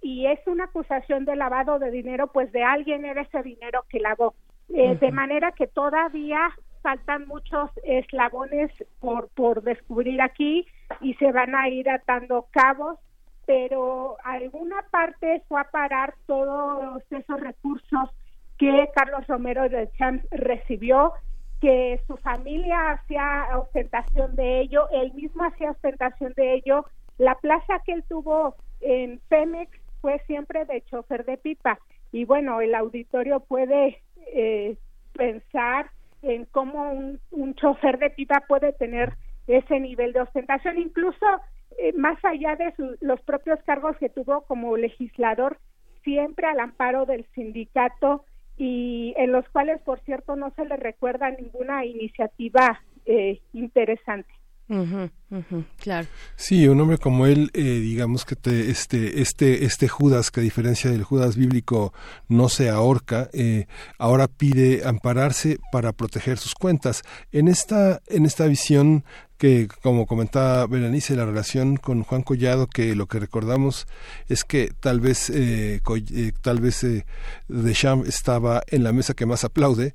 y 0.01 0.25
es 0.25 0.39
una 0.47 0.65
acusación 0.65 1.25
de 1.25 1.35
lavado 1.35 1.77
de 1.77 1.91
dinero 1.91 2.27
pues 2.27 2.51
de 2.51 2.63
alguien 2.63 3.05
era 3.05 3.21
ese 3.21 3.43
dinero 3.43 3.85
que 3.89 3.99
lavó. 3.99 4.33
De 4.67 5.11
manera 5.11 5.51
que 5.51 5.67
todavía 5.67 6.49
faltan 6.81 7.27
muchos 7.27 7.69
eslabones 7.83 8.71
por 8.99 9.29
por 9.29 9.61
descubrir 9.61 10.21
aquí 10.21 10.65
y 10.99 11.13
se 11.15 11.31
van 11.31 11.55
a 11.55 11.69
ir 11.69 11.89
atando 11.89 12.47
cabos 12.51 12.97
pero 13.47 14.17
alguna 14.25 14.83
parte 14.91 15.41
fue 15.47 15.61
a 15.61 15.71
parar 15.71 16.13
todos 16.27 17.01
esos 17.09 17.39
recursos 17.39 18.09
que 18.57 18.89
Carlos 18.93 19.25
Romero 19.25 19.69
de 19.69 19.89
Champs 19.97 20.27
recibió, 20.31 21.13
que 21.61 22.01
su 22.07 22.17
familia 22.17 22.91
hacía 22.91 23.47
ostentación 23.57 24.35
de 24.35 24.59
ello, 24.59 24.89
él 24.91 25.13
mismo 25.13 25.45
hacía 25.45 25.71
ostentación 25.71 26.33
de 26.35 26.55
ello. 26.55 26.85
La 27.17 27.35
plaza 27.35 27.81
que 27.85 27.93
él 27.93 28.03
tuvo 28.09 28.57
en 28.81 29.21
Pemex 29.29 29.71
fue 30.01 30.19
siempre 30.27 30.65
de 30.65 30.81
chofer 30.81 31.23
de 31.23 31.37
pipa. 31.37 31.79
Y 32.11 32.25
bueno, 32.25 32.59
el 32.59 32.75
auditorio 32.75 33.39
puede 33.39 34.01
eh, 34.33 34.75
pensar 35.13 35.89
en 36.21 36.43
cómo 36.45 36.91
un, 36.91 37.21
un 37.31 37.55
chofer 37.55 37.97
de 37.97 38.09
pipa 38.09 38.43
puede 38.45 38.73
tener 38.73 39.13
ese 39.47 39.79
nivel 39.79 40.11
de 40.11 40.21
ostentación. 40.21 40.77
Incluso 40.79 41.25
eh, 41.77 41.93
más 41.93 42.17
allá 42.23 42.55
de 42.55 42.73
los 43.01 43.21
propios 43.21 43.59
cargos 43.63 43.95
que 43.97 44.09
tuvo 44.09 44.41
como 44.41 44.77
legislador, 44.77 45.57
siempre 46.03 46.47
al 46.47 46.59
amparo 46.59 47.05
del 47.05 47.25
sindicato 47.35 48.25
y 48.57 49.13
en 49.17 49.31
los 49.31 49.47
cuales, 49.49 49.79
por 49.81 49.99
cierto, 50.01 50.35
no 50.35 50.51
se 50.55 50.65
le 50.65 50.77
recuerda 50.77 51.29
ninguna 51.29 51.85
iniciativa 51.85 52.81
eh, 53.05 53.41
interesante 53.53 54.33
claro. 55.79 56.07
Sí, 56.35 56.67
un 56.67 56.79
hombre 56.81 56.97
como 56.97 57.25
él, 57.25 57.49
eh, 57.53 57.61
digamos 57.61 58.25
que 58.25 58.35
te, 58.35 58.69
este, 58.69 59.21
este, 59.21 59.65
este 59.65 59.87
Judas, 59.87 60.29
que 60.29 60.41
a 60.41 60.43
diferencia 60.43 60.91
del 60.91 61.03
Judas 61.03 61.37
bíblico 61.37 61.93
no 62.27 62.49
se 62.49 62.69
ahorca, 62.69 63.29
eh, 63.33 63.67
ahora 63.97 64.27
pide 64.27 64.85
ampararse 64.85 65.57
para 65.71 65.93
proteger 65.93 66.37
sus 66.37 66.53
cuentas. 66.53 67.03
En 67.31 67.47
esta, 67.47 68.01
en 68.07 68.25
esta 68.25 68.45
visión 68.47 69.05
que, 69.37 69.67
como 69.81 70.05
comentaba 70.05 70.65
Berenice, 70.67 71.15
la 71.15 71.25
relación 71.25 71.77
con 71.77 72.03
Juan 72.03 72.23
Collado, 72.23 72.67
que 72.67 72.95
lo 72.95 73.07
que 73.07 73.19
recordamos 73.19 73.87
es 74.27 74.43
que 74.43 74.71
tal 74.79 74.99
vez, 74.99 75.29
eh, 75.29 75.81
eh 75.85 76.31
tal 76.41 76.59
vez 76.59 76.83
eh, 76.83 77.05
Deschamps 77.47 78.07
estaba 78.07 78.61
en 78.67 78.83
la 78.83 78.91
mesa 78.91 79.13
que 79.13 79.25
más 79.25 79.43
aplaude. 79.43 79.93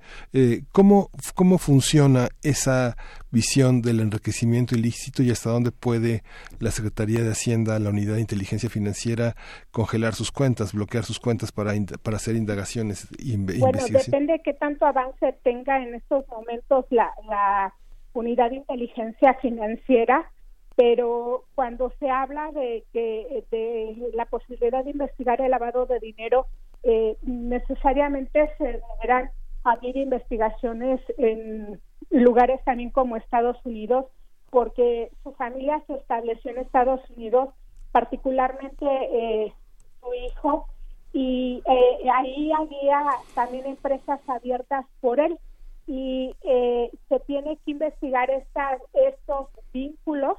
¿cómo, 0.73 1.11
¿Cómo 1.35 1.59
funciona 1.59 2.29
esa 2.43 2.97
visión 3.33 3.81
del 3.81 4.01
enriquecimiento 4.01 4.77
ilícito 4.77 5.23
y 5.23 5.31
hasta 5.31 5.51
dónde 5.51 5.73
puede 5.73 6.23
la 6.61 6.71
Secretaría 6.71 7.23
de 7.23 7.33
Hacienda, 7.33 7.79
la 7.79 7.89
Unidad 7.89 8.15
de 8.15 8.21
Inteligencia 8.21 8.69
Financiera, 8.69 9.35
congelar 9.73 10.15
sus 10.15 10.31
cuentas, 10.31 10.75
bloquear 10.75 11.05
sus 11.05 11.19
cuentas 11.19 11.51
para, 11.51 11.73
para 12.03 12.19
hacer 12.19 12.37
indagaciones 12.37 13.09
y 13.19 13.37
Bueno, 13.37 13.79
depende 13.91 14.35
de 14.35 14.43
qué 14.43 14.53
tanto 14.53 14.87
avance 14.87 15.35
tenga 15.43 15.83
en 15.83 15.95
estos 15.95 16.29
momentos 16.29 16.85
la, 16.91 17.11
la 17.29 17.75
Unidad 18.15 18.51
de 18.51 18.57
Inteligencia 18.57 19.35
Financiera, 19.35 20.31
pero 20.77 21.45
cuando 21.55 21.93
se 21.99 22.11
habla 22.11 22.51
de, 22.53 22.85
que 22.93 23.45
de 23.51 24.11
la 24.15 24.27
posibilidad 24.27 24.85
de 24.85 24.91
investigar 24.91 25.41
el 25.41 25.51
lavado 25.51 25.87
de 25.87 26.01
dinero, 26.01 26.47
eh, 26.83 27.17
necesariamente 27.23 28.51
se 28.59 28.65
deberán 28.65 29.31
abrir 29.65 29.97
investigaciones 29.97 31.01
en 31.19 31.81
lugares 32.11 32.63
también 32.65 32.91
como 32.91 33.17
Estados 33.17 33.57
Unidos, 33.65 34.07
porque 34.51 35.11
su 35.23 35.33
familia 35.33 35.83
se 35.87 35.95
estableció 35.95 36.51
en 36.51 36.59
Estados 36.59 37.01
Unidos, 37.11 37.51
particularmente 37.93 38.87
eh, 38.87 39.53
su 40.01 40.15
hijo, 40.15 40.67
y 41.13 41.63
eh, 41.67 42.11
ahí 42.11 42.51
había 42.53 43.05
también 43.35 43.67
empresas 43.67 44.21
abiertas 44.29 44.87
por 45.01 45.21
él 45.21 45.39
y 45.87 46.35
eh, 46.43 46.91
se 47.09 47.21
tiene 47.21 47.57
que 47.65 47.73
investigar 47.73 48.31
estas, 48.31 48.81
estos 48.93 49.49
vínculos, 49.73 50.37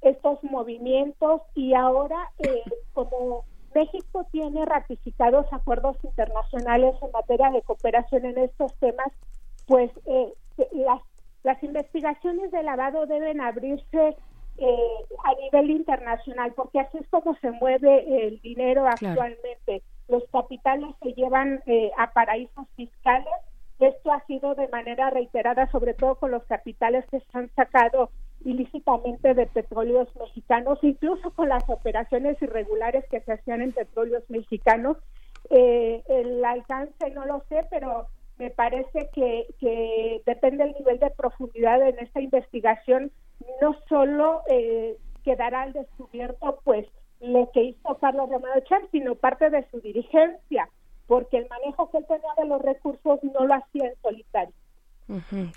estos 0.00 0.42
movimientos 0.44 1.42
y 1.54 1.74
ahora 1.74 2.30
como 2.92 3.44
México 3.74 4.26
tiene 4.32 4.64
ratificados 4.64 5.46
acuerdos 5.52 5.96
internacionales 6.02 6.94
en 7.02 7.10
materia 7.12 7.50
de 7.50 7.62
cooperación 7.62 8.24
en 8.24 8.38
estos 8.38 8.74
temas, 8.76 9.12
pues 9.66 9.90
eh, 10.06 10.32
las, 10.72 11.02
las 11.42 11.62
investigaciones 11.62 12.50
de 12.50 12.62
lavado 12.62 13.06
deben 13.06 13.40
abrirse 13.40 14.16
eh, 14.58 15.04
a 15.24 15.34
nivel 15.34 15.70
internacional, 15.70 16.54
porque 16.54 16.80
así 16.80 16.96
es 16.98 17.06
como 17.08 17.36
se 17.36 17.50
mueve 17.50 18.26
el 18.26 18.40
dinero 18.40 18.86
actualmente. 18.86 19.82
Los 20.08 20.24
capitales 20.32 20.94
se 21.02 21.12
llevan 21.12 21.62
eh, 21.66 21.90
a 21.98 22.10
paraísos 22.12 22.66
fiscales. 22.74 23.28
Esto 23.78 24.12
ha 24.12 24.24
sido 24.26 24.54
de 24.54 24.68
manera 24.68 25.10
reiterada, 25.10 25.70
sobre 25.70 25.94
todo 25.94 26.14
con 26.16 26.30
los 26.30 26.44
capitales 26.44 27.04
que 27.10 27.20
se 27.20 27.38
han 27.38 27.50
sacado 27.54 28.10
ilícitamente 28.44 29.34
de 29.34 29.46
petróleos 29.46 30.08
mexicanos, 30.16 30.78
incluso 30.82 31.30
con 31.32 31.48
las 31.48 31.68
operaciones 31.68 32.40
irregulares 32.40 33.04
que 33.10 33.20
se 33.20 33.32
hacían 33.32 33.60
en 33.60 33.72
petróleos 33.72 34.22
mexicanos. 34.30 34.96
Eh, 35.50 36.02
el 36.08 36.44
alcance 36.44 37.10
no 37.10 37.26
lo 37.26 37.42
sé, 37.48 37.66
pero 37.70 38.06
me 38.38 38.50
parece 38.50 39.10
que, 39.12 39.46
que 39.58 40.22
depende 40.26 40.64
del 40.64 40.74
nivel 40.74 40.98
de 40.98 41.10
profundidad 41.10 41.80
en 41.86 41.98
esta 41.98 42.20
investigación, 42.20 43.10
no 43.60 43.76
solo 43.88 44.42
eh, 44.48 44.96
quedará 45.24 45.62
al 45.62 45.72
descubierto 45.72 46.60
pues 46.64 46.86
lo 47.20 47.50
que 47.52 47.62
hizo 47.62 47.98
Carlos 47.98 48.28
Romero 48.30 48.60
Char, 48.60 48.82
sino 48.92 49.14
parte 49.14 49.50
de 49.50 49.66
su 49.70 49.80
dirigencia, 49.80 50.68
porque 51.06 51.38
el 51.38 51.48
manejo 51.48 51.90
que 51.90 51.98
él 51.98 52.06
tenía 52.06 52.34
de 52.36 52.46
los 52.46 52.62
recursos 52.62 53.22
no 53.22 53.46
lo 53.46 53.54
hacía 53.54 53.88
en 53.88 53.94
solitario 54.02 54.54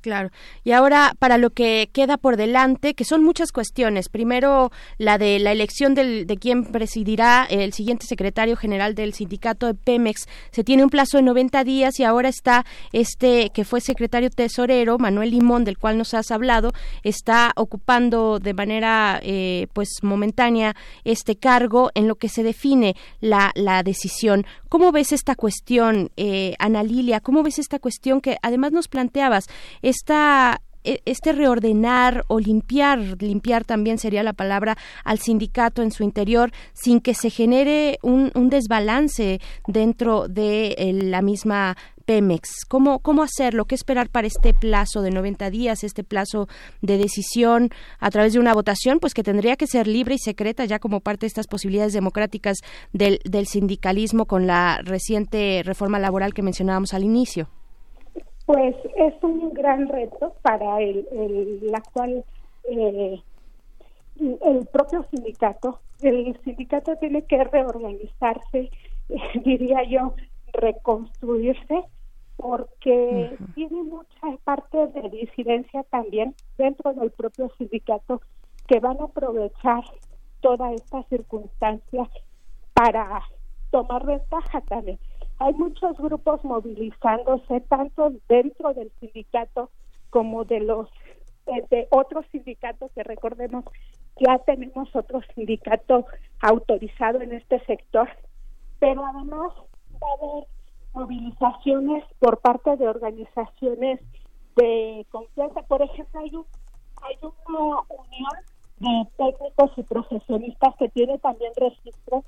claro. 0.01 0.29
Y 0.63 0.71
ahora, 0.71 1.15
para 1.17 1.37
lo 1.37 1.49
que 1.49 1.89
queda 1.91 2.17
por 2.17 2.37
delante, 2.37 2.93
que 2.93 3.03
son 3.03 3.23
muchas 3.23 3.51
cuestiones. 3.51 4.09
Primero, 4.09 4.71
la 4.97 5.17
de 5.17 5.39
la 5.39 5.51
elección 5.51 5.95
del, 5.95 6.27
de 6.27 6.37
quién 6.37 6.65
presidirá 6.65 7.45
el 7.49 7.73
siguiente 7.73 8.05
secretario 8.05 8.55
general 8.55 8.95
del 8.95 9.13
sindicato 9.13 9.65
de 9.67 9.73
Pemex. 9.73 10.27
Se 10.51 10.63
tiene 10.63 10.83
un 10.83 10.89
plazo 10.89 11.17
de 11.17 11.23
90 11.23 11.63
días 11.63 11.99
y 11.99 12.03
ahora 12.03 12.29
está 12.29 12.65
este 12.91 13.49
que 13.49 13.65
fue 13.65 13.81
secretario 13.81 14.29
tesorero, 14.29 14.97
Manuel 14.97 15.31
Limón, 15.31 15.63
del 15.63 15.77
cual 15.77 15.97
nos 15.97 16.13
has 16.13 16.31
hablado, 16.31 16.71
está 17.03 17.51
ocupando 17.55 18.39
de 18.39 18.53
manera 18.53 19.19
eh, 19.23 19.67
pues 19.73 19.89
momentánea 20.01 20.75
este 21.03 21.35
cargo 21.35 21.91
en 21.95 22.07
lo 22.07 22.15
que 22.15 22.29
se 22.29 22.43
define 22.43 22.95
la, 23.19 23.51
la 23.55 23.83
decisión. 23.83 24.45
¿Cómo 24.69 24.91
ves 24.91 25.11
esta 25.11 25.35
cuestión, 25.35 26.11
eh, 26.15 26.55
Ana 26.59 26.83
Lilia? 26.83 27.21
¿Cómo 27.21 27.41
ves 27.41 27.57
esta 27.57 27.79
cuestión 27.79 28.21
que 28.21 28.37
además 28.41 28.71
nos 28.71 28.87
Esta, 29.81 30.61
e, 30.83 31.01
este 31.05 31.33
reordenar 31.33 32.23
o 32.27 32.39
limpiar, 32.39 33.21
limpiar 33.21 33.65
también 33.65 33.97
sería 33.97 34.23
la 34.23 34.33
palabra, 34.33 34.77
al 35.03 35.19
sindicato 35.19 35.81
en 35.81 35.91
su 35.91 36.03
interior 36.03 36.51
sin 36.73 37.01
que 37.01 37.13
se 37.13 37.29
genere 37.29 37.99
un, 38.01 38.31
desbalance 38.49 39.39
dentro 39.67 40.27
de 40.27 40.75
eh, 40.77 40.93
la 40.93 41.21
misma 41.21 41.77
Pemex. 42.05 42.65
¿Cómo, 42.67 43.01
¿Cómo 43.01 43.21
hacerlo? 43.21 43.65
¿Qué 43.65 43.75
esperar 43.75 44.09
para 44.09 44.25
este 44.25 44.55
plazo 44.55 45.03
de 45.03 45.11
90 45.11 45.51
días, 45.51 45.83
este 45.83 46.03
plazo 46.03 46.47
de 46.81 46.97
decisión 46.97 47.69
a 47.99 48.09
través 48.09 48.33
de 48.33 48.39
una 48.39 48.55
votación? 48.55 48.99
Pues 48.99 49.13
que 49.13 49.21
tendría 49.21 49.57
que 49.57 49.67
ser 49.67 49.85
libre 49.85 50.15
y 50.15 50.17
secreta 50.17 50.65
ya 50.65 50.79
como 50.79 51.01
parte 51.01 51.25
de 51.25 51.27
estas 51.27 51.45
posibilidades 51.45 51.93
democráticas 51.93 52.57
del 52.93 53.45
sindicalismo 53.45 54.25
con 54.25 54.47
la 54.47 54.81
reciente 54.83 55.61
reforma 55.63 55.99
laboral 55.99 56.33
que 56.33 56.41
mencionábamos 56.41 56.95
al 56.95 57.03
inicio. 57.03 57.47
Pues 58.49 58.75
es 58.95 59.13
un 59.21 59.53
gran 59.53 59.87
reto 59.89 60.33
para 60.41 60.81
el, 60.81 61.07
el, 61.11 61.71
actual, 61.75 62.25
eh, 62.63 63.21
el 64.19 64.65
propio 64.73 65.05
sindicato. 65.11 65.81
El 66.01 66.35
sindicato 66.43 66.95
tiene 66.95 67.21
que 67.25 67.43
reorganizarse, 67.43 68.71
diría 69.45 69.83
yo, 69.83 70.15
reconstruirse 70.51 71.83
porque 72.37 73.37
tiene 73.53 73.83
mucha 73.83 74.35
parte 74.43 74.87
de 74.87 75.09
disidencia 75.11 75.83
también 75.83 76.33
dentro 76.57 76.95
del 76.95 77.11
propio 77.11 77.51
sindicato 77.55 78.19
que 78.65 78.79
van 78.79 78.99
a 78.99 79.03
aprovechar 79.03 79.83
toda 80.41 80.73
esta 80.73 81.03
circunstancia 81.03 82.09
para 82.73 83.21
tomar 83.69 84.07
ventaja 84.07 84.61
también. 84.61 84.97
Hay 85.39 85.53
muchos 85.53 85.97
grupos 85.97 86.43
movilizándose 86.43 87.61
tanto 87.61 88.11
dentro 88.27 88.73
del 88.73 88.91
sindicato 88.99 89.69
como 90.09 90.43
de 90.45 90.59
los 90.59 90.89
de 91.71 91.87
otros 91.89 92.25
sindicatos 92.31 92.91
que 92.91 93.03
recordemos 93.03 93.65
ya 94.19 94.37
tenemos 94.39 94.93
otro 94.95 95.21
sindicato 95.33 96.05
autorizado 96.41 97.21
en 97.21 97.33
este 97.33 97.59
sector, 97.65 98.07
pero 98.79 99.03
además 99.05 99.53
va 99.93 100.07
a 100.07 100.31
haber 100.31 100.47
movilizaciones 100.93 102.03
por 102.19 102.39
parte 102.39 102.75
de 102.77 102.87
organizaciones 102.87 103.99
de 104.55 105.05
confianza. 105.09 105.61
Por 105.63 105.81
ejemplo, 105.81 106.19
hay, 106.19 106.31
hay 107.03 107.17
una 107.21 107.81
unión 107.89 108.31
de 108.79 109.07
técnicos 109.17 109.71
y 109.77 109.83
profesionistas 109.83 110.75
que 110.77 110.89
tiene 110.89 111.17
también 111.19 111.51
registro 111.55 112.23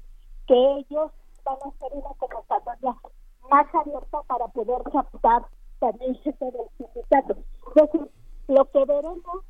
que 0.48 0.56
ellos 0.56 1.12
van 1.44 1.58
a 1.64 1.68
hacer 1.70 1.92
una 1.94 2.10
convocatoria 2.18 2.96
más 3.50 3.76
abierta 3.76 4.22
para 4.28 4.48
poder 4.48 4.84
captar 4.92 5.46
también 5.80 6.16
gente 6.24 6.46
del 6.46 6.68
sindicato. 6.78 7.36
Entonces, 7.68 8.02
lo 8.48 8.66
que 8.66 8.86
veremos 8.86 9.44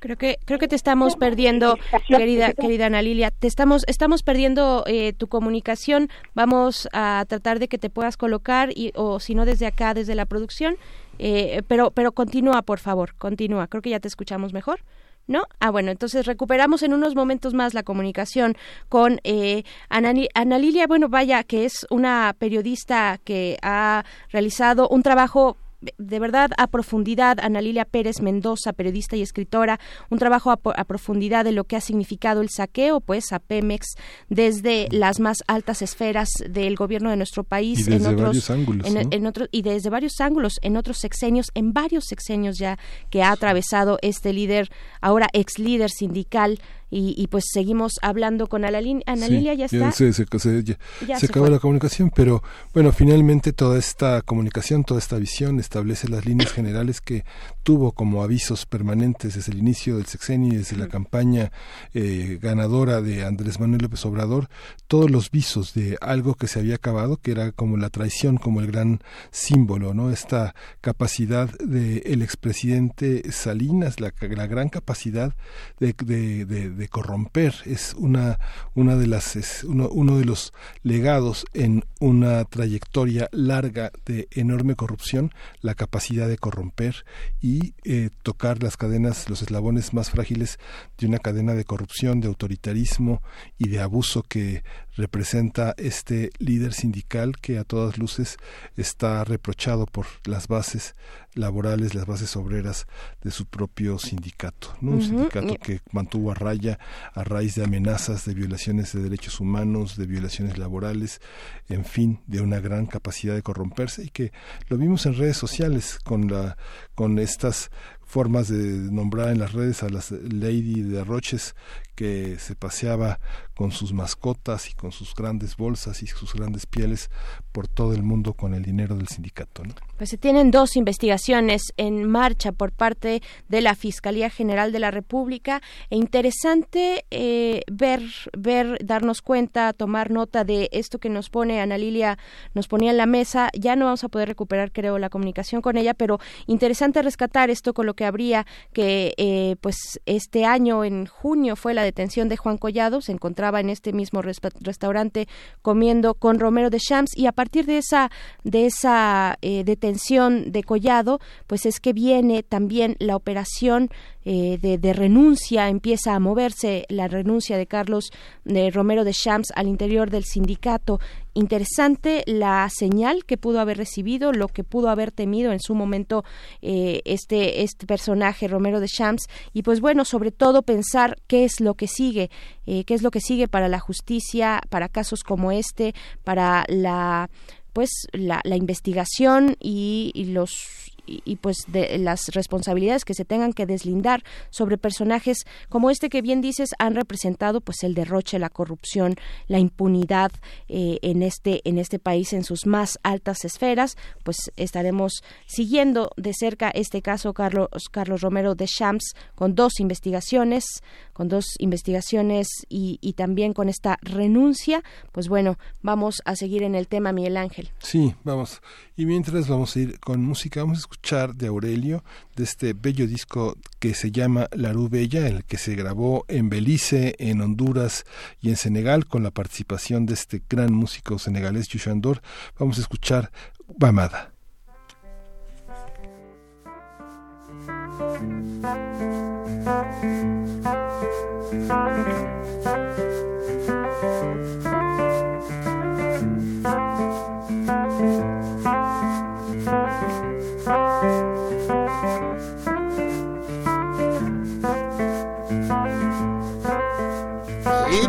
Creo 0.00 0.16
que 0.16 0.38
creo 0.44 0.58
que 0.58 0.68
te 0.68 0.76
estamos 0.76 1.16
perdiendo, 1.16 1.76
querida 2.08 2.52
querida 2.52 2.86
Ana 2.86 3.02
Lilia. 3.02 3.30
Te 3.30 3.46
estamos 3.46 3.84
estamos 3.86 4.22
perdiendo 4.22 4.84
eh, 4.86 5.12
tu 5.12 5.28
comunicación. 5.28 6.08
Vamos 6.34 6.88
a 6.92 7.24
tratar 7.28 7.58
de 7.58 7.68
que 7.68 7.78
te 7.78 7.90
puedas 7.90 8.16
colocar 8.16 8.70
y 8.74 8.92
o 8.94 9.20
si 9.20 9.34
no 9.34 9.44
desde 9.44 9.66
acá 9.66 9.94
desde 9.94 10.14
la 10.14 10.26
producción. 10.26 10.76
Eh, 11.18 11.62
pero 11.68 11.90
pero 11.90 12.12
continúa 12.12 12.62
por 12.62 12.78
favor, 12.78 13.14
continúa. 13.16 13.68
Creo 13.68 13.82
que 13.82 13.90
ya 13.90 14.00
te 14.00 14.08
escuchamos 14.08 14.52
mejor. 14.52 14.80
¿No? 15.26 15.44
Ah, 15.58 15.70
bueno, 15.70 15.90
entonces 15.90 16.26
recuperamos 16.26 16.82
en 16.82 16.92
unos 16.92 17.14
momentos 17.14 17.54
más 17.54 17.72
la 17.72 17.82
comunicación 17.82 18.56
con 18.90 19.20
eh, 19.24 19.64
Ana, 19.88 20.58
Lilia, 20.58 20.86
bueno, 20.86 21.08
vaya, 21.08 21.42
que 21.44 21.64
es 21.64 21.86
una 21.88 22.34
periodista 22.38 23.18
que 23.24 23.56
ha 23.62 24.04
realizado 24.30 24.86
un 24.88 25.02
trabajo 25.02 25.56
de 25.98 26.18
verdad 26.18 26.50
a 26.58 26.66
profundidad 26.66 27.38
Ana 27.40 27.60
Lilia 27.60 27.84
Pérez 27.84 28.20
Mendoza, 28.20 28.72
periodista 28.72 29.16
y 29.16 29.22
escritora, 29.22 29.80
un 30.10 30.18
trabajo 30.18 30.50
a, 30.50 30.84
profundidad 30.84 31.44
de 31.44 31.52
lo 31.52 31.64
que 31.64 31.76
ha 31.76 31.80
significado 31.80 32.40
el 32.40 32.48
saqueo 32.50 33.00
pues 33.00 33.32
a 33.32 33.38
Pemex 33.38 33.86
desde 34.28 34.88
las 34.90 35.20
más 35.20 35.38
altas 35.46 35.82
esferas 35.82 36.28
del 36.48 36.76
gobierno 36.76 37.10
de 37.10 37.16
nuestro 37.16 37.44
país 37.44 37.80
y 37.80 37.90
desde 37.90 37.96
en 37.96 38.06
otros 38.06 38.28
varios 38.28 38.50
ángulos, 38.50 38.86
en, 38.86 39.48
y 39.50 39.62
desde 39.62 39.90
varios 39.90 40.20
ángulos 40.20 40.58
en 40.62 40.76
otros 40.76 40.98
sexenios, 40.98 41.46
en 41.54 41.72
varios 41.72 42.04
sexenios 42.06 42.58
ya 42.58 42.78
que 43.10 43.22
ha 43.22 43.32
atravesado 43.32 43.98
este 44.02 44.32
líder, 44.32 44.70
ahora 45.00 45.28
ex 45.32 45.58
líder 45.58 45.90
sindical 45.90 46.58
y, 46.90 47.26
pues 47.28 47.44
seguimos 47.52 47.94
hablando 48.02 48.46
con 48.46 48.64
Ana, 48.64 48.80
Lilia, 48.80 49.54
ya 49.54 49.64
está. 49.66 49.90
se, 49.90 50.12
se, 50.12 50.22
acabó 50.22 51.48
la 51.48 51.58
comunicación, 51.58 52.12
pero 52.14 52.42
bueno, 52.72 52.92
finalmente 52.92 53.52
toda 53.52 53.78
esta 53.78 54.22
comunicación, 54.22 54.84
toda 54.84 55.00
esta 55.00 55.16
visión 55.16 55.58
establece 55.58 56.08
las 56.08 56.24
líneas 56.24 56.52
generales 56.52 57.00
que 57.00 57.24
tuvo 57.62 57.92
como 57.92 58.22
avisos 58.22 58.66
permanentes 58.66 59.34
desde 59.34 59.52
el 59.52 59.58
inicio 59.58 59.96
del 59.96 60.06
sexenio 60.06 60.52
y 60.52 60.56
desde 60.56 60.76
la 60.76 60.88
campaña 60.88 61.50
eh, 61.94 62.38
ganadora 62.40 63.00
de 63.00 63.24
Andrés 63.24 63.58
Manuel 63.58 63.82
López 63.82 64.04
Obrador, 64.04 64.48
todos 64.86 65.10
los 65.10 65.30
visos 65.30 65.74
de 65.74 65.98
algo 66.00 66.34
que 66.34 66.46
se 66.46 66.60
había 66.60 66.76
acabado, 66.76 67.16
que 67.16 67.32
era 67.32 67.52
como 67.52 67.76
la 67.76 67.90
traición, 67.90 68.36
como 68.36 68.60
el 68.60 68.68
gran 68.68 69.00
símbolo, 69.30 69.94
¿no? 69.94 70.10
Esta 70.10 70.54
capacidad 70.80 71.48
del 71.58 72.02
el 72.04 72.22
expresidente 72.22 73.32
Salinas, 73.32 74.00
la, 74.00 74.12
la 74.20 74.46
gran 74.46 74.68
capacidad 74.68 75.34
de, 75.80 75.94
de 75.94 76.74
de 76.74 76.83
corromper. 76.88 77.54
Es 77.64 77.94
una 77.96 78.38
una 78.74 78.96
de 78.96 79.06
las 79.06 79.36
es 79.36 79.64
uno, 79.64 79.88
uno 79.88 80.18
de 80.18 80.24
los 80.24 80.52
legados 80.82 81.46
en 81.52 81.84
una 82.00 82.44
trayectoria 82.44 83.28
larga 83.32 83.92
de 84.04 84.28
enorme 84.32 84.74
corrupción 84.74 85.32
la 85.60 85.74
capacidad 85.74 86.28
de 86.28 86.38
corromper 86.38 87.04
y 87.40 87.74
eh, 87.84 88.10
tocar 88.22 88.62
las 88.62 88.76
cadenas 88.76 89.28
los 89.28 89.42
eslabones 89.42 89.94
más 89.94 90.10
frágiles 90.10 90.58
de 90.98 91.06
una 91.06 91.18
cadena 91.18 91.54
de 91.54 91.64
corrupción 91.64 92.20
de 92.20 92.28
autoritarismo 92.28 93.22
y 93.58 93.68
de 93.68 93.80
abuso 93.80 94.22
que 94.22 94.62
representa 94.96 95.74
este 95.76 96.30
líder 96.38 96.72
sindical 96.72 97.36
que 97.40 97.58
a 97.58 97.64
todas 97.64 97.98
luces 97.98 98.36
está 98.76 99.24
reprochado 99.24 99.86
por 99.86 100.06
las 100.24 100.48
bases 100.48 100.94
laborales, 101.34 101.94
las 101.94 102.06
bases 102.06 102.36
obreras 102.36 102.86
de 103.22 103.30
su 103.30 103.46
propio 103.46 103.98
sindicato, 103.98 104.76
¿no? 104.80 104.92
Un 104.92 105.02
sindicato 105.02 105.56
que 105.56 105.80
mantuvo 105.90 106.30
a 106.30 106.34
raya 106.34 106.78
a 107.12 107.24
raíz 107.24 107.56
de 107.56 107.64
amenazas 107.64 108.24
de 108.24 108.34
violaciones 108.34 108.92
de 108.92 109.02
derechos 109.02 109.40
humanos, 109.40 109.96
de 109.96 110.06
violaciones 110.06 110.58
laborales, 110.58 111.20
en 111.68 111.84
fin, 111.84 112.20
de 112.26 112.40
una 112.40 112.60
gran 112.60 112.86
capacidad 112.86 113.34
de 113.34 113.42
corromperse 113.42 114.04
y 114.04 114.10
que 114.10 114.32
lo 114.68 114.76
vimos 114.76 115.06
en 115.06 115.16
redes 115.16 115.36
sociales 115.36 115.98
con 116.04 116.30
la 116.30 116.56
con 116.94 117.18
estas 117.18 117.70
formas 118.14 118.46
de 118.46 118.56
nombrar 118.92 119.30
en 119.30 119.40
las 119.40 119.54
redes 119.54 119.82
a 119.82 119.88
las 119.88 120.12
Lady 120.12 120.82
de 120.82 121.02
Roches 121.02 121.56
que 121.96 122.38
se 122.38 122.54
paseaba 122.54 123.18
con 123.56 123.72
sus 123.72 123.92
mascotas 123.92 124.70
y 124.70 124.74
con 124.74 124.92
sus 124.92 125.16
grandes 125.16 125.56
bolsas 125.56 126.00
y 126.00 126.06
sus 126.06 126.32
grandes 126.32 126.64
pieles 126.64 127.10
por 127.50 127.66
todo 127.66 127.92
el 127.92 128.04
mundo 128.04 128.34
con 128.34 128.54
el 128.54 128.62
dinero 128.62 128.94
del 128.94 129.08
sindicato. 129.08 129.64
Pues 129.96 130.10
se 130.10 130.18
tienen 130.18 130.50
dos 130.50 130.76
investigaciones 130.76 131.72
en 131.76 132.04
marcha 132.04 132.50
por 132.50 132.72
parte 132.72 133.22
de 133.48 133.60
la 133.60 133.76
Fiscalía 133.76 134.28
General 134.28 134.72
de 134.72 134.80
la 134.80 134.90
República. 134.90 135.62
E 135.88 135.96
interesante 135.96 137.04
eh, 137.12 137.62
ver, 137.70 138.02
ver, 138.36 138.78
darnos 138.84 139.22
cuenta, 139.22 139.72
tomar 139.72 140.10
nota 140.10 140.42
de 140.42 140.68
esto 140.72 140.98
que 140.98 141.08
nos 141.08 141.30
pone 141.30 141.60
Ana 141.60 141.78
Lilia, 141.78 142.18
nos 142.54 142.66
ponía 142.66 142.90
en 142.90 142.96
la 142.96 143.06
mesa. 143.06 143.50
Ya 143.56 143.76
no 143.76 143.84
vamos 143.84 144.02
a 144.02 144.08
poder 144.08 144.26
recuperar, 144.26 144.72
creo, 144.72 144.98
la 144.98 145.10
comunicación 145.10 145.62
con 145.62 145.76
ella, 145.76 145.94
pero 145.94 146.18
interesante 146.48 147.00
rescatar 147.00 147.48
esto 147.48 147.72
con 147.72 147.86
lo 147.86 147.94
que 147.94 148.04
habría 148.04 148.46
que 148.72 149.14
eh, 149.16 149.54
pues 149.60 150.00
este 150.06 150.44
año 150.44 150.82
en 150.82 151.06
junio 151.06 151.54
fue 151.54 151.72
la 151.72 151.84
detención 151.84 152.28
de 152.28 152.36
Juan 152.36 152.58
Collado, 152.58 153.00
se 153.00 153.12
encontraba 153.12 153.60
en 153.60 153.70
este 153.70 153.92
mismo 153.92 154.22
restaurante 154.22 155.28
comiendo 155.62 156.14
con 156.14 156.40
Romero 156.40 156.68
de 156.68 156.78
Champs. 156.80 157.16
Y 157.16 157.26
a 157.26 157.32
partir 157.32 157.64
de 157.64 157.78
esa 157.78 158.10
de 158.42 158.66
esa 158.66 159.38
eh, 159.40 159.62
detención 159.64 159.83
de 159.92 160.62
Collado, 160.62 161.20
pues 161.46 161.66
es 161.66 161.78
que 161.78 161.92
viene 161.92 162.42
también 162.42 162.96
la 162.98 163.16
operación 163.16 163.90
eh, 164.24 164.58
de, 164.58 164.92
renuncia, 164.94 165.68
empieza 165.68 166.14
a 166.14 166.20
moverse 166.20 166.86
la 166.88 167.08
renuncia 167.08 167.58
de 167.58 167.66
Carlos 167.66 168.10
de 168.44 168.70
Romero 168.70 169.04
de 169.04 169.12
Champs 169.12 169.52
al 169.54 169.68
interior 169.68 170.10
del 170.10 170.24
sindicato. 170.24 171.00
Interesante 171.34 172.22
la 172.26 172.66
señal 172.70 173.26
que 173.26 173.36
pudo 173.36 173.60
haber 173.60 173.76
recibido, 173.76 174.32
lo 174.32 174.48
que 174.48 174.64
pudo 174.64 174.88
haber 174.88 175.12
temido 175.12 175.52
en 175.52 175.60
su 175.60 175.74
momento 175.74 176.24
eh, 176.62 177.02
este, 177.04 177.62
este 177.62 177.86
personaje 177.86 178.48
Romero 178.48 178.80
de 178.80 178.88
Champs 178.88 179.26
y 179.52 179.62
pues 179.62 179.80
bueno, 179.80 180.06
sobre 180.06 180.30
todo 180.30 180.62
pensar 180.62 181.18
qué 181.26 181.44
es 181.44 181.60
lo 181.60 181.74
que 181.74 181.88
sigue, 181.88 182.30
eh, 182.66 182.84
qué 182.84 182.94
es 182.94 183.02
lo 183.02 183.10
que 183.10 183.20
sigue 183.20 183.48
para 183.48 183.68
la 183.68 183.80
justicia, 183.80 184.62
para 184.70 184.88
casos 184.88 185.22
como 185.22 185.52
este, 185.52 185.94
para 186.22 186.64
la 186.68 187.28
pues 187.74 187.90
la, 188.12 188.40
la 188.44 188.56
investigación 188.56 189.56
y, 189.60 190.12
y 190.14 190.26
los 190.26 190.93
y, 191.06 191.36
pues 191.36 191.58
de 191.68 191.98
las 191.98 192.28
responsabilidades 192.28 193.04
que 193.04 193.14
se 193.14 193.24
tengan 193.24 193.52
que 193.52 193.66
deslindar 193.66 194.24
sobre 194.50 194.78
personajes 194.78 195.44
como 195.68 195.90
este 195.90 196.08
que 196.08 196.22
bien 196.22 196.40
dices 196.40 196.70
han 196.78 196.94
representado 196.94 197.60
pues 197.60 197.82
el 197.82 197.94
derroche, 197.94 198.38
la 198.38 198.50
corrupción, 198.50 199.16
la 199.46 199.58
impunidad 199.58 200.32
eh, 200.68 200.98
en 201.02 201.22
este 201.22 201.60
en 201.68 201.78
este 201.78 201.98
país 201.98 202.32
en 202.32 202.44
sus 202.44 202.66
más 202.66 202.98
altas 203.02 203.44
esferas, 203.44 203.96
pues 204.22 204.36
estaremos 204.56 205.22
siguiendo 205.46 206.10
de 206.16 206.32
cerca 206.34 206.70
este 206.70 207.02
caso 207.02 207.34
Carlos 207.34 207.68
Carlos 207.90 208.20
Romero 208.20 208.54
de 208.54 208.66
Champs 208.66 209.14
con 209.34 209.54
dos 209.54 209.80
investigaciones, 209.80 210.64
con 211.12 211.28
dos 211.28 211.46
investigaciones 211.58 212.48
y, 212.68 212.98
y 213.00 213.14
también 213.14 213.52
con 213.52 213.68
esta 213.68 213.98
renuncia, 214.02 214.82
pues 215.12 215.28
bueno, 215.28 215.58
vamos 215.82 216.22
a 216.24 216.36
seguir 216.36 216.62
en 216.62 216.74
el 216.74 216.88
tema 216.88 217.12
Miguel 217.12 217.36
Ángel. 217.36 217.70
Sí, 217.78 218.14
vamos. 218.24 218.60
Y 218.96 219.06
mientras 219.06 219.48
vamos 219.48 219.74
a 219.76 219.80
ir 219.80 220.00
con 220.00 220.22
música, 220.22 220.60
vamos 220.60 220.78
a 220.78 220.80
escuchar 220.80 220.93
de 221.34 221.46
Aurelio, 221.46 222.02
de 222.36 222.44
este 222.44 222.72
bello 222.72 223.06
disco 223.06 223.56
que 223.78 223.94
se 223.94 224.10
llama 224.10 224.48
La 224.52 224.72
Rue 224.72 224.88
Bella, 224.88 225.26
el 225.26 225.44
que 225.44 225.58
se 225.58 225.74
grabó 225.74 226.24
en 226.28 226.48
Belice, 226.48 227.14
en 227.18 227.40
Honduras 227.40 228.04
y 228.40 228.50
en 228.50 228.56
Senegal, 228.56 229.06
con 229.06 229.22
la 229.22 229.30
participación 229.30 230.06
de 230.06 230.14
este 230.14 230.42
gran 230.48 230.72
músico 230.72 231.18
senegalés 231.18 231.68
Yushandor. 231.68 232.22
Vamos 232.58 232.78
a 232.78 232.80
escuchar 232.80 233.30
Bamada. 233.76 234.32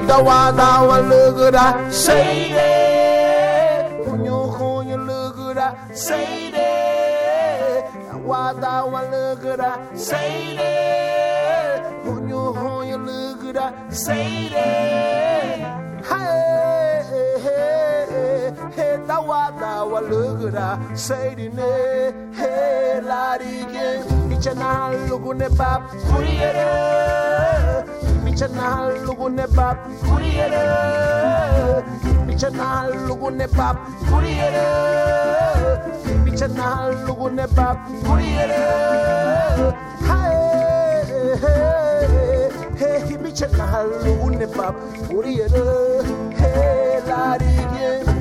da 0.08 0.18
wa 0.22 0.52
da 0.52 0.84
wa 0.88 0.98
lu 1.10 1.52
da 1.52 1.90
say 1.92 2.52
it. 2.52 4.06
Kunyo 4.06 4.40
kunyo 4.56 4.98
lu 5.08 5.54
da 5.54 5.68
say 5.94 6.48
it. 6.48 6.54
Da 6.54 8.18
wa 8.30 8.54
da 8.54 8.86
wa 8.86 9.02
lu 9.12 9.56
da 9.58 9.72
say 9.96 10.58
it. 10.58 11.82
Kunyo 12.06 12.54
kunyo 12.60 12.98
lu 13.08 13.54
da 13.54 13.66
say 13.90 14.46
it. 14.46 14.54
Hey 16.10 17.02
hey 17.10 17.40
hey 18.76 18.98
da 19.08 19.20
wa 19.22 19.50
da 19.60 19.84
wa 19.86 20.00
lu 20.00 20.52
da 20.52 20.68
say 20.96 21.34
it 21.38 21.54
hey 22.40 23.02
la 23.10 23.38
di 23.38 23.66
ge 23.74 23.88
ichana 24.36 24.72
lu 25.10 25.34
ne 25.34 25.48
pap 25.58 25.82
kuriyere 26.08 26.66
Bichana 28.36 28.92
lugune 29.08 29.48
bab 29.56 29.78
kuriyere 30.04 30.64
Bichana 32.28 32.68
lugune 33.08 33.48
bab 33.56 33.78
kuriyere 34.10 34.66
Bichana 36.26 36.68
lugune 37.08 37.48
bab 37.56 37.78
kuriyere 38.04 38.60
Hey 40.10 41.38
hey 42.76 43.18
bichana 43.24 43.68
lugune 44.04 44.48
bab 44.58 44.76
kuriyere 45.08 45.64
Hey 46.36 47.00
la 47.08 48.15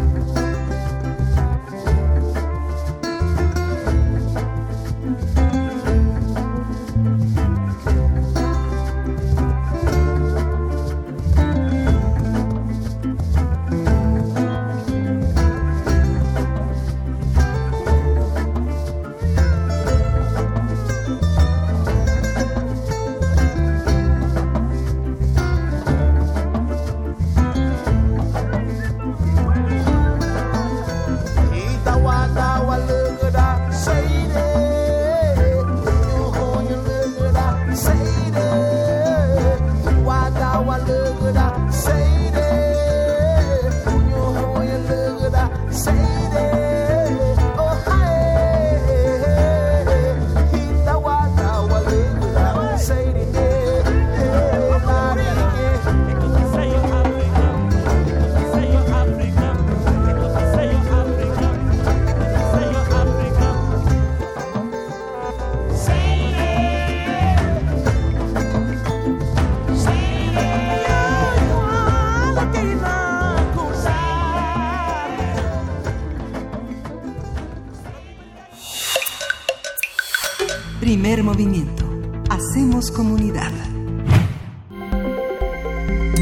di 81.17 81.23
movimiento. 81.23 81.85
Hacemos 82.29 82.91
comunidad. 82.91 83.53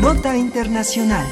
Nota 0.00 0.36
Internacional. 0.36 1.26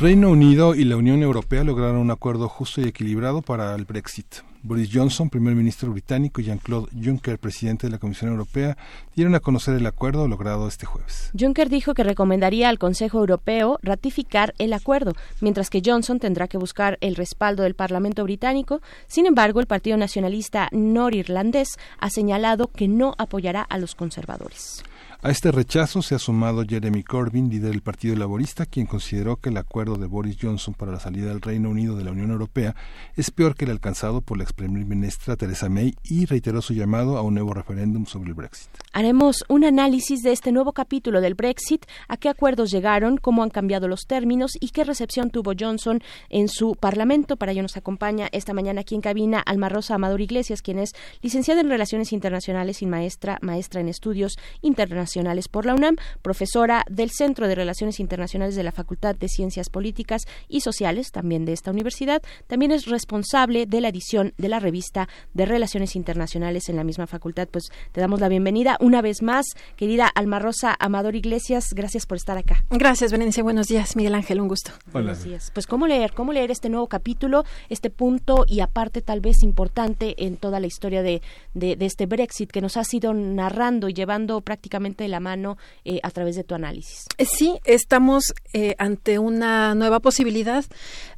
Reino 0.00 0.30
Unido 0.30 0.74
y 0.74 0.84
la 0.84 0.96
Unión 0.96 1.22
Europea 1.22 1.62
lograron 1.62 1.98
un 1.98 2.10
acuerdo 2.10 2.48
justo 2.48 2.80
y 2.80 2.84
equilibrado 2.84 3.42
para 3.42 3.74
el 3.76 3.84
Brexit. 3.84 4.26
Boris 4.62 4.90
Johnson, 4.92 5.28
primer 5.28 5.54
ministro 5.54 5.90
británico, 5.90 6.40
y 6.40 6.44
Jean-Claude 6.44 6.88
Juncker, 6.92 7.38
presidente 7.38 7.86
de 7.86 7.90
la 7.90 7.98
Comisión 7.98 8.30
Europea, 8.30 8.76
dieron 9.16 9.34
a 9.34 9.40
conocer 9.40 9.74
el 9.74 9.86
acuerdo 9.86 10.28
logrado 10.28 10.68
este 10.68 10.86
jueves. 10.86 11.30
Juncker 11.38 11.68
dijo 11.68 11.94
que 11.94 12.04
recomendaría 12.04 12.68
al 12.68 12.78
Consejo 12.78 13.18
Europeo 13.18 13.80
ratificar 13.82 14.54
el 14.58 14.72
acuerdo, 14.72 15.14
mientras 15.40 15.68
que 15.68 15.82
Johnson 15.84 16.20
tendrá 16.20 16.46
que 16.46 16.58
buscar 16.58 16.96
el 17.00 17.16
respaldo 17.16 17.64
del 17.64 17.74
Parlamento 17.74 18.22
británico. 18.22 18.80
Sin 19.08 19.26
embargo, 19.26 19.60
el 19.60 19.66
Partido 19.66 19.96
Nacionalista 19.96 20.68
Norirlandés 20.70 21.78
ha 21.98 22.10
señalado 22.10 22.68
que 22.68 22.86
no 22.86 23.14
apoyará 23.18 23.62
a 23.62 23.78
los 23.78 23.94
conservadores. 23.94 24.84
A 25.24 25.30
este 25.30 25.52
rechazo 25.52 26.02
se 26.02 26.16
ha 26.16 26.18
sumado 26.18 26.64
Jeremy 26.68 27.04
Corbyn, 27.04 27.48
líder 27.48 27.70
del 27.70 27.80
Partido 27.80 28.16
Laborista, 28.16 28.66
quien 28.66 28.86
consideró 28.86 29.36
que 29.36 29.50
el 29.50 29.56
acuerdo 29.56 29.94
de 29.94 30.08
Boris 30.08 30.36
Johnson 30.42 30.74
para 30.74 30.90
la 30.90 30.98
salida 30.98 31.28
del 31.28 31.40
Reino 31.40 31.70
Unido 31.70 31.94
de 31.94 32.02
la 32.02 32.10
Unión 32.10 32.32
Europea 32.32 32.74
es 33.14 33.30
peor 33.30 33.54
que 33.54 33.64
el 33.64 33.70
alcanzado 33.70 34.20
por 34.20 34.36
la 34.36 34.42
ex 34.42 34.52
primer 34.52 34.84
ministra 34.84 35.36
Theresa 35.36 35.68
May 35.68 35.94
y 36.02 36.26
reiteró 36.26 36.60
su 36.60 36.74
llamado 36.74 37.18
a 37.18 37.22
un 37.22 37.34
nuevo 37.34 37.54
referéndum 37.54 38.04
sobre 38.04 38.30
el 38.30 38.34
Brexit. 38.34 38.68
Haremos 38.92 39.44
un 39.48 39.62
análisis 39.62 40.22
de 40.22 40.32
este 40.32 40.50
nuevo 40.50 40.72
capítulo 40.72 41.20
del 41.20 41.34
Brexit, 41.34 41.86
a 42.08 42.16
qué 42.16 42.28
acuerdos 42.28 42.72
llegaron, 42.72 43.16
cómo 43.16 43.44
han 43.44 43.50
cambiado 43.50 43.86
los 43.86 44.08
términos 44.08 44.50
y 44.58 44.70
qué 44.70 44.82
recepción 44.82 45.30
tuvo 45.30 45.52
Johnson 45.56 46.00
en 46.30 46.48
su 46.48 46.74
Parlamento. 46.74 47.36
Para 47.36 47.52
ello 47.52 47.62
nos 47.62 47.76
acompaña 47.76 48.28
esta 48.32 48.54
mañana 48.54 48.80
aquí 48.80 48.96
en 48.96 49.00
cabina 49.00 49.38
Alma 49.38 49.68
Rosa 49.68 49.94
Amador 49.94 50.20
Iglesias, 50.20 50.62
quien 50.62 50.80
es 50.80 50.94
licenciada 51.20 51.60
en 51.60 51.68
Relaciones 51.68 52.12
Internacionales 52.12 52.82
y 52.82 52.86
maestra, 52.86 53.38
maestra 53.40 53.80
en 53.80 53.88
Estudios 53.88 54.36
Internacionales 54.62 55.11
por 55.50 55.66
la 55.66 55.74
UNAM, 55.74 55.96
profesora 56.22 56.84
del 56.88 57.10
Centro 57.10 57.46
de 57.46 57.54
Relaciones 57.54 58.00
Internacionales 58.00 58.54
de 58.54 58.62
la 58.62 58.72
Facultad 58.72 59.14
de 59.14 59.28
Ciencias 59.28 59.68
Políticas 59.68 60.22
y 60.48 60.60
Sociales, 60.60 61.10
también 61.10 61.44
de 61.44 61.52
esta 61.52 61.70
universidad. 61.70 62.22
También 62.46 62.72
es 62.72 62.86
responsable 62.86 63.66
de 63.66 63.80
la 63.80 63.88
edición 63.88 64.32
de 64.38 64.48
la 64.48 64.58
revista 64.58 65.08
de 65.34 65.44
Relaciones 65.44 65.96
Internacionales 65.96 66.68
en 66.68 66.76
la 66.76 66.84
misma 66.84 67.06
facultad. 67.06 67.48
Pues 67.50 67.64
te 67.92 68.00
damos 68.00 68.20
la 68.20 68.28
bienvenida 68.28 68.78
una 68.80 69.02
vez 69.02 69.22
más, 69.22 69.44
querida 69.76 70.06
Alma 70.06 70.38
Rosa 70.38 70.74
Amador 70.78 71.14
Iglesias. 71.14 71.74
Gracias 71.74 72.06
por 72.06 72.16
estar 72.16 72.38
acá. 72.38 72.64
Gracias, 72.70 73.12
Berenice. 73.12 73.42
Buenos 73.42 73.68
días, 73.68 73.96
Miguel 73.96 74.14
Ángel. 74.14 74.40
Un 74.40 74.48
gusto. 74.48 74.70
Buenos 74.92 75.24
días. 75.24 75.50
Pues 75.52 75.66
cómo 75.66 75.86
leer, 75.86 76.14
cómo 76.14 76.32
leer 76.32 76.50
este 76.50 76.70
nuevo 76.70 76.86
capítulo, 76.86 77.44
este 77.68 77.90
punto 77.90 78.44
y 78.48 78.60
aparte 78.60 79.02
tal 79.02 79.20
vez 79.20 79.42
importante 79.42 80.24
en 80.24 80.36
toda 80.36 80.58
la 80.58 80.66
historia 80.66 81.02
de, 81.02 81.20
de, 81.52 81.76
de 81.76 81.86
este 81.86 82.06
Brexit 82.06 82.50
que 82.50 82.62
nos 82.62 82.76
has 82.76 82.92
ido 82.94 83.12
narrando 83.12 83.88
y 83.88 83.94
llevando 83.94 84.40
prácticamente 84.40 85.01
de 85.02 85.08
la 85.08 85.20
mano 85.20 85.58
eh, 85.84 86.00
a 86.02 86.10
través 86.10 86.36
de 86.36 86.44
tu 86.44 86.54
análisis. 86.54 87.06
Eh, 87.18 87.26
Sí, 87.32 87.58
estamos 87.64 88.34
eh, 88.52 88.74
ante 88.78 89.18
una 89.18 89.74
nueva 89.74 90.00
posibilidad 90.00 90.64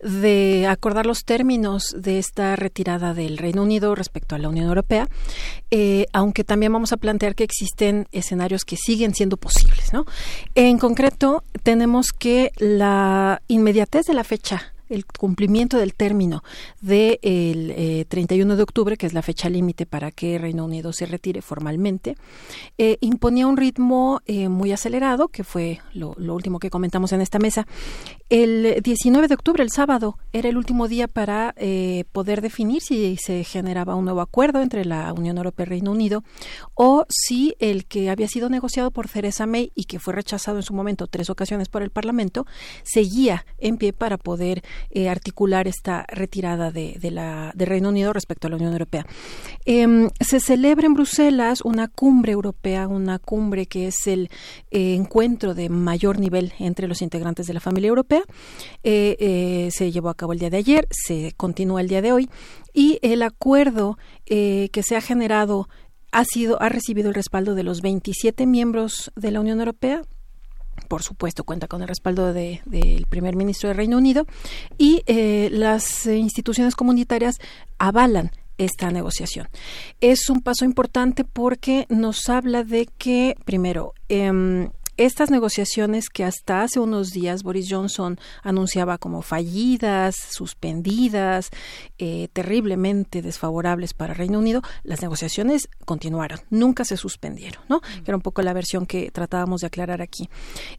de 0.00 0.66
acordar 0.68 1.06
los 1.06 1.24
términos 1.24 1.94
de 1.96 2.18
esta 2.18 2.56
retirada 2.56 3.14
del 3.14 3.36
Reino 3.36 3.62
Unido 3.62 3.94
respecto 3.94 4.34
a 4.34 4.38
la 4.38 4.48
Unión 4.48 4.66
Europea, 4.66 5.08
aunque 6.12 6.44
también 6.44 6.72
vamos 6.72 6.92
a 6.92 6.96
plantear 6.96 7.34
que 7.34 7.44
existen 7.44 8.06
escenarios 8.12 8.64
que 8.64 8.76
siguen 8.76 9.14
siendo 9.14 9.36
posibles. 9.36 9.92
¿no? 9.92 10.04
En 10.54 10.78
concreto, 10.78 11.42
tenemos 11.62 12.12
que 12.12 12.52
la 12.58 13.42
inmediatez 13.48 14.06
de 14.06 14.14
la 14.14 14.24
fecha 14.24 14.73
el 14.94 15.04
cumplimiento 15.06 15.78
del 15.78 15.94
término 15.94 16.42
del 16.80 16.94
de 16.94 17.18
eh, 17.22 18.04
31 18.08 18.56
de 18.56 18.62
octubre, 18.62 18.96
que 18.96 19.06
es 19.06 19.12
la 19.12 19.22
fecha 19.22 19.48
límite 19.48 19.86
para 19.86 20.10
que 20.10 20.38
Reino 20.38 20.64
Unido 20.64 20.92
se 20.92 21.06
retire 21.06 21.42
formalmente, 21.42 22.16
eh, 22.78 22.98
imponía 23.00 23.46
un 23.46 23.56
ritmo 23.56 24.20
eh, 24.26 24.48
muy 24.48 24.72
acelerado, 24.72 25.28
que 25.28 25.44
fue 25.44 25.80
lo, 25.92 26.14
lo, 26.16 26.34
último 26.34 26.58
que 26.58 26.70
comentamos 26.70 27.12
en 27.12 27.20
esta 27.20 27.38
mesa. 27.38 27.66
El 28.30 28.80
19 28.82 29.28
de 29.28 29.34
octubre, 29.34 29.62
el 29.62 29.70
sábado, 29.70 30.18
era 30.32 30.48
el 30.48 30.56
último 30.56 30.88
día 30.88 31.08
para 31.08 31.54
eh, 31.56 32.04
poder 32.12 32.40
definir 32.40 32.82
si 32.82 33.16
se 33.16 33.44
generaba 33.44 33.94
un 33.94 34.04
nuevo 34.04 34.20
acuerdo 34.20 34.60
entre 34.60 34.84
la 34.84 35.12
Unión 35.12 35.36
Europea 35.36 35.66
y 35.66 35.68
Reino 35.68 35.92
Unido 35.92 36.24
o 36.74 37.06
si 37.08 37.54
el 37.58 37.86
que 37.86 38.10
había 38.10 38.28
sido 38.28 38.48
negociado 38.48 38.90
por 38.90 39.08
Theresa 39.08 39.46
May 39.46 39.72
y 39.74 39.84
que 39.84 39.98
fue 39.98 40.14
rechazado 40.14 40.58
en 40.58 40.62
su 40.62 40.74
momento 40.74 41.06
tres 41.06 41.30
ocasiones 41.30 41.68
por 41.68 41.82
el 41.82 41.90
Parlamento, 41.90 42.46
seguía 42.82 43.46
en 43.58 43.76
pie 43.76 43.92
para 43.92 44.18
poder 44.18 44.62
eh, 44.90 45.08
articular 45.08 45.68
esta 45.68 46.04
retirada 46.08 46.70
de, 46.70 46.96
de, 47.00 47.10
la, 47.10 47.52
de 47.54 47.64
Reino 47.64 47.88
Unido 47.88 48.12
respecto 48.12 48.46
a 48.46 48.50
la 48.50 48.56
Unión 48.56 48.72
Europea. 48.72 49.06
Eh, 49.64 50.08
se 50.20 50.40
celebra 50.40 50.86
en 50.86 50.94
Bruselas 50.94 51.60
una 51.62 51.88
cumbre 51.88 52.32
europea, 52.32 52.88
una 52.88 53.18
cumbre 53.18 53.66
que 53.66 53.88
es 53.88 54.06
el 54.06 54.30
eh, 54.70 54.94
encuentro 54.94 55.54
de 55.54 55.68
mayor 55.68 56.18
nivel 56.18 56.52
entre 56.58 56.88
los 56.88 57.02
integrantes 57.02 57.46
de 57.46 57.54
la 57.54 57.60
familia 57.60 57.88
europea. 57.88 58.22
Eh, 58.82 59.68
se 59.70 59.90
llevó 59.90 60.08
a 60.08 60.14
cabo 60.14 60.32
el 60.32 60.38
día 60.38 60.50
de 60.50 60.58
ayer, 60.58 60.86
se 60.90 61.32
continúa 61.36 61.80
el 61.80 61.88
día 61.88 62.02
de 62.02 62.12
hoy 62.12 62.28
y 62.72 62.98
el 63.02 63.22
acuerdo 63.22 63.98
que 64.26 64.82
se 64.82 64.96
ha 64.96 65.00
generado 65.00 65.68
ha 66.14 66.24
sido 66.24 66.62
ha 66.62 66.68
recibido 66.68 67.08
el 67.08 67.14
respaldo 67.14 67.54
de 67.54 67.64
los 67.64 67.80
27 67.80 68.46
miembros 68.46 69.12
de 69.16 69.32
la 69.32 69.40
Unión 69.40 69.58
Europea, 69.58 70.02
por 70.88 71.02
supuesto 71.02 71.44
cuenta 71.44 71.66
con 71.66 71.82
el 71.82 71.88
respaldo 71.88 72.32
del 72.32 72.60
de, 72.64 73.04
primer 73.08 73.36
ministro 73.36 73.68
de 73.68 73.74
Reino 73.74 73.96
Unido 73.96 74.26
y 74.78 75.02
eh, 75.06 75.48
las 75.52 76.06
instituciones 76.06 76.74
comunitarias 76.74 77.38
avalan 77.78 78.30
esta 78.58 78.90
negociación. 78.90 79.48
Es 80.00 80.28
un 80.30 80.40
paso 80.40 80.64
importante 80.64 81.24
porque 81.24 81.86
nos 81.88 82.28
habla 82.28 82.62
de 82.62 82.86
que, 82.86 83.36
primero, 83.44 83.94
eh, 84.08 84.68
estas 84.96 85.30
negociaciones 85.30 86.08
que 86.08 86.24
hasta 86.24 86.62
hace 86.62 86.78
unos 86.78 87.10
días 87.10 87.42
Boris 87.42 87.66
Johnson 87.68 88.18
anunciaba 88.42 88.98
como 88.98 89.22
fallidas, 89.22 90.14
suspendidas, 90.30 91.50
eh, 91.98 92.28
terriblemente 92.32 93.20
desfavorables 93.20 93.92
para 93.92 94.14
Reino 94.14 94.38
Unido, 94.38 94.62
las 94.84 95.02
negociaciones 95.02 95.68
continuaron, 95.84 96.40
nunca 96.50 96.84
se 96.84 96.96
suspendieron, 96.96 97.62
¿no? 97.68 97.80
Que 97.80 98.04
era 98.06 98.16
un 98.16 98.22
poco 98.22 98.42
la 98.42 98.52
versión 98.52 98.86
que 98.86 99.10
tratábamos 99.10 99.62
de 99.62 99.66
aclarar 99.66 100.00
aquí. 100.00 100.28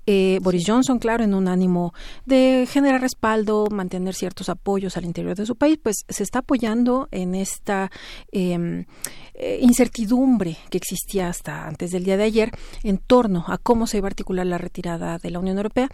Eh, 0.05 0.39
Boris 0.41 0.63
Johnson, 0.65 0.97
claro, 0.97 1.23
en 1.23 1.33
un 1.33 1.47
ánimo 1.47 1.93
de 2.25 2.67
generar 2.71 3.01
respaldo, 3.01 3.67
mantener 3.69 4.15
ciertos 4.15 4.49
apoyos 4.49 4.95
al 4.97 5.05
interior 5.05 5.35
de 5.35 5.45
su 5.45 5.55
país, 5.55 5.77
pues 5.81 6.05
se 6.07 6.23
está 6.23 6.39
apoyando 6.39 7.09
en 7.11 7.35
esta 7.35 7.91
eh, 8.31 8.85
incertidumbre 9.59 10.57
que 10.69 10.77
existía 10.77 11.27
hasta 11.27 11.67
antes 11.67 11.91
del 11.91 12.05
día 12.05 12.15
de 12.15 12.23
ayer 12.23 12.51
en 12.83 12.97
torno 12.97 13.43
a 13.47 13.57
cómo 13.57 13.87
se 13.87 13.97
iba 13.97 14.04
a 14.07 14.11
articular 14.11 14.45
la 14.45 14.57
retirada 14.57 15.17
de 15.17 15.29
la 15.31 15.39
Unión 15.39 15.57
Europea. 15.57 15.89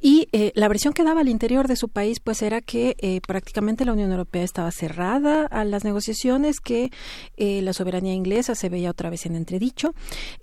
Y 0.00 0.28
eh, 0.32 0.52
la 0.54 0.68
versión 0.68 0.92
que 0.92 1.04
daba 1.04 1.20
al 1.20 1.28
interior 1.28 1.68
de 1.68 1.76
su 1.76 1.88
país 1.88 2.20
pues 2.20 2.42
era 2.42 2.60
que 2.60 2.96
eh, 2.98 3.20
prácticamente 3.26 3.84
la 3.84 3.92
Unión 3.92 4.10
Europea 4.10 4.42
estaba 4.42 4.70
cerrada 4.70 5.46
a 5.46 5.64
las 5.64 5.84
negociaciones 5.84 6.60
que 6.60 6.90
eh, 7.36 7.62
la 7.62 7.72
soberanía 7.72 8.14
inglesa 8.14 8.54
se 8.54 8.68
veía 8.68 8.90
otra 8.90 9.10
vez 9.10 9.26
en 9.26 9.36
entredicho. 9.36 9.94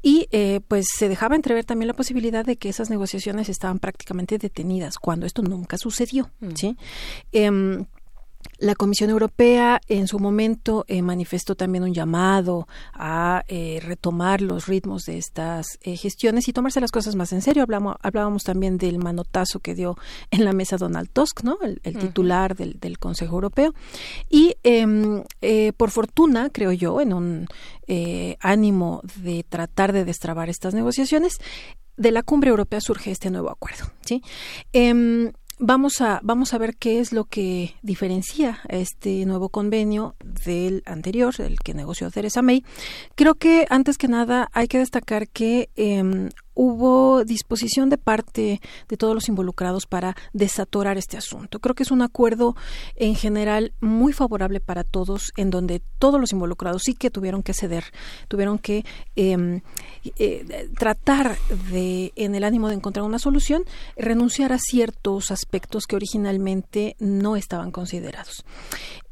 Y 0.01 0.27
pues 0.67 0.87
se 0.97 1.09
dejaba 1.09 1.35
entrever 1.35 1.65
también 1.65 1.87
la 1.87 1.93
posibilidad 1.93 2.45
de 2.45 2.57
que 2.57 2.69
esas 2.69 2.89
negociaciones 2.89 3.49
estaban 3.49 3.79
prácticamente 3.79 4.37
detenidas 4.37 4.97
cuando 4.97 5.25
esto 5.25 5.41
nunca 5.41 5.77
sucedió 5.77 6.31
mm. 6.39 6.49
sí 6.55 6.77
eh, 7.31 7.85
la 8.59 8.75
Comisión 8.75 9.09
Europea 9.09 9.81
en 9.87 10.07
su 10.07 10.19
momento 10.19 10.85
eh, 10.87 11.01
manifestó 11.01 11.55
también 11.55 11.83
un 11.83 11.93
llamado 11.93 12.67
a 12.93 13.43
eh, 13.47 13.79
retomar 13.83 14.41
los 14.41 14.67
ritmos 14.67 15.03
de 15.03 15.17
estas 15.17 15.65
eh, 15.81 15.97
gestiones 15.97 16.47
y 16.47 16.53
tomarse 16.53 16.79
las 16.79 16.91
cosas 16.91 17.15
más 17.15 17.33
en 17.33 17.41
serio. 17.41 17.63
Hablamos, 17.63 17.95
hablábamos 18.01 18.43
también 18.43 18.77
del 18.77 18.99
manotazo 18.99 19.59
que 19.59 19.75
dio 19.75 19.97
en 20.31 20.45
la 20.45 20.53
mesa 20.53 20.77
Donald 20.77 21.09
Tusk, 21.11 21.43
¿no? 21.43 21.57
el, 21.61 21.81
el 21.83 21.97
titular 21.97 22.51
uh 22.51 22.55
-huh. 22.55 22.57
del, 22.57 22.79
del, 22.79 22.99
Consejo 22.99 23.35
Europeo. 23.35 23.73
Y 24.29 24.55
em, 24.63 25.23
por 25.75 25.91
fortuna, 25.91 26.49
creo 26.49 26.71
yo, 26.71 27.01
en 27.01 27.13
un 27.13 27.47
ánimo 28.39 29.01
de 29.15 29.43
tratar 29.43 29.91
de 29.91 30.05
destrabar 30.05 30.49
estas 30.49 30.73
negociaciones, 30.73 31.39
de 31.97 32.11
la 32.11 32.23
cumbre 32.23 32.49
europea 32.49 32.79
surge 32.81 33.11
este 33.11 33.29
nuevo 33.29 33.49
acuerdo. 33.51 33.91
¿sí? 34.01 34.21
Eh, 34.73 35.31
Vamos 35.59 36.01
a, 36.01 36.19
vamos 36.23 36.53
a 36.53 36.57
ver 36.57 36.75
qué 36.75 36.99
es 36.99 37.13
lo 37.13 37.25
que 37.25 37.75
diferencia 37.83 38.59
este 38.69 39.25
nuevo 39.25 39.49
convenio 39.49 40.15
del 40.23 40.81
anterior, 40.85 41.33
el 41.39 41.59
que 41.59 41.73
negoció 41.73 42.09
Theresa 42.09 42.41
May. 42.41 42.65
Creo 43.15 43.35
que 43.35 43.67
antes 43.69 43.97
que 43.97 44.07
nada 44.07 44.49
hay 44.53 44.67
que 44.67 44.79
destacar 44.79 45.27
que 45.27 45.69
eh, 45.75 46.29
hubo 46.53 47.23
disposición 47.23 47.89
de 47.89 47.97
parte 47.97 48.61
de 48.87 48.97
todos 48.97 49.15
los 49.15 49.29
involucrados 49.29 49.85
para 49.85 50.15
desatorar 50.33 50.97
este 50.97 51.17
asunto. 51.17 51.59
Creo 51.59 51.75
que 51.75 51.83
es 51.83 51.91
un 51.91 52.01
acuerdo 52.01 52.55
en 52.95 53.15
general 53.15 53.73
muy 53.79 54.13
favorable 54.13 54.59
para 54.59 54.83
todos, 54.83 55.31
en 55.37 55.49
donde 55.49 55.81
todos 55.99 56.19
los 56.19 56.31
involucrados 56.31 56.83
sí 56.85 56.93
que 56.93 57.09
tuvieron 57.09 57.43
que 57.43 57.53
ceder, 57.53 57.85
tuvieron 58.27 58.57
que 58.57 58.85
eh, 59.15 59.61
eh, 60.17 60.69
tratar 60.77 61.37
de, 61.71 62.11
en 62.15 62.35
el 62.35 62.43
ánimo 62.43 62.67
de 62.67 62.75
encontrar 62.75 63.05
una 63.05 63.19
solución, 63.19 63.63
renunciar 63.97 64.53
a 64.53 64.59
ciertos 64.59 65.31
aspectos 65.31 65.85
que 65.87 65.95
originalmente 65.95 66.95
no 66.99 67.35
estaban 67.35 67.71
considerados. 67.71 68.43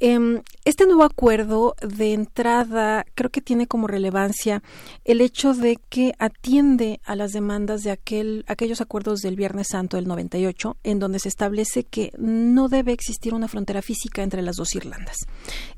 Eh, 0.04 0.42
este 0.66 0.88
nuevo 0.88 1.04
acuerdo 1.04 1.76
de 1.80 2.14
entrada 2.14 3.06
creo 3.14 3.30
que 3.30 3.40
tiene 3.40 3.68
como 3.68 3.86
relevancia 3.86 4.64
el 5.06 5.22
hecho 5.22 5.54
de 5.54 5.78
que 5.90 6.14
atiende 6.18 7.00
a 7.04 7.16
las 7.16 7.34
demandas 7.34 7.84
de 7.84 7.92
aquel, 7.92 8.44
aquellos 8.48 8.82
acuerdos 8.82 9.20
del 9.22 9.36
Viernes 9.36 9.68
Santo 9.70 9.98
del 9.98 10.08
98, 10.08 10.78
en 10.84 10.98
donde 10.98 11.20
se 11.20 11.30
establece 11.30 11.84
que 11.84 12.12
no 12.18 12.68
debe 12.68 12.94
existir 12.94 13.36
una 13.36 13.48
frontera 13.48 13.84
física 13.84 14.24
entre 14.24 14.42
las 14.42 14.56
dos 14.56 14.74
Irlandas. 14.74 15.18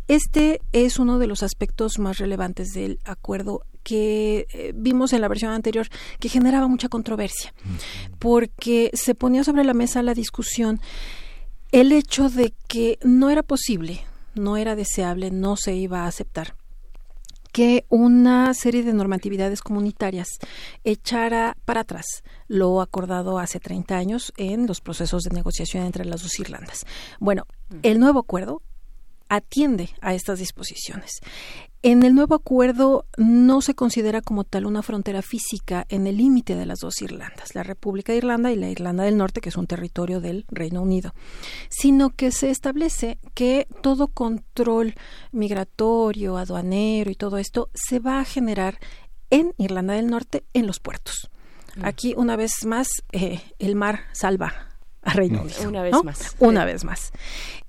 Este 0.07 0.61
es 0.71 0.99
uno 0.99 1.19
de 1.19 1.27
los 1.27 1.43
aspectos 1.43 1.99
más 1.99 2.17
relevantes 2.17 2.69
del 2.69 2.99
acuerdo 3.03 3.65
que 3.83 4.47
eh, 4.53 4.71
vimos 4.73 5.11
en 5.11 5.19
la 5.19 5.27
versión 5.27 5.51
anterior 5.51 5.89
que 6.21 6.29
generaba 6.29 6.69
mucha 6.69 6.87
controversia, 6.87 7.53
porque 8.19 8.89
se 8.93 9.15
ponía 9.15 9.43
sobre 9.43 9.65
la 9.65 9.73
mesa 9.73 10.01
la 10.01 10.13
discusión 10.13 10.79
el 11.73 11.91
hecho 11.91 12.29
de 12.29 12.53
que 12.67 12.99
no 13.03 13.29
era 13.31 13.43
posible, 13.43 14.05
no 14.35 14.57
era 14.57 14.75
deseable, 14.75 15.31
no 15.31 15.55
se 15.55 15.75
iba 15.75 16.01
a 16.01 16.07
aceptar 16.07 16.55
que 17.53 17.85
una 17.87 18.51
serie 18.55 18.83
de 18.83 18.93
normatividades 18.93 19.61
comunitarias 19.61 20.39
echara 20.83 21.55
para 21.65 21.81
atrás 21.81 22.23
lo 22.47 22.81
acordado 22.81 23.37
hace 23.37 23.59
30 23.59 23.95
años 23.95 24.33
en 24.37 24.65
los 24.65 24.81
procesos 24.81 25.23
de 25.23 25.35
negociación 25.35 25.85
entre 25.85 26.03
las 26.03 26.23
dos 26.23 26.39
Irlandas. 26.39 26.85
Bueno, 27.19 27.45
el 27.83 27.99
nuevo 27.99 28.19
acuerdo 28.19 28.63
atiende 29.29 29.89
a 30.01 30.15
estas 30.15 30.39
disposiciones. 30.39 31.21
En 31.85 32.03
el 32.03 32.15
nuevo 32.15 32.35
acuerdo 32.35 33.07
no 33.17 33.59
se 33.59 33.75
considera 33.75 34.21
como 34.21 34.45
tal 34.45 34.65
una 34.65 34.81
frontera 34.81 35.21
física 35.21 35.85
en 35.89 36.07
el 36.07 36.15
límite 36.15 36.55
de 36.55 36.65
las 36.65 36.79
dos 36.79 37.01
Irlandas, 37.01 37.55
la 37.55 37.63
República 37.63 38.13
de 38.13 38.19
Irlanda 38.19 38.53
y 38.53 38.55
la 38.55 38.69
Irlanda 38.69 39.03
del 39.03 39.17
Norte, 39.17 39.41
que 39.41 39.49
es 39.49 39.57
un 39.57 39.67
territorio 39.67 40.21
del 40.21 40.45
Reino 40.47 40.81
Unido, 40.81 41.13
sino 41.67 42.11
que 42.11 42.31
se 42.31 42.51
establece 42.51 43.19
que 43.33 43.67
todo 43.81 44.07
control 44.07 44.95
migratorio, 45.33 46.37
aduanero 46.37 47.11
y 47.11 47.15
todo 47.15 47.37
esto 47.37 47.69
se 47.73 47.99
va 47.99 48.21
a 48.21 48.25
generar 48.25 48.79
en 49.29 49.53
Irlanda 49.57 49.95
del 49.95 50.07
Norte 50.07 50.45
en 50.53 50.67
los 50.67 50.79
puertos. 50.79 51.29
Aquí, 51.81 52.13
una 52.15 52.37
vez 52.37 52.65
más, 52.65 52.87
eh, 53.11 53.41
el 53.59 53.75
mar 53.75 54.05
salva 54.13 54.72
a 55.03 55.13
Reino 55.13 55.41
Unido. 55.41 55.67
Una 55.67 55.81
vez 55.81 55.91
¿no? 55.91 56.03
más. 56.03 56.35
Una 56.39 56.65
vez 56.65 56.83
más. 56.83 57.11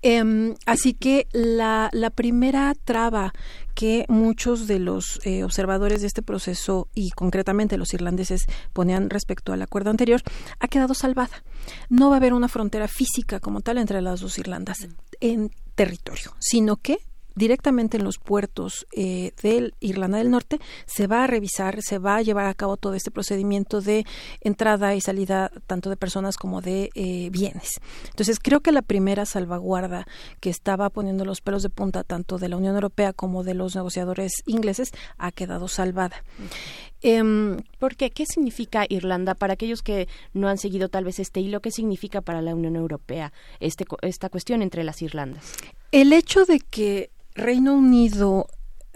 Em, 0.02 0.54
así 0.66 0.94
que 0.94 1.26
la, 1.32 1.88
la 1.92 2.10
primera 2.10 2.74
traba 2.84 3.32
que 3.74 4.04
muchos 4.08 4.66
de 4.66 4.78
los 4.78 5.20
eh, 5.24 5.44
observadores 5.44 6.00
de 6.00 6.06
este 6.06 6.22
proceso 6.22 6.88
y 6.94 7.10
concretamente 7.10 7.76
los 7.76 7.92
irlandeses 7.92 8.46
ponían 8.72 9.10
respecto 9.10 9.52
al 9.52 9.62
acuerdo 9.62 9.90
anterior 9.90 10.22
ha 10.60 10.68
quedado 10.68 10.94
salvada. 10.94 11.42
No 11.88 12.08
va 12.08 12.16
a 12.16 12.18
haber 12.18 12.34
una 12.34 12.48
frontera 12.48 12.88
física 12.88 13.40
como 13.40 13.60
tal 13.60 13.78
entre 13.78 14.00
las 14.00 14.20
dos 14.20 14.38
Irlandas 14.38 14.88
en 15.20 15.50
territorio, 15.74 16.34
sino 16.38 16.76
que 16.76 16.98
directamente 17.34 17.96
en 17.96 18.04
los 18.04 18.18
puertos 18.18 18.86
eh, 18.92 19.32
del 19.42 19.74
Irlanda 19.80 20.18
del 20.18 20.30
Norte 20.30 20.60
se 20.86 21.06
va 21.06 21.24
a 21.24 21.26
revisar, 21.26 21.82
se 21.82 21.98
va 21.98 22.16
a 22.16 22.22
llevar 22.22 22.46
a 22.46 22.54
cabo 22.54 22.76
todo 22.76 22.94
este 22.94 23.10
procedimiento 23.10 23.80
de 23.80 24.04
entrada 24.40 24.94
y 24.94 25.00
salida 25.00 25.50
tanto 25.66 25.90
de 25.90 25.96
personas 25.96 26.36
como 26.36 26.60
de 26.60 26.90
eh, 26.94 27.30
bienes. 27.30 27.80
Entonces 28.10 28.38
creo 28.40 28.60
que 28.60 28.72
la 28.72 28.82
primera 28.82 29.26
salvaguarda 29.26 30.06
que 30.40 30.50
estaba 30.50 30.90
poniendo 30.90 31.24
los 31.24 31.40
pelos 31.40 31.62
de 31.62 31.70
punta 31.70 32.04
tanto 32.04 32.38
de 32.38 32.48
la 32.48 32.56
Unión 32.56 32.74
Europea 32.74 33.12
como 33.12 33.44
de 33.44 33.54
los 33.54 33.74
negociadores 33.74 34.42
ingleses 34.46 34.92
ha 35.18 35.32
quedado 35.32 35.68
salvada. 35.68 36.22
Em, 37.02 37.58
¿Por 37.78 37.96
qué? 37.96 38.10
¿Qué 38.10 38.24
significa 38.24 38.86
Irlanda 38.88 39.34
para 39.34 39.52
aquellos 39.52 39.82
que 39.82 40.08
no 40.32 40.48
han 40.48 40.56
seguido 40.56 40.88
tal 40.88 41.04
vez 41.04 41.18
este 41.18 41.40
hilo? 41.40 41.60
¿Qué 41.60 41.70
significa 41.70 42.22
para 42.22 42.40
la 42.40 42.54
Unión 42.54 42.76
Europea 42.76 43.32
este, 43.60 43.84
esta 44.00 44.30
cuestión 44.30 44.62
entre 44.62 44.84
las 44.84 45.02
Irlandas? 45.02 45.52
El 45.92 46.14
hecho 46.14 46.46
de 46.46 46.60
que 46.60 47.10
Reino 47.34 47.74
Unido 47.74 48.46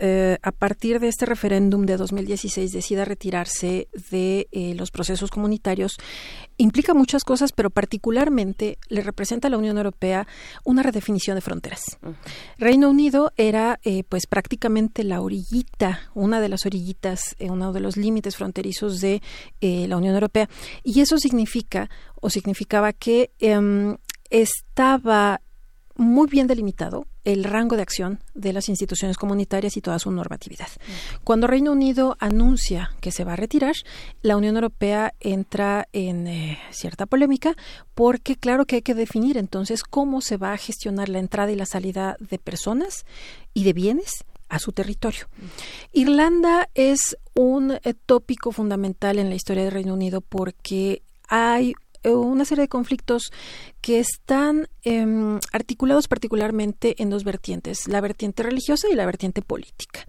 eh, 0.01 0.39
a 0.43 0.53
partir 0.53 1.01
de 1.01 1.09
este 1.09 1.27
referéndum 1.27 1.85
de 1.85 1.97
2016 1.97 2.71
decida 2.71 3.05
retirarse 3.05 3.89
de 4.13 4.47
eh, 4.53 4.75
los 4.77 4.93
procesos 4.93 5.29
comunitarios 5.33 5.97
implica 6.57 6.95
muchas 6.95 7.25
cosas, 7.25 7.51
pero 7.51 7.71
particularmente 7.71 8.79
le 8.89 9.03
representa 9.03 9.49
a 9.49 9.51
la 9.51 9.59
Unión 9.59 9.77
Europea 9.77 10.29
una 10.65 10.85
redefinición 10.85 11.35
de 11.35 11.41
fronteras. 11.41 11.99
Reino 12.59 12.89
Unido 12.89 13.33
era 13.37 13.81
eh, 13.83 14.05
pues 14.09 14.29
prácticamente 14.29 15.03
la 15.03 15.21
orillita, 15.21 15.99
una 16.15 16.41
de 16.41 16.49
las 16.49 16.65
orillitas, 16.65 17.35
uno 17.41 17.73
de 17.73 17.81
los 17.81 17.97
límites 17.97 18.37
fronterizos 18.37 19.01
de 19.01 19.21
la 19.61 19.97
Unión 19.97 20.15
Europea, 20.15 20.49
y 20.85 21.01
eso 21.01 21.19
significa 21.19 21.91
o 22.21 22.31
significaba 22.31 22.93
que 22.93 23.33
em, 23.41 23.97
estaba 24.31 25.41
muy 25.99 26.29
bien 26.29 26.47
delimitado 26.47 27.07
el 27.25 27.45
rango 27.45 27.77
de 27.77 27.83
acción 27.83 28.21
de 28.35 28.53
las 28.53 28.69
instituciones 28.69 29.19
comunitarias 29.19 29.77
y 29.77 29.83
toda 29.83 29.99
su 29.99 30.11
normatividad. 30.11 30.69
Cuando 31.25 31.47
Reino 31.47 31.73
Unido 31.73 32.17
anuncia 32.21 32.93
que 33.01 33.13
se 33.13 33.25
va 33.25 33.35
a 33.35 33.37
retirar, 33.37 33.75
la 34.23 34.37
Unión 34.37 34.55
Europea 34.55 35.13
entra 35.21 35.89
en 35.93 36.27
eh, 36.29 36.59
cierta 36.71 37.05
polémica 37.05 37.57
porque 37.95 38.37
claro 38.37 38.65
que 38.65 38.77
hay 38.77 38.83
que 38.83 38.95
definir 38.95 39.37
entonces 39.37 39.83
cómo 39.83 40.21
se 40.21 40.37
va 40.37 40.53
a 40.53 40.57
gestionar 40.57 41.09
la 41.09 41.19
entrada 41.19 41.53
y 41.53 41.57
la 41.57 41.67
salida 41.67 42.17
de 42.21 42.39
personas 42.39 43.05
y 43.53 43.65
de 43.65 43.73
bienes 43.73 44.25
a 44.49 44.59
su 44.59 44.73
territorio. 44.73 45.29
Irlanda 45.93 46.71
es 46.75 47.19
un 47.35 47.73
eh, 47.73 47.95
tópico 48.07 48.53
fundamental 48.53 49.19
en 49.19 49.29
la 49.29 49.35
historia 49.35 49.65
del 49.65 49.73
Reino 49.73 49.95
Unido 49.95 50.21
porque 50.21 51.03
hay 51.29 51.75
una 52.05 52.45
serie 52.45 52.63
de 52.63 52.69
conflictos 52.69 53.33
que 53.81 53.99
están 53.99 54.69
em, 54.83 55.39
articulados 55.53 56.09
particularmente 56.09 56.95
en 57.03 57.11
dos 57.11 57.25
vertientes, 57.25 57.89
la 57.89 58.01
vertiente 58.01 58.43
religiosa 58.43 58.89
y 58.91 58.95
la 58.95 59.07
vertiente 59.07 59.43
política. 59.43 60.07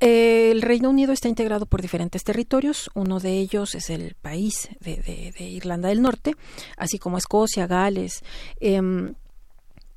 El 0.00 0.62
Reino 0.62 0.88
Unido 0.88 1.12
está 1.12 1.28
integrado 1.28 1.66
por 1.66 1.82
diferentes 1.82 2.24
territorios. 2.24 2.90
Uno 2.94 3.20
de 3.20 3.38
ellos 3.38 3.74
es 3.74 3.90
el 3.90 4.14
país 4.14 4.70
de, 4.80 5.34
Irlanda 5.38 5.90
del 5.90 6.00
Norte, 6.00 6.36
así 6.78 6.98
como 6.98 7.18
Escocia, 7.18 7.66
Gales. 7.66 8.22
Em, 8.60 9.14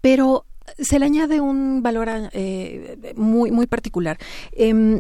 pero 0.02 0.46
se 0.78 1.00
le 1.00 1.06
añade 1.06 1.40
un 1.40 1.82
valor 1.82 2.10
eh, 2.34 3.14
muy, 3.16 3.52
muy 3.52 3.66
particular. 3.66 4.18
Em, 4.52 5.00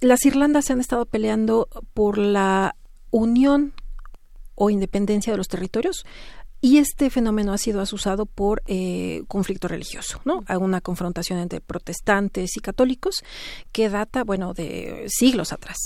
las 0.00 0.26
Irlandas 0.26 0.66
se 0.66 0.74
han 0.74 0.80
estado 0.80 1.06
peleando 1.06 1.68
por 1.94 2.18
la 2.18 2.76
unión 3.10 3.72
o 4.54 4.70
independencia 4.70 5.32
de 5.32 5.36
los 5.36 5.48
territorios. 5.48 6.04
Y 6.64 6.78
este 6.78 7.10
fenómeno 7.10 7.52
ha 7.52 7.58
sido 7.58 7.80
asusado 7.80 8.24
por 8.24 8.62
eh, 8.68 9.24
conflicto 9.26 9.66
religioso, 9.66 10.20
¿no? 10.24 10.44
A 10.46 10.58
una 10.58 10.80
confrontación 10.80 11.40
entre 11.40 11.60
protestantes 11.60 12.56
y 12.56 12.60
católicos 12.60 13.16
que 13.72 13.88
data, 13.88 14.22
bueno, 14.22 14.54
de 14.54 15.06
siglos 15.08 15.52
atrás. 15.52 15.78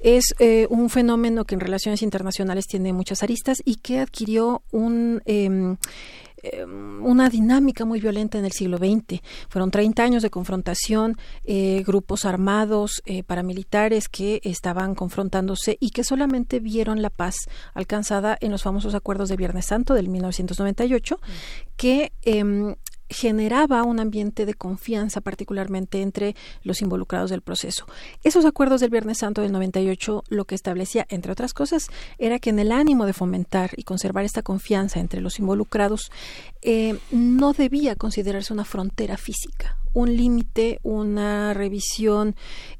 Es 0.00 0.34
eh, 0.38 0.68
un 0.70 0.88
fenómeno 0.88 1.44
que 1.44 1.54
en 1.54 1.60
relaciones 1.60 2.00
internacionales 2.00 2.64
tiene 2.66 2.94
muchas 2.94 3.22
aristas 3.22 3.58
y 3.62 3.76
que 3.76 4.00
adquirió 4.00 4.62
un 4.72 5.20
em, 5.26 5.76
em, 6.42 7.04
una 7.04 7.28
dinámica 7.28 7.84
muy 7.84 8.00
violenta 8.00 8.38
en 8.38 8.44
el 8.44 8.52
siglo 8.52 8.78
XX. 8.78 9.20
Fueron 9.48 9.70
30 9.70 10.02
años 10.02 10.22
de 10.22 10.30
confrontación, 10.30 11.16
eh, 11.44 11.82
grupos 11.86 12.24
armados, 12.24 13.02
eh, 13.06 13.22
paramilitares 13.22 14.08
que 14.08 14.40
estaban 14.44 14.94
confrontándose 14.94 15.76
y 15.80 15.90
que 15.90 16.04
solamente 16.04 16.60
vieron 16.60 17.02
la 17.02 17.10
paz 17.10 17.36
alcanzada 17.74 18.36
en 18.40 18.50
los 18.50 18.62
famosos 18.62 18.94
acuerdos 18.94 19.28
de 19.28 19.36
Viernes 19.36 19.66
Santo 19.66 19.94
del 19.94 20.08
1998, 20.08 21.20
que 21.76 22.12
em, 22.22 22.74
generaba 23.08 23.82
un 23.82 24.00
ambiente 24.00 24.46
de 24.46 24.54
confianza 24.54 25.20
particularmente 25.20 26.02
entre 26.02 26.34
los 26.62 26.82
involucrados 26.82 27.30
del 27.30 27.42
proceso. 27.42 27.86
Esos 28.22 28.44
acuerdos 28.44 28.80
del 28.80 28.90
Viernes 28.90 29.18
Santo 29.18 29.42
del 29.42 29.52
98 29.52 30.24
lo 30.28 30.44
que 30.44 30.54
establecía, 30.54 31.06
entre 31.08 31.32
otras 31.32 31.54
cosas, 31.54 31.88
era 32.18 32.38
que 32.38 32.50
en 32.50 32.58
el 32.58 32.72
ánimo 32.72 33.06
de 33.06 33.12
fomentar 33.12 33.70
y 33.76 33.84
conservar 33.84 34.24
esta 34.24 34.42
confianza 34.42 35.00
entre 35.00 35.20
los 35.20 35.38
involucrados, 35.38 36.10
eh, 36.62 36.98
no 37.10 37.52
debía 37.52 37.96
considerarse 37.96 38.52
una 38.52 38.64
frontera 38.64 39.16
física, 39.16 39.78
un 39.92 40.16
límite, 40.16 40.80
una 40.82 41.54
revisión 41.54 42.34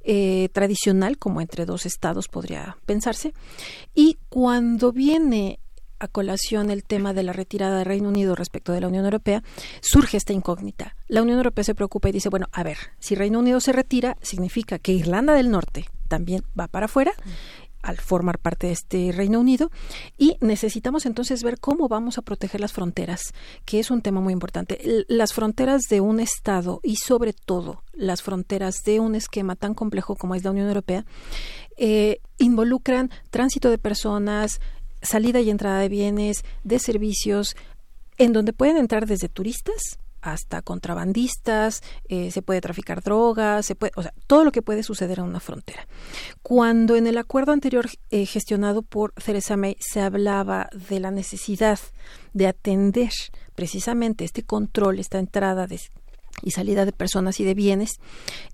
eh, 0.05 0.49
tradicional, 0.53 1.19
como 1.19 1.41
entre 1.41 1.65
dos 1.65 1.87
estados 1.87 2.29
podría 2.29 2.77
pensarse, 2.85 3.33
y 3.95 4.19
cuando 4.29 4.93
viene 4.93 5.61
a 5.99 6.09
colación 6.09 6.71
el 6.71 6.85
tema 6.85 7.13
de 7.13 7.23
la 7.23 7.33
retirada 7.33 7.79
del 7.79 7.87
Reino 7.87 8.09
Unido 8.09 8.35
respecto 8.35 8.73
de 8.73 8.81
la 8.81 8.89
Unión 8.89 9.05
Europea, 9.05 9.43
surge 9.81 10.17
esta 10.17 10.33
incógnita. 10.33 10.97
La 11.09 11.23
Unión 11.23 11.39
Europea 11.39 11.65
se 11.65 11.75
preocupa 11.75 12.09
y 12.09 12.13
dice, 12.13 12.29
bueno, 12.29 12.47
a 12.53 12.63
ver, 12.63 12.79
si 12.99 13.15
Reino 13.15 13.39
Unido 13.39 13.61
se 13.61 13.73
retira, 13.73 14.17
significa 14.23 14.79
que 14.79 14.93
Irlanda 14.93 15.35
del 15.35 15.51
Norte 15.51 15.87
también 16.09 16.43
va 16.59 16.69
para 16.69 16.87
afuera 16.87 17.13
al 17.87 17.99
formar 17.99 18.39
parte 18.39 18.67
de 18.67 18.73
este 18.73 19.13
Reino 19.13 19.39
Unido 19.39 19.71
y 20.19 20.37
necesitamos 20.41 21.07
entonces 21.07 21.45
ver 21.45 21.61
cómo 21.61 21.89
vamos 21.89 22.19
a 22.19 22.23
proteger 22.23 22.61
las 22.61 22.73
fronteras, 22.73 23.33
que 23.65 23.79
es 23.79 23.93
un 23.93 24.03
tema 24.03 24.21
muy 24.21 24.33
importante. 24.33 25.05
Las 25.07 25.33
fronteras 25.33 25.83
de 25.89 26.01
un 26.01 26.19
Estado 26.19 26.81
y 26.83 26.97
sobre 26.97 27.33
todo 27.33 27.85
las 27.93 28.23
fronteras 28.23 28.83
de 28.85 28.99
un 28.99 29.15
esquema 29.15 29.55
tan 29.55 29.75
complejo 29.75 30.17
como 30.17 30.35
es 30.35 30.43
la 30.43 30.51
Unión 30.51 30.67
Europea 30.67 31.05
eh, 31.77 32.21
involucran 32.39 33.11
tránsito 33.31 33.71
de 33.71 33.79
personas, 33.79 34.61
salida 35.07 35.41
y 35.41 35.51
entrada 35.51 35.81
de 35.81 35.89
bienes, 35.89 36.45
de 36.65 36.79
servicios, 36.79 37.57
en 38.19 38.33
donde 38.33 38.53
pueden 38.53 38.77
entrar 38.77 39.07
desde 39.07 39.29
turistas 39.29 39.99
hasta 40.27 40.61
contrabandistas, 40.61 41.83
eh, 42.09 42.31
se 42.31 42.43
puede 42.43 42.61
traficar 42.61 43.03
drogas, 43.03 43.65
se 43.65 43.77
puede, 43.77 43.93
o 43.97 44.03
sea, 44.03 44.13
todo 44.27 44.45
lo 44.45 44.53
que 44.53 44.63
puede 44.63 44.83
suceder 44.83 45.21
en 45.21 45.27
una 45.27 45.41
frontera. 45.41 45.87
Cuando 46.43 46.97
en 46.97 47.07
el 47.07 47.17
acuerdo 47.19 47.53
anterior 47.53 47.89
eh, 48.11 48.27
gestionado 48.27 48.83
por 48.83 49.13
Theresa 49.13 49.57
May 49.57 49.77
se 49.79 50.01
hablaba 50.01 50.69
de 50.89 50.99
la 50.99 51.13
necesidad 51.13 51.79
de 52.33 52.49
atender 52.49 53.13
precisamente 53.55 54.25
este 54.25 54.43
control, 54.43 54.99
esta 54.99 55.19
entrada 55.19 55.69
y 56.43 56.51
salida 56.51 56.85
de 56.85 56.93
personas 56.93 57.39
y 57.39 57.45
de 57.45 57.55
bienes, 57.55 57.93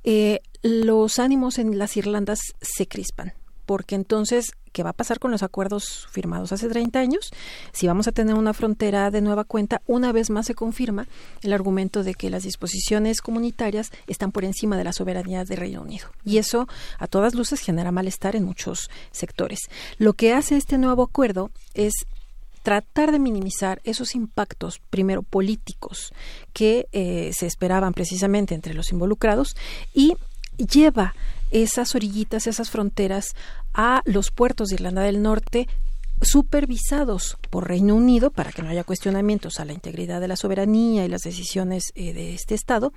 eh, 0.05 0.41
los 0.63 1.19
ánimos 1.19 1.59
en 1.59 1.79
las 1.79 1.97
Irlandas 1.97 2.41
se 2.61 2.87
crispan 2.87 3.33
porque 3.67 3.95
entonces, 3.95 4.53
¿qué 4.73 4.83
va 4.83 4.91
a 4.91 4.95
pasar 4.95 5.19
con 5.19 5.31
los 5.31 5.43
acuerdos 5.43 6.07
firmados 6.11 6.53
hace 6.53 6.69
30 6.69 6.99
años? 6.99 7.31
Si 7.73 7.87
vamos 7.87 8.09
a 8.09 8.13
tener 8.13 8.35
una 8.35 8.55
frontera 8.55 9.11
de 9.11 9.21
nueva 9.21 9.45
cuenta, 9.45 9.83
una 9.87 10.13
vez 10.13 10.31
más 10.31 10.47
se 10.47 10.55
confirma 10.55 11.07
el 11.43 11.53
argumento 11.53 12.03
de 12.03 12.15
que 12.15 12.31
las 12.31 12.43
disposiciones 12.43 13.21
comunitarias 13.21 13.91
están 14.07 14.33
por 14.33 14.45
encima 14.45 14.77
de 14.77 14.85
la 14.85 14.93
soberanía 14.93 15.45
del 15.45 15.59
Reino 15.59 15.83
Unido. 15.83 16.09
Y 16.25 16.39
eso, 16.39 16.69
a 16.99 17.07
todas 17.07 17.35
luces, 17.35 17.61
genera 17.61 17.93
malestar 17.93 18.37
en 18.37 18.45
muchos 18.45 18.91
sectores. 19.11 19.61
Lo 19.99 20.15
que 20.15 20.33
hace 20.33 20.57
este 20.57 20.79
nuevo 20.79 21.03
acuerdo 21.03 21.51
es 21.75 21.93
tratar 22.63 23.13
de 23.13 23.19
minimizar 23.19 23.81
esos 23.85 24.15
impactos, 24.15 24.81
primero 24.91 25.23
políticos, 25.23 26.13
que 26.53 26.87
eh, 26.93 27.33
se 27.35 27.47
esperaban 27.47 27.93
precisamente 27.93 28.55
entre 28.55 28.75
los 28.75 28.93
involucrados 28.93 29.57
y 29.93 30.15
lleva 30.57 31.15
esas 31.53 31.95
orillitas, 31.95 32.47
esas 32.47 32.71
fronteras 32.71 33.35
a 33.73 34.03
los 34.05 34.31
puertos 34.31 34.69
de 34.69 34.77
Irlanda 34.77 35.03
del 35.03 35.23
Norte 35.23 35.69
supervisados 36.23 37.37
por 37.51 37.69
Reino 37.69 37.95
Unido 37.95 38.31
para 38.31 38.53
que 38.53 38.63
no 38.63 38.69
haya 38.69 38.85
cuestionamientos 38.85 39.59
a 39.59 39.65
la 39.65 39.73
integridad 39.73 40.21
de 40.21 40.29
la 40.29 40.37
soberanía 40.37 41.05
y 41.05 41.09
las 41.09 41.23
decisiones 41.23 41.93
eh, 41.95 42.13
de 42.13 42.35
este 42.35 42.55
Estado 42.55 42.93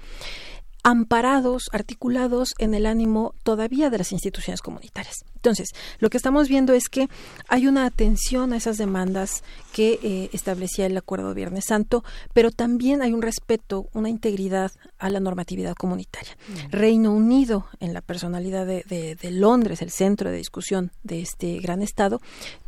amparados, 0.85 1.63
articulados 1.71 2.53
en 2.59 2.75
el 2.75 2.85
ánimo 2.85 3.33
todavía 3.41 3.89
de 3.89 3.97
las 3.97 4.11
instituciones 4.11 4.61
comunitarias. 4.61 5.15
Entonces, 5.33 5.69
lo 5.97 6.11
que 6.11 6.17
estamos 6.17 6.47
viendo 6.47 6.73
es 6.73 6.89
que 6.89 7.09
hay 7.47 7.65
una 7.65 7.87
atención 7.87 8.53
a 8.53 8.57
esas 8.57 8.77
demandas 8.77 9.43
que 9.73 9.99
eh, 10.03 10.29
establecía 10.31 10.85
el 10.85 10.95
Acuerdo 10.95 11.29
de 11.29 11.33
Viernes 11.33 11.65
Santo, 11.65 12.03
pero 12.33 12.51
también 12.51 13.01
hay 13.01 13.13
un 13.13 13.23
respeto, 13.23 13.87
una 13.93 14.09
integridad 14.09 14.71
a 14.99 15.09
la 15.09 15.19
normatividad 15.19 15.73
comunitaria. 15.73 16.37
Reino 16.69 17.11
Unido, 17.13 17.65
en 17.79 17.93
la 17.93 18.01
personalidad 18.01 18.67
de, 18.67 18.83
de 18.85 19.31
Londres, 19.31 19.81
el 19.81 19.89
centro 19.89 20.29
de 20.29 20.37
discusión 20.37 20.91
de 21.01 21.21
este 21.21 21.57
gran 21.59 21.81
Estado, 21.81 22.21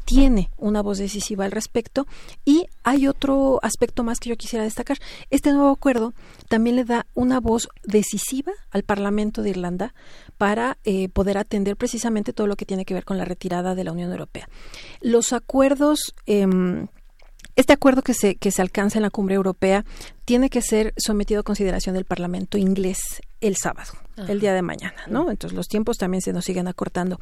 tiene 0.05 0.49
una 0.57 0.81
voz 0.81 0.99
decisiva 0.99 1.43
al 1.43 1.51
respecto 1.51 2.07
y 2.45 2.65
hay 2.83 3.07
otro 3.07 3.59
aspecto 3.61 4.03
más 4.03 4.19
que 4.19 4.29
yo 4.29 4.37
quisiera 4.37 4.63
destacar. 4.63 4.97
Este 5.29 5.51
nuevo 5.51 5.69
acuerdo 5.69 6.13
también 6.47 6.77
le 6.77 6.85
da 6.85 7.05
una 7.13 7.41
voz 7.41 7.67
decisiva 7.83 8.06
al 8.71 8.83
Parlamento 8.83 9.41
de 9.41 9.49
Irlanda 9.49 9.93
para 10.37 10.77
eh, 10.83 11.09
poder 11.09 11.37
atender 11.37 11.75
precisamente 11.75 12.33
todo 12.33 12.47
lo 12.47 12.55
que 12.55 12.65
tiene 12.65 12.85
que 12.85 12.93
ver 12.93 13.05
con 13.05 13.17
la 13.17 13.25
retirada 13.25 13.75
de 13.75 13.83
la 13.83 13.91
Unión 13.91 14.11
Europea. 14.11 14.49
Los 15.01 15.33
acuerdos 15.33 16.13
em, 16.25 16.87
este 17.57 17.73
acuerdo 17.73 18.03
que 18.03 18.13
se, 18.13 18.35
que 18.35 18.51
se 18.51 18.61
alcanza 18.61 18.99
en 18.99 19.03
la 19.03 19.09
cumbre 19.09 19.33
europea 19.33 19.83
tiene 20.25 20.49
que 20.49 20.61
ser 20.61 20.93
sometido 20.95 21.39
a 21.39 21.43
consideración 21.43 21.95
del 21.95 22.05
Parlamento 22.05 22.59
inglés 22.59 22.99
el 23.41 23.55
sábado, 23.55 23.93
el 24.27 24.39
día 24.39 24.53
de 24.53 24.61
mañana, 24.61 25.01
¿no? 25.07 25.31
Entonces 25.31 25.55
los 25.55 25.67
tiempos 25.67 25.97
también 25.97 26.21
se 26.21 26.33
nos 26.33 26.45
siguen 26.45 26.67
acortando. 26.67 27.19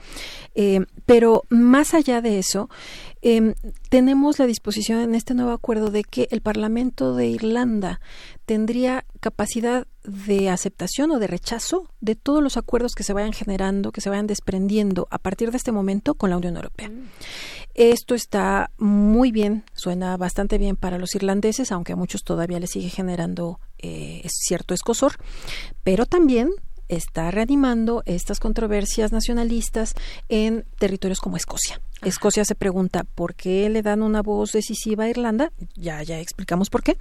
Eh, 0.53 0.81
pero 1.05 1.43
más 1.49 1.93
allá 1.93 2.21
de 2.21 2.39
eso, 2.39 2.69
em, 3.21 3.53
tenemos 3.89 4.37
la 4.37 4.45
disposición 4.45 4.99
en 4.99 5.15
este 5.15 5.33
nuevo 5.33 5.51
acuerdo 5.51 5.89
de 5.89 6.03
que 6.03 6.27
el 6.31 6.41
Parlamento 6.41 7.15
de 7.15 7.27
Irlanda 7.27 8.01
tendría 8.45 9.05
capacidad 9.25 9.87
de 10.03 10.51
aceptación 10.51 11.09
o 11.09 11.17
de 11.17 11.25
rechazo 11.25 11.89
de 11.99 12.13
todos 12.13 12.43
los 12.43 12.57
acuerdos 12.57 12.93
que 12.93 13.01
se 13.01 13.11
vayan 13.11 13.33
generando, 13.33 13.91
que 13.91 13.99
se 13.99 14.11
vayan 14.11 14.27
desprendiendo 14.27 15.07
a 15.09 15.17
partir 15.17 15.49
de 15.49 15.57
este 15.57 15.71
momento 15.71 16.13
con 16.13 16.29
la 16.29 16.37
Unión 16.37 16.57
Europea. 16.57 16.91
Esto 17.73 18.13
está 18.13 18.69
muy 18.77 19.31
bien, 19.31 19.63
suena 19.73 20.15
bastante 20.15 20.59
bien 20.59 20.75
para 20.75 20.99
los 20.99 21.15
irlandeses, 21.15 21.71
aunque 21.71 21.93
a 21.93 21.95
muchos 21.95 22.23
todavía 22.23 22.59
les 22.59 22.69
sigue 22.69 22.89
generando 22.89 23.59
eh, 23.79 24.21
cierto 24.27 24.75
escosor, 24.75 25.13
pero 25.83 26.05
también 26.05 26.51
está 26.87 27.31
reanimando 27.31 28.03
estas 28.05 28.39
controversias 28.39 29.11
nacionalistas 29.11 29.95
en 30.29 30.65
territorios 30.77 31.17
como 31.17 31.35
Escocia. 31.35 31.81
Escocia 32.05 32.45
se 32.45 32.55
pregunta 32.55 33.03
por 33.03 33.35
qué 33.35 33.69
le 33.69 33.81
dan 33.81 34.01
una 34.01 34.21
voz 34.21 34.51
decisiva 34.51 35.05
a 35.05 35.09
Irlanda, 35.09 35.51
ya 35.75 36.03
ya 36.03 36.19
explicamos 36.19 36.69
por 36.69 36.83
qué, 36.83 36.97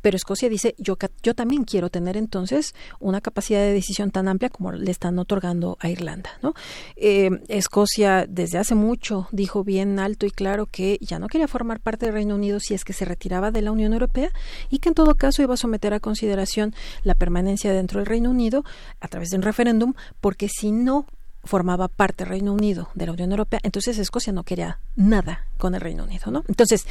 pero 0.00 0.16
Escocia 0.16 0.48
dice 0.48 0.74
yo 0.78 0.96
yo 1.22 1.34
también 1.34 1.64
quiero 1.64 1.90
tener 1.90 2.16
entonces 2.16 2.74
una 3.00 3.20
capacidad 3.20 3.58
de 3.58 3.72
decisión 3.72 4.10
tan 4.10 4.28
amplia 4.28 4.48
como 4.50 4.72
le 4.72 4.90
están 4.90 5.18
otorgando 5.18 5.76
a 5.80 5.88
Irlanda, 5.88 6.30
¿no? 6.42 6.54
Eh, 6.96 7.30
Escocia 7.48 8.26
desde 8.28 8.58
hace 8.58 8.74
mucho 8.74 9.28
dijo 9.32 9.64
bien 9.64 9.98
alto 9.98 10.26
y 10.26 10.30
claro 10.30 10.66
que 10.66 10.98
ya 11.00 11.18
no 11.18 11.28
quería 11.28 11.48
formar 11.48 11.80
parte 11.80 12.06
del 12.06 12.14
Reino 12.14 12.36
Unido 12.36 12.60
si 12.60 12.74
es 12.74 12.84
que 12.84 12.92
se 12.92 13.04
retiraba 13.04 13.50
de 13.50 13.62
la 13.62 13.72
Unión 13.72 13.92
Europea 13.92 14.30
y 14.70 14.78
que 14.78 14.88
en 14.88 14.94
todo 14.94 15.14
caso 15.16 15.42
iba 15.42 15.54
a 15.54 15.58
someter 15.58 15.94
a 15.94 16.00
consideración 16.00 16.74
la 17.02 17.14
permanencia 17.14 17.72
dentro 17.72 17.98
del 17.98 18.06
Reino 18.06 18.30
Unido 18.30 18.64
a 19.00 19.08
través 19.08 19.30
de 19.30 19.36
un 19.36 19.42
referéndum, 19.42 19.94
porque 20.20 20.48
si 20.48 20.72
no 20.72 21.06
formaba 21.44 21.88
parte 21.88 22.24
del 22.24 22.30
Reino 22.30 22.52
Unido 22.52 22.88
de 22.94 23.06
la 23.06 23.12
Unión 23.12 23.30
Europea, 23.30 23.60
entonces 23.62 23.98
Escocia 23.98 24.32
no 24.32 24.44
quería 24.44 24.78
nada 24.96 25.46
con 25.58 25.74
el 25.74 25.80
Reino 25.80 26.04
Unido, 26.04 26.30
¿no? 26.30 26.44
Entonces, 26.48 26.86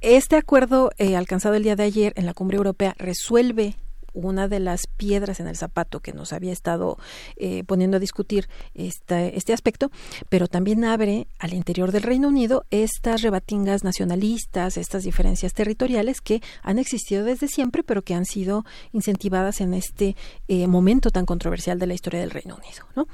este 0.00 0.36
acuerdo 0.36 0.90
eh, 0.98 1.16
alcanzado 1.16 1.54
el 1.54 1.62
día 1.62 1.76
de 1.76 1.82
ayer 1.82 2.12
en 2.16 2.26
la 2.26 2.34
cumbre 2.34 2.56
europea 2.56 2.94
resuelve 2.98 3.76
una 4.12 4.48
de 4.48 4.60
las 4.60 4.86
piedras 4.86 5.40
en 5.40 5.46
el 5.46 5.56
zapato 5.56 6.00
que 6.00 6.12
nos 6.12 6.32
había 6.32 6.52
estado 6.52 6.98
eh, 7.36 7.64
poniendo 7.64 7.96
a 7.96 8.00
discutir 8.00 8.48
este, 8.74 9.52
aspecto, 9.52 9.90
pero 10.28 10.48
también 10.48 10.84
abre 10.84 11.26
al 11.38 11.54
interior 11.54 11.92
del 11.92 12.02
Reino 12.02 12.28
Unido 12.28 12.64
estas 12.70 13.22
rebatingas 13.22 13.84
nacionalistas, 13.84 14.76
estas 14.76 15.04
diferencias 15.04 15.52
territoriales 15.52 16.20
que 16.20 16.42
han 16.62 16.78
existido 16.78 17.24
desde 17.24 17.48
siempre, 17.48 17.82
pero 17.82 18.02
que 18.02 18.14
han 18.14 18.24
sido 18.24 18.64
incentivadas 18.92 19.60
en 19.60 19.74
este 19.74 20.16
eh, 20.48 20.66
momento 20.66 21.10
tan 21.10 21.26
controversial 21.26 21.78
de 21.78 21.86
la 21.86 21.94
historia 21.94 22.20
del 22.20 22.30
Reino 22.30 22.56
Unido. 22.56 22.84
¿no? 22.96 23.06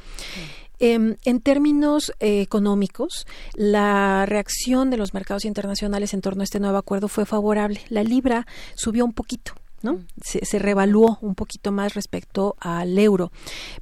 Em, 0.78 1.16
en 1.24 1.40
términos 1.40 2.12
eh, 2.20 2.42
económicos, 2.42 3.26
la 3.54 4.26
reacción 4.26 4.90
de 4.90 4.96
los 4.96 5.14
mercados 5.14 5.44
internacionales 5.44 6.12
en 6.12 6.20
torno 6.20 6.42
a 6.42 6.44
este 6.44 6.60
nuevo 6.60 6.76
acuerdo 6.76 7.08
fue 7.08 7.24
favorable. 7.24 7.80
La 7.88 8.04
libra 8.04 8.46
subió 8.74 9.04
un 9.04 9.12
poquito, 9.12 9.52
¿no? 9.82 9.94
Mm. 9.94 10.06
Se, 10.22 10.44
se, 10.44 10.58
revaluó 10.58 11.18
un 11.22 11.34
poquito 11.34 11.72
más 11.72 11.94
respecto 11.94 12.56
al 12.60 12.98
euro, 12.98 13.32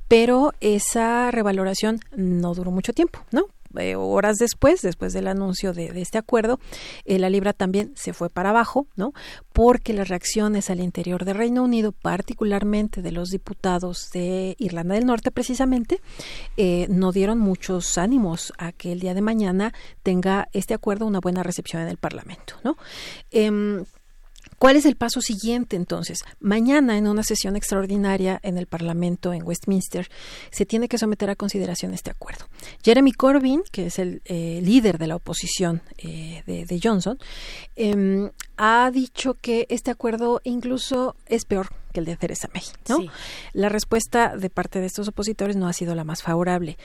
pero 0.07 0.53
esa 0.61 1.31
revaloración 1.31 2.01
no 2.17 2.55
duró 2.55 2.71
mucho 2.71 2.93
tiempo, 2.93 3.21
¿no? 3.33 3.47
Eh, 3.79 3.97
horas 3.97 4.37
después, 4.39 4.83
después 4.83 5.13
del 5.13 5.29
anuncio 5.29 5.73
de, 5.73 6.01
este 6.01 6.19
acuerdo, 6.19 6.59
eh, 7.05 7.19
la 7.19 7.31
libra 7.31 7.53
también 7.53 7.93
se 7.97 8.13
fue 8.13 8.31
para 8.31 8.51
abajo, 8.51 8.87
¿no? 8.97 9.13
Porque 9.53 9.93
las 9.93 10.09
reacciones 10.09 10.71
al 10.71 10.81
interior 10.81 11.25
del 11.25 11.37
Reino 11.37 11.63
Unido, 11.63 11.93
particularmente 11.93 13.03
de 13.03 13.13
los 13.13 13.31
diputados 13.31 14.11
de 14.13 14.57
Irlanda 14.59 14.95
del 14.95 15.07
Norte, 15.07 15.31
precisamente, 15.31 16.01
eh, 16.57 16.87
no 16.91 17.13
dieron 17.13 17.39
muchos 17.39 17.99
ánimos 17.99 18.53
a 18.59 18.73
que 18.73 18.93
el 18.93 19.01
día 19.01 19.15
de 19.15 19.23
mañana 19.23 19.73
tenga 20.03 20.49
este 20.53 20.75
acuerdo 20.75 21.07
una 21.07 21.21
buena 21.21 21.43
recepción 21.43 21.83
en 21.83 21.89
el 21.89 21.97
Parlamento, 21.97 22.55
¿no? 22.63 22.77
Em, 24.55 24.59
¿Cuál 24.59 24.77
es 24.77 24.87
el 24.87 24.97
paso 24.97 25.21
siguiente 25.21 25.77
entonces? 25.77 26.21
Mañana, 26.41 26.97
en 26.97 27.09
una 27.09 27.23
sesión 27.23 27.57
extraordinaria 27.57 28.41
en 28.43 28.59
el 28.59 28.67
Parlamento 28.67 29.33
en 29.33 29.43
Westminster, 29.43 30.09
se 30.51 30.67
tiene 30.67 30.89
que 30.89 30.99
someter 30.99 31.31
a 31.31 31.37
consideración 31.37 31.95
este 31.95 32.11
acuerdo. 32.11 32.47
Jeremy 32.83 33.13
Corbyn, 33.13 33.63
que 33.71 33.87
es 33.87 33.99
el 33.99 34.23
eh, 34.25 34.61
líder 34.63 34.99
de 34.99 35.07
la 35.07 35.17
oposición 35.17 35.83
eh, 35.99 36.43
de, 36.47 36.65
de, 36.65 36.81
Johnson, 36.83 37.19
eh, 37.77 38.31
ha 38.57 38.91
dicho 38.93 39.35
que 39.35 39.67
este 39.69 39.91
acuerdo 39.91 40.41
incluso 40.45 41.17
es 41.27 41.45
peor 41.45 41.69
que 41.93 42.01
el 42.01 42.07
de 42.07 42.17
Theresa 42.17 42.49
May. 42.53 42.65
¿no? 42.89 42.99
Sí. 42.99 43.11
La 43.53 43.69
respuesta 43.69 44.37
de 44.37 44.51
parte 44.51 44.81
de 44.81 44.87
estos 44.87 45.09
opositores 45.09 45.57
no 45.57 45.69
ha 45.69 45.73
sido 45.73 45.95
la 45.95 46.05
más 46.05 46.23
favorable 46.23 46.77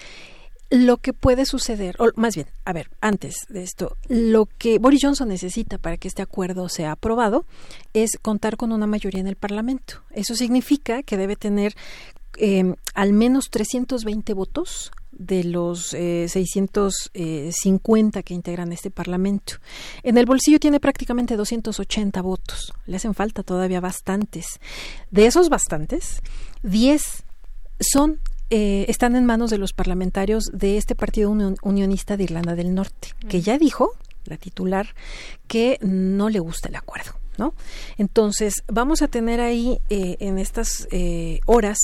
lo 0.70 0.98
que 0.98 1.14
puede 1.14 1.46
suceder, 1.46 1.96
o 2.00 2.10
más 2.16 2.36
bien, 2.36 2.48
a 2.64 2.74
ver, 2.74 2.90
antes 3.02 3.46
de 3.50 3.64
esto, 3.64 3.98
lo 4.08 4.46
que 4.46 4.78
Boris 4.78 5.02
Johnson 5.04 5.30
necesita 5.30 5.78
para 5.78 5.98
que 5.98 6.08
este 6.08 6.22
acuerdo 6.22 6.70
sea 6.70 6.92
aprobado 6.92 7.46
es 7.94 8.12
contar 8.22 8.56
con 8.56 8.72
una 8.72 8.86
mayoría 8.86 9.20
en 9.20 9.28
el 9.28 9.36
Parlamento. 9.36 10.04
Eso 10.12 10.36
significa 10.36 11.02
que 11.02 11.18
debe 11.18 11.36
tener 11.36 11.76
eh, 12.38 12.76
al 12.94 13.14
menos 13.14 13.50
320 13.50 14.34
votos 14.34 14.92
de 15.12 15.44
los 15.44 15.94
eh, 15.94 16.28
650 16.30 18.24
que 18.24 18.34
integran 18.34 18.72
este 18.72 18.92
Parlamento. 18.92 19.56
En 20.04 20.18
el 20.18 20.26
bolsillo 20.26 20.60
tiene 20.60 20.80
prácticamente 20.80 21.36
280 21.36 22.22
votos. 22.22 22.74
Le 22.86 22.98
hacen 22.98 23.16
falta 23.16 23.44
todavía 23.44 23.82
bastantes. 23.82 24.60
De 25.10 25.26
esos 25.26 25.50
bastantes, 25.50 26.22
10 26.64 27.24
son 27.80 28.20
eh, 28.50 28.86
están 28.88 29.16
en 29.16 29.26
manos 29.26 29.50
de 29.50 29.58
los 29.58 29.74
parlamentarios 29.74 30.46
de 30.54 30.78
este 30.78 30.96
Partido 30.96 31.30
Union 31.30 31.56
Unionista 31.62 32.18
de 32.18 32.24
Irlanda 32.24 32.56
del 32.56 32.74
Norte, 32.74 33.10
que 33.28 33.38
mm. 33.38 33.42
ya 33.42 33.58
dijo, 33.58 33.92
la 34.26 34.38
titular, 34.38 34.96
que 35.48 35.78
no 35.82 36.30
le 36.30 36.40
gusta 36.40 36.70
el 36.70 36.76
acuerdo. 36.76 37.12
¿No? 37.38 37.54
Entonces, 37.98 38.64
vamos 38.68 39.02
a 39.02 39.08
tener 39.08 39.40
ahí 39.40 39.80
eh, 39.90 40.18
en 40.20 40.40
estas 40.40 40.90
eh, 40.92 41.40
horas 41.46 41.78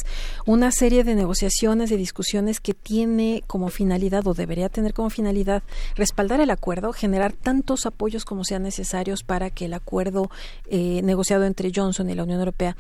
una 0.46 0.70
serie 0.70 1.06
de 1.06 1.16
negociaciones, 1.16 1.90
de 1.90 1.96
discusiones 1.96 2.60
que 2.60 2.74
tiene 2.74 3.42
como 3.48 3.70
finalidad 3.70 4.28
o 4.28 4.34
debería 4.34 4.68
tener 4.68 4.94
como 4.94 5.10
finalidad 5.10 5.64
respaldar 5.96 6.42
el 6.42 6.50
acuerdo, 6.50 6.92
generar 6.92 7.32
tantos 7.32 7.86
apoyos 7.86 8.26
como 8.26 8.44
sean 8.44 8.64
necesarios 8.64 9.24
para 9.24 9.50
que 9.50 9.66
el 9.66 9.74
acuerdo 9.74 10.30
eh, 10.66 11.00
negociado 11.06 11.46
entre 11.46 11.72
Johnson 11.74 12.10
y 12.10 12.16
la 12.16 12.24
Unión 12.24 12.40
Europea 12.40 12.76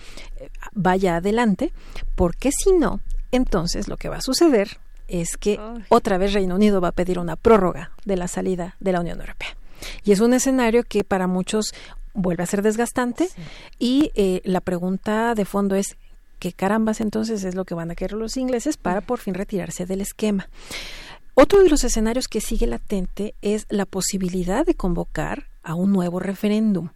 vaya 0.73 1.15
adelante, 1.15 1.71
porque 2.15 2.51
si 2.51 2.73
no, 2.73 2.99
entonces 3.35 3.87
lo 3.87 3.97
que 3.97 4.09
va 4.09 4.17
a 4.17 4.21
suceder 4.21 4.77
es 5.07 5.37
que 5.37 5.59
otra 5.89 6.17
vez 6.17 6.33
Reino 6.33 6.55
Unido 6.55 6.81
va 6.81 6.89
a 6.89 6.93
pedir 6.93 7.19
una 7.19 7.35
prórroga 7.35 7.91
de 8.05 8.17
la 8.17 8.27
salida 8.27 8.75
de 8.79 8.91
la 8.91 9.01
Unión 9.01 9.19
Europea. 9.19 9.55
Y 10.03 10.11
es 10.11 10.19
un 10.19 10.33
escenario 10.33 10.83
que 10.83 11.03
para 11.03 11.27
muchos 11.27 11.73
vuelve 12.13 12.43
a 12.43 12.47
ser 12.47 12.61
desgastante 12.61 13.27
y 13.77 14.11
eh, 14.15 14.41
la 14.45 14.61
pregunta 14.61 15.35
de 15.35 15.45
fondo 15.45 15.75
es 15.75 15.97
¿qué 16.39 16.53
carambas 16.53 17.01
entonces 17.01 17.43
es 17.43 17.55
lo 17.55 17.65
que 17.65 17.75
van 17.75 17.91
a 17.91 17.95
querer 17.95 18.13
los 18.13 18.37
ingleses 18.37 18.77
para 18.77 19.01
por 19.01 19.19
fin 19.19 19.33
retirarse 19.33 19.85
del 19.85 20.01
esquema? 20.01 20.49
Otro 21.33 21.61
de 21.61 21.69
los 21.69 21.83
escenarios 21.83 22.27
que 22.27 22.39
sigue 22.39 22.65
latente 22.65 23.35
es 23.41 23.65
la 23.69 23.85
posibilidad 23.85 24.65
de 24.65 24.75
convocar 24.75 25.49
a 25.63 25.75
un 25.75 25.91
nuevo 25.91 26.19
referéndum 26.19 26.89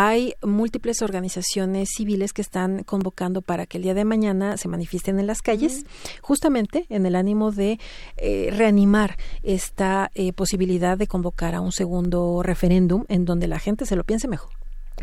hay 0.00 0.34
múltiples 0.42 1.02
organizaciones 1.02 1.88
civiles 1.96 2.32
que 2.32 2.40
están 2.40 2.84
convocando 2.84 3.42
para 3.42 3.66
que 3.66 3.78
el 3.78 3.82
día 3.82 3.94
de 3.94 4.04
mañana 4.04 4.56
se 4.56 4.68
manifiesten 4.68 5.18
en 5.18 5.26
las 5.26 5.42
calles, 5.42 5.84
justamente 6.22 6.86
en 6.88 7.04
el 7.04 7.16
ánimo 7.16 7.50
de 7.50 7.80
eh, 8.16 8.50
reanimar 8.52 9.16
esta 9.42 10.12
eh, 10.14 10.32
posibilidad 10.32 10.96
de 10.96 11.08
convocar 11.08 11.56
a 11.56 11.60
un 11.60 11.72
segundo 11.72 12.44
referéndum 12.44 13.06
en 13.08 13.24
donde 13.24 13.48
la 13.48 13.58
gente 13.58 13.86
se 13.86 13.96
lo 13.96 14.04
piense 14.04 14.28
mejor 14.28 14.52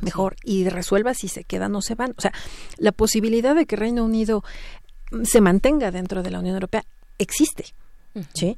mejor 0.01 0.37
y 0.45 0.67
resuelva 0.69 1.13
si 1.13 1.27
se 1.27 1.43
quedan 1.43 1.75
o 1.75 1.81
se 1.81 1.95
van. 1.95 2.13
O 2.17 2.21
sea, 2.21 2.31
la 2.77 2.93
posibilidad 2.93 3.53
de 3.53 3.65
que 3.65 3.75
Reino 3.75 4.03
Unido 4.05 4.45
se 5.23 5.41
mantenga 5.41 5.91
dentro 5.91 6.23
de 6.23 6.31
la 6.31 6.39
Unión 6.39 6.55
Europea 6.55 6.85
existe. 7.17 7.65
¿sí? 8.33 8.55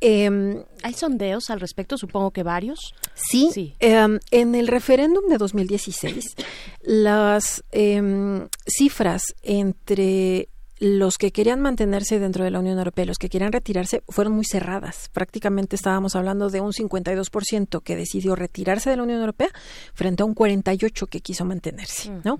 Em, 0.00 0.64
¿Hay 0.82 0.94
sondeos 0.94 1.50
al 1.50 1.60
respecto? 1.60 1.98
Supongo 1.98 2.30
que 2.30 2.42
varios. 2.42 2.94
Sí. 3.14 3.74
Em, 3.80 4.18
en 4.30 4.54
el 4.54 4.68
referéndum 4.68 5.28
de 5.28 5.36
2016, 5.36 6.36
las 6.82 7.62
em, 7.70 8.48
cifras 8.66 9.34
entre 9.42 10.48
los 10.80 11.18
que 11.18 11.30
querían 11.30 11.60
mantenerse 11.60 12.18
dentro 12.18 12.42
de 12.42 12.50
la 12.50 12.58
Unión 12.58 12.78
Europea 12.78 13.04
y 13.04 13.06
los 13.06 13.18
que 13.18 13.28
querían 13.28 13.52
retirarse 13.52 14.02
fueron 14.08 14.32
muy 14.32 14.46
cerradas. 14.46 15.10
Prácticamente 15.12 15.76
estábamos 15.76 16.16
hablando 16.16 16.48
de 16.48 16.62
un 16.62 16.72
52% 16.72 17.82
que 17.82 17.96
decidió 17.96 18.34
retirarse 18.34 18.88
de 18.88 18.96
la 18.96 19.02
Unión 19.02 19.20
Europea 19.20 19.50
frente 19.92 20.22
a 20.22 20.26
un 20.26 20.34
48% 20.34 21.06
que 21.06 21.20
quiso 21.20 21.44
mantenerse, 21.44 22.10
¿no? 22.24 22.38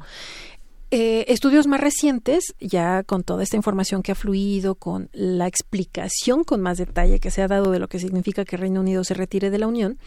Eh, 0.93 1.27
estudios 1.29 1.69
más 1.69 1.81
recientes, 1.81 2.57
ya 2.59 3.05
con 3.05 3.23
toda 3.23 3.45
esta 3.45 3.55
información 3.55 4.03
que 4.03 4.11
ha 4.11 4.17
fluido, 4.17 4.75
con 4.75 5.09
la 5.13 5.47
explicación 5.47 6.43
con 6.43 6.61
más 6.61 6.79
detalle 6.79 7.21
que 7.21 7.31
se 7.31 7.43
ha 7.43 7.47
dado 7.47 7.71
de 7.71 7.79
lo 7.79 7.87
que 7.87 8.01
significa 8.01 8.45
que 8.45 8.57
Reino 8.57 8.81
Unido 8.81 9.05
se 9.05 9.15
retire 9.15 9.51
de 9.51 9.59
la 9.61 9.69
Unión, 9.69 9.99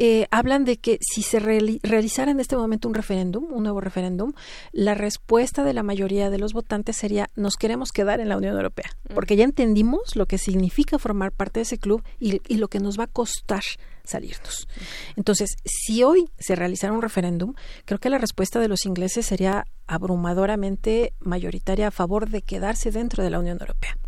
eh, 0.00 0.28
hablan 0.30 0.64
de 0.64 0.76
que 0.76 0.98
si 1.00 1.22
se 1.22 1.40
realizara 1.40 2.30
en 2.30 2.38
este 2.38 2.56
momento 2.56 2.86
un 2.86 2.94
referéndum, 2.94 3.52
un 3.52 3.64
nuevo 3.64 3.80
referéndum, 3.80 4.32
la 4.70 4.94
respuesta 4.94 5.64
de 5.64 5.74
la 5.74 5.82
mayoría 5.82 6.30
de 6.30 6.38
los 6.38 6.52
votantes 6.52 6.96
sería 6.96 7.28
nos 7.34 7.56
queremos 7.56 7.90
quedar 7.90 8.20
en 8.20 8.28
la 8.28 8.36
Unión 8.36 8.54
Europea, 8.54 8.90
porque 9.12 9.34
ya 9.34 9.42
entendimos 9.42 10.14
lo 10.14 10.26
que 10.26 10.38
significa 10.38 11.00
formar 11.00 11.32
parte 11.32 11.58
de 11.58 11.62
ese 11.62 11.78
club 11.78 12.04
y, 12.20 12.40
y 12.46 12.58
lo 12.58 12.68
que 12.68 12.78
nos 12.78 12.96
va 12.96 13.04
a 13.04 13.08
costar 13.08 13.62
salirnos. 14.04 14.68
Entonces, 15.16 15.56
si 15.64 16.04
hoy 16.04 16.30
se 16.38 16.54
realizara 16.54 16.92
un 16.92 17.02
referéndum, 17.02 17.54
creo 17.84 17.98
que 17.98 18.08
la 18.08 18.18
respuesta 18.18 18.60
de 18.60 18.68
los 18.68 18.86
ingleses 18.86 19.26
sería 19.26 19.66
abrumadoramente 19.88 21.12
mayoritaria 21.18 21.88
a 21.88 21.90
favor 21.90 22.30
de 22.30 22.42
quedarse 22.42 22.92
dentro 22.92 23.24
de 23.24 23.30
la 23.30 23.40
Unión 23.40 23.58
Europea. 23.60 23.98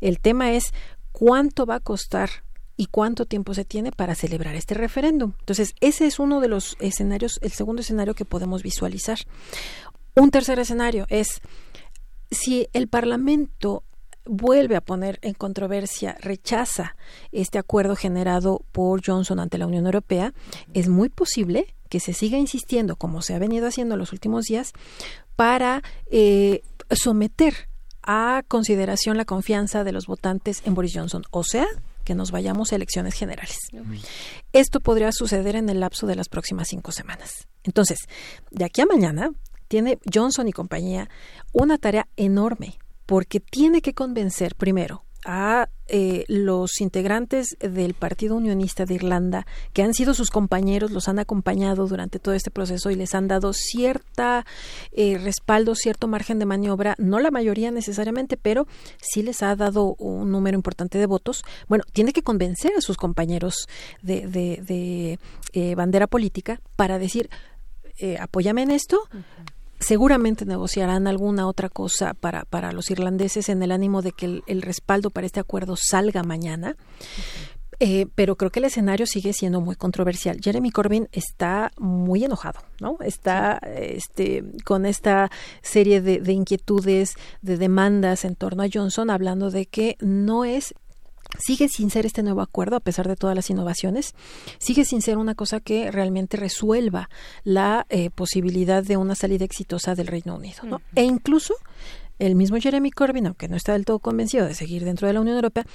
El 0.00 0.20
tema 0.20 0.52
es 0.52 0.72
cuánto 1.10 1.66
va 1.66 1.76
a 1.76 1.80
costar 1.80 2.43
y 2.76 2.86
cuánto 2.86 3.26
tiempo 3.26 3.54
se 3.54 3.64
tiene 3.64 3.92
para 3.92 4.14
celebrar 4.14 4.54
este 4.54 4.74
referéndum. 4.74 5.32
Entonces, 5.38 5.74
ese 5.80 6.06
es 6.06 6.18
uno 6.18 6.40
de 6.40 6.48
los 6.48 6.76
escenarios, 6.80 7.38
el 7.42 7.52
segundo 7.52 7.82
escenario 7.82 8.14
que 8.14 8.24
podemos 8.24 8.62
visualizar. 8.62 9.18
Un 10.16 10.30
tercer 10.30 10.58
escenario 10.58 11.06
es 11.08 11.40
si 12.30 12.68
el 12.72 12.88
Parlamento 12.88 13.84
vuelve 14.26 14.76
a 14.76 14.80
poner 14.80 15.18
en 15.22 15.34
controversia, 15.34 16.16
rechaza 16.20 16.96
este 17.30 17.58
acuerdo 17.58 17.94
generado 17.94 18.62
por 18.72 19.02
Johnson 19.04 19.38
ante 19.38 19.58
la 19.58 19.66
Unión 19.66 19.84
Europea, 19.86 20.32
es 20.72 20.88
muy 20.88 21.08
posible 21.08 21.74
que 21.88 22.00
se 22.00 22.12
siga 22.12 22.38
insistiendo, 22.38 22.96
como 22.96 23.22
se 23.22 23.34
ha 23.34 23.38
venido 23.38 23.66
haciendo 23.66 23.94
en 23.94 24.00
los 24.00 24.12
últimos 24.12 24.44
días, 24.44 24.72
para 25.36 25.82
eh, 26.10 26.62
someter 26.90 27.68
a 28.02 28.42
consideración 28.48 29.16
la 29.16 29.24
confianza 29.24 29.84
de 29.84 29.92
los 29.92 30.06
votantes 30.06 30.62
en 30.64 30.74
Boris 30.74 30.92
Johnson. 30.94 31.22
O 31.30 31.44
sea, 31.44 31.66
que 32.04 32.14
nos 32.14 32.30
vayamos 32.30 32.72
a 32.72 32.76
elecciones 32.76 33.14
generales. 33.14 33.58
Esto 34.52 34.80
podría 34.80 35.10
suceder 35.12 35.56
en 35.56 35.68
el 35.68 35.80
lapso 35.80 36.06
de 36.06 36.16
las 36.16 36.28
próximas 36.28 36.68
cinco 36.68 36.92
semanas. 36.92 37.48
Entonces, 37.62 37.98
de 38.50 38.64
aquí 38.64 38.82
a 38.82 38.86
mañana, 38.86 39.30
tiene 39.68 39.98
Johnson 40.12 40.46
y 40.48 40.52
compañía 40.52 41.08
una 41.52 41.78
tarea 41.78 42.06
enorme 42.16 42.78
porque 43.06 43.40
tiene 43.40 43.82
que 43.82 43.94
convencer 43.94 44.54
primero 44.54 45.04
a 45.24 45.68
eh, 45.86 46.24
los 46.28 46.80
integrantes 46.80 47.56
del 47.60 47.94
Partido 47.94 48.36
Unionista 48.36 48.86
de 48.86 48.94
Irlanda, 48.94 49.46
que 49.72 49.82
han 49.82 49.92
sido 49.92 50.14
sus 50.14 50.30
compañeros, 50.30 50.90
los 50.90 51.08
han 51.08 51.18
acompañado 51.18 51.86
durante 51.86 52.18
todo 52.18 52.34
este 52.34 52.50
proceso 52.50 52.90
y 52.90 52.94
les 52.94 53.14
han 53.14 53.28
dado 53.28 53.52
cierta 53.52 54.46
eh, 54.92 55.18
respaldo, 55.18 55.74
cierto 55.74 56.08
margen 56.08 56.38
de 56.38 56.46
maniobra, 56.46 56.94
no 56.98 57.20
la 57.20 57.30
mayoría 57.30 57.70
necesariamente, 57.70 58.36
pero 58.36 58.66
sí 59.00 59.22
les 59.22 59.42
ha 59.42 59.54
dado 59.56 59.94
un 59.98 60.30
número 60.30 60.56
importante 60.56 60.98
de 60.98 61.06
votos. 61.06 61.44
Bueno, 61.68 61.84
tiene 61.92 62.12
que 62.12 62.22
convencer 62.22 62.72
a 62.76 62.80
sus 62.80 62.96
compañeros 62.96 63.68
de, 64.02 64.26
de, 64.26 65.18
eh, 65.52 65.74
bandera 65.74 66.06
política 66.06 66.60
para 66.76 66.98
decir, 66.98 67.28
apóyame 68.18 68.62
en 68.62 68.72
esto, 68.72 68.98
seguramente 69.78 70.44
negociarán 70.44 71.06
alguna 71.06 71.46
otra 71.46 71.68
cosa 71.68 72.14
para, 72.14 72.44
para 72.44 72.72
los 72.72 72.90
irlandeses 72.90 73.48
en 73.48 73.62
el 73.62 73.72
ánimo 73.72 74.02
de 74.02 74.12
que 74.12 74.42
el, 74.46 74.62
respaldo 74.62 75.10
para 75.10 75.26
este 75.26 75.40
acuerdo 75.40 75.76
salga 75.76 76.22
mañana. 76.22 76.76
Eh, 77.80 78.06
pero 78.14 78.36
creo 78.36 78.50
que 78.50 78.60
el 78.60 78.66
escenario 78.66 79.04
sigue 79.04 79.32
siendo 79.32 79.60
muy 79.60 79.74
controversial. 79.74 80.38
Jeremy 80.40 80.70
Corbyn 80.70 81.08
está 81.10 81.72
muy 81.76 82.24
enojado, 82.24 82.60
¿no? 82.80 82.96
Está 83.00 83.58
este, 83.76 84.44
con 84.64 84.86
esta 84.86 85.28
serie 85.60 86.00
de, 86.00 86.20
de, 86.20 86.32
inquietudes, 86.32 87.14
de 87.42 87.56
demandas 87.56 88.24
en 88.24 88.36
torno 88.36 88.62
a 88.62 88.68
Johnson, 88.72 89.10
hablando 89.10 89.50
de 89.50 89.66
que 89.66 89.96
no 90.00 90.44
es 90.44 90.72
sigue 91.38 91.68
sin 91.68 91.90
ser 91.90 92.06
este 92.06 92.22
nuevo 92.22 92.40
acuerdo, 92.40 92.76
a 92.76 92.80
pesar 92.80 93.08
de 93.08 93.16
todas 93.16 93.36
las 93.36 93.50
innovaciones, 93.50 94.14
sigue 94.58 94.84
sin 94.84 95.02
ser 95.02 95.18
una 95.18 95.34
cosa 95.34 95.60
que 95.60 95.90
realmente 95.90 96.36
resuelva 96.36 97.08
la 97.42 97.86
eh, 97.88 98.10
posibilidad 98.10 98.82
de 98.82 98.96
una 98.96 99.14
salida 99.14 99.44
exitosa 99.44 99.94
del 99.94 100.06
Reino 100.06 100.36
Unido. 100.36 100.62
¿no? 100.64 100.80
E 100.94 101.04
incluso 101.04 101.54
el 102.18 102.34
mismo 102.34 102.58
Jeremy 102.58 102.90
Corbyn, 102.90 103.26
aunque 103.26 103.48
no 103.48 103.56
está 103.56 103.72
del 103.72 103.84
todo 103.84 103.98
convencido 103.98 104.46
de 104.46 104.54
seguir 104.54 104.84
dentro 104.84 105.06
de 105.06 105.14
la 105.14 105.20
Unión 105.20 105.36
Europea, 105.36 105.66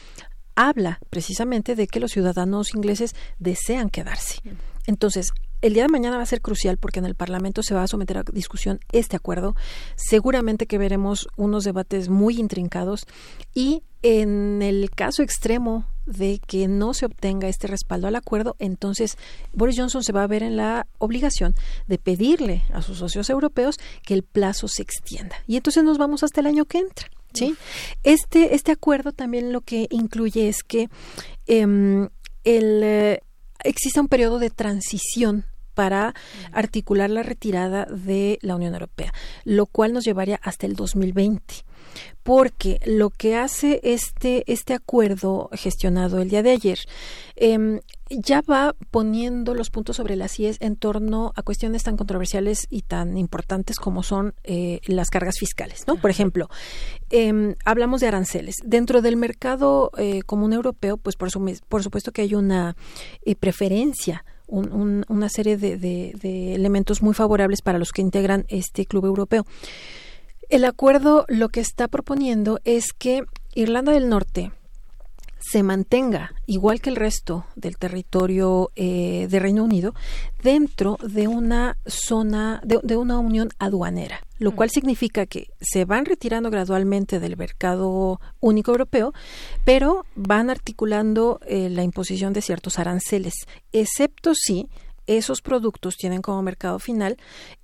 habla 0.55 0.99
precisamente 1.09 1.76
de 1.76 1.88
que 1.88 1.99
los 1.99 2.11
ciudadanos 2.11 2.73
ingleses 2.73 3.15
desean 3.39 3.89
quedarse. 3.89 4.41
Entonces, 4.88 5.31
el 5.61 5.73
día 5.73 5.84
de 5.84 5.90
mañana 5.90 6.18
va 6.18 6.23
a 6.23 6.27
ser 6.27 6.41
crucial 6.41 6.77
porque 6.77 6.99
en 6.99 7.06
el 7.06 7.15
Parlamento 7.15 7.64
se 7.64 7.73
va 7.73 7.84
a 7.84 7.88
someter 7.88 8.18
a 8.18 8.23
discusión 8.31 8.80
este 8.91 9.15
acuerdo. 9.15 9.56
Seguramente 9.95 10.68
que 10.68 10.77
veremos 10.77 11.27
unos 11.36 11.64
debates 11.64 12.10
muy 12.10 12.40
intrincados 12.40 13.06
y 13.53 13.84
en 14.02 14.61
el 14.61 14.90
caso 14.91 15.23
extremo 15.23 15.86
de 16.06 16.40
que 16.45 16.68
no 16.68 16.94
se 16.94 17.06
obtenga 17.06 17.48
este 17.48 17.68
respaldo 17.68 18.07
al 18.07 18.15
acuerdo, 18.15 18.56
entonces 18.57 19.18
Boris 19.53 19.77
Johnson 19.77 20.03
se 20.03 20.14
va 20.14 20.23
a 20.23 20.27
ver 20.27 20.41
en 20.41 20.57
la 20.57 20.88
obligación 20.98 21.56
de 21.88 21.98
pedirle 21.98 22.64
a 22.73 22.81
sus 22.81 22.98
socios 22.98 23.30
europeos 23.30 23.77
que 24.03 24.14
el 24.14 24.23
plazo 24.23 24.68
se 24.68 24.81
extienda. 24.81 25.36
Y 25.45 25.57
entonces 25.57 25.84
nos 25.84 25.98
vamos 25.98 26.23
hasta 26.23 26.40
el 26.41 26.48
año 26.48 26.65
que 26.65 26.80
entra. 26.80 27.10
¿sí? 27.34 27.56
Este, 28.03 28.56
este 28.56 28.72
acuerdo 28.72 29.11
también 29.11 29.53
lo 29.53 29.61
que 29.61 29.88
incluye 29.91 30.48
es 30.48 30.64
que 30.64 30.90
em, 31.45 32.10
el, 32.44 33.19
existe 33.64 33.99
un 33.99 34.07
periodo 34.07 34.40
de 34.40 34.49
transición 34.49 35.45
para 35.73 36.14
articular 36.52 37.10
la 37.10 37.23
retirada 37.23 37.86
de 37.86 38.38
la 38.41 38.56
Unión 38.56 38.73
Europea, 38.73 39.14
lo 39.45 39.65
cual 39.65 39.94
nos 39.94 40.03
llevaría 40.03 40.40
hasta 40.44 40.65
el 40.65 40.76
2020 40.76 41.69
porque 42.24 42.80
lo 42.86 43.10
que 43.10 43.36
hace 43.36 43.80
este, 43.84 44.44
este 44.52 44.74
acuerdo 44.74 45.49
gestionado 45.53 46.20
el 46.20 46.30
día 46.30 46.44
de 46.44 46.52
ayer 46.52 46.80
em, 47.36 47.80
ya 48.10 48.41
va 48.41 48.76
poniendo 48.91 49.53
los 49.53 49.70
puntos 49.70 49.98
sobre 49.98 50.16
las 50.16 50.40
IES 50.40 50.57
en 50.60 50.76
torno 50.76 51.32
a 51.36 51.44
cuestiones 51.44 51.84
tan 51.84 51.98
controversiales 51.98 52.68
y 52.70 52.82
tan 52.82 53.18
importantes 53.18 53.78
como 53.78 54.03
son 54.03 54.34
eh, 54.44 54.80
las 54.86 55.10
cargas 55.10 55.36
fiscales. 55.40 55.86
¿no? 55.88 55.95
Por 55.95 56.10
ejemplo, 56.10 56.49
em, 57.10 57.56
hablamos 57.66 58.02
de 58.02 58.07
aranceles. 58.07 58.56
Dentro 58.64 59.02
del 59.02 59.18
mercado 59.18 59.91
eh, 59.98 60.22
común 60.24 60.53
europeo, 60.53 60.98
pues 60.98 61.16
por, 61.16 61.30
por 61.68 61.84
supuesto 61.84 62.11
que 62.11 62.24
hay 62.24 62.36
una 62.36 62.76
eh, 63.24 63.36
preferencia 63.36 64.26
una 64.52 65.30
serie 65.30 65.57
de, 65.57 66.56
elementos 66.56 67.02
muy 67.02 67.14
favorables 67.14 67.61
para 67.61 67.78
los 67.78 67.91
que 67.91 68.02
integran 68.02 68.45
este 68.49 68.86
club 68.86 69.06
europeo. 69.06 69.45
El 70.49 70.65
acuerdo 70.65 71.26
lo 71.27 71.49
que 71.49 71.59
está 71.59 71.88
proponiendo 71.88 72.59
es 72.65 72.91
que 72.91 73.21
Irlanda 73.53 73.91
del 73.91 74.09
Norte 74.09 74.51
se 75.39 75.61
mantenga, 75.61 76.34
igual 76.47 76.81
que 76.81 76.89
el 76.89 76.95
resto 76.95 77.45
del 77.55 77.77
territorio 77.77 78.71
eh, 78.76 79.27
de 79.30 79.39
Reino 79.39 79.63
Unido, 79.63 79.93
dentro 80.41 80.97
de 81.03 81.27
una 81.27 81.77
zona, 81.85 82.61
de, 82.65 82.80
de 82.81 82.97
una 82.97 83.19
unión 83.19 83.49
aduanera, 83.59 84.26
lo 84.39 84.55
cual 84.55 84.71
significa 84.71 85.27
que 85.27 85.49
se 85.61 85.85
van 85.85 86.05
retirando 86.05 86.49
gradualmente 86.49 87.19
del 87.19 87.38
mercado 87.38 88.19
único 88.39 88.71
europeo, 88.71 89.13
pero 89.65 90.03
van 90.15 90.49
articulando 90.49 91.39
eh, 91.45 91.69
la 91.69 91.84
imposición 91.84 92.34
de 92.34 92.41
ciertos 92.41 92.80
aranceles, 92.80 93.35
excepto 93.71 94.34
si 94.34 94.67
esos 95.05 95.43
productos 95.43 95.95
tienen 95.95 96.23
como 96.23 96.41
mercado 96.41 96.80
final 96.80 97.17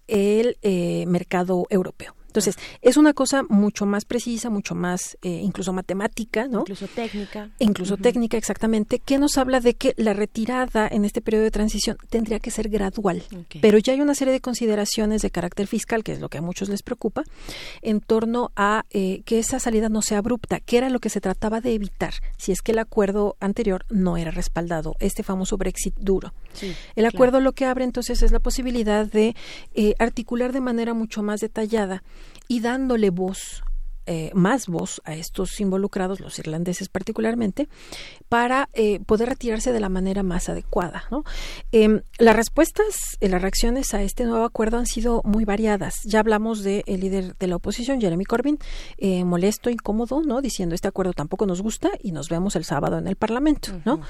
el 0.07 0.57
eh, 0.61 1.05
mercado 1.07 1.65
europeo. 1.71 2.14
Entonces, 2.35 2.57
es 2.81 2.97
una 2.97 3.13
cosa 3.13 3.43
mucho 3.47 3.85
más 3.85 4.03
precisa, 4.03 4.49
mucho 4.49 4.75
más 4.75 5.17
eh, 5.21 5.29
incluso 5.29 5.71
matemática, 5.71 6.47
¿no? 6.47 6.59
Incluso 6.59 6.87
técnica. 6.87 7.49
Incluso 7.59 7.95
técnica, 7.95 8.35
exactamente, 8.35 8.99
que 8.99 9.17
nos 9.17 9.37
habla 9.37 9.61
de 9.61 9.75
que 9.75 9.93
la 9.95 10.11
retirada 10.11 10.85
en 10.85 11.05
este 11.05 11.21
periodo 11.21 11.43
de 11.45 11.51
transición 11.51 11.97
tendría 12.09 12.39
que 12.39 12.51
ser 12.51 12.67
gradual. 12.67 13.23
Pero 13.61 13.77
ya 13.77 13.93
hay 13.93 14.01
una 14.01 14.15
serie 14.15 14.33
de 14.33 14.41
consideraciones 14.41 15.21
de 15.21 15.31
carácter 15.31 15.67
fiscal, 15.67 16.03
que 16.03 16.11
es 16.11 16.19
lo 16.19 16.27
que 16.27 16.39
a 16.39 16.41
muchos 16.41 16.67
les 16.67 16.83
preocupa, 16.83 17.23
en 17.81 18.01
torno 18.01 18.51
a 18.57 18.83
eh, 18.89 19.21
que 19.23 19.39
esa 19.39 19.59
salida 19.59 19.87
no 19.87 20.01
sea 20.01 20.17
abrupta, 20.17 20.59
que 20.59 20.77
era 20.77 20.89
lo 20.89 20.99
que 20.99 21.09
se 21.09 21.21
trataba 21.21 21.61
de 21.61 21.73
evitar 21.73 22.15
si 22.37 22.51
es 22.51 22.61
que 22.61 22.73
el 22.73 22.79
acuerdo 22.79 23.37
anterior 23.39 23.85
no 23.89 24.17
era 24.17 24.31
respaldado, 24.31 24.95
este 24.99 25.23
famoso 25.23 25.55
Brexit 25.55 25.95
duro. 25.97 26.33
Sí, 26.53 26.67
El 26.95 27.03
claro. 27.03 27.09
acuerdo 27.09 27.39
lo 27.39 27.53
que 27.53 27.65
abre 27.65 27.85
entonces 27.85 28.21
es 28.23 28.31
la 28.31 28.39
posibilidad 28.39 29.05
de 29.05 29.35
eh, 29.73 29.95
articular 29.99 30.51
de 30.51 30.61
manera 30.61 30.93
mucho 30.93 31.23
más 31.23 31.39
detallada 31.39 32.03
y 32.47 32.60
dándole 32.60 33.10
voz, 33.10 33.64
eh, 34.07 34.30
más 34.35 34.68
voz 34.68 35.02
a 35.03 35.15
estos 35.15 35.60
involucrados, 35.60 36.19
los 36.19 36.38
irlandeses 36.38 36.89
particularmente, 36.89 37.68
para 38.30 38.69
eh, 38.73 38.99
poder 38.99 39.30
retirarse 39.30 39.72
de 39.72 39.80
la 39.80 39.89
manera 39.89 40.22
más 40.22 40.47
adecuada. 40.47 41.06
¿no? 41.10 41.23
Em, 41.72 42.02
las 42.19 42.35
respuestas, 42.35 43.18
eh, 43.19 43.30
las 43.30 43.41
reacciones 43.41 43.93
a 43.93 44.03
este 44.03 44.26
nuevo 44.26 44.45
acuerdo 44.45 44.77
han 44.77 44.85
sido 44.85 45.22
muy 45.23 45.43
variadas. 45.43 45.95
Ya 46.06 46.19
hablamos 46.19 46.64
del 46.64 46.84
líder 46.85 47.35
de 47.38 47.47
la 47.47 47.56
oposición, 47.56 47.99
Jeremy 47.99 48.26
Corbyn, 48.26 48.60
eh, 48.97 49.23
molesto, 49.23 49.69
incómodo, 49.69 50.22
¿no? 50.22 50.41
diciendo 50.41 50.76
este 50.76 50.88
acuerdo 50.88 51.14
tampoco 51.14 51.45
nos 51.45 51.61
gusta 51.61 51.89
y 51.99 52.11
nos 52.11 52.30
vemos 52.30 52.56
el 52.56 52.64
sábado 52.64 52.99
en 52.99 53.07
el 53.07 53.15
Parlamento. 53.15 53.72
¿no? 53.85 54.02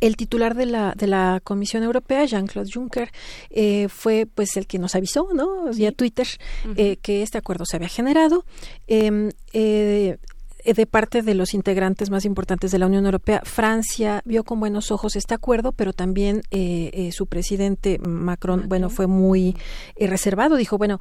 El 0.00 0.16
titular 0.16 0.54
de 0.54 0.66
la, 0.66 0.92
de 0.96 1.06
la 1.06 1.40
Comisión 1.42 1.82
Europea, 1.82 2.24
Jean-Claude 2.24 2.70
Juncker, 2.72 3.10
eh, 3.50 3.88
fue 3.88 4.26
pues 4.32 4.56
el 4.56 4.66
que 4.66 4.78
nos 4.78 4.94
avisó, 4.94 5.28
¿no? 5.34 5.70
Vía 5.72 5.92
Twitter, 5.92 6.26
eh, 6.76 6.96
que 7.00 7.22
este 7.22 7.38
acuerdo 7.38 7.64
se 7.64 7.76
había 7.76 7.88
generado. 7.88 8.44
Em, 8.86 9.30
eh, 9.52 10.18
de 10.72 10.86
parte 10.86 11.22
de 11.22 11.34
los 11.34 11.52
integrantes 11.52 12.10
más 12.10 12.24
importantes 12.24 12.70
de 12.70 12.78
la 12.78 12.86
Unión 12.86 13.04
Europea, 13.04 13.42
Francia 13.44 14.22
vio 14.24 14.44
con 14.44 14.60
buenos 14.60 14.90
ojos 14.90 15.16
este 15.16 15.34
acuerdo, 15.34 15.72
pero 15.72 15.92
también 15.92 16.42
eh, 16.50 16.90
eh, 16.94 17.12
su 17.12 17.26
presidente 17.26 17.98
Macron, 17.98 18.68
bueno, 18.68 18.88
fue 18.88 19.06
muy 19.06 19.56
eh, 19.96 20.06
reservado. 20.06 20.56
Dijo, 20.56 20.78
bueno, 20.78 21.00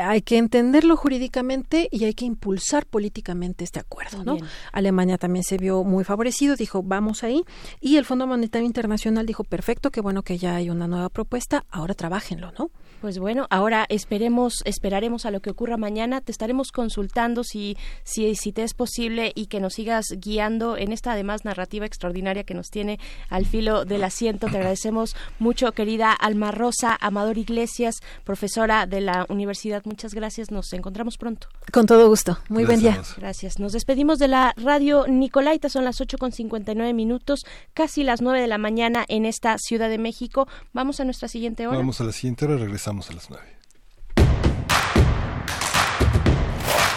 hay 0.00 0.22
que 0.22 0.38
entenderlo 0.38 0.96
jurídicamente 0.96 1.88
y 1.90 2.04
hay 2.04 2.14
que 2.14 2.24
impulsar 2.24 2.86
políticamente 2.86 3.64
este 3.64 3.80
acuerdo, 3.80 4.24
¿no? 4.24 4.34
bien. 4.34 4.46
Alemania 4.72 5.18
también 5.18 5.44
se 5.44 5.58
vio 5.58 5.84
muy 5.84 6.04
favorecido, 6.04 6.56
dijo, 6.56 6.82
vamos 6.82 7.22
ahí. 7.22 7.44
Y 7.80 7.96
el 7.96 8.04
Fondo 8.04 8.26
Monetario 8.26 8.66
Internacional 8.66 9.26
dijo, 9.26 9.44
perfecto, 9.44 9.90
qué 9.90 10.00
bueno 10.00 10.22
que 10.22 10.38
ya 10.38 10.56
hay 10.56 10.70
una 10.70 10.88
nueva 10.88 11.08
propuesta, 11.08 11.64
ahora 11.70 11.94
trabajenlo, 11.94 12.52
¿no? 12.58 12.70
Pues 13.04 13.18
bueno, 13.18 13.46
ahora 13.50 13.84
esperemos, 13.90 14.62
esperaremos 14.64 15.26
a 15.26 15.30
lo 15.30 15.40
que 15.40 15.50
ocurra 15.50 15.76
mañana. 15.76 16.22
Te 16.22 16.32
estaremos 16.32 16.72
consultando 16.72 17.44
si, 17.44 17.76
si, 18.02 18.34
si 18.34 18.50
te 18.50 18.62
es 18.62 18.72
posible 18.72 19.30
y 19.34 19.48
que 19.48 19.60
nos 19.60 19.74
sigas 19.74 20.06
guiando 20.16 20.78
en 20.78 20.90
esta 20.90 21.12
además 21.12 21.44
narrativa 21.44 21.84
extraordinaria 21.84 22.44
que 22.44 22.54
nos 22.54 22.70
tiene 22.70 22.98
al 23.28 23.44
filo 23.44 23.84
del 23.84 24.04
asiento. 24.04 24.46
Te 24.46 24.56
agradecemos 24.56 25.16
mucho, 25.38 25.72
querida 25.72 26.14
Alma 26.14 26.50
Rosa, 26.50 26.96
Amador 26.98 27.36
Iglesias, 27.36 27.96
profesora 28.24 28.86
de 28.86 29.02
la 29.02 29.26
universidad. 29.28 29.82
Muchas 29.84 30.14
gracias. 30.14 30.50
Nos 30.50 30.72
encontramos 30.72 31.18
pronto. 31.18 31.48
Con 31.74 31.84
todo 31.84 32.08
gusto. 32.08 32.38
Muy 32.48 32.64
buen 32.64 32.80
día. 32.80 33.02
Gracias. 33.18 33.58
Nos 33.58 33.72
despedimos 33.72 34.18
de 34.18 34.28
la 34.28 34.54
radio 34.56 35.06
Nicolaita. 35.08 35.68
Son 35.68 35.84
las 35.84 36.00
8 36.00 36.16
con 36.16 36.32
59 36.32 36.94
minutos, 36.94 37.44
casi 37.74 38.02
las 38.02 38.22
9 38.22 38.40
de 38.40 38.48
la 38.48 38.56
mañana 38.56 39.04
en 39.08 39.26
esta 39.26 39.58
Ciudad 39.58 39.90
de 39.90 39.98
México. 39.98 40.48
Vamos 40.72 41.00
a 41.00 41.04
nuestra 41.04 41.28
siguiente 41.28 41.66
hora. 41.66 41.76
Vamos 41.76 42.00
a 42.00 42.04
la 42.04 42.12
siguiente 42.12 42.46
hora, 42.46 42.56
regresamos 42.56 42.93
a 43.02 43.12
las 43.12 43.28
9. 43.28 43.44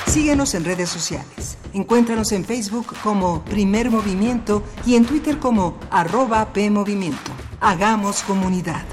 Síguenos 0.08 0.54
en 0.54 0.64
redes 0.66 0.90
sociales. 0.90 1.58
Encuéntranos 1.74 2.32
en 2.32 2.46
Facebook 2.46 2.96
como 3.04 3.44
Primer 3.44 3.90
Movimiento 3.90 4.64
y 4.86 4.96
en 4.96 5.06
Twitter 5.06 5.38
como 5.38 5.78
arroba 5.90 6.54
PMovimiento. 6.54 7.32
Hagamos 7.60 8.22
comunidad. 8.22 8.84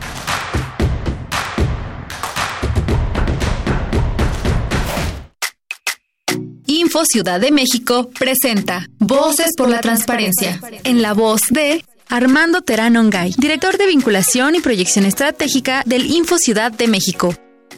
Info 6.66 7.04
Ciudad 7.04 7.40
de 7.40 7.52
México 7.52 8.10
presenta 8.18 8.86
Voces 8.98 9.52
por 9.56 9.68
la 9.68 9.80
Transparencia. 9.80 10.60
En 10.84 11.02
la 11.02 11.12
voz 11.12 11.40
de 11.50 11.84
Armando 12.08 12.62
Terán 12.62 12.96
Ongay, 12.96 13.34
director 13.38 13.78
de 13.78 13.86
vinculación 13.86 14.54
y 14.54 14.60
proyección 14.60 15.04
estratégica 15.04 15.82
del 15.86 16.06
Info 16.06 16.38
Ciudad 16.38 16.72
de 16.72 16.88
México. 16.88 17.34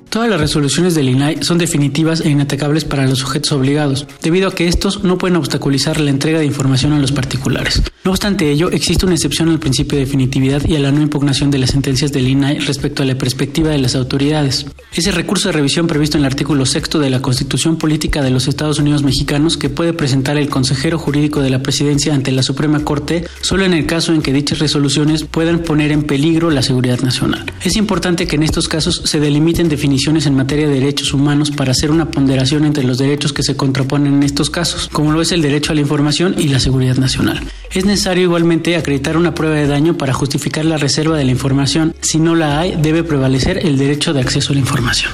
Todas 0.09 0.31
las 0.31 0.41
resoluciones 0.41 0.95
del 0.95 1.11
INAI 1.11 1.43
son 1.43 1.59
definitivas 1.59 2.23
e 2.23 2.31
inatacables 2.31 2.85
para 2.85 3.07
los 3.07 3.19
sujetos 3.19 3.53
obligados, 3.53 4.07
debido 4.23 4.49
a 4.49 4.55
que 4.55 4.67
estos 4.67 5.05
no 5.05 5.19
pueden 5.19 5.37
obstaculizar 5.37 6.01
la 6.01 6.11
entrega 6.11 6.39
de 6.39 6.47
información 6.47 6.93
a 6.93 6.99
los 6.99 7.13
particulares. 7.13 7.83
No 8.03 8.13
obstante 8.13 8.51
ello, 8.51 8.71
existe 8.71 9.05
una 9.05 9.17
excepción 9.17 9.49
al 9.49 9.59
principio 9.59 9.99
de 9.99 10.05
definitividad 10.05 10.65
y 10.65 10.77
a 10.77 10.79
la 10.79 10.93
no 10.93 11.03
impugnación 11.03 11.51
de 11.51 11.59
las 11.59 11.71
sentencias 11.71 12.13
del 12.13 12.29
INAI 12.29 12.61
respecto 12.61 13.03
a 13.03 13.07
la 13.07 13.19
perspectiva 13.19 13.71
de 13.71 13.79
las 13.79 13.95
autoridades. 13.95 14.65
Ese 14.95 15.11
recurso 15.11 15.49
de 15.49 15.53
revisión 15.53 15.87
previsto 15.87 16.17
en 16.17 16.23
el 16.23 16.31
artículo 16.31 16.65
sexto 16.65 16.99
de 16.99 17.11
la 17.11 17.21
Constitución 17.21 17.77
Política 17.77 18.23
de 18.23 18.31
los 18.31 18.49
Estados 18.49 18.79
Unidos 18.79 19.03
Mexicanos 19.03 19.57
que 19.57 19.69
puede 19.69 19.93
presentar 19.93 20.39
el 20.39 20.49
consejero 20.49 20.99
jurídico 20.99 21.41
de 21.43 21.51
la 21.51 21.63
presidencia 21.63 22.15
ante 22.15 22.33
la 22.33 22.43
Suprema 22.43 22.85
Corte 22.85 23.27
solo 23.43 23.65
en 23.65 23.75
el 23.75 23.87
caso 23.87 24.15
en 24.15 24.23
que 24.23 24.33
dichas 24.33 24.61
resoluciones 24.61 25.25
puedan 25.25 25.59
poner 25.59 25.93
en 25.93 26.05
peligro 26.05 26.51
la 26.51 26.63
seguridad 26.63 27.01
nacional. 27.01 27.45
Es 27.65 27.77
importante 27.77 28.27
que 28.27 28.37
en 28.37 28.45
estos 28.45 28.69
casos 28.69 29.03
se 29.05 29.21
delimiten 29.21 29.69
definiciones 29.77 30.25
en 30.25 30.35
materia 30.35 30.67
de 30.67 30.75
derechos 30.75 31.13
humanos 31.13 31.51
para 31.51 31.73
hacer 31.73 31.91
una 31.91 32.11
ponderación 32.11 32.65
entre 32.65 32.83
los 32.83 32.97
derechos 32.97 33.35
que 33.35 33.43
se 33.43 33.57
contraponen 33.57 34.15
en 34.15 34.23
estos 34.23 34.49
casos, 34.49 34.89
como 34.91 35.13
lo 35.13 35.21
es 35.21 35.33
el 35.33 35.43
derecho 35.43 35.73
a 35.73 35.75
la 35.75 35.83
información 35.83 36.35
y 36.39 36.49
la 36.49 36.61
seguridad 36.61 36.97
nacional. 36.97 37.41
Es 37.75 37.85
necesario 37.85 38.25
igualmente 38.25 38.75
acreditar 38.77 39.19
una 39.19 39.35
prueba 39.35 39.57
de 39.57 39.67
daño 39.67 39.99
para 39.99 40.15
justificar 40.15 40.65
la 40.65 40.79
reserva 40.79 41.19
de 41.19 41.25
la 41.25 41.31
información. 41.31 41.95
Si 42.01 42.19
no 42.19 42.35
la 42.35 42.59
hay, 42.59 42.75
debe 42.81 43.05
prevalecer 43.05 43.59
el 43.67 43.77
derecho 43.77 44.15
de 44.15 44.21
acceso 44.21 44.53
a 44.53 44.55
la 44.55 44.61
información. 44.61 45.13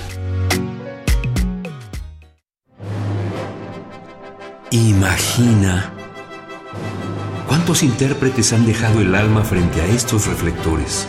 Imagina 4.70 5.92
cuántos 7.48 7.82
intérpretes 7.82 8.52
han 8.52 8.64
dejado 8.64 9.00
el 9.00 9.14
alma 9.14 9.42
frente 9.42 9.80
a 9.80 9.86
estos 9.86 10.26
reflectores. 10.28 11.08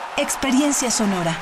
experiencia 0.17 0.91
sonora. 0.91 1.37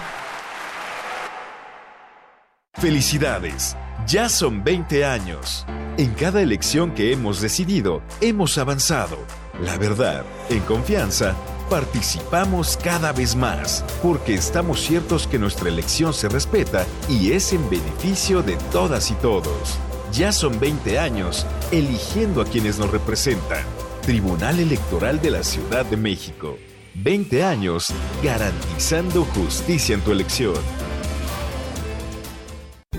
Felicidades, 2.76 3.76
ya 4.08 4.30
son 4.30 4.64
20 4.64 5.06
años. 5.06 5.66
En 5.98 6.14
cada 6.14 6.42
elección 6.42 6.94
que 6.94 7.12
hemos 7.12 7.42
decidido, 7.42 8.02
hemos 8.22 8.58
avanzado. 8.58 9.18
La 9.62 9.78
verdad, 9.78 10.24
en 10.50 10.62
confianza, 10.62 11.36
participamos 11.70 12.78
cada 12.82 13.12
vez 13.12 13.36
más, 13.36 13.84
porque 14.02 14.36
estamos 14.36 14.80
ciertos 14.82 15.28
que 15.28 15.40
nuestra 15.40 15.68
elección 15.68 16.14
se 16.14 16.30
respeta 16.30 16.86
y 17.10 17.34
es 17.34 17.52
en 17.52 17.70
beneficio 17.70 18.44
de 18.44 18.56
todas 18.72 19.12
y 19.12 19.16
todos. 19.16 19.78
Ya 20.14 20.32
son 20.32 20.60
20 20.60 21.00
años 21.00 21.46
eligiendo 21.72 22.42
a 22.42 22.46
quienes 22.46 22.80
nos 22.80 22.92
representan. 22.92 23.64
Tribunal 24.04 24.60
Electoral 24.60 25.22
de 25.22 25.32
la 25.32 25.44
Ciudad 25.44 25.86
de 25.86 25.98
México. 25.98 26.58
20 26.96 27.44
años 27.44 27.88
garantizando 28.24 29.26
justicia 29.26 29.96
en 29.96 30.02
tu 30.02 30.12
elección. 30.12 30.56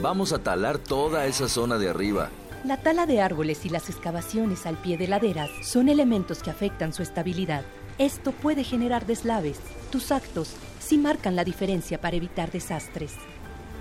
Vamos 0.01 0.33
a 0.33 0.39
talar 0.39 0.79
toda 0.79 1.27
esa 1.27 1.49
zona 1.49 1.77
de 1.77 1.91
arriba. 1.91 2.31
La 2.65 2.79
tala 2.79 3.07
de 3.07 3.21
árboles 3.21 3.65
y 3.67 3.69
las 3.69 3.89
excavaciones 3.91 4.67
al 4.67 4.77
pie 4.77 4.97
de 4.97 5.09
laderas 5.09 5.51
son 5.63 5.89
elementos 5.89 6.43
que 6.43 6.51
afectan 6.51 6.93
su 6.93 7.03
estabilidad. 7.03 7.65
Esto 7.99 8.33
puede 8.33 8.65
generar 8.65 9.07
deslaves. 9.07 9.59
Tus 9.91 10.11
actos 10.11 10.55
sí 10.79 10.97
marcan 10.97 11.37
la 11.37 11.45
diferencia 11.45 12.01
para 12.01 12.17
evitar 12.17 12.51
desastres. 12.51 13.13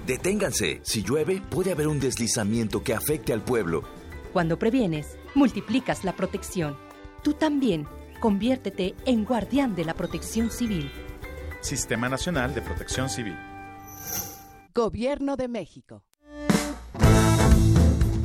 Deténganse. 0.06 0.80
Si 0.84 1.04
llueve, 1.04 1.42
puede 1.50 1.72
haber 1.72 1.88
un 1.88 2.00
deslizamiento 2.00 2.84
que 2.84 2.94
afecte 2.94 3.32
al 3.32 3.42
pueblo. 3.42 3.84
Cuando 4.34 4.60
previenes, 4.60 5.18
multiplicas 5.36 6.04
la 6.04 6.16
protección. 6.16 6.78
Tú 7.24 7.34
también, 7.34 7.88
conviértete 8.20 8.96
en 9.06 9.26
guardián 9.26 9.76
de 9.76 9.86
la 9.86 9.94
protección 9.94 10.52
civil. 10.52 10.92
Sistema 11.62 12.10
Nacional 12.10 12.54
de 12.54 12.62
Protección 12.62 13.10
Civil. 13.10 13.36
Gobierno 14.74 15.36
de 15.36 15.48
México. 15.48 16.04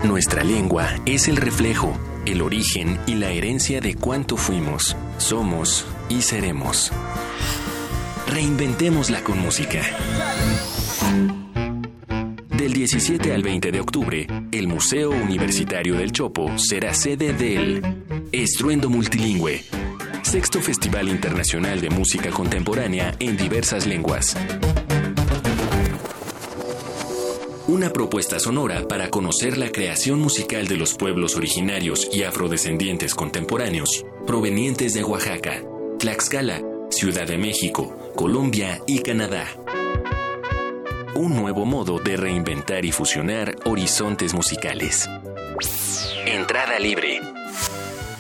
Nuestra 0.05 0.45
lengua 0.45 0.87
es 1.07 1.29
el 1.29 1.37
reflejo, 1.37 1.93
el 2.27 2.43
origen 2.43 3.01
y 3.07 3.15
la 3.15 3.31
herencia 3.31 3.81
de 3.81 3.95
cuánto 3.95 4.37
fuimos, 4.37 4.97
somos 5.17 5.87
y 6.09 6.23
seremos. 6.23 6.93
Reinventémosla 8.27 9.25
con 9.25 9.39
música. 9.39 9.81
Del 12.65 12.73
17 12.73 13.35
al 13.35 13.43
20 13.43 13.73
de 13.73 13.81
octubre, 13.83 14.27
el 14.51 14.69
Museo 14.69 15.11
Universitario 15.11 15.97
del 15.97 16.13
Chopo 16.13 16.57
será 16.57 16.95
sede 16.95 17.35
del 17.35 17.83
Estruendo 18.33 18.89
Multilingüe, 18.89 19.63
sexto 20.23 20.63
Festival 20.63 21.11
Internacional 21.11 21.83
de 21.83 21.91
Música 21.91 22.31
Contemporánea 22.31 23.15
en 23.19 23.37
diversas 23.37 23.87
lenguas. 23.87 24.35
Una 27.69 27.93
propuesta 27.93 28.39
sonora 28.39 28.89
para 28.89 29.11
conocer 29.11 29.59
la 29.59 29.71
creación 29.71 30.19
musical 30.21 30.67
de 30.67 30.79
los 30.79 30.95
pueblos 30.95 31.37
originarios 31.37 32.09
y 32.15 32.23
afrodescendientes 32.23 33.15
contemporáneos 33.15 34.07
provenientes 34.27 34.95
de 34.95 35.05
Oaxaca, 35.05 35.63
Tlaxcala, 35.99 36.63
Ciudad 36.89 37.27
de 37.27 37.37
México, 37.37 37.95
Colombia 38.17 38.81
y 38.87 39.01
Canadá. 39.01 39.49
Un 41.17 41.37
nuevo 41.37 41.65
modo 41.65 42.01
de 42.01 42.17
reinventar 42.17 42.85
y 42.85 42.91
fusionar 42.91 43.55
horizontes 43.67 44.35
musicales. 44.35 45.09
Entrada 46.27 46.81
libre. 46.81 47.21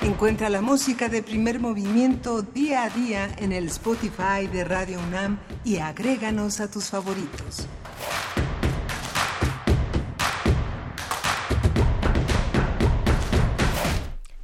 Encuentra 0.02 0.50
la 0.50 0.62
música 0.62 1.10
de 1.10 1.22
primer 1.22 1.60
movimiento 1.60 2.44
día 2.44 2.84
a 2.84 2.90
día 2.90 3.30
en 3.40 3.52
el 3.52 3.66
Spotify 3.66 4.48
de 4.50 4.64
Radio 4.64 5.00
UNAM 5.00 5.38
y 5.66 5.80
agréganos 5.80 6.62
a 6.62 6.72
tus 6.72 6.86
favoritos. 6.86 7.68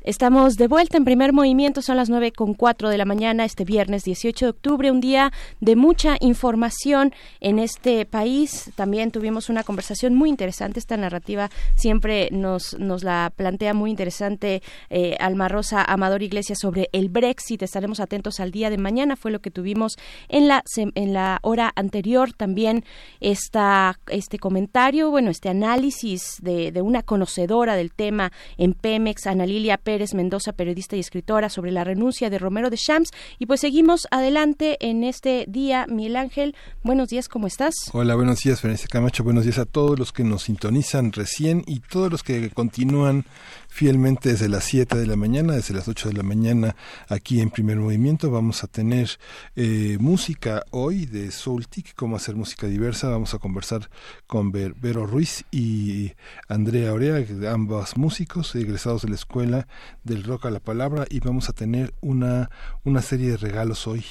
Estamos 0.03 0.57
de 0.57 0.67
vuelta 0.67 0.97
en 0.97 1.05
primer 1.05 1.31
movimiento, 1.31 1.83
son 1.83 1.95
las 1.95 2.09
nueve 2.09 2.31
con 2.31 2.55
cuatro 2.55 2.89
de 2.89 2.97
la 2.97 3.05
mañana, 3.05 3.45
este 3.45 3.65
viernes 3.65 4.03
18 4.03 4.45
de 4.47 4.49
octubre, 4.49 4.89
un 4.89 4.99
día 4.99 5.31
de 5.59 5.75
mucha 5.75 6.17
información 6.21 7.13
en 7.39 7.59
este 7.59 8.07
país. 8.07 8.71
También 8.73 9.11
tuvimos 9.11 9.47
una 9.49 9.63
conversación 9.63 10.15
muy 10.15 10.29
interesante, 10.29 10.79
esta 10.79 10.97
narrativa 10.97 11.51
siempre 11.75 12.29
nos, 12.31 12.73
nos 12.79 13.03
la 13.03 13.31
plantea 13.35 13.75
muy 13.75 13.91
interesante 13.91 14.63
eh, 14.89 15.17
Alma 15.19 15.47
Rosa 15.49 15.83
Amador 15.83 16.23
Iglesias 16.23 16.57
sobre 16.59 16.89
el 16.93 17.09
Brexit. 17.09 17.61
Estaremos 17.61 17.99
atentos 17.99 18.39
al 18.39 18.49
día 18.49 18.71
de 18.71 18.79
mañana, 18.79 19.15
fue 19.15 19.29
lo 19.29 19.39
que 19.39 19.51
tuvimos 19.51 19.97
en 20.29 20.47
la, 20.47 20.63
en 20.77 21.13
la 21.13 21.37
hora 21.43 21.73
anterior. 21.75 22.33
También 22.33 22.85
esta, 23.19 23.99
este 24.07 24.39
comentario, 24.39 25.11
bueno, 25.11 25.29
este 25.29 25.49
análisis 25.49 26.37
de, 26.41 26.71
de 26.71 26.81
una 26.81 27.03
conocedora 27.03 27.75
del 27.75 27.93
tema 27.93 28.31
en 28.57 28.73
Pemex, 28.73 29.27
Ana 29.27 29.45
Lilia 29.45 29.77
Pérez 29.77 29.91
Mendoza, 30.13 30.53
periodista 30.53 30.95
y 30.95 30.99
escritora, 30.99 31.49
sobre 31.49 31.71
la 31.71 31.83
renuncia 31.83 32.29
de 32.29 32.39
Romero 32.39 32.69
de 32.69 32.77
Shams. 32.77 33.11
Y 33.39 33.45
pues 33.45 33.61
seguimos 33.61 34.07
adelante 34.11 34.77
en 34.81 35.03
este 35.03 35.45
día. 35.47 35.85
Miguel 35.87 36.15
Ángel, 36.15 36.55
buenos 36.83 37.09
días, 37.09 37.29
¿cómo 37.29 37.47
estás? 37.47 37.73
Hola, 37.93 38.15
buenos 38.15 38.39
días, 38.39 38.59
Ferencia 38.59 38.87
Camacho. 38.89 39.23
Buenos 39.23 39.43
días 39.43 39.59
a 39.59 39.65
todos 39.65 39.97
los 39.97 40.11
que 40.11 40.23
nos 40.23 40.43
sintonizan 40.43 41.11
recién 41.11 41.63
y 41.67 41.79
todos 41.79 42.11
los 42.11 42.23
que 42.23 42.49
continúan 42.49 43.25
fielmente 43.71 44.29
desde 44.29 44.49
las 44.49 44.65
7 44.65 44.97
de 44.97 45.07
la 45.07 45.15
mañana, 45.15 45.53
desde 45.53 45.73
las 45.73 45.87
8 45.87 46.09
de 46.09 46.15
la 46.15 46.23
mañana 46.23 46.75
aquí 47.07 47.39
en 47.39 47.49
Primer 47.49 47.77
Movimiento. 47.77 48.29
Vamos 48.29 48.65
a 48.65 48.67
tener 48.67 49.17
eh, 49.55 49.97
música 49.99 50.63
hoy 50.71 51.05
de 51.05 51.31
Soultic, 51.31 51.95
cómo 51.95 52.17
hacer 52.17 52.35
música 52.35 52.67
diversa. 52.67 53.07
Vamos 53.07 53.33
a 53.33 53.39
conversar 53.39 53.89
con 54.27 54.51
Ver, 54.51 54.75
Vero 54.75 55.07
Ruiz 55.07 55.45
y 55.51 56.11
Andrea 56.49 56.93
Orea, 56.93 57.25
ambos 57.49 57.95
músicos 57.95 58.53
egresados 58.55 59.03
de 59.03 59.09
la 59.09 59.15
Escuela 59.15 59.67
del 60.03 60.25
Rock 60.25 60.47
a 60.47 60.51
la 60.51 60.59
Palabra 60.59 61.05
y 61.09 61.21
vamos 61.21 61.47
a 61.47 61.53
tener 61.53 61.93
una, 62.01 62.49
una 62.83 63.01
serie 63.01 63.31
de 63.31 63.37
regalos 63.37 63.87
hoy. 63.87 64.03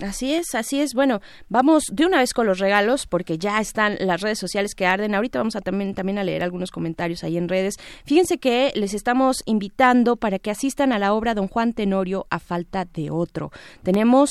Así 0.00 0.34
es, 0.34 0.56
así 0.56 0.80
es. 0.80 0.92
Bueno, 0.92 1.20
vamos 1.48 1.84
de 1.92 2.04
una 2.04 2.18
vez 2.18 2.34
con 2.34 2.46
los 2.46 2.58
regalos 2.58 3.06
porque 3.06 3.38
ya 3.38 3.60
están 3.60 3.96
las 4.00 4.22
redes 4.22 4.40
sociales 4.40 4.74
que 4.74 4.86
arden. 4.86 5.14
Ahorita 5.14 5.38
vamos 5.38 5.54
a 5.54 5.60
también, 5.60 5.94
también 5.94 6.18
a 6.18 6.24
leer 6.24 6.42
algunos 6.42 6.72
comentarios 6.72 7.22
ahí 7.22 7.36
en 7.36 7.48
redes. 7.48 7.76
Fíjense 8.04 8.38
que 8.38 8.72
les 8.74 8.92
estamos 8.92 9.42
invitando 9.46 10.16
para 10.16 10.40
que 10.40 10.50
asistan 10.50 10.92
a 10.92 10.98
la 10.98 11.14
obra 11.14 11.34
Don 11.34 11.46
Juan 11.46 11.74
Tenorio 11.74 12.26
a 12.30 12.40
falta 12.40 12.86
de 12.86 13.12
otro. 13.12 13.52
Tenemos, 13.84 14.30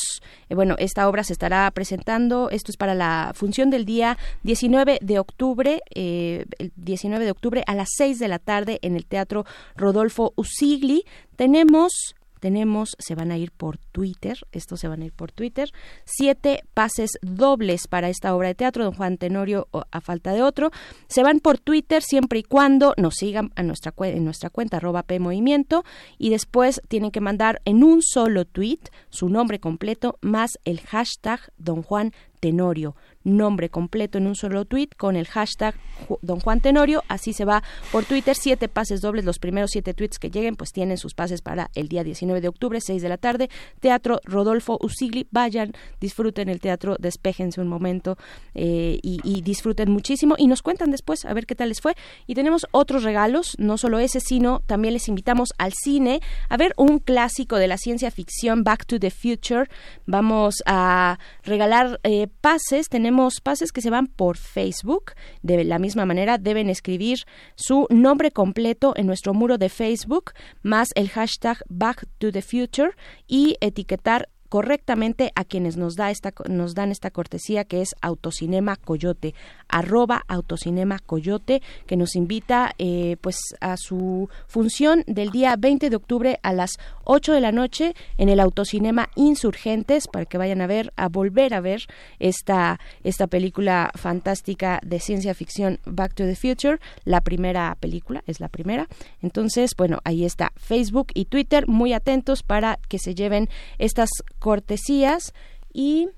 eh, 0.50 0.56
bueno, 0.56 0.76
esta 0.80 1.08
obra 1.08 1.24
se 1.24 1.32
estará 1.32 1.72
presentando, 1.72 2.50
esto 2.50 2.70
es 2.70 2.78
para 2.78 2.94
la 2.94 3.32
función 3.34 3.70
del 3.70 3.86
día 3.86 4.18
19 4.44 5.00
de 5.02 5.20
octubre, 5.20 5.82
eh, 5.96 6.46
el 6.60 6.74
19 6.76 7.24
de 7.24 7.32
octubre 7.32 7.64
a 7.68 7.74
las 7.74 7.88
6 7.96 8.20
de 8.20 8.28
la 8.28 8.40
tarde 8.40 8.80
en 8.82 8.98
el 8.98 9.06
Teatro 9.06 9.46
Rodolfo 9.78 10.34
Usigli. 10.36 11.06
Tenemos 11.38 12.16
tenemos, 12.44 12.98
se 13.00 13.16
van 13.16 13.32
a 13.32 13.38
ir 13.38 13.54
por 13.54 13.78
Twitter, 13.78 14.38
estos 14.52 14.82
se 14.82 14.90
van 14.90 15.02
a 15.02 15.06
ir 15.06 15.14
por 15.14 15.32
Twitter, 15.32 15.72
siete 16.04 16.66
pases 16.74 17.12
dobles 17.22 17.88
para 17.88 18.10
esta 18.10 18.36
obra 18.36 18.50
de 18.50 18.56
teatro, 18.56 18.84
don 18.84 18.94
Juan 18.94 19.18
Tenorio 19.18 19.70
a 19.72 20.02
falta 20.02 20.34
de 20.34 20.42
otro, 20.42 20.70
se 21.08 21.24
van 21.24 21.40
por 21.40 21.58
Twitter 21.58 22.04
siempre 22.04 22.40
y 22.40 22.44
cuando 22.44 22.96
nos 22.98 23.14
sigan 23.16 23.54
a 23.56 23.64
nuestra, 23.64 23.94
en 23.98 24.26
nuestra 24.26 24.50
cuenta 24.50 24.76
arroba 24.76 25.04
P 25.04 25.22
Movimiento 25.22 25.86
y 26.18 26.32
después 26.32 26.82
tienen 26.90 27.12
que 27.12 27.22
mandar 27.22 27.62
en 27.64 27.82
un 27.82 28.02
solo 28.02 28.44
tweet 28.44 28.82
su 29.10 29.30
nombre 29.30 29.62
completo 29.62 30.18
más 30.20 30.60
el 30.66 30.82
hashtag 30.82 31.40
don 31.56 31.82
Juan 31.82 32.12
Tenorio 32.42 32.98
nombre 33.24 33.70
completo 33.70 34.18
en 34.18 34.28
un 34.28 34.36
solo 34.36 34.66
tweet 34.66 34.90
con 34.98 35.16
el 35.16 35.28
hashtag 35.28 35.76
Don 36.22 36.40
Juan 36.40 36.62
Tenorio. 36.62 37.04
Así 37.08 37.34
se 37.34 37.46
va 37.46 37.64
por 37.92 38.06
Twitter. 38.06 38.36
Siete 38.36 38.68
pases 38.68 39.02
dobles. 39.02 39.26
Los 39.26 39.40
primeros 39.40 39.72
siete 39.72 39.94
tweets 39.94 40.20
que 40.20 40.30
lleguen, 40.30 40.56
pues 40.56 40.72
tienen 40.72 40.98
sus 40.98 41.14
pases 41.14 41.42
para 41.42 41.70
el 41.76 41.88
día 41.88 42.04
19 42.04 42.42
de 42.42 42.48
octubre, 42.48 42.80
6 42.82 43.02
de 43.02 43.10
la 43.10 43.18
tarde. 43.18 43.50
Teatro 43.80 44.20
Rodolfo 44.26 44.78
Usigli. 44.82 45.28
Vayan, 45.32 45.74
disfruten 46.00 46.50
el 46.50 46.60
teatro, 46.60 46.96
despejense 47.00 47.62
un 47.62 47.68
momento 47.68 48.18
eh, 48.54 49.00
y, 49.02 49.42
disfruten 49.42 49.92
muchísimo. 49.92 50.36
Y 50.38 50.48
nos 50.48 50.62
cuentan 50.62 50.92
después 50.92 51.26
a 51.26 51.34
ver 51.34 51.46
qué 51.46 51.56
tal 51.56 51.70
les 51.70 51.82
fue. 51.82 51.96
Y 52.28 52.36
tenemos 52.36 52.66
otros 52.72 53.04
regalos, 53.04 53.56
no 53.58 53.78
solo 53.78 54.00
ese, 54.00 54.20
sino 54.20 54.62
también 54.66 54.94
les 54.94 55.08
invitamos 55.08 55.54
al 55.58 55.74
cine 55.74 56.22
a 56.50 56.58
ver 56.58 56.74
un 56.78 57.00
clásico 57.00 57.58
de 57.58 57.68
la 57.68 57.78
ciencia 57.78 58.12
ficción, 58.12 58.64
Back 58.64 58.86
to 58.86 59.00
the 59.00 59.12
Future. 59.12 59.70
Vamos 60.06 60.64
a 60.66 61.20
regalar 61.44 62.00
eh, 62.04 62.28
pases. 62.42 62.90
Tenemos 62.90 63.13
pases 63.42 63.72
que 63.72 63.82
se 63.82 63.90
van 63.90 64.08
por 64.08 64.38
Facebook. 64.38 65.14
De 65.42 65.64
la 65.64 65.80
misma 65.80 66.06
manera, 66.06 66.38
deben 66.38 66.70
escribir 66.70 67.20
su 67.56 67.88
nombre 67.90 68.32
completo 68.32 68.94
en 68.96 69.08
nuestro 69.08 69.34
muro 69.34 69.58
de 69.58 69.70
Facebook, 69.70 70.32
más 70.62 70.92
el 70.96 71.10
hashtag 71.10 71.58
Back 71.70 72.06
to 72.18 72.32
the 72.32 72.42
Future 72.42 72.92
y 73.28 73.56
etiquetar 73.62 74.30
correctamente 74.54 75.32
a 75.34 75.46
quienes 75.46 75.78
nos 75.78 75.96
da 75.96 76.12
esta 76.12 76.32
nos 76.48 76.76
dan 76.76 76.92
esta 76.92 77.10
cortesía 77.10 77.64
que 77.64 77.82
es 77.82 77.96
Autocinema 78.02 78.76
Coyote 78.76 79.34
arroba 79.68 80.24
Autocinema 80.28 81.00
Coyote 81.00 81.64
que 81.88 81.98
nos 81.98 82.16
invita 82.16 82.76
eh, 82.78 83.18
pues 83.22 83.36
a 83.62 83.78
su 83.78 84.30
función 84.46 85.04
del 85.08 85.32
día 85.32 85.56
20 85.58 85.90
de 85.90 85.96
octubre 85.96 86.40
a 86.44 86.54
las 86.54 86.78
8 87.06 87.34
de 87.34 87.42
la 87.42 87.52
noche 87.52 87.96
en 88.20 88.30
el 88.30 88.40
Autocinema 88.40 89.10
Insurgentes 89.16 90.08
para 90.08 90.26
que 90.26 90.38
vayan 90.38 90.62
a 90.62 90.68
ver 90.68 90.94
a 90.98 91.10
volver 91.10 91.56
a 91.56 91.60
ver 91.60 91.88
esta 92.20 92.80
esta 93.04 93.26
película 93.26 93.90
fantástica 93.96 94.80
de 94.86 95.00
ciencia 95.00 95.34
ficción 95.34 95.80
Back 95.86 96.14
to 96.14 96.26
the 96.26 96.36
Future 96.36 96.78
la 97.06 97.22
primera 97.22 97.76
película 97.80 98.24
es 98.28 98.40
la 98.40 98.50
primera. 98.50 98.88
Entonces 99.24 99.72
bueno 99.76 99.98
ahí 100.04 100.26
está 100.26 100.54
Facebook 100.58 101.08
y 101.16 101.26
Twitter 101.26 101.68
muy 101.68 101.94
atentos 101.94 102.44
para 102.44 102.78
que 102.88 103.00
se 103.00 103.16
lleven 103.16 103.50
estas 103.80 104.12
cortesías 104.44 105.34
y 105.72 106.10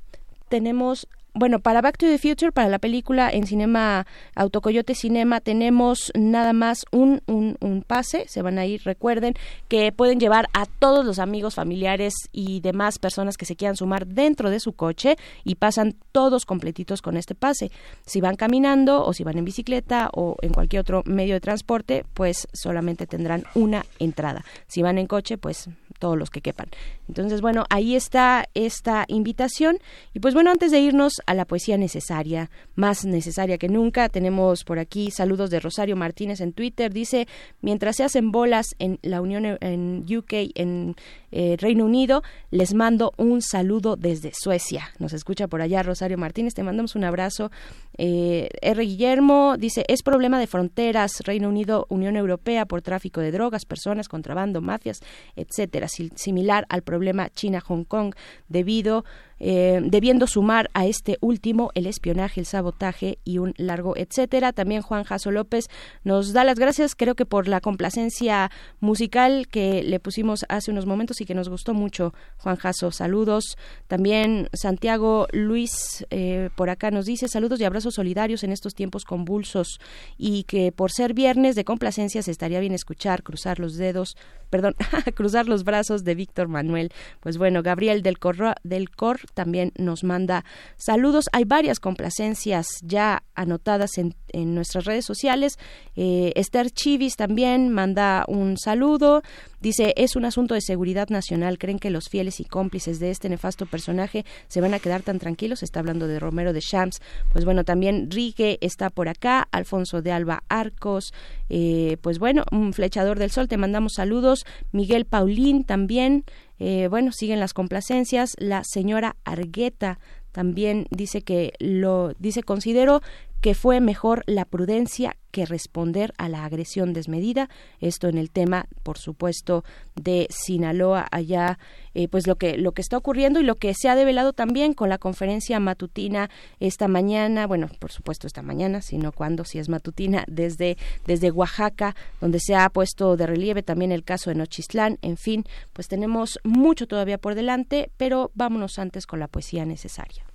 tenemos 0.50 1.08
bueno, 1.38 1.60
para 1.60 1.82
Back 1.82 1.98
to 1.98 2.06
the 2.06 2.18
Future, 2.18 2.54
para 2.54 2.70
la 2.70 2.80
película 2.80 3.30
en 3.30 3.46
Cinema 3.46 4.08
Autocoyote 4.36 4.96
Cinema, 4.96 5.42
tenemos 5.42 6.14
nada 6.16 6.54
más 6.54 6.86
un, 6.94 7.22
un, 7.28 7.58
un 7.60 7.82
pase. 7.82 8.26
Se 8.30 8.42
van 8.42 8.58
a 8.58 8.66
ir, 8.66 8.84
recuerden 8.86 9.34
que 9.68 9.92
pueden 9.92 10.18
llevar 10.22 10.48
a 10.54 10.66
todos 10.66 11.06
los 11.06 11.20
amigos, 11.20 11.56
familiares 11.56 12.14
y 12.32 12.62
demás 12.62 13.00
personas 13.00 13.36
que 13.36 13.46
se 13.46 13.58
quieran 13.58 13.76
sumar 13.76 14.08
dentro 14.08 14.50
de 14.50 14.62
su 14.62 14.72
coche 14.72 15.18
y 15.44 15.56
pasan 15.56 15.98
todos 16.14 16.46
completitos 16.46 17.02
con 17.02 17.18
este 17.18 17.36
pase. 17.36 17.70
Si 18.06 18.22
van 18.22 18.38
caminando 18.38 19.04
o 19.06 19.12
si 19.12 19.26
van 19.26 19.38
en 19.38 19.44
bicicleta 19.44 20.10
o 20.14 20.38
en 20.42 20.54
cualquier 20.54 20.80
otro 20.80 21.04
medio 21.06 21.34
de 21.34 21.42
transporte, 21.42 22.06
pues 22.14 22.48
solamente 22.54 23.08
tendrán 23.08 23.44
una 23.56 23.86
entrada. 24.00 24.46
Si 24.68 24.82
van 24.82 24.98
en 25.00 25.08
coche, 25.08 25.38
pues 25.38 25.68
todos 26.06 26.20
los 26.20 26.30
que 26.30 26.42
quepan. 26.42 26.68
Entonces, 27.08 27.42
bueno, 27.42 27.66
ahí 27.72 27.96
está 27.96 28.48
esta 28.54 29.06
invitación. 29.08 29.80
Y 30.14 30.20
pues 30.20 30.36
bueno, 30.36 30.52
antes 30.52 30.70
de 30.70 30.80
irnos 30.80 31.14
a 31.26 31.34
la 31.34 31.46
poesía 31.46 31.80
necesaria, 31.80 32.52
más 32.76 33.06
necesaria 33.06 33.58
que 33.58 33.70
nunca, 33.70 34.08
tenemos 34.08 34.64
por 34.64 34.78
aquí 34.78 35.10
saludos 35.10 35.50
de 35.50 35.60
Rosario 35.60 35.96
Martínez 35.96 36.42
en 36.42 36.54
Twitter. 36.54 36.94
Dice, 36.94 37.28
mientras 37.62 37.96
se 37.96 38.04
hacen 38.04 38.32
bolas 38.32 38.68
en 38.78 39.00
la 39.02 39.20
Unión 39.20 39.58
en 39.62 40.06
UK, 40.08 40.34
en 40.54 40.96
eh, 41.32 41.58
Reino 41.60 41.86
Unido, 41.86 42.22
les 42.52 42.76
mando 42.76 43.12
un 43.18 43.42
saludo 43.42 43.96
desde 43.96 44.32
Suecia. 44.40 44.92
Nos 45.00 45.12
escucha 45.12 45.48
por 45.48 45.64
allá 45.64 45.82
Rosario 45.82 46.20
Martínez, 46.20 46.54
te 46.54 46.62
mandamos 46.62 46.96
un 46.96 47.04
abrazo. 47.04 47.50
Eh, 47.98 48.50
R. 48.62 48.84
Guillermo 48.84 49.56
dice, 49.58 49.86
es 49.88 50.04
problema 50.04 50.40
de 50.40 50.48
fronteras, 50.48 51.22
Reino 51.24 51.50
Unido, 51.50 51.86
Unión 51.90 52.16
Europea, 52.16 52.66
por 52.66 52.82
tráfico 52.82 53.22
de 53.22 53.32
drogas, 53.32 53.66
personas, 53.66 54.10
contrabando, 54.10 54.62
mafias, 54.62 55.02
etcétera, 55.36 55.88
similar 55.88 56.66
al 56.70 56.82
problema 56.82 57.30
China-Hong 57.30 57.86
Kong, 57.86 58.14
debido 58.48 59.06
eh, 59.40 59.82
debiendo 59.84 60.28
sumar 60.28 60.70
a 60.74 60.86
este 60.86 61.18
último 61.22 61.72
el 61.76 61.88
espionaje, 61.88 62.40
el 62.40 62.46
sabotaje 62.46 63.20
y 63.24 63.38
un 63.38 63.54
largo 63.58 63.96
etcétera. 63.98 64.54
También 64.54 64.82
Juan 64.82 65.04
Jaso 65.04 65.32
López 65.32 65.66
nos 66.04 66.34
da 66.34 66.44
las 66.44 66.58
gracias, 66.58 66.96
creo 66.96 67.16
que 67.16 67.26
por 67.26 67.48
la 67.48 67.62
complacencia 67.62 68.52
musical 68.80 69.48
que 69.48 69.84
le 69.84 70.00
pusimos 70.00 70.46
hace 70.50 70.72
unos 70.72 70.86
momentos 70.86 71.22
y 71.22 71.26
que 71.26 71.36
nos 71.36 71.50
gustó 71.50 71.74
mucho. 71.74 72.14
Juan 72.38 72.56
Jaso, 72.56 72.92
saludos. 72.92 73.58
También 73.88 74.50
Santiago 74.54 75.28
Luis 75.32 76.06
eh, 76.10 76.50
por 76.56 76.70
acá 76.70 76.92
nos 76.92 77.06
dice 77.06 77.28
saludos 77.28 77.60
y 77.60 77.66
abrazos 77.66 77.96
solidarios 77.96 78.44
en 78.44 78.52
estos 78.52 78.74
tiempos 78.74 79.06
convulsos 79.06 79.80
y 80.18 80.44
que 80.44 80.72
por 80.72 80.92
ser 80.92 81.14
viernes 81.14 81.56
de 81.56 81.66
complacencias 81.66 82.28
estaría 82.28 82.60
bien 82.60 82.74
escuchar, 82.74 83.24
cruzar 83.24 83.60
los 83.60 83.76
dedos, 83.76 84.16
perdón, 84.50 84.76
cruzar 85.16 85.48
los 85.48 85.64
brazos 85.64 86.04
de 86.04 86.16
Víctor 86.16 86.48
Manuel. 86.48 86.92
Pues 87.20 87.38
bueno, 87.38 87.64
Gabriel 87.64 88.02
del 88.02 88.20
Cor, 88.20 88.56
del 88.64 88.90
Cor 88.90 89.20
también 89.34 89.72
nos 89.78 90.04
manda 90.04 90.46
saludos. 90.78 91.26
Hay 91.32 91.46
varias 91.46 91.80
complacencias 91.80 92.68
ya 92.82 93.24
anotadas 93.36 93.98
en, 93.98 94.16
en 94.30 94.56
nuestras 94.56 94.86
redes 94.86 95.06
sociales. 95.06 95.58
Eh, 95.96 96.34
Esther 96.36 96.72
Chivis 96.72 97.16
también 97.16 97.70
manda 97.70 98.26
un 98.28 98.58
saludo. 98.58 99.22
Dice, 99.66 99.96
es 99.98 100.16
un 100.16 100.26
asunto 100.26 100.54
de 100.54 100.62
seguridad 100.62 101.10
nacional. 101.10 101.58
¿Creen 101.58 101.80
que 101.80 101.90
los 101.90 102.08
fieles 102.08 102.40
y 102.40 102.46
cómplices 102.46 103.00
de 103.00 103.10
este 103.10 103.30
nefasto 103.30 103.66
personaje 103.66 104.24
se 104.48 104.62
van 104.62 104.76
a 104.76 104.80
quedar 104.80 105.02
tan 105.02 105.18
tranquilos? 105.18 105.64
Está 105.64 105.80
hablando 105.80 106.08
de 106.08 106.20
Romero 106.20 106.54
de 106.54 106.60
Shams. 106.60 107.02
Pues 107.34 107.46
bueno, 107.46 107.64
también 107.64 108.12
Rique 108.12 108.60
está 108.62 108.92
por 108.92 109.10
acá. 109.10 109.48
Alfonso 109.52 110.04
de 110.04 110.12
Alba 110.12 110.44
Arcos. 110.50 111.16
Eh, 111.50 111.98
pues 112.02 112.20
bueno, 112.20 112.44
un 112.52 112.74
flechador 112.74 113.18
del 113.18 113.32
sol. 113.32 113.48
Te 113.48 113.58
mandamos 113.58 113.94
saludos. 113.94 114.46
Miguel 114.72 115.06
Paulín 115.06 115.64
también. 115.64 116.26
Eh, 116.60 116.88
bueno, 116.88 117.12
siguen 117.12 117.40
las 117.40 117.54
complacencias. 117.54 118.36
La 118.38 118.64
señora 118.64 119.16
Argueta 119.24 119.98
también 120.32 120.86
dice 120.92 121.24
que 121.24 121.54
lo 121.58 122.14
dice 122.20 122.44
considero 122.44 123.02
que 123.46 123.54
fue 123.54 123.80
mejor 123.80 124.24
la 124.26 124.44
prudencia 124.44 125.18
que 125.30 125.46
responder 125.46 126.16
a 126.18 126.30
la 126.30 126.46
agresión 126.46 126.94
desmedida. 126.94 127.48
Esto 127.80 128.08
en 128.08 128.18
el 128.18 128.32
tema, 128.32 128.66
por 128.82 128.98
supuesto, 128.98 129.64
de 129.94 130.26
Sinaloa 130.32 131.08
allá, 131.12 131.60
eh, 131.94 132.08
pues 132.08 132.26
lo 132.26 132.38
que 132.38 132.58
lo 132.58 132.72
que 132.72 132.82
está 132.82 132.98
ocurriendo 132.98 133.40
y 133.40 133.44
lo 133.44 133.54
que 133.54 133.76
se 133.76 133.88
ha 133.88 133.96
develado 133.96 134.34
también 134.34 134.74
con 134.74 134.90
la 134.90 134.98
conferencia 134.98 135.60
matutina 135.60 136.32
esta 136.60 136.88
mañana, 136.88 137.46
bueno, 137.46 137.70
por 137.78 137.92
supuesto 137.92 138.26
esta 138.26 138.42
mañana, 138.42 138.82
sino 138.82 139.12
cuando 139.12 139.46
si 139.46 139.60
es 139.60 139.70
matutina 139.70 140.24
desde 140.28 140.76
desde 141.06 141.30
Oaxaca, 141.30 141.96
donde 142.22 142.40
se 142.40 142.56
ha 142.56 142.68
puesto 142.72 143.16
de 143.16 143.28
relieve 143.28 143.62
también 143.62 143.92
el 143.92 144.04
caso 144.04 144.32
de 144.32 144.38
Nochistlán. 144.38 144.98
En 145.04 145.18
fin, 145.18 145.46
pues 145.72 145.88
tenemos 145.88 146.40
mucho 146.44 146.88
todavía 146.88 147.20
por 147.20 147.36
delante, 147.36 147.92
pero 147.98 148.32
vámonos 148.34 148.80
antes 148.80 149.06
con 149.06 149.20
la 149.20 149.28
poesía 149.28 149.66
necesaria. 149.66 150.26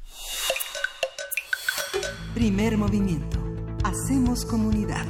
Primer 2.35 2.79
movimiento. 2.79 3.39
Hacemos 3.83 4.45
comunidad. 4.45 5.07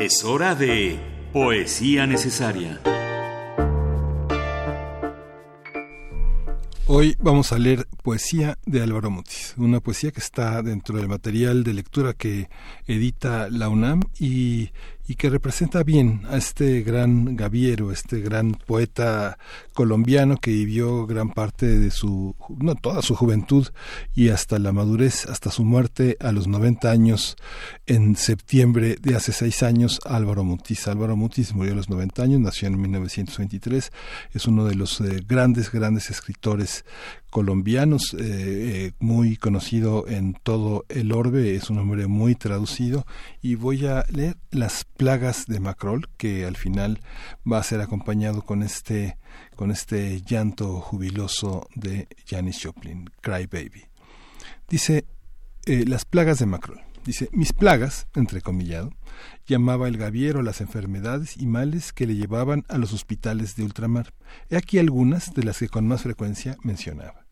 Es 0.00 0.24
hora 0.24 0.54
de 0.54 1.00
poesía 1.32 2.06
necesaria. 2.06 2.80
Hoy 6.86 7.16
vamos 7.20 7.52
a 7.52 7.58
leer 7.58 7.86
poesía 8.02 8.58
de 8.64 8.80
Álvaro 8.80 9.10
Mutis, 9.10 9.54
una 9.58 9.80
poesía 9.80 10.10
que 10.10 10.20
está 10.20 10.62
dentro 10.62 10.96
del 10.96 11.08
material 11.08 11.64
de 11.64 11.74
lectura 11.74 12.14
que 12.14 12.48
edita 12.86 13.48
la 13.50 13.68
UNAM 13.68 14.02
y 14.18 14.70
y 15.08 15.14
que 15.14 15.30
representa 15.30 15.82
bien 15.82 16.20
a 16.30 16.36
este 16.36 16.82
gran 16.82 17.34
gaviero, 17.34 17.90
este 17.90 18.20
gran 18.20 18.52
poeta 18.52 19.38
colombiano 19.72 20.36
que 20.36 20.50
vivió 20.50 21.06
gran 21.06 21.30
parte 21.30 21.66
de 21.66 21.90
su, 21.90 22.36
no 22.58 22.74
toda 22.74 23.00
su 23.00 23.14
juventud 23.14 23.66
y 24.14 24.28
hasta 24.28 24.58
la 24.58 24.70
madurez, 24.70 25.24
hasta 25.24 25.50
su 25.50 25.64
muerte 25.64 26.18
a 26.20 26.30
los 26.30 26.46
90 26.46 26.90
años 26.90 27.36
en 27.86 28.16
septiembre 28.16 28.96
de 29.00 29.16
hace 29.16 29.32
seis 29.32 29.62
años, 29.62 29.98
Álvaro 30.04 30.44
Mutis. 30.44 30.86
Álvaro 30.88 31.16
Mutis 31.16 31.54
murió 31.54 31.72
a 31.72 31.76
los 31.76 31.88
90 31.88 32.22
años, 32.22 32.40
nació 32.40 32.68
en 32.68 32.78
1923, 32.78 33.90
es 34.34 34.46
uno 34.46 34.66
de 34.66 34.74
los 34.74 35.00
eh, 35.00 35.24
grandes, 35.26 35.72
grandes 35.72 36.10
escritores 36.10 36.84
colombianos, 37.30 38.14
eh, 38.14 38.18
eh, 38.20 38.92
muy 38.98 39.36
conocido 39.36 40.06
en 40.08 40.34
todo 40.34 40.84
el 40.88 41.12
orbe, 41.12 41.54
es 41.54 41.70
un 41.70 41.78
hombre 41.78 42.06
muy 42.06 42.34
traducido 42.34 43.06
y 43.42 43.54
voy 43.54 43.86
a 43.86 44.04
leer 44.10 44.36
las 44.50 44.84
plagas 44.84 45.46
de 45.46 45.60
Macrol, 45.60 46.08
que 46.16 46.46
al 46.46 46.56
final 46.56 47.00
va 47.50 47.58
a 47.58 47.62
ser 47.62 47.80
acompañado 47.80 48.42
con 48.42 48.62
este, 48.62 49.18
con 49.56 49.70
este 49.70 50.22
llanto 50.22 50.80
jubiloso 50.80 51.68
de 51.74 52.08
Janis 52.26 52.60
Joplin, 52.62 53.10
Cry 53.20 53.46
Baby. 53.46 53.84
Dice, 54.68 55.04
eh, 55.66 55.84
las 55.86 56.04
plagas 56.04 56.38
de 56.38 56.46
Macrol. 56.46 56.80
Dice, 57.04 57.28
mis 57.32 57.52
plagas, 57.52 58.06
entrecomillado, 58.14 58.92
llamaba 59.46 59.88
el 59.88 59.96
gaviero 59.96 60.42
las 60.42 60.60
enfermedades 60.60 61.36
y 61.36 61.46
males 61.46 61.92
que 61.92 62.06
le 62.06 62.14
llevaban 62.14 62.64
a 62.68 62.78
los 62.78 62.92
hospitales 62.92 63.56
de 63.56 63.64
ultramar. 63.64 64.12
He 64.50 64.56
aquí 64.56 64.78
algunas 64.78 65.34
de 65.34 65.44
las 65.44 65.58
que 65.58 65.68
con 65.68 65.86
más 65.86 66.02
frecuencia 66.02 66.56
mencionaba. 66.62 67.26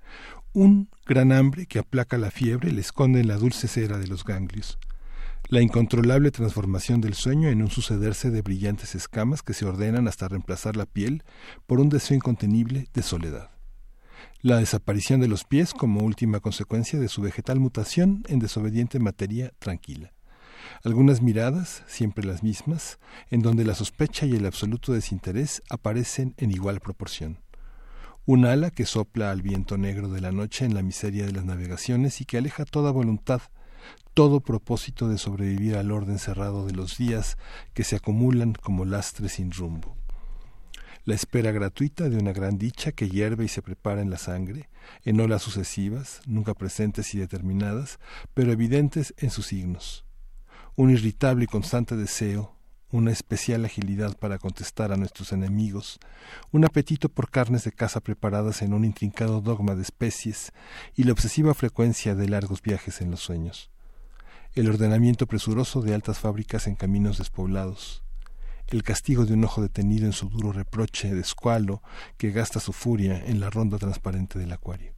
Un 0.52 0.88
gran 1.04 1.32
hambre 1.32 1.66
que 1.66 1.78
aplaca 1.78 2.16
la 2.16 2.30
fiebre 2.30 2.72
le 2.72 2.80
esconde 2.80 3.20
en 3.20 3.28
la 3.28 3.36
dulce 3.36 3.68
cera 3.68 3.98
de 3.98 4.06
los 4.06 4.24
ganglios. 4.24 4.78
La 5.48 5.60
incontrolable 5.60 6.30
transformación 6.30 7.00
del 7.00 7.14
sueño 7.14 7.48
en 7.48 7.62
un 7.62 7.70
sucederse 7.70 8.30
de 8.30 8.42
brillantes 8.42 8.94
escamas 8.94 9.42
que 9.42 9.54
se 9.54 9.64
ordenan 9.64 10.08
hasta 10.08 10.28
reemplazar 10.28 10.76
la 10.76 10.86
piel 10.86 11.22
por 11.66 11.78
un 11.78 11.88
deseo 11.88 12.16
incontenible 12.16 12.88
de 12.94 13.02
soledad. 13.02 13.50
La 14.40 14.56
desaparición 14.56 15.20
de 15.20 15.28
los 15.28 15.44
pies 15.44 15.72
como 15.72 16.00
última 16.00 16.40
consecuencia 16.40 16.98
de 16.98 17.08
su 17.08 17.20
vegetal 17.22 17.60
mutación 17.60 18.24
en 18.28 18.38
desobediente 18.38 18.98
materia 18.98 19.52
tranquila 19.58 20.15
algunas 20.84 21.22
miradas, 21.22 21.82
siempre 21.86 22.24
las 22.24 22.42
mismas, 22.42 22.98
en 23.30 23.42
donde 23.42 23.64
la 23.64 23.74
sospecha 23.74 24.26
y 24.26 24.36
el 24.36 24.46
absoluto 24.46 24.92
desinterés 24.92 25.62
aparecen 25.68 26.34
en 26.38 26.50
igual 26.50 26.80
proporción. 26.80 27.38
Un 28.24 28.44
ala 28.44 28.70
que 28.70 28.86
sopla 28.86 29.30
al 29.30 29.42
viento 29.42 29.78
negro 29.78 30.08
de 30.08 30.20
la 30.20 30.32
noche 30.32 30.64
en 30.64 30.74
la 30.74 30.82
miseria 30.82 31.26
de 31.26 31.32
las 31.32 31.44
navegaciones 31.44 32.20
y 32.20 32.24
que 32.24 32.38
aleja 32.38 32.64
toda 32.64 32.90
voluntad, 32.90 33.40
todo 34.14 34.40
propósito 34.40 35.08
de 35.08 35.18
sobrevivir 35.18 35.76
al 35.76 35.92
orden 35.92 36.18
cerrado 36.18 36.66
de 36.66 36.72
los 36.72 36.98
días 36.98 37.36
que 37.74 37.84
se 37.84 37.96
acumulan 37.96 38.54
como 38.54 38.84
lastres 38.84 39.34
sin 39.34 39.52
rumbo. 39.52 39.96
La 41.04 41.14
espera 41.14 41.52
gratuita 41.52 42.08
de 42.08 42.16
una 42.16 42.32
gran 42.32 42.58
dicha 42.58 42.90
que 42.90 43.08
hierve 43.08 43.44
y 43.44 43.48
se 43.48 43.62
prepara 43.62 44.00
en 44.00 44.10
la 44.10 44.18
sangre, 44.18 44.68
en 45.04 45.20
olas 45.20 45.42
sucesivas, 45.42 46.20
nunca 46.26 46.54
presentes 46.54 47.14
y 47.14 47.18
determinadas, 47.18 48.00
pero 48.34 48.50
evidentes 48.50 49.14
en 49.18 49.30
sus 49.30 49.46
signos 49.46 50.05
un 50.76 50.90
irritable 50.90 51.44
y 51.44 51.46
constante 51.46 51.96
deseo, 51.96 52.54
una 52.92 53.10
especial 53.10 53.64
agilidad 53.64 54.14
para 54.18 54.38
contestar 54.38 54.92
a 54.92 54.98
nuestros 54.98 55.32
enemigos, 55.32 55.98
un 56.52 56.66
apetito 56.66 57.08
por 57.08 57.30
carnes 57.30 57.64
de 57.64 57.72
caza 57.72 58.00
preparadas 58.00 58.60
en 58.60 58.74
un 58.74 58.84
intrincado 58.84 59.40
dogma 59.40 59.74
de 59.74 59.80
especies 59.80 60.52
y 60.94 61.04
la 61.04 61.12
obsesiva 61.12 61.54
frecuencia 61.54 62.14
de 62.14 62.28
largos 62.28 62.60
viajes 62.60 63.00
en 63.00 63.10
los 63.10 63.20
sueños, 63.20 63.70
el 64.52 64.68
ordenamiento 64.68 65.26
presuroso 65.26 65.80
de 65.80 65.94
altas 65.94 66.18
fábricas 66.18 66.66
en 66.66 66.74
caminos 66.74 67.16
despoblados, 67.16 68.04
el 68.68 68.82
castigo 68.82 69.24
de 69.24 69.32
un 69.32 69.44
ojo 69.44 69.62
detenido 69.62 70.04
en 70.04 70.12
su 70.12 70.28
duro 70.28 70.52
reproche 70.52 71.14
de 71.14 71.20
escualo 71.22 71.82
que 72.18 72.32
gasta 72.32 72.60
su 72.60 72.74
furia 72.74 73.24
en 73.24 73.40
la 73.40 73.48
ronda 73.48 73.78
transparente 73.78 74.38
del 74.38 74.52
acuario 74.52 74.95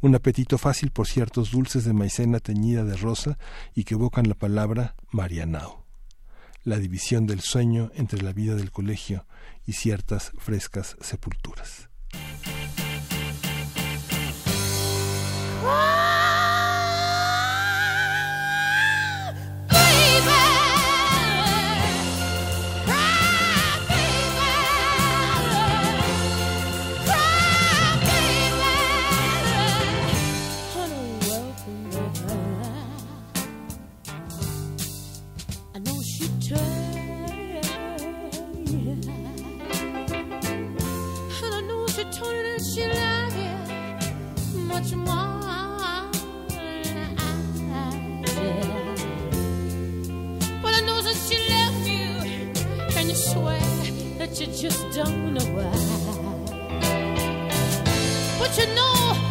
un 0.00 0.14
apetito 0.14 0.58
fácil 0.58 0.90
por 0.90 1.06
ciertos 1.06 1.50
dulces 1.50 1.84
de 1.84 1.92
maicena 1.92 2.40
teñida 2.40 2.84
de 2.84 2.96
rosa 2.96 3.38
y 3.74 3.84
que 3.84 3.94
evocan 3.94 4.28
la 4.28 4.34
palabra 4.34 4.94
Marianao, 5.10 5.84
la 6.64 6.78
división 6.78 7.26
del 7.26 7.40
sueño 7.40 7.90
entre 7.94 8.22
la 8.22 8.32
vida 8.32 8.54
del 8.54 8.70
colegio 8.70 9.26
y 9.66 9.72
ciertas 9.72 10.32
frescas 10.38 10.96
sepulturas. 11.00 11.88
that 54.28 54.40
you 54.40 54.46
just 54.46 54.90
don't 54.90 55.34
know 55.34 55.44
why. 55.54 55.70
But 58.38 58.58
you 58.58 58.74
know. 58.74 59.27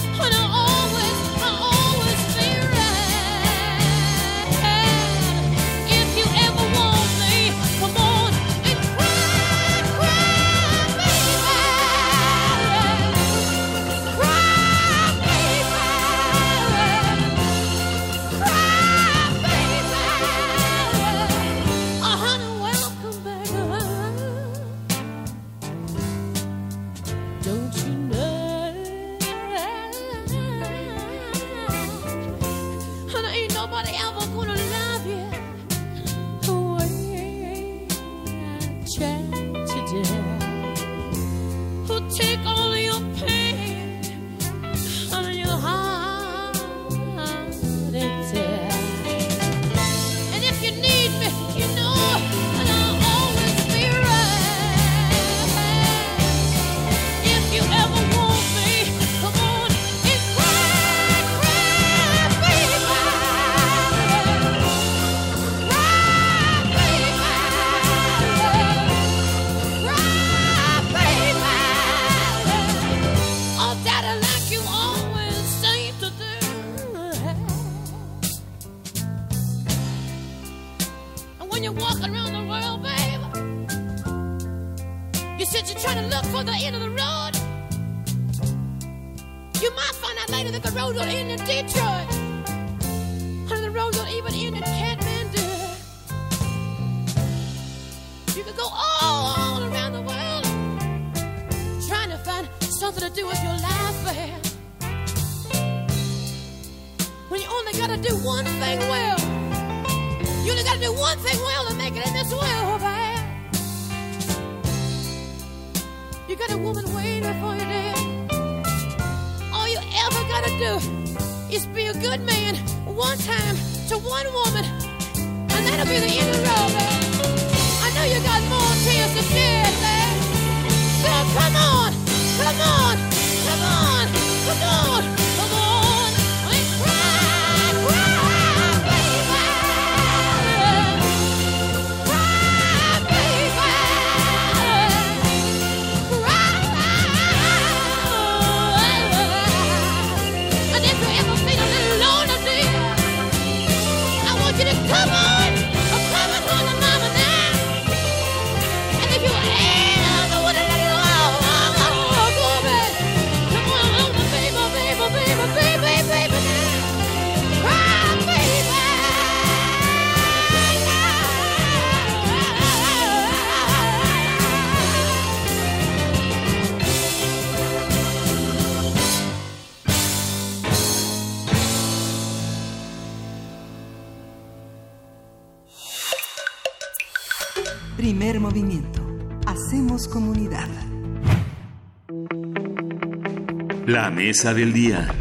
La 194.08 194.12
mesa 194.12 194.54
del 194.54 194.72
día. 194.72 195.14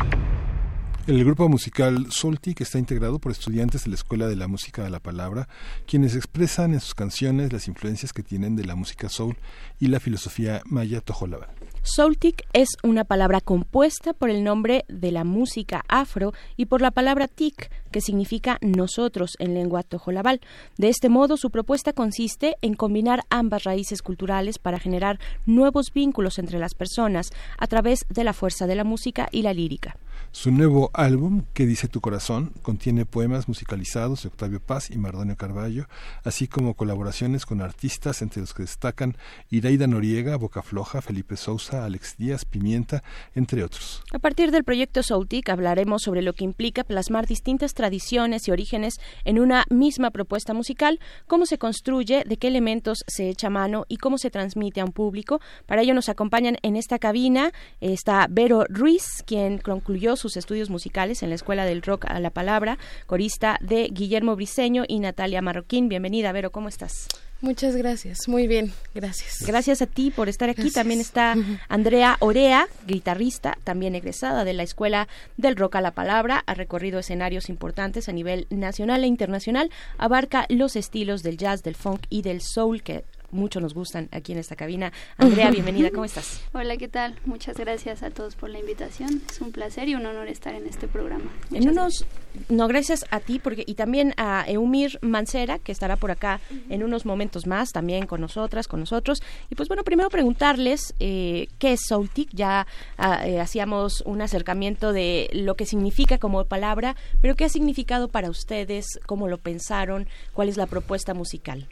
El 1.09 1.25
grupo 1.25 1.49
musical 1.49 2.07
Solti, 2.11 2.55
que 2.55 2.63
está 2.63 2.79
integrado 2.79 3.19
por 3.19 3.33
estudiantes 3.33 3.83
de 3.83 3.91
la 3.91 3.97
Escuela 3.97 4.29
de 4.29 4.37
la 4.37 4.47
Música 4.47 4.85
de 4.85 4.91
la 4.91 5.01
Palabra, 5.01 5.49
quienes 5.89 6.15
expresan 6.15 6.73
en 6.73 6.79
sus 6.79 6.95
canciones 6.95 7.53
las 7.53 7.67
influencias 7.67 8.13
que 8.13 8.23
tienen 8.23 8.55
de 8.55 8.65
la 8.65 8.77
música 8.77 9.09
soul 9.09 9.39
y 9.81 9.89
la 9.89 9.99
filosofía 9.99 10.63
maya 10.67 11.01
tojolabal. 11.01 11.56
Celtic 11.87 12.43
es 12.53 12.71
una 12.83 13.05
palabra 13.05 13.41
compuesta 13.41 14.13
por 14.13 14.29
el 14.29 14.43
nombre 14.43 14.85
de 14.89 15.13
la 15.13 15.23
música 15.23 15.85
afro 15.87 16.33
y 16.57 16.67
por 16.67 16.83
la 16.83 16.91
palabra 16.91 17.29
tic, 17.29 17.71
que 17.93 18.01
significa 18.01 18.59
nosotros 18.61 19.37
en 19.39 19.55
lengua 19.55 19.85
tojolabal. 19.85 20.41
De 20.79 20.89
este 20.89 21.09
modo, 21.09 21.37
su 21.37 21.51
propuesta 21.51 21.93
consiste 21.93 22.57
en 22.61 22.75
combinar 22.75 23.23
ambas 23.31 23.63
raíces 23.63 24.03
culturales 24.03 24.59
para 24.59 24.81
generar 24.81 25.21
nuevos 25.47 25.93
vínculos 25.95 26.41
entre 26.41 26.59
las 26.59 26.75
personas 26.75 27.31
a 27.57 27.69
través 27.69 28.01
de 28.09 28.25
la 28.25 28.33
fuerza 28.33 28.67
de 28.67 28.75
la 28.75 28.85
música 28.85 29.29
y 29.31 29.43
la 29.43 29.55
lírica. 29.55 29.97
Su 30.39 30.51
nuevo 30.51 30.91
álbum, 30.93 31.45
¿Qué 31.55 31.65
dice 31.65 31.89
tu 31.89 32.03
corazón?, 32.03 32.53
contiene 32.61 33.07
poemas 33.07 33.49
musicalizados 33.49 34.23
de 34.23 34.29
Octavio 34.29 34.61
Paz 34.61 34.91
y 34.91 34.99
Mardonio 34.99 35.35
Carballo, 35.35 35.87
así 36.25 36.47
como 36.47 36.75
colaboraciones 36.75 37.47
con 37.47 37.63
artistas 37.63 38.21
entre 38.21 38.43
los 38.43 38.53
que 38.53 38.65
destacan 38.65 39.17
Iraida 39.49 39.87
Noriega, 39.87 40.37
Boca 40.37 40.61
Floja, 40.61 41.01
Felipe 41.01 41.39
Sousa, 41.39 41.87
Alex 41.87 42.19
Díaz, 42.19 42.45
Pimienta, 42.45 43.03
entre 43.35 43.65
otros. 43.65 44.03
A 44.13 44.19
partir 44.19 44.51
del 44.51 44.63
proyecto 44.63 45.03
Soutic 45.03 45.49
hablaremos 45.49 46.03
sobre 46.03 46.21
lo 46.21 46.35
que 46.35 46.45
implica 46.45 46.85
plasmar 46.85 47.27
distintas 47.27 47.73
tradiciones 47.73 48.47
y 48.47 48.51
orígenes 48.51 48.97
en 49.25 49.41
una 49.41 49.65
misma 49.71 50.11
propuesta 50.11 50.53
musical, 50.53 51.01
cómo 51.27 51.47
se 51.47 51.57
construye, 51.57 52.25
de 52.27 52.37
qué 52.37 52.49
elementos 52.49 52.99
se 53.07 53.31
echa 53.31 53.49
mano 53.49 53.87
y 53.89 53.97
cómo 53.97 54.19
se 54.19 54.31
transmite 54.31 54.83
a 54.83 54.85
un 54.85 54.93
público. 54.93 55.41
Para 55.65 55.81
ello 55.81 55.95
nos 55.95 56.11
acompañan 56.11 56.59
en 56.61 56.77
esta 56.77 56.99
cabina 56.99 57.53
eh, 57.81 57.95
está 57.95 58.27
Vero 58.29 58.67
Ruiz, 58.69 59.23
quien 59.25 59.57
concluyó 59.57 60.15
su 60.15 60.26
sus 60.27 60.37
estudios 60.37 60.71
musicales 60.71 61.23
en 61.23 61.29
la 61.29 61.37
Escuela 61.37 61.65
del 61.65 61.83
Rock 61.83 62.07
a 62.09 62.19
la 62.19 62.31
Palabra, 62.31 62.79
corista 63.07 63.59
de 63.61 63.89
Guillermo 63.93 64.35
Briseño 64.35 64.83
y 64.89 64.99
Natalia 64.99 65.41
Marroquín. 65.41 65.89
Bienvenida, 65.89 66.33
Vero, 66.33 66.51
¿cómo 66.51 66.69
estás? 66.69 67.07
Muchas 67.43 67.77
gracias, 67.77 68.29
muy 68.29 68.49
bien, 68.49 68.73
gracias. 68.93 69.47
Gracias 69.47 69.83
a 69.83 69.87
ti 69.87 70.11
por 70.11 70.29
estar 70.29 70.49
aquí. 70.49 70.63
Gracias. 70.63 70.75
También 70.75 71.01
está 71.01 71.37
Andrea 71.69 72.17
Orea, 72.19 72.67
guitarrista, 72.89 73.57
también 73.63 73.95
egresada 73.95 74.45
de 74.45 74.53
la 74.53 74.65
Escuela 74.65 75.07
del 75.37 75.55
Rock 75.55 75.77
a 75.77 75.81
la 75.81 75.93
Palabra, 75.93 76.43
ha 76.45 76.55
recorrido 76.55 76.99
escenarios 76.99 77.49
importantes 77.49 78.09
a 78.09 78.13
nivel 78.13 78.49
nacional 78.51 79.05
e 79.05 79.07
internacional, 79.07 79.71
abarca 79.97 80.47
los 80.49 80.75
estilos 80.75 81.23
del 81.23 81.37
jazz, 81.37 81.63
del 81.63 81.77
funk 81.77 82.07
y 82.09 82.23
del 82.23 82.41
soul 82.41 82.83
que 82.83 83.05
mucho 83.37 83.61
nos 83.61 83.75
gustan 83.75 84.09
aquí 84.11 84.33
en 84.33 84.39
esta 84.39 84.57
cabina. 84.57 84.93
Andrea, 85.17 85.51
bienvenida, 85.53 85.91
¿cómo 85.91 86.05
estás? 86.05 86.41
Hola, 86.53 86.77
¿qué 86.77 86.89
tal? 86.89 87.15
Muchas 87.25 87.57
gracias 87.57 88.03
a 88.03 88.11
todos 88.11 88.35
por 88.35 88.51
la 88.51 88.59
invitación. 88.59 89.23
Es 89.31 89.41
un 89.41 89.53
placer 89.53 89.89
y 89.89 89.95
un 89.95 90.05
honor 90.05 90.27
estar 90.29 90.55
en 90.55 90.67
este 90.67 90.89
programa. 90.89 91.31
En 91.53 91.69
unos, 91.69 92.05
no, 92.49 92.67
gracias 92.67 93.05
a 93.11 93.21
ti 93.21 93.39
porque 93.39 93.65
y 93.67 93.75
también 93.75 94.15
a 94.17 94.45
Eumir 94.49 94.99
Mancera, 95.03 95.59
que 95.59 95.73
estará 95.73 95.97
por 95.97 96.11
acá 96.11 96.41
en 96.69 96.83
unos 96.83 97.07
momentos 97.07 97.47
más, 97.47 97.71
también 97.71 98.07
con 98.07 98.21
nosotras, 98.21 98.67
con 98.67 98.81
nosotros. 98.81 99.23
Y 99.51 99.55
pues 99.55 99.69
bueno, 99.69 99.85
primero 99.85 100.09
preguntarles 100.11 100.95
eh, 100.99 101.49
qué 101.59 101.75
es 101.75 101.81
Soultic. 101.87 102.31
Ya 102.33 102.67
ah, 102.99 103.27
eh, 103.27 103.41
hacíamos 103.41 104.03
un 104.07 104.23
acercamiento 104.23 104.93
de 104.93 105.29
lo 105.33 105.55
que 105.55 105.67
significa 105.67 106.19
como 106.19 106.45
palabra, 106.47 106.97
pero 107.21 107.37
qué 107.37 107.45
ha 107.45 107.49
significado 107.49 108.09
para 108.09 108.31
ustedes, 108.31 108.87
cómo 109.07 109.29
lo 109.29 109.39
pensaron, 109.39 110.09
cuál 110.33 110.49
es 110.49 110.57
la 110.57 110.67
propuesta 110.67 111.15
musical. 111.15 111.69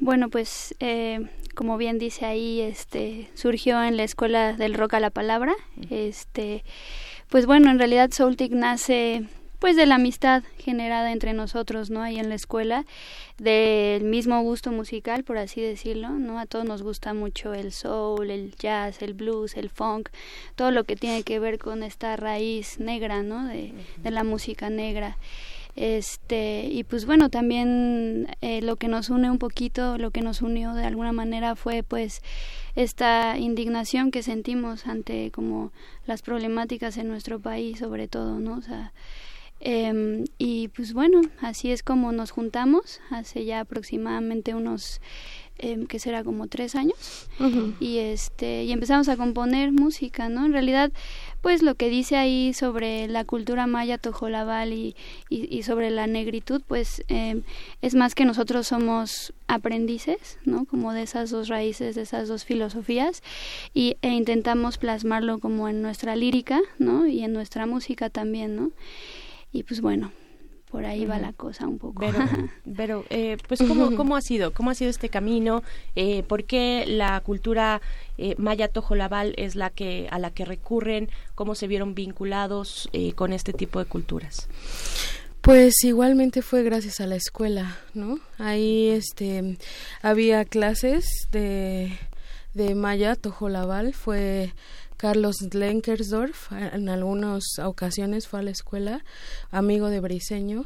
Bueno, 0.00 0.30
pues 0.30 0.74
eh, 0.80 1.20
como 1.54 1.76
bien 1.76 1.98
dice 1.98 2.26
ahí, 2.26 2.60
este 2.60 3.28
surgió 3.34 3.82
en 3.82 3.96
la 3.96 4.04
escuela 4.04 4.54
del 4.54 4.74
rock 4.74 4.94
a 4.94 5.00
la 5.00 5.10
palabra. 5.10 5.54
Este, 5.90 6.64
pues 7.28 7.46
bueno, 7.46 7.70
en 7.70 7.78
realidad 7.78 8.10
Soultic 8.10 8.52
nace 8.52 9.24
pues 9.62 9.76
de 9.76 9.86
la 9.86 9.94
amistad 9.94 10.42
generada 10.58 11.12
entre 11.12 11.34
nosotros, 11.34 11.88
¿no? 11.88 12.02
Ahí 12.02 12.18
en 12.18 12.28
la 12.28 12.34
escuela, 12.34 12.84
del 13.38 14.02
mismo 14.02 14.42
gusto 14.42 14.72
musical, 14.72 15.22
por 15.22 15.38
así 15.38 15.60
decirlo, 15.60 16.08
¿no? 16.10 16.40
A 16.40 16.46
todos 16.46 16.64
nos 16.64 16.82
gusta 16.82 17.14
mucho 17.14 17.54
el 17.54 17.70
soul, 17.70 18.32
el 18.32 18.56
jazz, 18.56 19.02
el 19.02 19.14
blues, 19.14 19.56
el 19.56 19.70
funk, 19.70 20.08
todo 20.56 20.72
lo 20.72 20.82
que 20.82 20.96
tiene 20.96 21.22
que 21.22 21.38
ver 21.38 21.60
con 21.60 21.84
esta 21.84 22.16
raíz 22.16 22.80
negra, 22.80 23.22
¿no? 23.22 23.46
De, 23.46 23.72
de 23.98 24.10
la 24.10 24.24
música 24.24 24.68
negra 24.68 25.16
este 25.74 26.66
y 26.70 26.84
pues 26.84 27.06
bueno 27.06 27.30
también 27.30 28.28
eh, 28.42 28.60
lo 28.60 28.76
que 28.76 28.88
nos 28.88 29.08
une 29.08 29.30
un 29.30 29.38
poquito 29.38 29.96
lo 29.96 30.10
que 30.10 30.20
nos 30.20 30.42
unió 30.42 30.74
de 30.74 30.84
alguna 30.84 31.12
manera 31.12 31.56
fue 31.56 31.82
pues 31.82 32.20
esta 32.74 33.38
indignación 33.38 34.10
que 34.10 34.22
sentimos 34.22 34.86
ante 34.86 35.30
como 35.30 35.72
las 36.06 36.20
problemáticas 36.20 36.98
en 36.98 37.08
nuestro 37.08 37.40
país 37.40 37.78
sobre 37.78 38.06
todo 38.06 38.38
no 38.38 38.56
o 38.56 38.62
sea 38.62 38.92
em, 39.60 40.24
y 40.36 40.68
pues 40.68 40.92
bueno 40.92 41.22
así 41.40 41.70
es 41.70 41.82
como 41.82 42.12
nos 42.12 42.32
juntamos 42.32 43.00
hace 43.10 43.46
ya 43.46 43.60
aproximadamente 43.60 44.54
unos 44.54 45.00
em, 45.56 45.86
que 45.86 45.98
será 45.98 46.24
como 46.24 46.48
tres 46.48 46.74
años. 46.74 47.28
Y 47.78 47.98
este 47.98 48.64
y 48.64 48.72
empezamos 48.72 49.08
a 49.08 49.16
componer 49.16 49.72
música 49.72 50.28
no 50.28 50.44
en 50.44 50.52
realidad 50.52 50.92
pues 51.42 51.62
lo 51.62 51.74
que 51.74 51.90
dice 51.90 52.16
ahí 52.16 52.54
sobre 52.54 53.08
la 53.08 53.24
cultura 53.24 53.66
maya 53.66 53.98
tojolabal 53.98 54.72
y, 54.72 54.94
y, 55.28 55.54
y 55.54 55.64
sobre 55.64 55.90
la 55.90 56.06
negritud, 56.06 56.62
pues 56.66 57.04
eh, 57.08 57.42
es 57.82 57.94
más 57.94 58.14
que 58.14 58.24
nosotros 58.24 58.68
somos 58.68 59.34
aprendices, 59.48 60.38
¿no? 60.44 60.64
Como 60.64 60.92
de 60.92 61.02
esas 61.02 61.30
dos 61.30 61.48
raíces, 61.48 61.96
de 61.96 62.02
esas 62.02 62.28
dos 62.28 62.44
filosofías, 62.44 63.22
y, 63.74 63.96
e 64.02 64.10
intentamos 64.10 64.78
plasmarlo 64.78 65.40
como 65.40 65.68
en 65.68 65.82
nuestra 65.82 66.14
lírica, 66.14 66.60
¿no? 66.78 67.06
Y 67.06 67.24
en 67.24 67.32
nuestra 67.32 67.66
música 67.66 68.08
también, 68.08 68.54
¿no? 68.54 68.70
Y 69.52 69.64
pues 69.64 69.80
bueno, 69.80 70.12
por 70.72 70.86
ahí 70.86 71.04
va 71.04 71.18
la 71.18 71.34
cosa 71.34 71.68
un 71.68 71.78
poco. 71.78 72.00
Pero, 72.00 72.18
pero 72.74 73.04
eh, 73.10 73.36
pues 73.46 73.60
¿cómo, 73.60 73.94
¿cómo 73.94 74.16
ha 74.16 74.22
sido? 74.22 74.52
¿Cómo 74.52 74.70
ha 74.70 74.74
sido 74.74 74.90
este 74.90 75.10
camino? 75.10 75.62
Eh, 75.94 76.22
¿Por 76.22 76.44
qué 76.44 76.84
la 76.88 77.20
cultura 77.20 77.82
eh, 78.16 78.34
maya 78.38 78.68
tojolabal 78.68 79.34
es 79.36 79.54
la 79.54 79.68
que 79.68 80.08
a 80.10 80.18
la 80.18 80.30
que 80.30 80.46
recurren? 80.46 81.10
¿Cómo 81.34 81.54
se 81.54 81.66
vieron 81.66 81.94
vinculados 81.94 82.88
eh, 82.94 83.12
con 83.12 83.34
este 83.34 83.52
tipo 83.52 83.80
de 83.80 83.84
culturas? 83.84 84.48
Pues 85.42 85.74
igualmente 85.84 86.40
fue 86.40 86.62
gracias 86.62 87.00
a 87.00 87.06
la 87.06 87.16
escuela, 87.16 87.76
¿no? 87.92 88.18
Ahí 88.38 88.88
este 88.88 89.58
había 90.00 90.46
clases 90.46 91.28
de 91.32 91.92
de 92.54 92.74
Maya 92.74 93.16
Tojolabal, 93.16 93.94
fue 93.94 94.52
Carlos 95.02 95.34
Lenkersdorf, 95.52 96.52
en 96.52 96.88
algunas 96.88 97.42
ocasiones 97.58 98.28
fue 98.28 98.38
a 98.38 98.42
la 98.44 98.52
escuela, 98.52 99.04
amigo 99.50 99.88
de 99.88 99.98
Briseño, 99.98 100.64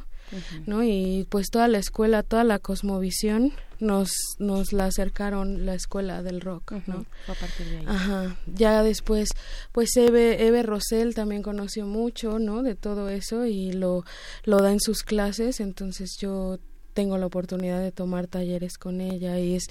¿no? 0.66 0.84
Y 0.84 1.26
pues 1.30 1.48
toda 1.48 1.68
la 1.68 1.78
escuela, 1.78 2.22
toda 2.22 2.44
la 2.44 2.58
cosmovisión 2.58 3.54
nos 3.80 4.10
nos 4.38 4.74
la 4.74 4.84
acercaron 4.84 5.64
la 5.64 5.72
escuela 5.72 6.22
del 6.22 6.42
rock, 6.42 6.72
¿no? 6.86 7.06
Fue 7.24 7.34
a 7.34 7.38
partir 7.38 7.66
de 7.66 7.78
ahí. 7.78 7.84
Ajá. 7.88 8.36
Ya 8.46 8.82
después, 8.82 9.30
pues 9.72 9.96
Eve, 9.96 10.46
Eve 10.46 10.62
Rosell 10.62 11.14
también 11.14 11.40
conoció 11.40 11.86
mucho, 11.86 12.38
¿no? 12.38 12.62
De 12.62 12.74
todo 12.74 13.08
eso 13.08 13.46
y 13.46 13.72
lo, 13.72 14.04
lo 14.44 14.58
da 14.58 14.70
en 14.70 14.80
sus 14.80 15.02
clases, 15.02 15.60
entonces 15.60 16.18
yo 16.20 16.58
tengo 16.92 17.16
la 17.16 17.24
oportunidad 17.24 17.80
de 17.80 17.90
tomar 17.90 18.26
talleres 18.26 18.76
con 18.76 19.00
ella 19.00 19.38
y 19.38 19.54
es, 19.54 19.64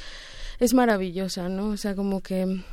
es 0.59 0.73
maravillosa, 0.73 1.49
¿no? 1.49 1.67
O 1.67 1.77
sea, 1.77 1.93
como 1.93 2.21
que 2.21 2.63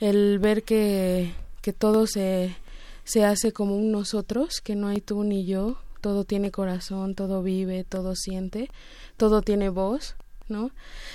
el 0.00 0.38
ver 0.38 0.62
que, 0.62 1.34
que 1.62 1.72
todo 1.72 2.06
se, 2.06 2.56
se 3.04 3.24
hace 3.24 3.52
como 3.52 3.76
un 3.76 3.90
nosotros, 3.90 4.60
que 4.60 4.76
no 4.76 4.88
hay 4.88 5.00
tú 5.00 5.24
ni 5.24 5.44
yo, 5.44 5.78
todo 6.00 6.24
tiene 6.24 6.50
corazón, 6.50 7.14
todo 7.14 7.42
vive, 7.42 7.84
todo 7.84 8.14
siente, 8.14 8.70
todo 9.16 9.42
tiene 9.42 9.68
voz, 9.68 10.16
¿no? 10.48 10.70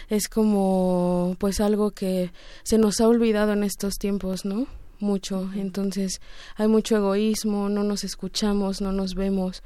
Es 0.10 0.28
como 0.28 1.36
pues 1.40 1.60
algo 1.60 1.92
que 1.92 2.32
se 2.64 2.78
nos 2.78 3.02
ha 3.02 3.08
olvidado 3.08 3.54
en 3.54 3.64
estos 3.64 3.96
tiempos, 3.96 4.46
¿no? 4.46 4.68
Mucho. 5.00 5.50
Entonces 5.56 6.22
hay 6.56 6.68
mucho 6.68 6.96
egoísmo, 6.98 7.70
no 7.70 7.84
nos 7.84 8.04
escuchamos, 8.04 8.82
no 8.82 8.92
nos 8.92 9.16
vemos. 9.16 9.64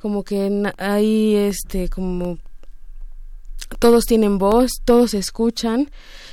Como 0.00 0.22
que 0.22 0.72
hay 0.78 1.34
este 1.34 1.88
como 1.88 2.38
todos 3.78 4.04
tienen 4.04 4.38
voz, 4.38 4.80
todos 4.84 5.14
escuchan 5.14 5.90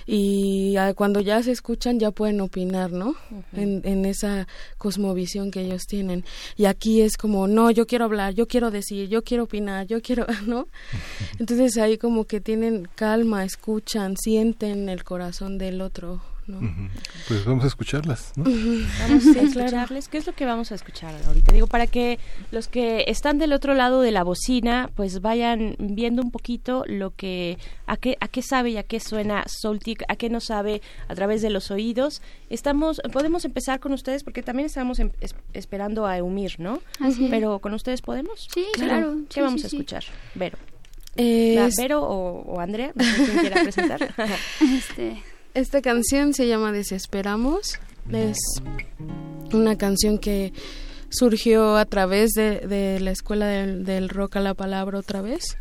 y 0.08 0.76
ah, 0.78 0.94
cuando 0.94 1.20
ya 1.20 1.42
se 1.42 1.52
escuchan 1.52 2.00
ya 2.00 2.12
pueden 2.12 2.42
opinar, 2.42 2.92
¿no? 2.92 3.16
en, 3.54 3.82
en 3.86 4.06
esa 4.06 4.48
cosmovisión 4.78 5.52
que 5.52 5.62
ellos 5.62 5.86
tienen. 5.88 6.24
Y 6.56 6.66
aquí 6.66 7.02
es 7.02 7.18
como, 7.18 7.48
no, 7.48 7.72
yo 7.72 7.88
quiero 7.88 8.06
hablar, 8.06 8.34
yo 8.34 8.48
quiero 8.48 8.72
decir, 8.72 9.10
yo 9.10 9.24
quiero 9.24 9.44
opinar, 9.44 9.88
yo 9.88 10.02
quiero, 10.02 10.26
¿no? 10.46 10.68
Entonces 11.40 11.78
ahí 11.78 11.98
como 11.98 12.26
que 12.26 12.40
tienen 12.40 12.88
calma, 12.96 13.44
escuchan, 13.44 14.16
sienten 14.18 14.90
el 14.90 15.04
corazón 15.04 15.58
del 15.58 15.82
otro, 15.82 16.22
¿no? 16.48 16.60
Pues 17.28 17.44
vamos 17.46 17.64
a 17.64 17.68
escucharlas, 17.68 18.34
¿no? 18.36 18.44
Vamos 18.46 19.26
a 19.36 19.42
escucharles. 19.42 20.08
¿Qué 20.08 20.18
es 20.18 20.28
lo 20.28 20.34
que 20.34 20.46
vamos 20.46 20.72
a 20.72 20.76
escuchar 20.76 21.14
ahorita? 21.28 21.54
Digo, 21.54 21.68
para 21.68 21.88
que 21.88 22.20
los 22.52 22.68
que 22.68 23.06
están 23.08 23.38
del 23.38 23.54
otro 23.54 23.74
lado 23.74 24.02
de 24.02 24.12
la 24.12 24.24
bocina, 24.24 24.90
pues 24.96 25.22
vayan 25.22 25.76
viendo 25.80 26.22
un 26.22 26.32
poquito 26.32 26.84
lo 26.88 27.12
que, 27.12 27.58
a 27.88 27.98
qué, 27.98 28.18
a 28.20 28.28
qué 28.28 28.42
sabe 28.42 28.72
y 28.72 28.78
a 28.78 28.84
qué 28.84 29.00
suena 29.00 29.44
Soltic, 29.48 30.04
a 30.08 30.16
qué 30.16 30.30
no 30.30 30.40
sabe 30.40 30.82
a 31.08 31.16
través 31.16 31.42
de 31.42 31.50
los 31.50 31.72
oídos. 31.72 32.22
Estamos, 32.50 33.02
podemos 33.12 33.44
empezar 33.46 33.80
con 33.80 33.94
ustedes 33.94 34.24
porque 34.24 34.44
también 34.44 34.68
estamos 34.68 35.00
em- 35.00 35.12
es- 35.22 35.36
esperando 35.54 36.06
a 36.06 36.18
Eumir, 36.18 36.56
¿no? 36.60 36.80
Así 37.00 37.26
es. 37.26 37.30
Pero 37.32 37.60
con 37.60 37.74
ustedes 37.74 38.02
podemos. 38.02 38.48
Sí, 38.54 38.66
claro. 38.74 39.16
¿Qué 39.30 39.36
Sí, 39.36 39.42
vamos 39.42 39.62
sí, 39.62 39.68
a 39.68 39.70
sí. 39.70 39.76
escuchar? 39.78 40.04
Vero. 40.36 40.58
Eh, 41.18 41.70
Vero 41.78 42.02
o, 42.04 42.42
o 42.42 42.60
Andrea, 42.60 42.92
no 42.94 43.04
sé 43.04 43.24
quién 43.26 43.38
quiera 43.40 43.64
presentar. 43.64 44.14
Este, 44.62 45.24
Esta 45.56 45.82
canción 45.82 46.34
se 46.34 46.48
llama 46.48 46.72
Desesperamos. 46.72 47.80
Es 48.12 48.38
una 49.54 49.78
canción 49.78 50.18
que 50.20 50.54
surgió 51.10 51.78
a 51.78 51.86
través 51.86 52.32
de, 52.32 52.60
de 52.60 53.00
la 53.00 53.12
escuela 53.12 53.48
del, 53.48 53.84
del 53.86 54.10
rock 54.10 54.36
a 54.36 54.40
la 54.42 54.54
palabra 54.54 55.00
otra 55.00 55.22
vez. 55.22 55.58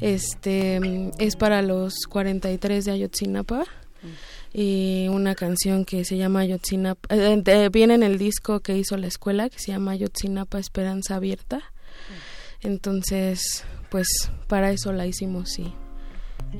Este 0.00 0.80
es 1.18 1.36
para 1.36 1.62
los 1.62 1.94
43 2.08 2.84
de 2.84 2.90
Ayotzinapa 2.92 3.64
y 4.52 5.06
una 5.08 5.34
canción 5.34 5.84
que 5.84 6.04
se 6.04 6.16
llama 6.16 6.40
Ayotzinapa 6.40 7.14
eh, 7.14 7.40
de- 7.42 7.68
viene 7.68 7.94
en 7.94 8.02
el 8.02 8.18
disco 8.18 8.60
que 8.60 8.76
hizo 8.76 8.96
la 8.96 9.06
escuela 9.06 9.48
que 9.48 9.58
se 9.58 9.72
llama 9.72 9.92
Ayotzinapa 9.92 10.58
Esperanza 10.58 11.16
Abierta. 11.16 11.62
Entonces, 12.62 13.64
pues 13.90 14.06
para 14.48 14.70
eso 14.72 14.92
la 14.92 15.06
hicimos 15.06 15.58
y 15.58 15.72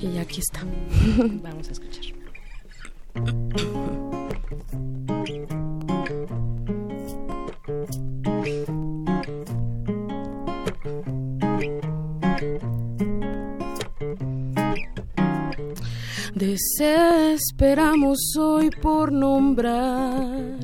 y 0.00 0.18
aquí 0.18 0.40
está. 0.40 0.64
Vamos 1.42 1.68
a 1.68 1.72
escuchar 1.72 2.04
thank 3.14 4.50
you 4.50 5.09
Desesperamos 16.40 18.18
hoy 18.38 18.70
por 18.70 19.12
nombrar 19.12 20.56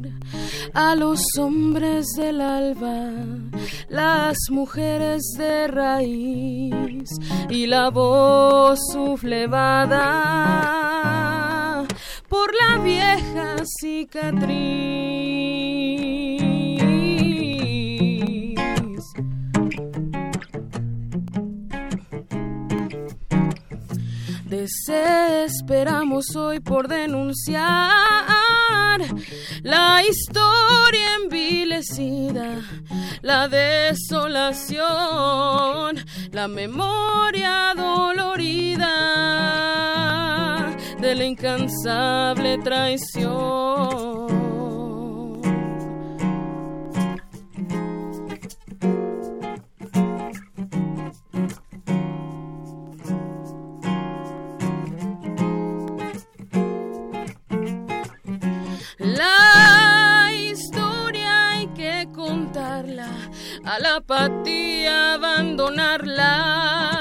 a 0.73 0.95
los 0.97 1.21
hombres 1.39 2.07
del 2.17 2.41
alba, 2.41 3.11
las 3.91 4.39
mujeres 4.49 5.23
de 5.37 5.69
raíz 5.69 7.11
y 7.51 7.67
la 7.67 7.91
voz 7.91 8.81
sublevada 8.91 10.07
por 12.27 12.51
la 12.55 12.79
vieja 12.79 13.57
cicatriz. 13.79 14.57
Desesperamos 24.67 26.35
hoy 26.35 26.59
por 26.59 26.89
denunciar 26.89 27.63
la 29.63 30.03
historia 30.03 31.07
envilecida, 31.23 32.63
la 33.23 33.47
desolación, 33.47 34.85
la 36.33 36.49
memoria 36.49 37.75
dolorida 37.77 38.89
de 41.01 41.15
la 41.15 41.25
incansable 41.25 42.59
traición. 42.59 44.16
La 63.79 63.97
apatía 63.97 65.15
abandonarla 65.15 66.96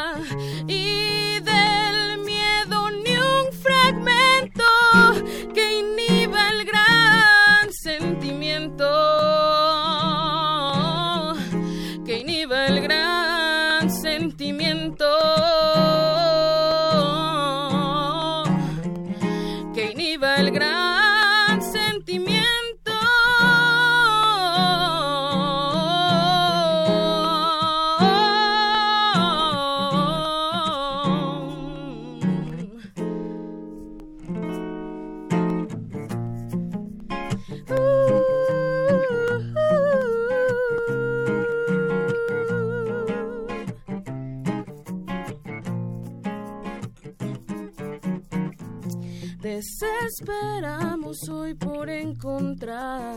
Desesperamos 50.26 51.30
hoy 51.30 51.54
por 51.54 51.88
encontrar 51.88 53.16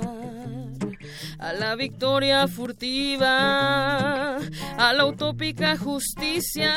a 1.39 1.53
la 1.55 1.75
victoria 1.75 2.47
furtiva, 2.47 4.37
a 4.37 4.93
la 4.93 5.07
utópica 5.07 5.79
justicia, 5.79 6.75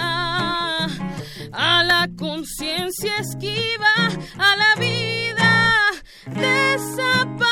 a 1.51 1.83
la 1.83 2.07
conciencia 2.17 3.17
esquiva, 3.17 3.93
a 4.37 4.55
la 4.55 4.75
vida 4.79 5.75
desaparecida. 6.27 7.51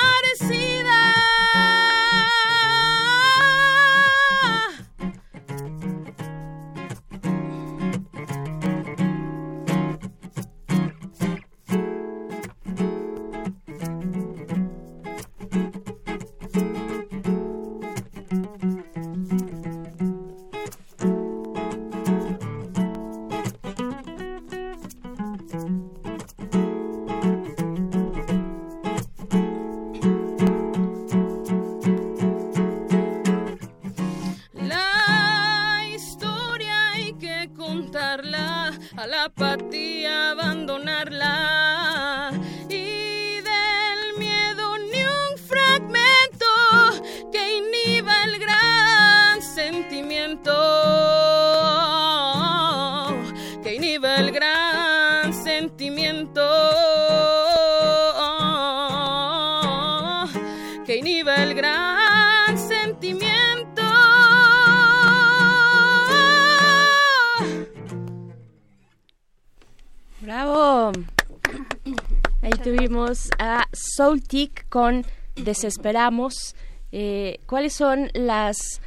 Con 74.70 75.06
Desesperamos. 75.36 76.56
Eh, 76.92 77.40
¿Cuáles 77.46 77.74
son 77.74 78.10
las 78.14 78.82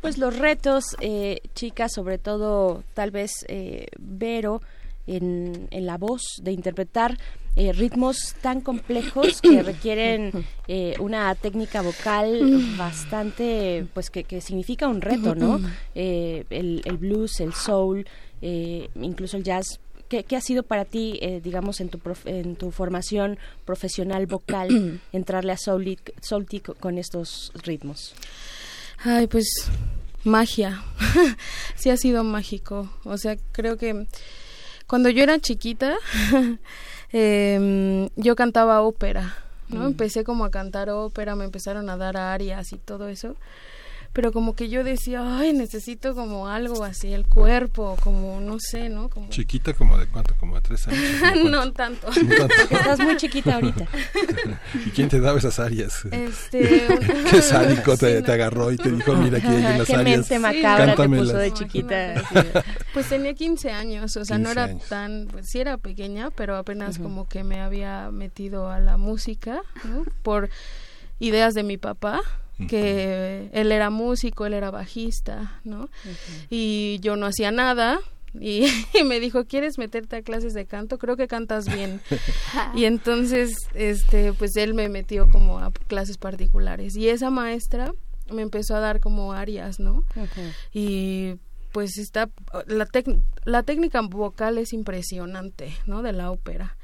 pues 0.00 0.16
los 0.16 0.38
retos, 0.38 0.96
eh, 1.00 1.40
chicas, 1.54 1.92
sobre 1.92 2.18
todo 2.18 2.84
tal 2.94 3.10
vez 3.10 3.44
eh, 3.48 3.86
Vero, 3.98 4.62
en, 5.08 5.66
en 5.72 5.86
la 5.86 5.96
voz, 5.96 6.22
de 6.42 6.52
interpretar 6.52 7.18
eh, 7.56 7.72
ritmos 7.72 8.34
tan 8.40 8.60
complejos 8.60 9.40
que 9.40 9.62
requieren 9.64 10.30
eh, 10.68 10.94
una 11.00 11.34
técnica 11.34 11.82
vocal 11.82 12.76
bastante, 12.76 13.84
pues 13.94 14.10
que, 14.10 14.22
que 14.22 14.40
significa 14.40 14.86
un 14.86 15.00
reto, 15.00 15.34
¿no? 15.34 15.60
El, 15.94 16.82
el 16.84 16.96
blues, 16.98 17.40
el 17.40 17.52
soul, 17.52 18.06
eh, 18.40 18.88
incluso 18.94 19.36
el 19.36 19.42
jazz. 19.42 19.80
¿Qué, 20.08 20.24
qué 20.24 20.36
ha 20.36 20.40
sido 20.40 20.62
para 20.62 20.84
ti, 20.84 21.18
eh, 21.20 21.40
digamos, 21.42 21.80
en 21.80 21.88
tu, 21.88 22.00
en 22.24 22.56
tu 22.56 22.70
formación 22.70 23.38
profesional 23.64 24.26
vocal, 24.26 25.00
entrarle 25.12 25.52
a 25.52 25.56
Soultic, 25.56 26.14
Soultic 26.22 26.78
con 26.78 26.98
estos 26.98 27.52
ritmos? 27.62 28.14
Ay, 29.04 29.26
pues 29.26 29.70
magia. 30.24 30.82
sí 31.76 31.90
ha 31.90 31.96
sido 31.96 32.24
mágico. 32.24 32.90
O 33.04 33.18
sea, 33.18 33.36
creo 33.52 33.76
que 33.76 34.06
cuando 34.86 35.10
yo 35.10 35.22
era 35.22 35.38
chiquita, 35.38 35.96
em, 37.12 38.08
yo 38.16 38.36
cantaba 38.36 38.82
ópera, 38.82 39.36
¿no? 39.68 39.80
Mm. 39.80 39.86
Empecé 39.88 40.24
como 40.24 40.44
a 40.44 40.50
cantar 40.50 40.90
ópera, 40.90 41.36
me 41.36 41.44
empezaron 41.44 41.90
a 41.90 41.96
dar 41.96 42.16
arias 42.16 42.72
y 42.72 42.78
todo 42.78 43.08
eso. 43.08 43.36
Pero 44.12 44.32
como 44.32 44.54
que 44.54 44.68
yo 44.68 44.82
decía, 44.84 45.38
ay, 45.38 45.52
necesito 45.52 46.14
como 46.14 46.48
algo 46.48 46.82
así, 46.84 47.12
el 47.12 47.26
cuerpo, 47.26 47.96
como, 48.02 48.40
no 48.40 48.58
sé, 48.58 48.88
¿no? 48.88 49.08
Como... 49.08 49.28
Chiquita 49.28 49.74
como 49.74 49.96
de 49.96 50.06
cuánto, 50.06 50.34
como 50.40 50.56
de 50.56 50.62
tres 50.62 50.88
años. 50.88 51.00
no 51.50 51.72
tanto. 51.72 52.08
No 52.08 52.36
tanto. 52.36 52.54
Porque 52.58 52.74
estás 52.74 52.98
muy 53.00 53.16
chiquita 53.16 53.54
ahorita. 53.54 53.86
¿Y 54.86 54.90
quién 54.90 55.08
te 55.08 55.20
daba 55.20 55.38
esas 55.38 55.58
áreas? 55.58 56.04
Este, 56.10 56.86
Qué 57.30 57.42
sádico 57.42 57.96
te, 57.96 58.22
te 58.22 58.32
agarró 58.32 58.72
y 58.72 58.76
te 58.76 58.90
dijo, 58.90 59.14
mira, 59.14 59.38
aquí 59.38 59.46
hay 59.46 59.56
unas 59.74 59.86
Qué 59.86 59.94
áreas. 59.94 60.18
mente 60.18 60.38
macabra 60.38 60.76
te 60.78 60.86
cántamelas". 60.86 61.26
puso 61.26 61.38
de 61.38 61.52
chiquita. 61.52 62.14
Pues 62.92 63.08
tenía 63.08 63.34
15 63.34 63.70
años, 63.70 64.16
o 64.16 64.24
sea, 64.24 64.38
no 64.38 64.48
15 64.48 64.52
era 64.52 64.64
años. 64.64 64.82
tan, 64.88 65.28
pues 65.30 65.48
sí 65.48 65.60
era 65.60 65.76
pequeña, 65.78 66.30
pero 66.30 66.56
apenas 66.56 66.98
como 66.98 67.28
que 67.28 67.44
me 67.44 67.60
había 67.60 68.10
metido 68.10 68.70
a 68.70 68.80
la 68.80 68.96
música, 68.96 69.60
¿no? 69.84 70.04
Por 70.22 70.50
ideas 71.20 71.54
de 71.54 71.62
mi 71.62 71.76
papá, 71.78 72.20
que 72.66 73.50
él 73.52 73.70
era 73.70 73.90
músico, 73.90 74.46
él 74.46 74.54
era 74.54 74.70
bajista, 74.70 75.60
¿no? 75.64 75.88
Y 76.50 76.98
yo 77.00 77.16
no 77.16 77.26
hacía 77.26 77.50
nada. 77.50 78.00
Y, 78.38 78.66
y 78.98 79.04
me 79.04 79.20
dijo, 79.20 79.44
¿quieres 79.44 79.78
meterte 79.78 80.16
a 80.16 80.22
clases 80.22 80.54
de 80.54 80.66
canto? 80.66 80.98
Creo 80.98 81.16
que 81.16 81.28
cantas 81.28 81.72
bien. 81.72 82.00
y 82.74 82.84
entonces, 82.84 83.54
este, 83.74 84.32
pues 84.32 84.56
él 84.56 84.74
me 84.74 84.88
metió 84.88 85.30
como 85.30 85.58
a 85.58 85.70
clases 85.86 86.18
particulares. 86.18 86.96
Y 86.96 87.08
esa 87.08 87.30
maestra 87.30 87.92
me 88.30 88.42
empezó 88.42 88.76
a 88.76 88.80
dar 88.80 89.00
como 89.00 89.32
áreas, 89.32 89.80
¿no? 89.80 90.04
y 90.72 91.36
pues 91.78 91.96
está 91.96 92.28
la 92.66 92.86
tec- 92.88 93.20
la 93.44 93.62
técnica 93.62 94.00
vocal 94.02 94.58
es 94.58 94.72
impresionante 94.72 95.72
no 95.86 96.02
de 96.02 96.12
la 96.12 96.32
ópera 96.32 96.76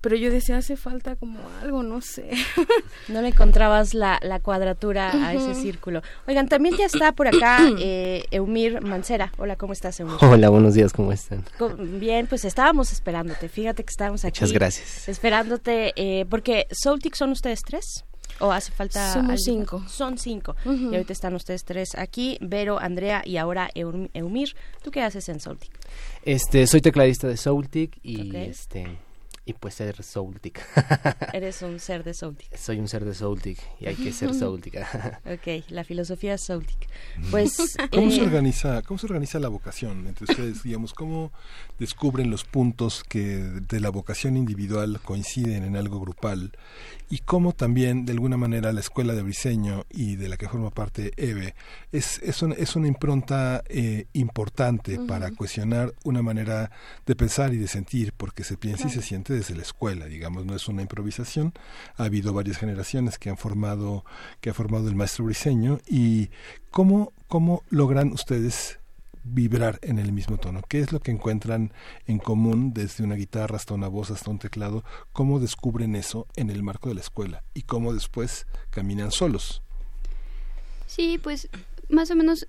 pero 0.00 0.14
yo 0.14 0.30
decía 0.30 0.56
hace 0.58 0.76
falta 0.76 1.16
como 1.16 1.40
algo 1.62 1.82
no 1.82 2.00
sé 2.00 2.30
No 3.08 3.22
le 3.22 3.28
encontrabas 3.28 3.92
la, 3.94 4.18
la 4.22 4.38
cuadratura 4.40 5.10
a 5.26 5.32
ese 5.34 5.54
círculo. 5.54 6.02
Oigan, 6.28 6.48
también 6.48 6.76
ya 6.76 6.86
está 6.86 7.12
por 7.12 7.26
acá 7.28 7.58
eh, 7.78 8.24
Eumir 8.30 8.80
Mancera. 8.82 9.32
Hola, 9.38 9.56
¿cómo 9.56 9.72
estás, 9.72 9.98
Eumir? 10.00 10.16
Hola, 10.22 10.48
buenos 10.48 10.74
días, 10.74 10.92
¿cómo 10.92 11.12
están? 11.12 11.44
Bien, 12.00 12.26
pues 12.26 12.44
estábamos 12.44 12.92
esperándote. 12.92 13.48
Fíjate 13.48 13.84
que 13.84 13.90
estábamos 13.90 14.24
aquí. 14.24 14.40
Muchas 14.40 14.52
gracias. 14.52 15.08
Esperándote, 15.08 15.92
eh, 15.96 16.26
porque 16.28 16.66
Soultic 16.70 17.14
son 17.14 17.30
ustedes 17.30 17.60
tres. 17.64 18.04
¿O 18.40 18.52
hace 18.52 18.70
falta 18.72 19.12
Somos 19.12 19.30
alguien? 19.30 19.38
cinco. 19.58 19.84
Son 19.88 20.18
cinco. 20.18 20.56
Y 20.64 20.86
ahorita 20.94 21.12
están 21.12 21.34
ustedes 21.34 21.64
tres 21.64 21.94
aquí, 21.94 22.36
Vero, 22.40 22.78
Andrea 22.78 23.22
y 23.24 23.36
ahora 23.38 23.70
Eum- 23.74 24.10
Eumir. 24.14 24.54
¿Tú 24.82 24.90
qué 24.90 25.02
haces 25.02 25.28
en 25.28 25.40
Soultic? 25.40 25.70
Este, 26.22 26.66
soy 26.66 26.80
tecladista 26.80 27.28
de 27.28 27.36
Soultic 27.36 27.98
y 28.02 28.34
este 28.36 28.98
y 29.48 29.52
pues 29.52 29.74
ser 29.74 30.02
Soultic. 30.02 30.60
Eres 31.32 31.62
un 31.62 31.78
ser 31.78 32.02
de 32.02 32.12
Soultic. 32.12 32.56
soy 32.56 32.80
un 32.80 32.88
ser 32.88 33.04
de 33.04 33.14
Soultic 33.14 33.58
y 33.78 33.86
hay 33.86 33.94
que 33.94 34.12
ser 34.12 34.34
Soultic. 34.34 34.74
ok, 35.24 35.64
la 35.68 35.84
filosofía 35.84 36.34
es 36.34 36.42
Soultic. 36.42 36.88
Pues... 37.30 37.76
¿Cómo 37.92 38.10
se 38.10 38.18
eh, 38.18 38.24
organiza, 38.24 38.82
cómo 38.82 38.98
se 38.98 39.06
organiza 39.06 39.38
la 39.38 39.48
vocación 39.48 40.08
entre 40.08 40.24
ustedes, 40.24 40.64
digamos, 40.64 40.92
cómo 40.92 41.30
descubren 41.78 42.28
los 42.28 42.42
puntos 42.42 43.04
que 43.04 43.36
de 43.36 43.78
la 43.78 43.90
vocación 43.90 44.36
individual 44.36 45.00
coinciden 45.04 45.62
en 45.62 45.76
algo 45.76 46.00
grupal 46.00 46.50
y 47.08 47.18
cómo 47.18 47.52
también 47.52 48.04
de 48.04 48.12
alguna 48.12 48.36
manera 48.36 48.72
la 48.72 48.80
escuela 48.80 49.14
de 49.14 49.22
Briseño 49.22 49.84
y 49.90 50.16
de 50.16 50.28
la 50.28 50.36
que 50.36 50.48
forma 50.48 50.70
parte 50.70 51.12
EVE 51.16 51.54
es, 51.92 52.20
es, 52.22 52.42
una, 52.42 52.56
es 52.56 52.74
una 52.74 52.88
impronta 52.88 53.62
eh, 53.68 54.06
importante 54.12 54.98
para 54.98 55.30
cuestionar 55.30 55.94
una 56.02 56.22
manera 56.22 56.72
de 57.06 57.14
pensar 57.14 57.54
y 57.54 57.58
de 57.58 57.68
sentir 57.68 58.12
porque 58.16 58.42
se 58.42 58.56
piensa 58.56 58.88
y 58.88 58.90
se 58.90 59.02
siente 59.02 59.35
desde 59.36 59.54
la 59.54 59.62
escuela, 59.62 60.06
digamos, 60.06 60.46
no 60.46 60.54
es 60.54 60.68
una 60.68 60.82
improvisación, 60.82 61.52
ha 61.96 62.04
habido 62.04 62.32
varias 62.32 62.58
generaciones 62.58 63.18
que 63.18 63.30
han 63.30 63.36
formado 63.36 64.04
que 64.40 64.50
ha 64.50 64.54
formado 64.54 64.88
el 64.88 64.96
maestro 64.96 65.24
Briseño 65.24 65.78
y 65.86 66.30
cómo 66.70 67.12
cómo 67.28 67.62
logran 67.70 68.12
ustedes 68.12 68.78
vibrar 69.26 69.78
en 69.82 69.98
el 69.98 70.12
mismo 70.12 70.38
tono. 70.38 70.62
¿Qué 70.68 70.80
es 70.80 70.92
lo 70.92 71.00
que 71.00 71.10
encuentran 71.10 71.72
en 72.06 72.18
común 72.18 72.72
desde 72.72 73.04
una 73.04 73.16
guitarra 73.16 73.56
hasta 73.56 73.74
una 73.74 73.88
voz 73.88 74.10
hasta 74.10 74.30
un 74.30 74.38
teclado? 74.38 74.84
¿Cómo 75.12 75.40
descubren 75.40 75.96
eso 75.96 76.26
en 76.36 76.50
el 76.50 76.62
marco 76.62 76.88
de 76.88 76.94
la 76.94 77.00
escuela? 77.00 77.42
¿Y 77.52 77.62
cómo 77.62 77.92
después 77.92 78.46
caminan 78.70 79.10
solos? 79.10 79.62
Sí, 80.86 81.18
pues 81.20 81.48
más 81.88 82.10
o 82.10 82.16
menos, 82.16 82.48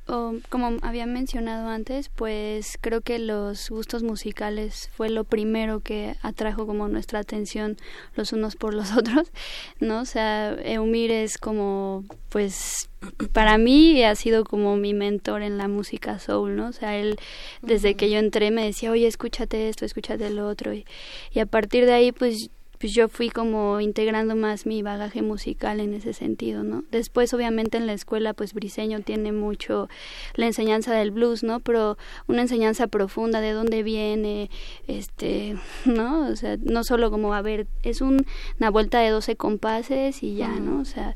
como 0.50 0.78
había 0.82 1.06
mencionado 1.06 1.70
antes, 1.70 2.10
pues 2.10 2.78
creo 2.82 3.02
que 3.02 3.20
los 3.20 3.70
gustos 3.70 4.02
musicales 4.02 4.90
fue 4.96 5.10
lo 5.10 5.26
primero 5.26 5.80
que 5.80 6.16
atrajo 6.22 6.66
como 6.66 6.88
nuestra 6.88 7.20
atención 7.20 7.78
los 8.16 8.34
unos 8.34 8.56
por 8.56 8.74
los 8.74 8.92
otros, 8.98 9.32
¿no? 9.80 10.02
O 10.02 10.06
sea, 10.06 10.56
Eumir 10.64 11.12
es 11.12 11.38
como, 11.38 12.04
pues, 12.30 12.90
para 13.32 13.58
mí 13.58 14.04
ha 14.04 14.16
sido 14.16 14.44
como 14.44 14.76
mi 14.76 14.94
mentor 14.94 15.44
en 15.44 15.58
la 15.58 15.68
música 15.68 16.18
soul, 16.20 16.56
¿no? 16.56 16.70
O 16.70 16.74
sea, 16.74 16.98
él 16.98 17.18
desde 17.62 17.96
que 17.96 18.10
yo 18.10 18.18
entré 18.18 18.50
me 18.50 18.66
decía, 18.66 18.92
oye, 18.92 19.08
escúchate 19.08 19.70
esto, 19.70 19.86
escúchate 19.86 20.30
lo 20.32 20.48
otro, 20.48 20.74
y, 20.74 20.86
y 21.32 21.40
a 21.40 21.46
partir 21.46 21.86
de 21.86 21.94
ahí, 21.94 22.12
pues 22.12 22.50
pues 22.80 22.94
yo 22.94 23.08
fui 23.08 23.30
como 23.30 23.80
integrando 23.82 24.36
más 24.36 24.66
mi 24.66 24.82
bagaje 24.84 25.22
musical 25.22 25.80
en 25.80 25.94
ese 25.94 26.14
sentido, 26.14 26.64
¿no? 26.64 26.84
Después, 26.92 27.34
obviamente, 27.34 27.78
en 27.78 27.88
la 27.88 27.94
escuela, 27.94 28.34
pues 28.34 28.54
Briseño 28.54 29.02
tiene 29.02 29.32
mucho 29.32 29.90
la 30.36 30.46
enseñanza 30.48 30.94
del 30.94 31.12
blues, 31.12 31.44
¿no? 31.44 31.60
Pero 31.60 31.98
una 32.28 32.42
enseñanza 32.42 32.88
profunda 32.88 33.42
de 33.42 33.52
dónde 33.52 33.84
viene, 33.84 34.50
este, 34.88 35.56
¿no? 35.86 36.28
O 36.28 36.36
sea, 36.36 36.58
no 36.62 36.84
solo 36.84 37.10
como, 37.12 37.34
a 37.34 37.42
ver, 37.42 37.68
es 37.84 38.02
un- 38.02 38.26
una 38.60 38.70
vuelta 38.70 39.00
de 39.00 39.10
12 39.10 39.36
compases 39.36 40.22
y 40.24 40.36
ya, 40.36 40.50
¿no? 40.60 40.80
O 40.82 40.86
sea, 40.86 41.16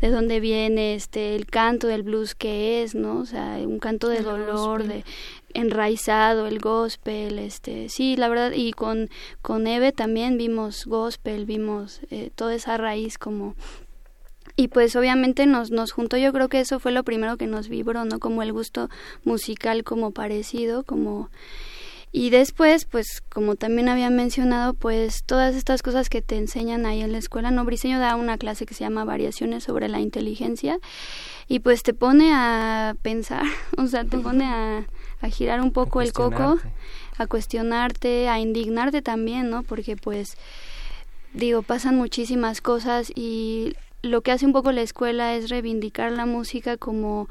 de 0.00 0.10
dónde 0.10 0.38
viene 0.40 0.94
este 0.94 1.34
el 1.34 1.46
canto 1.46 1.88
del 1.88 2.02
blues 2.04 2.34
que 2.34 2.82
es, 2.82 2.94
¿no? 2.94 3.18
O 3.18 3.26
sea, 3.26 3.56
un 3.64 3.78
canto 3.80 4.08
de 4.08 4.20
dolor, 4.20 4.84
de 4.84 5.04
enraizado, 5.58 6.46
el 6.46 6.58
gospel, 6.58 7.38
este, 7.38 7.88
sí, 7.88 8.16
la 8.16 8.28
verdad, 8.28 8.52
y 8.54 8.72
con, 8.72 9.10
con 9.42 9.66
Eve 9.66 9.92
también 9.92 10.38
vimos 10.38 10.86
gospel, 10.86 11.44
vimos 11.44 12.00
eh, 12.10 12.30
toda 12.34 12.54
esa 12.54 12.76
raíz 12.76 13.18
como 13.18 13.54
y 14.56 14.66
pues 14.66 14.96
obviamente 14.96 15.46
nos, 15.46 15.70
nos 15.70 15.92
juntó, 15.92 16.16
yo 16.16 16.32
creo 16.32 16.48
que 16.48 16.58
eso 16.58 16.80
fue 16.80 16.90
lo 16.90 17.04
primero 17.04 17.36
que 17.36 17.46
nos 17.46 17.68
vibró, 17.68 18.04
¿no? 18.04 18.18
Como 18.18 18.42
el 18.42 18.52
gusto 18.52 18.88
musical 19.22 19.84
como 19.84 20.10
parecido, 20.10 20.82
como... 20.82 21.30
Y 22.10 22.30
después, 22.30 22.86
pues 22.86 23.22
como 23.28 23.54
también 23.54 23.88
había 23.88 24.10
mencionado, 24.10 24.74
pues 24.74 25.22
todas 25.24 25.54
estas 25.54 25.82
cosas 25.82 26.08
que 26.08 26.22
te 26.22 26.38
enseñan 26.38 26.86
ahí 26.86 27.02
en 27.02 27.12
la 27.12 27.18
escuela, 27.18 27.52
¿no? 27.52 27.64
Briseño 27.64 28.00
da 28.00 28.16
una 28.16 28.36
clase 28.36 28.66
que 28.66 28.74
se 28.74 28.82
llama 28.82 29.04
Variaciones 29.04 29.62
sobre 29.62 29.88
la 29.88 30.00
inteligencia 30.00 30.80
y 31.46 31.60
pues 31.60 31.84
te 31.84 31.94
pone 31.94 32.32
a 32.32 32.96
pensar, 33.00 33.44
o 33.76 33.86
sea, 33.86 34.04
te 34.04 34.18
pone 34.18 34.44
a, 34.44 34.86
a 35.20 35.28
girar 35.28 35.60
un 35.60 35.72
poco 35.72 36.00
el 36.00 36.12
coco, 36.12 36.58
a 37.16 37.26
cuestionarte, 37.26 38.28
a 38.28 38.38
indignarte 38.38 39.02
también, 39.02 39.50
¿no? 39.50 39.62
Porque 39.62 39.96
pues 39.96 40.36
digo, 41.32 41.62
pasan 41.62 41.96
muchísimas 41.96 42.60
cosas 42.60 43.12
y 43.14 43.74
lo 44.02 44.22
que 44.22 44.32
hace 44.32 44.46
un 44.46 44.52
poco 44.52 44.72
la 44.72 44.82
escuela 44.82 45.34
es 45.34 45.50
reivindicar 45.50 46.12
la 46.12 46.26
música 46.26 46.76
como, 46.76 47.28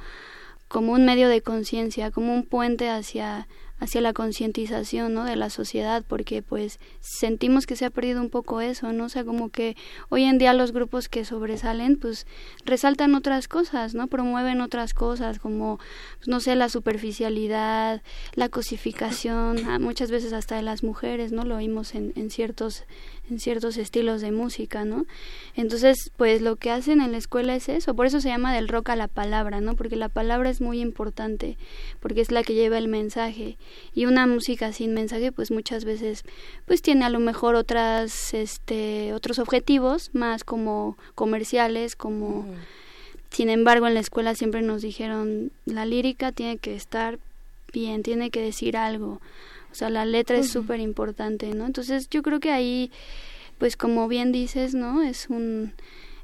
como 0.68 0.94
un 0.94 1.06
medio 1.06 1.30
de 1.30 1.42
conciencia, 1.42 2.12
como 2.12 2.34
un 2.34 2.44
puente 2.44 2.90
hacia 2.90 3.48
hacia 3.80 4.02
la 4.02 4.14
concientización 4.14 5.14
¿no? 5.14 5.24
de 5.24 5.36
la 5.36 5.50
sociedad 5.50 6.04
porque 6.08 6.42
pues 6.42 6.80
sentimos 7.00 7.66
que 7.66 7.76
se 7.76 7.86
ha 7.86 7.90
perdido 7.90 8.22
un 8.22 8.30
poco 8.30 8.62
eso 8.62 8.92
no 8.94 9.06
o 9.06 9.10
sea 9.10 9.24
como 9.24 9.50
que 9.50 9.76
hoy 10.10 10.24
en 10.24 10.38
día 10.38 10.54
los 10.54 10.72
grupos 10.72 11.10
que 11.10 11.26
sobresalen 11.26 11.98
pues 11.98 12.26
resaltan 12.66 13.16
otras 13.16 13.48
cosas 13.48 13.94
no 13.94 14.08
promueven 14.08 14.62
otras 14.62 14.94
cosas 14.94 15.40
como 15.40 15.78
pues, 16.18 16.28
no 16.28 16.40
sé 16.40 16.56
la 16.56 16.70
superficialidad 16.70 18.02
la 18.34 18.50
cosificación 18.50 19.68
ah, 19.68 19.80
muchas 19.80 20.12
veces 20.12 20.34
hasta 20.34 20.56
de 20.56 20.64
las 20.64 20.84
mujeres 20.84 21.32
no 21.32 21.44
lo 21.44 21.56
oímos 21.56 21.96
en, 21.96 22.14
en 22.16 22.30
ciertos 22.30 22.86
en 23.30 23.40
ciertos 23.40 23.78
estilos 23.78 24.22
de 24.22 24.32
música, 24.32 24.86
¿no? 24.86 25.06
Entonces, 25.56 26.12
pues 26.18 26.42
lo 26.42 26.56
que 26.56 26.72
hacen 26.72 27.02
en 27.02 27.12
la 27.12 27.18
escuela 27.18 27.56
es 27.56 27.70
eso, 27.70 27.96
por 27.96 28.06
eso 28.06 28.22
se 28.22 28.30
llama 28.30 28.54
del 28.54 28.68
rock 28.68 28.90
a 28.90 28.96
la 28.96 29.08
palabra, 29.08 29.62
¿no? 29.62 29.76
Porque 29.76 29.96
la 29.96 30.10
palabra 30.10 30.50
es 30.50 30.62
muy 30.62 30.80
importante, 30.80 31.58
porque 32.00 32.22
es 32.22 32.32
la 32.32 32.44
que 32.44 32.54
lleva 32.54 32.78
el 32.78 32.88
mensaje 32.88 33.58
y 33.94 34.06
una 34.06 34.28
música 34.28 34.72
sin 34.72 34.94
mensaje, 34.94 35.32
pues 35.32 35.52
muchas 35.52 35.86
veces, 35.86 36.24
pues 36.66 36.82
tiene 36.82 37.06
a 37.06 37.10
lo 37.10 37.20
mejor 37.20 37.56
otras, 37.56 38.34
este, 38.34 39.14
otros 39.14 39.40
objetivos 39.40 40.10
más 40.14 40.44
como 40.44 40.98
comerciales, 41.16 41.96
como 41.96 42.46
sin 43.30 43.50
embargo, 43.50 43.88
en 43.88 43.94
la 43.94 44.00
escuela 44.00 44.36
siempre 44.36 44.62
nos 44.62 44.82
dijeron, 44.82 45.52
la 45.66 45.86
lírica 45.86 46.32
tiene 46.32 46.58
que 46.58 46.76
estar 46.76 47.20
bien, 47.74 48.04
tiene 48.04 48.32
que 48.32 48.42
decir 48.42 48.78
algo. 48.78 49.22
O 49.72 49.76
sea, 49.76 49.90
la 49.90 50.06
letra 50.06 50.38
es 50.38 50.50
súper 50.50 50.80
importante, 50.80 51.54
¿no? 51.54 51.66
Entonces, 51.66 52.10
yo 52.10 52.24
creo 52.24 52.40
que 52.40 52.52
ahí, 52.52 52.92
pues 53.58 53.78
como 53.78 54.08
bien 54.08 54.32
dices, 54.32 54.74
¿no? 54.74 55.04
Es 55.04 55.28
un 55.30 55.74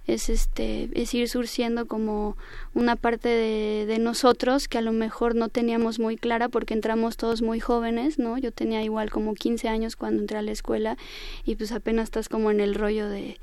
es 0.06 0.30
este 0.30 0.90
es 0.94 1.14
ir 1.14 1.30
surciendo 1.30 1.86
como 1.86 2.36
una 2.74 2.96
parte 2.96 3.30
de, 3.30 3.86
de 3.86 4.00
nosotros 4.00 4.68
que 4.68 4.78
a 4.78 4.82
lo 4.82 4.92
mejor 4.92 5.34
no 5.34 5.48
teníamos 5.48 5.98
muy 5.98 6.18
clara 6.18 6.50
porque 6.50 6.74
entramos 6.74 7.16
todos 7.16 7.42
muy 7.42 7.60
jóvenes, 7.62 8.20
¿no? 8.20 8.38
Yo 8.38 8.52
tenía 8.52 8.84
igual 8.84 9.10
como 9.12 9.34
15 9.34 9.70
años 9.70 9.96
cuando 9.96 10.22
entré 10.22 10.38
a 10.38 10.42
la 10.42 10.52
escuela 10.52 10.98
y 11.46 11.56
pues 11.56 11.72
apenas 11.72 12.06
estás 12.06 12.28
como 12.28 12.52
en 12.52 12.60
el 12.60 12.76
rollo 12.76 13.08
de 13.08 13.40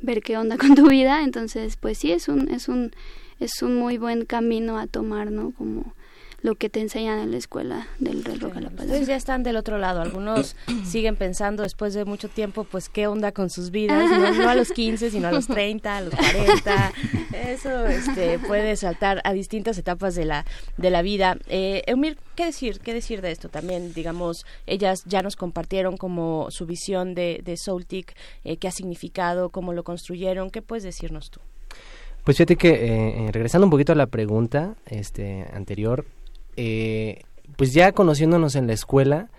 ver 0.00 0.22
qué 0.22 0.38
onda 0.38 0.56
con 0.58 0.74
tu 0.74 0.88
vida, 0.88 1.22
entonces 1.22 1.76
pues 1.76 1.98
sí 1.98 2.12
es 2.12 2.28
un 2.28 2.48
es 2.48 2.68
un 2.68 2.92
es 3.38 3.62
un 3.62 3.76
muy 3.76 3.98
buen 3.98 4.24
camino 4.24 4.78
a 4.78 4.86
tomar, 4.86 5.30
¿no? 5.30 5.52
Como 5.52 5.94
lo 6.40 6.54
que 6.54 6.68
te 6.68 6.80
enseñan 6.80 7.18
en 7.18 7.32
la 7.32 7.36
escuela 7.36 7.88
del 7.98 8.24
reloj 8.24 8.56
a 8.56 8.60
la 8.60 8.70
palabra. 8.70 8.84
Ustedes 8.84 9.08
ya 9.08 9.16
están 9.16 9.42
del 9.42 9.56
otro 9.56 9.78
lado. 9.78 10.00
Algunos 10.00 10.54
siguen 10.84 11.16
pensando 11.16 11.62
después 11.62 11.94
de 11.94 12.04
mucho 12.04 12.28
tiempo, 12.28 12.64
pues, 12.64 12.88
¿qué 12.88 13.06
onda 13.06 13.32
con 13.32 13.50
sus 13.50 13.70
vidas? 13.70 14.08
No, 14.10 14.32
no 14.44 14.48
a 14.48 14.54
los 14.54 14.70
15, 14.70 15.10
sino 15.10 15.28
a 15.28 15.32
los 15.32 15.48
30, 15.48 15.96
a 15.96 16.00
los 16.02 16.14
40. 16.14 16.92
Eso 17.32 17.86
este, 17.86 18.38
puede 18.38 18.76
saltar 18.76 19.20
a 19.24 19.32
distintas 19.32 19.78
etapas 19.78 20.14
de 20.14 20.24
la, 20.24 20.44
de 20.76 20.90
la 20.90 21.02
vida. 21.02 21.38
Eh, 21.48 21.82
Eumir, 21.86 22.18
¿qué 22.36 22.46
decir? 22.46 22.80
¿Qué 22.80 22.94
decir 22.94 23.20
de 23.20 23.32
esto? 23.32 23.48
También, 23.48 23.92
digamos, 23.92 24.46
ellas 24.66 25.02
ya 25.06 25.22
nos 25.22 25.34
compartieron 25.36 25.96
como 25.96 26.50
su 26.50 26.66
visión 26.66 27.14
de, 27.14 27.40
de 27.44 27.56
Soultic, 27.56 28.14
eh, 28.44 28.58
qué 28.58 28.68
ha 28.68 28.72
significado, 28.72 29.50
cómo 29.50 29.72
lo 29.72 29.82
construyeron. 29.82 30.50
¿Qué 30.50 30.62
puedes 30.62 30.84
decirnos 30.84 31.30
tú? 31.30 31.40
Pues 32.28 32.36
fíjate 32.36 32.56
que, 32.56 32.68
eh, 32.68 33.26
eh, 33.26 33.32
regresando 33.32 33.66
un 33.66 33.70
poquito 33.70 33.92
a 33.92 33.94
la 33.94 34.06
pregunta 34.06 34.74
este, 34.84 35.46
anterior, 35.54 36.04
eh, 36.58 37.22
pues 37.56 37.72
ya 37.72 37.92
conociéndonos 37.92 38.56
en 38.56 38.66
la 38.66 38.72
escuela, 38.72 39.30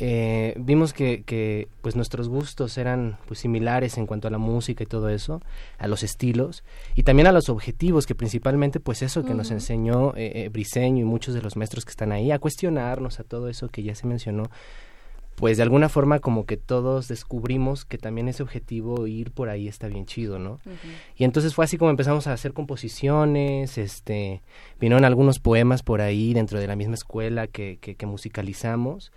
eh, 0.00 0.54
vimos 0.58 0.92
que, 0.92 1.24
que, 1.24 1.66
pues 1.82 1.96
nuestros 1.96 2.28
gustos 2.28 2.78
eran 2.78 3.18
pues 3.26 3.40
similares 3.40 3.98
en 3.98 4.06
cuanto 4.06 4.28
a 4.28 4.30
la 4.30 4.38
música 4.38 4.84
y 4.84 4.86
todo 4.86 5.08
eso, 5.08 5.42
a 5.76 5.88
los 5.88 6.04
estilos 6.04 6.62
y 6.94 7.02
también 7.02 7.26
a 7.26 7.32
los 7.32 7.48
objetivos, 7.48 8.06
que 8.06 8.14
principalmente 8.14 8.78
pues 8.78 9.02
eso 9.02 9.24
que 9.24 9.34
nos 9.34 9.50
enseñó 9.50 10.14
eh, 10.14 10.44
eh, 10.44 10.48
Briseño 10.50 11.00
y 11.00 11.04
muchos 11.04 11.34
de 11.34 11.42
los 11.42 11.56
maestros 11.56 11.84
que 11.84 11.90
están 11.90 12.12
ahí, 12.12 12.30
a 12.30 12.38
cuestionarnos, 12.38 13.18
a 13.18 13.24
todo 13.24 13.48
eso 13.48 13.68
que 13.70 13.82
ya 13.82 13.96
se 13.96 14.06
mencionó, 14.06 14.44
pues 15.38 15.56
de 15.56 15.62
alguna 15.62 15.88
forma 15.88 16.18
como 16.18 16.46
que 16.46 16.56
todos 16.56 17.06
descubrimos 17.08 17.84
que 17.84 17.96
también 17.96 18.28
ese 18.28 18.42
objetivo 18.42 19.06
ir 19.06 19.30
por 19.30 19.48
ahí 19.48 19.68
está 19.68 19.86
bien 19.86 20.04
chido, 20.04 20.38
¿no? 20.38 20.58
Y 21.16 21.24
entonces 21.24 21.54
fue 21.54 21.64
así 21.64 21.78
como 21.78 21.90
empezamos 21.90 22.26
a 22.26 22.32
hacer 22.32 22.52
composiciones, 22.52 23.78
este, 23.78 24.42
vinieron 24.80 25.04
algunos 25.04 25.38
poemas 25.38 25.82
por 25.82 26.00
ahí 26.00 26.34
dentro 26.34 26.58
de 26.58 26.66
la 26.66 26.74
misma 26.76 26.94
escuela 26.94 27.46
que, 27.46 27.78
que, 27.80 27.94
que 27.94 28.06
musicalizamos 28.06 29.12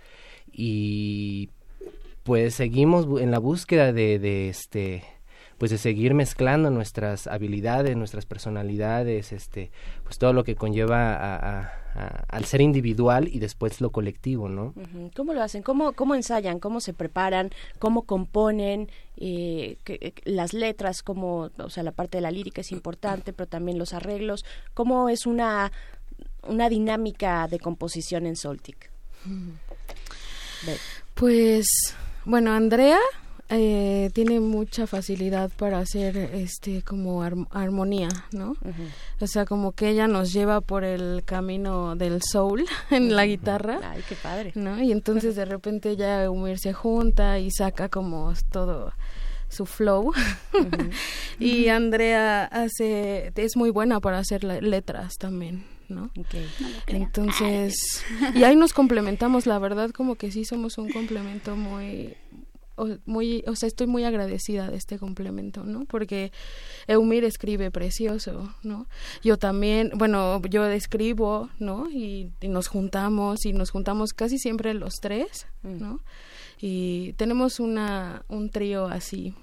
y 0.52 1.50
pues 2.22 2.54
seguimos 2.54 3.20
en 3.20 3.30
la 3.30 3.38
búsqueda 3.38 3.92
de, 3.92 4.18
de 4.18 4.48
este 4.48 5.02
pues 5.58 5.70
de 5.70 5.78
seguir 5.78 6.12
mezclando 6.14 6.70
nuestras 6.70 7.28
habilidades, 7.28 7.96
nuestras 7.96 8.26
personalidades, 8.26 9.32
este, 9.32 9.70
pues 10.02 10.18
todo 10.18 10.32
lo 10.32 10.42
que 10.42 10.56
conlleva 10.56 11.14
a- 11.14 11.36
a- 11.60 11.72
a- 11.94 12.24
al 12.28 12.44
ser 12.44 12.60
individual 12.60 13.28
y 13.28 13.38
después 13.38 13.80
lo 13.80 13.90
colectivo, 13.90 14.48
¿no? 14.48 14.74
¿Cómo 15.16 15.32
lo 15.34 15.42
hacen? 15.42 15.62
¿Cómo, 15.62 15.92
cómo 15.92 16.14
ensayan? 16.14 16.58
¿Cómo 16.58 16.80
se 16.80 16.92
preparan? 16.92 17.50
¿Cómo 17.78 18.02
componen? 18.02 18.90
Eh, 19.16 19.76
que- 19.84 19.98
eh, 20.00 20.12
las 20.24 20.52
letras, 20.54 21.02
como, 21.02 21.50
o 21.58 21.70
sea, 21.70 21.82
la 21.82 21.92
parte 21.92 22.18
de 22.18 22.22
la 22.22 22.30
lírica 22.30 22.60
es 22.62 22.72
importante, 22.72 23.32
pero 23.32 23.48
también 23.48 23.78
los 23.78 23.92
arreglos. 23.92 24.44
¿Cómo 24.74 25.08
es 25.08 25.26
una, 25.26 25.70
una 26.48 26.68
dinámica 26.68 27.46
de 27.48 27.58
composición 27.58 28.26
en 28.26 28.36
Soltic? 28.36 28.90
Pues, 31.14 31.66
bueno, 32.24 32.52
Andrea 32.52 32.98
eh, 33.48 34.10
tiene 34.14 34.40
mucha 34.40 34.86
facilidad 34.86 35.50
para 35.56 35.78
hacer 35.78 36.16
este 36.16 36.82
como 36.82 37.22
ar- 37.22 37.34
armonía, 37.50 38.08
¿no? 38.32 38.56
O 39.20 39.26
sea, 39.26 39.44
como 39.44 39.72
que 39.72 39.90
ella 39.90 40.08
nos 40.08 40.32
lleva 40.32 40.60
por 40.60 40.84
el 40.84 41.22
camino 41.24 41.94
del 41.96 42.22
soul 42.22 42.64
en 42.90 43.14
la 43.14 43.26
guitarra. 43.26 43.80
Ay, 43.84 44.02
qué 44.08 44.14
padre. 44.14 44.52
¿no? 44.54 44.82
Y 44.82 44.90
entonces 44.92 45.36
de 45.36 45.44
repente 45.44 45.96
Umir 46.28 46.58
se 46.58 46.72
junta 46.72 47.38
y 47.38 47.50
saca 47.50 47.88
como 47.88 48.32
todo 48.50 48.92
su 49.48 49.66
flow. 49.66 50.12
y 51.38 51.68
Andrea 51.68 52.44
hace 52.46 53.32
es 53.36 53.56
muy 53.56 53.68
buena 53.70 54.00
para 54.00 54.18
hacer 54.18 54.44
letras 54.44 55.14
también, 55.18 55.66
¿no? 55.90 56.10
Entonces, 56.86 58.02
y 58.34 58.44
ahí 58.44 58.56
nos 58.56 58.72
complementamos, 58.72 59.46
la 59.46 59.58
verdad 59.58 59.90
como 59.90 60.14
que 60.14 60.30
sí 60.30 60.44
somos 60.46 60.78
un 60.78 60.90
complemento 60.90 61.54
muy 61.56 62.16
muy, 63.06 63.44
o 63.46 63.54
sea, 63.54 63.66
estoy 63.66 63.86
muy 63.86 64.04
agradecida 64.04 64.70
de 64.70 64.76
este 64.76 64.98
complemento, 64.98 65.64
¿no? 65.64 65.84
Porque 65.84 66.32
Eumir 66.86 67.24
escribe 67.24 67.70
precioso, 67.70 68.52
¿no? 68.62 68.86
Yo 69.22 69.36
también, 69.38 69.90
bueno, 69.94 70.40
yo 70.48 70.64
escribo, 70.66 71.50
¿no? 71.58 71.88
Y, 71.90 72.30
y 72.40 72.48
nos 72.48 72.68
juntamos 72.68 73.44
y 73.46 73.52
nos 73.52 73.70
juntamos 73.70 74.12
casi 74.14 74.38
siempre 74.38 74.74
los 74.74 74.94
tres, 75.00 75.46
¿no? 75.62 76.00
Y 76.60 77.12
tenemos 77.14 77.60
una 77.60 78.24
un 78.28 78.48
trío 78.50 78.86
así 78.86 79.34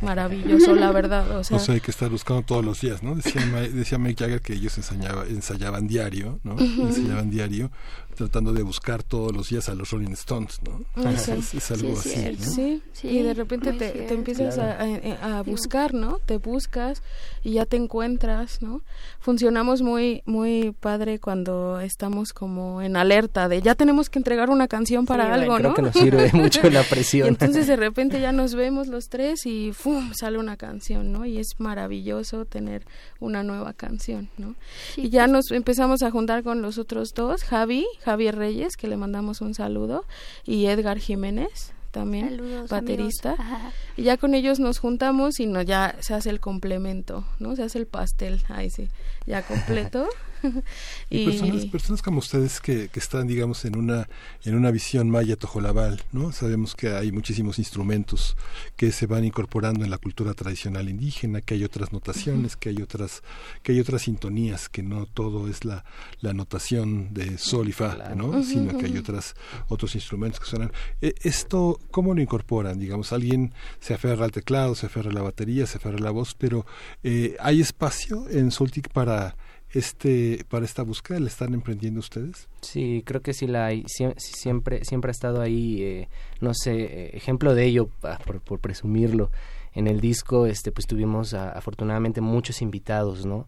maravilloso, 0.00 0.74
la 0.74 0.90
verdad, 0.92 1.38
o 1.38 1.44
sea, 1.44 1.56
O 1.56 1.60
sea, 1.60 1.74
hay 1.74 1.80
que 1.80 1.90
estar 1.90 2.08
buscando 2.10 2.42
todos 2.42 2.64
los 2.64 2.80
días, 2.80 3.02
¿no? 3.02 3.14
Decía, 3.14 3.44
decía 3.72 3.98
Mick 3.98 4.18
Jagger 4.18 4.40
que 4.40 4.54
ellos 4.54 4.76
ensayaba- 4.78 5.26
ensayaban 5.28 5.86
diario, 5.86 6.40
¿no? 6.42 6.58
Ensayaban 6.58 7.30
diario, 7.30 7.70
tratando 8.18 8.52
de 8.52 8.62
buscar 8.62 9.02
todos 9.02 9.34
los 9.34 9.48
días 9.48 9.68
a 9.70 9.74
los 9.74 9.90
Rolling 9.90 10.12
Stones, 10.12 10.60
¿no? 10.62 10.84
Sí. 11.16 11.30
Es, 11.32 11.54
es 11.54 11.70
algo 11.70 11.96
Sí, 11.96 12.10
así, 12.10 12.20
cierto. 12.20 12.44
¿no? 12.44 12.50
Sí, 12.52 12.82
y 13.08 13.22
de 13.22 13.34
repente 13.34 13.72
te, 13.72 14.12
empiezas 14.12 14.54
Claro. 14.56 14.84
a, 15.22 15.26
a- 15.36 15.38
a 15.38 15.42
buscar, 15.42 15.94
¿no? 15.94 16.18
Te 16.18 16.36
buscas 16.36 17.02
y 17.42 17.52
ya 17.52 17.64
te 17.64 17.76
encuentras, 17.76 18.60
¿no? 18.60 18.82
Funcionamos 19.20 19.82
muy 19.82 20.22
muy 20.26 20.74
padre 20.78 21.18
cuando 21.18 21.80
estamos 21.80 22.32
como 22.32 22.82
en 22.82 22.96
alerta 22.96 23.48
de 23.48 23.62
ya 23.62 23.74
tenemos 23.74 24.10
que 24.10 24.18
entregar 24.18 24.50
una 24.50 24.68
canción 24.68 25.06
para 25.06 25.26
Sí, 25.26 25.30
algo, 25.32 25.56
creo 25.56 25.68
¿no? 25.70 25.74
que 25.74 25.82
nos 25.82 25.94
sirve 25.94 26.30
mucho 26.34 26.68
la 26.70 26.82
presión. 26.82 27.26
y 27.26 27.28
entonces 27.28 27.66
de 27.66 27.76
repente 27.76 28.20
ya 28.20 28.32
nos 28.32 28.54
vemos 28.54 28.88
los 28.88 29.08
tres 29.08 29.46
y 29.46 29.72
¡fum! 29.72 30.12
sale 30.14 30.38
una 30.38 30.56
canción, 30.56 31.12
¿no? 31.12 31.24
Y 31.24 31.38
es 31.38 31.48
maravilloso 31.58 32.44
tener 32.44 32.84
una 33.20 33.42
nueva 33.42 33.72
canción, 33.72 34.28
¿no? 34.38 34.54
y 34.96 35.08
ya 35.10 35.26
nos 35.26 35.50
empezamos 35.50 36.02
a 36.02 36.10
juntar 36.10 36.42
con 36.42 36.62
los 36.62 36.78
otros 36.78 37.12
dos, 37.14 37.42
Javi, 37.44 37.86
Javier 38.08 38.36
Reyes, 38.36 38.78
que 38.78 38.88
le 38.88 38.96
mandamos 38.96 39.42
un 39.42 39.52
saludo, 39.52 40.06
y 40.44 40.64
Edgar 40.64 40.98
Jiménez 40.98 41.74
también, 41.90 42.30
Saludos, 42.30 42.70
baterista. 42.70 43.36
Y 43.98 44.04
ya 44.04 44.16
con 44.16 44.34
ellos 44.34 44.60
nos 44.60 44.78
juntamos 44.78 45.40
y 45.40 45.46
no, 45.46 45.60
ya 45.60 45.94
se 46.00 46.14
hace 46.14 46.30
el 46.30 46.40
complemento, 46.40 47.24
¿no? 47.38 47.54
Se 47.54 47.64
hace 47.64 47.78
el 47.78 47.86
pastel, 47.86 48.40
ahí 48.48 48.70
sí, 48.70 48.88
ya 49.26 49.42
completo. 49.42 50.08
Y, 51.10 51.24
personas, 51.24 51.64
personas 51.66 52.02
como 52.02 52.18
ustedes 52.18 52.60
que, 52.60 52.88
que 52.88 53.00
están, 53.00 53.26
digamos, 53.26 53.64
en 53.64 53.76
una, 53.76 54.08
en 54.44 54.54
una 54.54 54.70
visión 54.70 55.08
maya 55.08 55.36
tojolabal, 55.36 56.02
¿no? 56.12 56.32
Sabemos 56.32 56.74
que 56.74 56.90
hay 56.90 57.12
muchísimos 57.12 57.58
instrumentos 57.58 58.36
que 58.76 58.92
se 58.92 59.06
van 59.06 59.24
incorporando 59.24 59.84
en 59.84 59.90
la 59.90 59.98
cultura 59.98 60.34
tradicional 60.34 60.88
indígena, 60.88 61.40
que 61.40 61.54
hay 61.54 61.64
otras 61.64 61.92
notaciones, 61.92 62.56
que 62.56 62.68
hay 62.68 62.82
otras, 62.82 63.22
que 63.62 63.72
hay 63.72 63.80
otras 63.80 64.02
sintonías, 64.02 64.68
que 64.68 64.82
no 64.82 65.06
todo 65.06 65.48
es 65.48 65.64
la, 65.64 65.84
la 66.20 66.34
notación 66.34 67.14
de 67.14 67.38
sol 67.38 67.68
y 67.68 67.72
fa, 67.72 68.14
¿no? 68.14 68.42
Sino 68.42 68.76
que 68.76 68.86
hay 68.86 68.98
otras, 68.98 69.34
otros 69.68 69.94
instrumentos 69.94 70.40
que 70.40 70.46
suenan. 70.46 70.72
Eh, 71.00 71.14
Esto, 71.22 71.80
¿cómo 71.90 72.14
lo 72.14 72.20
incorporan? 72.20 72.78
Digamos, 72.78 73.12
alguien 73.12 73.52
se 73.80 73.94
aferra 73.94 74.24
al 74.24 74.32
teclado, 74.32 74.74
se 74.74 74.86
aferra 74.86 75.10
a 75.10 75.14
la 75.14 75.22
batería, 75.22 75.66
se 75.66 75.78
aferra 75.78 75.98
a 75.98 76.02
la 76.02 76.10
voz, 76.10 76.34
pero 76.34 76.66
eh, 77.02 77.36
¿hay 77.40 77.60
espacio 77.60 78.28
en 78.28 78.50
Soltic 78.50 78.88
para 78.90 79.36
este 79.72 80.44
para 80.48 80.64
esta 80.64 80.82
búsqueda? 80.82 81.20
¿Le 81.20 81.26
están 81.26 81.54
emprendiendo 81.54 82.00
ustedes? 82.00 82.48
Sí, 82.62 83.02
creo 83.04 83.20
que 83.20 83.34
sí 83.34 83.46
la 83.46 83.66
hay. 83.66 83.84
Siempre, 83.86 84.84
siempre 84.84 85.10
ha 85.10 85.12
estado 85.12 85.40
ahí, 85.40 85.82
eh, 85.82 86.08
no 86.40 86.52
sé, 86.54 86.72
eh, 86.74 87.10
ejemplo 87.14 87.54
de 87.54 87.64
ello, 87.64 87.90
ah, 88.02 88.18
por, 88.24 88.60
presumirlo. 88.60 89.30
En 89.74 89.86
el 89.86 90.00
disco, 90.00 90.46
este, 90.46 90.72
pues 90.72 90.86
tuvimos 90.86 91.34
afortunadamente 91.34 92.20
muchos 92.20 92.62
invitados, 92.62 93.26
¿no? 93.26 93.46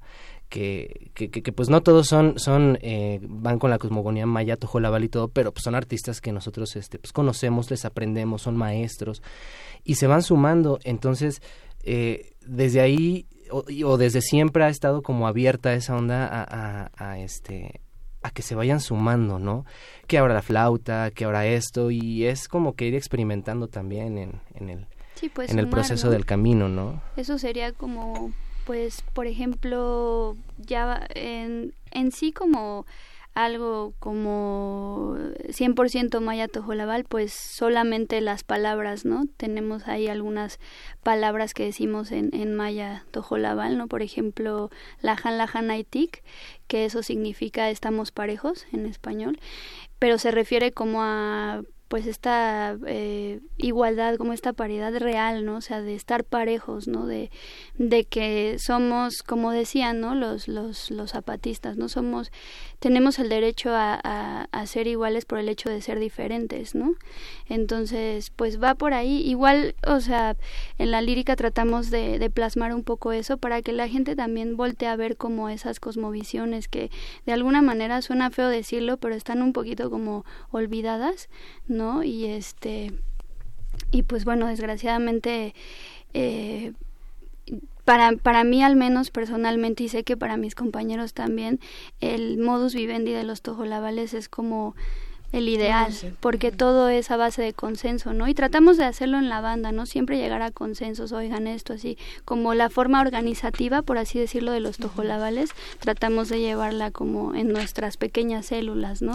Que, 0.48 1.10
que, 1.14 1.30
que, 1.30 1.42
que, 1.42 1.52
pues 1.52 1.70
no 1.70 1.80
todos 1.80 2.08
son, 2.08 2.38
son 2.38 2.78
eh, 2.82 3.20
van 3.22 3.58
con 3.58 3.70
la 3.70 3.78
cosmogonía 3.78 4.26
maya, 4.26 4.56
tojolabal 4.56 5.04
y 5.04 5.08
todo, 5.08 5.28
pero 5.28 5.52
pues 5.52 5.62
son 5.62 5.74
artistas 5.76 6.20
que 6.20 6.32
nosotros 6.32 6.74
este, 6.76 6.98
pues 6.98 7.12
conocemos, 7.12 7.70
les 7.70 7.84
aprendemos, 7.84 8.42
son 8.42 8.56
maestros 8.56 9.22
y 9.84 9.94
se 9.94 10.06
van 10.06 10.22
sumando. 10.22 10.78
Entonces, 10.84 11.40
eh, 11.82 12.32
desde 12.46 12.80
ahí 12.80 13.26
o, 13.50 13.64
y- 13.68 13.84
o 13.84 13.96
desde 13.96 14.20
siempre 14.20 14.64
ha 14.64 14.68
estado 14.68 15.02
como 15.02 15.26
abierta 15.26 15.74
esa 15.74 15.96
onda 15.96 16.26
a, 16.26 16.42
a, 16.42 16.90
a, 17.12 17.18
este 17.18 17.80
a 18.22 18.30
que 18.30 18.42
se 18.42 18.54
vayan 18.54 18.80
sumando, 18.80 19.38
¿no? 19.38 19.64
Que 20.06 20.18
ahora 20.18 20.34
la 20.34 20.42
flauta, 20.42 21.10
que 21.10 21.24
ahora 21.24 21.46
esto, 21.46 21.90
y 21.90 22.26
es 22.26 22.48
como 22.48 22.74
que 22.74 22.86
ir 22.86 22.94
experimentando 22.94 23.66
también 23.68 24.18
en, 24.18 24.40
en 24.54 24.68
el, 24.68 24.86
Sí, 25.14 25.28
pues, 25.30 25.50
en 25.50 25.58
el 25.58 25.64
sumar, 25.66 25.74
proceso 25.80 26.06
¿no? 26.08 26.12
del 26.12 26.26
camino, 26.26 26.68
¿no? 26.68 27.00
Eso 27.16 27.38
sería 27.38 27.72
como, 27.72 28.32
pues, 28.66 29.02
por 29.14 29.26
ejemplo, 29.26 30.36
ya 30.58 31.06
en, 31.14 31.72
en 31.92 32.12
sí 32.12 32.32
como 32.32 32.84
algo 33.34 33.94
como 33.98 35.16
100% 35.48 36.20
maya 36.20 36.48
tojolabal, 36.48 37.04
pues 37.04 37.32
solamente 37.32 38.20
las 38.20 38.44
palabras, 38.44 39.04
¿no? 39.04 39.26
Tenemos 39.36 39.86
ahí 39.88 40.08
algunas 40.08 40.58
palabras 41.02 41.54
que 41.54 41.64
decimos 41.64 42.12
en, 42.12 42.30
en 42.34 42.54
maya 42.54 43.04
tojolabal, 43.10 43.78
¿no? 43.78 43.86
Por 43.86 44.02
ejemplo, 44.02 44.70
lajan 45.00 45.38
lajan 45.38 45.70
aitik, 45.70 46.22
que 46.66 46.84
eso 46.84 47.02
significa 47.02 47.70
estamos 47.70 48.10
parejos 48.10 48.66
en 48.72 48.86
español, 48.86 49.38
pero 49.98 50.18
se 50.18 50.30
refiere 50.30 50.72
como 50.72 51.02
a 51.02 51.62
pues 51.90 52.06
esta 52.06 52.78
eh, 52.86 53.40
igualdad, 53.56 54.14
como 54.14 54.32
esta 54.32 54.52
paridad 54.52 54.96
real, 54.96 55.44
¿no? 55.44 55.56
O 55.56 55.60
sea, 55.60 55.82
de 55.82 55.96
estar 55.96 56.22
parejos, 56.22 56.86
¿no? 56.86 57.04
De, 57.04 57.32
de 57.78 58.04
que 58.04 58.58
somos, 58.60 59.24
como 59.24 59.50
decían, 59.50 59.98
¿no? 60.00 60.14
Los, 60.14 60.46
los, 60.46 60.92
los 60.92 61.10
zapatistas, 61.10 61.76
¿no? 61.76 61.88
Somos 61.88 62.30
tenemos 62.80 63.18
el 63.18 63.28
derecho 63.28 63.70
a, 63.72 64.48
ser 64.64 64.86
iguales 64.86 65.24
por 65.24 65.38
el 65.38 65.48
hecho 65.48 65.68
de 65.70 65.80
ser 65.80 65.98
diferentes, 65.98 66.74
¿no? 66.74 66.94
Entonces, 67.48 68.30
pues 68.30 68.62
va 68.62 68.74
por 68.74 68.94
ahí. 68.94 69.22
Igual, 69.28 69.74
o 69.86 70.00
sea, 70.00 70.36
en 70.78 70.90
la 70.90 71.00
lírica 71.00 71.36
tratamos 71.36 71.90
de, 71.90 72.18
de 72.18 72.30
plasmar 72.30 72.74
un 72.74 72.82
poco 72.82 73.12
eso 73.12 73.36
para 73.36 73.62
que 73.62 73.72
la 73.72 73.88
gente 73.88 74.16
también 74.16 74.56
voltee 74.56 74.88
a 74.88 74.96
ver 74.96 75.16
como 75.16 75.48
esas 75.48 75.80
cosmovisiones 75.80 76.68
que 76.68 76.90
de 77.26 77.32
alguna 77.32 77.62
manera 77.62 78.02
suena 78.02 78.30
feo 78.30 78.48
decirlo, 78.48 78.96
pero 78.96 79.14
están 79.14 79.42
un 79.42 79.52
poquito 79.52 79.90
como 79.90 80.24
olvidadas, 80.50 81.28
¿no? 81.66 82.02
Y 82.02 82.26
este, 82.26 82.92
y 83.90 84.02
pues 84.02 84.24
bueno, 84.24 84.46
desgraciadamente, 84.46 85.54
eh, 86.14 86.72
para, 87.90 88.12
para 88.12 88.44
mí 88.44 88.62
al 88.62 88.76
menos 88.76 89.10
personalmente 89.10 89.82
y 89.82 89.88
sé 89.88 90.04
que 90.04 90.16
para 90.16 90.36
mis 90.36 90.54
compañeros 90.54 91.12
también, 91.12 91.58
el 92.00 92.38
modus 92.38 92.72
vivendi 92.72 93.10
de 93.10 93.24
los 93.24 93.42
tojolabales 93.42 94.14
es 94.14 94.28
como 94.28 94.76
el 95.32 95.48
ideal, 95.48 95.92
porque 96.20 96.52
todo 96.52 96.88
es 96.88 97.10
a 97.10 97.16
base 97.16 97.42
de 97.42 97.52
consenso, 97.52 98.12
¿no? 98.12 98.28
Y 98.28 98.34
tratamos 98.34 98.76
de 98.76 98.84
hacerlo 98.84 99.18
en 99.18 99.28
la 99.28 99.40
banda, 99.40 99.72
¿no? 99.72 99.86
Siempre 99.86 100.18
llegar 100.18 100.40
a 100.40 100.52
consensos, 100.52 101.10
oigan 101.10 101.48
esto 101.48 101.72
así, 101.72 101.98
como 102.24 102.54
la 102.54 102.70
forma 102.70 103.00
organizativa, 103.00 103.82
por 103.82 103.98
así 103.98 104.20
decirlo, 104.20 104.52
de 104.52 104.60
los 104.60 104.76
tojolabales, 104.76 105.50
tratamos 105.80 106.28
de 106.28 106.38
llevarla 106.38 106.92
como 106.92 107.34
en 107.34 107.48
nuestras 107.48 107.96
pequeñas 107.96 108.46
células, 108.46 109.02
¿no? 109.02 109.14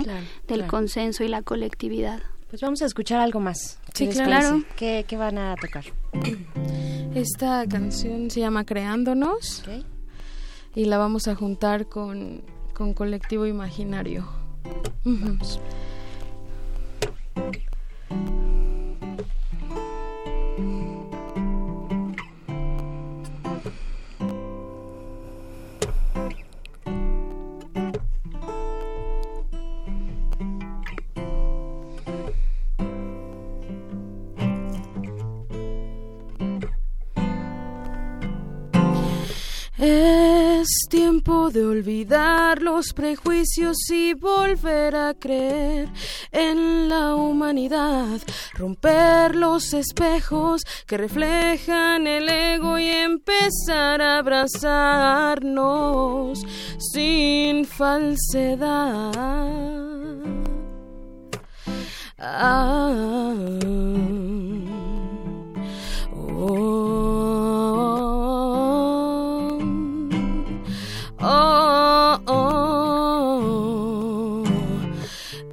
Del 0.49 0.67
consenso 0.67 1.23
y 1.23 1.29
la 1.29 1.43
colectividad. 1.43 2.23
Pues 2.49 2.61
vamos 2.61 2.81
a 2.81 2.85
escuchar 2.85 3.19
algo 3.19 3.39
más. 3.39 3.79
Sí, 3.93 4.07
claro. 4.07 4.63
¿Qué, 4.75 5.05
¿Qué, 5.07 5.17
van 5.17 5.37
a 5.37 5.55
tocar? 5.55 5.85
Esta 7.15 7.65
canción 7.67 8.29
se 8.29 8.41
llama 8.41 8.65
Creándonos 8.65 9.63
y 10.75 10.85
la 10.85 10.97
vamos 10.97 11.27
a 11.27 11.35
juntar 11.35 11.87
con, 11.87 12.43
con 12.73 12.93
Colectivo 12.93 13.45
Imaginario. 13.45 14.27
Vamos. 15.03 15.59
Es 39.87 40.87
tiempo 40.89 41.51
de 41.51 41.63
olvidar 41.63 42.59
los 42.59 42.91
prejuicios 42.91 43.77
y 43.91 44.15
volver 44.15 44.95
a 44.95 45.13
creer 45.13 45.89
en 46.31 46.89
la 46.89 47.13
humanidad, 47.13 48.19
romper 48.55 49.35
los 49.35 49.75
espejos 49.75 50.63
que 50.87 50.97
reflejan 50.97 52.07
el 52.07 52.27
ego 52.27 52.79
y 52.79 52.87
empezar 52.87 54.01
a 54.01 54.17
abrazarnos 54.17 55.53
sin 56.79 57.65
falsedad. 57.65 59.13
Ah, 62.17 63.35
oh, 66.11 68.04
oh, 71.25 72.19
oh. 72.27 72.75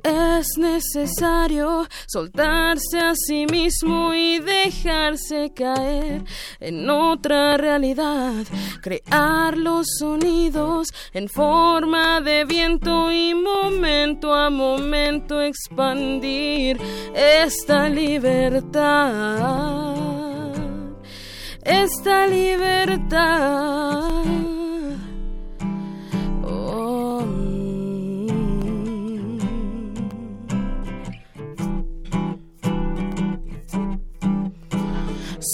Es 0.03 0.59
necesario 0.59 1.87
soltarse 2.09 2.99
a 2.99 3.15
sí 3.15 3.47
mismo 3.47 4.13
y 4.13 4.41
dejarse 4.41 5.53
caer 5.55 6.25
en 6.59 6.91
otra 6.91 7.57
realidad, 7.57 8.45
crear 8.81 9.57
los 9.57 9.87
sonidos 10.01 10.89
en 11.13 11.29
forma 11.29 12.21
de 12.21 12.45
viento 12.45 13.13
y 13.13 13.33
momento 13.35 14.35
a 14.35 14.51
momento 14.51 15.41
expandir 15.41 16.81
esta 17.15 17.89
libertad, 17.89 18.75
esta 21.63 22.27
libertad. 22.27 23.83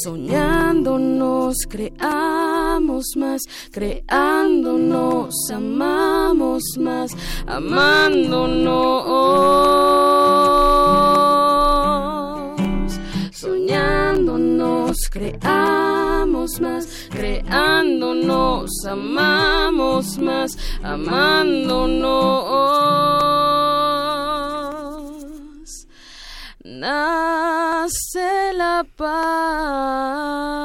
Soñándonos 0.05 1.57
creamos 1.69 3.05
más, 3.17 3.43
creándonos 3.73 5.35
amamos 5.53 6.63
más, 6.79 7.11
amándonos. 7.47 9.09
Soñándonos 13.33 14.97
creamos 15.11 16.61
más, 16.61 16.87
creándonos 17.11 18.71
amamos 18.87 20.19
más, 20.19 20.57
amándonos. 20.83 22.09
Nace 26.63 28.28
la 29.01 30.58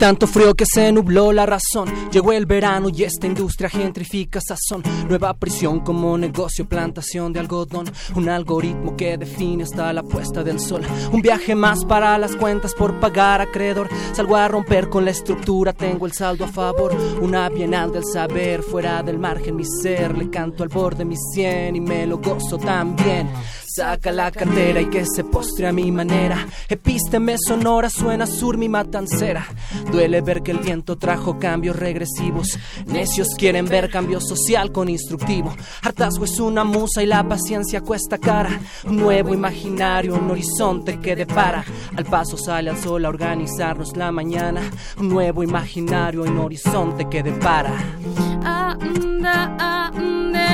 tanto 0.00 0.26
frío 0.26 0.54
que 0.54 0.64
se 0.64 0.90
nubló 0.92 1.30
la 1.30 1.44
razón. 1.44 1.92
Llegó 2.10 2.32
el 2.32 2.46
verano 2.46 2.88
y 2.88 3.04
esta 3.04 3.26
industria 3.26 3.68
gentrifica 3.68 4.40
sazón. 4.40 4.82
Nueva 5.06 5.34
prisión 5.34 5.80
como 5.80 6.16
negocio, 6.16 6.66
plantación 6.66 7.34
de 7.34 7.40
algodón. 7.40 7.84
Un 8.16 8.30
algoritmo 8.30 8.96
que 8.96 9.18
define 9.18 9.64
hasta 9.64 9.92
la 9.92 10.02
puesta 10.02 10.42
del 10.42 10.58
sol. 10.58 10.86
Un 11.12 11.20
viaje 11.20 11.54
más 11.54 11.84
para 11.84 12.16
las 12.16 12.34
cuentas 12.34 12.72
por 12.72 12.98
pagar 12.98 13.42
acreedor. 13.42 13.90
Salgo 14.14 14.36
a 14.36 14.48
romper 14.48 14.88
con 14.88 15.04
la 15.04 15.10
estructura, 15.10 15.74
tengo 15.74 16.06
el 16.06 16.12
saldo 16.12 16.46
a 16.46 16.48
favor. 16.48 16.96
Una 17.20 17.50
bienal 17.50 17.92
del 17.92 18.04
saber, 18.06 18.62
fuera 18.62 19.02
del 19.02 19.18
margen 19.18 19.54
mi 19.54 19.64
ser. 19.66 20.16
Le 20.16 20.30
canto 20.30 20.62
al 20.62 20.70
borde 20.70 21.04
mi 21.04 21.16
cien 21.34 21.76
y 21.76 21.80
me 21.80 22.06
lo 22.06 22.16
gozo 22.16 22.56
también. 22.56 23.28
Saca 23.80 24.12
la 24.12 24.30
cartera 24.30 24.82
y 24.82 24.90
que 24.90 25.06
se 25.06 25.24
postre 25.24 25.66
a 25.66 25.72
mi 25.72 25.90
manera. 25.90 26.46
Epísteme 26.68 27.36
sonora, 27.38 27.88
suena 27.88 28.26
sur 28.26 28.58
mi 28.58 28.68
matancera. 28.68 29.46
Duele 29.90 30.20
ver 30.20 30.42
que 30.42 30.50
el 30.50 30.58
viento 30.58 30.98
trajo 30.98 31.38
cambios 31.38 31.76
regresivos. 31.76 32.58
Necios 32.84 33.28
quieren 33.38 33.64
ver 33.64 33.88
cambio 33.88 34.20
social 34.20 34.70
con 34.70 34.90
instructivo. 34.90 35.56
Hartazgo 35.80 36.26
es 36.26 36.38
una 36.40 36.62
musa 36.62 37.02
y 37.02 37.06
la 37.06 37.26
paciencia 37.26 37.80
cuesta 37.80 38.18
cara. 38.18 38.60
Nuevo 38.84 39.32
imaginario, 39.32 40.14
un 40.14 40.30
horizonte 40.30 41.00
que 41.00 41.16
depara. 41.16 41.64
Al 41.96 42.04
paso 42.04 42.36
sale 42.36 42.68
al 42.68 42.76
sol 42.76 43.06
a 43.06 43.08
organizarnos 43.08 43.96
la 43.96 44.12
mañana. 44.12 44.60
Nuevo 44.98 45.42
imaginario, 45.42 46.24
un 46.24 46.36
horizonte 46.36 47.08
que 47.08 47.22
depara. 47.22 47.72
Ah. 48.44 48.76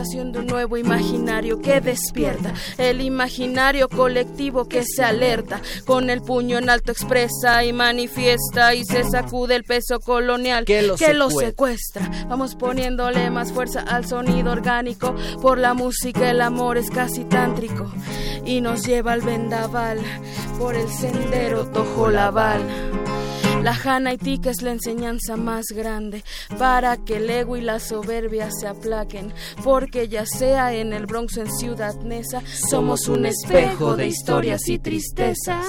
mm, 0.00 0.32
de, 0.32 0.38
un 0.38 0.46
nuevo 0.46 0.76
imaginario 0.76 1.60
que 1.60 1.80
despierta, 1.80 2.52
el 2.78 3.00
imaginario 3.00 3.88
colectivo 3.88 4.66
que 4.66 4.84
se 4.84 5.02
alerta, 5.02 5.60
con 5.84 6.10
el 6.10 6.22
puño 6.22 6.58
en 6.58 6.70
alto 6.70 6.92
expresa 6.92 7.64
y 7.64 7.72
manifiesta 7.72 8.74
y 8.74 8.84
se 8.84 9.04
sacude 9.04 9.56
el 9.56 9.64
peso 9.64 10.00
colonial 10.00 10.64
que 10.64 10.82
lo, 10.82 10.96
que 10.96 11.14
lo 11.14 11.30
secuestra. 11.30 12.10
Vamos 12.28 12.54
poniéndole 12.54 13.30
más 13.30 13.52
fuerza 13.52 13.80
al 13.80 14.06
sonido 14.06 14.52
orgánico, 14.52 15.14
por 15.40 15.58
la 15.58 15.74
música 15.74 16.30
el 16.30 16.40
amor 16.40 16.78
es 16.78 16.90
casi 16.90 17.24
tántrico 17.24 17.90
y 18.44 18.60
nos 18.60 18.86
lleva 18.86 19.12
al 19.12 19.22
vendaval. 19.22 19.98
Por 20.58 20.74
el 20.74 20.88
sendero 20.88 21.66
Tojolabal. 21.66 22.62
La 23.66 23.76
Hana 23.84 24.12
es 24.12 24.62
la 24.62 24.70
enseñanza 24.70 25.36
más 25.36 25.64
grande 25.74 26.22
para 26.56 26.98
que 26.98 27.16
el 27.16 27.28
ego 27.28 27.56
y 27.56 27.60
la 27.62 27.80
soberbia 27.80 28.48
se 28.52 28.68
aplaquen, 28.68 29.32
porque 29.64 30.06
ya 30.06 30.24
sea 30.24 30.72
en 30.72 30.92
el 30.92 31.06
Bronx 31.06 31.36
o 31.36 31.40
en 31.40 31.50
Ciudad 31.50 31.96
Neza, 31.96 32.42
somos 32.70 33.08
un 33.08 33.26
espejo 33.26 33.96
de 33.96 34.06
historias 34.06 34.68
y 34.68 34.78
tristezas. 34.78 35.66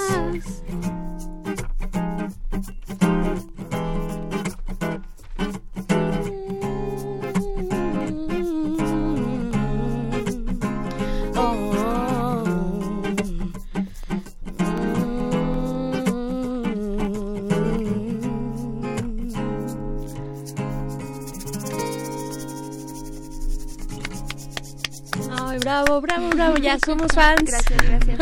Bravo, 25.83 26.01
bravo, 26.01 26.30
bravo, 26.30 26.57
ya 26.57 26.80
somos 26.80 27.11
fans. 27.14 27.43
Gracias, 27.43 27.81
gracias. 27.83 28.17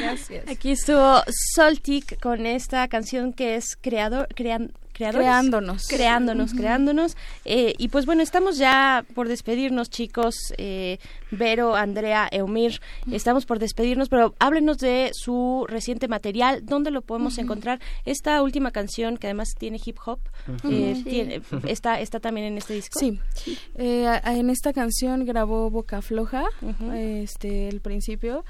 gracias. 0.00 0.48
Aquí 0.48 0.72
estuvo 0.72 1.22
Soltic 1.54 2.20
con 2.20 2.46
esta 2.46 2.88
canción 2.88 3.32
que 3.32 3.56
es 3.56 3.76
creador, 3.80 4.28
crean, 4.34 4.72
Creándonos. 5.08 5.88
Creándonos, 5.88 6.52
creándonos. 6.52 7.16
Eh, 7.44 7.74
y 7.78 7.88
pues 7.88 8.06
bueno, 8.06 8.22
estamos 8.22 8.58
ya 8.58 9.04
por 9.14 9.28
despedirnos, 9.28 9.90
chicos. 9.90 10.34
Eh, 10.58 10.98
Vero, 11.30 11.76
Andrea, 11.76 12.28
Eumir, 12.32 12.80
estamos 13.12 13.46
por 13.46 13.58
despedirnos, 13.60 14.08
pero 14.08 14.34
háblenos 14.40 14.78
de 14.78 15.10
su 15.14 15.64
reciente 15.68 16.08
material, 16.08 16.66
dónde 16.66 16.90
lo 16.90 17.02
podemos 17.02 17.38
encontrar. 17.38 17.80
Esta 18.04 18.42
última 18.42 18.72
canción, 18.72 19.16
que 19.16 19.28
además 19.28 19.54
tiene 19.56 19.80
hip 19.84 19.96
hop, 20.04 20.18
eh, 20.68 21.00
tiene, 21.04 21.40
está, 21.68 22.00
está 22.00 22.18
también 22.18 22.48
en 22.48 22.58
este 22.58 22.74
disco. 22.74 22.98
Sí, 22.98 23.20
en 23.76 24.50
esta 24.50 24.72
canción 24.72 25.24
grabó 25.24 25.70
Boca 25.70 26.02
Floja, 26.02 26.44
este, 26.94 27.68
el 27.68 27.80
principio. 27.80 28.44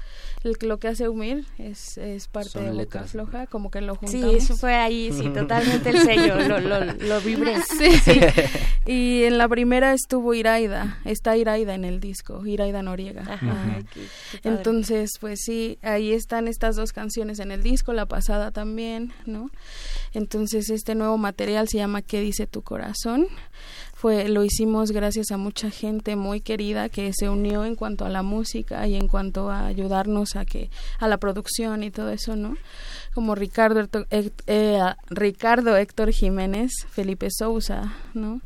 lo 0.61 0.79
que 0.79 0.87
hace 0.87 1.03
Eumir 1.03 1.45
es, 1.59 1.97
es 1.97 2.27
parte 2.27 2.59
de 2.59 2.71
Boca 2.71 3.03
Floja, 3.03 3.45
como 3.45 3.69
que 3.69 3.81
lo 3.81 3.95
juntamos. 3.95 4.31
Sí, 4.31 4.37
eso 4.37 4.57
fue 4.57 4.73
ahí, 4.73 5.11
sí, 5.13 5.29
totalmente 5.33 5.89
el 5.89 5.99
sello 5.99 6.40
lo, 6.47 6.59
lo, 6.59 6.85
lo 6.99 7.21
vibré. 7.21 7.55
Sí. 7.61 7.89
Y 8.85 9.23
en 9.23 9.37
la 9.37 9.47
primera 9.47 9.93
estuvo 9.93 10.33
Iraida, 10.33 10.99
está 11.05 11.37
Iraida 11.37 11.75
en 11.75 11.85
el 11.85 11.99
disco, 11.99 12.45
Iraida 12.45 12.81
Noriega. 12.81 13.39
Entonces, 14.43 15.11
pues 15.19 15.41
sí, 15.43 15.77
ahí 15.81 16.13
están 16.13 16.47
estas 16.47 16.75
dos 16.75 16.91
canciones 16.91 17.39
en 17.39 17.51
el 17.51 17.61
disco, 17.61 17.93
la 17.93 18.07
pasada 18.07 18.51
también, 18.51 19.13
¿no? 19.25 19.51
Entonces, 20.13 20.69
este 20.69 20.95
nuevo 20.95 21.17
material 21.17 21.67
se 21.67 21.77
llama 21.77 22.01
¿Qué 22.01 22.21
dice 22.21 22.47
tu 22.47 22.63
corazón? 22.63 23.27
fue 24.01 24.29
lo 24.29 24.43
hicimos 24.43 24.89
gracias 24.89 25.29
a 25.29 25.37
mucha 25.37 25.69
gente 25.69 26.15
muy 26.15 26.41
querida 26.41 26.89
que 26.89 27.13
se 27.13 27.29
unió 27.29 27.65
en 27.65 27.75
cuanto 27.75 28.03
a 28.03 28.09
la 28.09 28.23
música 28.23 28.87
y 28.87 28.95
en 28.95 29.07
cuanto 29.07 29.51
a 29.51 29.67
ayudarnos 29.67 30.35
a 30.35 30.43
que 30.43 30.71
a 30.97 31.07
la 31.07 31.17
producción 31.17 31.83
y 31.83 31.91
todo 31.91 32.09
eso 32.09 32.35
no 32.35 32.57
como 33.13 33.35
Ricardo 33.35 33.87
eh, 34.09 34.79
Ricardo 35.09 35.75
Héctor 35.77 36.11
Jiménez 36.11 36.71
Felipe 36.89 37.27
Sousa 37.29 37.93
no 38.13 38.41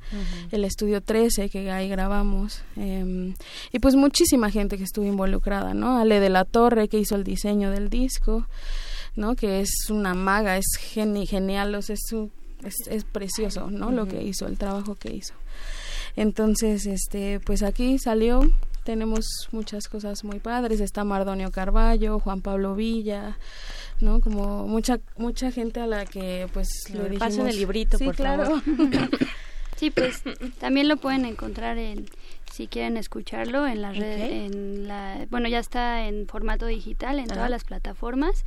el 0.52 0.66
estudio 0.66 1.02
13 1.02 1.50
que 1.50 1.72
ahí 1.72 1.88
grabamos 1.88 2.64
em, 2.76 3.34
y 3.72 3.80
pues 3.80 3.96
muchísima 3.96 4.50
gente 4.50 4.78
que 4.78 4.84
estuvo 4.84 5.06
involucrada 5.06 5.74
no 5.74 5.98
Ale 5.98 6.20
de 6.20 6.30
la 6.30 6.46
Torre 6.46 6.88
que 6.88 7.00
hizo 7.00 7.16
el 7.16 7.24
diseño 7.24 7.72
del 7.72 7.90
disco 7.90 8.48
no 9.16 9.36
que 9.36 9.62
es 9.62 9.90
una 9.90 10.14
maga 10.14 10.58
es 10.58 10.66
genial 10.78 11.76
o 11.76 11.80
es, 12.66 12.88
es, 12.88 13.04
precioso 13.04 13.70
no 13.70 13.92
lo 13.92 14.08
que 14.08 14.24
hizo 14.24 14.48
el 14.48 14.58
trabajo 14.58 14.96
que 14.96 15.14
hizo. 15.14 15.34
Entonces, 16.16 16.86
este, 16.86 17.40
pues 17.42 17.62
aquí 17.64 18.00
salió, 18.00 18.50
tenemos 18.84 19.26
muchas 19.52 19.88
cosas 19.88 20.24
muy 20.24 20.40
padres, 20.40 20.80
está 20.80 21.04
Mardonio 21.04 21.52
Carballo, 21.52 22.20
Juan 22.20 22.42
Pablo 22.42 22.76
Villa, 22.76 23.38
¿no? 24.02 24.20
Como 24.22 24.68
mucha 24.68 25.00
mucha 25.18 25.52
gente 25.52 25.80
a 25.80 25.88
la 25.88 26.06
que 26.06 26.48
pues 26.54 26.68
le 26.90 27.10
dijimos... 27.10 27.20
Pasen 27.20 27.48
el 27.48 27.58
librito, 27.58 27.98
sí, 27.98 28.06
por 28.06 28.16
claro. 28.16 28.62
sí, 29.78 29.92
pues 29.92 30.24
también 30.60 30.88
lo 30.88 30.98
pueden 30.98 31.26
encontrar 31.26 31.78
en 31.78 32.06
si 32.52 32.68
quieren 32.68 32.96
escucharlo 32.96 33.68
en 33.68 33.82
la 33.82 33.92
red 33.92 34.46
en 34.46 34.88
la 34.88 35.26
bueno, 35.30 35.50
ya 35.50 35.60
está 35.60 36.08
en 36.08 36.28
formato 36.28 36.66
digital 36.66 37.20
en 37.20 37.28
todas 37.28 37.50
las 37.50 37.66
plataformas, 37.66 38.46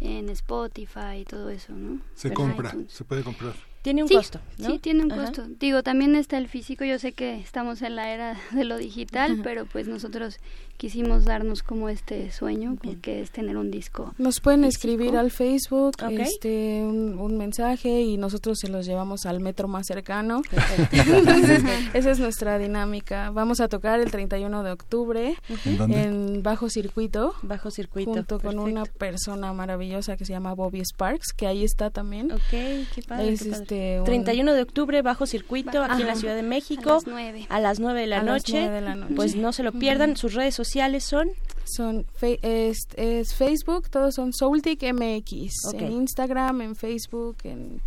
en 0.00 0.28
Spotify 0.28 1.18
y 1.20 1.24
todo 1.24 1.50
eso, 1.50 1.72
¿no? 1.72 2.00
Se 2.14 2.32
compra, 2.32 2.74
se 2.88 3.04
puede 3.04 3.22
comprar. 3.22 3.54
Tiene 3.84 4.02
un 4.02 4.08
costo, 4.08 4.40
¿no? 4.56 4.70
Sí, 4.70 4.78
tiene 4.78 5.02
un 5.02 5.10
costo. 5.10 5.44
Digo, 5.60 5.82
también 5.82 6.16
está 6.16 6.38
el 6.38 6.48
físico. 6.48 6.86
Yo 6.86 6.98
sé 6.98 7.12
que 7.12 7.38
estamos 7.38 7.82
en 7.82 7.96
la 7.96 8.08
era 8.08 8.40
de 8.52 8.64
lo 8.64 8.78
digital, 8.78 9.40
pero 9.44 9.66
pues 9.66 9.86
nosotros 9.86 10.38
quisimos 10.76 11.24
darnos 11.24 11.62
como 11.62 11.88
este 11.88 12.30
sueño, 12.30 12.76
porque 12.82 13.20
es 13.20 13.30
tener 13.30 13.56
un 13.56 13.70
disco. 13.70 14.14
Nos 14.18 14.40
pueden 14.40 14.64
escribir 14.64 15.16
al 15.16 15.30
Facebook 15.30 15.96
este, 16.10 16.82
un, 16.82 17.38
mensaje 17.38 18.02
y 18.02 18.16
nosotros 18.16 18.58
se 18.60 18.68
los 18.68 18.86
llevamos 18.86 19.26
al 19.26 19.40
metro 19.40 19.68
más 19.68 19.86
cercano. 19.86 20.42
Entonces, 20.92 21.62
esa 21.94 22.10
es 22.10 22.18
nuestra 22.18 22.58
dinámica. 22.58 23.30
Vamos 23.30 23.60
a 23.60 23.68
tocar 23.68 24.00
el 24.00 24.10
31 24.10 24.62
de 24.62 24.70
octubre 24.70 25.36
¿En, 25.64 26.42
Bajo 26.42 26.68
Circuito. 26.68 27.34
Bajo 27.42 27.70
Circuito. 27.70 28.12
Junto 28.12 28.40
con 28.40 28.58
una 28.58 28.84
persona 28.84 29.52
maravillosa 29.52 30.16
que 30.16 30.24
se 30.24 30.32
llama 30.32 30.54
Bobby 30.54 30.80
Sparks, 30.80 31.32
que 31.32 31.46
ahí 31.46 31.64
está 31.64 31.90
también. 31.90 32.32
Ok, 32.32 32.40
qué 32.50 33.02
padre. 33.06 33.32
Este, 33.32 34.00
31 34.04 34.52
de 34.52 34.62
octubre, 34.62 35.02
Bajo 35.02 35.26
Circuito, 35.26 35.82
aquí 35.82 36.02
en 36.02 36.08
la 36.08 36.16
Ciudad 36.16 36.36
de 36.36 36.42
México. 36.42 36.90
A 36.90 36.94
las 36.94 37.06
9. 37.06 37.46
A 37.48 37.60
las 37.60 37.80
9 37.80 38.00
de 38.00 38.06
la, 38.06 38.22
noche. 38.22 38.68
De 38.68 38.80
la 38.80 38.94
noche. 38.94 39.14
Pues 39.14 39.34
no 39.34 39.52
se 39.52 39.62
lo 39.62 39.72
pierdan. 39.72 40.16
Sus 40.16 40.34
redes 40.34 40.54
sociales 40.54 40.63
son 41.00 41.30
son 41.64 42.06
es, 42.20 43.34
Facebook, 43.34 43.90
todos 43.90 44.14
son 44.16 44.32
Soultic 44.32 44.82
MX, 44.82 45.74
en 45.74 45.92
Instagram, 45.92 46.60
en 46.60 46.76
Facebook, 46.76 47.36
en, 47.44 47.80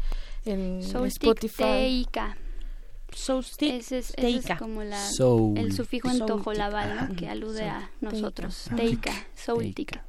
en 0.45 0.79
Spotify. 1.05 2.07
Soulstick 3.13 3.73
ese 3.73 3.99
es, 3.99 4.13
como 4.59 4.83
la, 4.83 5.09
el 5.55 5.73
sufijo 5.73 6.09
en 6.09 6.25
tojolabal, 6.25 7.09
¿no? 7.09 7.15
que 7.15 7.27
alude 7.27 7.63
a 7.63 7.89
nosotros. 8.01 8.69
Teika, 8.75 9.13
Soultic, 9.35 9.99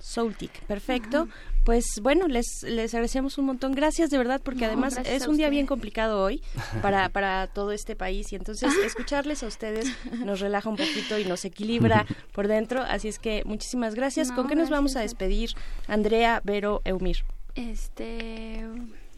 Soultic, 0.00 0.62
perfecto. 0.66 1.28
Pues 1.64 1.84
bueno, 2.00 2.28
les, 2.28 2.46
les 2.62 2.94
agradecemos 2.94 3.38
un 3.38 3.46
montón. 3.46 3.72
Gracias 3.72 4.10
de 4.10 4.18
verdad, 4.18 4.40
porque 4.42 4.64
además 4.64 4.98
es 5.04 5.26
un 5.26 5.36
día 5.36 5.50
bien 5.50 5.66
complicado 5.66 6.22
hoy 6.22 6.42
para, 6.82 7.08
para 7.08 7.48
todo 7.48 7.72
este 7.72 7.96
país 7.96 8.32
y 8.32 8.36
entonces 8.36 8.72
escucharles 8.84 9.42
a 9.42 9.46
ustedes 9.46 9.92
nos 10.24 10.40
relaja 10.40 10.68
un 10.68 10.76
poquito 10.76 11.18
y 11.18 11.24
nos 11.24 11.44
equilibra 11.44 12.06
por 12.32 12.48
dentro. 12.48 12.82
Así 12.82 13.08
es 13.08 13.18
que 13.18 13.42
muchísimas 13.44 13.94
gracias. 13.94 14.30
¿Con 14.30 14.46
qué 14.48 14.54
nos 14.54 14.70
vamos 14.70 14.96
a 14.96 15.00
despedir, 15.00 15.50
Andrea, 15.88 16.40
Vero, 16.44 16.82
Eumir? 16.84 17.24
Este, 17.56 18.64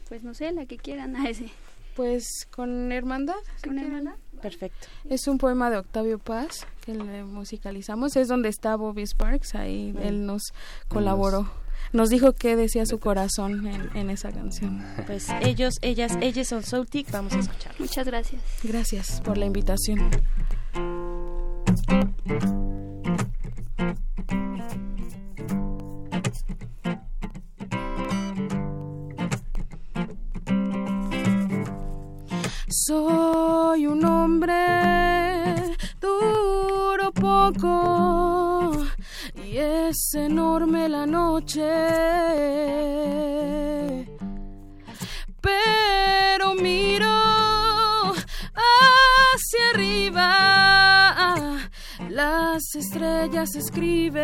pues 0.08 0.22
no 0.24 0.32
sé, 0.34 0.52
la 0.52 0.66
que 0.66 0.78
quieran. 0.78 1.14
ese. 1.26 1.50
Pues 1.98 2.46
con 2.52 2.92
Hermandad. 2.92 3.34
¿Con 3.64 3.76
Hermandad? 3.76 4.14
Perfecto. 4.40 4.86
Es 5.10 5.26
un 5.26 5.36
poema 5.36 5.68
de 5.68 5.78
Octavio 5.78 6.20
Paz 6.20 6.64
que 6.80 6.94
le 6.94 7.24
musicalizamos. 7.24 8.14
Es 8.14 8.28
donde 8.28 8.50
está 8.50 8.76
Bobby 8.76 9.04
Sparks, 9.04 9.56
ahí 9.56 9.92
él 10.00 10.24
nos 10.24 10.52
colaboró. 10.86 11.50
Nos 11.92 12.08
dijo 12.08 12.34
qué 12.34 12.54
decía 12.54 12.86
su 12.86 13.00
corazón 13.00 13.66
en, 13.66 14.10
esa 14.10 14.30
canción. 14.30 14.80
Pues 15.08 15.26
ellos, 15.40 15.74
ellas, 15.82 16.16
ellas 16.20 16.46
son 16.46 16.62
Soutic, 16.62 17.10
vamos 17.10 17.32
a 17.32 17.40
escuchar. 17.40 17.74
Muchas 17.80 18.06
gracias. 18.06 18.42
Gracias 18.62 19.20
por 19.22 19.36
la 19.36 19.46
invitación. 19.46 20.08
Soy 32.70 33.86
un 33.86 34.04
hombre 34.04 35.74
duro 35.98 37.10
poco 37.12 38.84
y 39.34 39.56
es 39.56 40.12
enorme 40.14 40.86
la 40.90 41.06
noche. 41.06 41.64
Pero 45.40 46.54
miro 46.56 47.08
hacia 48.54 49.70
arriba 49.72 51.58
Las 52.10 52.74
estrellas 52.74 53.54
escriben. 53.56 54.18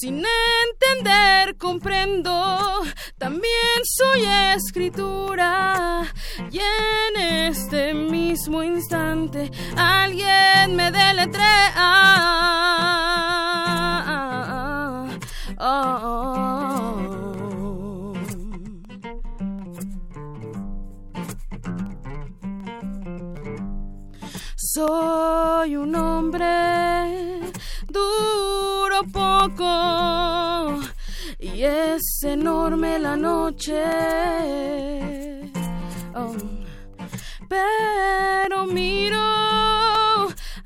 Sin 0.00 0.22
entender, 0.70 1.56
comprendo, 1.56 2.84
también 3.18 3.82
soy 3.82 4.26
escritura. 4.54 6.04
Y 6.52 6.60
en 6.60 7.20
este 7.20 7.94
mismo 7.94 8.62
instante, 8.62 9.50
alguien 9.76 10.76
me 10.76 10.92
deletrea. 10.92 11.96
Soy 24.54 25.74
un 25.74 25.92
hombre 25.96 26.78
duro 27.88 29.02
poco. 29.12 30.80
Y 31.38 31.62
es 31.62 32.02
enorme 32.22 32.98
la 32.98 33.16
noche. 33.16 33.82
Oh, 36.14 36.34
Pero 37.48 38.66
miro 38.66 39.20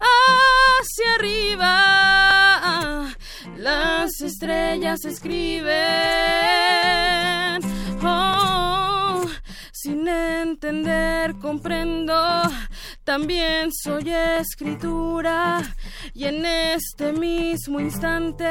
hacia 0.00 1.14
arriba, 1.18 3.06
las 3.56 4.20
estrellas 4.20 5.04
escriben. 5.04 5.72
Oh, 8.02 9.24
sin 9.72 10.08
entender, 10.08 11.34
comprendo 11.38 12.42
también 13.04 13.70
soy 13.72 14.10
escritura 14.10 15.62
y 16.14 16.24
en 16.24 16.44
este 16.46 17.12
mismo 17.12 17.80
instante 17.80 18.46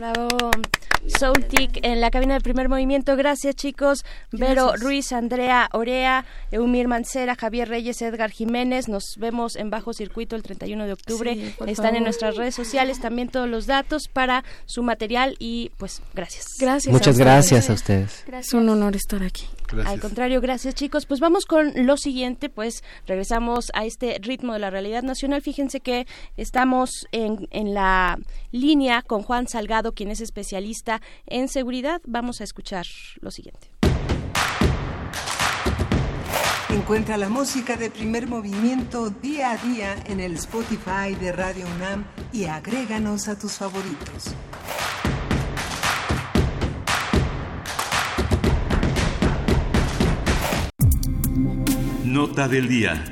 Bravo. 0.02 0.50
Soultic 1.06 1.78
en 1.82 2.00
la 2.00 2.10
cabina 2.10 2.34
de 2.34 2.40
primer 2.40 2.68
movimiento. 2.68 3.14
Gracias, 3.14 3.54
chicos. 3.54 4.04
Vero 4.32 4.66
Gracias. 4.66 4.80
Ruiz, 4.80 5.12
Andrea 5.12 5.68
Orea, 5.72 6.24
Eumir 6.50 6.88
Mancera, 6.88 7.36
Javier 7.36 7.68
Reyes, 7.68 8.02
Edgar 8.02 8.32
Jiménez. 8.32 8.88
Nos 8.88 9.14
vemos 9.16 9.54
en 9.54 9.70
Bajo 9.70 9.92
Circuito 9.92 10.34
el 10.34 10.42
31 10.42 10.86
de 10.86 10.92
octubre. 10.92 11.34
Sí, 11.34 11.54
Están 11.68 11.94
en 11.94 12.02
nuestras 12.02 12.36
redes 12.36 12.56
sociales 12.56 12.98
también 12.98 13.28
todos 13.28 13.48
los 13.48 13.66
datos 13.66 14.08
para 14.12 14.42
su 14.66 14.82
material 14.82 15.36
y 15.38 15.70
pues 15.76 16.02
gracias. 16.14 16.46
Gracias. 16.58 16.92
Muchas 16.92 17.14
a 17.14 17.18
gracias 17.22 17.70
a 17.70 17.74
ustedes. 17.74 18.24
Es 18.32 18.52
un 18.54 18.68
honor 18.68 18.96
estar 18.96 19.22
aquí. 19.22 19.46
Al 19.84 20.00
contrario, 20.00 20.40
gracias 20.40 20.74
chicos. 20.74 21.06
Pues 21.06 21.20
vamos 21.20 21.46
con 21.46 21.72
lo 21.86 21.96
siguiente, 21.96 22.48
pues 22.48 22.82
regresamos 23.06 23.70
a 23.74 23.84
este 23.84 24.18
ritmo 24.20 24.52
de 24.52 24.58
la 24.58 24.70
realidad 24.70 25.02
nacional. 25.02 25.42
Fíjense 25.42 25.80
que 25.80 26.06
estamos 26.36 27.06
en, 27.12 27.48
en 27.50 27.74
la 27.74 28.18
línea 28.50 29.02
con 29.02 29.22
Juan 29.22 29.48
Salgado, 29.48 29.92
quien 29.92 30.10
es 30.10 30.20
especialista 30.20 31.00
en 31.26 31.48
seguridad. 31.48 32.00
Vamos 32.06 32.40
a 32.40 32.44
escuchar 32.44 32.86
lo 33.20 33.30
siguiente. 33.30 33.70
Encuentra 36.72 37.18
la 37.18 37.28
música 37.28 37.76
de 37.76 37.90
primer 37.90 38.26
movimiento 38.26 39.10
día 39.10 39.52
a 39.52 39.56
día 39.58 39.94
en 40.06 40.20
el 40.20 40.34
Spotify 40.36 41.14
de 41.20 41.30
Radio 41.30 41.66
UNAM 41.76 42.06
y 42.32 42.44
agréganos 42.46 43.28
a 43.28 43.38
tus 43.38 43.52
favoritos. 43.52 44.34
Nota 52.12 52.46
del 52.46 52.68
día. 52.68 53.02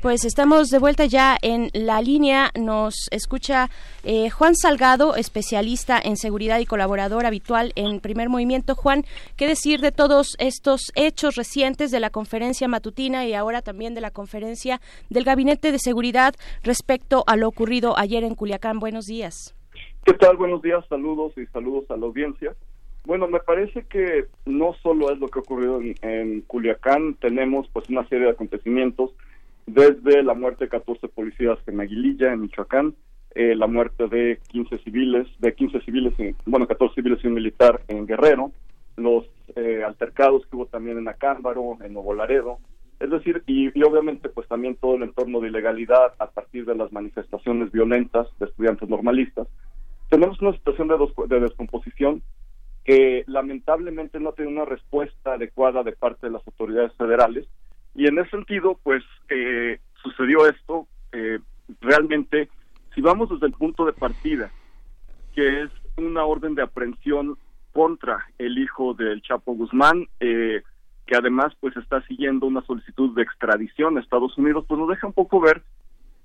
Pues 0.00 0.24
estamos 0.24 0.68
de 0.68 0.78
vuelta 0.78 1.06
ya 1.06 1.36
en 1.42 1.68
la 1.72 2.00
línea. 2.00 2.52
Nos 2.56 3.08
escucha 3.10 3.70
eh, 4.04 4.30
Juan 4.30 4.54
Salgado, 4.54 5.16
especialista 5.16 5.98
en 6.00 6.16
seguridad 6.16 6.60
y 6.60 6.64
colaborador 6.64 7.26
habitual 7.26 7.72
en 7.74 7.98
Primer 7.98 8.28
Movimiento. 8.28 8.76
Juan, 8.76 9.02
¿qué 9.36 9.48
decir 9.48 9.80
de 9.80 9.90
todos 9.90 10.36
estos 10.38 10.92
hechos 10.94 11.34
recientes 11.34 11.90
de 11.90 11.98
la 11.98 12.10
conferencia 12.10 12.68
matutina 12.68 13.26
y 13.26 13.34
ahora 13.34 13.62
también 13.62 13.94
de 13.94 14.00
la 14.00 14.12
conferencia 14.12 14.80
del 15.10 15.24
Gabinete 15.24 15.72
de 15.72 15.80
Seguridad 15.80 16.36
respecto 16.62 17.24
a 17.26 17.34
lo 17.34 17.48
ocurrido 17.48 17.98
ayer 17.98 18.22
en 18.22 18.36
Culiacán? 18.36 18.78
Buenos 18.78 19.06
días. 19.06 19.56
¿Qué 20.04 20.12
tal? 20.12 20.36
Buenos 20.36 20.62
días, 20.62 20.84
saludos 20.88 21.32
y 21.36 21.46
saludos 21.46 21.90
a 21.90 21.96
la 21.96 22.06
audiencia. 22.06 22.54
Bueno, 23.06 23.28
me 23.28 23.40
parece 23.40 23.84
que 23.84 24.26
no 24.46 24.72
solo 24.82 25.10
es 25.10 25.18
lo 25.18 25.28
que 25.28 25.38
ha 25.38 25.42
ocurrido 25.42 25.80
en, 26.00 26.40
Culiacán, 26.42 27.14
tenemos 27.14 27.68
pues 27.72 27.88
una 27.90 28.06
serie 28.08 28.26
de 28.26 28.32
acontecimientos, 28.32 29.10
desde 29.66 30.22
la 30.22 30.34
muerte 30.34 30.64
de 30.64 30.70
14 30.70 31.08
policías 31.08 31.58
en 31.66 31.80
Aguililla, 31.80 32.32
en 32.32 32.40
Michoacán, 32.42 32.94
eh, 33.34 33.54
la 33.56 33.66
muerte 33.66 34.06
de 34.08 34.38
15 34.48 34.78
civiles, 34.78 35.26
de 35.38 35.54
15 35.54 35.80
civiles, 35.80 36.14
en- 36.18 36.34
bueno, 36.46 36.66
14 36.66 36.94
civiles 36.94 37.18
y 37.22 37.26
un 37.26 37.34
militar 37.34 37.82
en 37.88 38.06
Guerrero, 38.06 38.52
los 38.96 39.24
eh, 39.56 39.82
altercados 39.84 40.46
que 40.46 40.56
hubo 40.56 40.66
también 40.66 40.96
en 40.98 41.08
Acámbaro, 41.08 41.76
en 41.82 41.92
Nuevo 41.92 42.14
Laredo, 42.14 42.58
es 43.00 43.10
decir, 43.10 43.42
y, 43.46 43.68
obviamente 43.82 44.28
pues 44.30 44.48
también 44.48 44.76
todo 44.76 44.94
el 44.94 45.02
entorno 45.02 45.40
de 45.40 45.48
ilegalidad 45.48 46.14
a 46.18 46.30
partir 46.30 46.64
de 46.64 46.74
las 46.74 46.90
manifestaciones 46.92 47.70
violentas 47.70 48.28
de 48.38 48.46
estudiantes 48.46 48.88
normalistas. 48.88 49.46
Tenemos 50.08 50.40
una 50.40 50.52
situación 50.52 50.88
de 50.88 51.40
descomposición 51.40 52.22
que 52.84 53.24
lamentablemente 53.26 54.20
no 54.20 54.32
tiene 54.32 54.52
una 54.52 54.66
respuesta 54.66 55.34
adecuada 55.34 55.82
de 55.82 55.92
parte 55.92 56.26
de 56.26 56.32
las 56.32 56.46
autoridades 56.46 56.92
federales. 56.96 57.48
Y 57.94 58.06
en 58.06 58.18
ese 58.18 58.30
sentido 58.30 58.78
pues 58.82 59.02
eh, 59.30 59.80
sucedió 60.02 60.46
esto 60.46 60.86
eh, 61.12 61.38
realmente 61.80 62.48
si 62.94 63.00
vamos 63.00 63.30
desde 63.30 63.46
el 63.46 63.52
punto 63.52 63.86
de 63.86 63.92
partida 63.92 64.50
que 65.34 65.62
es 65.62 65.70
una 65.96 66.24
orden 66.24 66.54
de 66.54 66.62
aprehensión 66.62 67.38
contra 67.72 68.26
el 68.38 68.58
hijo 68.58 68.94
del 68.94 69.22
Chapo 69.22 69.54
Guzmán 69.54 70.06
eh, 70.20 70.62
que 71.06 71.16
además 71.16 71.54
pues 71.60 71.76
está 71.76 72.02
siguiendo 72.06 72.46
una 72.46 72.62
solicitud 72.66 73.14
de 73.14 73.22
extradición 73.22 73.96
a 73.96 74.00
Estados 74.00 74.36
Unidos 74.36 74.64
pues 74.68 74.78
nos 74.78 74.88
deja 74.88 75.06
un 75.06 75.12
poco 75.12 75.40
ver 75.40 75.62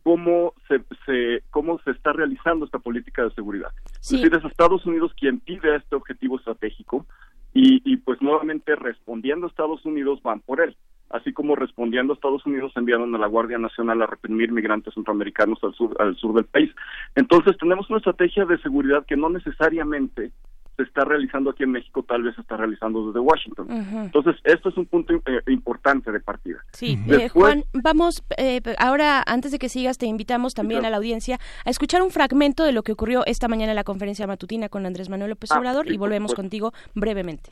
cómo 0.04 0.54
se, 0.68 0.82
se, 1.06 1.44
cómo 1.50 1.80
se 1.80 1.92
está 1.92 2.14
realizando 2.14 2.66
esta 2.66 2.80
política 2.80 3.24
de 3.24 3.32
seguridad. 3.32 3.70
Es 4.02 4.10
decir, 4.10 4.34
es 4.34 4.44
Estados 4.44 4.86
Unidos 4.86 5.14
quien 5.18 5.40
pide 5.40 5.76
este 5.76 5.96
objetivo 5.96 6.38
estratégico 6.38 7.06
y, 7.54 7.82
y 7.84 7.98
pues 7.98 8.22
nuevamente 8.22 8.76
respondiendo 8.76 9.46
a 9.46 9.50
Estados 9.50 9.86
Unidos 9.86 10.22
van 10.24 10.40
por 10.42 10.62
él. 10.62 10.76
Así 11.10 11.34
como 11.34 11.56
respondiendo 11.56 12.14
a 12.14 12.16
Estados 12.16 12.46
Unidos 12.46 12.72
enviaron 12.76 13.14
a 13.16 13.18
la 13.18 13.28
Guardia 13.28 13.58
Nacional 13.58 14.02
a 14.02 14.06
reprimir 14.06 14.52
migrantes 14.52 14.94
centroamericanos 14.94 15.58
al 15.64 15.74
sur, 15.74 15.96
al 16.00 16.16
sur 16.18 16.36
del 16.36 16.46
país. 16.46 16.72
Entonces 17.16 17.58
tenemos 17.58 17.90
una 17.90 17.98
estrategia 17.98 18.46
de 18.46 18.60
seguridad 18.60 19.06
que 19.08 19.18
no 19.18 19.30
necesariamente 19.30 20.32
se 20.80 20.84
está 20.84 21.04
realizando 21.04 21.50
aquí 21.50 21.64
en 21.64 21.72
México, 21.72 22.04
tal 22.08 22.24
vez 22.24 22.36
se 22.36 22.42
está 22.42 22.56
realizando 22.56 23.08
desde 23.08 23.20
Washington. 23.20 23.68
Entonces, 23.70 24.38
esto 24.46 24.70
es 24.70 24.78
un 24.78 24.86
punto 24.86 25.14
eh, 25.14 25.42
importante 25.48 26.10
de 26.10 26.22
partida. 26.22 26.60
Sí, 26.72 26.98
eh, 27.10 27.28
Juan, 27.28 27.66
vamos, 27.74 28.24
eh, 28.38 28.62
ahora, 28.78 29.22
antes 29.28 29.52
de 29.52 29.60
que 29.60 29.68
sigas, 29.68 29.98
te 29.98 30.06
invitamos 30.06 30.54
también 30.54 30.86
a 30.86 30.90
la 30.90 30.96
audiencia 30.96 31.38
a 31.66 31.70
escuchar 31.70 32.02
un 32.02 32.12
fragmento 32.12 32.64
de 32.64 32.72
lo 32.72 32.84
que 32.84 32.94
ocurrió 32.94 33.26
esta 33.26 33.50
mañana 33.50 33.74
en 33.74 33.76
la 33.76 33.84
conferencia 33.84 34.26
matutina 34.26 34.70
con 34.70 34.86
Andrés 34.86 35.10
Manuel 35.10 35.32
López 35.32 35.52
Ah, 35.52 35.60
Obrador 35.60 35.86
sí, 35.86 35.96
y 35.96 35.98
volvemos 35.98 36.34
contigo 36.34 36.72
brevemente. 36.96 37.52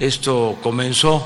Esto 0.00 0.58
comenzó 0.60 1.22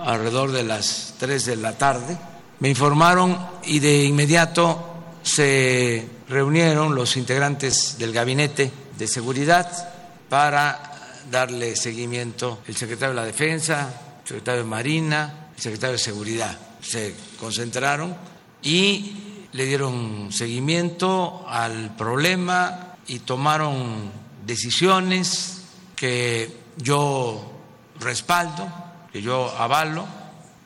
alrededor 0.00 0.52
de 0.52 0.64
las 0.64 1.16
3 1.18 1.46
de 1.46 1.56
la 1.56 1.78
tarde. 1.78 2.18
Me 2.60 2.68
informaron 2.68 3.34
y 3.64 3.78
de 3.78 4.04
inmediato 4.04 5.14
se 5.22 6.06
reunieron 6.28 6.94
los 6.94 7.16
integrantes 7.16 7.96
del 7.98 8.12
gabinete 8.12 8.70
de 8.98 9.06
seguridad 9.06 9.93
para 10.34 11.22
darle 11.30 11.76
seguimiento 11.76 12.58
el 12.66 12.74
secretario 12.74 13.14
de 13.14 13.20
la 13.20 13.24
Defensa, 13.24 14.16
el 14.20 14.26
secretario 14.26 14.64
de 14.64 14.68
Marina, 14.68 15.50
el 15.54 15.62
secretario 15.62 15.92
de 15.92 16.02
Seguridad. 16.02 16.58
Se 16.82 17.14
concentraron 17.38 18.16
y 18.60 19.46
le 19.52 19.64
dieron 19.64 20.32
seguimiento 20.32 21.46
al 21.48 21.94
problema 21.94 22.96
y 23.06 23.20
tomaron 23.20 24.10
decisiones 24.44 25.62
que 25.94 26.52
yo 26.78 27.52
respaldo, 28.00 28.66
que 29.12 29.22
yo 29.22 29.56
avalo, 29.56 30.04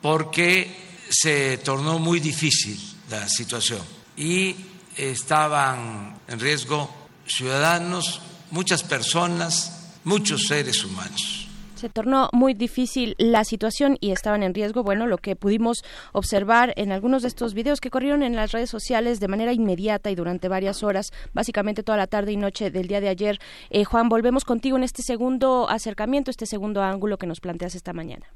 porque 0.00 0.96
se 1.10 1.58
tornó 1.58 1.98
muy 1.98 2.20
difícil 2.20 2.80
la 3.10 3.28
situación 3.28 3.82
y 4.16 4.56
estaban 4.96 6.20
en 6.26 6.40
riesgo 6.40 6.88
ciudadanos, 7.26 8.22
muchas 8.50 8.82
personas, 8.82 10.00
muchos 10.04 10.42
seres 10.46 10.84
humanos. 10.84 11.44
Se 11.74 11.88
tornó 11.88 12.28
muy 12.32 12.54
difícil 12.54 13.14
la 13.18 13.44
situación 13.44 13.98
y 14.00 14.10
estaban 14.10 14.42
en 14.42 14.52
riesgo, 14.52 14.82
bueno, 14.82 15.06
lo 15.06 15.18
que 15.18 15.36
pudimos 15.36 15.84
observar 16.12 16.72
en 16.74 16.90
algunos 16.90 17.22
de 17.22 17.28
estos 17.28 17.54
videos 17.54 17.80
que 17.80 17.88
corrieron 17.88 18.24
en 18.24 18.34
las 18.34 18.50
redes 18.50 18.68
sociales 18.68 19.20
de 19.20 19.28
manera 19.28 19.52
inmediata 19.52 20.10
y 20.10 20.16
durante 20.16 20.48
varias 20.48 20.82
horas, 20.82 21.12
básicamente 21.34 21.84
toda 21.84 21.96
la 21.96 22.08
tarde 22.08 22.32
y 22.32 22.36
noche 22.36 22.72
del 22.72 22.88
día 22.88 23.00
de 23.00 23.08
ayer. 23.08 23.38
Eh, 23.70 23.84
Juan, 23.84 24.08
volvemos 24.08 24.44
contigo 24.44 24.76
en 24.76 24.82
este 24.82 25.02
segundo 25.02 25.70
acercamiento, 25.70 26.32
este 26.32 26.46
segundo 26.46 26.82
ángulo 26.82 27.16
que 27.16 27.28
nos 27.28 27.38
planteas 27.38 27.76
esta 27.76 27.92
mañana. 27.92 28.26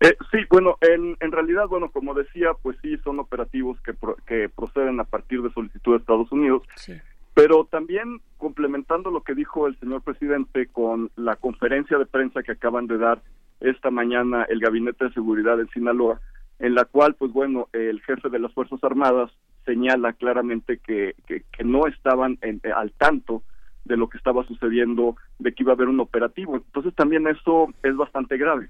Eh, 0.00 0.14
sí, 0.30 0.38
bueno, 0.50 0.76
en, 0.82 1.16
en 1.20 1.32
realidad, 1.32 1.68
bueno, 1.68 1.90
como 1.90 2.12
decía, 2.12 2.48
pues 2.62 2.76
sí, 2.82 2.98
son 3.04 3.18
operativos 3.18 3.78
que, 3.80 3.94
pro- 3.94 4.16
que 4.26 4.50
proceden 4.54 5.00
a 5.00 5.04
partir 5.04 5.40
de 5.40 5.50
solicitud 5.52 5.92
de 5.92 5.98
Estados 5.98 6.30
Unidos, 6.32 6.62
pero 7.34 7.64
también 7.64 8.20
complementando 8.38 9.10
lo 9.10 9.22
que 9.22 9.34
dijo 9.34 9.66
el 9.66 9.78
señor 9.78 10.02
presidente 10.02 10.66
con 10.66 11.10
la 11.16 11.36
conferencia 11.36 11.98
de 11.98 12.06
prensa 12.06 12.42
que 12.42 12.52
acaban 12.52 12.86
de 12.86 12.98
dar 12.98 13.22
esta 13.60 13.90
mañana 13.90 14.44
el 14.48 14.60
Gabinete 14.60 15.06
de 15.06 15.12
Seguridad 15.12 15.60
en 15.60 15.68
Sinaloa, 15.70 16.20
en 16.58 16.74
la 16.74 16.84
cual, 16.84 17.14
pues 17.14 17.32
bueno, 17.32 17.68
el 17.72 18.00
jefe 18.02 18.28
de 18.28 18.38
las 18.38 18.52
Fuerzas 18.52 18.82
Armadas 18.82 19.30
señala 19.64 20.12
claramente 20.14 20.78
que, 20.78 21.14
que, 21.26 21.42
que 21.52 21.64
no 21.64 21.86
estaban 21.86 22.38
en- 22.42 22.60
eh, 22.64 22.72
al 22.74 22.92
tanto 22.92 23.42
de 23.84 23.96
lo 23.96 24.08
que 24.08 24.18
estaba 24.18 24.44
sucediendo, 24.44 25.16
de 25.38 25.52
que 25.52 25.62
iba 25.62 25.72
a 25.72 25.74
haber 25.74 25.88
un 25.88 26.00
operativo. 26.00 26.56
Entonces 26.56 26.94
también 26.94 27.26
eso 27.26 27.68
es 27.82 27.96
bastante 27.96 28.36
grave. 28.36 28.68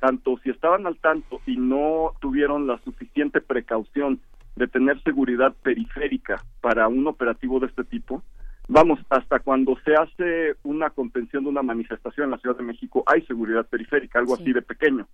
Tanto 0.00 0.38
si 0.38 0.50
estaban 0.50 0.86
al 0.86 0.96
tanto 0.98 1.40
y 1.46 1.56
no 1.56 2.12
tuvieron 2.20 2.66
la 2.68 2.78
suficiente 2.78 3.40
precaución 3.40 4.20
de 4.56 4.68
tener 4.68 5.02
seguridad 5.02 5.54
periférica 5.62 6.42
para 6.60 6.88
un 6.88 7.06
operativo 7.06 7.60
de 7.60 7.66
este 7.66 7.84
tipo, 7.84 8.22
vamos, 8.68 9.00
hasta 9.10 9.40
cuando 9.40 9.76
se 9.84 9.94
hace 9.94 10.56
una 10.62 10.90
contención 10.90 11.44
de 11.44 11.50
una 11.50 11.62
manifestación 11.62 12.26
en 12.26 12.30
la 12.32 12.38
Ciudad 12.38 12.56
de 12.56 12.64
México 12.64 13.02
hay 13.06 13.22
seguridad 13.22 13.66
periférica, 13.66 14.18
algo 14.18 14.34
así 14.34 14.52
de 14.52 14.62
pequeño. 14.62 15.06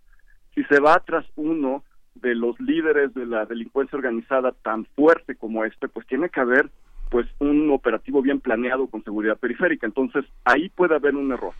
Si 0.54 0.64
se 0.64 0.80
va 0.80 1.02
tras 1.06 1.26
uno 1.36 1.84
de 2.16 2.34
los 2.34 2.58
líderes 2.60 3.14
de 3.14 3.26
la 3.26 3.46
delincuencia 3.46 3.96
organizada 3.96 4.52
tan 4.52 4.84
fuerte 4.96 5.36
como 5.36 5.64
este, 5.64 5.88
pues 5.88 6.06
tiene 6.06 6.28
que 6.30 6.40
haber 6.40 6.70
pues 7.10 7.26
un 7.38 7.70
operativo 7.70 8.20
bien 8.22 8.40
planeado 8.40 8.86
con 8.88 9.02
seguridad 9.02 9.38
periférica. 9.38 9.86
Entonces, 9.86 10.24
ahí 10.44 10.68
puede 10.68 10.94
haber 10.94 11.14
un 11.14 11.32
error. 11.32 11.54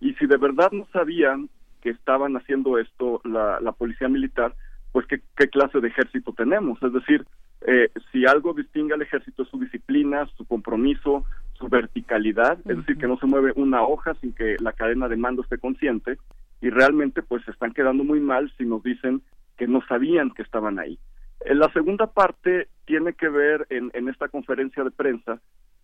Y 0.00 0.14
si 0.14 0.26
de 0.26 0.36
verdad 0.36 0.72
no 0.72 0.86
sabían 0.92 1.48
que 1.80 1.90
estaban 1.90 2.36
haciendo 2.36 2.78
esto 2.78 3.20
la, 3.24 3.60
la 3.60 3.72
policía 3.72 4.08
militar, 4.08 4.54
pues 4.92 5.06
¿qué, 5.06 5.20
qué 5.36 5.48
clase 5.48 5.80
de 5.80 5.88
ejército 5.88 6.32
tenemos. 6.32 6.82
Es 6.82 6.92
decir, 6.92 7.24
eh, 7.66 7.90
si 8.10 8.26
algo 8.26 8.54
distingue 8.54 8.94
al 8.94 9.02
ejército 9.02 9.42
es 9.42 9.48
su 9.48 9.58
disciplina, 9.58 10.26
su 10.36 10.44
compromiso, 10.46 11.24
su 11.54 11.68
verticalidad, 11.68 12.58
es 12.60 12.76
decir, 12.78 12.96
que 12.96 13.06
no 13.06 13.18
se 13.18 13.26
mueve 13.26 13.52
una 13.56 13.82
hoja 13.82 14.14
sin 14.14 14.32
que 14.32 14.56
la 14.60 14.72
cadena 14.72 15.08
de 15.08 15.16
mando 15.16 15.42
esté 15.42 15.58
consciente, 15.58 16.18
y 16.62 16.70
realmente 16.70 17.22
pues 17.22 17.44
se 17.44 17.50
están 17.50 17.72
quedando 17.72 18.02
muy 18.04 18.20
mal 18.20 18.52
si 18.58 18.64
nos 18.64 18.82
dicen 18.82 19.22
que 19.56 19.66
no 19.66 19.82
sabían 19.86 20.30
que 20.30 20.42
estaban 20.42 20.78
ahí. 20.78 20.98
Eh, 21.44 21.54
La 21.54 21.70
segunda 21.72 22.06
parte 22.06 22.68
tiene 22.86 23.12
que 23.12 23.28
ver 23.28 23.66
en, 23.70 23.90
en 23.94 24.08
esta 24.08 24.28
conferencia 24.28 24.82
de 24.84 24.90
prensa 24.90 25.40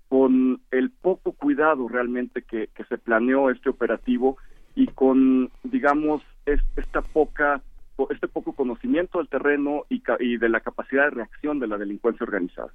con 0.08 0.60
el 0.70 0.90
poco 0.90 1.32
cuidado 1.32 1.88
realmente 1.88 2.42
que, 2.42 2.68
que 2.74 2.84
se 2.84 2.96
planeó 2.98 3.50
este 3.50 3.68
operativo 3.70 4.38
y 4.74 4.86
con, 4.88 5.50
digamos, 5.64 6.22
es- 6.46 6.62
esta 6.76 7.02
poca 7.02 7.60
po- 7.60 7.62
este 8.10 8.28
poco 8.28 8.52
conocimiento 8.52 9.18
del 9.18 9.28
terreno 9.28 9.84
y, 9.88 10.02
y 10.20 10.36
de 10.36 10.48
la 10.48 10.60
capacidad 10.60 11.04
de 11.04 11.10
reacción 11.10 11.58
de 11.58 11.66
la 11.66 11.78
delincuencia 11.78 12.24
organizada. 12.24 12.72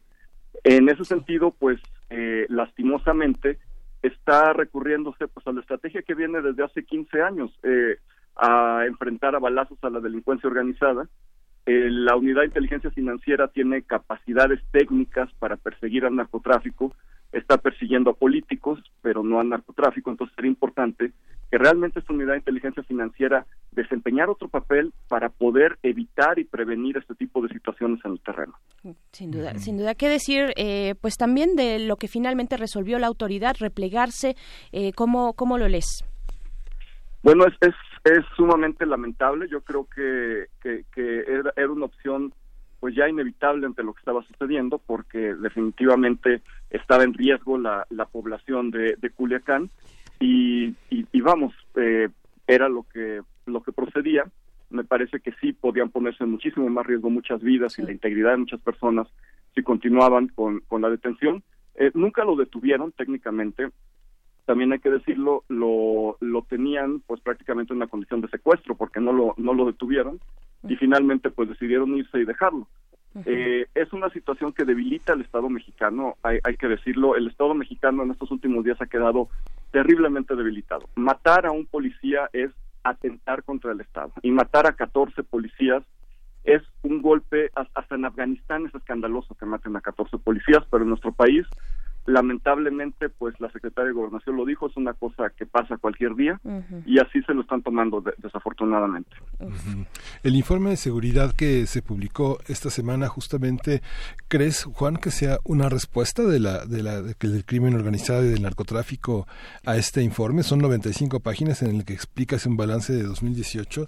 En 0.64 0.90
ese 0.90 1.06
sentido, 1.06 1.52
pues, 1.52 1.80
eh, 2.10 2.46
lastimosamente, 2.50 3.60
está 4.02 4.54
recurriéndose 4.54 5.28
pues 5.28 5.46
a 5.48 5.52
la 5.52 5.62
estrategia 5.62 6.02
que 6.02 6.16
viene 6.16 6.42
desde 6.42 6.64
hace 6.64 6.84
15 6.84 7.22
años, 7.22 7.52
eh, 7.64 7.98
a 8.36 8.86
enfrentar 8.88 9.36
a 9.36 9.40
balazos 9.40 9.78
a 9.84 9.90
la 9.90 10.00
delincuencia 10.00 10.50
organizada. 10.50 11.08
Eh, 11.66 11.90
la 11.92 12.16
unidad 12.16 12.42
de 12.42 12.48
inteligencia 12.48 12.90
financiera 12.92 13.48
tiene 13.50 13.84
capacidades 13.84 14.60
técnicas 14.72 15.32
para 15.36 15.58
perseguir 15.58 16.06
al 16.06 16.16
narcotráfico, 16.16 16.96
está 17.32 17.58
persiguiendo 17.58 18.12
a 18.12 18.16
políticos, 18.16 18.80
pero 19.02 19.24
no 19.24 19.40
al 19.40 19.50
narcotráfico, 19.50 20.12
entonces 20.12 20.36
sería 20.36 20.52
importante 20.52 21.12
que 21.50 21.58
realmente 21.58 22.00
esta 22.00 22.14
unidad 22.14 22.32
de 22.32 22.40
inteligencia 22.40 22.82
financiera 22.84 23.46
desempeñara 23.72 24.32
otro 24.32 24.48
papel 24.48 24.94
para 25.10 25.30
poder 25.30 25.78
evitar 25.84 26.40
y 26.40 26.46
prevenir 26.46 26.98
este 26.98 27.14
tipo 27.14 27.42
de 27.42 27.50
situaciones 27.50 28.00
en 28.06 28.14
el 28.14 28.22
terreno. 28.22 28.54
Sin 29.12 29.32
duda, 29.32 29.58
sin 29.58 29.78
duda. 29.78 29.94
¿Qué 29.96 30.08
decir? 30.08 30.54
Eh, 30.56 30.96
pues 31.02 31.16
también 31.18 31.56
de 31.56 31.80
lo 31.80 31.98
que 31.98 32.08
finalmente 32.08 32.56
resolvió 32.56 33.00
la 33.00 33.08
autoridad, 33.08 33.56
replegarse. 33.60 34.36
Eh, 34.72 34.94
¿cómo, 34.94 35.34
¿Cómo 35.34 35.58
lo 35.58 35.68
lees? 35.68 36.06
Bueno, 37.22 37.46
es, 37.46 37.54
es, 37.60 37.76
es 38.06 38.26
sumamente 38.36 38.86
lamentable. 38.86 39.48
Yo 39.50 39.62
creo 39.62 39.88
que, 39.94 40.46
que, 40.62 40.86
que 40.94 41.20
era, 41.28 41.52
era 41.58 41.70
una 41.70 41.86
opción 41.86 42.34
pues 42.82 42.96
ya 42.96 43.08
inevitable 43.08 43.68
ante 43.68 43.84
lo 43.84 43.94
que 43.94 44.00
estaba 44.00 44.24
sucediendo 44.24 44.80
porque 44.80 45.36
definitivamente 45.36 46.42
estaba 46.72 47.04
en 47.04 47.14
riesgo 47.14 47.60
la, 47.60 47.86
la 47.92 48.06
población 48.06 48.72
de, 48.72 48.96
de 48.98 49.10
Culiacán 49.12 49.70
y, 50.20 50.70
y, 50.90 51.06
y 51.12 51.22
vamos, 51.22 51.54
eh, 51.76 52.10
era 52.48 52.68
lo 52.68 52.84
que, 52.92 53.22
lo 53.46 53.62
que 53.62 53.72
procedía. 53.72 54.26
Me 54.72 54.84
parece 54.84 55.20
que 55.20 55.32
sí 55.40 55.54
podían 55.54 55.90
ponerse 55.92 56.24
en 56.24 56.32
muchísimo 56.32 56.68
más 56.70 56.88
riesgo 56.88 57.12
muchas 57.12 57.42
vidas 57.44 57.78
y 57.78 57.84
la 57.84 57.92
integridad 57.92 58.32
de 58.32 58.38
muchas 58.38 58.62
personas 58.62 59.08
si 59.54 59.62
continuaban 59.62 60.30
con, 60.30 60.62
con 60.62 60.82
la 60.82 60.90
detención. 60.90 61.44
Eh, 61.76 61.92
nunca 61.94 62.24
lo 62.24 62.36
detuvieron 62.36 62.92
técnicamente, 62.94 63.70
también 64.46 64.74
hay 64.74 64.80
que 64.80 64.90
decirlo, 64.90 65.44
lo, 65.48 66.18
lo 66.20 66.42
tenían 66.44 67.02
pues 67.02 67.22
prácticamente 67.22 67.74
en 67.74 67.78
una 67.78 67.88
condición 67.88 68.22
de 68.22 68.30
secuestro 68.30 68.76
porque 68.76 69.00
no 69.00 69.14
lo, 69.14 69.34
no 69.38 69.54
lo 69.54 69.66
detuvieron 69.66 70.20
y 70.68 70.76
finalmente 70.76 71.30
pues 71.30 71.50
decidieron 71.50 71.96
irse 71.96 72.20
y 72.20 72.26
dejarlo. 72.26 72.68
Eh, 73.26 73.68
es 73.76 73.92
una 73.92 74.10
situación 74.10 74.54
que 74.54 74.64
debilita 74.64 75.12
al 75.12 75.22
Estado 75.22 75.50
mexicano, 75.50 76.16
hay, 76.24 76.40
hay 76.44 76.56
que 76.56 76.70
decirlo, 76.70 77.18
el 77.18 77.28
Estado 77.28 77.54
mexicano 77.54 78.04
en 78.04 78.12
estos 78.12 78.32
últimos 78.32 78.64
días 78.64 78.82
ha 78.82 78.86
quedado 78.86 79.28
terriblemente 79.72 80.36
debilitado. 80.36 80.88
Matar 80.96 81.46
a 81.46 81.52
un 81.52 81.66
policía 81.66 82.30
es 82.32 82.52
atentar 82.84 83.44
contra 83.44 83.74
el 83.74 83.82
Estado 83.82 84.14
y 84.22 84.32
matar 84.32 84.66
a 84.66 84.74
14 84.74 85.24
policías 85.24 85.84
es 86.44 86.64
un 86.82 87.02
golpe, 87.02 87.52
hasta 87.54 87.96
en 87.96 88.06
Afganistán 88.06 88.66
es 88.66 88.74
escandaloso 88.74 89.36
que 89.36 89.46
maten 89.46 89.76
a 89.76 89.82
14 89.82 90.18
policías, 90.18 90.64
pero 90.72 90.84
en 90.84 90.90
nuestro 90.90 91.12
país 91.12 91.46
lamentablemente, 92.06 93.10
pues 93.10 93.40
la 93.40 93.52
secretaria 93.52 93.88
de 93.90 93.94
Gobernación 93.94 94.36
lo 94.36 94.46
dijo, 94.46 94.68
es 94.68 94.78
una 94.78 94.94
cosa 94.94 95.30
que 95.38 95.46
pasa 95.46 95.78
cualquier 95.78 96.16
día 96.16 96.40
y 96.86 97.00
así 97.00 97.22
se 97.24 97.34
lo 97.34 97.42
están 97.42 97.62
tomando 97.62 98.02
de- 98.02 98.14
desafortunadamente. 98.18 99.12
El 100.24 100.36
informe 100.36 100.72
de 100.72 100.78
seguridad 100.78 101.34
que 101.36 101.66
se 101.68 101.82
publicó 101.82 102.40
esta 102.48 102.70
semana 102.70 103.08
justamente, 103.08 103.82
¿crees, 104.28 104.64
Juan, 104.64 104.98
que 104.98 105.12
sea 105.12 105.38
una 105.44 105.70
respuesta 105.70 106.24
de 106.24 106.40
la, 106.40 106.66
de 106.66 106.84
la, 106.84 107.02
del 107.02 107.46
crimen 107.46 107.76
organizado 107.76 108.24
y 108.26 108.30
del 108.30 108.42
narcotráfico 108.42 109.28
a 109.66 109.78
este 109.78 110.02
informe? 110.02 110.44
Son 110.44 110.60
95 110.60 111.20
páginas 111.20 111.62
en 111.62 111.76
el 111.76 111.86
que 111.86 111.94
explica 111.94 112.38
un 112.46 112.58
balance 112.58 112.94
de 112.94 113.04
2018 113.04 113.88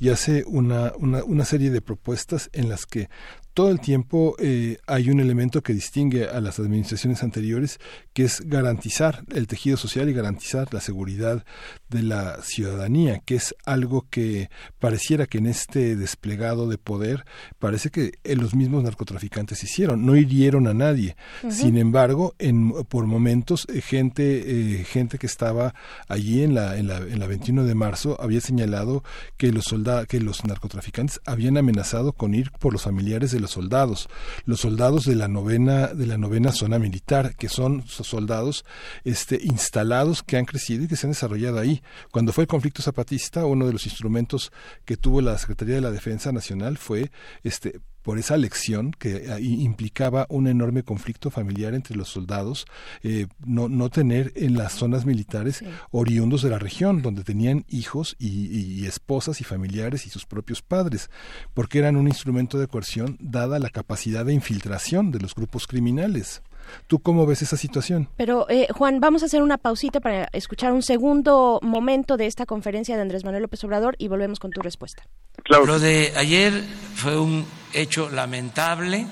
y 0.00 0.08
hace 0.10 0.44
una, 0.46 0.92
una, 0.98 1.24
una 1.24 1.44
serie 1.44 1.70
de 1.70 1.80
propuestas 1.80 2.50
en 2.52 2.68
las 2.68 2.86
que 2.86 3.08
todo 3.54 3.70
el 3.70 3.80
tiempo 3.80 4.34
eh, 4.40 4.78
hay 4.86 5.10
un 5.10 5.20
elemento 5.20 5.62
que 5.62 5.72
distingue 5.72 6.28
a 6.28 6.40
las 6.40 6.58
administraciones 6.58 7.22
anteriores, 7.22 7.78
que 8.12 8.24
es 8.24 8.40
garantizar 8.40 9.24
el 9.32 9.46
tejido 9.46 9.76
social 9.76 10.08
y 10.08 10.12
garantizar 10.12 10.74
la 10.74 10.80
seguridad 10.80 11.44
de 11.88 12.02
la 12.02 12.42
ciudadanía, 12.42 13.20
que 13.24 13.36
es 13.36 13.54
algo 13.64 14.06
que 14.10 14.50
pareciera 14.80 15.26
que 15.26 15.38
en 15.38 15.46
este 15.46 15.94
desplegado 15.94 16.68
de 16.68 16.78
poder 16.78 17.24
parece 17.60 17.90
que 17.90 18.18
los 18.24 18.56
mismos 18.56 18.82
narcotraficantes 18.82 19.62
hicieron, 19.62 20.04
no 20.04 20.16
hirieron 20.16 20.66
a 20.66 20.74
nadie. 20.74 21.16
Sin 21.48 21.78
embargo, 21.78 22.34
en, 22.40 22.72
por 22.88 23.06
momentos 23.06 23.66
eh, 23.72 23.80
gente 23.80 24.80
eh, 24.80 24.84
gente 24.84 25.18
que 25.18 25.26
estaba 25.28 25.74
allí 26.08 26.42
en 26.42 26.54
la, 26.54 26.76
en 26.76 26.88
la 26.88 26.98
en 26.98 27.20
la 27.20 27.26
21 27.28 27.64
de 27.64 27.74
marzo 27.76 28.20
había 28.20 28.40
señalado 28.40 29.04
que 29.36 29.52
los 29.52 29.64
soldados 29.64 30.06
que 30.08 30.20
los 30.20 30.44
narcotraficantes 30.44 31.20
habían 31.24 31.56
amenazado 31.56 32.12
con 32.12 32.34
ir 32.34 32.50
por 32.50 32.72
los 32.72 32.82
familiares 32.82 33.30
de 33.30 33.43
los 33.44 33.52
soldados, 33.52 34.08
los 34.44 34.60
soldados 34.60 35.04
de 35.04 35.14
la 35.14 35.28
novena 35.28 35.88
de 35.88 36.06
la 36.06 36.18
novena 36.18 36.50
zona 36.52 36.78
militar, 36.78 37.36
que 37.36 37.48
son 37.48 37.84
soldados 37.86 38.64
este 39.04 39.38
instalados 39.42 40.22
que 40.22 40.36
han 40.36 40.44
crecido 40.44 40.84
y 40.84 40.88
que 40.88 40.96
se 40.96 41.06
han 41.06 41.12
desarrollado 41.12 41.58
ahí. 41.58 41.82
Cuando 42.10 42.32
fue 42.32 42.44
el 42.44 42.48
conflicto 42.48 42.82
zapatista, 42.82 43.44
uno 43.44 43.66
de 43.66 43.72
los 43.72 43.86
instrumentos 43.86 44.52
que 44.84 44.96
tuvo 44.96 45.20
la 45.20 45.38
Secretaría 45.38 45.76
de 45.76 45.80
la 45.80 45.90
Defensa 45.90 46.32
Nacional 46.32 46.78
fue 46.78 47.10
este 47.42 47.80
por 48.04 48.18
esa 48.18 48.36
lección 48.36 48.92
que 48.92 49.34
implicaba 49.40 50.26
un 50.28 50.46
enorme 50.46 50.82
conflicto 50.82 51.30
familiar 51.30 51.74
entre 51.74 51.96
los 51.96 52.10
soldados, 52.10 52.66
eh, 53.02 53.26
no, 53.44 53.70
no 53.70 53.88
tener 53.88 54.30
en 54.36 54.56
las 54.58 54.74
zonas 54.74 55.06
militares 55.06 55.64
oriundos 55.90 56.42
de 56.42 56.50
la 56.50 56.58
región, 56.58 57.00
donde 57.00 57.24
tenían 57.24 57.64
hijos 57.68 58.14
y, 58.18 58.84
esposas 58.84 59.40
y 59.40 59.44
familiares 59.44 60.06
y 60.06 60.10
sus 60.10 60.26
propios 60.26 60.60
padres, 60.60 61.08
porque 61.54 61.78
eran 61.78 61.96
un 61.96 62.06
instrumento 62.06 62.58
de 62.58 62.68
coerción 62.68 63.16
dada 63.20 63.58
la 63.58 63.70
capacidad 63.70 64.26
de 64.26 64.34
infiltración 64.34 65.10
de 65.10 65.20
los 65.20 65.34
grupos 65.34 65.66
criminales. 65.66 66.42
¿Tú 66.86 66.98
cómo 67.00 67.26
ves 67.26 67.42
esa 67.42 67.56
situación? 67.56 68.08
Pero, 68.16 68.48
eh, 68.48 68.68
Juan, 68.72 69.00
vamos 69.00 69.22
a 69.22 69.26
hacer 69.26 69.42
una 69.42 69.58
pausita 69.58 70.00
para 70.00 70.28
escuchar 70.32 70.72
un 70.72 70.82
segundo 70.82 71.60
momento 71.62 72.16
de 72.16 72.26
esta 72.26 72.46
conferencia 72.46 72.96
de 72.96 73.02
Andrés 73.02 73.24
Manuel 73.24 73.42
López 73.42 73.62
Obrador 73.64 73.96
y 73.98 74.08
volvemos 74.08 74.38
con 74.38 74.50
tu 74.50 74.60
respuesta. 74.60 75.04
Lo 75.46 75.78
de 75.78 76.12
ayer 76.16 76.52
fue 76.94 77.18
un 77.18 77.44
hecho 77.72 78.10
lamentable 78.10 79.06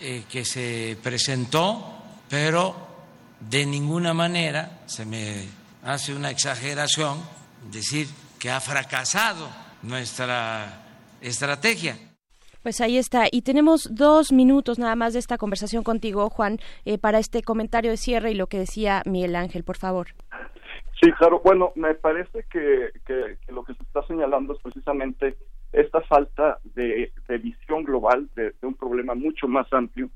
eh, 0.00 0.24
que 0.28 0.44
se 0.44 0.96
presentó, 1.02 1.82
pero 2.28 2.74
de 3.40 3.66
ninguna 3.66 4.14
manera 4.14 4.80
se 4.86 5.04
me 5.04 5.46
hace 5.82 6.14
una 6.14 6.30
exageración 6.30 7.18
decir 7.70 8.08
que 8.38 8.50
ha 8.50 8.60
fracasado 8.60 9.48
nuestra 9.82 10.82
estrategia. 11.20 11.96
Pues 12.64 12.80
ahí 12.80 12.96
está. 12.96 13.26
Y 13.30 13.42
tenemos 13.42 13.94
dos 13.94 14.32
minutos 14.32 14.78
nada 14.78 14.96
más 14.96 15.12
de 15.12 15.18
esta 15.18 15.36
conversación 15.36 15.84
contigo, 15.84 16.30
Juan, 16.30 16.56
eh, 16.86 16.96
para 16.96 17.18
este 17.18 17.42
comentario 17.42 17.90
de 17.90 17.98
cierre 17.98 18.30
y 18.30 18.34
lo 18.34 18.46
que 18.46 18.58
decía 18.58 19.02
Miguel 19.04 19.36
Ángel, 19.36 19.64
por 19.64 19.76
favor. 19.76 20.06
Sí, 20.98 21.12
claro. 21.12 21.42
Bueno, 21.44 21.72
me 21.74 21.94
parece 21.94 22.46
que, 22.50 22.88
que, 23.04 23.36
lo 23.52 23.64
que 23.64 23.74
se 23.74 23.82
está 23.82 24.02
señalando 24.06 24.54
es 24.54 24.62
precisamente 24.62 25.36
esta 25.74 26.00
falta 26.00 26.58
de, 26.74 27.12
visión 27.42 27.84
global 27.84 28.30
de, 28.34 28.54
un 28.62 28.74
problema 28.74 29.14
mucho 29.14 29.46
más 29.46 29.70
amplio 29.70 30.08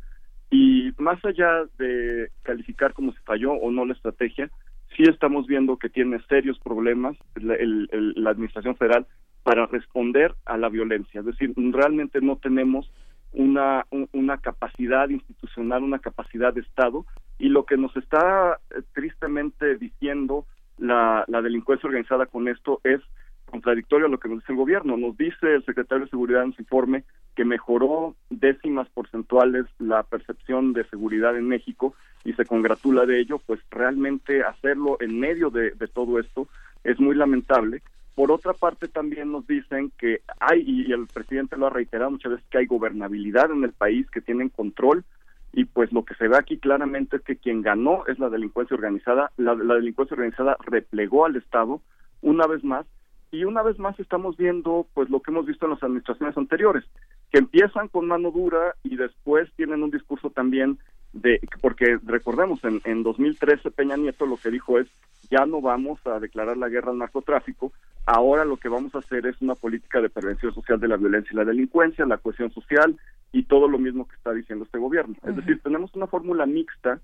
y 0.50 0.92
más 0.96 1.22
allá 1.26 1.66
de 1.76 2.30
calificar 2.44 2.94
cómo 2.94 3.12
se 3.12 3.20
falló 3.26 3.52
o 3.52 3.70
no 3.70 3.84
la 3.84 3.92
estrategia, 3.92 4.48
sí 4.96 5.02
estamos 5.02 5.46
viendo 5.46 5.76
que 5.76 5.90
tiene 5.90 6.18
serios 6.30 6.58
problemas 6.60 7.14
la 7.34 8.30
Administración 8.30 8.74
Federal 8.76 9.06
para 9.48 9.64
responder 9.64 10.34
a 10.44 10.58
la 10.58 10.68
violencia. 10.68 11.20
Es 11.20 11.26
decir, 11.26 11.54
realmente 11.56 12.20
no 12.20 12.36
tenemos 12.36 12.92
una, 13.32 13.86
una 14.12 14.36
capacidad 14.36 15.08
institucional, 15.08 15.82
una 15.82 16.00
capacidad 16.00 16.52
de 16.52 16.60
Estado, 16.60 17.06
y 17.38 17.48
lo 17.48 17.64
que 17.64 17.78
nos 17.78 17.96
está 17.96 18.58
eh, 18.68 18.82
tristemente 18.92 19.76
diciendo 19.76 20.44
la, 20.76 21.24
la 21.28 21.40
delincuencia 21.40 21.86
organizada 21.86 22.26
con 22.26 22.46
esto 22.46 22.82
es 22.84 23.00
contradictorio 23.46 24.04
a 24.04 24.10
lo 24.10 24.18
que 24.18 24.28
nos 24.28 24.40
dice 24.40 24.52
el 24.52 24.58
gobierno. 24.58 24.98
Nos 24.98 25.16
dice 25.16 25.54
el 25.54 25.64
secretario 25.64 26.04
de 26.04 26.10
Seguridad 26.10 26.42
en 26.42 26.52
su 26.52 26.60
informe 26.60 27.04
que 27.34 27.46
mejoró 27.46 28.16
décimas 28.28 28.86
porcentuales 28.90 29.64
la 29.78 30.02
percepción 30.02 30.74
de 30.74 30.84
seguridad 30.90 31.38
en 31.38 31.48
México 31.48 31.94
y 32.22 32.34
se 32.34 32.44
congratula 32.44 33.06
de 33.06 33.18
ello, 33.18 33.40
pues 33.46 33.60
realmente 33.70 34.42
hacerlo 34.42 34.98
en 35.00 35.18
medio 35.18 35.48
de 35.48 35.72
todo 35.94 36.18
esto 36.18 36.48
es 36.84 37.00
muy 37.00 37.14
lamentable 37.14 37.80
por 38.18 38.32
otra 38.32 38.52
parte, 38.52 38.88
también 38.88 39.30
nos 39.30 39.46
dicen 39.46 39.92
que 39.96 40.22
hay, 40.40 40.64
y 40.66 40.90
el 40.90 41.06
presidente 41.06 41.56
lo 41.56 41.68
ha 41.68 41.70
reiterado 41.70 42.10
muchas 42.10 42.32
veces, 42.32 42.46
que 42.50 42.58
hay 42.58 42.66
gobernabilidad 42.66 43.52
en 43.52 43.62
el 43.62 43.70
país, 43.70 44.10
que 44.10 44.20
tienen 44.20 44.48
control, 44.48 45.04
y 45.52 45.66
pues 45.66 45.92
lo 45.92 46.04
que 46.04 46.16
se 46.16 46.26
ve 46.26 46.36
aquí 46.36 46.58
claramente 46.58 47.18
es 47.18 47.22
que 47.22 47.36
quien 47.36 47.62
ganó 47.62 48.04
es 48.08 48.18
la 48.18 48.28
delincuencia 48.28 48.74
organizada, 48.74 49.30
la, 49.36 49.54
delincuencia 49.54 50.16
organizada 50.16 50.56
replegó 50.66 51.26
al 51.26 51.36
Estado 51.36 51.80
una 52.20 52.48
vez 52.48 52.64
más, 52.64 52.86
y 53.30 53.44
una 53.44 53.62
vez 53.62 53.78
más 53.78 53.96
estamos 54.00 54.36
viendo 54.36 54.88
pues 54.94 55.08
lo 55.10 55.20
que 55.20 55.30
hemos 55.30 55.46
visto 55.46 55.66
en 55.66 55.74
las 55.74 55.82
administraciones 55.84 56.36
anteriores, 56.36 56.82
que 57.30 57.38
empiezan 57.38 57.86
con 57.86 58.08
mano 58.08 58.32
dura 58.32 58.74
y 58.82 58.96
después 58.96 59.48
tienen 59.54 59.84
un 59.84 59.92
discurso 59.92 60.30
también 60.30 60.80
de, 61.12 61.40
porque 61.60 61.98
recordemos, 62.04 62.62
en, 62.64 62.80
en 62.84 63.02
2013 63.02 63.70
Peña 63.70 63.96
Nieto 63.96 64.26
lo 64.26 64.36
que 64.36 64.50
dijo 64.50 64.78
es, 64.78 64.86
ya 65.30 65.46
no 65.46 65.60
vamos 65.60 65.98
a 66.06 66.18
declarar 66.20 66.56
la 66.56 66.68
guerra 66.68 66.90
al 66.90 66.98
narcotráfico, 66.98 67.72
ahora 68.06 68.44
lo 68.44 68.56
que 68.56 68.68
vamos 68.68 68.94
a 68.94 68.98
hacer 68.98 69.26
es 69.26 69.40
una 69.40 69.54
política 69.54 70.00
de 70.00 70.10
prevención 70.10 70.54
social 70.54 70.80
de 70.80 70.88
la 70.88 70.96
violencia 70.96 71.30
y 71.32 71.36
la 71.36 71.44
delincuencia, 71.44 72.06
la 72.06 72.18
cohesión 72.18 72.50
social 72.52 72.98
y 73.32 73.44
todo 73.44 73.68
lo 73.68 73.78
mismo 73.78 74.08
que 74.08 74.16
está 74.16 74.32
diciendo 74.32 74.64
este 74.64 74.78
gobierno. 74.78 75.14
Es 75.26 75.36
decir, 75.36 75.60
tenemos 75.62 75.94
una 75.94 76.06
fórmula 76.06 76.46
mixta 76.46 77.00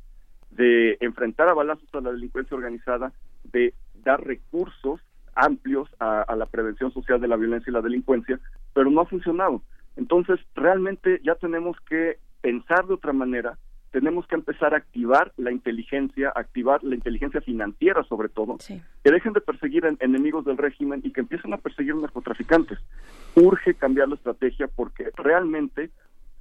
de 0.50 0.96
enfrentar 1.00 1.48
a 1.48 1.54
balazos 1.54 1.88
a 1.94 2.00
la 2.00 2.12
delincuencia 2.12 2.56
organizada, 2.56 3.12
de 3.44 3.74
dar 4.04 4.24
recursos 4.24 5.00
amplios 5.34 5.88
a, 5.98 6.22
a 6.22 6.36
la 6.36 6.46
prevención 6.46 6.92
social 6.92 7.20
de 7.20 7.28
la 7.28 7.36
violencia 7.36 7.70
y 7.70 7.74
la 7.74 7.82
delincuencia, 7.82 8.38
pero 8.72 8.90
no 8.90 9.00
ha 9.00 9.06
funcionado. 9.06 9.62
Entonces, 9.96 10.40
realmente 10.54 11.20
ya 11.24 11.34
tenemos 11.34 11.76
que 11.88 12.18
pensar 12.40 12.86
de 12.86 12.94
otra 12.94 13.12
manera, 13.12 13.58
tenemos 13.94 14.26
que 14.26 14.34
empezar 14.34 14.74
a 14.74 14.78
activar 14.78 15.32
la 15.36 15.52
inteligencia, 15.52 16.32
activar 16.34 16.82
la 16.82 16.96
inteligencia 16.96 17.40
financiera 17.40 18.02
sobre 18.02 18.28
todo, 18.28 18.56
que 18.58 19.12
dejen 19.12 19.34
de 19.34 19.40
perseguir 19.40 19.84
enemigos 20.00 20.44
del 20.44 20.56
régimen 20.56 21.00
y 21.04 21.12
que 21.12 21.20
empiecen 21.20 21.54
a 21.54 21.58
perseguir 21.58 21.94
narcotraficantes. 21.94 22.80
Urge 23.36 23.74
cambiar 23.74 24.08
la 24.08 24.16
estrategia 24.16 24.66
porque 24.66 25.12
realmente, 25.16 25.90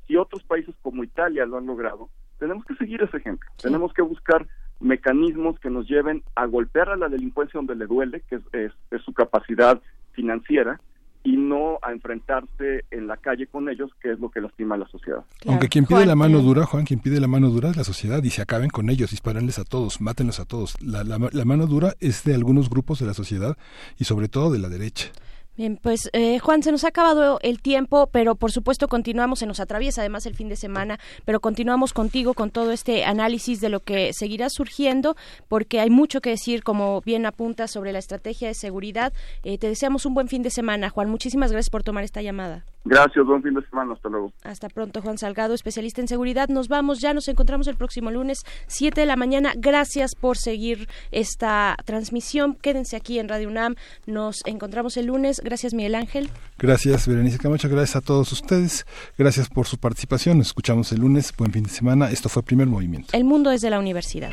si 0.08 0.18
otros 0.18 0.42
países 0.42 0.74
como 0.82 1.04
Italia 1.04 1.46
lo 1.46 1.60
han 1.60 1.68
logrado, 1.68 2.10
tenemos 2.40 2.66
que 2.66 2.74
seguir 2.74 3.04
ese 3.04 3.18
ejemplo. 3.18 3.48
Tenemos 3.62 3.94
que 3.94 4.02
buscar 4.02 4.48
mecanismos 4.80 5.60
que 5.60 5.70
nos 5.70 5.88
lleven 5.88 6.24
a 6.34 6.48
golpear 6.48 6.90
a 6.90 6.98
la 6.98 7.08
delincuencia 7.08 7.60
donde 7.60 7.76
le 7.76 7.86
duele, 7.86 8.24
que 8.32 8.42
es 8.54 9.02
su 9.04 9.14
capacidad 9.14 9.80
financiera, 10.14 10.82
y 11.24 11.38
no 11.38 11.80
a 11.82 11.92
enfrentarse 11.92 12.86
en 12.92 13.08
la 13.08 13.18
calle 13.18 13.48
con 13.48 13.70
ellos, 13.70 13.92
que 14.02 14.12
es 14.12 14.20
lo 14.20 14.30
que 14.30 14.42
lastima 14.42 14.76
a 14.76 14.80
la 14.80 14.88
sociedad. 14.88 15.24
Aunque 15.48 15.70
quien 15.70 15.86
pide 15.86 16.06
la 16.06 16.16
mano 16.16 16.40
dura, 16.42 16.66
Juan, 16.66 16.86
quien 16.86 17.00
pide 17.00 17.20
la 17.20 17.28
mano 17.28 17.50
dura 17.50 17.70
es 17.70 17.78
la 17.78 17.84
sociedad 17.84 18.22
y 18.24 18.30
se 18.30 18.42
acaben 18.42 18.70
con 18.70 18.90
ellos, 18.90 19.12
disparenles 19.12 19.60
a 19.60 19.64
todos, 19.64 20.02
mátenlos 20.02 20.40
a 20.40 20.46
todos. 20.46 20.76
La, 20.82 21.04
la 21.04 21.46
mano 21.46 21.68
dura 21.68 21.94
es 22.00 22.24
de 22.24 22.36
algunos 22.36 22.70
grupos 22.70 23.00
de 23.00 23.06
la 23.06 23.14
sociedad 23.14 23.58
y 23.98 24.04
sobre 24.04 24.28
todo 24.28 24.52
de 24.52 24.60
la 24.60 24.70
derecha. 24.70 25.12
Bien, 25.56 25.78
pues 25.80 26.10
eh, 26.14 26.40
Juan, 26.40 26.64
se 26.64 26.72
nos 26.72 26.84
ha 26.84 26.88
acabado 26.88 27.38
el 27.44 27.62
tiempo, 27.62 28.08
pero 28.12 28.34
por 28.34 28.52
supuesto 28.52 28.88
continuamos, 28.88 29.38
se 29.38 29.46
nos 29.46 29.60
atraviesa 29.60 30.02
además 30.02 30.26
el 30.26 30.34
fin 30.34 30.50
de 30.50 30.56
semana, 30.56 30.98
pero 31.26 31.42
continuamos 31.42 31.94
contigo 31.94 32.34
con 32.34 32.50
todo 32.50 32.72
este 32.72 33.06
análisis 33.06 33.62
de 33.62 33.70
lo 33.70 33.80
que 33.80 34.14
seguirá 34.14 34.50
surgiendo, 34.50 35.16
porque 35.48 35.80
hay 35.80 35.92
mucho 35.92 36.22
que 36.22 36.32
decir, 36.32 36.64
como 36.64 37.02
bien 37.02 37.28
apunta 37.28 37.68
sobre 37.68 37.92
la 37.94 38.00
estrategia 38.00 38.48
de 38.48 38.56
seguridad. 38.56 39.14
Eh, 39.44 39.60
te 39.60 39.68
deseamos 39.68 40.08
un 40.08 40.16
buen 40.16 40.28
fin 40.28 40.42
de 40.42 40.50
semana, 40.50 40.90
Juan. 40.90 41.08
Muchísimas 41.08 41.52
gracias 41.52 41.70
por 41.70 41.84
tomar 41.84 42.04
esta 42.04 42.24
llamada. 42.24 42.66
Gracias, 42.86 43.26
buen 43.26 43.42
fin 43.42 43.54
de 43.54 43.62
semana, 43.70 43.94
hasta 43.94 44.10
luego. 44.10 44.34
Hasta 44.44 44.68
pronto, 44.68 45.02
Juan 45.02 45.18
Salgado, 45.18 45.54
especialista 45.54 46.02
en 46.02 46.10
seguridad. 46.10 46.50
Nos 46.50 46.68
vamos, 46.68 47.00
ya 47.00 47.14
nos 47.14 47.30
encontramos 47.30 47.68
el 47.68 47.78
próximo 47.78 48.12
lunes, 48.12 48.44
7 48.68 49.00
de 49.00 49.08
la 49.08 49.16
mañana. 49.16 49.54
Gracias 49.56 50.16
por 50.16 50.36
seguir 50.36 50.90
esta 51.12 51.78
transmisión. 51.86 52.56
Quédense 52.56 52.98
aquí 52.98 53.20
en 53.20 53.30
Radio 53.30 53.48
UNAM. 53.48 53.76
Nos 54.06 54.42
encontramos 54.46 54.98
el 54.98 55.06
lunes. 55.06 55.42
Gracias, 55.44 55.74
Miguel 55.74 55.96
Ángel. 55.96 56.30
Gracias, 56.58 57.08
Berenice 57.08 57.38
Camacho. 57.38 57.70
Gracias 57.70 57.98
a 57.98 58.02
todos 58.02 58.32
ustedes. 58.32 58.86
Gracias 59.18 59.50
por 59.50 59.68
su 59.68 59.78
participación. 59.78 60.38
Nos 60.38 60.48
escuchamos 60.48 60.92
el 60.92 61.02
lunes. 61.02 61.34
Buen 61.38 61.52
fin 61.52 61.64
de 61.64 61.70
semana. 61.70 62.10
Esto 62.10 62.30
fue 62.30 62.44
Primer 62.44 62.68
Movimiento. 62.68 63.10
El 63.12 63.26
mundo 63.26 63.50
desde 63.50 63.70
la 63.70 63.80
universidad. 63.80 64.32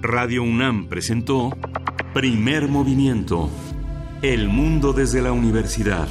Radio 0.00 0.44
UNAM 0.44 0.88
presentó 0.88 1.50
Primer 2.14 2.68
Movimiento. 2.68 3.50
El 4.22 4.48
mundo 4.48 4.92
desde 4.92 5.20
la 5.20 5.32
universidad. 5.32 6.08